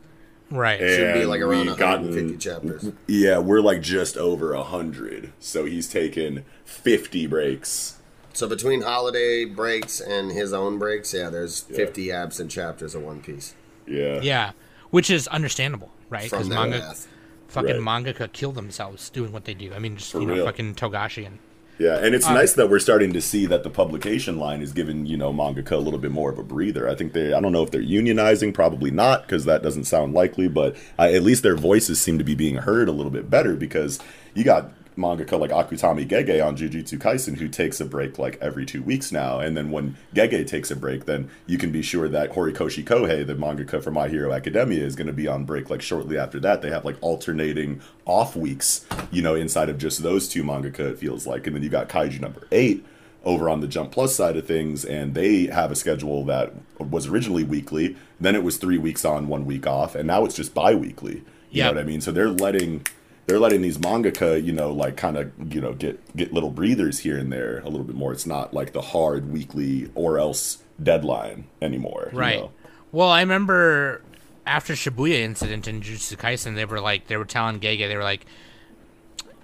Right. 0.50 0.80
Should 0.80 1.14
be 1.14 1.22
And 1.22 1.30
like 1.30 1.42
around 1.42 1.68
we've 1.68 1.80
150 1.80 2.22
gotten- 2.22 2.40
chapters. 2.40 2.92
Yeah, 3.08 3.40
we're 3.40 3.60
like 3.62 3.82
just 3.82 4.16
over 4.18 4.54
a 4.54 4.64
hundred. 4.64 5.34
So 5.40 5.66
he's 5.66 5.90
taken 5.90 6.46
50 6.66 7.28
breaks. 7.28 7.98
So 8.34 8.48
between 8.48 8.82
holiday 8.82 9.46
breaks 9.46 10.00
and 10.00 10.32
his 10.32 10.54
own 10.54 10.78
breaks, 10.80 11.14
yeah, 11.14 11.30
there's 11.30 11.62
50 11.62 12.12
absent 12.12 12.52
chapters 12.52 12.94
of 12.96 13.02
One 13.02 13.22
Piece. 13.22 13.56
Yeah. 13.88 14.22
Yeah. 14.22 14.52
Which 14.90 15.10
is 15.10 15.28
understandable, 15.30 15.92
right? 16.10 16.30
Because 16.30 16.48
that 16.50 16.56
manga, 16.56 16.78
math. 16.80 17.08
fucking 17.48 17.84
Right. 17.84 18.04
mangaka 18.06 18.32
kill 18.32 18.52
themselves 18.52 19.10
doing 19.10 19.32
what 19.34 19.46
they 19.46 19.54
do. 19.54 19.74
I 19.74 19.80
mean, 19.80 19.98
just 19.98 20.12
For 20.12 20.22
you 20.22 20.28
know, 20.28 20.34
real. 20.36 20.46
fucking 20.46 20.76
Togashi 20.76 21.26
and 21.26 21.40
Yeah, 21.80 21.98
and 21.98 22.16
it's 22.16 22.26
Um, 22.26 22.34
nice 22.34 22.54
that 22.54 22.70
we're 22.70 22.80
starting 22.80 23.14
to 23.14 23.22
see 23.22 23.46
that 23.46 23.64
the 23.64 23.70
publication 23.70 24.38
line 24.40 24.62
is 24.62 24.74
giving 24.74 25.06
you 25.06 25.16
know 25.18 25.32
mangaka 25.32 25.74
a 25.74 25.78
little 25.78 26.00
bit 26.00 26.12
more 26.12 26.32
of 26.32 26.40
a 26.40 26.44
breather. 26.44 26.90
I 26.90 26.96
think 26.96 27.14
they, 27.14 27.34
I 27.34 27.40
don't 27.40 27.52
know 27.52 27.62
if 27.64 27.72
they're 27.72 27.82
unionizing, 27.82 28.54
probably 28.54 28.90
not, 28.92 29.22
because 29.24 29.46
that 29.46 29.62
doesn't 29.62 29.84
sound 29.86 30.14
likely. 30.14 30.48
But 30.48 30.76
at 30.98 31.24
least 31.24 31.44
their 31.44 31.56
voices 31.56 32.02
seem 32.02 32.18
to 32.18 32.24
be 32.24 32.36
being 32.36 32.56
heard 32.56 32.90
a 32.90 32.92
little 32.92 33.12
bit 33.12 33.30
better 33.30 33.56
because 33.56 34.00
you 34.34 34.44
got 34.44 34.72
mangaka 34.98 35.40
like 35.40 35.52
Akutami 35.52 36.08
Gege 36.08 36.44
on 36.46 36.58
Jujutsu 36.58 36.98
Kaisen 36.98 37.38
who 37.38 37.48
takes 37.48 37.80
a 37.80 37.86
break 37.86 38.18
like 38.18 38.38
every 38.42 38.66
two 38.66 38.82
weeks 38.82 39.12
now, 39.12 39.40
and 39.40 39.56
then 39.56 39.72
when 39.72 39.96
Gege 40.16 40.46
takes 40.48 40.72
a 40.72 40.76
break, 40.76 41.06
then 41.06 41.30
you 41.46 41.58
can 41.58 41.72
be 41.72 41.82
sure 41.82 42.10
that 42.10 42.32
Horikoshi 42.34 42.84
Kohei, 42.84 43.26
the 43.26 43.36
mangaka 43.36 43.82
for 43.84 43.92
My 43.92 44.08
Hero 44.08 44.34
Academia, 44.34 44.84
is 44.84 44.96
going 44.96 45.08
to 45.08 45.14
be 45.14 45.28
on 45.28 45.46
break 45.46 45.70
like 45.70 45.82
shortly 45.82 46.18
after 46.18 46.40
that. 46.40 46.62
They 46.62 46.70
have 46.72 46.84
like 46.86 46.98
alternating 47.02 47.82
off 48.06 48.36
weeks, 48.36 48.86
you 49.12 49.22
know, 49.22 49.36
inside 49.36 49.70
of 49.70 49.78
just 49.78 50.02
those 50.04 50.28
two 50.28 50.44
mangaka. 50.44 50.80
It 50.92 51.00
feels 51.00 51.28
like, 51.28 51.46
and 51.48 51.56
then 51.56 51.64
you 51.64 51.70
got 51.70 51.90
Kaiju 51.90 52.20
number 52.20 52.48
eight 52.52 52.86
over 53.24 53.50
on 53.50 53.60
the 53.60 53.68
Jump 53.68 53.92
Plus 53.92 54.16
side 54.16 54.38
of 54.38 54.48
things, 54.48 54.86
and 54.86 55.14
they 55.14 55.48
have 55.48 55.72
a 55.72 55.76
schedule 55.76 56.24
that 56.26 56.54
was 56.80 57.08
originally 57.08 57.44
weekly. 57.44 57.96
Then 58.20 58.36
it 58.36 58.44
was 58.44 58.58
three 58.58 58.78
weeks 58.78 59.04
on, 59.04 59.28
one 59.28 59.46
week 59.46 59.68
off, 59.68 59.96
and 59.96 60.08
now 60.08 60.24
it's 60.26 60.36
just 60.36 60.54
bi-weekly. 60.54 61.16
You 61.50 61.64
Yep. 61.64 61.66
know 61.66 61.80
what 61.80 61.82
I 61.82 61.88
mean? 61.88 62.02
So 62.02 62.12
they're 62.12 62.30
letting 62.30 62.86
they're 63.28 63.40
letting 63.40 63.62
these 63.62 63.78
mangaka, 63.78 64.44
you 64.44 64.52
know, 64.54 64.72
like 64.72 64.98
kind 64.98 65.18
of 65.18 65.32
you 65.54 65.62
know 65.62 65.74
get 65.74 66.16
get 66.16 66.34
little 66.34 66.50
breathers 66.50 67.00
here 67.00 67.18
and 67.18 67.32
there 67.32 67.60
a 67.60 67.70
little 67.70 67.84
bit 67.86 67.96
more. 67.96 68.12
It's 68.12 68.26
not 68.26 68.54
like 68.54 68.74
the 68.74 68.82
hard 68.82 69.32
weekly 69.32 69.92
or 69.96 70.18
else 70.18 70.64
deadline 70.82 71.46
anymore. 71.62 72.10
you 72.12 72.18
Right. 72.20 72.40
know? 72.40 72.52
Well, 72.92 73.10
I 73.10 73.20
remember 73.22 74.02
after 74.46 74.74
Shibuya 74.74 75.20
incident 75.20 75.68
in 75.68 75.82
Jujutsu 75.82 76.16
Kaisen, 76.18 76.56
they 76.56 76.66
were 76.66 76.80
like, 76.80 77.08
they 77.08 77.18
were 77.18 77.26
telling 77.26 77.60
Gege, 77.60 77.88
they 77.88 77.98
were 77.98 78.04
like, 78.04 78.26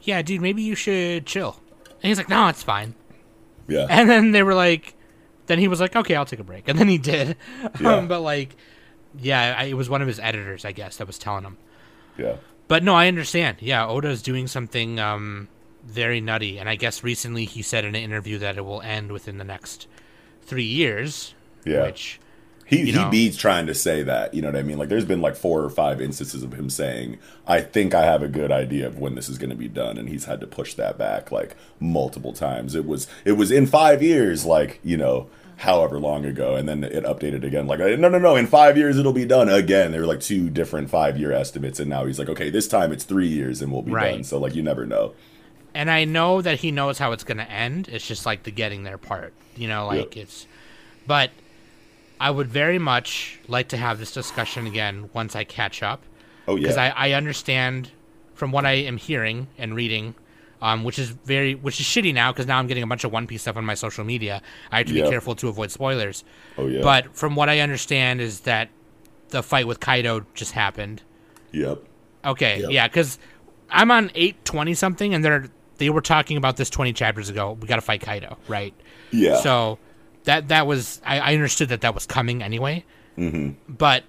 "Yeah, 0.02 0.22
dude, 0.22 0.42
maybe 0.42 0.62
you 0.64 0.76
should 0.76 1.26
chill." 1.26 1.60
And 2.02 2.04
he's 2.10 2.18
like, 2.18 2.30
"No, 2.30 2.48
it's 2.48 2.64
fine." 2.64 2.96
Yeah. 3.68 3.88
And 3.90 4.10
then 4.10 4.32
they 4.32 4.44
were 4.44 4.54
like, 4.56 4.94
then 5.48 5.60
he 5.60 5.68
was 5.68 5.80
like, 5.82 5.96
"Okay, 5.96 6.16
I'll 6.16 6.26
take 6.26 6.40
a 6.40 6.44
break," 6.44 6.68
and 6.70 6.80
then 6.80 6.88
he 6.88 6.98
did. 6.98 7.36
Yeah. 7.82 7.96
Um, 7.96 8.08
but 8.14 8.22
like, 8.22 8.56
yeah, 9.20 9.56
I, 9.58 9.64
it 9.66 9.74
was 9.74 9.90
one 9.90 10.02
of 10.02 10.08
his 10.08 10.20
editors, 10.20 10.64
I 10.64 10.72
guess, 10.72 10.98
that 10.98 11.08
was 11.08 11.18
telling 11.18 11.44
him. 11.44 11.58
yeah. 12.18 12.36
But 12.74 12.84
no, 12.84 12.96
I 12.96 13.08
understand. 13.08 13.58
Yeah, 13.60 13.86
Oda's 13.86 14.24
doing 14.24 14.48
something 14.48 15.00
um, 15.00 15.48
very 15.86 16.20
nutty, 16.20 16.58
and 16.58 16.68
I 16.68 16.74
guess 16.76 17.04
recently 17.04 17.46
he 17.46 17.62
said 17.62 17.86
in 17.86 17.94
an 17.94 18.02
interview 18.02 18.40
that 18.40 18.58
it 18.58 18.66
will 18.66 18.82
end 18.82 19.12
within 19.12 19.38
the 19.38 19.44
next 19.44 19.86
three 20.42 20.64
years. 20.64 21.36
Yeah. 21.66 21.84
Which, 21.84 22.20
He 22.66 22.80
you 22.80 22.86
he 22.88 22.92
know. 22.94 23.12
beats 23.12 23.38
trying 23.38 23.68
to 23.68 23.76
say 23.76 24.02
that. 24.02 24.34
You 24.34 24.42
know 24.42 24.48
what 24.48 24.56
I 24.56 24.64
mean? 24.64 24.80
Like 24.80 24.90
there's 24.90 25.06
been 25.06 25.22
like 25.22 25.36
four 25.36 25.64
or 25.64 25.70
five 25.70 26.02
instances 26.02 26.42
of 26.42 26.56
him 26.56 26.68
saying, 26.68 27.20
"I 27.46 27.62
think 27.62 27.94
I 27.94 28.06
have 28.06 28.24
a 28.24 28.28
good 28.28 28.52
idea 28.52 28.88
of 28.88 28.98
when 28.98 29.14
this 29.14 29.30
is 29.30 29.38
going 29.38 29.52
to 29.52 29.56
be 29.56 29.68
done," 29.68 30.00
and 30.00 30.10
he's 30.10 30.26
had 30.26 30.40
to 30.42 30.48
push 30.48 30.74
that 30.74 30.98
back 30.98 31.32
like 31.32 31.56
multiple 31.80 32.34
times. 32.34 32.74
It 32.74 32.88
was 32.88 33.06
it 33.24 33.34
was 33.34 33.52
in 33.52 33.68
five 33.68 34.02
years, 34.02 34.46
like 34.46 34.80
you 34.84 34.98
know. 34.98 35.30
However 35.58 36.00
long 36.00 36.26
ago, 36.26 36.56
and 36.56 36.68
then 36.68 36.84
it 36.84 37.04
updated 37.04 37.44
again. 37.44 37.68
Like, 37.68 37.80
no, 37.80 37.96
no, 37.96 38.18
no! 38.20 38.36
In 38.36 38.48
five 38.48 38.78
years, 38.78 38.98
it'll 38.98 39.14
be 39.14 39.26
done 39.26 39.48
again. 39.50 39.92
There 39.92 40.02
were 40.02 40.08
like 40.08 40.20
two 40.20 40.50
different 40.50 40.90
five-year 40.90 41.32
estimates, 41.32 41.80
and 41.80 41.90
now 41.90 42.06
he's 42.06 42.20
like, 42.20 42.28
okay, 42.30 42.50
this 42.50 42.68
time 42.68 42.92
it's 42.92 43.04
three 43.04 43.28
years, 43.28 43.62
and 43.62 43.72
we'll 43.72 43.82
be 43.84 43.92
Right. 43.92 44.12
done. 44.12 44.24
So, 44.24 44.40
like, 44.40 44.56
you 44.56 44.64
never 44.64 44.86
know. 44.86 45.14
and 45.76 45.90
I 45.90 46.06
know 46.06 46.40
that 46.42 46.60
he 46.60 46.70
knows 46.72 47.00
how 47.00 47.14
it's 47.14 47.24
going 47.24 47.38
to 47.40 47.50
end. 47.52 47.88
It's 47.88 48.08
just 48.08 48.26
like 48.28 48.44
the 48.44 48.52
getting 48.52 48.84
there 48.84 48.98
part, 49.00 49.34
you 49.56 49.68
know, 49.68 49.88
like 49.88 50.16
Yeah. 50.16 50.22
it's. 50.24 50.46
But 51.08 51.32
I 52.20 52.30
would 52.30 52.48
very 52.48 52.78
much 52.78 53.40
like 53.48 53.70
to 53.70 53.78
have 53.78 53.98
this 54.00 54.12
discussion 54.12 54.68
again 54.68 55.10
once 55.14 55.36
I 55.36 55.44
catch 55.46 55.82
up. 55.82 56.02
Oh 56.48 56.56
yeah, 56.56 56.62
because 56.62 56.78
I, 56.78 56.90
I 56.90 57.12
understand 57.14 57.90
from 58.36 58.52
what 58.52 58.66
I 58.66 58.74
am 58.74 58.98
hearing 58.98 59.48
and 59.58 59.76
reading, 59.76 60.14
um, 60.64 60.84
which 60.84 60.98
is 60.98 61.10
very 61.10 61.54
which 61.56 61.80
is 61.80 61.86
shitty 61.86 62.14
now 62.14 62.32
because 62.32 62.48
now 62.48 62.58
I'm 62.58 62.68
getting 62.68 62.84
a 62.84 62.88
bunch 62.88 63.04
of 63.04 63.12
One 63.12 63.28
Piece 63.28 63.42
stuff 63.44 63.58
on 63.58 63.66
my 63.66 63.74
social 63.76 64.04
media. 64.04 64.42
I 64.72 64.78
have 64.80 64.88
to 64.88 64.94
Yeah. 64.94 65.04
be 65.04 65.10
careful 65.10 65.36
to 65.36 65.50
avoid 65.50 65.70
spoilers. 65.72 66.24
oh 66.58 66.66
yeah, 66.68 66.82
But 66.82 67.16
from 67.16 67.36
what 67.36 67.50
I 67.50 67.60
understand 67.60 68.22
is 68.22 68.42
that 68.42 68.70
the 69.30 69.44
fight 69.44 69.68
with 69.68 69.80
Kaido 69.80 70.26
just 70.34 70.54
happened. 70.54 71.02
yep, 71.52 71.80
Okay, 72.26 72.62
Yep. 72.62 72.70
yeah, 72.72 72.88
because 72.88 73.20
I'm 73.70 73.92
on 73.92 74.10
eight 74.16 74.44
twenty 74.46 74.74
something, 74.74 75.14
and 75.14 75.24
they're 75.26 75.50
they 75.80 75.90
were 75.90 76.02
talking 76.02 76.38
about 76.38 76.56
this 76.58 76.70
twenty 76.70 76.94
chapters 76.94 77.30
ago. 77.30 77.58
We 77.60 77.68
got 77.68 77.76
to 77.76 77.82
fight 77.82 78.02
Kaido, 78.02 78.38
right? 78.48 78.74
yeah. 79.12 79.36
So 79.42 79.80
that 80.24 80.48
that 80.48 80.66
was 80.66 81.02
I, 81.06 81.20
I 81.20 81.34
understood 81.34 81.70
that 81.70 81.82
that 81.82 81.94
was 81.94 82.06
coming 82.06 82.42
anyway. 82.42 82.86
Mm-hmm. 83.18 83.52
But 83.68 84.04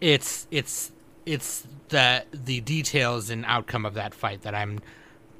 it's 0.00 0.46
it's 0.50 0.92
it's 1.24 1.66
the 1.88 2.24
the 2.32 2.60
details 2.60 3.30
and 3.30 3.44
outcome 3.46 3.86
of 3.86 3.94
that 3.94 4.12
fight 4.14 4.42
that 4.42 4.54
I'm 4.54 4.80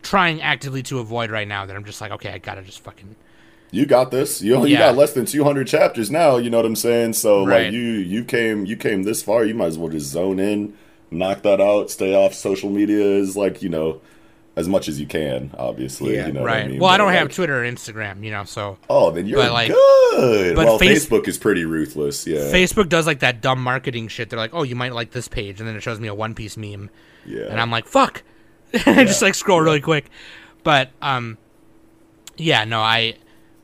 trying 0.05 0.40
actively 0.43 0.82
to 0.85 1.01
avoid 1.01 1.31
right 1.32 1.48
now. 1.48 1.66
That 1.66 1.74
I'm 1.74 1.85
just 1.85 2.01
like, 2.01 2.12
okay, 2.12 2.31
I 2.31 2.39
gotta 2.39 2.62
just 2.62 2.81
fucking 2.81 3.16
you 3.72 3.86
got 3.86 4.12
this. 4.12 4.40
You 4.40 4.55
only 4.55 4.70
you 4.70 4.78
got 4.78 4.97
less 4.97 5.14
than 5.14 5.26
200 5.26 5.66
chapters 5.66 6.09
now. 6.09 6.36
You 6.36 6.48
know 6.51 6.59
what 6.59 6.66
I'm 6.66 6.76
saying? 6.76 7.14
So 7.14 7.44
Right. 7.44 7.64
like 7.64 7.72
you 7.72 7.81
you 7.81 8.22
came 8.24 8.64
you 8.66 8.76
came 8.76 9.02
this 9.02 9.20
far. 9.22 9.44
You 9.44 9.55
might 9.55 9.66
as 9.66 9.78
well 9.78 9.90
just 9.90 10.06
zone 10.06 10.39
in, 10.39 10.74
knock 11.10 11.43
that 11.43 11.60
out, 11.60 11.90
stay 11.90 12.14
off 12.14 12.35
social 12.35 12.70
media 12.70 13.05
is 13.05 13.36
like 13.36 13.62
you 13.62 13.68
know 13.68 14.01
as 14.56 14.68
much 14.68 14.86
as 14.86 15.01
you 15.01 15.06
can. 15.06 15.51
Obviously, 15.59 16.14
Yeah. 16.14 16.28
you 16.28 16.32
know 16.35 16.44
right. 16.44 16.66
I 16.66 16.68
mean? 16.68 16.78
well, 16.78 16.90
I 16.90 16.97
don't 16.97 17.12
have 17.12 17.32
Twitter 17.35 17.64
or 17.64 17.68
Instagram, 17.68 18.22
you 18.22 18.31
know, 18.31 18.44
so 18.44 18.78
Oh, 18.89 19.10
then 19.10 19.26
you're 19.26 19.43
but, 19.43 19.51
like- 19.52 19.72
good. 19.72 20.55
but 20.55 20.64
well, 20.66 20.78
Face- 20.78 21.05
Facebook 21.09 21.26
is 21.26 21.36
pretty 21.39 21.64
ruthless. 21.64 22.24
Yeah, 22.24 22.39
Facebook 22.52 22.89
does 22.89 23.05
like 23.05 23.18
that 23.18 23.40
dumb 23.40 23.60
marketing 23.60 24.06
shit. 24.06 24.31
They're 24.31 24.39
like, 24.39 24.55
oh, 24.55 24.62
you 24.62 24.76
might 24.76 24.93
like 24.94 25.10
this 25.10 25.26
page, 25.26 25.59
and 25.59 25.68
then 25.68 25.74
it 25.74 25.82
shows 25.82 25.98
me 25.98 26.06
a 26.06 26.14
One 26.14 26.35
Piece 26.36 26.56
meme. 26.56 26.90
yeah. 27.26 27.47
and 27.51 27.60
I'm 27.60 27.72
like, 27.72 27.86
fuck. 27.89 28.22
I 28.87 29.05
just 29.05 29.23
like 29.23 29.35
scroll 29.35 29.61
really 29.61 29.81
quick. 29.81 30.11
But 30.63 30.91
um 31.01 31.39
yeah, 32.37 32.65
no, 32.65 32.81
I 32.81 33.17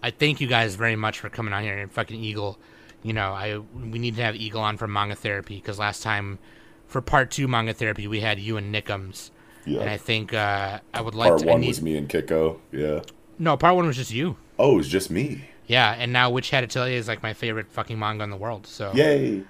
I 0.03 0.11
thank 0.11 0.41
you 0.41 0.47
guys 0.47 0.74
very 0.77 0.97
much 0.97 1.19
for 1.20 1.28
coming 1.28 1.53
on 1.53 1.62
here 1.62 1.77
and 1.77 1.93
fucking 1.93 2.23
Eagle. 2.23 2.59
You 3.03 3.12
know, 3.12 3.32
I 3.32 3.59
we 3.59 3.99
need 3.99 4.16
to 4.16 4.23
have 4.23 4.37
Eagle 4.37 4.61
on 4.61 4.77
for 4.77 4.87
manga 4.87 5.15
therapy 5.15 5.57
because 5.57 5.78
last 5.78 6.03
time 6.03 6.39
for 6.87 7.01
part 7.01 7.31
two 7.31 7.49
manga 7.49 7.73
therapy 7.73 8.07
we 8.07 8.20
had 8.20 8.39
you 8.39 8.57
and 8.57 8.74
Nickums. 8.74 9.31
yeah. 9.65 9.81
And 9.81 9.91
I 9.91 9.97
think 9.97 10.35
uh, 10.35 10.81
I 10.93 11.01
would 11.01 11.15
like 11.15 11.31
Part 11.31 11.41
to. 11.41 11.47
One 11.47 11.61
need, 11.61 11.69
was 11.69 11.82
me 11.82 11.97
and 11.97 12.09
Kiko. 12.09 12.59
Yeah. 12.73 13.01
No, 13.39 13.57
part 13.57 13.77
one 13.77 13.87
was 13.87 13.97
just 13.97 14.12
you. 14.12 14.37
Oh, 14.59 14.78
it's 14.78 14.89
just 14.89 15.11
me. 15.11 15.45
Yeah, 15.66 15.95
and 15.97 16.12
now 16.12 16.31
Witch 16.31 16.51
Tell 16.51 16.89
You 16.89 16.97
is 16.97 17.07
like 17.07 17.23
my 17.23 17.32
favorite 17.32 17.70
fucking 17.70 17.97
manga 17.99 18.24
in 18.24 18.31
the 18.31 18.37
world. 18.37 18.66
So, 18.66 18.93
Yay. 18.93 19.45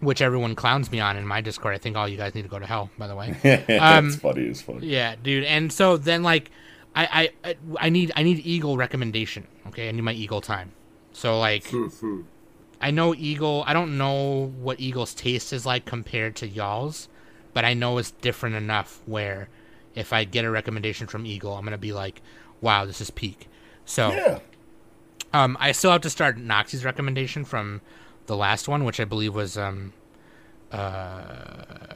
Which 0.00 0.22
everyone 0.22 0.54
clowns 0.54 0.90
me 0.90 0.98
on 1.00 1.16
in 1.16 1.26
my 1.26 1.40
Discord. 1.42 1.74
I 1.74 1.78
think 1.78 1.96
all 1.96 2.08
you 2.08 2.16
guys 2.16 2.34
need 2.34 2.42
to 2.42 2.48
go 2.48 2.58
to 2.58 2.66
hell. 2.66 2.90
By 2.98 3.06
the 3.06 3.14
way. 3.14 3.36
That's 3.68 4.16
funny 4.16 4.48
as 4.48 4.62
fuck. 4.62 4.76
Yeah, 4.80 5.14
dude. 5.22 5.44
And 5.44 5.70
so 5.72 5.96
then 5.98 6.22
like 6.22 6.50
I 6.96 7.30
I 7.44 7.56
I 7.78 7.88
need 7.90 8.10
I 8.16 8.22
need 8.22 8.38
Eagle 8.44 8.76
recommendation. 8.78 9.46
Okay, 9.68 9.88
I 9.88 9.92
need 9.92 10.00
my 10.02 10.12
Eagle 10.14 10.40
time. 10.40 10.72
So 11.12 11.38
like 11.38 11.64
I 12.80 12.90
know 12.90 13.14
Eagle 13.14 13.62
I 13.66 13.74
don't 13.74 13.98
know 13.98 14.52
what 14.60 14.80
Eagle's 14.80 15.12
taste 15.14 15.52
is 15.52 15.66
like 15.66 15.84
compared 15.84 16.34
to 16.36 16.48
y'all's, 16.48 17.08
but 17.52 17.64
I 17.66 17.74
know 17.74 17.98
it's 17.98 18.10
different 18.12 18.56
enough 18.56 19.02
where 19.06 19.48
if 19.94 20.12
I 20.14 20.24
get 20.24 20.44
a 20.46 20.50
recommendation 20.50 21.06
from 21.08 21.26
Eagle, 21.26 21.52
I'm 21.54 21.64
gonna 21.64 21.76
be 21.76 21.92
like, 21.92 22.22
wow, 22.62 22.86
this 22.86 23.00
is 23.02 23.10
peak. 23.10 23.48
So 23.84 24.12
Yeah. 24.12 24.38
um 25.34 25.58
I 25.60 25.72
still 25.72 25.90
have 25.92 26.00
to 26.02 26.10
start 26.10 26.38
Noxi's 26.38 26.84
recommendation 26.86 27.44
from 27.44 27.82
the 28.30 28.36
last 28.36 28.68
one, 28.68 28.84
which 28.84 29.00
I 29.00 29.04
believe 29.04 29.34
was 29.34 29.58
um 29.58 29.92
uh, 30.72 30.76
I 30.76 31.94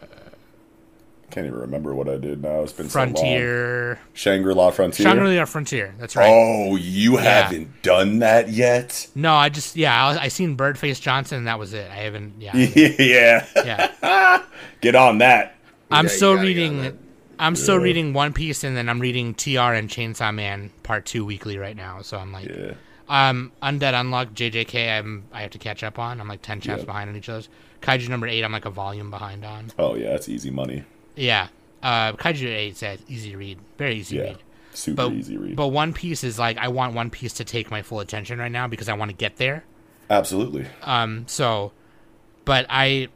Can't 1.31 1.47
even 1.47 1.59
remember 1.61 1.95
what 1.95 2.09
I 2.09 2.17
did 2.17 2.43
now. 2.43 2.63
It's 2.63 2.73
been 2.73 2.89
so 2.89 2.99
long. 2.99 3.15
Frontier 3.15 4.01
Shangri-La 4.15 4.71
Frontier. 4.73 5.07
Shangri-La 5.07 5.45
Frontier. 5.45 5.95
That's 5.99 6.17
right. 6.17 6.29
Oh, 6.29 6.75
you 6.77 7.17
haven't 7.17 7.83
done 7.83 8.19
that 8.19 8.49
yet? 8.49 9.07
No, 9.15 9.35
I 9.35 9.49
just 9.49 9.77
yeah, 9.77 10.07
I, 10.07 10.25
I 10.25 10.29
seen 10.29 10.57
Birdface 10.57 11.01
Johnson 11.01 11.39
and 11.39 11.47
that 11.47 11.59
was 11.59 11.73
it. 11.73 11.89
I 11.91 11.97
haven't 11.97 12.35
yeah, 12.41 12.57
yeah. 12.57 13.47
yeah. 13.57 14.43
Get 14.81 14.97
on 14.97 15.19
that. 15.19 15.55
I'm 15.91 16.07
Yeah, 16.07 16.11
still 16.11 16.35
gotta 16.37 16.53
get 16.53 16.65
on 16.69 16.77
reading. 16.81 16.99
I'm 17.39 17.57
still 17.57 17.79
reading 17.79 18.13
One 18.13 18.33
Piece 18.33 18.65
and 18.65 18.77
then 18.77 18.89
I'm 18.89 19.01
reading 19.01 19.35
TR 19.35 19.73
and 19.75 19.89
Chainsaw 19.89 20.35
Man 20.35 20.71
Part 20.83 21.07
Two 21.07 21.25
weekly 21.25 21.59
right 21.59 21.77
now. 21.77 22.03
So 22.03 22.19
I'm 22.19 22.33
like, 22.33 22.49
Yeah. 22.49 22.75
Um, 23.09 23.53
Undead 23.63 23.93
Unluck 23.95 24.33
JJK. 24.35 24.99
I'm 24.99 25.25
I 25.33 25.43
have 25.43 25.51
to 25.53 25.59
catch 25.59 25.83
up 25.83 25.99
on. 25.99 26.21
I'm 26.21 26.29
like 26.29 26.43
ten 26.43 26.61
chapters 26.61 26.83
Yeah. 26.83 26.87
behind 26.87 27.11
on 27.11 27.17
each 27.17 27.29
of 27.29 27.35
those. 27.35 27.49
Kaiju 27.83 28.09
number 28.09 28.27
eight. 28.27 28.43
I'm 28.45 28.53
like 28.53 28.65
a 28.65 28.71
volume 28.71 29.11
behind 29.11 29.45
on. 29.45 29.71
Oh 29.79 29.95
yeah, 29.95 30.11
that's 30.11 30.29
easy 30.29 30.51
money. 30.51 30.85
Yeah. 31.17 31.49
Uh, 31.83 32.13
Kaiju 32.13 32.47
eight 32.49 32.77
says 32.77 33.01
easy 33.09 33.33
to 33.33 33.37
read, 33.37 33.59
very 33.79 33.97
easy 33.97 34.17
to 34.17 34.23
Yeah. 34.23 34.29
read. 34.31 34.39
Super 34.73 34.97
But 34.97 35.13
easy 35.13 35.37
read. 35.37 35.55
but 35.55 35.69
One 35.69 35.93
Piece 35.93 36.25
is 36.25 36.39
like 36.39 36.57
I 36.59 36.69
want 36.69 36.95
One 36.95 37.11
Piece 37.11 37.35
to 37.35 37.45
take 37.45 37.71
my 37.71 37.83
full 37.83 38.01
attention 38.01 38.39
right 38.39 38.51
now 38.51 38.67
because 38.67 38.89
I 38.89 38.95
want 38.95 39.11
to 39.11 39.17
get 39.17 39.37
there. 39.37 39.65
Absolutely. 40.11 40.67
Um, 40.83 41.25
so, 41.29 41.73
but 42.45 42.67
I, 42.69 43.09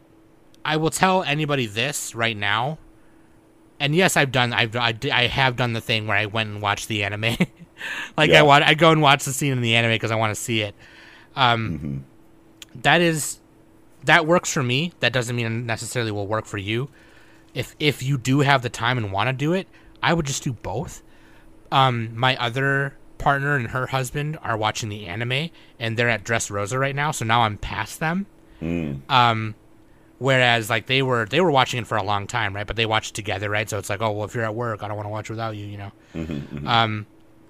I 0.65 0.77
will 0.77 0.90
tell 0.90 1.23
anybody 1.23 1.66
this 1.66 2.15
right 2.15 2.36
now. 2.36 2.78
And 3.81 3.94
yes, 3.94 4.16
I've 4.16 4.32
done. 4.32 4.52
I've 4.52 4.74
I, 4.77 4.94
I 5.12 5.27
have 5.28 5.56
done 5.56 5.73
the 5.73 5.81
thing 5.81 6.06
where 6.06 6.16
I 6.16 6.27
went 6.27 6.51
and 6.51 6.60
watched 6.62 6.89
the 6.89 7.05
anime. 7.05 7.36
like 8.17 8.31
Yeah. 8.31 8.41
I 8.41 8.43
want, 8.43 8.65
I 8.65 8.75
go 8.75 8.91
and 8.93 9.01
watch 9.03 9.25
the 9.25 9.33
scene 9.33 9.53
in 9.53 9.61
the 9.61 9.75
anime 9.75 9.93
because 9.93 10.11
I 10.11 10.17
want 10.17 10.35
to 10.35 10.41
see 10.41 10.61
it. 10.63 10.75
Um, 11.37 12.05
that 12.83 13.01
is, 13.01 13.39
that 14.05 14.27
works 14.27 14.53
for 14.53 14.63
me. 14.63 14.93
That 15.01 15.13
doesn't 15.13 15.35
mean 15.35 15.47
it 15.47 15.51
necessarily 15.51 16.11
will 16.11 16.27
work 16.27 16.45
for 16.47 16.59
you. 16.59 16.89
If 17.55 17.75
if 17.81 18.03
you 18.03 18.19
do 18.19 18.41
have 18.41 18.63
the 18.63 18.69
time 18.69 18.99
and 18.99 19.11
want 19.13 19.29
to 19.29 19.33
do 19.33 19.53
it, 19.53 19.67
I 20.03 20.15
would 20.15 20.27
just 20.27 20.43
do 20.45 20.53
both. 20.53 21.03
um, 21.73 22.11
my 22.17 22.37
other 22.37 22.95
partner 23.19 23.57
and 23.57 23.69
her 23.69 23.87
husband 23.89 24.39
are 24.43 24.57
watching 24.57 24.89
the 24.89 25.07
anime, 25.07 25.51
and 25.81 25.97
they're 25.97 26.09
at 26.09 26.25
Dressrosa 26.25 26.79
right 26.79 26.95
now. 26.95 27.11
So 27.11 27.25
now 27.25 27.43
I'm 27.43 27.59
past 27.59 27.99
them. 28.01 28.27
Um, 29.09 29.55
whereas 30.19 30.71
like 30.71 30.87
they 30.87 31.03
were 31.03 31.27
they 31.27 31.41
were 31.41 31.51
watching 31.51 31.81
it 31.81 31.87
for 31.87 31.97
a 31.97 32.03
long 32.03 32.27
time, 32.27 32.55
right? 32.55 32.67
But 32.67 32.77
they 32.77 32.87
watched 32.87 33.15
together, 33.15 33.51
right? 33.51 33.69
So 33.69 33.79
it's 33.79 33.91
like, 33.91 34.03
oh 34.03 34.13
well, 34.13 34.25
if 34.27 34.35
you're 34.35 34.45
at 34.45 34.55
work, 34.55 34.83
I 34.83 34.89
don't 34.89 34.97
want 34.97 35.07
to 35.07 35.11
watch 35.11 35.31
without 35.31 35.57
you, 35.57 35.67
you 35.67 35.79
know. 35.79 35.93
Um, 36.69 37.07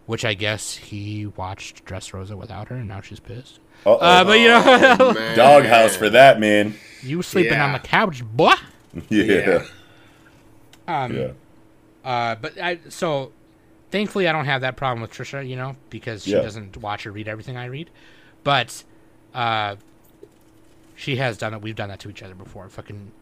which 0.09 0.25
I 0.25 0.33
guess 0.35 0.75
he 0.75 1.27
watched 1.27 1.85
Dressrosa 1.85 2.35
without 2.35 2.69
her, 2.69 2.77
and 2.77 2.89
now 2.89 3.01
she's 3.03 3.21
pissed. 3.21 3.61
Uh-oh. 3.87 3.97
Uh, 3.99 4.25
but 4.25 4.39
you 4.41 4.49
know, 4.49 4.63
Oh. 4.99 5.33
Doghouse 5.37 5.95
for 5.97 6.09
that, 6.11 6.41
man. 6.41 6.75
you 7.03 7.23
sleeping 7.23 7.59
on 7.61 7.73
the 7.73 7.79
couch, 7.79 8.25
boy. 8.25 8.55
Yeah. 9.11 9.63
Yeah. 10.89 11.05
Um, 11.05 11.15
Yeah. 11.15 11.31
Uh, 12.05 12.35
but 12.37 12.59
I 12.59 12.79
so 12.89 13.33
thankfully 13.91 14.27
I 14.27 14.33
don't 14.33 14.47
have 14.47 14.63
that 14.63 14.77
problem 14.77 15.03
with 15.03 15.11
Trisha, 15.13 15.47
you 15.47 15.57
know, 15.57 15.77
because 15.91 16.25
she 16.25 16.33
Yeah. 16.33 16.41
doesn't 16.41 16.79
watch 16.79 17.07
or 17.07 17.13
read 17.13 17.29
everything 17.29 17.57
I 17.59 17.67
read. 17.67 17.91
But 18.45 18.83
uh, 19.35 19.77
she 20.97 21.17
has 21.17 21.37
done 21.37 21.53
it. 21.53 21.61
We've 21.61 21.77
done 21.77 21.91
that 21.91 22.01
to 22.01 22.09
each 22.11 22.23
other 22.23 22.35
before. 22.35 22.69
Fucking 22.71 23.13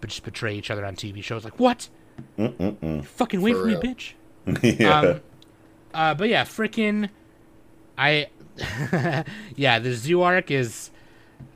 bet- 0.00 0.10
just 0.10 0.24
betray 0.24 0.56
each 0.56 0.70
other 0.72 0.84
on 0.84 0.96
TV 0.96 1.22
shows. 1.22 1.44
Like 1.44 1.60
what? 1.60 1.88
You 2.36 3.02
fucking 3.04 3.40
wait 3.40 3.52
For 3.54 3.60
for, 3.60 3.66
me, 3.66 3.74
bitch. 3.76 4.12
yeah. 4.80 4.98
Um, 5.00 5.20
uh, 5.96 6.14
but 6.14 6.28
yeah, 6.28 6.44
freaking, 6.44 7.08
I, 7.96 8.28
yeah, 9.56 9.78
the 9.78 9.92
zoo 9.94 10.22
arc 10.22 10.50
is 10.50 10.90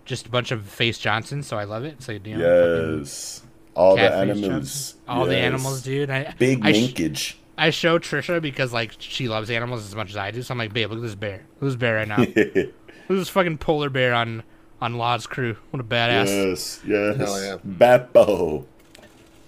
just 0.04 0.26
a 0.26 0.30
bunch 0.30 0.50
of 0.50 0.66
face 0.66 0.98
Johnson, 0.98 1.42
so 1.42 1.58
I 1.58 1.64
love 1.64 1.84
it. 1.84 2.02
So 2.02 2.12
you 2.12 2.36
know, 2.36 3.02
yes. 3.02 3.42
All 3.76 3.96
the 3.96 4.12
animals. 4.12 4.40
Johnson. 4.40 5.00
all 5.06 5.26
the 5.26 5.36
animals, 5.36 5.82
dude. 5.82 6.10
I, 6.10 6.34
Big 6.38 6.64
I 6.64 6.72
sh- 6.72 6.76
linkage. 6.76 7.38
I 7.56 7.70
show 7.70 7.98
Trisha 7.98 8.40
because 8.40 8.72
like 8.72 8.94
she 8.98 9.28
loves 9.28 9.50
animals 9.50 9.86
as 9.86 9.94
much 9.94 10.10
as 10.10 10.16
I 10.16 10.30
do. 10.30 10.42
So 10.42 10.52
I'm 10.52 10.58
like, 10.58 10.72
babe, 10.72 10.90
look 10.90 10.98
at 10.98 11.02
this 11.02 11.14
bear. 11.14 11.42
Look 11.60 11.62
at 11.62 11.66
this 11.66 11.76
bear 11.76 11.96
right 11.96 12.08
now. 12.08 12.18
look 12.36 12.36
at 12.36 12.72
this 13.08 13.28
fucking 13.28 13.58
polar 13.58 13.90
bear 13.90 14.14
on 14.14 14.42
on 14.80 14.96
Law's 14.96 15.26
crew. 15.26 15.56
What 15.70 15.80
a 15.80 15.84
badass. 15.84 16.26
yes. 16.26 16.80
Yes. 16.86 17.16
Hell 17.18 17.42
yeah. 17.42 17.56
Bepo. 17.66 18.64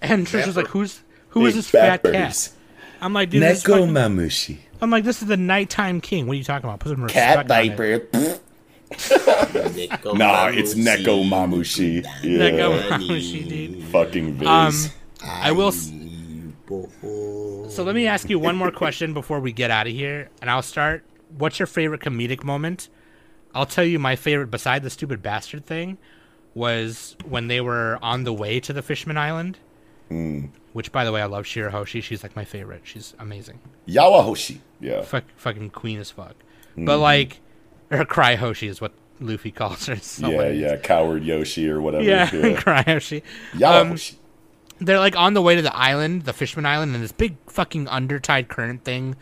And 0.03 0.27
Trisha's 0.27 0.57
like, 0.57 0.69
who's 0.69 1.01
who 1.31 1.47
is 1.47 1.55
Big 1.55 1.59
this 1.59 1.71
fat 1.71 2.03
cat? 2.03 2.51
I'm 3.01 3.13
like, 3.13 3.31
dude, 3.31 3.43
this 3.43 3.59
is 3.59 3.65
Neko 3.65 3.81
fucking, 3.81 3.95
Mamushi. 3.95 4.59
I'm 4.83 4.91
like, 4.91 5.05
this 5.05 5.23
is 5.23 5.29
the 5.29 5.37
nighttime 5.37 6.01
king. 6.01 6.27
What 6.27 6.35
are 6.35 6.37
you 6.39 6.45
talking 6.45 6.69
about? 6.69 6.81
Put 6.81 6.91
some 6.91 7.07
Cat 7.09 7.39
respect 7.49 7.51
on 7.51 7.65
it. 7.65 8.13
diaper. 8.13 8.39
Neko 8.91 10.15
Nah, 10.19 10.49
it's 10.49 10.75
Mamushi. 10.75 11.05
Neko 11.05 11.29
Mamushi. 11.29 12.05
Yeah. 12.23 12.51
Neko 12.51 12.83
Mamushi, 12.91 13.49
dude. 13.49 13.85
Fucking 13.85 14.35
Viz. 14.35 14.49
Um, 14.49 14.73
I 15.25 15.53
will. 15.53 15.69
s- 15.69 15.93
So 17.75 17.83
let 17.85 17.95
me 17.95 18.07
ask 18.07 18.29
you 18.29 18.39
one 18.39 18.57
more 18.57 18.71
question 18.73 19.15
before 19.15 19.41
we 19.41 19.53
get 19.53 19.71
out 19.71 19.87
of 19.87 19.93
here, 19.93 20.29
and 20.41 20.51
I'll 20.51 20.63
start. 20.63 21.05
What's 21.39 21.59
your 21.59 21.67
favorite 21.67 22.01
comedic 22.01 22.45
moment? 22.45 22.89
I'll 23.55 23.67
tell 23.67 23.85
you 23.85 23.99
my 23.99 24.17
favorite, 24.17 24.49
beside 24.51 24.83
the 24.83 24.91
stupid 24.91 25.23
bastard 25.23 25.65
thing, 25.65 25.97
was 26.55 27.17
when 27.27 27.47
they 27.49 27.61
were 27.61 27.99
on 28.03 28.25
the 28.25 28.33
way 28.33 28.59
to 28.61 28.73
the 28.73 28.83
Fishman 28.83 29.17
Island. 29.17 29.59
Which, 30.73 30.91
by 30.91 31.05
the 31.05 31.13
way, 31.13 31.21
I 31.21 31.27
love 31.27 31.45
Shirahoshi. 31.45 32.03
She's 32.03 32.23
like 32.23 32.35
my 32.35 32.45
favorite. 32.45 32.83
She's 32.85 33.15
amazing. 33.19 33.61
Yowahoshi. 33.87 34.59
Yeah. 34.81 35.03
Fuck, 35.03 35.25
fucking 35.37 35.71
queen 35.71 35.99
as 35.99 36.11
fuck. 36.11 36.35
But 36.77 36.99
like, 36.99 37.41
her 37.91 38.05
Cry 38.05 38.37
Hoshi 38.37 38.69
is 38.69 38.81
what 38.81 38.93
Luffy 39.21 39.51
calls 39.51 39.87
her. 39.87 39.97
Yeah, 40.19 40.49
yeah. 40.49 40.77
Coward 40.77 41.25
Yoshi 41.25 41.69
or 41.69 41.81
whatever. 41.81 42.05
Yeah, 42.05 42.31
yeah. 42.35 42.57
Cry 42.61 42.83
Hoshi. 42.83 43.23
Yowahoshi. 43.53 44.17
they're 44.79 44.99
like 44.99 45.17
on 45.17 45.35
the 45.35 45.43
way 45.43 45.55
to 45.57 45.63
the 45.63 45.75
island, 45.77 46.23
the 46.23 46.33
Fishman 46.33 46.65
Island, 46.67 46.95
and 46.95 47.05
this 47.05 47.13
big 47.13 47.37
fucking 47.47 47.89
undertide 47.89 48.49
current 48.49 48.85
thing 48.85 49.17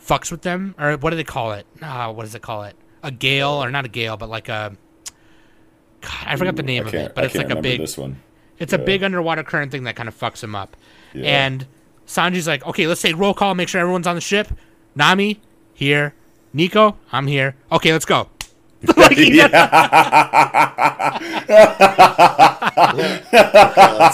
fucks 0.00 0.30
with 0.30 0.42
them. 0.42 0.74
Or 0.78 0.96
what 0.96 1.10
do 1.10 1.16
they 1.16 1.24
call 1.24 1.52
it? 1.52 1.66
Ah, 1.82 2.10
what 2.10 2.22
does 2.24 2.34
it 2.34 2.42
call 2.42 2.64
it? 2.64 2.76
A 3.02 3.10
gale, 3.10 3.62
or 3.62 3.70
not 3.70 3.84
a 3.84 3.88
gale, 3.88 4.16
but 4.16 4.28
like 4.28 4.48
a. 4.48 4.76
God, 6.00 6.24
I 6.26 6.36
forgot 6.36 6.56
the 6.56 6.62
name 6.62 6.86
of 6.86 6.94
it, 6.94 7.14
but 7.14 7.24
I 7.24 7.26
it's 7.26 7.34
like 7.36 7.50
a 7.50 7.60
big. 7.60 7.80
this 7.80 7.98
one. 7.98 8.20
It's 8.62 8.72
a 8.72 8.78
big 8.78 9.02
underwater 9.02 9.42
current 9.42 9.72
thing 9.72 9.84
that 9.84 9.96
kind 9.96 10.08
of 10.08 10.18
fucks 10.18 10.42
him 10.42 10.54
up. 10.54 10.76
Yeah. 11.12 11.46
And 11.46 11.66
Sanji's 12.06 12.46
like, 12.46 12.66
okay, 12.66 12.86
let's 12.86 13.02
take 13.02 13.16
roll 13.16 13.34
call, 13.34 13.54
make 13.54 13.68
sure 13.68 13.80
everyone's 13.80 14.06
on 14.06 14.14
the 14.14 14.20
ship. 14.20 14.48
Nami, 14.94 15.40
here. 15.74 16.14
Nico, 16.52 16.96
I'm 17.10 17.26
here. 17.26 17.56
Okay, 17.70 17.92
let's 17.92 18.04
go. 18.04 18.28
Like, 18.96 19.16
he 19.16 19.40
Let's 19.40 19.52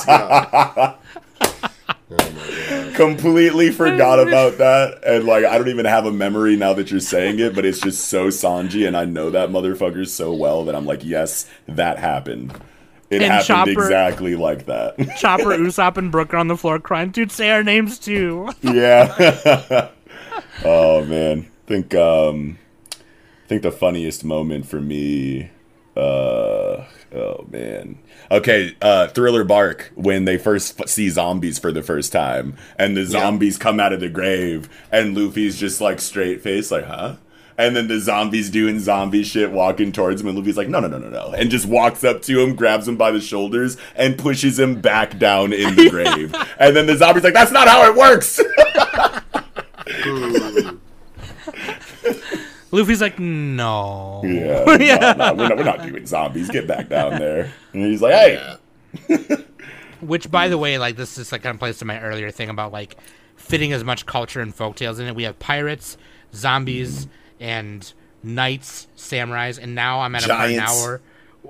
go. 0.05 0.95
Completely 2.95 3.71
forgot 3.71 4.19
about 4.19 4.59
that, 4.59 5.01
and 5.07 5.25
like 5.25 5.45
I 5.45 5.57
don't 5.57 5.69
even 5.69 5.85
have 5.85 6.05
a 6.05 6.11
memory 6.11 6.57
now 6.57 6.73
that 6.75 6.91
you're 6.91 7.01
saying 7.01 7.39
it, 7.39 7.55
but 7.55 7.65
it's 7.65 7.81
just 7.81 8.07
so 8.07 8.29
Sanji, 8.29 8.87
and 8.87 8.97
I 8.97 9.05
know 9.05 9.31
that 9.31 9.51
motherfucker 9.51 10.07
so 10.09 10.33
well 10.33 10.65
that 10.65 10.75
I'm 10.75 10.87
like, 10.87 11.05
yes, 11.05 11.49
that 11.67 11.99
happened. 11.99 12.59
It 13.11 13.23
And 13.23 13.33
happened 13.33 13.47
Chopper- 13.47 13.85
exactly 13.85 14.37
like 14.37 14.67
that. 14.67 14.97
Chopper, 15.19 15.57
Usopp, 15.57 15.97
and 15.97 16.13
Brook 16.13 16.35
are 16.35 16.37
on 16.37 16.49
the 16.49 16.57
floor 16.57 16.79
crying. 16.79 17.11
Dude, 17.11 17.33
say 17.33 17.51
our 17.51 17.63
names 17.65 17.99
too. 17.99 18.51
yeah. 18.63 19.89
oh 20.65 21.05
man, 21.05 21.51
think 21.67 21.95
um, 21.95 22.59
think 23.47 23.63
the 23.63 23.73
funniest 23.73 24.25
moment 24.25 24.67
for 24.67 24.81
me. 24.81 25.51
Uh, 25.97 26.85
oh 27.15 27.47
man. 27.51 27.99
Okay, 28.31 28.77
uh, 28.83 29.09
Thriller 29.09 29.43
Bark 29.43 29.91
when 29.95 30.27
they 30.27 30.37
first 30.37 30.79
f- 30.79 30.89
see 30.89 31.09
zombies 31.09 31.59
for 31.59 31.73
the 31.73 31.83
first 31.83 32.13
time, 32.13 32.57
and 32.79 32.95
the 32.95 33.07
zombies 33.07 33.57
come 33.57 33.81
out 33.81 33.95
of 33.95 34.01
the 34.01 34.11
grave, 34.11 34.69
and 34.93 35.17
Luffy's 35.17 35.59
just 35.59 35.81
like 35.81 36.01
straight 36.01 36.43
face, 36.43 36.71
like, 36.71 36.85
huh? 36.85 37.17
And 37.59 37.75
then 37.75 37.89
the 37.89 37.99
zombies 37.99 38.51
doing 38.51 38.79
zombie 38.79 39.25
shit, 39.25 39.51
walking 39.51 39.91
towards 39.91 40.21
him, 40.23 40.29
and 40.29 40.39
Luffy's 40.39 40.57
like, 40.57 40.69
no, 40.69 40.79
no, 40.79 40.87
no, 40.87 40.99
no, 40.99 41.09
no, 41.09 41.33
and 41.33 41.51
just 41.51 41.67
walks 41.67 42.05
up 42.05 42.23
to 42.23 42.41
him, 42.41 42.55
grabs 42.55 42.87
him 42.87 42.97
by 42.97 43.11
the 43.11 43.21
shoulders, 43.21 43.77
and 43.97 44.17
pushes 44.17 44.61
him 44.61 44.81
back 44.81 45.19
down 45.19 45.53
in 45.53 45.75
the 45.75 45.91
grave. 45.95 46.33
And 46.61 46.77
then 46.77 46.87
the 46.87 46.97
zombie's 46.97 47.25
like, 47.25 47.35
that's 47.35 47.51
not 47.51 47.67
how 47.67 47.91
it 47.91 47.97
works. 47.97 48.41
Luffy's 52.71 53.01
like, 53.01 53.19
no. 53.19 54.23
Yeah, 54.25 54.65
no, 55.15 55.33
no, 55.33 55.35
we're, 55.35 55.49
not, 55.49 55.57
we're 55.57 55.65
not 55.65 55.83
doing 55.83 56.07
zombies. 56.07 56.51
Get 56.51 56.67
back 56.67 56.89
down 56.89 57.19
there. 57.19 57.51
And 57.73 57.85
he's 57.85 58.03
like, 58.03 58.15
hey, 58.15 58.57
Yeah. 59.09 59.37
Which, 60.01 60.31
by 60.31 60.49
the 60.49 60.59
way, 60.59 60.79
like 60.79 60.97
this 60.97 61.19
is 61.19 61.33
like 61.33 61.43
kind 61.43 61.55
of 61.55 61.59
plays 61.59 61.79
to 61.79 61.85
my 61.85 62.01
earlier 62.01 62.31
thing 62.31 62.51
about 62.51 62.71
like 62.71 62.97
fitting 63.37 63.73
as 63.73 63.83
much 63.83 64.07
culture 64.07 64.41
and 64.41 64.57
folktales 64.57 65.01
in 65.01 65.09
it. 65.09 65.17
We 65.17 65.25
have 65.25 65.39
pirates, 65.41 65.97
zombies, 66.33 67.09
and 67.41 67.93
knights, 68.23 68.89
samurais, 68.97 69.59
and 69.63 69.75
now 69.75 70.01
I'm 70.01 70.15
at 70.15 70.25
a 70.25 70.29
part 70.29 70.51
now 70.51 70.57
Giants. 70.67 70.83
where 70.83 71.01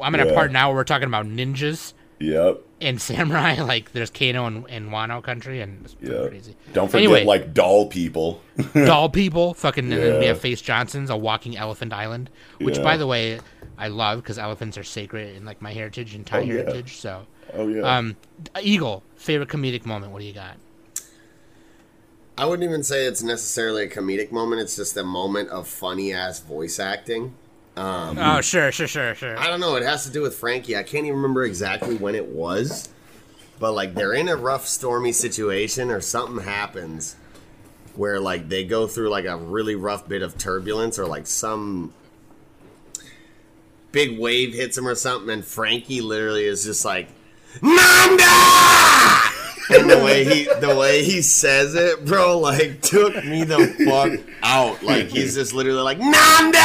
I'm 0.03 0.15
at 0.15 0.27
a 0.27 0.33
part 0.35 0.53
now 0.53 0.69
where 0.69 0.77
we're 0.77 0.85
talking 0.85 1.09
about 1.09 1.27
ninjas 1.27 1.93
yep, 2.19 2.61
and 2.81 3.01
samurai. 3.09 3.57
Like 3.63 3.93
there's 3.93 4.11
Kano 4.11 4.47
and, 4.47 4.65
and 4.69 4.91
Wano 4.91 5.23
country, 5.23 5.61
and 5.61 5.85
it's 5.85 5.97
yep. 6.01 6.29
crazy. 6.29 6.57
Don't 6.73 6.89
forget, 6.89 7.05
Anyway. 7.05 7.25
like 7.25 7.55
doll 7.55 7.87
people. 7.87 8.41
doll 8.75 9.09
people, 9.09 9.55
fucking, 9.55 9.91
and 9.93 10.03
then 10.03 10.21
we 10.21 10.27
have 10.27 10.41
Face 10.41 10.61
Johnson's, 10.61 11.11
a 11.11 11.17
walking 11.17 11.57
elephant 11.57 11.93
island, 11.93 12.31
which, 12.61 12.77
Yeah. 12.77 12.85
by 12.85 12.97
the 12.97 13.07
way, 13.07 13.41
I 13.79 13.89
love 13.89 14.23
because 14.23 14.39
elephants 14.39 14.77
are 14.77 14.85
sacred 14.85 15.37
in 15.37 15.45
like 15.45 15.63
my 15.63 15.73
heritage 15.73 16.15
and 16.15 16.27
Thai 16.27 16.39
Oh, 16.39 16.43
yeah. 16.43 16.53
heritage. 16.55 16.97
So, 16.99 17.27
Oh 17.55 17.67
yeah. 17.69 17.81
um, 17.97 18.17
Eagle, 18.61 19.03
favorite 19.17 19.49
comedic 19.49 19.87
moment. 19.87 20.13
What 20.13 20.21
do 20.21 20.27
you 20.27 20.35
got? 20.35 20.57
I 22.39 22.47
wouldn't 22.47 22.67
even 22.69 22.85
say 22.85 23.05
it's 23.05 23.23
necessarily 23.23 23.85
a 23.85 23.89
comedic 23.89 24.31
moment. 24.31 24.63
It's 24.63 24.77
just 24.77 24.97
a 24.97 25.03
moment 25.03 25.49
of 25.49 25.67
funny 25.67 26.13
ass 26.13 26.39
voice 26.39 26.79
acting. 26.79 27.35
Um, 27.77 28.17
Oh, 28.17 28.41
sure, 28.41 28.71
sure, 28.71 28.87
sure, 28.87 29.15
sure. 29.17 29.37
I 29.37 29.49
don't 29.49 29.59
know. 29.59 29.75
It 29.75 29.83
has 29.83 30.05
to 30.05 30.11
do 30.11 30.23
with 30.23 30.35
Franky. 30.37 30.77
I 30.77 30.85
can't 30.85 31.05
even 31.05 31.17
remember 31.17 31.45
exactly 31.45 31.97
when 31.97 32.15
it 32.15 32.27
was, 32.27 32.89
but 33.59 33.73
like 33.73 33.95
they're 33.95 34.13
in 34.15 34.29
a 34.29 34.37
rough, 34.37 34.69
stormy 34.69 35.11
situation, 35.11 35.91
or 35.91 36.01
something 36.01 36.45
happens 36.45 37.17
where 37.97 38.21
like 38.21 38.49
they 38.49 38.65
go 38.65 38.87
through 38.87 39.09
like 39.09 39.25
a 39.25 39.37
really 39.37 39.75
rough 39.75 40.09
bit 40.09 40.23
of 40.23 40.39
turbulence, 40.39 40.97
or 40.97 41.07
like 41.07 41.27
some 41.27 41.93
big 43.91 44.17
wave 44.17 44.55
hits 44.55 44.77
them 44.77 44.87
or 44.87 44.95
something, 44.95 45.31
and 45.31 45.45
Franky 45.45 46.01
literally 46.01 46.45
is 46.45 46.63
just 46.65 46.85
like, 46.85 47.09
Nanda! 47.61 48.25
And 49.71 49.91
the 49.91 49.99
way 49.99 50.25
he 50.25 50.45
the 50.61 50.75
way 50.75 51.05
he 51.05 51.23
says 51.23 51.75
it, 51.75 52.05
bro, 52.05 52.39
like 52.39 52.81
took 52.81 53.15
me 53.25 53.45
the 53.45 53.67
fuck 53.85 54.21
out. 54.43 54.83
Like 54.83 55.09
he's 55.09 55.35
just 55.35 55.53
literally 55.53 55.83
like 55.83 55.99
Nanda, 55.99 56.59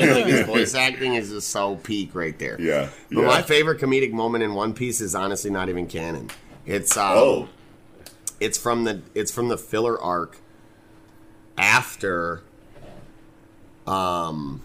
and 0.00 0.14
like 0.14 0.26
his 0.26 0.46
voice 0.46 0.74
acting 0.74 1.14
is 1.14 1.30
just 1.30 1.48
so 1.48 1.76
peak 1.76 2.14
right 2.14 2.38
there. 2.38 2.60
yeah. 2.60 2.90
But 3.10 3.22
yeah. 3.22 3.26
my 3.26 3.42
favorite 3.42 3.80
comedic 3.80 4.12
moment 4.12 4.44
in 4.44 4.54
One 4.54 4.72
Piece 4.72 5.00
is 5.00 5.14
honestly 5.14 5.50
not 5.50 5.68
even 5.68 5.86
canon. 5.86 6.30
It's 6.66 6.96
um, 6.96 7.12
oh, 7.16 7.48
it's 8.38 8.58
from 8.58 8.84
the 8.84 9.02
it's 9.14 9.32
from 9.32 9.48
the 9.48 9.58
filler 9.58 10.00
arc 10.00 10.38
after 11.58 12.42
um 13.86 14.62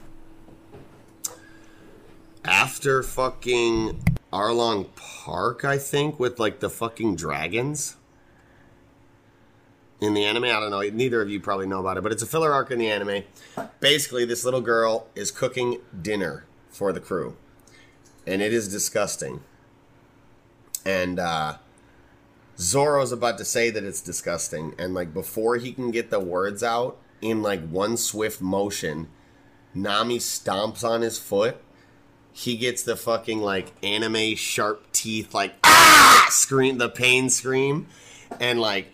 after 2.43 3.01
fucking 3.03 3.99
Arlong 4.35 4.88
Park, 4.95 5.64
I 5.64 5.77
think, 5.77 6.19
with 6.19 6.39
like 6.39 6.59
the 6.59 6.69
fucking 6.69 7.15
dragons. 7.15 7.95
in 10.01 10.14
the 10.14 10.25
anime. 10.25 10.43
I 10.43 10.59
don't 10.59 10.72
know. 10.72 10.81
Neither 10.81 11.22
of 11.22 11.30
you 11.30 11.39
probably 11.39 11.67
know 11.67 11.80
about 11.80 11.97
it, 11.97 12.03
but 12.03 12.11
it's 12.11 12.22
a 12.22 12.27
filler 12.27 12.51
arc 12.53 12.69
in 12.72 12.80
the 12.80 12.89
anime. 12.89 13.23
Basically, 13.80 14.25
this 14.25 14.43
little 14.43 14.61
girl 14.61 15.07
is 15.15 15.31
cooking 15.31 15.80
dinner 15.99 16.45
for 16.69 16.91
the 16.91 16.99
crew, 16.99 17.38
and 18.27 18.41
it 18.41 18.53
is 18.53 18.67
disgusting. 18.67 19.41
And 20.85 21.17
uh, 21.19 21.57
Zoro's 22.57 23.11
about 23.11 23.38
to 23.39 23.45
say 23.45 23.69
that 23.69 23.83
it's 23.83 24.01
disgusting, 24.01 24.75
and 24.77 24.93
like 24.93 25.14
before 25.14 25.55
he 25.57 25.72
can 25.73 25.91
get 25.91 26.09
the 26.11 26.19
words 26.19 26.61
out, 26.61 26.97
in 27.22 27.41
like 27.41 27.67
one 27.69 27.97
swift 27.97 28.41
motion, 28.41 29.07
Nami 29.73 30.19
stomps 30.19 30.83
on 30.83 31.01
his 31.01 31.17
foot. 31.17 31.57
He 32.38 32.57
gets 32.57 32.83
the 32.83 32.97
fucking 32.97 33.39
like 33.41 33.72
anime 33.81 34.35
sharp 34.35 34.91
teeth, 34.91 35.33
like 35.33 35.53
ah 35.64 36.27
scream, 36.30 36.77
the 36.77 36.89
pain 36.89 37.30
scream, 37.30 37.88
and 38.41 38.59
like 38.59 38.88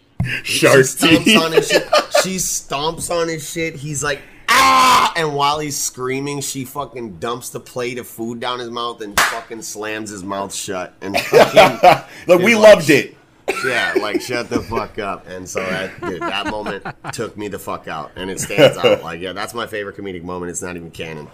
Shark 0.44 0.76
she 0.76 0.82
stomps 0.84 1.24
teeth. 1.24 1.42
on 1.42 1.52
his 1.52 1.68
shit. 1.68 1.84
She 2.24 2.36
stomps 2.36 3.10
on 3.10 3.28
his 3.28 3.50
shit. 3.50 3.76
He's 3.78 4.04
like, 4.04 4.22
ah! 4.48 5.12
And 5.16 5.34
while 5.34 5.58
he's 5.58 5.76
screaming, 5.76 6.42
she 6.42 6.64
fucking 6.66 7.18
dumps 7.18 7.50
the 7.50 7.60
plate 7.60 7.98
of 7.98 8.06
food 8.06 8.40
down 8.40 8.60
his 8.60 8.70
mouth 8.70 9.02
and 9.02 9.20
fucking 9.20 9.64
slams 9.64 10.12
his 10.12 10.24
mouth 10.24 10.54
shut. 10.54 10.94
And 11.02 11.18
fucking, 11.20 12.04
Look, 12.28 12.42
we 12.44 12.54
like- 12.54 12.76
loved 12.76 12.90
it. 12.92 13.18
yeah, 13.66 13.96
like 14.00 14.22
shut 14.22 14.50
the 14.52 14.62
fuck 14.62 15.00
up. 15.00 15.28
And 15.28 15.50
so 15.50 15.60
that 15.62 16.00
dude, 16.02 16.22
that 16.22 16.46
moment 16.46 16.86
took 17.12 17.36
me 17.36 17.48
the 17.48 17.58
fuck 17.58 17.88
out, 17.88 18.12
and 18.16 18.30
it 18.30 18.40
stands 18.40 18.78
out. 18.78 19.02
Like, 19.02 19.20
yeah, 19.20 19.34
that's 19.34 19.56
my 19.56 19.66
favorite 19.66 19.98
comedic 19.98 20.22
moment. 20.22 20.52
It's 20.52 20.62
not 20.62 20.76
even 20.76 20.92
canon. 20.92 21.28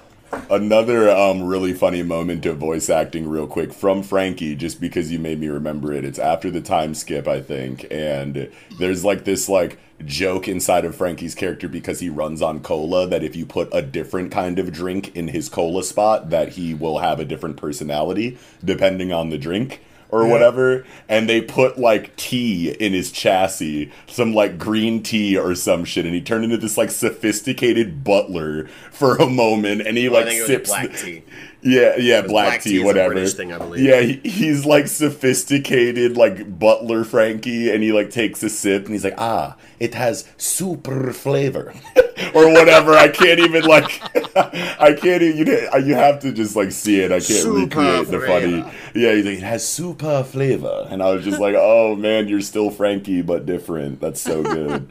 Another 0.50 1.10
um, 1.10 1.44
really 1.44 1.74
funny 1.74 2.04
moment 2.04 2.46
of 2.46 2.58
voice 2.58 2.90
acting, 2.90 3.28
real 3.28 3.48
quick, 3.48 3.74
from 3.74 4.04
Franky, 4.04 4.56
just 4.56 4.80
because 4.80 5.12
you 5.12 5.20
made 5.20 5.40
me 5.40 5.48
remember 5.48 5.94
it. 5.94 6.06
It's 6.06 6.20
after 6.20 6.50
the 6.50 6.62
time 6.62 6.96
skip, 6.96 7.28
I 7.28 7.42
think, 7.42 7.86
and 7.92 8.50
there's 8.78 9.04
like 9.04 9.26
this 9.26 9.50
like 9.50 9.78
joke 10.06 10.48
inside 10.48 10.86
of 10.86 10.96
Franky's 10.96 11.36
character 11.36 11.68
because 11.68 12.00
he 12.00 12.10
runs 12.10 12.42
on 12.42 12.62
cola 12.62 13.08
that 13.08 13.24
if 13.24 13.36
you 13.36 13.46
put 13.46 13.70
a 13.72 13.82
different 13.82 14.32
kind 14.32 14.60
of 14.60 14.72
drink 14.72 15.16
in 15.16 15.30
his 15.30 15.50
cola 15.50 15.84
spot, 15.84 16.30
that 16.30 16.50
he 16.50 16.74
will 16.74 17.00
have 17.00 17.20
a 17.20 17.26
different 17.26 17.58
personality 17.58 18.38
depending 18.64 19.12
on 19.12 19.30
the 19.30 19.38
drink 19.38 19.82
or 20.10 20.28
whatever 20.28 20.86
and 21.10 21.28
they 21.28 21.42
put 21.42 21.78
like 21.78 22.16
tea 22.16 22.72
in 22.72 22.94
his 22.94 23.12
chassis 23.12 23.92
some 24.08 24.34
like 24.34 24.58
green 24.58 25.04
tea 25.04 25.38
or 25.38 25.54
some 25.54 25.84
shit 25.84 26.06
and 26.06 26.16
he 26.16 26.22
turned 26.22 26.44
into 26.44 26.58
this 26.58 26.78
like 26.78 26.90
sophisticated 26.90 28.04
butler 28.04 28.68
for 28.92 29.18
a 29.18 29.28
moment 29.28 29.82
and 29.82 29.98
he 29.98 30.08
Well, 30.08 30.22
like 30.22 30.30
think 30.30 30.38
it 30.38 30.42
was 30.42 30.48
sips 30.48 30.70
black 30.70 30.96
tea. 30.96 31.24
Yeah 31.62 31.96
yeah 31.98 32.22
black, 32.22 32.30
black 32.30 32.62
tea, 32.62 32.78
tea 32.78 32.84
whatever 32.84 33.14
British 33.14 33.34
thing, 33.34 33.52
I 33.52 33.58
believe. 33.58 33.84
yeah 33.84 34.02
he, 34.02 34.30
he's 34.30 34.66
like 34.66 34.88
sophisticated 34.88 36.16
like 36.16 36.60
butler 36.60 37.04
franky 37.04 37.72
and 37.72 37.82
he 37.84 37.92
like 37.92 38.12
takes 38.12 38.44
a 38.44 38.50
sip 38.50 38.86
and 38.86 38.94
he's 38.94 39.04
like 39.04 39.16
ah 39.18 39.58
it 39.80 39.94
has 39.96 40.28
super 40.38 41.12
flavor 41.14 41.74
or 42.36 42.52
whatever 42.54 42.94
i 42.94 43.08
can't 43.08 43.40
even 43.40 43.64
like 43.64 44.02
i 44.80 44.94
can't 44.94 45.24
even 45.24 45.48
you, 45.48 45.70
you 45.84 45.96
have 45.96 46.20
to 46.20 46.32
just 46.32 46.56
like 46.56 46.72
see 46.72 47.02
it 47.02 47.12
i 47.12 47.16
can't 47.16 47.24
Super 47.24 47.80
recreate 47.80 48.08
the 48.08 48.20
funny 48.22 48.66
yeah, 48.98 49.14
he's 49.14 49.26
like, 49.26 49.38
it 49.38 49.44
has 49.44 49.68
super 49.68 50.24
flavor. 50.24 50.88
And 50.90 51.02
I 51.04 51.12
was 51.12 51.24
just 51.24 51.40
like, 51.40 51.56
oh 51.58 51.96
man, 51.96 52.28
you're 52.28 52.42
still 52.42 52.72
Franky, 52.72 53.22
but 53.22 53.46
different. 53.46 54.00
That's 54.00 54.22
so 54.22 54.44
good. 54.44 54.90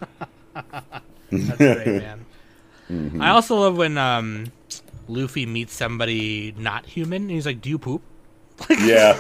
That's 1.31 1.57
great, 1.57 2.03
man. 2.89 3.21
I 3.21 3.31
also 3.31 3.57
love 3.57 3.77
when 3.77 3.99
um, 3.99 4.53
Luffy 5.09 5.47
meets 5.47 5.75
somebody 5.75 6.55
not 6.59 6.87
human. 6.87 7.23
And 7.23 7.31
he's 7.31 7.47
like, 7.47 7.61
"Do 7.61 7.69
you 7.71 7.79
poop?" 7.79 8.03
yeah. 8.71 9.17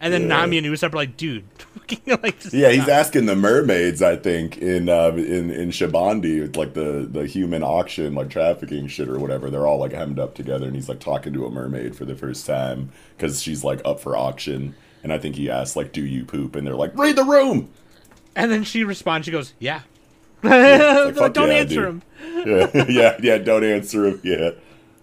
And 0.00 0.12
then 0.12 0.22
Yeah. 0.22 0.28
Nami 0.28 0.58
and 0.58 0.66
Usopp 0.66 0.92
are 0.92 0.96
like, 0.96 1.16
"Dude, 1.16 1.44
like, 2.06 2.52
yeah, 2.52 2.70
he's 2.70 2.82
stop." 2.82 2.88
asking 2.88 3.26
the 3.26 3.36
mermaids, 3.36 4.02
I 4.02 4.16
think, 4.16 4.58
in 4.58 4.88
uh, 4.88 5.10
in 5.10 5.50
in 5.50 5.70
Shabondy, 5.70 6.42
it's 6.42 6.56
like 6.58 6.74
the 6.74 7.08
the 7.10 7.24
human 7.26 7.62
auction, 7.62 8.14
like 8.14 8.28
trafficking 8.28 8.88
shit 8.88 9.08
or 9.08 9.18
whatever. 9.20 9.48
They're 9.48 9.66
all 9.66 9.78
like 9.78 9.92
hemmed 9.92 10.18
up 10.18 10.34
together, 10.34 10.66
and 10.66 10.74
he's 10.74 10.88
like 10.88 10.98
talking 10.98 11.32
to 11.34 11.46
a 11.46 11.50
mermaid 11.50 11.94
for 11.94 12.04
the 12.04 12.16
first 12.16 12.46
time 12.46 12.90
because 13.16 13.40
she's 13.40 13.62
like 13.62 13.80
up 13.84 14.00
for 14.00 14.16
auction. 14.16 14.74
And 15.04 15.12
I 15.12 15.18
think 15.18 15.36
he 15.36 15.48
asks 15.48 15.76
like, 15.76 15.92
"Do 15.92 16.04
you 16.04 16.24
poop?" 16.24 16.56
And 16.56 16.66
they're 16.66 16.74
like, 16.74 16.96
"Read 16.98 17.14
the 17.14 17.24
room." 17.24 17.70
And 18.34 18.50
then 18.50 18.64
she 18.64 18.82
responds. 18.82 19.26
She 19.26 19.30
goes, 19.30 19.54
"Yeah." 19.60 19.82
like, 21.06 21.14
fuck 21.14 21.32
Don't 21.34 21.48
yeah, 21.48 21.54
answer 21.54 21.74
dude. 21.74 21.84
him. 21.88 22.02
Yeah, 22.46 22.84
yeah, 22.88 23.16
yeah. 23.22 23.38
Don't 23.38 23.62
answer 23.64 24.06
him. 24.06 24.20
Yeah. 24.24 24.50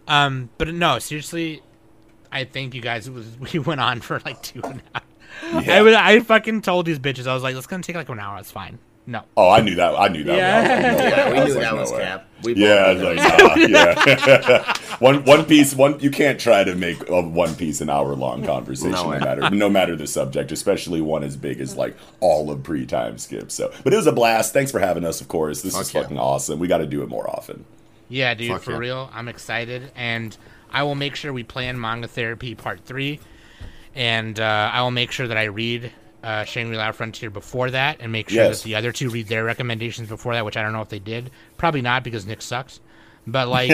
Um, 0.07 0.49
but 0.57 0.73
no, 0.73 0.99
seriously, 0.99 1.61
I 2.31 2.43
think 2.43 2.73
you 2.73 2.81
guys 2.81 3.09
was 3.09 3.25
we 3.53 3.59
went 3.59 3.79
on 3.81 4.01
for 4.01 4.19
like 4.25 4.41
two 4.41 4.61
and 4.63 4.81
a 4.93 4.99
half. 4.99 5.65
Yeah. 5.65 5.77
I 5.77 5.81
was 5.81 5.93
I 5.93 6.19
fucking 6.19 6.61
told 6.61 6.85
these 6.85 6.99
bitches 6.99 7.27
I 7.27 7.33
was 7.33 7.43
like, 7.43 7.55
"It's 7.55 7.67
gonna 7.67 7.83
take 7.83 7.95
like 7.95 8.09
an 8.09 8.19
hour. 8.19 8.39
It's 8.39 8.51
fine." 8.51 8.77
No. 9.05 9.23
Oh, 9.37 9.49
I 9.49 9.61
knew 9.61 9.75
that. 9.75 9.95
I 9.97 10.07
knew 10.09 10.23
that. 10.25 10.37
Yeah. 10.37 10.59
I 10.59 10.93
was 10.93 11.05
like, 11.05 11.05
no 11.05 11.05
way. 11.05 11.09
Yeah, 11.09 11.23
I 11.23 11.31
we 11.31 11.39
was 11.39 11.47
knew 11.47 11.53
like, 11.55 11.63
that 11.63 11.73
no 11.75 11.81
was 11.81 11.91
way. 11.91 12.03
cap. 12.03 12.27
We 12.43 12.55
Yeah, 12.55 12.85
I 12.85 12.93
both 12.93 13.01
was 13.01 13.01
knew 13.01 13.09
like, 13.09 13.37
that 13.37 13.69
nah, 13.69 14.73
yeah. 14.75 14.77
one 14.99 15.23
one 15.25 15.45
piece, 15.45 15.73
one 15.75 15.99
you 15.99 16.11
can't 16.11 16.39
try 16.39 16.63
to 16.63 16.75
make 16.75 17.09
a 17.09 17.21
One 17.21 17.55
Piece 17.55 17.81
an 17.81 17.89
hour 17.89 18.15
long 18.15 18.45
conversation, 18.45 18.91
No 18.91 19.11
no, 19.11 19.19
matter 19.19 19.49
no 19.49 19.69
matter 19.69 19.95
the 19.95 20.07
subject, 20.07 20.51
especially 20.51 21.01
one 21.01 21.23
as 21.23 21.35
big 21.37 21.59
as 21.59 21.75
like 21.75 21.97
all 22.19 22.51
of 22.51 22.63
pre 22.63 22.85
time 22.85 23.17
skip. 23.17 23.51
So, 23.51 23.71
but 23.83 23.93
it 23.93 23.97
was 23.97 24.07
a 24.07 24.11
blast. 24.11 24.53
Thanks 24.53 24.71
for 24.71 24.79
having 24.79 25.05
us. 25.05 25.21
Of 25.21 25.27
course, 25.27 25.61
this 25.61 25.77
is 25.77 25.93
yeah. 25.93 26.01
fucking 26.01 26.17
awesome. 26.19 26.59
We 26.59 26.67
got 26.67 26.79
to 26.79 26.87
do 26.87 27.03
it 27.03 27.09
more 27.09 27.29
often. 27.29 27.65
Yeah, 28.07 28.33
dude, 28.33 28.51
Fuck 28.51 28.63
for 28.63 28.71
yeah. 28.71 28.77
real. 28.77 29.09
I'm 29.13 29.27
excited, 29.27 29.91
and 29.95 30.35
I 30.71 30.83
will 30.83 30.95
make 30.95 31.15
sure 31.15 31.31
we 31.31 31.43
plan 31.43 31.79
manga 31.79 32.07
therapy 32.07 32.55
part 32.55 32.83
three, 32.85 33.19
and 33.95 34.39
uh, 34.39 34.71
I 34.73 34.81
will 34.81 34.91
make 34.91 35.11
sure 35.11 35.27
that 35.27 35.37
I 35.37 35.45
read 35.45 35.91
uh, 36.23 36.43
Shangri-La 36.43 36.91
Frontier 36.91 37.29
before 37.29 37.71
that, 37.71 37.97
and 37.99 38.11
make 38.11 38.29
sure 38.29 38.43
Yes. 38.43 38.61
that 38.61 38.65
the 38.65 38.75
other 38.75 38.91
two 38.91 39.09
read 39.09 39.27
their 39.27 39.43
recommendations 39.43 40.09
before 40.09 40.33
that, 40.33 40.45
which 40.45 40.57
I 40.57 40.61
don't 40.63 40.73
know 40.73 40.81
if 40.81 40.89
they 40.89 40.99
did. 40.99 41.31
Probably 41.57 41.81
not 41.81 42.03
because 42.03 42.25
Nick 42.25 42.41
sucks. 42.41 42.79
But 43.27 43.47
like, 43.47 43.71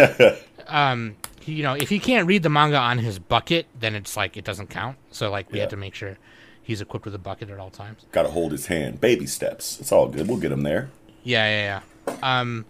um, 0.67 1.15
he- 1.40 1.53
you 1.53 1.64
know, 1.64 1.74
if 1.74 1.90
he 1.90 1.99
can't 1.99 2.27
read 2.27 2.43
the 2.43 2.49
manga 2.49 2.77
on 2.77 2.98
his 2.98 3.19
bucket, 3.19 3.67
then 3.80 3.95
it's 3.95 4.15
like 4.17 4.38
it 4.38 4.43
doesn't 4.45 4.69
count. 4.69 4.98
So 5.11 5.30
like, 5.32 5.51
we 5.51 5.57
Yeah. 5.57 5.64
have 5.64 5.72
to 5.72 5.77
make 5.77 5.95
sure 5.95 6.17
he's 6.61 6.82
equipped 6.82 7.06
with 7.06 7.15
a 7.15 7.19
bucket 7.19 7.49
at 7.49 7.59
all 7.59 7.69
times. 7.69 8.06
Got 8.11 8.24
to 8.24 8.30
hold 8.30 8.51
his 8.51 8.67
hand. 8.67 8.99
Baby 9.01 9.25
steps. 9.27 9.80
It's 9.80 9.91
all 9.91 10.07
good. 10.07 10.27
We'll 10.27 10.38
get 10.38 10.51
him 10.51 10.64
there. 10.64 10.90
Yeah, 11.24 11.48
yeah, 11.49 11.82
yeah. 12.07 12.40
Um, 12.41 12.65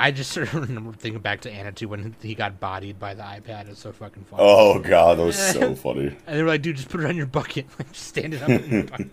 I 0.00 0.10
just 0.12 0.32
sort 0.32 0.48
of 0.48 0.68
remember 0.68 0.92
thinking 0.92 1.20
back 1.20 1.42
to 1.42 1.50
Anna 1.50 1.72
too 1.72 1.88
when 1.88 2.16
he 2.22 2.34
got 2.34 2.58
bodied 2.58 2.98
by 2.98 3.14
the 3.14 3.22
iPad. 3.22 3.68
It's 3.68 3.80
so 3.80 3.92
fucking 3.92 4.24
funny. 4.24 4.42
Oh 4.42 4.78
god, 4.78 5.18
that 5.18 5.24
was 5.24 5.36
so 5.38 5.74
funny. 5.86 6.16
And 6.26 6.38
they 6.38 6.42
were 6.42 6.48
like, 6.48 6.62
dude, 6.62 6.76
just 6.76 6.88
put 6.88 7.00
it 7.00 7.06
on 7.06 7.16
your 7.16 7.26
bucket. 7.26 7.66
Like, 7.78 7.92
just 7.92 8.06
stand 8.08 8.34
it 8.34 8.42
up 8.42 8.48
in 8.48 8.70
your 8.70 8.82
bucket. 8.84 9.10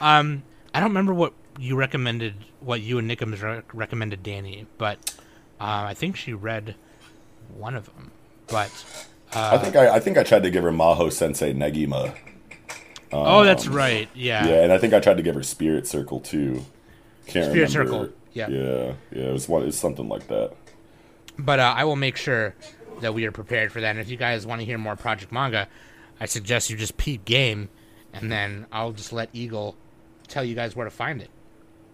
Um, 0.00 0.42
I 0.74 0.80
don't 0.80 0.90
remember 0.90 1.14
what 1.14 1.32
you 1.58 1.76
recommended, 1.76 2.34
what 2.60 2.80
you 2.80 2.98
and 2.98 3.10
Nickums 3.10 3.42
re- 3.42 3.62
recommended 3.72 4.22
Danny, 4.22 4.66
but 4.78 5.14
uh, 5.60 5.84
I 5.88 5.94
think 5.94 6.16
she 6.16 6.32
read 6.32 6.74
one 7.56 7.74
of 7.74 7.86
them. 7.86 8.10
But, 8.48 8.70
I 9.32 9.56
think 9.58 9.76
I, 9.76 9.96
I 9.96 10.00
think 10.00 10.18
I 10.18 10.24
tried 10.24 10.42
to 10.42 10.50
give 10.50 10.64
her 10.64 10.72
Maho 10.72 11.10
Sensei 11.12 11.54
Negima. 11.54 12.14
oh, 13.12 13.44
that's 13.44 13.66
right. 13.66 14.08
Yeah. 14.14 14.46
Yeah, 14.46 14.62
and 14.62 14.72
I 14.72 14.78
think 14.78 14.92
I 14.92 15.00
tried 15.00 15.16
to 15.18 15.22
give 15.22 15.34
her 15.34 15.42
Spirit 15.42 15.86
Circle 15.86 16.20
too. 16.20 16.64
Can't 17.26 17.50
Spirit 17.50 17.74
remember. 17.74 17.92
Circle, 18.06 18.12
yeah. 18.32 18.48
Yeah, 18.48 18.94
yeah. 19.10 19.28
It 19.28 19.32
was 19.32 19.48
one. 19.48 19.66
It's 19.66 19.78
something 19.78 20.08
like 20.08 20.28
that. 20.28 20.52
But 21.38 21.58
uh, 21.58 21.74
I 21.76 21.84
will 21.84 21.96
make 21.96 22.16
sure 22.16 22.54
that 23.00 23.14
we 23.14 23.24
are 23.26 23.32
prepared 23.32 23.72
for 23.72 23.80
that. 23.80 23.90
And 23.90 24.00
if 24.00 24.08
you 24.08 24.16
guys 24.16 24.46
want 24.46 24.60
to 24.60 24.64
hear 24.64 24.78
more 24.78 24.96
Project 24.96 25.32
Manga, 25.32 25.68
I 26.20 26.26
suggest 26.26 26.70
you 26.70 26.76
just 26.76 26.96
peep 26.96 27.24
game, 27.24 27.68
and 28.12 28.30
then 28.30 28.66
I'll 28.70 28.92
just 28.92 29.12
let 29.12 29.30
Eagle 29.32 29.76
tell 30.28 30.44
you 30.44 30.54
guys 30.54 30.76
where 30.76 30.84
to 30.84 30.90
find 30.90 31.20
it. 31.20 31.30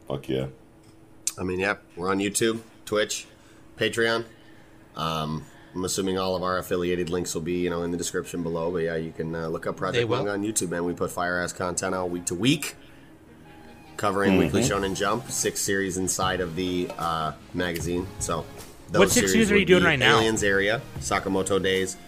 Fuck 0.07 0.28
yeah. 0.28 0.47
I 1.39 1.44
mean, 1.44 1.60
yep, 1.60 1.83
we're 1.97 2.10
on 2.10 2.18
YouTube, 2.18 2.60
Twitch, 2.84 3.26
Patreon. 3.76 4.25
Um, 4.97 5.44
I'm 5.75 5.84
assuming 5.84 6.18
all 6.18 6.34
of 6.34 6.42
our 6.42 6.58
affiliated 6.58 7.10
links 7.10 7.34
will 7.34 7.42
be, 7.42 7.58
you 7.58 7.70
know, 7.70 7.83
in 7.83 7.91
the 7.92 7.97
description 7.97 8.42
below. 8.42 8.70
But 8.70 8.78
yeah, 8.78 8.97
you 8.97 9.12
can 9.12 9.34
uh, 9.34 9.49
look 9.49 9.67
up 9.67 9.76
Project. 9.76 10.10
Manga 10.10 10.33
on 10.33 10.42
YouTube, 10.42 10.70
man. 10.70 10.84
We 10.84 10.94
put 10.94 11.10
fire 11.10 11.41
ass 11.41 11.52
content 11.52 11.94
out 11.94 12.10
week 12.10 12.25
to 12.26 12.34
week, 12.34 12.75
covering 13.99 14.39
Weekly 14.39 14.62
Shonen 14.62 14.97
Jump, 14.97 15.31
six 15.31 15.60
series 15.60 15.99
inside 15.99 16.41
of 16.41 16.57
the 16.57 16.91
uh, 16.97 17.33
magazine. 17.52 18.07
So, 18.20 18.47
those 18.91 19.01
What 19.01 19.10
six 19.10 19.33
series 19.33 19.52
are 19.52 19.59
you 19.59 19.67
doing 19.67 19.85
right 19.85 19.99
now? 19.99 20.17
Aliens 20.17 20.43
Area, 20.43 20.81
Sakamoto 21.01 21.62
Days, 21.62 21.99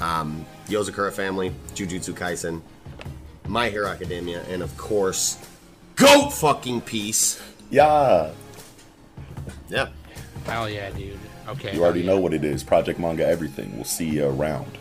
um, 0.00 0.46
Yozakura 0.68 1.12
Family, 1.12 1.54
Jujutsu 1.74 2.14
Kaisen, 2.14 2.62
My 3.46 3.68
Hero 3.68 3.88
Academia, 3.88 4.42
and 4.44 4.62
of 4.62 4.74
course, 4.78 5.36
Goat 5.96 6.32
Fucking 6.32 6.80
Peace. 6.80 7.42
Yeah. 7.70 8.30
Yeah. 9.68 9.88
Hell 10.46 10.70
yeah, 10.70 10.90
dude. 10.90 11.18
Okay. 11.48 11.74
You 11.74 11.84
already 11.84 12.00
yeah. 12.00 12.06
know 12.06 12.20
what 12.20 12.32
it 12.32 12.44
is. 12.44 12.62
Project 12.62 12.98
Manga 12.98 13.26
Everything. 13.26 13.74
We'll 13.74 13.84
see 13.84 14.08
you 14.08 14.26
around. 14.26 14.78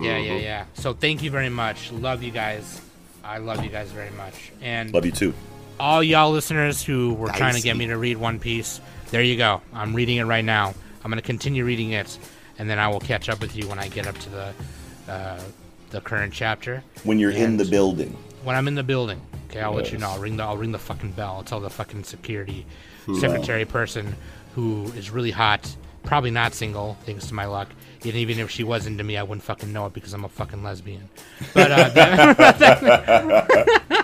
Yeah, 0.00 0.18
yeah, 0.18 0.36
yeah. 0.36 0.64
So 0.74 0.92
thank 0.92 1.22
you 1.22 1.30
very 1.30 1.48
much. 1.48 1.90
Love 1.90 2.22
you 2.22 2.30
guys. 2.30 2.80
I 3.24 3.38
love 3.38 3.64
you 3.64 3.70
guys 3.70 3.90
very 3.90 4.10
much. 4.10 4.52
And 4.60 4.92
Love 4.92 5.06
you 5.06 5.12
too. 5.12 5.32
All 5.78 6.02
y'all 6.02 6.30
listeners 6.30 6.82
who 6.82 7.14
were 7.14 7.28
trying 7.28 7.54
to 7.54 7.60
get 7.60 7.76
me 7.76 7.86
to 7.86 7.96
read 7.96 8.16
One 8.16 8.38
Piece, 8.38 8.80
there 9.10 9.22
you 9.22 9.36
go. 9.36 9.60
I'm 9.72 9.94
reading 9.94 10.16
it 10.16 10.24
right 10.24 10.44
now. 10.44 10.74
I'm 11.04 11.10
going 11.10 11.20
to 11.20 11.26
continue 11.26 11.64
reading 11.64 11.90
it, 11.90 12.18
and 12.58 12.68
then 12.68 12.78
I 12.78 12.88
will 12.88 13.00
catch 13.00 13.28
up 13.28 13.40
with 13.40 13.54
you 13.56 13.68
when 13.68 13.78
I 13.78 13.88
get 13.88 14.06
up 14.06 14.16
to 14.18 14.30
the 14.30 14.54
uh, 15.08 15.40
the 15.90 16.00
current 16.00 16.32
chapter. 16.32 16.82
When 17.04 17.18
you're 17.18 17.30
in 17.30 17.56
the 17.56 17.64
building. 17.64 18.16
When 18.42 18.56
I'm 18.56 18.68
in 18.68 18.74
the 18.74 18.82
building. 18.82 19.20
Okay, 19.50 19.60
I'll 19.60 19.74
let 19.74 19.92
you 19.92 19.98
know. 19.98 20.08
I'll 20.08 20.18
ring 20.18 20.36
the 20.36 20.42
I'll 20.42 20.56
ring 20.56 20.72
the 20.72 20.78
fucking 20.78 21.12
bell. 21.12 21.34
I'll 21.36 21.44
tell 21.44 21.60
the 21.60 21.70
fucking 21.70 22.04
security 22.04 22.66
secretary 23.20 23.64
person 23.64 24.16
who 24.54 24.84
is 24.96 25.10
really 25.10 25.30
hot, 25.30 25.76
probably 26.02 26.30
not 26.30 26.54
single, 26.54 26.96
thanks 27.04 27.26
to 27.28 27.34
my 27.34 27.44
luck. 27.44 27.68
And 28.02 28.14
even 28.14 28.38
if 28.38 28.50
she 28.50 28.64
was 28.64 28.86
into 28.86 29.04
me, 29.04 29.16
I 29.16 29.22
wouldn't 29.22 29.42
fucking 29.42 29.72
know 29.72 29.86
it 29.86 29.92
because 29.92 30.12
I'm 30.12 30.24
a 30.24 30.28
fucking 30.28 30.62
lesbian. 30.62 31.08
But 31.52 31.70
uh, 31.70 33.44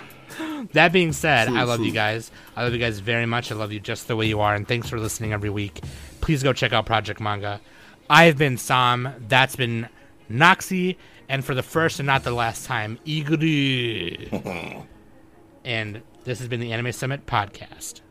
that 0.73 0.91
being 0.91 1.13
said, 1.13 1.49
I 1.49 1.63
love 1.63 1.81
you 1.81 1.91
guys. 1.91 2.31
I 2.55 2.63
love 2.63 2.73
you 2.73 2.79
guys 2.79 2.99
very 2.99 3.25
much. 3.25 3.51
I 3.51 3.55
love 3.55 3.71
you 3.71 3.79
just 3.79 4.07
the 4.07 4.15
way 4.15 4.27
you 4.27 4.39
are, 4.39 4.55
and 4.55 4.67
thanks 4.67 4.89
for 4.89 4.99
listening 4.99 5.33
every 5.33 5.49
week. 5.49 5.81
Please 6.21 6.43
go 6.43 6.53
check 6.53 6.73
out 6.73 6.85
Project 6.85 7.19
Manga. 7.19 7.61
I've 8.09 8.37
been 8.37 8.57
Sam. 8.57 9.13
That's 9.27 9.55
been 9.55 9.87
Noxi, 10.29 10.97
and 11.29 11.43
for 11.43 11.55
the 11.55 11.63
first 11.63 11.99
and 11.99 12.07
not 12.07 12.23
the 12.23 12.31
last 12.31 12.65
time, 12.65 12.99
Iguru. 13.05 14.85
and 15.65 16.01
this 16.23 16.39
has 16.39 16.47
been 16.47 16.59
the 16.59 16.71
Anime 16.71 16.91
Summit 16.91 17.25
podcast. 17.25 18.01